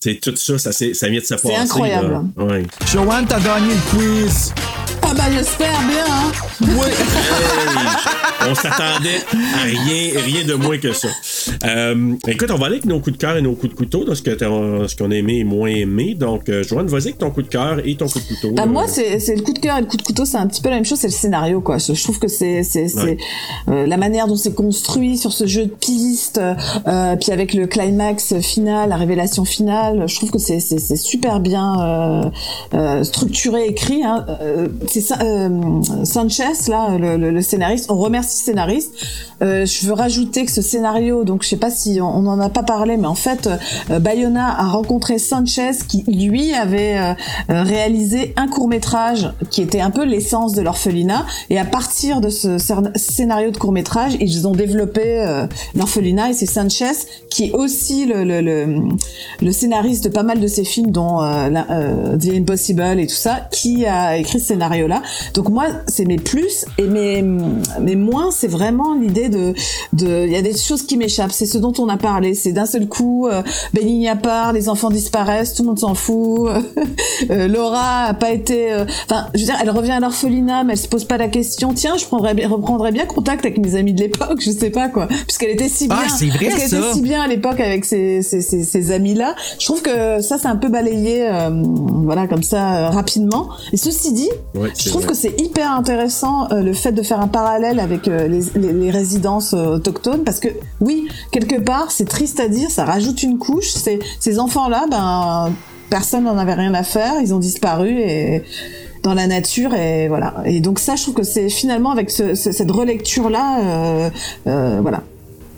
Tu 0.00 0.14
sais, 0.14 0.18
tout 0.20 0.34
ça, 0.34 0.58
ça, 0.58 0.72
ça 0.72 1.08
vient 1.08 1.20
de 1.20 1.24
se 1.24 1.34
passer. 1.34 1.54
incroyable. 1.54 2.10
là. 2.36 2.44
Ouais. 2.44 2.64
Joanne, 2.90 3.26
t'as 3.28 3.38
gagné 3.38 3.68
le 3.68 3.90
quiz. 4.26 4.52
Ah 5.02 5.11
bah 5.22 5.30
j'espère 5.36 5.78
bien. 5.88 6.04
Hein. 6.08 6.32
Hey, 6.62 8.50
on 8.50 8.54
s'attendait 8.54 9.22
à 9.32 9.62
rien, 9.64 10.20
rien 10.24 10.44
de 10.46 10.54
moins 10.54 10.78
que 10.78 10.92
ça. 10.92 11.08
Euh, 11.64 12.14
écoute, 12.26 12.50
on 12.50 12.56
va 12.58 12.66
aller 12.66 12.76
avec 12.76 12.86
nos 12.86 12.98
coups 12.98 13.12
de 13.12 13.20
cœur 13.20 13.36
et 13.36 13.42
nos 13.42 13.54
coups 13.54 13.72
de 13.72 13.76
couteau 13.76 14.04
dans 14.04 14.14
ce 14.14 14.96
qu'on 14.96 15.10
a 15.10 15.14
aimé 15.14 15.38
et 15.38 15.44
moins 15.44 15.68
aimé. 15.68 16.14
Donc, 16.14 16.48
euh, 16.48 16.62
Joanne, 16.64 16.86
vas-y 16.88 17.02
avec 17.08 17.18
ton 17.18 17.30
coup 17.30 17.42
de 17.42 17.48
cœur 17.48 17.78
et 17.84 17.94
ton 17.96 18.06
coup 18.08 18.18
de 18.18 18.24
couteau. 18.24 18.54
Là. 18.56 18.66
moi, 18.66 18.86
c'est 18.88 19.18
le 19.36 19.42
coup 19.42 19.52
de 19.52 19.58
cœur 19.60 19.78
et 19.78 19.80
le 19.82 19.86
coup 19.86 19.96
de 19.96 20.02
couteau, 20.02 20.24
c'est 20.24 20.36
un 20.38 20.46
petit 20.46 20.60
peu 20.60 20.70
la 20.70 20.76
même 20.76 20.84
chose, 20.84 20.98
c'est 20.98 21.06
le 21.08 21.12
scénario, 21.12 21.60
quoi. 21.60 21.78
Je, 21.78 21.94
je 21.94 22.02
trouve 22.02 22.18
que 22.18 22.28
c'est 22.28 22.62
Ouais. 22.72 23.16
euh, 23.68 23.86
la 23.86 23.96
manière 23.96 24.26
dont 24.26 24.36
c'est 24.36 24.54
construit 24.54 25.16
sur 25.18 25.32
ce 25.32 25.46
jeu 25.46 25.66
de 25.66 25.70
pistes, 25.70 26.40
euh, 26.86 27.16
puis 27.16 27.30
avec 27.32 27.54
le 27.54 27.66
climax 27.66 28.38
final, 28.40 28.88
la 28.88 28.96
révélation 28.96 29.44
finale. 29.44 30.04
Je 30.08 30.16
trouve 30.16 30.30
que 30.30 30.38
c'est 30.38 30.60
super 30.96 31.40
bien 31.40 31.80
euh, 31.80 32.22
euh, 32.74 33.04
structuré, 33.04 33.66
écrit. 33.66 34.02
Hein. 34.04 34.26
Euh, 34.40 34.68
c'est 34.88 35.00
ça, 35.00 35.11
euh, 35.20 35.82
Sanchez, 36.04 36.68
là, 36.68 36.96
le, 36.98 37.42
scénariste. 37.42 37.90
On 37.90 37.96
remercie 37.96 38.40
le 38.40 38.44
scénariste. 38.44 38.92
Euh, 39.42 39.66
je 39.66 39.86
veux 39.86 39.92
rajouter 39.92 40.44
que 40.44 40.52
ce 40.52 40.62
scénario, 40.62 41.24
donc 41.24 41.42
je 41.42 41.48
sais 41.48 41.56
pas 41.56 41.70
si 41.70 42.00
on 42.00 42.12
on 42.12 42.26
en 42.26 42.38
a 42.38 42.48
pas 42.48 42.62
parlé, 42.62 42.96
mais 42.96 43.08
en 43.08 43.16
fait, 43.16 43.48
euh, 43.90 43.98
Bayona 43.98 44.48
a 44.60 44.68
rencontré 44.68 45.18
Sanchez 45.18 45.72
qui 45.88 46.04
lui 46.06 46.52
avait 46.52 47.16
réalisé 47.48 48.32
un 48.36 48.46
court 48.46 48.68
métrage 48.68 49.32
qui 49.50 49.62
était 49.62 49.80
un 49.80 49.90
peu 49.90 50.04
l'essence 50.04 50.52
de 50.52 50.62
l'orphelinat. 50.62 51.26
Et 51.50 51.58
à 51.58 51.64
partir 51.64 52.20
de 52.20 52.28
ce 52.28 52.58
scénario 52.94 53.50
de 53.50 53.56
court 53.56 53.72
métrage, 53.72 54.16
ils 54.20 54.46
ont 54.46 54.52
développé 54.52 55.24
l'orphelinat. 55.74 56.30
Et 56.30 56.32
c'est 56.34 56.46
Sanchez 56.46 56.92
qui 57.30 57.46
est 57.46 57.52
aussi 57.52 58.06
le, 58.06 59.50
scénariste 59.50 60.04
de 60.04 60.08
pas 60.10 60.22
mal 60.22 60.40
de 60.40 60.46
ses 60.46 60.64
films, 60.64 60.90
dont 60.90 61.18
The 61.18 62.34
Impossible 62.34 63.00
et 63.00 63.06
tout 63.06 63.14
ça, 63.14 63.48
qui 63.50 63.86
a 63.86 64.16
écrit 64.16 64.38
ce 64.38 64.52
Donc 65.34 65.48
moi, 65.48 65.66
c'est 65.86 66.04
mes 66.04 66.16
plus 66.16 66.64
et 66.78 66.86
mes, 66.86 67.22
mes 67.80 67.96
moins, 67.96 68.30
c'est 68.30 68.48
vraiment 68.48 68.94
l'idée 68.94 69.28
de, 69.28 69.54
de, 69.92 70.26
il 70.26 70.32
y 70.32 70.36
a 70.36 70.42
des 70.42 70.56
choses 70.56 70.82
qui 70.82 70.96
m'échappent. 70.96 71.32
C'est 71.32 71.46
ce 71.46 71.58
dont 71.58 71.72
on 71.78 71.88
a 71.88 71.96
parlé. 71.96 72.34
C'est 72.34 72.52
d'un 72.52 72.66
seul 72.66 72.88
coup, 72.88 73.28
euh, 73.28 73.42
Bénigne 73.72 74.08
à 74.08 74.16
part, 74.16 74.52
les 74.52 74.68
enfants 74.68 74.90
disparaissent, 74.90 75.54
tout 75.54 75.62
le 75.62 75.68
monde 75.68 75.78
s'en 75.78 75.94
fout. 75.94 76.50
Euh, 77.30 77.46
Laura 77.46 78.06
a 78.06 78.14
pas 78.14 78.32
été, 78.32 78.72
euh, 78.72 78.84
enfin, 79.08 79.28
je 79.34 79.40
veux 79.40 79.44
dire, 79.46 79.56
elle 79.62 79.70
revient 79.70 79.92
à 79.92 80.00
l'orphelinat, 80.00 80.64
mais 80.64 80.72
elle 80.72 80.78
se 80.78 80.88
pose 80.88 81.04
pas 81.04 81.18
la 81.18 81.28
question. 81.28 81.72
Tiens, 81.72 81.96
je 81.96 82.04
prendrais 82.04 82.34
bien, 82.34 82.48
reprendrais 82.48 82.90
bien 82.90 83.06
contact 83.06 83.44
avec 83.44 83.58
mes 83.58 83.76
amis 83.76 83.92
de 83.94 84.00
l'époque, 84.00 84.40
je 84.40 84.50
sais 84.50 84.70
pas 84.70 84.88
quoi, 84.88 85.06
puisqu'elle 85.06 85.50
était 85.50 85.68
si 85.68 85.86
bien, 85.86 85.98
Ah, 86.00 86.08
c'est 86.08 86.26
vrai, 86.26 86.48
parce 86.48 86.70
qu'elle 86.70 86.80
était 86.80 86.92
si 86.92 87.00
bien 87.00 87.22
à 87.22 87.28
l'époque 87.28 87.60
avec 87.60 87.84
ces, 87.84 88.22
ces, 88.22 88.40
ces, 88.40 88.64
ces 88.64 88.90
amis-là. 88.90 89.36
Je 89.58 89.64
trouve 89.66 89.82
que 89.82 90.20
ça, 90.20 90.36
c'est 90.38 90.48
un 90.48 90.56
peu 90.56 90.68
balayé, 90.68 91.28
euh, 91.28 91.50
voilà, 92.04 92.26
comme 92.26 92.42
ça, 92.42 92.90
rapidement. 92.90 93.50
Et 93.72 93.76
ceci 93.76 94.12
dit, 94.12 94.30
Ouais, 94.54 94.70
je 94.76 94.84
c'est 94.84 94.90
trouve 94.92 95.02
vrai. 95.04 95.12
que 95.12 95.18
c'est 95.18 95.40
hyper 95.40 95.70
intéressant 95.72 96.48
euh, 96.52 96.62
le 96.62 96.72
fait 96.72 96.92
de 96.92 97.02
faire 97.02 97.20
un 97.20 97.28
parallèle 97.28 97.80
avec 97.80 98.08
euh, 98.08 98.28
les, 98.28 98.40
les, 98.60 98.72
les 98.72 98.90
résidences 98.90 99.54
euh, 99.54 99.76
autochtones 99.76 100.24
parce 100.24 100.40
que 100.40 100.48
oui, 100.80 101.08
quelque 101.30 101.60
part, 101.60 101.90
c'est 101.90 102.08
triste 102.08 102.40
à 102.40 102.48
dire, 102.48 102.70
ça 102.70 102.84
rajoute 102.84 103.22
une 103.22 103.38
couche. 103.38 103.70
C'est 103.70 103.98
ces 104.20 104.38
enfants-là, 104.38 104.86
ben 104.90 105.52
personne 105.90 106.24
n'en 106.24 106.38
avait 106.38 106.54
rien 106.54 106.72
à 106.74 106.82
faire, 106.84 107.14
ils 107.20 107.34
ont 107.34 107.38
disparu 107.38 107.90
et 108.00 108.42
dans 109.02 109.14
la 109.14 109.26
nature 109.26 109.74
et 109.74 110.08
voilà. 110.08 110.34
Et 110.44 110.60
donc 110.60 110.78
ça, 110.78 110.94
je 110.96 111.02
trouve 111.02 111.14
que 111.14 111.22
c'est 111.24 111.48
finalement 111.50 111.90
avec 111.90 112.10
ce, 112.10 112.34
ce- 112.34 112.52
cette 112.52 112.70
relecture-là, 112.70 113.58
euh, 113.60 114.10
euh, 114.46 114.78
voilà, 114.80 115.02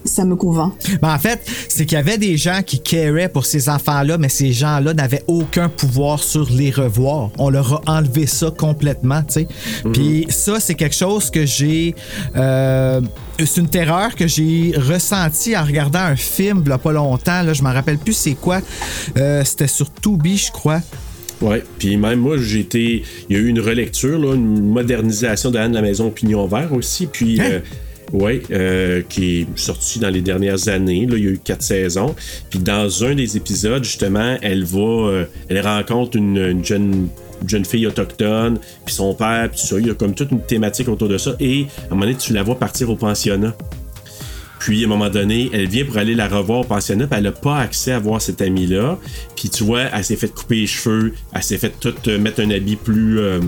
ça 0.04 0.24
me 0.24 0.36
convainc. 0.36 0.72
Ben, 1.00 1.14
en 1.14 1.18
fait, 1.18 1.40
c'est 1.68 1.86
qu'il 1.86 1.96
y 1.96 2.00
avait 2.00 2.18
des 2.18 2.36
gens 2.36 2.60
qui 2.64 2.78
caraient 2.80 3.28
pour 3.28 3.46
ces 3.46 3.68
enfants-là, 3.68 4.18
mais 4.18 4.28
ces 4.28 4.52
gens-là 4.52 4.94
n'avaient 4.94 5.22
aucun 5.26 5.68
pouvoir 5.68 6.22
sur 6.22 6.50
les 6.50 6.70
revoir. 6.70 7.30
On 7.38 7.48
leur 7.50 7.82
a 7.88 7.98
enlevé 7.98 8.26
ça 8.26 8.50
complètement, 8.50 9.22
tu 9.22 9.32
sais. 9.32 9.48
Puis 9.92 10.26
ça, 10.28 10.60
c'est 10.60 10.74
quelque 10.74 10.94
chose 10.94 11.30
que 11.30 11.46
j'ai... 11.46 11.94
euh, 12.36 13.00
c'est 13.38 13.60
une 13.60 13.68
terreur 13.68 14.14
que 14.14 14.26
j'ai 14.28 14.74
ressentie 14.76 15.56
en 15.56 15.64
regardant 15.64 15.98
un 16.00 16.16
film 16.16 16.62
il 16.64 16.68
y 16.68 16.72
a 16.72 16.78
pas 16.78 16.92
longtemps. 16.92 17.42
Là, 17.42 17.52
je 17.52 17.62
m'en 17.62 17.72
rappelle 17.72 17.98
plus 17.98 18.12
c'est 18.12 18.34
quoi. 18.34 18.60
Euh, 19.16 19.42
C'était 19.44 19.66
sur 19.66 19.92
Tubi, 19.92 20.36
je 20.36 20.52
crois. 20.52 20.80
Ouais, 21.40 21.64
puis 21.78 21.96
même 21.96 22.20
moi, 22.20 22.36
j'ai 22.38 22.60
été. 22.60 23.02
Il 23.28 23.36
y 23.36 23.38
a 23.38 23.42
eu 23.42 23.48
une 23.48 23.58
relecture, 23.60 24.18
là, 24.18 24.34
une 24.34 24.68
modernisation 24.68 25.50
de 25.50 25.58
Anne 25.58 25.72
de 25.72 25.76
la 25.76 25.82
Maison 25.82 26.10
Pignon 26.10 26.46
Vert 26.46 26.72
aussi. 26.72 27.06
Puis, 27.06 27.40
Hein? 27.40 27.44
euh, 27.50 27.60
ouais, 28.14 28.42
euh, 28.50 29.02
qui 29.08 29.40
est 29.40 29.46
sorti 29.58 29.98
dans 29.98 30.08
les 30.08 30.22
dernières 30.22 30.68
années. 30.68 31.06
Là, 31.06 31.16
il 31.18 31.24
y 31.24 31.26
a 31.26 31.30
eu 31.32 31.40
quatre 31.42 31.62
saisons. 31.62 32.14
Puis, 32.48 32.60
dans 32.60 33.04
un 33.04 33.14
des 33.14 33.36
épisodes, 33.36 33.84
justement, 33.84 34.38
elle 34.40 34.64
va. 34.64 34.78
euh, 34.78 35.24
elle 35.48 35.60
rencontre 35.60 36.16
une, 36.16 36.38
une 36.38 36.64
jeune 36.64 37.08
une 37.42 37.48
jeune 37.48 37.64
fille 37.64 37.86
autochtone, 37.86 38.58
puis 38.86 38.94
son 38.94 39.12
père, 39.12 39.50
puis 39.50 39.60
ça. 39.60 39.76
Il 39.78 39.88
y 39.88 39.90
a 39.90 39.94
comme 39.94 40.14
toute 40.14 40.30
une 40.30 40.40
thématique 40.40 40.88
autour 40.88 41.08
de 41.08 41.18
ça. 41.18 41.34
Et 41.40 41.66
à 41.82 41.86
un 41.86 41.90
moment 41.90 42.02
donné, 42.02 42.14
tu 42.16 42.32
la 42.32 42.42
vois 42.42 42.58
partir 42.58 42.88
au 42.88 42.96
pensionnat. 42.96 43.54
Puis, 44.60 44.82
à 44.82 44.86
un 44.86 44.88
moment 44.88 45.10
donné, 45.10 45.50
elle 45.52 45.68
vient 45.68 45.84
pour 45.84 45.98
aller 45.98 46.14
la 46.14 46.26
revoir 46.28 46.60
au 46.60 46.64
pensionnat, 46.64 47.06
puis 47.06 47.18
elle 47.18 47.24
n'a 47.24 47.32
pas 47.32 47.58
accès 47.58 47.92
à 47.92 47.98
voir 47.98 48.22
cette 48.22 48.40
amie-là. 48.40 48.98
Puis, 49.36 49.50
tu 49.50 49.64
vois, 49.64 49.82
elle 49.92 50.04
s'est 50.04 50.16
fait 50.16 50.32
couper 50.32 50.60
les 50.60 50.66
cheveux, 50.66 51.12
elle 51.34 51.42
s'est 51.42 51.58
fait 51.58 51.72
tout 51.80 51.92
euh, 52.06 52.18
mettre 52.18 52.40
un 52.40 52.50
habit 52.50 52.76
plus. 52.76 53.18
euh, 53.18 53.40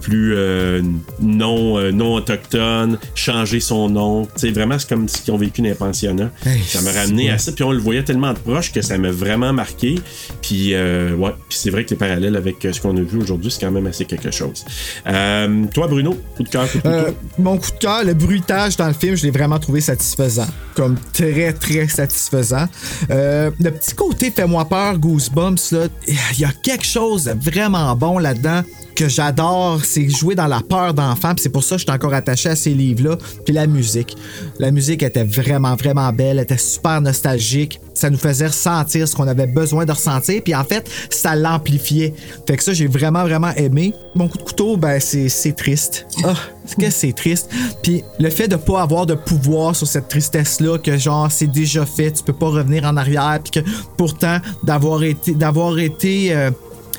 plus 0.00 0.34
euh, 0.34 0.82
non, 1.20 1.78
euh, 1.78 1.90
non 1.90 2.14
autochtone, 2.14 2.98
changer 3.14 3.60
son 3.60 3.88
nom. 3.88 4.28
Vraiment, 4.42 4.78
c'est 4.78 4.88
comme 4.88 5.08
s'ils 5.08 5.32
ont 5.32 5.36
vécu 5.36 5.62
dans 5.62 5.70
un 5.70 5.74
pensionnat. 5.74 6.30
Hey, 6.46 6.62
ça 6.62 6.80
m'a 6.82 6.92
ramené 6.92 7.30
à 7.30 7.38
ça. 7.38 7.52
Puis 7.52 7.64
on 7.64 7.72
le 7.72 7.78
voyait 7.78 8.04
tellement 8.04 8.32
de 8.32 8.38
proche 8.38 8.72
que 8.72 8.82
ça 8.82 8.96
m'a 8.98 9.10
vraiment 9.10 9.52
marqué. 9.52 9.96
Puis, 10.42 10.74
euh, 10.74 11.14
ouais. 11.14 11.32
Puis 11.48 11.58
c'est 11.58 11.70
vrai 11.70 11.84
que 11.84 11.90
les 11.90 11.96
parallèles 11.96 12.36
avec 12.36 12.56
ce 12.70 12.80
qu'on 12.80 12.96
a 12.96 13.00
vu 13.00 13.18
aujourd'hui, 13.18 13.50
c'est 13.50 13.60
quand 13.60 13.72
même 13.72 13.86
assez 13.86 14.04
quelque 14.04 14.30
chose. 14.30 14.64
Toi, 15.04 15.86
Bruno, 15.88 16.16
coup 16.36 16.42
de 16.42 16.48
cœur, 16.48 16.70
coup 16.70 16.78
de 16.78 16.82
couteau? 16.82 17.16
Mon 17.38 17.58
coup 17.58 17.70
de 17.70 17.78
cœur, 17.78 18.04
le 18.04 18.14
bruitage 18.14 18.76
dans 18.76 18.88
le 18.88 18.94
film, 18.94 19.16
je 19.16 19.24
l'ai 19.24 19.30
vraiment 19.30 19.58
trouvé 19.58 19.80
satisfaisant. 19.80 20.46
Comme 20.74 20.96
très, 21.12 21.52
très 21.52 21.88
satisfaisant. 21.88 22.66
Le 23.08 23.70
petit 23.70 23.94
côté 23.94 24.30
Fais-moi 24.38 24.64
peur, 24.66 24.98
Goosebumps, 24.98 25.72
là, 25.72 25.88
il 26.06 26.40
y 26.40 26.44
a 26.44 26.52
quelque 26.62 26.84
chose 26.84 27.24
de 27.24 27.32
vraiment 27.32 27.96
bon 27.96 28.18
là-dedans. 28.18 28.62
Que 28.98 29.08
j'adore, 29.08 29.84
c'est 29.84 30.08
jouer 30.08 30.34
dans 30.34 30.48
la 30.48 30.60
peur 30.60 30.92
d'enfant. 30.92 31.32
C'est 31.36 31.50
pour 31.50 31.62
ça 31.62 31.76
que 31.76 31.82
je 31.82 31.84
suis 31.86 31.94
encore 31.94 32.14
attaché 32.14 32.48
à 32.48 32.56
ces 32.56 32.74
livres-là. 32.74 33.16
Puis 33.44 33.54
la 33.54 33.68
musique. 33.68 34.16
La 34.58 34.72
musique 34.72 35.04
était 35.04 35.22
vraiment, 35.22 35.76
vraiment 35.76 36.12
belle. 36.12 36.38
Elle 36.38 36.42
était 36.42 36.58
super 36.58 37.00
nostalgique. 37.00 37.80
Ça 37.94 38.10
nous 38.10 38.18
faisait 38.18 38.48
ressentir 38.48 39.06
ce 39.06 39.14
qu'on 39.14 39.28
avait 39.28 39.46
besoin 39.46 39.84
de 39.84 39.92
ressentir. 39.92 40.42
Puis 40.42 40.52
en 40.52 40.64
fait, 40.64 40.90
ça 41.10 41.36
l'amplifiait. 41.36 42.12
Fait 42.48 42.56
que 42.56 42.64
ça, 42.64 42.72
j'ai 42.72 42.88
vraiment, 42.88 43.22
vraiment 43.22 43.52
aimé. 43.54 43.94
Mon 44.16 44.26
coup 44.26 44.38
de 44.38 44.42
couteau, 44.42 44.76
ben, 44.76 44.98
c'est 44.98 45.56
triste. 45.56 46.06
Ah, 46.24 46.34
que 46.76 46.90
c'est 46.90 47.12
triste? 47.12 47.50
Puis 47.84 48.02
le 48.18 48.30
fait 48.30 48.48
de 48.48 48.56
pas 48.56 48.82
avoir 48.82 49.06
de 49.06 49.14
pouvoir 49.14 49.76
sur 49.76 49.86
cette 49.86 50.08
tristesse-là, 50.08 50.78
que 50.78 50.98
genre, 50.98 51.30
c'est 51.30 51.46
déjà 51.46 51.86
fait, 51.86 52.10
tu 52.10 52.24
peux 52.24 52.32
pas 52.32 52.48
revenir 52.48 52.84
en 52.84 52.96
arrière. 52.96 53.38
Puis 53.44 53.62
que 53.62 53.70
pourtant, 53.96 54.38
d'avoir 54.64 55.04
été, 55.04 55.34
d'avoir 55.34 55.78
été 55.78 56.34
euh, 56.34 56.50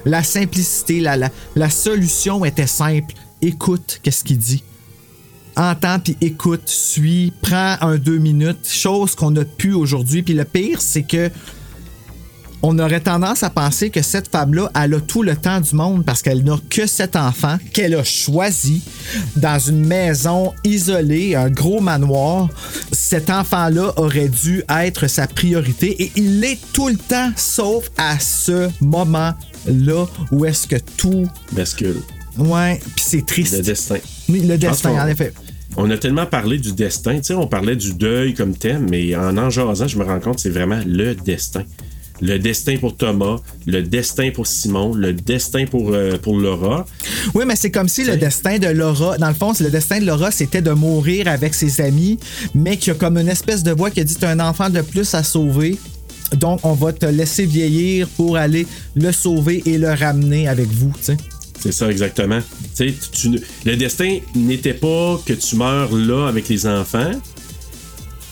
la 0.05 0.23
simplicité, 0.23 0.99
la, 0.99 1.69
solution 1.69 2.45
était 2.45 2.67
simple. 2.67 3.13
Écoute, 3.41 3.99
qu'est-ce 4.03 4.23
qu'il 4.23 4.37
dit 4.37 4.63
entends 5.55 5.99
puis 5.99 6.15
écoute, 6.21 6.61
suis, 6.67 7.33
prends 7.41 7.75
un 7.81 7.97
deux 7.97 8.17
minutes, 8.17 8.65
chose 8.65 9.13
qu'on 9.15 9.35
a 9.35 9.43
pu 9.43 9.73
aujourd'hui. 9.73 10.23
Puis 10.23 10.33
le 10.33 10.45
pire, 10.45 10.81
c'est 10.81 11.03
que 11.03 11.29
on 12.61 12.77
aurait 12.79 12.99
tendance 12.99 13.43
à 13.43 13.49
penser 13.49 13.89
que 13.89 14.01
cette 14.01 14.29
femme-là, 14.29 14.71
elle 14.75 14.93
a 14.95 14.99
tout 14.99 15.23
le 15.23 15.35
temps 15.35 15.61
du 15.61 15.75
monde 15.75 16.05
parce 16.05 16.21
qu'elle 16.21 16.43
n'a 16.43 16.57
que 16.69 16.87
cet 16.87 17.15
enfant 17.15 17.57
qu'elle 17.73 17.95
a 17.95 18.03
choisi 18.03 18.81
dans 19.35 19.59
une 19.59 19.85
maison 19.85 20.53
isolée, 20.63 21.35
un 21.35 21.49
gros 21.49 21.79
manoir. 21.79 22.49
Cet 22.91 23.29
enfant-là 23.29 23.93
aurait 23.97 24.29
dû 24.29 24.63
être 24.69 25.07
sa 25.07 25.27
priorité 25.27 26.03
et 26.03 26.11
il 26.15 26.41
l'est 26.41 26.59
tout 26.73 26.89
le 26.89 26.97
temps, 26.97 27.31
sauf 27.35 27.89
à 27.97 28.19
ce 28.19 28.69
moment-là 28.81 30.05
où 30.31 30.45
est-ce 30.45 30.67
que 30.67 30.77
tout 30.97 31.27
bascule. 31.53 32.01
Ouais, 32.37 32.79
puis 32.95 33.05
c'est 33.05 33.25
triste. 33.25 33.57
Le 33.57 33.63
destin. 33.63 33.97
Oui, 34.27 34.41
le 34.41 34.57
destin, 34.57 34.91
en 34.91 35.07
effet. 35.07 35.33
On 35.77 35.89
a 35.91 35.97
tellement 35.97 36.25
parlé 36.25 36.57
du 36.57 36.73
destin, 36.73 37.17
tu 37.17 37.25
sais, 37.25 37.33
on 37.33 37.47
parlait 37.47 37.75
du 37.75 37.93
deuil 37.93 38.33
comme 38.33 38.55
thème, 38.55 38.87
mais 38.89 39.15
en 39.15 39.37
en 39.37 39.49
jasant, 39.49 39.87
je 39.87 39.97
me 39.97 40.03
rends 40.03 40.19
compte 40.19 40.35
que 40.35 40.41
c'est 40.41 40.49
vraiment 40.49 40.81
le 40.85 41.13
destin. 41.15 41.63
Le 42.21 42.37
destin 42.37 42.77
pour 42.77 42.95
Thomas, 42.97 43.37
le 43.65 43.81
destin 43.81 44.29
pour 44.31 44.45
Simon, 44.47 44.93
le 44.93 45.13
destin 45.13 45.65
pour, 45.65 45.91
euh, 45.93 46.17
pour 46.17 46.37
Laura. 46.37 46.85
Oui, 47.33 47.45
mais 47.47 47.55
c'est 47.55 47.71
comme 47.71 47.87
si 47.87 48.03
le 48.03 48.17
destin 48.17 48.57
de 48.59 48.67
Laura, 48.67 49.17
dans 49.17 49.29
le 49.29 49.33
fond, 49.33 49.53
le 49.59 49.69
destin 49.69 49.99
de 49.99 50.05
Laura, 50.05 50.29
c'était 50.31 50.61
de 50.61 50.71
mourir 50.71 51.27
avec 51.27 51.53
ses 51.53 51.79
amis, 51.81 52.19
mais 52.53 52.77
qu'il 52.77 52.89
y 52.89 52.91
a 52.91 52.99
comme 52.99 53.17
une 53.17 53.29
espèce 53.29 53.63
de 53.63 53.71
voix 53.71 53.89
qui 53.89 54.01
a 54.01 54.03
dit 54.03 54.17
un 54.23 54.39
enfant 54.39 54.69
de 54.69 54.81
plus 54.81 55.13
à 55.13 55.23
sauver. 55.23 55.77
Donc, 56.37 56.59
on 56.63 56.73
va 56.73 56.93
te 56.93 57.05
laisser 57.07 57.45
vieillir 57.45 58.07
pour 58.09 58.37
aller 58.37 58.67
le 58.95 59.11
sauver 59.11 59.63
et 59.65 59.77
le 59.77 59.89
ramener 59.93 60.47
avec 60.47 60.67
vous, 60.67 60.91
tu 60.97 61.03
sais. 61.05 61.17
C'est 61.61 61.73
ça, 61.73 61.89
exactement. 61.91 62.39
Tu- 62.77 62.93
le 63.65 63.75
destin 63.75 64.19
n'était 64.33 64.73
pas 64.73 65.19
que 65.25 65.33
tu 65.33 65.57
meurs 65.57 65.91
là 65.93 66.27
avec 66.29 66.47
les 66.47 66.65
enfants, 66.65 67.11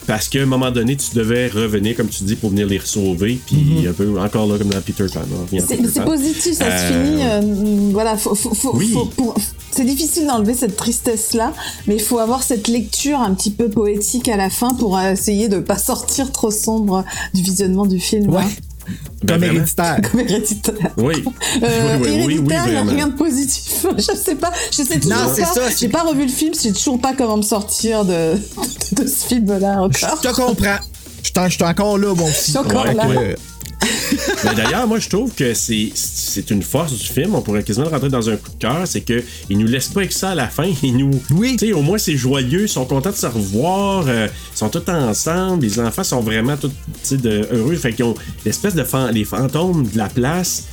parce 0.07 0.27
qu'à 0.29 0.41
un 0.41 0.45
moment 0.45 0.71
donné, 0.71 0.95
tu 0.95 1.13
devais 1.15 1.47
revenir, 1.47 1.95
comme 1.95 2.07
tu 2.07 2.23
dis, 2.23 2.35
pour 2.35 2.49
venir 2.49 2.65
les 2.65 2.79
sauver, 2.79 3.39
puis 3.45 3.55
Mhm. 3.84 3.88
un 3.89 3.93
peu 3.93 4.19
encore 4.19 4.47
là 4.47 4.57
comme 4.57 4.69
dans 4.69 4.81
Peter 4.81 5.05
Pan. 5.13 5.19
à 5.19 5.59
C'est 5.67 6.03
positif, 6.05 6.53
ça 6.53 6.65
se 6.77 6.84
Euh, 6.93 7.05
finit. 7.05 7.21
euh, 7.23 7.89
voilà, 7.91 8.17
faut, 8.17 8.34
faut, 8.34 8.53
faut- 8.53 8.75
Oui. 8.75 8.91
faut- 8.93 9.05
pour- 9.05 9.35
c'est 9.71 9.84
difficile 9.85 10.25
d'enlever 10.25 10.53
cette 10.53 10.75
tristesse-là, 10.77 11.53
mais 11.88 11.95
il 11.95 12.01
faut 12.01 12.19
avoir 12.19 12.41
cette 12.41 12.67
lecture 12.67 13.19
un 13.19 13.34
petit 13.34 13.51
peu 13.51 13.69
poétique 13.69 14.27
à 14.29 14.38
la 14.38 14.49
fin 14.49 14.73
pour 14.73 14.99
essayer 14.99 15.49
de 15.49 15.59
pas 15.59 15.77
sortir 15.77 16.31
trop 16.31 16.51
sombre 16.51 17.03
du 17.34 17.41
visionnement 17.43 17.85
du 17.85 17.99
film. 17.99 18.29
Ouais. 18.34 18.41
hein. 18.41 18.49
Ben, 18.88 19.27
Comme 19.27 19.38
vraiment. 19.39 19.53
héréditaire. 19.55 19.99
Comme 20.11 20.19
héréditaire. 20.22 20.91
Oui. 20.97 21.23
Euh, 21.64 21.97
oui, 22.01 22.09
oui, 22.09 22.09
oui, 22.09 22.09
oui, 22.09 22.34
héréditaire, 22.34 22.64
il 22.68 22.73
y 22.73 22.77
a 22.77 22.84
rien 22.84 23.07
de 23.07 23.14
positif. 23.15 23.85
Je 23.97 24.15
sais 24.15 24.35
pas. 24.35 24.51
Je 24.72 24.84
sais 24.84 24.99
toujours 24.99 25.18
Non, 25.18 25.31
c'est 25.35 25.41
pas. 25.41 25.53
ça, 25.53 25.61
J'ai 25.77 25.89
pas 25.89 26.03
revu 26.03 26.23
le 26.23 26.31
film. 26.31 26.53
Je 26.53 26.59
sais 26.59 26.72
toujours 26.72 26.99
pas 27.01 27.14
comment 27.18 27.38
me 27.38 27.41
sortir 27.41 28.05
de, 28.05 28.34
de, 28.93 29.07
ce 29.07 29.26
film-là 29.27 29.88
Je 29.91 30.05
encore. 30.05 30.22
te 30.22 30.27
comprends. 30.34 30.77
Je 31.23 31.31
t'en- 31.31 31.49
je 31.49 31.55
suis 31.55 31.64
encore 31.64 31.97
là, 31.97 32.14
mon 32.14 32.26
petit. 32.27 32.35
Je 32.45 32.49
suis 32.51 32.57
encore 32.57 32.85
Ouais, 32.85 32.93
là. 32.93 33.07
ouais. 33.07 33.35
Mais 34.43 34.55
d'ailleurs, 34.55 34.87
moi, 34.87 34.99
je 34.99 35.09
trouve 35.09 35.33
que 35.33 35.53
c'est, 35.53 35.91
c'est 35.93 36.49
une 36.51 36.61
force 36.63 36.93
du 36.93 37.05
film. 37.07 37.35
On 37.35 37.41
pourrait 37.41 37.63
quasiment 37.63 37.85
le 37.85 37.91
rentrer 37.91 38.09
dans 38.09 38.29
un 38.29 38.35
coup 38.37 38.49
de 38.51 38.57
cœur. 38.59 38.81
C'est 38.85 39.01
qu'il 39.01 39.57
nous 39.57 39.67
laisse 39.67 39.87
pas 39.89 40.01
avec 40.01 40.11
ça 40.13 40.29
à 40.31 40.35
la 40.35 40.47
fin. 40.47 40.69
Il 40.83 40.97
nous. 40.97 41.11
Oui. 41.31 41.57
Tu 41.59 41.67
sais, 41.67 41.73
au 41.73 41.81
moins, 41.81 41.97
c'est 41.97 42.15
joyeux. 42.17 42.63
Ils 42.63 42.69
sont 42.69 42.85
contents 42.85 43.11
de 43.11 43.15
se 43.15 43.25
revoir. 43.27 44.05
euh, 44.07 44.27
ils 44.53 44.57
sont 44.57 44.69
tous 44.69 44.89
ensemble. 44.91 45.63
Les 45.63 45.79
enfants 45.79 46.03
sont 46.03 46.21
vraiment 46.21 46.55
tous 46.57 47.15
de- 47.15 47.47
heureux. 47.51 47.75
Fait 47.75 47.93
qu'ils 47.93 48.05
ont 48.05 48.15
l'espèce 48.45 48.75
de 48.75 48.83
fan- 48.83 49.11
les 49.13 49.25
fantômes 49.25 49.87
de 49.87 49.97
la 49.97 50.07
place. 50.09 50.65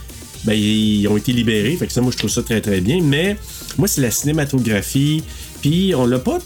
Ben, 0.45 0.55
ils 0.55 1.07
ont 1.09 1.17
été 1.17 1.33
libérés. 1.33 1.77
Fait 1.77 1.87
que 1.87 1.93
ça, 1.93 2.01
moi, 2.01 2.13
je 2.13 2.19
trouve 2.19 2.31
ça 2.31 2.43
très, 2.43 2.61
très 2.61 2.81
bien. 2.81 3.01
Mais 3.03 3.37
moi, 3.79 3.89
c'est 3.89 4.01
la 4.03 4.11
cinématographie. 4.11 5.23
Puis, 5.63 5.95
on 5.97 6.07
l'a 6.07 6.19
pas. 6.19 6.39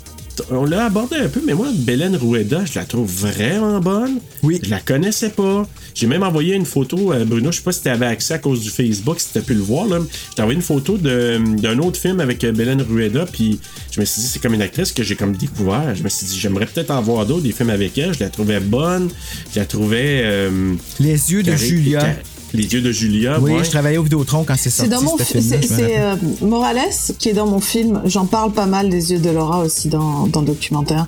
On 0.51 0.65
l'a 0.65 0.87
abordé 0.87 1.17
un 1.17 1.29
peu, 1.29 1.41
mais 1.47 1.55
moi, 1.55 1.69
Belen 1.75 2.17
Rueda, 2.17 2.65
je 2.65 2.79
la 2.79 2.85
trouve 2.85 3.11
vraiment 3.11 3.81
bonne. 3.81 4.19
Oui. 4.43 4.61
Je 4.63 4.71
la 4.71 4.81
connaissais 4.81 5.31
pas. 5.31 5.67
J'ai 5.95 6.07
même 6.07 6.23
envoyé 6.23 6.55
une 6.55 6.65
photo, 6.67 7.13
euh, 7.13 7.25
Bruno, 7.25 7.51
je 7.51 7.57
sais 7.57 7.63
pas 7.63 7.73
si 7.73 7.83
tu 7.83 7.89
avais 7.89 8.07
accès 8.07 8.35
à 8.35 8.39
cause 8.39 8.61
du 8.61 8.71
Facebook, 8.71 9.19
si 9.19 9.33
tu 9.33 9.39
as 9.39 9.41
pu 9.41 9.55
le 9.55 9.61
voir. 9.61 9.87
Là. 9.87 9.99
Je 10.31 10.35
t'ai 10.37 10.43
envoyé 10.43 10.57
une 10.57 10.63
photo 10.63 10.97
d'un 10.97 11.79
autre 11.81 11.99
film 11.99 12.21
avec 12.21 12.45
euh, 12.45 12.53
Belen 12.53 12.81
Rueda, 12.83 13.27
puis 13.27 13.59
je 13.91 14.01
me 14.01 14.05
suis 14.05 14.23
dit, 14.23 14.29
c'est 14.29 14.41
comme 14.41 14.55
une 14.55 14.63
actrice 14.63 14.93
que 14.93 15.03
j'ai 15.03 15.17
comme 15.17 15.35
découvert. 15.37 15.95
Je 15.97 16.03
me 16.05 16.09
suis 16.09 16.27
dit, 16.27 16.39
j'aimerais 16.39 16.67
peut-être 16.67 16.91
en 16.93 17.03
voir 17.03 17.27
d'autres, 17.27 17.43
des 17.43 17.53
films 17.53 17.71
avec 17.71 17.99
elle. 17.99 18.15
Je 18.15 18.21
la 18.21 18.29
trouvais 18.29 18.61
bonne. 18.61 19.09
Je 19.55 19.59
la 19.59 19.67
trouvais. 19.67 20.21
euh, 20.25 20.75
Les 21.01 21.33
yeux 21.33 21.43
de 21.43 21.57
Julia. 21.57 22.17
Les 22.55 22.65
yeux 22.65 22.81
de 22.81 22.91
Julia, 22.93 23.39
Oui, 23.41 23.53
ouais. 23.53 23.65
je 23.65 23.71
travaillais 23.71 23.99
au 23.99 24.03
Vidéotron 24.03 24.45
quand 24.45 24.55
c'est 24.57 24.71
C'est 24.71 24.89
sorti. 24.89 24.91
dans 24.91 25.03
mon 25.03 25.19
c'est 25.19 25.41
c'est, 25.43 25.99
euh, 25.99 26.17
Morales 26.41 26.79
qui 27.19 27.29
est 27.29 27.35
dans 27.35 27.47
mon 27.47 27.61
film. 27.61 28.01
J'en 28.07 28.27
parle 28.27 28.53
pas 28.53 28.67
mal 28.67 28.89
des 28.89 29.13
yeux 29.13 29.19
de 29.19 29.31
Laura 29.31 29.61
aussi 29.61 29.89
dans, 29.89 30.27
dans 30.27 30.41
le 30.41 30.47
documentaire. 30.47 31.07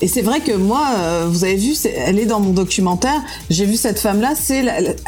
Et 0.00 0.06
c'est 0.06 0.22
vrai 0.22 0.38
que 0.38 0.52
moi, 0.52 0.86
euh, 0.96 1.26
vous 1.28 1.42
avez 1.42 1.56
vu, 1.56 1.74
c'est- 1.74 1.92
elle 2.06 2.20
est 2.20 2.26
dans 2.26 2.38
mon 2.38 2.52
documentaire. 2.52 3.20
J'ai 3.50 3.64
vu 3.66 3.74
cette 3.76 3.98
femme-là. 3.98 4.34
C'est 4.40 4.62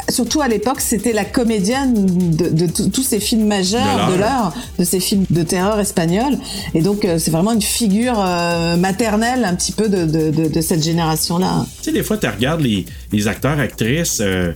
surtout 0.08 0.40
à 0.40 0.48
l'époque, 0.48 0.80
c'était 0.80 1.12
la 1.12 1.24
comédienne 1.24 2.34
de, 2.34 2.48
de 2.48 2.66
tous- 2.66 2.88
tous 2.88 3.04
ces 3.04 3.20
films 3.20 3.46
majeurs 3.46 4.10
De 4.10 4.16
l'heure. 4.18 4.52
de 4.80 4.82
ces 4.82 4.98
films 4.98 5.26
de 5.30 5.44
terreur 5.44 5.78
espagnols. 5.78 6.36
Et 6.74 6.80
donc, 6.80 7.04
euh, 7.04 7.20
c'est 7.20 7.30
vraiment 7.30 7.52
une 7.52 7.62
figure 7.62 8.16
euh, 8.18 8.74
maternelle 8.76 9.44
un 9.44 9.54
petit 9.54 9.70
peu 9.70 9.88
de, 9.88 10.06
de, 10.06 10.30
de, 10.32 10.48
de 10.48 10.60
cette 10.60 10.82
génération-là. 10.82 11.66
Tu 11.78 11.84
sais, 11.84 11.92
des 11.92 12.02
fois, 12.02 12.16
tu 12.18 12.26
regardes 12.26 12.60
les, 12.62 12.84
les 13.12 13.28
acteurs, 13.28 13.60
actrices, 13.60 14.18
euh, 14.20 14.52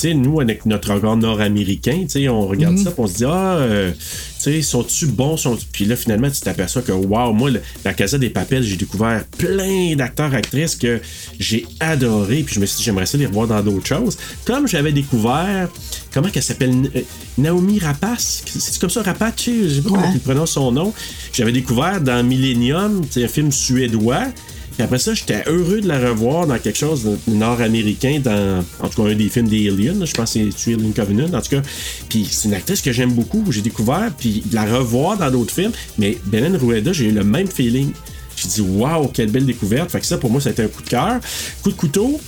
sais, 0.00 0.14
nous, 0.14 0.40
avec 0.40 0.66
notre 0.66 0.92
regard 0.94 1.16
nord-américain, 1.16 1.98
tu 2.02 2.08
sais, 2.08 2.28
on 2.28 2.46
regarde 2.46 2.76
ça, 2.78 2.90
puis 2.90 3.00
on 3.00 3.06
se 3.06 3.14
dit, 3.16 3.24
ah, 3.26 3.56
euh, 3.58 3.92
tu 3.92 3.98
sais, 4.38 4.62
sont-tu 4.62 5.06
bons? 5.06 5.36
Sont 5.36 5.56
puis 5.72 5.84
là, 5.84 5.96
finalement, 5.96 6.30
tu 6.30 6.40
t'aperçois 6.40 6.82
que, 6.82 6.92
waouh, 6.92 7.32
moi, 7.32 7.50
le- 7.50 7.60
la 7.84 7.94
Casa 7.94 8.18
des 8.18 8.30
Papels, 8.30 8.62
j'ai 8.62 8.76
découvert 8.76 9.24
plein 9.38 9.94
d'acteurs, 9.96 10.34
actrices 10.34 10.76
que 10.76 11.00
j'ai 11.38 11.66
adoré, 11.80 12.42
puis 12.44 12.54
je 12.56 12.60
me 12.60 12.66
suis 12.66 12.78
dit, 12.78 12.82
j'aimerais 12.84 13.06
ça 13.06 13.16
les 13.18 13.26
revoir 13.26 13.46
dans 13.46 13.62
d'autres 13.62 13.86
choses. 13.86 14.16
Comme 14.44 14.66
j'avais 14.68 14.92
découvert, 14.92 15.68
comment 16.12 16.28
qu'elle 16.28 16.42
s'appelle? 16.42 16.74
Euh, 16.96 17.00
Naomi 17.38 17.78
Rapace? 17.78 18.42
C'est 18.46 18.78
comme 18.80 18.90
ça, 18.90 19.02
Rapace? 19.02 19.34
Je 19.46 19.68
sais 19.68 19.80
pas 19.82 19.88
comment 19.90 20.12
il 20.12 20.20
prononce 20.20 20.52
son 20.52 20.70
nom. 20.72 20.92
J'avais 21.32 21.52
découvert 21.52 22.00
dans 22.00 22.22
Millennium, 22.24 23.02
c'est 23.10 23.24
un 23.24 23.28
film 23.28 23.50
suédois. 23.52 24.26
Puis 24.74 24.82
après 24.82 24.98
ça, 24.98 25.14
j'étais 25.14 25.42
heureux 25.46 25.80
de 25.80 25.88
la 25.88 25.98
revoir 25.98 26.46
dans 26.46 26.58
quelque 26.58 26.78
chose 26.78 27.04
de 27.04 27.32
nord-américain, 27.32 28.20
dans, 28.22 28.64
en 28.80 28.88
tout 28.88 29.02
cas, 29.02 29.10
un 29.10 29.14
des 29.14 29.28
films 29.28 29.48
des 29.48 29.68
Aliens, 29.68 30.04
je 30.04 30.12
pense 30.12 30.34
que 30.34 30.50
c'est 30.56 30.72
Alien 30.74 30.92
Covenant, 30.92 31.32
en 31.32 31.40
tout 31.40 31.50
cas. 31.50 31.62
Puis 32.08 32.26
c'est 32.30 32.48
une 32.48 32.54
actrice 32.54 32.80
que 32.82 32.92
j'aime 32.92 33.12
beaucoup, 33.12 33.44
j'ai 33.50 33.62
découvert, 33.62 34.12
puis 34.18 34.42
de 34.44 34.54
la 34.54 34.64
revoir 34.64 35.16
dans 35.16 35.30
d'autres 35.30 35.54
films. 35.54 35.72
Mais 35.98 36.18
Belen 36.26 36.56
Rueda, 36.56 36.92
j'ai 36.92 37.06
eu 37.06 37.12
le 37.12 37.24
même 37.24 37.46
feeling. 37.46 37.92
J'ai 38.36 38.48
dit, 38.48 38.60
waouh, 38.60 39.08
quelle 39.08 39.30
belle 39.30 39.46
découverte. 39.46 39.92
Fait 39.92 40.00
que 40.00 40.06
ça, 40.06 40.18
pour 40.18 40.30
moi, 40.30 40.40
ça 40.40 40.48
a 40.48 40.52
été 40.52 40.62
un 40.62 40.68
coup 40.68 40.82
de 40.82 40.88
cœur. 40.88 41.20
Coup 41.62 41.70
de 41.70 41.76
couteau, 41.76 42.20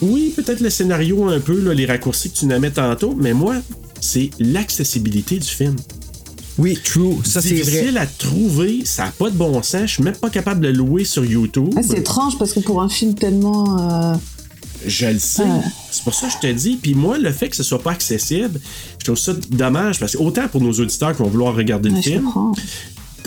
oui, 0.00 0.32
peut-être 0.34 0.60
le 0.60 0.70
scénario 0.70 1.28
un 1.28 1.40
peu, 1.40 1.72
les 1.72 1.86
raccourcis 1.86 2.30
que 2.30 2.38
tu 2.38 2.46
nommais 2.46 2.70
tantôt, 2.70 3.14
mais 3.18 3.34
moi, 3.34 3.56
c'est 4.00 4.30
l'accessibilité 4.38 5.38
du 5.38 5.48
film. 5.48 5.76
Oui, 6.60 6.78
true. 6.84 7.16
Ça, 7.24 7.40
c'est 7.40 7.48
vrai. 7.54 7.62
difficile 7.62 7.98
à 7.98 8.06
trouver, 8.06 8.84
ça 8.84 9.06
n'a 9.06 9.10
pas 9.12 9.30
de 9.30 9.36
bon 9.36 9.62
sens. 9.62 9.82
Je 9.82 9.86
suis 9.94 10.02
même 10.02 10.14
pas 10.16 10.30
capable 10.30 10.60
de 10.60 10.68
le 10.68 10.74
louer 10.74 11.04
sur 11.04 11.24
YouTube. 11.24 11.70
Ah, 11.76 11.80
c'est 11.82 11.98
étrange 11.98 12.38
parce 12.38 12.52
que 12.52 12.60
pour 12.60 12.82
un 12.82 12.88
film 12.88 13.14
tellement. 13.14 14.12
euh, 14.12 14.14
Je 14.86 15.06
le 15.06 15.18
sais. 15.18 15.42
C'est 15.90 16.04
pour 16.04 16.14
ça 16.14 16.26
que 16.28 16.32
je 16.34 16.38
te 16.38 16.52
dis. 16.52 16.76
Puis 16.76 16.94
moi, 16.94 17.18
le 17.18 17.32
fait 17.32 17.48
que 17.48 17.56
ce 17.56 17.62
soit 17.62 17.82
pas 17.82 17.92
accessible, 17.92 18.60
je 18.98 19.04
trouve 19.04 19.18
ça 19.18 19.32
dommage 19.50 19.98
parce 19.98 20.12
que 20.12 20.18
autant 20.18 20.48
pour 20.48 20.60
nos 20.60 20.72
auditeurs 20.72 21.12
qui 21.16 21.22
vont 21.22 21.28
vouloir 21.30 21.54
regarder 21.54 21.88
le 21.90 22.00
film, 22.02 22.24
comprends. 22.24 22.52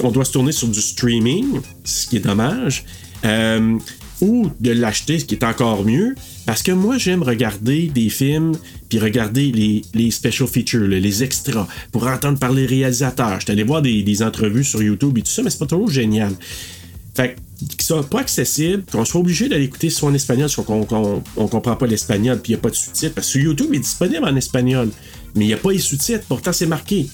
on 0.03 0.11
doit 0.11 0.25
se 0.25 0.31
tourner 0.31 0.51
sur 0.51 0.67
du 0.67 0.81
streaming, 0.81 1.59
ce 1.83 2.07
qui 2.07 2.17
est 2.17 2.25
dommage, 2.25 2.85
euh, 3.25 3.77
ou 4.21 4.49
de 4.59 4.71
l'acheter, 4.71 5.17
ce 5.19 5.25
qui 5.25 5.35
est 5.35 5.43
encore 5.43 5.83
mieux. 5.83 6.15
Parce 6.45 6.61
que 6.61 6.71
moi, 6.71 6.97
j'aime 6.97 7.23
regarder 7.23 7.87
des 7.87 8.09
films, 8.09 8.53
puis 8.89 8.99
regarder 8.99 9.51
les, 9.51 9.81
les 9.93 10.11
special 10.11 10.47
features, 10.47 10.87
les 10.87 11.23
extras, 11.23 11.67
pour 11.91 12.05
entendre 12.07 12.37
parler 12.37 12.67
les 12.67 12.81
réalisateurs. 12.81 13.39
Je 13.39 13.45
suis 13.45 13.51
allé 13.51 13.63
voir 13.63 13.81
des, 13.81 14.03
des 14.03 14.23
entrevues 14.23 14.63
sur 14.63 14.81
YouTube 14.83 15.17
et 15.17 15.21
tout 15.21 15.31
ça, 15.31 15.41
mais 15.41 15.49
c'est 15.49 15.59
pas 15.59 15.65
toujours 15.65 15.89
génial. 15.89 16.33
Fait 17.15 17.35
qu'ils 17.59 17.81
soient 17.81 18.03
pas 18.03 18.21
accessibles, 18.21 18.83
qu'on 18.91 19.05
soit 19.05 19.21
obligé 19.21 19.47
d'aller 19.47 19.65
écouter 19.65 19.89
soit 19.89 20.09
en 20.09 20.13
espagnol, 20.13 20.49
soit 20.49 20.63
qu'on 20.63 20.85
on 21.37 21.47
comprend 21.47 21.75
pas 21.75 21.87
l'espagnol, 21.87 22.39
puis 22.41 22.53
il 22.53 22.55
n'y 22.55 22.59
a 22.59 22.61
pas 22.61 22.71
de 22.71 22.75
sous-titres. 22.75 23.13
Parce 23.13 23.27
que 23.27 23.31
sur 23.33 23.41
YouTube, 23.41 23.67
il 23.71 23.77
est 23.77 23.79
disponible 23.79 24.25
en 24.25 24.35
espagnol, 24.35 24.89
mais 25.35 25.45
il 25.45 25.47
n'y 25.47 25.53
a 25.53 25.57
pas 25.57 25.71
les 25.71 25.79
sous-titres, 25.79 26.25
pourtant 26.27 26.51
c'est 26.51 26.65
marqué. 26.65 27.07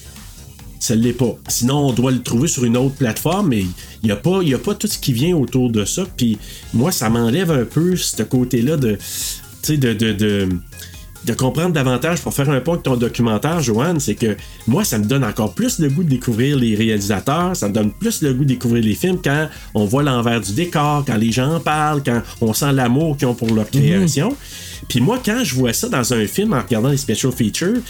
Ça 0.80 0.96
l'est 0.96 1.12
pas. 1.12 1.36
Sinon, 1.46 1.88
on 1.88 1.92
doit 1.92 2.10
le 2.10 2.22
trouver 2.22 2.48
sur 2.48 2.64
une 2.64 2.76
autre 2.76 2.96
plateforme, 2.96 3.48
mais 3.50 3.60
il 3.60 4.06
n'y 4.06 4.10
a, 4.10 4.16
pas- 4.16 4.42
y 4.42 4.54
a 4.54 4.58
pas 4.58 4.74
tout 4.74 4.88
ce 4.88 4.98
qui 4.98 5.12
vient 5.12 5.36
autour 5.36 5.70
de 5.70 5.84
ça. 5.84 6.04
Puis 6.16 6.38
moi, 6.74 6.90
ça 6.90 7.08
m'enlève 7.10 7.52
un 7.52 7.64
peu 7.64 7.94
ce 7.96 8.22
côté-là 8.24 8.76
de, 8.76 8.92
tu 8.96 8.98
sais, 9.62 9.76
de, 9.76 9.92
de, 9.92 10.12
de, 10.12 10.48
de 11.26 11.32
comprendre 11.34 11.74
davantage 11.74 12.22
pour 12.22 12.32
faire 12.32 12.48
un 12.48 12.60
point 12.62 12.74
avec 12.74 12.84
ton 12.84 12.96
documentaire, 12.96 13.60
Joanne, 13.60 14.00
c'est 14.00 14.14
que 14.14 14.36
moi, 14.66 14.84
ça 14.84 14.98
me 14.98 15.04
donne 15.04 15.22
encore 15.22 15.52
plus 15.52 15.78
le 15.78 15.90
goût 15.90 16.02
de 16.02 16.08
découvrir 16.08 16.56
les 16.56 16.74
réalisateurs, 16.74 17.54
ça 17.54 17.68
me 17.68 17.74
donne 17.74 17.92
plus 17.92 18.22
le 18.22 18.32
goût 18.32 18.44
de 18.44 18.48
découvrir 18.48 18.82
les 18.82 18.94
films 18.94 19.18
quand 19.22 19.48
on 19.74 19.84
voit 19.84 20.02
l'envers 20.02 20.40
du 20.40 20.54
décor, 20.54 21.04
quand 21.06 21.16
les 21.16 21.30
gens 21.30 21.56
en 21.56 21.60
parlent, 21.60 22.02
quand 22.02 22.22
on 22.40 22.54
sent 22.54 22.72
l'amour 22.72 23.18
qu'ils 23.18 23.28
ont 23.28 23.34
pour 23.34 23.54
leur 23.54 23.68
création. 23.70 24.34
Puis 24.88 25.00
moi, 25.02 25.20
quand 25.22 25.44
je 25.44 25.54
vois 25.54 25.74
ça 25.74 25.90
dans 25.90 26.14
un 26.14 26.26
film 26.26 26.54
en 26.54 26.62
regardant 26.62 26.88
les 26.88 26.96
special 26.96 27.32
features, 27.32 27.82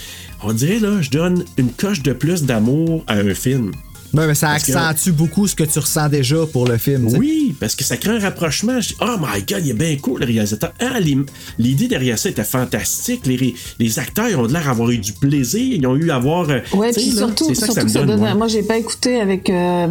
on 0.43 0.53
dirait 0.53 0.79
là, 0.79 1.01
je 1.01 1.11
donne 1.11 1.45
une 1.57 1.71
coche 1.71 2.03
de 2.03 2.13
plus 2.13 2.45
d'amour 2.45 3.05
à 3.07 3.15
un 3.15 3.35
film. 3.35 3.73
Ouais, 4.13 4.27
mais 4.27 4.35
ça 4.35 4.49
Parce 4.49 4.65
que- 4.65 4.73
accentue 4.73 5.11
beaucoup 5.13 5.47
ce 5.47 5.55
que 5.55 5.65
tu 5.65 5.79
ressens 5.79 6.09
déjà 6.09 6.37
pour 6.53 6.67
le 6.67 6.79
film. 6.79 7.07
Oui, 7.17 7.55
parce 7.61 7.75
que 7.75 7.85
ça 7.85 7.97
crée 7.97 8.17
un 8.17 8.19
rapprochement. 8.19 8.81
Je 8.81 8.89
dis, 8.89 8.97
oh 9.01 9.17
my 9.21 9.43
god, 9.49 9.65
il 9.65 9.71
est 9.71 9.75
bien 9.75 9.97
cool 9.97 10.21
le 10.21 10.27
réalisateur. 10.27 10.73
Ah, 10.81 10.99
l'idée 11.59 11.89
derrière 11.89 12.19
ça 12.19 12.29
était 12.29 12.45
fantastique. 12.45 13.27
Les, 13.27 13.99
acteurs 13.99 14.39
ont 14.39 14.45
l'air 14.47 14.65
d'avoir 14.65 14.91
eu 14.91 14.99
du 14.99 15.13
plaisir. 15.13 15.61
Ils 15.77 15.87
ont 15.87 15.97
eu 15.97 16.11
à 16.11 16.17
avoir. 16.17 16.49
euh, 16.51 16.61
Ouais, 16.75 16.93
puis 16.93 17.07
là, 17.11 17.13
surtout, 17.17 17.47
c'est 17.49 17.55
ça 17.55 17.67
que 17.69 17.73
surtout 17.73 17.89
ça 17.89 17.95
ça 17.95 18.01
me 18.03 18.07
donne. 18.07 18.07
donne. 18.07 18.21
moi. 18.21 18.35
Moi, 18.35 18.49
j'ai 18.49 18.63
pas 18.63 18.77
écouté 18.79 19.21
avec 19.21 19.49
euh, 19.51 19.87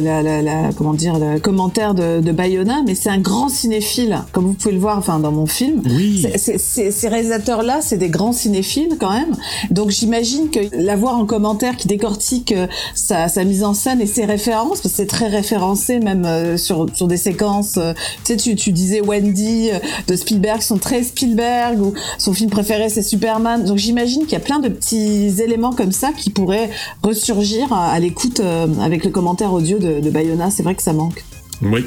la, 0.00 0.22
la, 0.22 0.42
la- 0.42 0.70
comment 0.76 0.94
dire 0.94 1.18
le 1.18 1.38
commentaire 1.38 1.94
de, 1.94 2.20
de 2.20 2.32
Bayona, 2.32 2.82
mais 2.86 2.94
c'est 2.94 3.10
un 3.10 3.18
grand 3.18 3.48
cinéphile, 3.48 4.18
comme 4.32 4.44
vous 4.46 4.54
pouvez 4.54 4.74
le 4.74 4.80
voir, 4.80 4.98
enfin 4.98 5.18
dans 5.18 5.32
mon 5.32 5.46
film. 5.46 5.82
Oui. 5.84 6.26
Ces 6.36 7.08
réalisateurs-là, 7.08 7.80
c'est 7.82 7.98
des 7.98 8.08
grands 8.08 8.32
cinéphiles 8.32 8.96
quand 8.98 9.12
même. 9.12 9.36
Donc 9.70 9.90
j'imagine 9.90 10.50
que 10.50 10.60
l'avoir 10.76 11.16
en 11.16 11.26
commentaire 11.26 11.76
qui 11.76 11.88
décortique 11.88 12.52
euh, 12.52 12.66
sa, 12.94 13.28
sa 13.28 13.44
mise 13.52 13.64
en 13.64 13.74
scène 13.74 14.00
et 14.00 14.06
ses 14.06 14.24
références, 14.24 14.80
parce 14.80 14.80
que 14.80 14.88
c'est 14.88 15.06
très 15.06 15.28
référencé 15.28 15.98
même 15.98 16.24
euh, 16.24 16.56
sur 16.56 16.86
des 16.86 17.18
séquences. 17.18 17.76
euh, 17.76 17.92
tu 18.24 18.38
sais, 18.38 18.54
tu, 18.56 18.72
disais 18.72 19.02
Wendy 19.02 19.70
euh, 19.70 19.78
de 20.08 20.16
Spielberg, 20.16 20.62
sont 20.62 20.78
très 20.78 21.02
Spielberg 21.02 21.78
ou 21.78 21.92
son 22.16 22.32
film 22.32 22.48
préféré 22.48 22.88
c'est 22.88 23.02
Superman. 23.02 23.64
Donc 23.64 23.76
j'imagine 23.76 24.22
qu'il 24.22 24.32
y 24.32 24.36
a 24.36 24.40
plein 24.40 24.58
de 24.58 24.70
petits 24.70 25.42
éléments 25.42 25.74
comme 25.74 25.92
ça 25.92 26.12
qui 26.16 26.30
pourraient 26.30 26.70
ressurgir 27.02 27.74
à, 27.74 27.98
l'écoute 28.00 28.40
avec 28.80 29.04
le 29.04 29.10
commentaire 29.10 29.52
audio 29.52 29.78
de, 29.78 30.00
de 30.00 30.10
Bayona. 30.10 30.50
C'est 30.50 30.62
vrai 30.62 30.74
que 30.74 30.82
ça 30.82 30.94
manque. 30.94 31.22
Oui. 31.60 31.84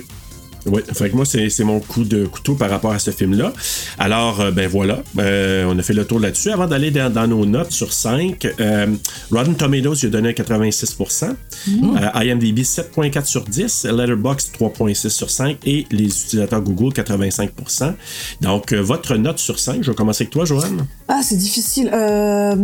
Oui, 0.66 0.82
fait 0.94 1.10
que 1.12 1.16
moi, 1.16 1.26
c'est 1.26 1.64
mon 1.64 1.80
coup 1.80 2.04
de 2.04 2.26
couteau 2.26 2.56
par 2.56 2.70
rapport 2.70 2.92
à 2.92 3.00
ce 3.00 3.12
film-là. 3.12 3.54
Alors, 4.00 4.42
euh, 4.42 4.52
ben 4.52 4.68
voilà, 4.68 5.04
euh, 5.20 5.66
on 5.70 5.78
a 5.78 5.84
fait 5.84 5.94
le 5.94 6.06
tour 6.06 6.20
là-dessus. 6.20 6.50
Avant 6.52 6.66
d'aller 6.68 6.90
dans, 6.92 7.12
dans 7.14 7.28
nos 7.28 7.46
notes 7.46 7.72
sur 7.72 7.94
5, 7.94 8.48
euh, 8.60 8.88
Rotten 9.32 9.56
Tomatoes, 9.56 9.96
il 10.04 10.08
a 10.08 10.10
donné 10.10 10.30
un 10.30 10.32
86%, 10.32 11.30
euh, 11.30 12.24
IMDb 12.24 12.60
7.4 12.60 13.26
sur 13.26 13.44
10, 13.46 13.86
Letterboxd 13.86 14.56
3.6 14.60 15.10
sur 15.10 15.30
5 15.30 15.58
et 15.66 15.86
les 15.92 16.06
utilisateurs 16.06 16.62
Google 16.62 16.94
85%. 16.94 17.94
Donc, 18.42 18.72
euh, 18.74 18.82
votre 18.82 19.16
note 19.18 19.38
sur 19.40 19.60
5, 19.60 19.84
je 19.84 19.92
vais 19.92 19.96
commencer 19.96 20.24
avec 20.24 20.32
toi, 20.32 20.46
Joanne. 20.46 20.86
Ah, 21.08 21.22
c'est 21.24 21.38
difficile. 21.38 21.90
Euh, 21.94 22.56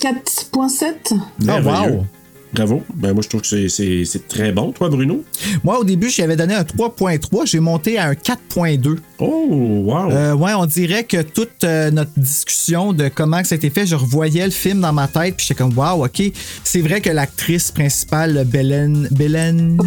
4.7 0.00 1.14
Merveilleux. 1.40 1.92
wow. 1.96 2.04
Bravo. 2.52 2.82
Ben 2.94 3.12
moi, 3.12 3.22
je 3.22 3.28
trouve 3.28 3.42
que 3.42 3.46
c'est- 3.46 3.68
c'est 3.68 4.04
c'est 4.04 4.26
très 4.26 4.50
bon. 4.50 4.72
Toi, 4.72 4.88
Bruno? 4.88 5.22
Moi, 5.62 5.78
au 5.78 5.84
début, 5.84 6.10
j'avais 6.10 6.34
donné 6.36 6.54
un 6.54 6.64
3.3, 6.64 7.46
j'ai 7.46 7.60
monté 7.60 7.96
à 7.96 8.08
un 8.08 8.14
4.2. 8.14 8.96
Oh, 9.18 9.46
wow! 9.86 10.10
Euh, 10.10 10.34
ouais, 10.34 10.52
on 10.54 10.66
dirait 10.66 11.04
que 11.04 11.22
toute 11.22 11.62
euh, 11.62 11.90
notre 11.92 12.10
discussion 12.16 12.92
de 12.92 13.08
comment 13.08 13.44
ça 13.44 13.54
a 13.54 13.56
été 13.56 13.70
fait, 13.70 13.86
je 13.86 13.94
revoyais 13.94 14.44
le 14.44 14.50
film 14.50 14.80
dans 14.80 14.92
ma 14.92 15.06
tête, 15.06 15.36
puis 15.36 15.46
j'étais 15.46 15.58
comme, 15.62 15.76
wow, 15.78 16.04
ok. 16.04 16.22
C'est 16.64 16.80
vrai 16.80 17.00
que 17.00 17.10
l'actrice 17.10 17.70
principale, 17.70 18.44
Belen, 18.46 19.06
Belen 19.12 19.78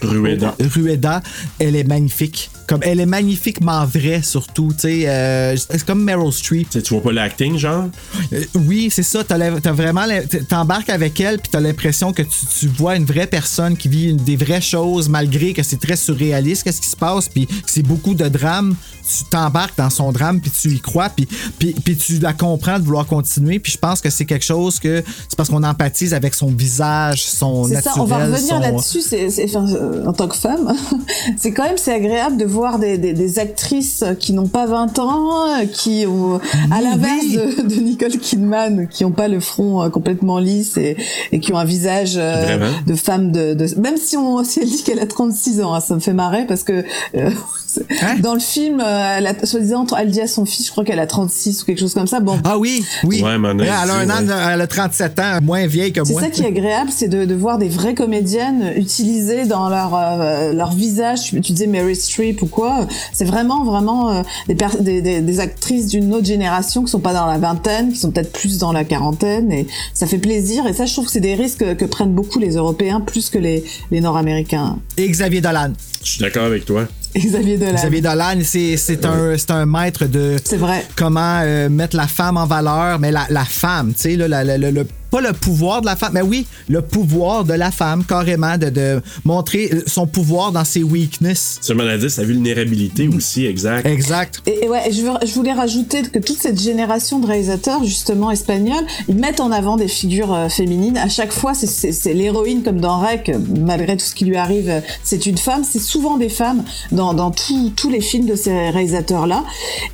Rueda. 0.00 0.54
Rueda, 0.60 1.22
elle 1.58 1.74
est 1.76 1.84
magnifique. 1.88 2.50
Comme, 2.66 2.80
elle 2.82 3.00
est 3.00 3.06
magnifiquement 3.06 3.84
vraie, 3.84 4.22
surtout. 4.22 4.68
Tu 4.72 4.80
sais, 4.80 5.08
euh, 5.08 5.56
c'est 5.56 5.84
comme 5.84 6.02
Meryl 6.02 6.32
Streep. 6.32 6.68
Tu 6.70 6.80
vois 6.94 7.02
pas 7.02 7.12
l'acting, 7.12 7.58
genre? 7.58 7.86
Euh, 8.32 8.44
oui, 8.54 8.88
c'est 8.90 9.02
ça. 9.02 9.24
T'as, 9.24 9.38
vraiment, 9.72 10.04
t'embarques 10.48 10.88
avec 10.90 11.20
elle, 11.20 11.38
puis 11.38 11.50
t'as 11.50 11.60
l'impression 11.60 12.12
que 12.12 12.22
tu, 12.22 12.46
tu 12.60 12.66
vois 12.68 12.96
une 12.96 13.04
vraie 13.04 13.26
personne 13.26 13.76
qui 13.76 13.88
vit 13.88 14.10
une- 14.10 14.16
des 14.16 14.36
vraies 14.36 14.60
choses, 14.60 15.08
malgré 15.08 15.52
que 15.52 15.62
c'est 15.62 15.80
très 15.80 15.96
surréaliste, 15.96 16.62
qu'est-ce 16.62 16.80
qui 16.80 16.88
se 16.88 16.96
passe, 16.96 17.28
puis 17.28 17.46
que 17.46 17.52
c'est 17.66 17.82
beaucoup 17.82 18.14
de 18.14 18.28
drame. 18.28 18.74
Tu 19.06 19.24
t'embarques 19.24 19.76
dans 19.76 19.90
son 19.90 20.12
drame, 20.12 20.40
puis 20.40 20.50
tu 20.50 20.68
y 20.70 20.80
crois, 20.80 21.08
puis, 21.08 21.26
puis, 21.58 21.72
puis 21.72 21.96
tu 21.96 22.18
la 22.18 22.32
comprends 22.32 22.78
de 22.78 22.84
vouloir 22.84 23.06
continuer. 23.06 23.58
Puis 23.58 23.72
je 23.72 23.78
pense 23.78 24.00
que 24.00 24.10
c'est 24.10 24.24
quelque 24.26 24.44
chose 24.44 24.78
que 24.78 25.02
c'est 25.28 25.36
parce 25.36 25.48
qu'on 25.48 25.62
empathise 25.64 26.14
avec 26.14 26.34
son 26.34 26.48
visage, 26.48 27.24
son 27.24 27.64
C'est 27.64 27.74
naturel. 27.74 27.94
ça, 27.94 28.00
on 28.00 28.04
va 28.04 28.18
revenir 28.18 28.40
son- 28.54 28.58
là-dessus. 28.60 29.00
C'est, 29.00 29.30
c'est- 29.30 29.44
enfin, 29.56 29.66
euh, 29.72 30.06
en 30.06 30.12
tant 30.12 30.28
que 30.28 30.36
femme, 30.36 30.72
c'est 31.36 31.52
quand 31.52 31.64
même 31.64 31.78
c'est 31.78 31.92
agréable 31.94 32.36
de 32.36 32.44
voir 32.44 32.78
des, 32.78 32.98
des, 32.98 33.12
des 33.12 33.38
actrices 33.38 34.04
qui 34.20 34.32
n'ont 34.32 34.46
pas 34.48 34.66
20 34.66 34.98
ans, 34.98 35.46
qui 35.72 36.04
ont, 36.06 36.40
à 36.70 36.80
l'inverse 36.80 37.26
de, 37.28 37.62
de 37.68 37.74
Nicole 37.80 38.18
Kidman, 38.18 38.88
qui 38.88 39.04
n'ont 39.04 39.10
pas 39.10 39.28
le 39.28 39.40
front 39.40 39.82
euh, 39.82 39.88
complètement 39.90 40.38
lisse 40.38 40.76
et, 40.76 40.96
et 41.32 41.40
qui 41.40 41.52
ont 41.52 41.58
un 41.58 41.64
visage 41.64 42.14
euh, 42.16 42.70
de 42.86 42.94
femme 42.94 43.32
de, 43.32 43.54
de- 43.54 43.74
même 43.80 43.96
si 43.96 44.16
on 44.16 44.44
si 44.44 44.60
elle 44.60 44.68
dit 44.68 44.82
qu'elle 44.84 45.00
a 45.00 45.06
36 45.06 45.60
ans, 45.60 45.74
hein, 45.74 45.80
ça 45.80 45.94
me 45.94 46.00
fait 46.00 46.12
marrer 46.12 46.46
parce 46.46 46.62
que 46.62 46.84
euh, 47.16 47.30
c'est- 47.61 47.61
Hein? 48.02 48.16
dans 48.20 48.34
le 48.34 48.40
film, 48.40 48.80
euh, 48.80 49.14
elle 49.18 49.26
a, 49.26 49.46
soi-disant, 49.46 49.86
elle 49.98 50.10
dit 50.10 50.20
à 50.20 50.26
son 50.26 50.44
fils, 50.44 50.66
je 50.66 50.70
crois 50.70 50.84
qu'elle 50.84 50.98
a 50.98 51.06
36 51.06 51.62
ou 51.62 51.66
quelque 51.66 51.78
chose 51.80 51.94
comme 51.94 52.06
ça. 52.06 52.20
Bon, 52.20 52.38
Ah 52.44 52.58
oui, 52.58 52.84
oui. 53.04 53.22
Ouais, 53.22 53.30
elle, 53.34 53.44
a 53.44 53.48
un 53.48 54.10
an, 54.10 54.26
ouais. 54.28 54.52
elle 54.54 54.60
a 54.60 54.66
37 54.66 55.18
ans, 55.18 55.38
moins 55.42 55.66
vieille 55.66 55.92
que 55.92 56.04
C'est 56.04 56.12
moi. 56.12 56.22
ça 56.22 56.30
qui 56.30 56.42
est 56.42 56.46
agréable, 56.46 56.90
c'est 56.94 57.08
de, 57.08 57.24
de 57.24 57.34
voir 57.34 57.58
des 57.58 57.68
vraies 57.68 57.94
comédiennes 57.94 58.72
utiliser 58.76 59.44
dans 59.46 59.68
leur 59.68 59.94
euh, 59.94 60.52
leur 60.52 60.72
visage. 60.72 61.22
Tu, 61.24 61.40
tu 61.40 61.52
disais 61.52 61.66
Mary 61.66 61.96
Streep 61.96 62.42
ou 62.42 62.46
quoi 62.46 62.86
C'est 63.12 63.24
vraiment 63.24 63.64
vraiment 63.64 64.10
euh, 64.10 64.22
des, 64.48 64.54
per- 64.54 64.66
des, 64.80 65.00
des, 65.02 65.20
des 65.20 65.40
actrices 65.40 65.88
d'une 65.88 66.12
autre 66.14 66.26
génération 66.26 66.82
qui 66.84 66.90
sont 66.90 67.00
pas 67.00 67.12
dans 67.14 67.26
la 67.26 67.38
vingtaine, 67.38 67.92
qui 67.92 67.98
sont 67.98 68.10
peut-être 68.10 68.32
plus 68.32 68.58
dans 68.58 68.72
la 68.72 68.84
quarantaine, 68.84 69.50
et 69.52 69.66
ça 69.94 70.06
fait 70.06 70.18
plaisir. 70.18 70.66
Et 70.66 70.72
ça, 70.72 70.86
je 70.86 70.92
trouve 70.92 71.06
que 71.06 71.12
c'est 71.12 71.20
des 71.20 71.34
risques 71.34 71.76
que 71.76 71.84
prennent 71.84 72.12
beaucoup 72.14 72.38
les 72.38 72.54
Européens 72.56 73.00
plus 73.00 73.30
que 73.30 73.38
les 73.38 73.64
les 73.90 74.00
Nord-Américains. 74.00 74.78
Et 74.96 75.08
Xavier 75.08 75.40
Dolan. 75.40 75.72
Je 76.04 76.10
suis 76.10 76.20
d'accord 76.20 76.44
avec 76.44 76.64
toi. 76.64 76.86
Xavier 77.14 77.58
Dolan. 77.58 77.74
Xavier 77.74 78.00
Dolan, 78.00 78.38
c'est, 78.42 78.76
c'est, 78.76 79.04
un, 79.04 79.36
c'est 79.36 79.50
un 79.50 79.66
maître 79.66 80.06
de 80.06 80.36
C'est 80.44 80.56
vrai. 80.56 80.86
comment 80.96 81.40
euh, 81.42 81.68
mettre 81.68 81.96
la 81.96 82.06
femme 82.06 82.36
en 82.36 82.46
valeur, 82.46 82.98
mais 82.98 83.10
la, 83.12 83.26
la 83.28 83.44
femme, 83.44 83.92
tu 83.94 84.00
sais, 84.02 84.16
là, 84.16 84.28
la- 84.28 84.44
la- 84.44 84.58
la- 84.58 84.70
le- 84.70 84.86
pas 85.12 85.20
le 85.20 85.32
pouvoir 85.32 85.80
de 85.82 85.86
la 85.86 85.94
femme, 85.94 86.12
mais 86.14 86.22
oui, 86.22 86.46
le 86.68 86.80
pouvoir 86.80 87.44
de 87.44 87.52
la 87.52 87.70
femme, 87.70 88.02
carrément, 88.04 88.56
de, 88.58 88.70
de 88.70 89.00
montrer 89.24 89.70
euh, 89.72 89.82
son 89.86 90.06
pouvoir 90.06 90.50
dans 90.52 90.64
ses 90.64 90.82
weaknesses. 90.82 91.58
C'est 91.60 91.74
maladie, 91.74 92.08
sa 92.10 92.24
vulnérabilité 92.24 93.08
aussi, 93.08 93.44
exact. 93.46 93.86
Exact. 93.86 94.40
Et, 94.46 94.64
et 94.64 94.68
ouais, 94.70 94.90
je, 94.90 95.02
veux- 95.02 95.26
je 95.26 95.32
voulais 95.34 95.52
rajouter 95.52 96.02
que 96.02 96.18
toute 96.18 96.38
cette 96.38 96.58
génération 96.60 97.18
de 97.18 97.26
réalisateurs, 97.26 97.84
justement 97.84 98.30
espagnols, 98.30 98.86
ils 99.06 99.14
mettent 99.14 99.40
en 99.40 99.52
avant 99.52 99.76
des 99.76 99.86
figures 99.88 100.32
euh, 100.32 100.48
féminines. 100.48 100.96
À 100.96 101.08
chaque 101.10 101.32
fois, 101.32 101.52
c'est- 101.54 102.14
l'héroïne, 102.14 102.62
comme 102.62 102.80
dans 102.80 102.98
Rec, 103.00 103.28
euh, 103.28 103.38
malgré 103.60 103.96
tout 103.98 104.04
ce 104.06 104.14
qui 104.14 104.24
lui 104.24 104.36
arrive, 104.36 104.82
c'est 105.04 105.26
une 105.26 105.36
femme. 105.38 105.62
C'est 105.70 105.78
souvent 105.78 106.16
des 106.16 106.30
femmes 106.30 106.64
dans, 106.90 107.12
dans 107.12 107.30
tous- 107.30 107.70
tous 107.76 107.90
les 107.90 108.00
films 108.00 108.26
de 108.26 108.34
ces 108.34 108.70
réalisateurs-là. 108.70 109.44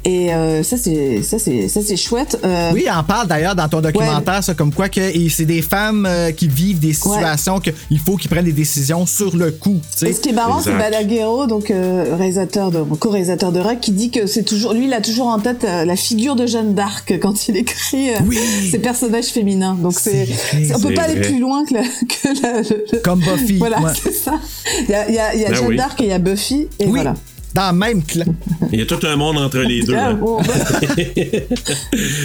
Et 0.04 0.32
euh, 0.32 0.62
ça, 0.62 0.76
c'est 0.76 1.22
ça, 1.22 1.38
c'est 1.40 1.66
ça, 1.68 1.80
c'est 1.84 1.96
chouette. 1.96 2.38
Euh, 2.44 2.70
Oui, 2.72 2.84
on 2.88 3.02
parle 3.02 3.26
d'ailleurs 3.26 3.56
dans 3.56 3.68
ton 3.68 3.80
documentaire, 3.80 4.44
ça, 4.44 4.54
comme 4.54 4.72
quoi 4.72 4.88
que 4.88 5.00
et 5.14 5.28
c'est 5.28 5.44
des 5.44 5.62
femmes 5.62 6.06
euh, 6.06 6.30
qui 6.32 6.48
vivent 6.48 6.78
des 6.78 6.93
situations 6.93 7.60
qu'il 7.60 7.98
faut 8.05 8.16
qu'ils 8.16 8.30
prennent 8.30 8.44
des 8.44 8.52
décisions 8.52 9.06
sur 9.06 9.36
le 9.36 9.51
coup. 9.51 9.80
ce 9.97 10.06
qui 10.06 10.28
est 10.28 10.32
marrant, 10.32 10.60
c'est. 10.60 10.76
Balaguerro, 10.76 11.47
donc 11.47 11.70
euh, 11.70 12.14
réalisateur 12.16 12.70
de, 12.70 12.82
co-réalisateur 12.82 13.52
de 13.52 13.60
Rec, 13.60 13.80
qui 13.80 13.93
dit 13.93 14.10
que 14.10 14.26
c'est 14.26 14.43
toujours, 14.44 14.72
lui, 14.74 14.85
il 14.86 14.93
a 14.93 15.01
toujours 15.01 15.26
en 15.28 15.39
tête 15.39 15.64
euh, 15.64 15.85
la 15.85 15.97
figure 15.97 16.36
de 16.36 16.47
Jeanne 16.47 16.74
d'Arc 16.74 17.18
quand 17.20 17.48
il 17.48 17.56
écrit 17.56 18.10
euh, 18.10 18.14
ses 18.70 18.78
personnages 18.78 19.26
féminins. 19.26 19.74
Donc 19.80 19.94
c'est, 19.98 20.28
on 20.74 20.80
peut 20.80 20.94
pas 20.94 21.02
aller 21.02 21.20
plus 21.20 21.40
loin 21.40 21.64
que 21.64 21.74
la, 21.74 21.82
que 21.82 22.43
la- 22.43 22.62
le- 22.62 23.01
Comme 23.02 23.20
Buffy. 23.20 23.55
Voilà, 23.59 23.80
ouais. 23.80 23.93
c'est 24.01 24.12
ça. 24.14 24.35
Il 24.82 24.90
y 24.90 24.94
a, 24.94 25.09
il 25.09 25.14
y 25.14 25.18
a, 25.18 25.35
il 25.35 25.40
y 25.40 25.44
a 25.44 25.48
Ben 25.48 25.55
Jeanne 25.56 25.66
oui. 25.68 25.76
d'Arc 25.76 26.01
et 26.01 26.05
il 26.05 26.10
y 26.10 26.12
a 26.12 26.18
Buffy, 26.18 26.68
et 26.78 26.85
Oui, 26.86 26.90
voilà. 27.01 27.14
dans 27.55 27.70
le 27.72 27.76
même 27.78 28.02
clan. 28.02 28.24
Il 28.72 28.78
y 28.78 28.82
a 28.82 28.86
tout 28.86 28.98
un 29.06 29.16
monde 29.16 29.39
entre 29.39 29.59
les 29.59 29.82
deux. 29.82 29.94
Ah, 29.97 30.10
hein. 30.10 30.18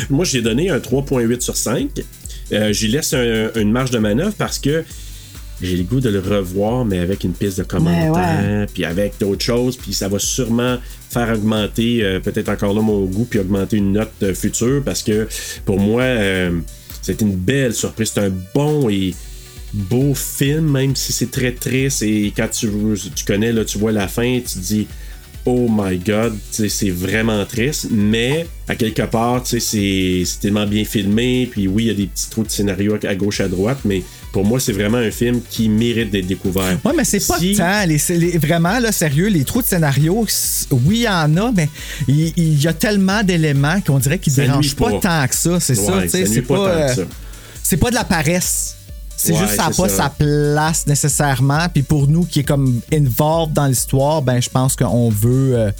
Moi, 0.09 0.25
j'ai 0.25 0.41
donné 0.41 0.69
un 0.69 0.77
3.8 0.77 1.41
sur 1.41 1.55
5. 1.55 1.87
Euh, 2.53 2.71
J'y 2.71 2.87
laisse 2.87 3.13
un- 3.13 3.51
une 3.55 3.71
marge 3.71 3.91
de 3.91 3.97
manœuvre 3.99 4.33
parce 4.37 4.59
que 4.59 4.83
j'ai 5.61 5.77
le 5.77 5.83
goût 5.83 5.99
de 5.99 6.09
le 6.09 6.19
revoir, 6.19 6.83
mais 6.85 6.99
avec 6.99 7.23
une 7.23 7.33
piste 7.33 7.57
de 7.57 7.63
commentaires, 7.63 8.67
puis 8.73 8.85
avec 8.85 9.13
d'autres 9.19 9.43
choses, 9.43 9.77
puis 9.77 9.93
ça 9.93 10.07
va 10.07 10.19
sûrement 10.19 10.77
faire 11.09 11.29
augmenter 11.33 12.03
euh, 12.03 12.19
peut-être 12.19 12.49
encore 12.49 12.73
là 12.73 12.81
mon 12.81 13.05
goût, 13.05 13.25
puis 13.29 13.39
augmenter 13.39 13.77
une 13.77 13.93
note 13.93 14.11
euh, 14.23 14.33
future, 14.33 14.81
parce 14.83 15.03
que 15.03 15.27
pour 15.65 15.79
moi, 15.79 16.01
euh, 16.03 16.51
c'était 17.01 17.23
une 17.23 17.35
belle 17.35 17.73
surprise. 17.73 18.11
C'est 18.13 18.21
un 18.21 18.31
bon 18.53 18.89
et 18.89 19.13
beau 19.73 20.13
film, 20.13 20.69
même 20.71 20.95
si 20.95 21.13
c'est 21.13 21.31
très 21.31 21.51
triste, 21.53 22.01
et 22.03 22.33
quand 22.35 22.47
tu, 22.49 22.69
tu 23.15 23.25
connais, 23.25 23.51
là, 23.51 23.63
tu 23.65 23.77
vois 23.77 23.91
la 23.91 24.07
fin, 24.07 24.39
tu 24.39 24.53
te 24.55 24.59
dis 24.59 24.87
oh 25.45 25.67
my 25.69 25.97
god, 25.97 26.33
c'est 26.51 26.89
vraiment 26.89 27.43
triste, 27.45 27.87
mais 27.91 28.47
à 28.67 28.75
quelque 28.75 29.01
part, 29.03 29.41
c'est 29.45 30.23
tellement 30.41 30.65
bien 30.65 30.85
filmé, 30.85 31.47
puis 31.51 31.67
oui, 31.67 31.83
il 31.83 31.87
y 31.87 31.89
a 31.89 31.93
des 31.93 32.07
petits 32.07 32.29
trous 32.29 32.43
de 32.43 32.49
scénario 32.49 32.97
à 33.05 33.15
gauche, 33.15 33.41
à 33.41 33.47
droite, 33.49 33.79
mais 33.83 34.03
pour 34.31 34.45
moi, 34.45 34.59
c'est 34.59 34.71
vraiment 34.71 34.97
un 34.97 35.11
film 35.11 35.41
qui 35.49 35.67
mérite 35.69 36.09
d'être 36.11 36.25
découvert. 36.27 36.77
Ouais, 36.85 36.93
mais 36.95 37.03
c'est 37.03 37.25
pas 37.27 37.37
Si- 37.37 37.55
tant. 37.55 37.85
Les, 37.85 37.97
les- 38.17 38.37
vraiment, 38.37 38.79
là, 38.79 38.91
sérieux, 38.91 39.27
les 39.27 39.43
trous 39.43 39.61
de 39.61 39.67
scénario, 39.67 40.25
oui, 40.71 40.95
il 40.95 41.01
y 41.01 41.07
en 41.09 41.35
a, 41.37 41.51
mais 41.51 41.67
il, 42.07 42.31
il 42.37 42.61
y 42.61 42.67
a 42.67 42.73
tellement 42.73 43.21
d'éléments 43.21 43.79
qu'on 43.85 43.99
dirait 43.99 44.19
qu'ils 44.19 44.33
Ça 44.33 44.43
dérangent 44.43 44.75
pas. 44.75 44.91
pas. 44.91 44.99
tant 44.99 45.27
que 45.27 45.35
ça. 45.35 45.59
C'est 45.59 45.75
ça, 45.75 45.97
Ouais, 45.97 46.07
C'est 46.07 46.41
pas 46.41 46.67
euh, 46.69 46.87
ça. 46.95 47.01
c'est 47.61 47.77
pas 47.77 47.89
de 47.89 47.95
la 47.95 48.05
paresse. 48.05 48.75
C'est 49.23 49.33
Ouais, 49.33 49.39
juste 49.39 49.55
ça 49.55 49.63
n'a 49.69 49.69
pas 49.69 49.89
ça. 49.89 49.95
sa 50.03 50.09
place 50.09 50.85
nécessairement. 50.87 51.67
Puis 51.73 51.83
pour 51.83 52.07
nous 52.07 52.25
qui 52.25 52.39
est 52.41 52.43
comme 52.43 52.81
involved 52.93 53.53
dans 53.53 53.67
l'histoire, 53.67 54.21
ben 54.21 54.41
je 54.41 54.49
pense 54.49 54.75
qu'on 54.75 55.09
veut. 55.09 55.55
euh, 55.55 55.71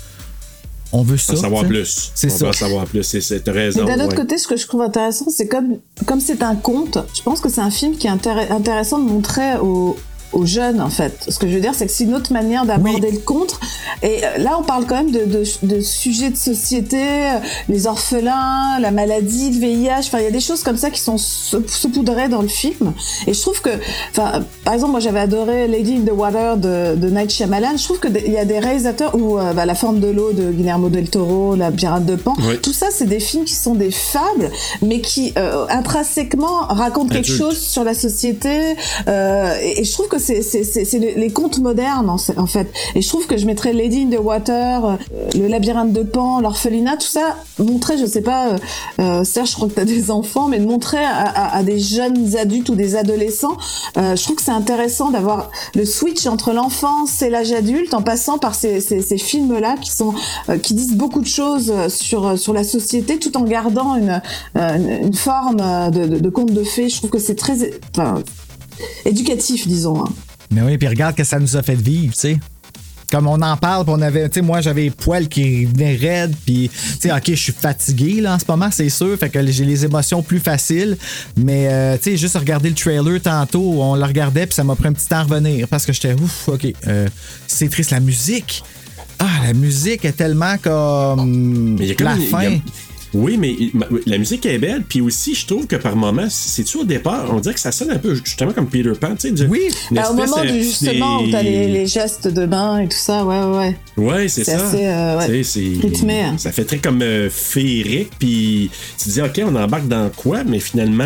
on 0.95 1.01
veut 1.03 1.17
ça. 1.17 1.33
En 1.33 1.37
savoir 1.37 1.65
plus. 1.65 2.11
C'est 2.15 2.29
ça. 2.29 2.47
en 2.49 2.53
savoir 2.53 2.85
plus. 2.85 3.03
C'est- 3.03 3.49
raison. 3.49 3.83
Mais 3.85 3.97
d'un 3.97 4.05
autre 4.05 4.11
ouais. 4.15 4.21
côté, 4.21 4.37
ce 4.37 4.47
que 4.47 4.55
je 4.55 4.65
trouve 4.67 4.81
intéressant, 4.83 5.25
c'est 5.29 5.47
comme 5.47 5.77
comme 6.05 6.19
c'est 6.21 6.41
un 6.43 6.55
conte, 6.55 6.97
je 7.15 7.21
pense 7.23 7.41
que 7.41 7.49
c'est 7.49 7.61
un 7.61 7.71
film 7.71 7.97
qui 7.97 8.07
est 8.07 8.11
intér- 8.11 8.51
intéressant 8.51 8.99
de 8.99 9.09
montrer 9.09 9.57
aux 9.57 9.97
aux 10.33 10.45
jeunes 10.45 10.81
en 10.81 10.89
fait. 10.89 11.25
Ce 11.29 11.37
que 11.39 11.47
je 11.47 11.53
veux 11.55 11.61
dire, 11.61 11.73
c'est 11.75 11.85
que 11.85 11.91
c'est 11.91 12.03
une 12.05 12.15
autre 12.15 12.33
manière 12.33 12.65
d'aborder 12.65 13.11
le 13.11 13.19
contre. 13.19 13.59
Et 14.01 14.23
euh, 14.23 14.37
là, 14.37 14.57
on 14.59 14.63
parle 14.63 14.85
quand 14.85 14.95
même 14.95 15.11
de, 15.11 15.25
de, 15.25 15.43
de 15.63 15.79
sujets 15.81 16.29
de 16.29 16.35
société, 16.37 16.97
euh, 17.01 17.39
les 17.69 17.87
orphelins, 17.87 18.79
la 18.79 18.91
maladie, 18.91 19.51
le 19.51 19.59
VIH. 19.59 19.89
Enfin, 19.99 20.19
il 20.19 20.23
y 20.25 20.27
a 20.27 20.31
des 20.31 20.39
choses 20.39 20.63
comme 20.63 20.77
ça 20.77 20.89
qui 20.89 20.99
sont 20.99 21.17
sau- 21.17 21.63
saupoudrées 21.67 22.27
dans 22.29 22.41
le 22.41 22.47
film. 22.47 22.93
Et 23.27 23.33
je 23.33 23.41
trouve 23.41 23.61
que, 23.61 23.69
enfin, 24.11 24.43
par 24.63 24.73
exemple, 24.73 24.91
moi, 24.91 24.99
j'avais 24.99 25.19
adoré 25.19 25.67
Lady 25.67 25.95
in 25.97 26.05
the 26.05 26.11
Water 26.15 26.57
de, 26.57 26.95
de 26.95 27.09
Night 27.09 27.31
Shyamalan. 27.31 27.77
Je 27.77 27.83
trouve 27.83 27.99
que 27.99 28.07
il 28.25 28.31
y 28.31 28.37
a 28.37 28.45
des 28.45 28.59
réalisateurs 28.59 29.15
où 29.15 29.37
euh, 29.39 29.53
bah, 29.53 29.65
La 29.65 29.75
forme 29.75 29.99
de 29.99 30.07
l'eau 30.07 30.33
de 30.33 30.51
Guillermo 30.51 30.89
del 30.89 31.09
Toro, 31.09 31.55
La 31.55 31.71
pirate 31.71 32.05
de 32.05 32.15
Pan, 32.15 32.33
tout 32.61 32.73
ça, 32.73 32.87
c'est 32.91 33.05
des 33.07 33.19
films 33.19 33.45
qui 33.45 33.55
sont 33.55 33.75
des 33.75 33.91
fables, 33.91 34.49
mais 34.81 35.01
qui 35.01 35.33
euh, 35.37 35.65
intrinsèquement 35.69 36.61
racontent 36.69 37.09
quelque 37.13 37.27
chose 37.37 37.57
sur 37.59 37.83
la 37.83 37.93
société. 37.93 38.75
euh, 39.07 39.55
et, 39.61 39.81
et 39.81 39.83
je 39.83 39.91
trouve 39.91 40.07
que 40.07 40.19
c'est 40.23 40.99
les, 40.99 41.15
les 41.15 41.29
contes 41.31 41.59
modernes 41.59 42.09
en, 42.09 42.47
fait. 42.47 42.71
Et 42.95 43.01
je 43.01 43.07
trouve 43.07 43.27
que 43.27 43.37
je 43.37 43.45
mettrais 43.45 43.73
Lady 43.73 44.03
in 44.03 44.15
the 44.15 44.19
Water, 44.19 44.85
euh, 44.85 44.95
le 45.35 45.47
labyrinthe 45.47 45.91
de 45.93 46.03
Pan, 46.03 46.39
l'orphelinat, 46.39 46.97
tout 46.97 47.07
ça 47.07 47.35
montrer, 47.59 47.97
je 47.97 48.05
sais 48.05 48.21
pas, 48.21 48.47
euh, 48.49 48.57
euh, 48.99 49.23
Serge, 49.23 49.51
je 49.51 49.55
crois 49.55 49.67
que 49.67 49.73
t'as 49.73 49.85
des 49.85 50.09
enfants, 50.11 50.47
mais 50.47 50.59
de 50.59 50.65
montrer 50.65 51.03
à, 51.03 51.21
à- 51.27 51.57
à 51.57 51.63
des 51.63 51.79
jeunes 51.79 52.35
adultes 52.37 52.69
ou 52.69 52.75
des 52.75 52.95
adolescents, 52.95 53.57
euh, 53.97 54.15
je 54.15 54.23
trouve 54.23 54.35
que 54.37 54.41
c'est 54.41 54.51
intéressant 54.51 55.11
d'avoir 55.11 55.49
le 55.75 55.85
switch 55.85 56.25
entre 56.25 56.53
l'enfance 56.53 57.21
et 57.21 57.29
l'âge 57.29 57.51
adulte 57.51 57.93
en 57.93 58.01
passant 58.01 58.37
par 58.37 58.55
ces, 58.55 58.79
ces, 58.81 59.01
ces 59.01 59.17
films-là 59.17 59.75
qui 59.81 59.91
sont 59.91 60.13
euh, 60.49 60.57
qui 60.57 60.73
disent 60.73 60.95
beaucoup 60.95 61.21
de 61.21 61.27
choses 61.27 61.71
sur 61.89 62.37
sur 62.39 62.53
la 62.53 62.63
société 62.63 63.17
tout 63.19 63.35
en 63.37 63.43
gardant 63.43 63.95
une 63.95 64.21
une, 64.55 64.89
une 65.07 65.13
forme 65.13 65.57
de, 65.91 66.07
de, 66.07 66.19
de 66.19 66.29
conte 66.29 66.51
de 66.51 66.63
fées. 66.63 66.89
Je 66.89 66.97
trouve 66.97 67.09
que 67.09 67.19
c'est 67.19 67.35
très 67.35 67.53
enfin, 67.95 68.15
éducatif, 69.05 69.67
disons. 69.67 70.03
hein. 70.05 70.09
Mais 70.51 70.61
oui, 70.61 70.77
puis 70.77 70.87
regarde 70.87 71.15
que 71.15 71.23
ça 71.23 71.39
nous 71.39 71.55
a 71.57 71.63
fait 71.63 71.75
vivre, 71.75 72.13
tu 72.13 72.19
sais. 72.19 72.39
Comme 73.11 73.27
on 73.27 73.39
en 73.41 73.57
parle, 73.57 73.85
puis 73.85 73.93
on 73.95 74.01
avait, 74.01 74.27
tu 74.29 74.35
sais, 74.35 74.41
moi 74.41 74.61
j'avais 74.61 74.83
les 74.83 74.89
poils 74.89 75.27
qui 75.27 75.65
venaient 75.65 75.95
raides, 75.95 76.35
puis, 76.45 76.69
tu 76.73 76.99
sais, 76.99 77.11
ok, 77.11 77.21
je 77.27 77.33
suis 77.35 77.53
fatigué 77.53 78.21
là 78.21 78.33
en 78.35 78.39
ce 78.39 78.45
moment, 78.47 78.69
c'est 78.71 78.89
sûr, 78.89 79.15
fait 79.19 79.29
que 79.29 79.45
j'ai 79.51 79.65
les 79.65 79.85
émotions 79.85 80.23
plus 80.23 80.39
faciles, 80.39 80.97
mais, 81.37 81.67
euh, 81.69 81.95
tu 81.97 82.03
sais, 82.11 82.17
juste 82.17 82.35
regarder 82.37 82.69
le 82.69 82.75
trailer 82.75 83.21
tantôt, 83.21 83.83
on 83.83 83.95
le 83.95 84.03
regardait, 84.03 84.47
puis 84.47 84.55
ça 84.55 84.63
m'a 84.63 84.75
pris 84.75 84.87
un 84.87 84.93
petit 84.93 85.07
temps 85.07 85.17
à 85.17 85.23
revenir, 85.23 85.67
parce 85.67 85.85
que 85.85 85.93
j'étais, 85.93 86.13
ouf, 86.13 86.47
ok, 86.49 86.65
euh, 86.87 87.07
c'est 87.45 87.69
triste, 87.69 87.91
la 87.91 87.99
musique. 87.99 88.63
Ah, 89.19 89.45
la 89.45 89.53
musique 89.53 90.05
est 90.05 90.13
tellement 90.13 90.57
comme. 90.57 91.75
Mais 91.77 91.85
il 91.85 91.89
y 91.89 91.91
a 91.91 91.95
comme 91.95 92.07
la 92.07 92.15
une- 92.15 92.21
il 92.21 92.25
y 92.25 92.27
a- 92.33 92.39
fin. 92.39 92.59
Oui, 93.13 93.37
mais 93.37 93.55
la 94.07 94.17
musique 94.17 94.45
est 94.45 94.57
belle, 94.57 94.83
puis 94.87 95.01
aussi, 95.01 95.35
je 95.35 95.45
trouve 95.45 95.67
que 95.67 95.75
par 95.75 95.95
moments, 95.95 96.27
c'est-tu 96.29 96.77
au 96.77 96.83
départ, 96.83 97.27
on 97.31 97.39
dirait 97.39 97.53
que 97.53 97.59
ça 97.59 97.71
sonne 97.71 97.91
un 97.91 97.97
peu 97.99 98.15
justement 98.15 98.53
comme 98.53 98.67
Peter 98.67 98.91
Pan, 98.99 99.09
tu 99.11 99.27
sais. 99.27 99.31
du- 99.31 99.45
Oui, 99.45 99.67
une 99.91 99.97
Bah, 99.97 100.09
au 100.09 100.13
moment 100.15 100.41
du, 100.41 100.63
justement 100.63 101.19
des- 101.21 101.27
où 101.27 101.31
t'as 101.31 101.43
les, 101.43 101.67
les 101.67 101.85
gestes 101.85 102.27
de 102.27 102.45
main 102.45 102.79
et 102.79 102.87
tout 102.87 102.97
ça, 102.97 103.23
ouais, 103.23 103.39
ouais, 103.43 103.57
ouais. 103.57 104.03
Ouais, 104.03 104.27
c'est 104.27 104.43
C'est 104.43 104.57
ça. 104.57 104.67
assez, 104.67 104.85
euh, 104.87 105.17
ouais, 105.19 105.43
rythmé, 105.81 106.21
hein. 106.21 106.35
Ça 106.37 106.51
fait 106.51 106.65
très 106.65 106.79
comme 106.79 107.01
euh, 107.03 107.29
féerique, 107.29 108.11
puis 108.17 108.71
tu 108.97 109.05
te 109.05 109.09
dis, 109.11 109.21
OK, 109.21 109.41
on 109.45 109.55
embarque 109.55 109.87
dans 109.87 110.09
quoi, 110.09 110.43
mais 110.43 110.59
finalement, 110.59 111.03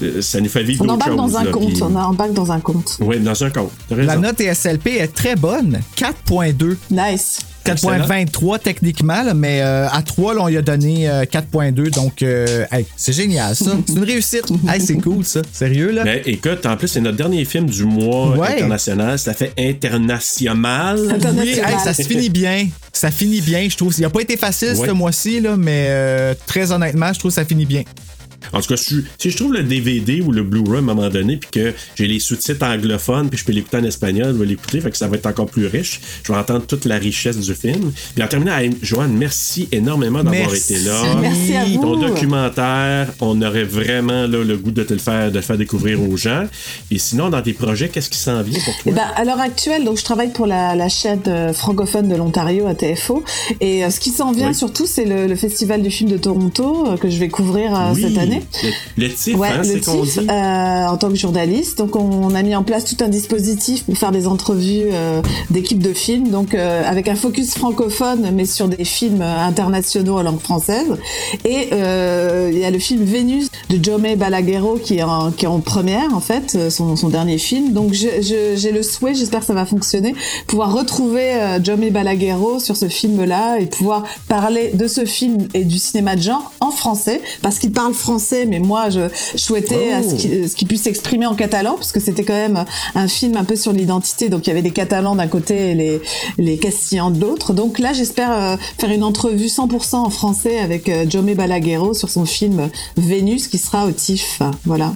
euh, 0.00 0.22
ça 0.22 0.40
nous 0.40 0.48
fait 0.48 0.62
vivre 0.62 0.82
On 0.82 0.86
d'autres 0.86 0.94
embarque 1.10 1.16
dans 1.16 1.26
choses, 1.26 1.36
un 1.36 1.44
là, 1.44 1.50
puis- 1.52 1.82
on 1.82 1.94
embarque 1.96 2.32
dans 2.32 2.52
un 2.52 2.60
conte. 2.60 2.96
Ouais, 3.00 3.18
dans 3.18 3.44
un. 3.44 3.50
T'as 3.50 3.96
La 3.96 4.16
note 4.16 4.40
ESLP 4.40 4.86
est 4.98 5.08
très 5.14 5.36
bonne, 5.36 5.80
4.2. 5.96 6.78
Nice. 6.90 7.40
4.23 7.74 8.58
techniquement, 8.60 9.22
là, 9.22 9.34
mais 9.34 9.60
euh, 9.62 9.88
à 9.88 10.02
3, 10.02 10.34
là, 10.34 10.40
on 10.42 10.46
lui 10.48 10.56
a 10.56 10.62
donné 10.62 11.08
euh, 11.08 11.24
4.2. 11.24 11.90
Donc, 11.90 12.22
euh, 12.22 12.64
hey, 12.72 12.86
c'est 12.96 13.12
génial, 13.12 13.54
ça. 13.54 13.72
C'est 13.86 13.92
une 13.94 14.04
réussite. 14.04 14.44
Hey, 14.68 14.80
c'est 14.80 14.96
cool, 14.96 15.24
ça. 15.24 15.40
Sérieux, 15.52 15.90
là? 15.90 16.04
Mais 16.04 16.22
écoute, 16.26 16.64
en 16.66 16.76
plus, 16.76 16.88
c'est 16.88 17.00
notre 17.00 17.16
dernier 17.16 17.44
film 17.44 17.66
du 17.66 17.84
mois 17.84 18.36
Ouais. 18.36 18.54
international. 18.54 19.18
Ça 19.18 19.34
fait 19.34 19.52
international. 19.58 20.98
Oui, 21.38 21.48
hey, 21.50 21.78
ça 21.82 21.92
se 21.94 22.02
finit 22.02 22.28
bien. 22.30 22.68
Ça 22.92 23.10
finit 23.10 23.40
bien, 23.40 23.66
je 23.68 23.76
trouve. 23.76 23.94
Il 23.98 24.02
n'a 24.02 24.10
pas 24.10 24.20
été 24.20 24.36
facile 24.36 24.74
Ouais. 24.76 24.86
ce 24.86 24.92
mois-ci, 24.92 25.40
là, 25.40 25.56
mais 25.56 25.86
euh, 25.88 26.34
très 26.46 26.72
honnêtement, 26.72 27.12
je 27.12 27.18
trouve 27.18 27.30
que 27.30 27.34
ça 27.36 27.44
finit 27.44 27.66
bien. 27.66 27.82
En 28.52 28.60
tout 28.60 28.68
cas, 28.68 28.76
si, 28.76 29.04
si 29.18 29.30
je 29.30 29.36
trouve 29.36 29.52
le 29.52 29.62
DVD 29.62 30.20
ou 30.20 30.32
le 30.32 30.42
Blu-ray 30.42 30.76
à 30.76 30.78
un 30.78 30.82
moment 30.82 31.08
donné, 31.08 31.36
puis 31.36 31.50
que 31.50 31.74
j'ai 31.94 32.06
les 32.06 32.18
sous-titres 32.18 32.64
anglophones, 32.64 33.28
puis 33.28 33.38
je 33.38 33.44
peux 33.44 33.52
l'écouter 33.52 33.76
en 33.78 33.84
espagnol, 33.84 34.32
je 34.34 34.38
vais 34.40 34.46
l'écouter, 34.46 34.80
fait 34.80 34.90
que 34.90 34.96
ça 34.96 35.08
va 35.08 35.16
être 35.16 35.26
encore 35.26 35.46
plus 35.46 35.66
riche. 35.66 36.00
Je 36.24 36.32
vais 36.32 36.38
entendre 36.38 36.64
toute 36.66 36.84
la 36.84 36.96
richesse 36.96 37.38
du 37.38 37.54
film. 37.54 37.92
Puis 38.14 38.22
en 38.24 38.28
terminant, 38.28 38.56
Joanne, 38.82 39.12
merci 39.16 39.68
énormément 39.72 40.22
d'avoir 40.24 40.54
été 40.54 40.78
là. 40.80 41.02
Merci 41.20 41.54
à 41.54 41.64
vous. 41.64 41.80
Ton 41.80 41.96
documentaire, 42.00 43.08
on 43.20 43.40
aurait 43.42 43.64
vraiment 43.64 44.26
là, 44.26 44.42
le 44.44 44.56
goût 44.56 44.70
de 44.70 44.82
te 44.82 44.92
le 44.92 44.98
faire, 44.98 45.30
de 45.30 45.36
le 45.36 45.40
faire 45.42 45.58
découvrir 45.58 46.00
aux 46.02 46.16
gens. 46.16 46.44
Et 46.90 46.98
sinon, 46.98 47.30
dans 47.30 47.42
tes 47.42 47.52
projets, 47.52 47.88
qu'est-ce 47.88 48.10
qui 48.10 48.18
s'en 48.18 48.42
vient 48.42 48.58
pour 48.64 48.74
toi? 48.74 48.82
Eh 48.86 48.92
ben, 48.92 49.04
à 49.16 49.24
l'heure 49.24 49.40
actuelle, 49.40 49.84
donc 49.84 49.98
je 49.98 50.04
travaille 50.04 50.32
pour 50.32 50.46
la, 50.46 50.74
la 50.74 50.88
chaîne 50.88 51.20
euh, 51.26 51.52
francophone 51.52 52.08
de 52.08 52.16
l'Ontario 52.16 52.66
à 52.66 52.74
TFO. 52.74 53.24
Et 53.60 53.84
euh, 53.84 53.90
ce 53.90 54.00
qui 54.00 54.10
s'en 54.10 54.32
vient 54.32 54.48
Oui. 54.48 54.54
surtout, 54.54 54.86
c'est 54.86 55.04
le, 55.04 55.26
le 55.26 55.36
Festival 55.36 55.82
du 55.82 55.90
film 55.90 56.10
de 56.10 56.16
Toronto 56.16 56.86
euh, 56.86 56.96
que 56.96 57.10
je 57.10 57.18
vais 57.18 57.28
couvrir 57.28 57.72
Oui, 57.94 58.00
cette 58.02 58.16
année. 58.18 58.29
Le, 58.96 59.08
le 59.08 59.36
Ouais, 59.36 59.48
hein, 59.48 59.58
le 59.58 59.64
c'est 59.64 59.84
qu'on 59.84 60.02
TIFF, 60.02 60.18
dit. 60.18 60.26
euh, 60.30 60.86
en 60.86 60.96
tant 60.96 61.08
que 61.08 61.16
journaliste. 61.16 61.78
Donc, 61.78 61.96
on 61.96 62.34
a 62.34 62.42
mis 62.42 62.54
en 62.54 62.62
place 62.62 62.84
tout 62.84 62.96
un 63.04 63.08
dispositif 63.08 63.84
pour 63.84 63.96
faire 63.96 64.12
des 64.12 64.26
entrevues 64.26 64.88
euh, 64.92 65.22
d'équipes 65.50 65.82
de 65.82 65.92
films, 65.92 66.28
donc 66.30 66.54
euh, 66.54 66.82
avec 66.86 67.08
un 67.08 67.14
focus 67.14 67.54
francophone, 67.54 68.30
mais 68.34 68.44
sur 68.44 68.68
des 68.68 68.84
films 68.84 69.22
internationaux 69.22 70.18
en 70.18 70.22
langue 70.22 70.40
française. 70.40 70.86
Et 71.44 71.68
il 71.72 72.58
y 72.58 72.64
a 72.64 72.70
le 72.70 72.78
film 72.78 73.02
Vénus 73.04 73.48
de 73.68 73.82
Jaume 73.82 74.14
Balaguerro 74.16 74.76
qui 74.76 74.98
est 74.98 75.02
en, 75.02 75.30
qui 75.30 75.44
est 75.44 75.48
en 75.48 75.60
première, 75.60 76.14
en 76.14 76.20
fait, 76.20 76.70
son, 76.70 76.96
son 76.96 77.08
dernier 77.08 77.38
film. 77.38 77.72
Donc, 77.72 77.92
j'ai 77.92 78.72
le 78.72 78.82
souhait, 78.82 79.14
j'espère 79.14 79.40
que 79.40 79.46
ça 79.46 79.54
va 79.54 79.66
fonctionner, 79.66 80.14
pouvoir 80.46 80.72
retrouver 80.72 81.32
Jaume 81.64 81.88
Balaguerro 81.90 82.58
sur 82.60 82.76
ce 82.76 82.88
film-là 82.88 83.58
et 83.58 83.66
pouvoir 83.66 84.04
parler 84.28 84.70
de 84.74 84.86
ce 84.86 85.04
film 85.04 85.48
et 85.54 85.64
du 85.64 85.78
cinéma 85.78 86.16
de 86.16 86.22
genre 86.22 86.52
en 86.60 86.70
français, 86.70 87.20
parce 87.42 87.58
qu'il 87.58 87.72
parle 87.72 87.94
français, 87.94 88.19
mais 88.46 88.58
moi, 88.58 88.90
je 88.90 89.08
souhaitais 89.36 89.92
à 89.92 90.02
ce 90.02 90.10
Oh. 90.10 90.16
qu'il 90.16 90.50
qu'il 90.50 90.68
puisse 90.68 90.82
s'exprimer 90.82 91.26
en 91.26 91.34
catalan, 91.34 91.74
parce 91.74 91.92
que 91.92 92.00
c'était 92.00 92.24
quand 92.24 92.34
même 92.34 92.64
un 92.94 93.08
film 93.08 93.36
un 93.36 93.44
peu 93.44 93.56
sur 93.56 93.72
l'identité, 93.72 94.28
donc 94.28 94.46
il 94.46 94.48
y 94.48 94.52
avait 94.52 94.62
les 94.62 94.70
Catalans 94.72 95.14
d'un 95.16 95.28
côté 95.28 95.70
et 95.70 95.74
les, 95.74 96.00
les 96.38 96.58
Castillans 96.58 97.10
de 97.10 97.20
l'autre. 97.20 97.52
Donc 97.52 97.78
là, 97.78 97.92
j'espère 97.92 98.30
euh, 98.32 98.56
faire 98.78 98.90
une 98.90 99.02
entrevue 99.04 99.46
100% 99.46 99.96
en 99.96 100.10
français 100.10 100.58
avec 100.58 100.88
euh, 100.88 101.04
Jaume 101.08 101.32
Balaguerro 101.34 101.94
sur 101.94 102.08
son 102.10 102.24
film 102.26 102.68
Vénus, 102.96 103.48
qui 103.48 103.58
sera 103.58 103.86
au 103.86 103.92
TIFF. 103.92 104.42
Voilà. 104.64 104.92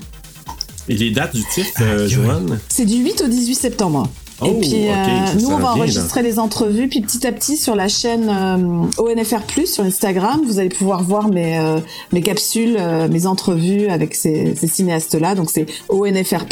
Et 0.88 0.96
les 0.96 1.10
dates 1.10 1.34
du 1.34 1.42
TIFF, 1.44 1.72
euh, 1.80 2.08
Joanne? 2.08 2.58
C'est 2.68 2.84
du 2.84 2.96
8 2.96 3.22
au 3.24 3.28
18 3.28 3.54
septembre. 3.54 4.08
Oh, 4.40 4.46
et 4.46 4.60
puis, 4.60 4.88
ok, 4.88 4.96
euh, 4.96 5.40
nous, 5.40 5.50
on 5.50 5.58
va 5.58 5.72
enregistrer 5.72 6.22
les 6.22 6.38
entrevues, 6.38 6.88
puis 6.88 7.00
petit 7.00 7.26
à 7.26 7.32
petit 7.32 7.56
sur 7.56 7.76
la 7.76 7.86
chaîne 7.88 8.28
euh, 8.28 9.02
ONFR+, 9.02 9.42
sur 9.66 9.84
Instagram, 9.84 10.40
vous 10.44 10.58
allez 10.58 10.70
pouvoir 10.70 11.04
voir 11.04 11.28
mes, 11.28 11.58
euh, 11.58 11.78
mes 12.12 12.20
capsules, 12.20 12.76
euh, 12.78 13.08
mes 13.08 13.26
entrevues 13.26 13.86
avec 13.88 14.14
ces, 14.14 14.56
ces 14.56 14.66
cinéastes-là. 14.66 15.34
Donc, 15.34 15.50
c'est 15.50 15.66
ONFR+. 15.88 16.44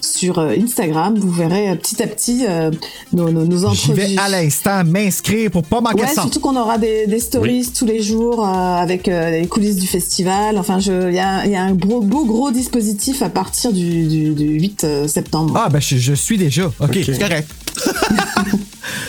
Sur 0.00 0.38
euh, 0.38 0.54
Instagram, 0.60 1.18
vous 1.18 1.30
verrez 1.30 1.70
euh, 1.70 1.74
petit 1.74 2.02
à 2.02 2.06
petit 2.06 2.44
euh, 2.48 2.70
nos, 3.12 3.30
nos, 3.30 3.44
nos 3.44 3.64
entrevues. 3.64 4.00
vais 4.00 4.18
à 4.18 4.28
l'instant 4.28 4.82
m'inscrire 4.84 5.50
pour 5.50 5.62
pas 5.62 5.80
manquer 5.80 6.02
Ouais, 6.02 6.08
ça. 6.08 6.22
surtout 6.22 6.40
qu'on 6.40 6.56
aura 6.56 6.78
des, 6.78 7.06
des 7.06 7.20
stories 7.20 7.70
tous 7.76 7.84
les 7.84 8.02
jours 8.02 8.44
euh, 8.46 8.50
avec 8.76 9.08
euh, 9.08 9.30
les 9.40 9.46
coulisses 9.46 9.76
du 9.76 9.86
festival. 9.86 10.56
Enfin, 10.58 10.78
je- 10.78 11.08
il 11.10 11.14
y 11.14 11.18
a, 11.18 11.44
il 11.46 11.52
y 11.52 11.56
a 11.56 11.62
un 11.62 11.74
gros, 11.74 12.00
beau 12.00 12.24
gros 12.24 12.50
dispositif 12.50 13.22
à 13.22 13.28
partir 13.28 13.72
du, 13.72 14.06
du, 14.06 14.34
du 14.34 14.44
8 14.60 14.84
euh, 14.84 15.08
septembre. 15.08 15.54
Ah, 15.56 15.68
ben 15.68 15.80
je, 15.80 15.96
je 15.96 16.14
suis 16.14 16.38
déjà. 16.38 16.66
OK, 16.66 16.74
Ok. 16.80 16.98
c'est 17.04 17.18
correct. 17.18 17.48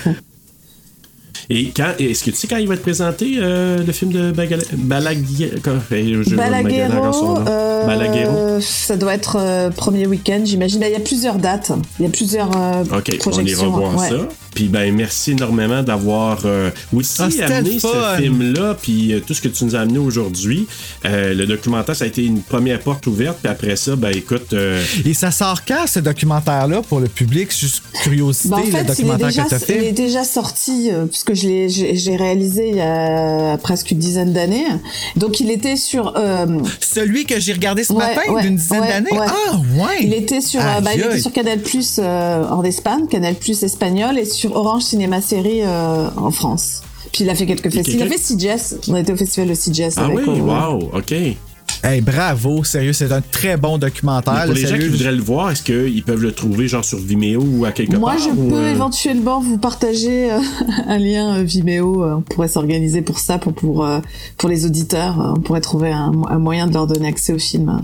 Et 1.54 1.72
quand, 1.76 1.92
est-ce 2.00 2.24
que 2.24 2.30
tu 2.32 2.38
sais 2.38 2.48
quand 2.48 2.56
il 2.58 2.68
va 2.68 2.76
être 2.76 2.82
présenté, 2.82 3.34
euh, 3.38 3.84
le 3.86 3.92
film 3.92 4.12
de 4.14 4.30
je- 4.30 4.32
Balaguero, 6.36 6.94
encore 6.94 7.14
son 7.16 7.34
nom. 7.36 7.46
euh, 7.48 7.86
Balaguero. 7.86 8.62
ça 8.62 8.96
doit 8.96 9.14
être 9.16 9.36
euh, 9.40 9.70
premier 9.70 10.08
week-end, 10.08 10.42
j'imagine. 10.46 10.80
Ben, 10.80 10.88
Il 10.88 10.94
y 10.94 10.96
a 10.96 11.00
plusieurs 11.02 11.36
dates, 11.38 11.72
il 12.00 12.06
y 12.06 12.08
a 12.08 12.12
plusieurs 12.12 12.50
euh, 12.56 12.84
OK, 12.98 13.10
on 13.14 13.18
projections. 13.18 13.68
ira 13.68 13.78
voir 13.78 13.98
ouais. 13.98 14.10
ça. 14.10 14.16
Puis 14.54 14.68
ben 14.68 14.94
merci 14.94 15.32
énormément 15.32 15.82
d'avoir 15.82 16.42
euh, 16.44 16.72
aussi 16.94 17.22
Ah, 17.42 17.46
amené 17.56 17.80
ce 17.80 17.88
film-là, 18.18 18.76
puis 18.82 19.14
euh, 19.14 19.22
tout 19.26 19.34
ce 19.34 19.40
que 19.42 19.48
tu 19.48 19.64
nous 19.64 19.78
as 19.78 19.80
amené 19.80 19.98
aujourd'hui. 19.98 20.68
Euh, 21.06 21.34
le 21.34 21.46
documentaire, 21.46 21.96
ça 21.96 22.04
a 22.04 22.08
été 22.08 22.26
une 22.26 22.42
première 22.42 22.82
porte 22.82 23.08
ouverte, 23.08 23.38
puis 23.42 23.50
après 23.50 23.78
ça, 23.78 23.96
ben 23.96 24.10
écoute, 24.14 24.52
euh, 24.54 24.84
Et 25.06 25.14
ça 25.14 25.32
sort 25.32 25.64
quand, 25.66 25.88
ce 25.88 26.00
documentaire-là, 26.00 26.82
pour 26.82 27.00
le 27.00 27.08
public? 27.08 27.58
Juste 27.58 27.82
curiosité, 28.04 28.50
Ben, 28.50 28.58
en 28.58 28.60
le 28.60 28.66
fait, 28.66 28.72
il 28.78 28.82
est, 28.82 28.86
documentaire 28.88 29.28
déjà, 29.28 29.44
que 29.44 29.50
tu 29.50 29.56
as 29.56 29.58
il 29.58 29.72
est 29.72 29.80
fait. 29.86 29.92
déjà 29.94 30.24
sorti, 30.26 30.90
euh, 30.92 31.06
puisque 31.06 31.34
je 31.42 32.10
l'ai, 32.10 32.16
réalisé 32.16 32.70
il 32.70 32.76
y 32.76 32.82
a 32.82 33.58
presque 33.58 33.92
une 33.92 34.00
dizaine 34.00 34.34
d'années. 34.34 34.66
Donc, 35.16 35.40
il 35.40 35.50
était 35.52 35.76
sur... 35.76 36.14
euh, 36.18 36.46
Celui 36.80 37.26
que 37.26 37.40
j'ai 37.40 37.54
regardé 37.54 37.84
ce 37.84 37.94
ouais, 37.94 38.16
matin, 38.16 38.32
ouais, 38.32 38.42
d'une 38.44 38.56
dizaine 38.56 38.82
ouais, 38.82 38.88
d'années? 38.88 39.10
Ah, 39.20 39.56
ouais! 39.78 39.98
Il 40.02 40.14
était 40.14 40.42
sur, 40.42 40.62
euh, 40.62 40.80
bah, 40.82 40.92
il 40.94 41.00
Aïe, 41.02 41.06
était 41.08 41.14
aïe. 41.16 41.22
sur 41.22 41.32
Canal 41.34 41.60
Plus 41.60 42.00
euh, 42.00 42.48
en 42.50 42.64
Espagne, 42.64 43.08
Canal 43.08 43.36
Plus 43.36 43.64
espagnol, 43.64 44.18
et 44.18 44.26
sur 44.26 44.56
Orange 44.56 44.84
Cinéma 44.84 45.22
Série 45.22 45.62
euh, 45.64 46.08
en 46.18 46.32
France. 46.32 46.82
Puis 47.12 47.24
il 47.26 47.30
a 47.30 47.36
fait 47.36 47.46
quelques 47.46 47.70
festivals. 47.72 48.08
Il 48.08 48.14
a 48.14 48.18
fait 48.18 48.36
CJS. 48.58 48.76
On 48.90 48.96
était 48.96 49.12
au 49.12 49.18
festival 49.18 49.50
de 49.50 49.54
CJS. 49.54 49.96
ah 49.98 50.06
avec 50.06 50.20
oui, 50.28 50.40
wow, 50.40 50.92
OK. 50.94 51.14
Hey, 51.84 52.02
bravo, 52.02 52.64
sérieux, 52.64 52.94
c'est 52.94 53.12
un 53.12 53.22
très 53.22 53.58
bon 53.58 53.78
documentaire. 53.78 54.34
Mais 54.34 54.46
pour 54.46 54.54
les 54.56 54.66
gens 54.68 54.78
qui 54.78 54.88
voudraient 54.88 55.12
le 55.12 55.22
voir, 55.22 55.52
est-ce 55.52 55.64
qu'ils 55.64 56.04
peuvent 56.04 56.22
le 56.22 56.32
trouver 56.32 56.68
genre 56.68 56.86
sur 56.86 57.00
Vimeo 57.00 57.42
ou 57.44 57.66
à 57.66 57.72
quelque 57.72 57.96
Moi, 57.98 58.12
part? 58.12 58.20
je 58.22 58.30
ou, 58.30 58.50
peux 58.50 58.56
euh, 58.56 58.72
éventuellement 58.72 59.40
vous 59.42 59.58
partager 59.58 60.32
euh, 60.32 60.40
un 60.88 60.98
lien 60.98 61.38
euh, 61.38 61.44
Vimeo. 61.44 62.04
Euh, 62.04 62.16
On 62.18 62.22
pourrait 62.22 62.48
s'organiser 62.50 63.02
pour 63.02 63.20
ça, 63.20 63.38
pour 63.40 63.54
pour 63.54 63.86
euh, 63.86 64.00
pour 64.38 64.50
les 64.50 64.66
auditeurs. 64.66 65.20
Euh, 65.20 65.34
On 65.36 65.40
pourrait 65.42 65.62
trouver 65.62 65.92
un, 65.92 66.12
un 66.30 66.38
moyen 66.40 66.68
de 66.68 66.74
leur 66.74 66.88
donner 66.88 67.08
accès 67.08 67.34
au 67.34 67.40
film. 67.40 67.82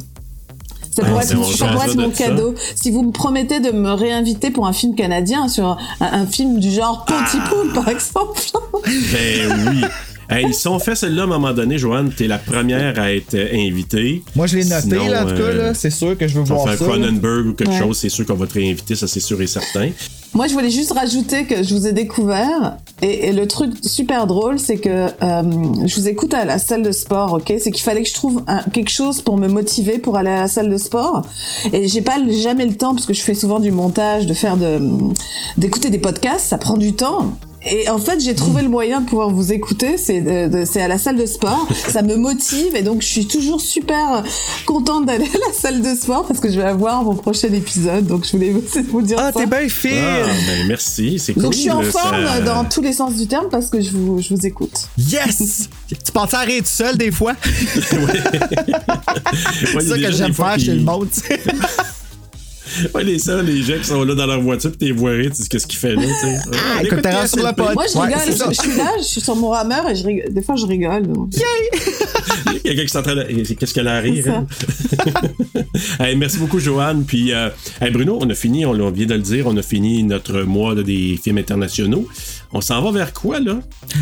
Ça 0.92 1.04
Ah, 1.06 1.10
pourrait 1.10 1.24
être, 1.26 1.36
bon, 1.36 1.44
ça 1.44 1.52
je 1.52 1.74
pourrait 1.74 1.86
vais 1.88 1.92
être 1.94 1.98
mon 2.00 2.12
ça. 2.14 2.24
cadeau. 2.26 2.56
Si 2.76 2.92
vous 2.92 3.04
me 3.04 3.12
promettez 3.12 3.60
de 3.60 3.72
me 3.72 3.92
réinviter 3.92 4.50
pour 4.52 4.66
un 4.68 4.74
film 4.74 4.96
canadien 4.96 5.48
sur 5.48 5.66
un, 5.66 5.78
un 6.00 6.26
film 6.26 6.60
du 6.60 6.72
genre 6.72 7.06
Pontypool, 7.06 7.74
par 7.74 7.88
exemple. 7.90 8.42
Ben 8.84 9.70
oui. 9.72 9.82
Hey, 10.30 10.54
si 10.54 10.68
on 10.68 10.78
fait 10.78 10.96
celle-là 10.96 11.22
à 11.22 11.26
un 11.26 11.30
moment 11.30 11.54
donné, 11.54 11.78
Joanne, 11.78 12.12
t'es 12.16 12.28
la 12.28 12.38
première 12.38 13.00
à 13.00 13.14
être 13.14 13.34
euh, 13.34 13.48
invitée. 13.54 14.24
Moi, 14.36 14.46
je 14.46 14.58
l'ai 14.58 14.66
noté, 14.66 14.82
Sinon, 14.82 15.08
là, 15.08 15.24
en 15.26 15.30
tout 15.30 15.36
cas, 15.36 15.42
euh, 15.42 15.68
là. 15.70 15.74
C'est 15.74 15.90
sûr 15.90 16.18
que 16.18 16.28
je 16.28 16.36
veux 16.38 16.44
voir 16.44 16.66
ça. 16.66 16.72
là. 16.72 16.76
Cronenberg 16.76 17.48
ou 17.48 17.54
quelque 17.54 17.72
Ouais. 17.72 17.80
chose, 17.80 17.98
c'est 17.98 18.10
sûr 18.10 18.26
qu'on 18.26 18.34
va 18.34 18.46
te 18.46 18.54
réinviter, 18.56 18.96
ça 18.96 19.08
c'est 19.08 19.22
sûr 19.22 19.42
et 19.42 19.48
certain. 19.48 19.90
Moi, 20.34 20.48
je 20.48 20.54
voulais 20.54 20.70
juste 20.70 20.92
rajouter 20.92 21.46
que 21.46 21.64
je 21.64 21.74
vous 21.74 21.88
ai 21.88 21.94
découvert 21.94 22.76
et, 23.02 23.30
et 23.30 23.32
le 23.32 23.48
truc 23.48 23.72
super 23.82 24.28
drôle, 24.28 24.60
c'est 24.60 24.76
que 24.78 24.90
euh, 24.90 25.08
je 25.86 25.96
vous 25.96 26.08
écoute 26.10 26.34
à 26.34 26.44
la 26.44 26.60
salle 26.60 26.84
de 26.84 26.92
sport, 26.92 27.34
ok? 27.34 27.54
C'est 27.60 27.72
qu'il 27.72 27.84
fallait 27.84 28.04
que 28.04 28.10
je 28.10 28.14
trouve 28.14 28.44
un- 28.48 28.64
quelque 28.74 28.92
chose 28.92 29.22
pour 29.22 29.38
me 29.38 29.48
motiver 29.48 29.98
pour 29.98 30.18
aller 30.18 30.30
à 30.30 30.42
la 30.42 30.48
salle 30.50 30.70
de 30.70 30.78
sport 30.78 31.22
et 31.72 31.88
j'ai 31.88 32.02
pas 32.02 32.18
jamais 32.30 32.66
le 32.66 32.76
temps 32.76 32.94
parce 32.94 33.06
que 33.06 33.14
je 33.14 33.22
fais 33.22 33.34
souvent 33.34 33.60
du 33.62 33.72
montage, 33.72 34.26
de 34.28 34.34
faire 34.34 34.58
de 34.58 34.80
d'écouter 35.58 35.90
des 35.90 36.00
podcasts, 36.00 36.48
ça 36.48 36.58
prend 36.58 36.76
du 36.76 36.94
temps. 36.94 37.38
Et 37.66 37.90
en 37.90 37.98
fait, 37.98 38.20
j'ai 38.22 38.36
trouvé 38.36 38.62
le 38.62 38.70
moyen 38.70 39.02
de 39.02 39.08
pouvoir 39.10 39.30
vous 39.30 39.52
écouter. 39.52 39.98
C'est 39.98 40.22
de- 40.22 40.64
c'est 40.64 40.82
à 40.82 40.88
la 40.88 40.98
salle 40.98 41.18
de 41.18 41.26
sport. 41.26 41.68
Ça 41.90 42.02
me 42.02 42.16
motive 42.16 42.76
et 42.76 42.82
donc 42.84 43.02
je 43.02 43.08
suis 43.08 43.28
toujours 43.28 43.60
super 43.60 44.24
contente 44.66 45.06
d'aller 45.08 45.26
à 45.26 45.48
la 45.48 45.54
salle 45.54 45.82
de 45.82 45.96
sport 45.96 46.26
parce 46.28 46.40
que 46.40 46.50
je 46.52 46.58
vais 46.58 46.64
avoir 46.68 47.04
mon 47.04 47.16
prochain 47.16 47.52
épisode. 47.52 48.06
Donc 48.06 48.26
je 48.26 48.32
voulais 48.34 48.54
vous 48.90 49.02
dire 49.02 49.18
Ah, 49.20 49.32
ça. 49.34 49.40
t'es 49.40 49.46
bien! 49.48 49.58
Ah, 49.60 50.28
ben 50.48 50.68
merci, 50.68 51.20
c'est 51.20 51.34
cool. 51.34 51.44
Donc 51.44 51.54
je 51.54 51.60
suis 51.60 51.72
en 51.72 51.84
ça- 51.84 51.92
forme 51.92 52.44
dans 52.46 52.64
tous 52.64 52.82
les 52.82 52.94
sens 52.94 53.16
du 53.16 53.28
terme 53.28 53.48
parce 53.50 53.70
que 53.70 53.82
je 53.82 53.90
vous, 53.92 54.22
je 54.22 54.34
vous 54.36 54.46
écoute. 54.46 54.88
Yes! 54.98 55.68
tu 55.90 56.12
penses 56.14 56.34
à 56.36 56.40
rire 56.42 56.62
tout 56.62 56.70
seul 56.70 56.96
des 56.98 57.12
fois? 57.12 57.34
Ouais, 59.74 59.82
c'est 59.82 59.88
ça 59.90 59.96
que 59.98 60.12
j'aime 60.12 60.34
faire 60.34 60.60
chez 60.60 60.74
le 60.76 60.82
monde. 60.84 61.08
Ouais, 62.96 63.04
les 63.04 63.18
les 63.18 63.62
gens 63.64 63.78
qui 63.78 63.84
sont 63.86 64.04
là 64.04 64.16
dans 64.16 64.26
leur 64.26 64.42
voiture, 64.42 64.72
pis 64.72 64.78
t'es 64.78 64.92
vois 64.92 65.12
rire, 65.12 65.32
tu 65.36 65.42
sais 65.44 65.48
qu'est-ce 65.50 65.68
qu'il 65.68 65.80
fait 65.80 65.96
là, 65.96 66.02
tu 66.02 66.08
sais? 66.28 66.38
Ah, 66.54 66.84
écoute, 66.84 67.02
t'es 67.02 67.28
sur 67.28 67.46
le 67.46 67.54
pod. 67.54 67.74
Moi 67.74 67.86
je 67.92 67.98
Ouais, 67.98 68.06
rigole, 68.08 68.20
je, 68.28 68.54
je 68.56 68.62
suis 68.62 68.78
là, 68.78 68.92
je 69.00 69.04
suis 69.04 69.22
sur 69.22 69.36
mon 69.36 69.50
rameur 69.50 69.90
et 69.90 69.96
je 69.96 70.04
rigole. 70.06 70.34
des 70.34 70.42
fois 70.42 70.56
je 70.56 70.66
rigole. 70.66 71.08
donc. 71.08 71.30
Il 72.48 72.54
y 72.54 72.58
a 72.58 72.60
quelqu'un 72.62 72.84
qui 72.84 72.88
s'entraîne 72.90 73.18
de... 73.18 73.54
Qu'est-ce 73.54 73.74
qu'elle 73.74 73.88
a 73.88 73.96
à 73.96 74.00
rire? 74.00 74.26
Hey, 76.00 76.16
merci 76.16 76.38
beaucoup, 76.38 76.60
Joanne. 76.60 77.04
Puis, 77.06 77.34
euh, 77.34 77.50
hey, 77.82 77.92
Bruno, 77.92 78.18
on 78.22 78.30
a 78.30 78.36
fini, 78.36 78.66
on, 78.66 78.72
on 78.72 78.92
vient 78.92 79.06
de 79.06 79.14
le 79.14 79.22
dire, 79.22 79.46
on 79.48 79.56
a 79.58 79.62
fini 79.62 80.04
notre 80.04 80.42
mois 80.42 80.74
là, 80.74 80.82
des 80.84 81.20
films 81.22 81.38
internationaux. 81.38 82.08
On 82.54 82.62
s'en 82.62 82.82
va 82.82 82.92
vers 82.92 83.14
quoi, 83.14 83.40
là? 83.40 83.56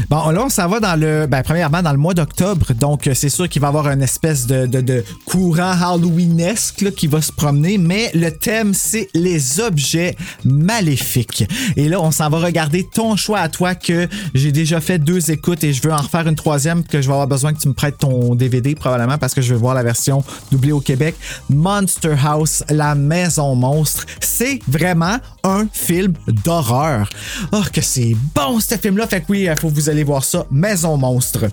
Bon, 0.10 0.30
là, 0.30 0.44
on 0.46 0.50
s'en 0.50 0.68
va 0.68 0.80
dans 0.80 1.00
le. 1.00 1.26
Ben, 1.26 1.42
premièrement, 1.44 1.82
dans 1.82 1.92
le 1.92 1.98
mois 1.98 2.14
d'octobre. 2.14 2.74
Donc, 2.74 3.08
euh, 3.08 3.14
c'est 3.14 3.30
sûr 3.30 3.50
qu'il 3.50 3.62
va 3.62 3.68
y 3.68 3.70
avoir 3.70 3.88
une 3.88 4.04
espèce 4.04 4.46
de, 4.46 4.66
de, 4.66 5.04
courant 5.26 5.72
Halloweenesque 5.72 6.82
là, 6.82 6.92
qui 6.92 7.08
va 7.08 7.22
se 7.22 7.32
promener. 7.32 7.78
Mais 7.78 8.12
le 8.14 8.30
thème, 8.30 8.74
c'est 8.74 9.10
les 9.14 9.60
objets 9.60 10.16
maléfiques. 10.44 11.44
Et 11.76 11.90
là, 11.90 12.00
on 12.02 12.12
s'en 12.12 12.30
va 12.30 12.40
regarder 12.40 12.88
ton 12.94 13.16
choix 13.16 13.40
à 13.40 13.50
toi 13.50 13.74
que 13.74 14.08
j'ai 14.34 14.52
déjà 14.52 14.80
fait 14.80 15.00
deux 15.00 15.32
écoutes 15.32 15.64
et 15.64 15.74
je 15.74 15.82
veux 15.82 15.94
en 15.94 15.98
refaire 15.98 16.28
une 16.28 16.36
troisième 16.36 16.84
que 16.84 17.02
je 17.02 17.08
vais 17.08 17.14
avoir 17.14 17.28
besoin 17.28 17.54
que 17.54 17.60
tu 17.60 17.68
me 17.68 17.74
prêtes 17.74 17.98
ton 17.98 18.36
DVD 18.36 18.76
probablement 18.76 19.18
parce 19.18 19.34
que 19.34 19.42
je 19.42 19.54
veux 19.54 19.60
voir 19.60 19.74
la 19.74 19.84
version 19.84 20.24
doublée 20.52 20.72
au 20.72 20.82
Québec. 20.82 21.16
Monster 21.50 22.16
House, 22.24 22.64
la 22.70 22.96
maison 22.96 23.56
monstre. 23.56 24.06
C'est 24.20 24.60
vraiment 24.68 25.18
un 25.44 25.68
film 25.72 26.14
d'horreur. 26.28 27.10
Oh, 27.52 27.62
que 27.72 27.82
c'est 27.82 28.16
bon 28.36 28.60
ce 28.60 28.76
film-là. 28.76 29.08
Fait 29.08 29.22
que 29.22 29.26
oui, 29.30 29.48
il 29.50 29.60
faut 29.60 29.70
que 29.70 29.74
vous 29.76 29.90
allez 29.90 30.04
voir 30.04 30.24
ça. 30.24 30.46
Maison 30.52 30.98
monstre. 30.98 31.46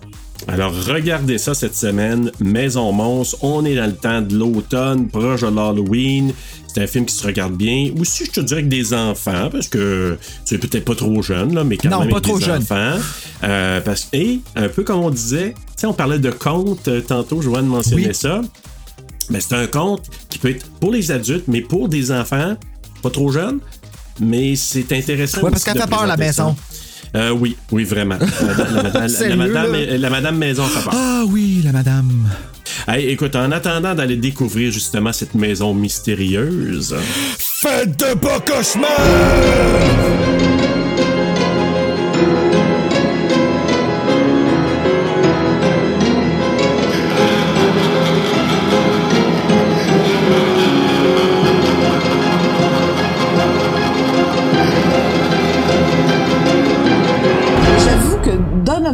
Alors, 0.48 0.72
regardez 0.86 1.38
ça 1.38 1.54
cette 1.54 1.76
semaine. 1.76 2.32
Maison 2.40 2.90
Monstre. 2.90 3.36
On 3.42 3.64
est 3.64 3.76
dans 3.76 3.86
le 3.86 3.94
temps 3.94 4.20
de 4.20 4.36
l'automne, 4.36 5.06
proche 5.09 5.42
de 5.42 5.46
l'Halloween. 5.54 6.32
C'est 6.66 6.82
un 6.82 6.86
film 6.88 7.04
qui 7.06 7.14
se 7.14 7.24
regarde 7.24 7.54
bien. 7.56 7.90
Aussi, 8.00 8.24
je 8.24 8.32
te 8.32 8.40
dirais 8.40 8.62
que 8.64 8.68
des 8.68 8.92
enfants, 8.92 9.50
parce 9.52 9.68
que 9.68 10.18
tu 10.44 10.54
es 10.56 10.59
peut-être 10.59 10.84
pas 10.84 10.96
trop 10.96 11.22
jeune, 11.22 11.54
là, 11.54 11.62
mais 11.62 11.76
quand 11.76 11.90
Non, 11.90 12.00
même 12.00 12.09
pas 12.09 12.16
avec 12.16 12.24
trop 12.28 12.38
des 12.40 12.44
jeune. 12.46 12.60
enfants. 12.62 12.98
Euh, 13.44 13.80
parce, 13.82 14.09
et 14.12 14.40
un 14.56 14.68
peu 14.68 14.82
comme 14.82 14.98
on 15.00 15.10
disait, 15.10 15.52
tu 15.54 15.62
sais, 15.76 15.86
on 15.86 15.92
parlait 15.92 16.18
de 16.18 16.30
contes 16.32 16.88
euh, 16.88 17.00
tantôt, 17.00 17.40
Joanne 17.40 17.66
mentionnait 17.66 18.09
Oui. 18.09 18.14
ça. 18.14 18.40
Ben, 19.30 19.40
c'est 19.40 19.54
un 19.54 19.68
conte 19.68 20.10
qui 20.28 20.38
peut 20.40 20.50
être 20.50 20.66
pour 20.80 20.90
les 20.90 21.12
adultes, 21.12 21.44
mais 21.46 21.60
pour 21.60 21.88
des 21.88 22.10
enfants, 22.10 22.56
pas 23.00 23.10
trop 23.10 23.30
jeunes. 23.30 23.60
Mais 24.20 24.56
c'est 24.56 24.93
intéressant. 24.93 25.43
Ouais, 25.43 25.51
parce 25.51 25.64
qu'elle 25.64 25.80
fait 25.80 25.89
peur, 25.89 26.06
la 26.06 26.16
maison. 26.16 26.56
Euh, 27.14 27.30
oui, 27.30 27.56
oui, 27.70 27.84
vraiment. 27.84 28.18
Madame, 29.36 29.72
la 29.74 30.10
madame 30.10 30.39
maison 30.39 30.64
fait 30.64 30.82
peur. 30.82 30.94
Ah 30.94 31.24
oui, 31.28 31.60
la 31.64 31.72
madame. 31.72 32.28
Hey, 32.89 33.09
écoute, 33.09 33.36
en 33.36 33.51
attendant 33.52 33.94
d'aller 33.94 34.16
découvrir 34.16 34.72
justement 34.72 35.12
cette 35.12 35.34
maison 35.34 35.74
mystérieuse, 35.74 36.97
Faites 37.39 37.97
de 37.97 38.14
pas 38.14 38.40
cauchemar! 38.40 38.89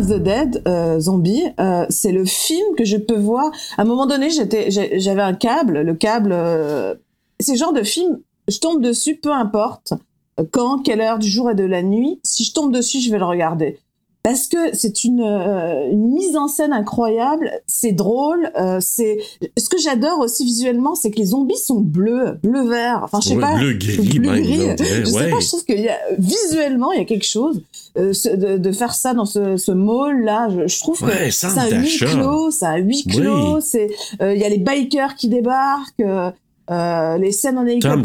The 0.07 0.23
Dead, 0.23 0.63
euh, 0.67 1.01
Zombie, 1.01 1.45
euh, 1.61 1.87
c'est 1.89 2.13
le 2.13 2.25
film 2.25 2.75
que 2.77 2.85
je 2.85 2.97
peux 2.97 3.19
voir. 3.19 3.51
À 3.77 3.83
un 3.83 3.85
moment 3.85 4.07
donné, 4.07 4.29
j'avais 4.31 5.23
un 5.23 5.35
câble, 5.35 5.81
le 5.83 5.95
câble. 5.95 6.31
euh, 6.33 6.95
c'est 7.41 7.57
de 7.73 7.83
film, 7.83 8.21
je 8.49 8.59
tombe 8.59 8.83
dessus, 8.83 9.17
peu 9.17 9.33
importe 9.33 9.93
euh, 10.41 10.45
quand, 10.51 10.79
quelle 10.83 11.01
heure 11.01 11.19
du 11.19 11.29
jour 11.29 11.51
et 11.51 11.55
de 11.55 11.65
la 11.65 11.83
nuit. 11.83 12.21
Si 12.25 12.45
je 12.45 12.53
tombe 12.53 12.73
dessus, 12.73 13.01
je 13.01 13.11
vais 13.11 13.19
le 13.19 13.25
regarder. 13.25 13.79
Parce 14.25 14.47
que 14.49 14.77
c'est 14.77 15.05
une, 15.05 15.21
euh, 15.23 15.91
une 15.91 16.13
mise 16.13 16.37
en 16.37 16.49
scène 16.49 16.73
incroyable, 16.73 17.51
c'est 17.67 17.93
drôle, 17.93 18.51
euh, 18.61 18.79
c'est 18.81 19.17
ce 19.57 19.69
que 19.69 19.79
j'adore 19.79 20.19
aussi 20.19 20.45
visuellement, 20.45 20.95
c'est 20.97 21.11
que 21.11 21.17
les 21.19 21.27
zombies 21.27 21.57
sont 21.57 21.81
bleus, 21.81 22.37
bleu 22.43 22.69
vert, 22.69 23.01
enfin 23.05 23.21
je 23.23 23.29
sais 23.29 23.35
Ouais, 23.37 23.41
pas, 23.41 23.55
bleu-gris. 23.55 23.97
là, 24.19 24.33
on 24.33 24.75
dirait, 24.75 25.01
je 25.01 25.05
sais 25.07 25.31
pas, 25.31 25.41
je 25.41 25.47
trouve 25.49 25.65
que 25.65 25.73
y 25.73 25.89
a, 25.89 25.97
visuellement 26.19 26.93
il 26.93 26.99
y 26.99 27.03
a 27.03 27.05
quelque 27.07 27.25
chose 27.25 27.63
euh, 27.97 28.13
ce- 28.13 28.29
de, 28.29 28.59
de 28.59 28.73
faire 28.73 28.93
ça 28.93 29.15
dans 29.15 29.25
ce, 29.25 29.57
ce 29.57 29.73
mall 29.73 30.23
là, 30.25 30.49
je, 30.51 30.67
je 30.67 30.79
trouve 30.81 31.01
que 31.01 31.11
c'est 31.11 31.31
centre 31.31 31.61
un 31.73 31.81
huis 31.81 31.97
clos, 31.99 32.51
c'est 32.51 32.67
un 32.67 32.77
huis 32.79 33.05
clos, 33.05 33.55
Oui. 33.57 33.63
c'est 33.63 33.89
euh, 34.21 34.35
il 34.35 34.41
y 34.41 34.45
a 34.45 34.49
les 34.49 34.59
bikers 34.59 35.15
qui 35.15 35.29
débarquent. 35.29 36.01
euh, 36.01 36.31
euh, 36.71 37.17
les 37.17 37.33
scènes 37.33 37.57
en 37.57 37.67
hélicoptère. 37.67 38.05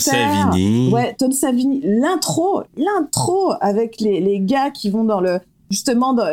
Savini. 0.54 0.90
Ouais, 0.90 1.14
Tom 1.20 1.34
Savini. 1.34 1.82
L'intro, 1.84 2.62
l'intro 2.78 3.52
avec 3.60 4.00
les, 4.00 4.22
les 4.22 4.40
gars 4.40 4.70
qui 4.70 4.90
vont 4.90 5.04
dans 5.04 5.20
le, 5.20 5.40
justement, 5.74 6.14
dans, 6.14 6.32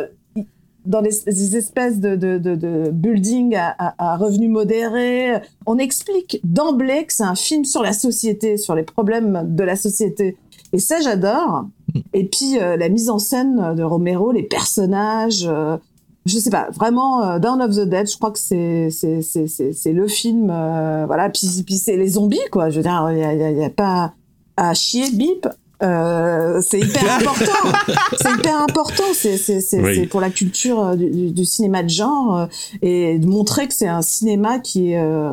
dans 0.85 1.01
les, 1.01 1.11
les 1.25 1.55
espèces 1.61 1.99
de, 1.99 2.15
de, 2.15 2.37
de, 2.37 2.55
de 2.55 2.89
buildings 2.91 3.55
à, 3.55 3.69
à, 3.77 4.13
à 4.13 4.17
revenus 4.17 4.49
modérés. 4.49 5.33
On 5.65 5.77
explique 5.77 6.39
d'emblée 6.43 7.05
que 7.05 7.13
c'est 7.13 7.23
un 7.35 7.35
film 7.35 7.63
sur 7.65 7.81
la 7.83 7.93
société, 7.93 8.57
sur 8.57 8.73
les 8.75 8.83
problèmes 8.83 9.55
de 9.59 9.63
la 9.63 9.75
société. 9.75 10.37
Et 10.73 10.79
ça, 10.79 10.99
j'adore. 11.01 11.65
Et 12.13 12.25
puis 12.33 12.57
euh, 12.59 12.77
la 12.77 12.89
mise 12.89 13.09
en 13.09 13.19
scène 13.19 13.75
de 13.75 13.83
Romero, 13.83 14.31
les 14.31 14.43
personnages, 14.43 15.45
euh, 15.47 15.77
je 16.25 16.37
sais 16.37 16.49
pas, 16.49 16.67
vraiment 16.71 17.23
euh, 17.23 17.39
Dawn 17.39 17.61
of 17.61 17.71
the 17.75 17.87
Dead, 17.93 18.07
je 18.09 18.15
crois 18.17 18.31
que 18.31 18.39
c'est 18.39 18.89
c'est 18.91 19.21
c'est 19.21 19.47
c'est 19.47 19.73
c'est 19.73 19.91
le 19.91 20.07
film, 20.07 20.49
euh, 20.49 21.05
voilà. 21.07 21.29
Puis 21.29 21.47
puis 21.65 21.75
c'est 21.75 21.97
les 21.97 22.09
zombies 22.17 22.47
quoi. 22.51 22.69
Je 22.69 22.77
veux 22.77 22.83
dire, 22.83 23.09
il 23.11 23.17
y 23.17 23.23
a, 23.23 23.33
y 23.33 23.43
a- 23.43 23.51
y 23.51 23.63
a 23.65 23.69
pas 23.69 24.13
à 24.55 24.73
chier, 24.73 25.11
bip. 25.11 25.47
Euh, 25.83 26.61
c'est 26.61 26.79
hyper 26.79 27.03
important. 27.19 27.69
c'est 28.19 28.31
hyper 28.31 28.61
important. 28.61 29.03
C'est 29.13 29.37
c'est 29.37 29.61
c'est 29.61 29.81
Oui. 29.81 30.05
pour 30.07 30.21
la 30.21 30.29
culture 30.29 30.79
euh, 30.83 30.95
du, 30.95 31.31
du- 31.31 31.45
cinéma 31.45 31.83
de 31.83 31.89
genre 31.89 32.37
euh, 32.41 32.45
et 32.81 33.17
de 33.19 33.25
montrer 33.27 33.67
que 33.67 33.73
c'est 33.73 33.87
un 33.87 34.01
cinéma 34.01 34.59
qui 34.59 34.95
euh, 34.95 35.31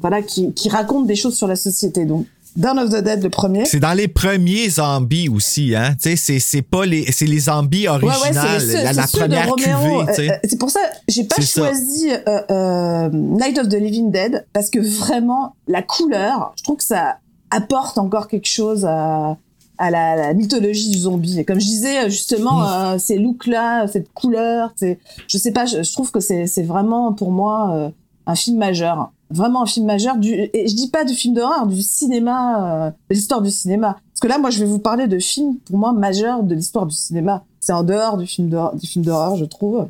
voilà 0.00 0.22
qui 0.22 0.52
qui 0.54 0.68
raconte 0.68 1.06
des 1.06 1.16
choses 1.16 1.36
sur 1.36 1.46
la 1.46 1.56
société. 1.56 2.04
Donc 2.06 2.26
Dawn 2.56 2.78
of 2.78 2.88
the 2.88 3.02
Dead 3.04 3.22
le 3.22 3.28
premier. 3.28 3.66
C'est 3.66 3.80
dans 3.80 3.92
les 3.92 4.08
premiers 4.08 4.70
zombies 4.70 5.28
aussi, 5.28 5.74
hein. 5.74 5.94
Tu 6.00 6.08
sais, 6.08 6.16
c'est, 6.16 6.38
c'est 6.38 6.62
pas 6.62 6.86
les, 6.86 7.04
c'est 7.12 7.26
les 7.26 7.40
zombies 7.40 7.86
Ouais, 7.86 7.96
ouais, 7.96 8.04
originales, 8.04 8.66
les- 8.66 8.82
la, 8.82 8.92
la 8.94 9.06
première 9.06 9.54
cuvée. 9.56 10.30
Euh, 10.30 10.36
c'est 10.42 10.58
pour 10.58 10.70
ça, 10.70 10.80
j'ai 11.06 11.24
pas 11.24 11.42
choisi 11.42 12.08
euh, 12.10 12.40
euh, 12.50 13.10
Night 13.12 13.58
of 13.58 13.68
the 13.68 13.74
Living 13.74 14.10
Dead 14.10 14.46
parce 14.54 14.70
que 14.70 14.78
vraiment 14.78 15.54
la 15.68 15.82
couleur, 15.82 16.54
je 16.56 16.62
trouve 16.62 16.78
que 16.78 16.84
ça 16.84 17.18
apporte 17.50 17.98
encore 17.98 18.26
quelque 18.26 18.48
chose 18.48 18.86
à, 18.86 19.36
à 19.78 19.90
la, 19.90 20.16
la 20.16 20.34
mythologie 20.34 20.90
du 20.90 20.98
zombie. 20.98 21.38
Et 21.38 21.44
comme 21.44 21.60
je 21.60 21.66
disais 21.66 22.10
justement, 22.10 22.64
euh, 22.64 22.98
ces 22.98 23.18
looks 23.18 23.46
là, 23.46 23.86
cette 23.86 24.12
couleur, 24.12 24.72
je 24.80 25.38
sais 25.38 25.52
pas, 25.52 25.66
je, 25.66 25.82
je 25.82 25.92
trouve 25.92 26.10
que 26.10 26.20
c'est 26.20 26.62
vraiment 26.62 27.12
pour 27.12 27.30
moi 27.30 27.72
euh, 27.74 27.90
un 28.26 28.34
film 28.34 28.58
majeur. 28.58 29.12
Vraiment 29.28 29.62
un 29.62 29.66
film 29.66 29.86
majeur 29.86 30.16
du 30.18 30.32
et 30.32 30.68
je 30.68 30.74
dis 30.76 30.88
pas 30.88 31.04
du 31.04 31.12
film 31.12 31.34
d'horreur, 31.34 31.66
du 31.66 31.82
cinéma, 31.82 32.86
euh, 32.86 32.90
de 33.10 33.14
l'histoire 33.14 33.42
du 33.42 33.50
cinéma. 33.50 33.96
Parce 34.12 34.20
que 34.20 34.28
là, 34.28 34.38
moi, 34.38 34.50
je 34.50 34.60
vais 34.60 34.66
vous 34.66 34.78
parler 34.78 35.08
de 35.08 35.18
films 35.18 35.56
pour 35.66 35.76
moi 35.76 35.92
majeurs 35.92 36.42
de 36.44 36.54
l'histoire 36.54 36.86
du 36.86 36.94
cinéma. 36.94 37.44
C'est 37.60 37.72
en 37.72 37.82
dehors 37.82 38.16
du 38.16 38.26
film 38.26 38.48
d'horreur, 38.48 39.36
je 39.36 39.44
trouve. 39.44 39.84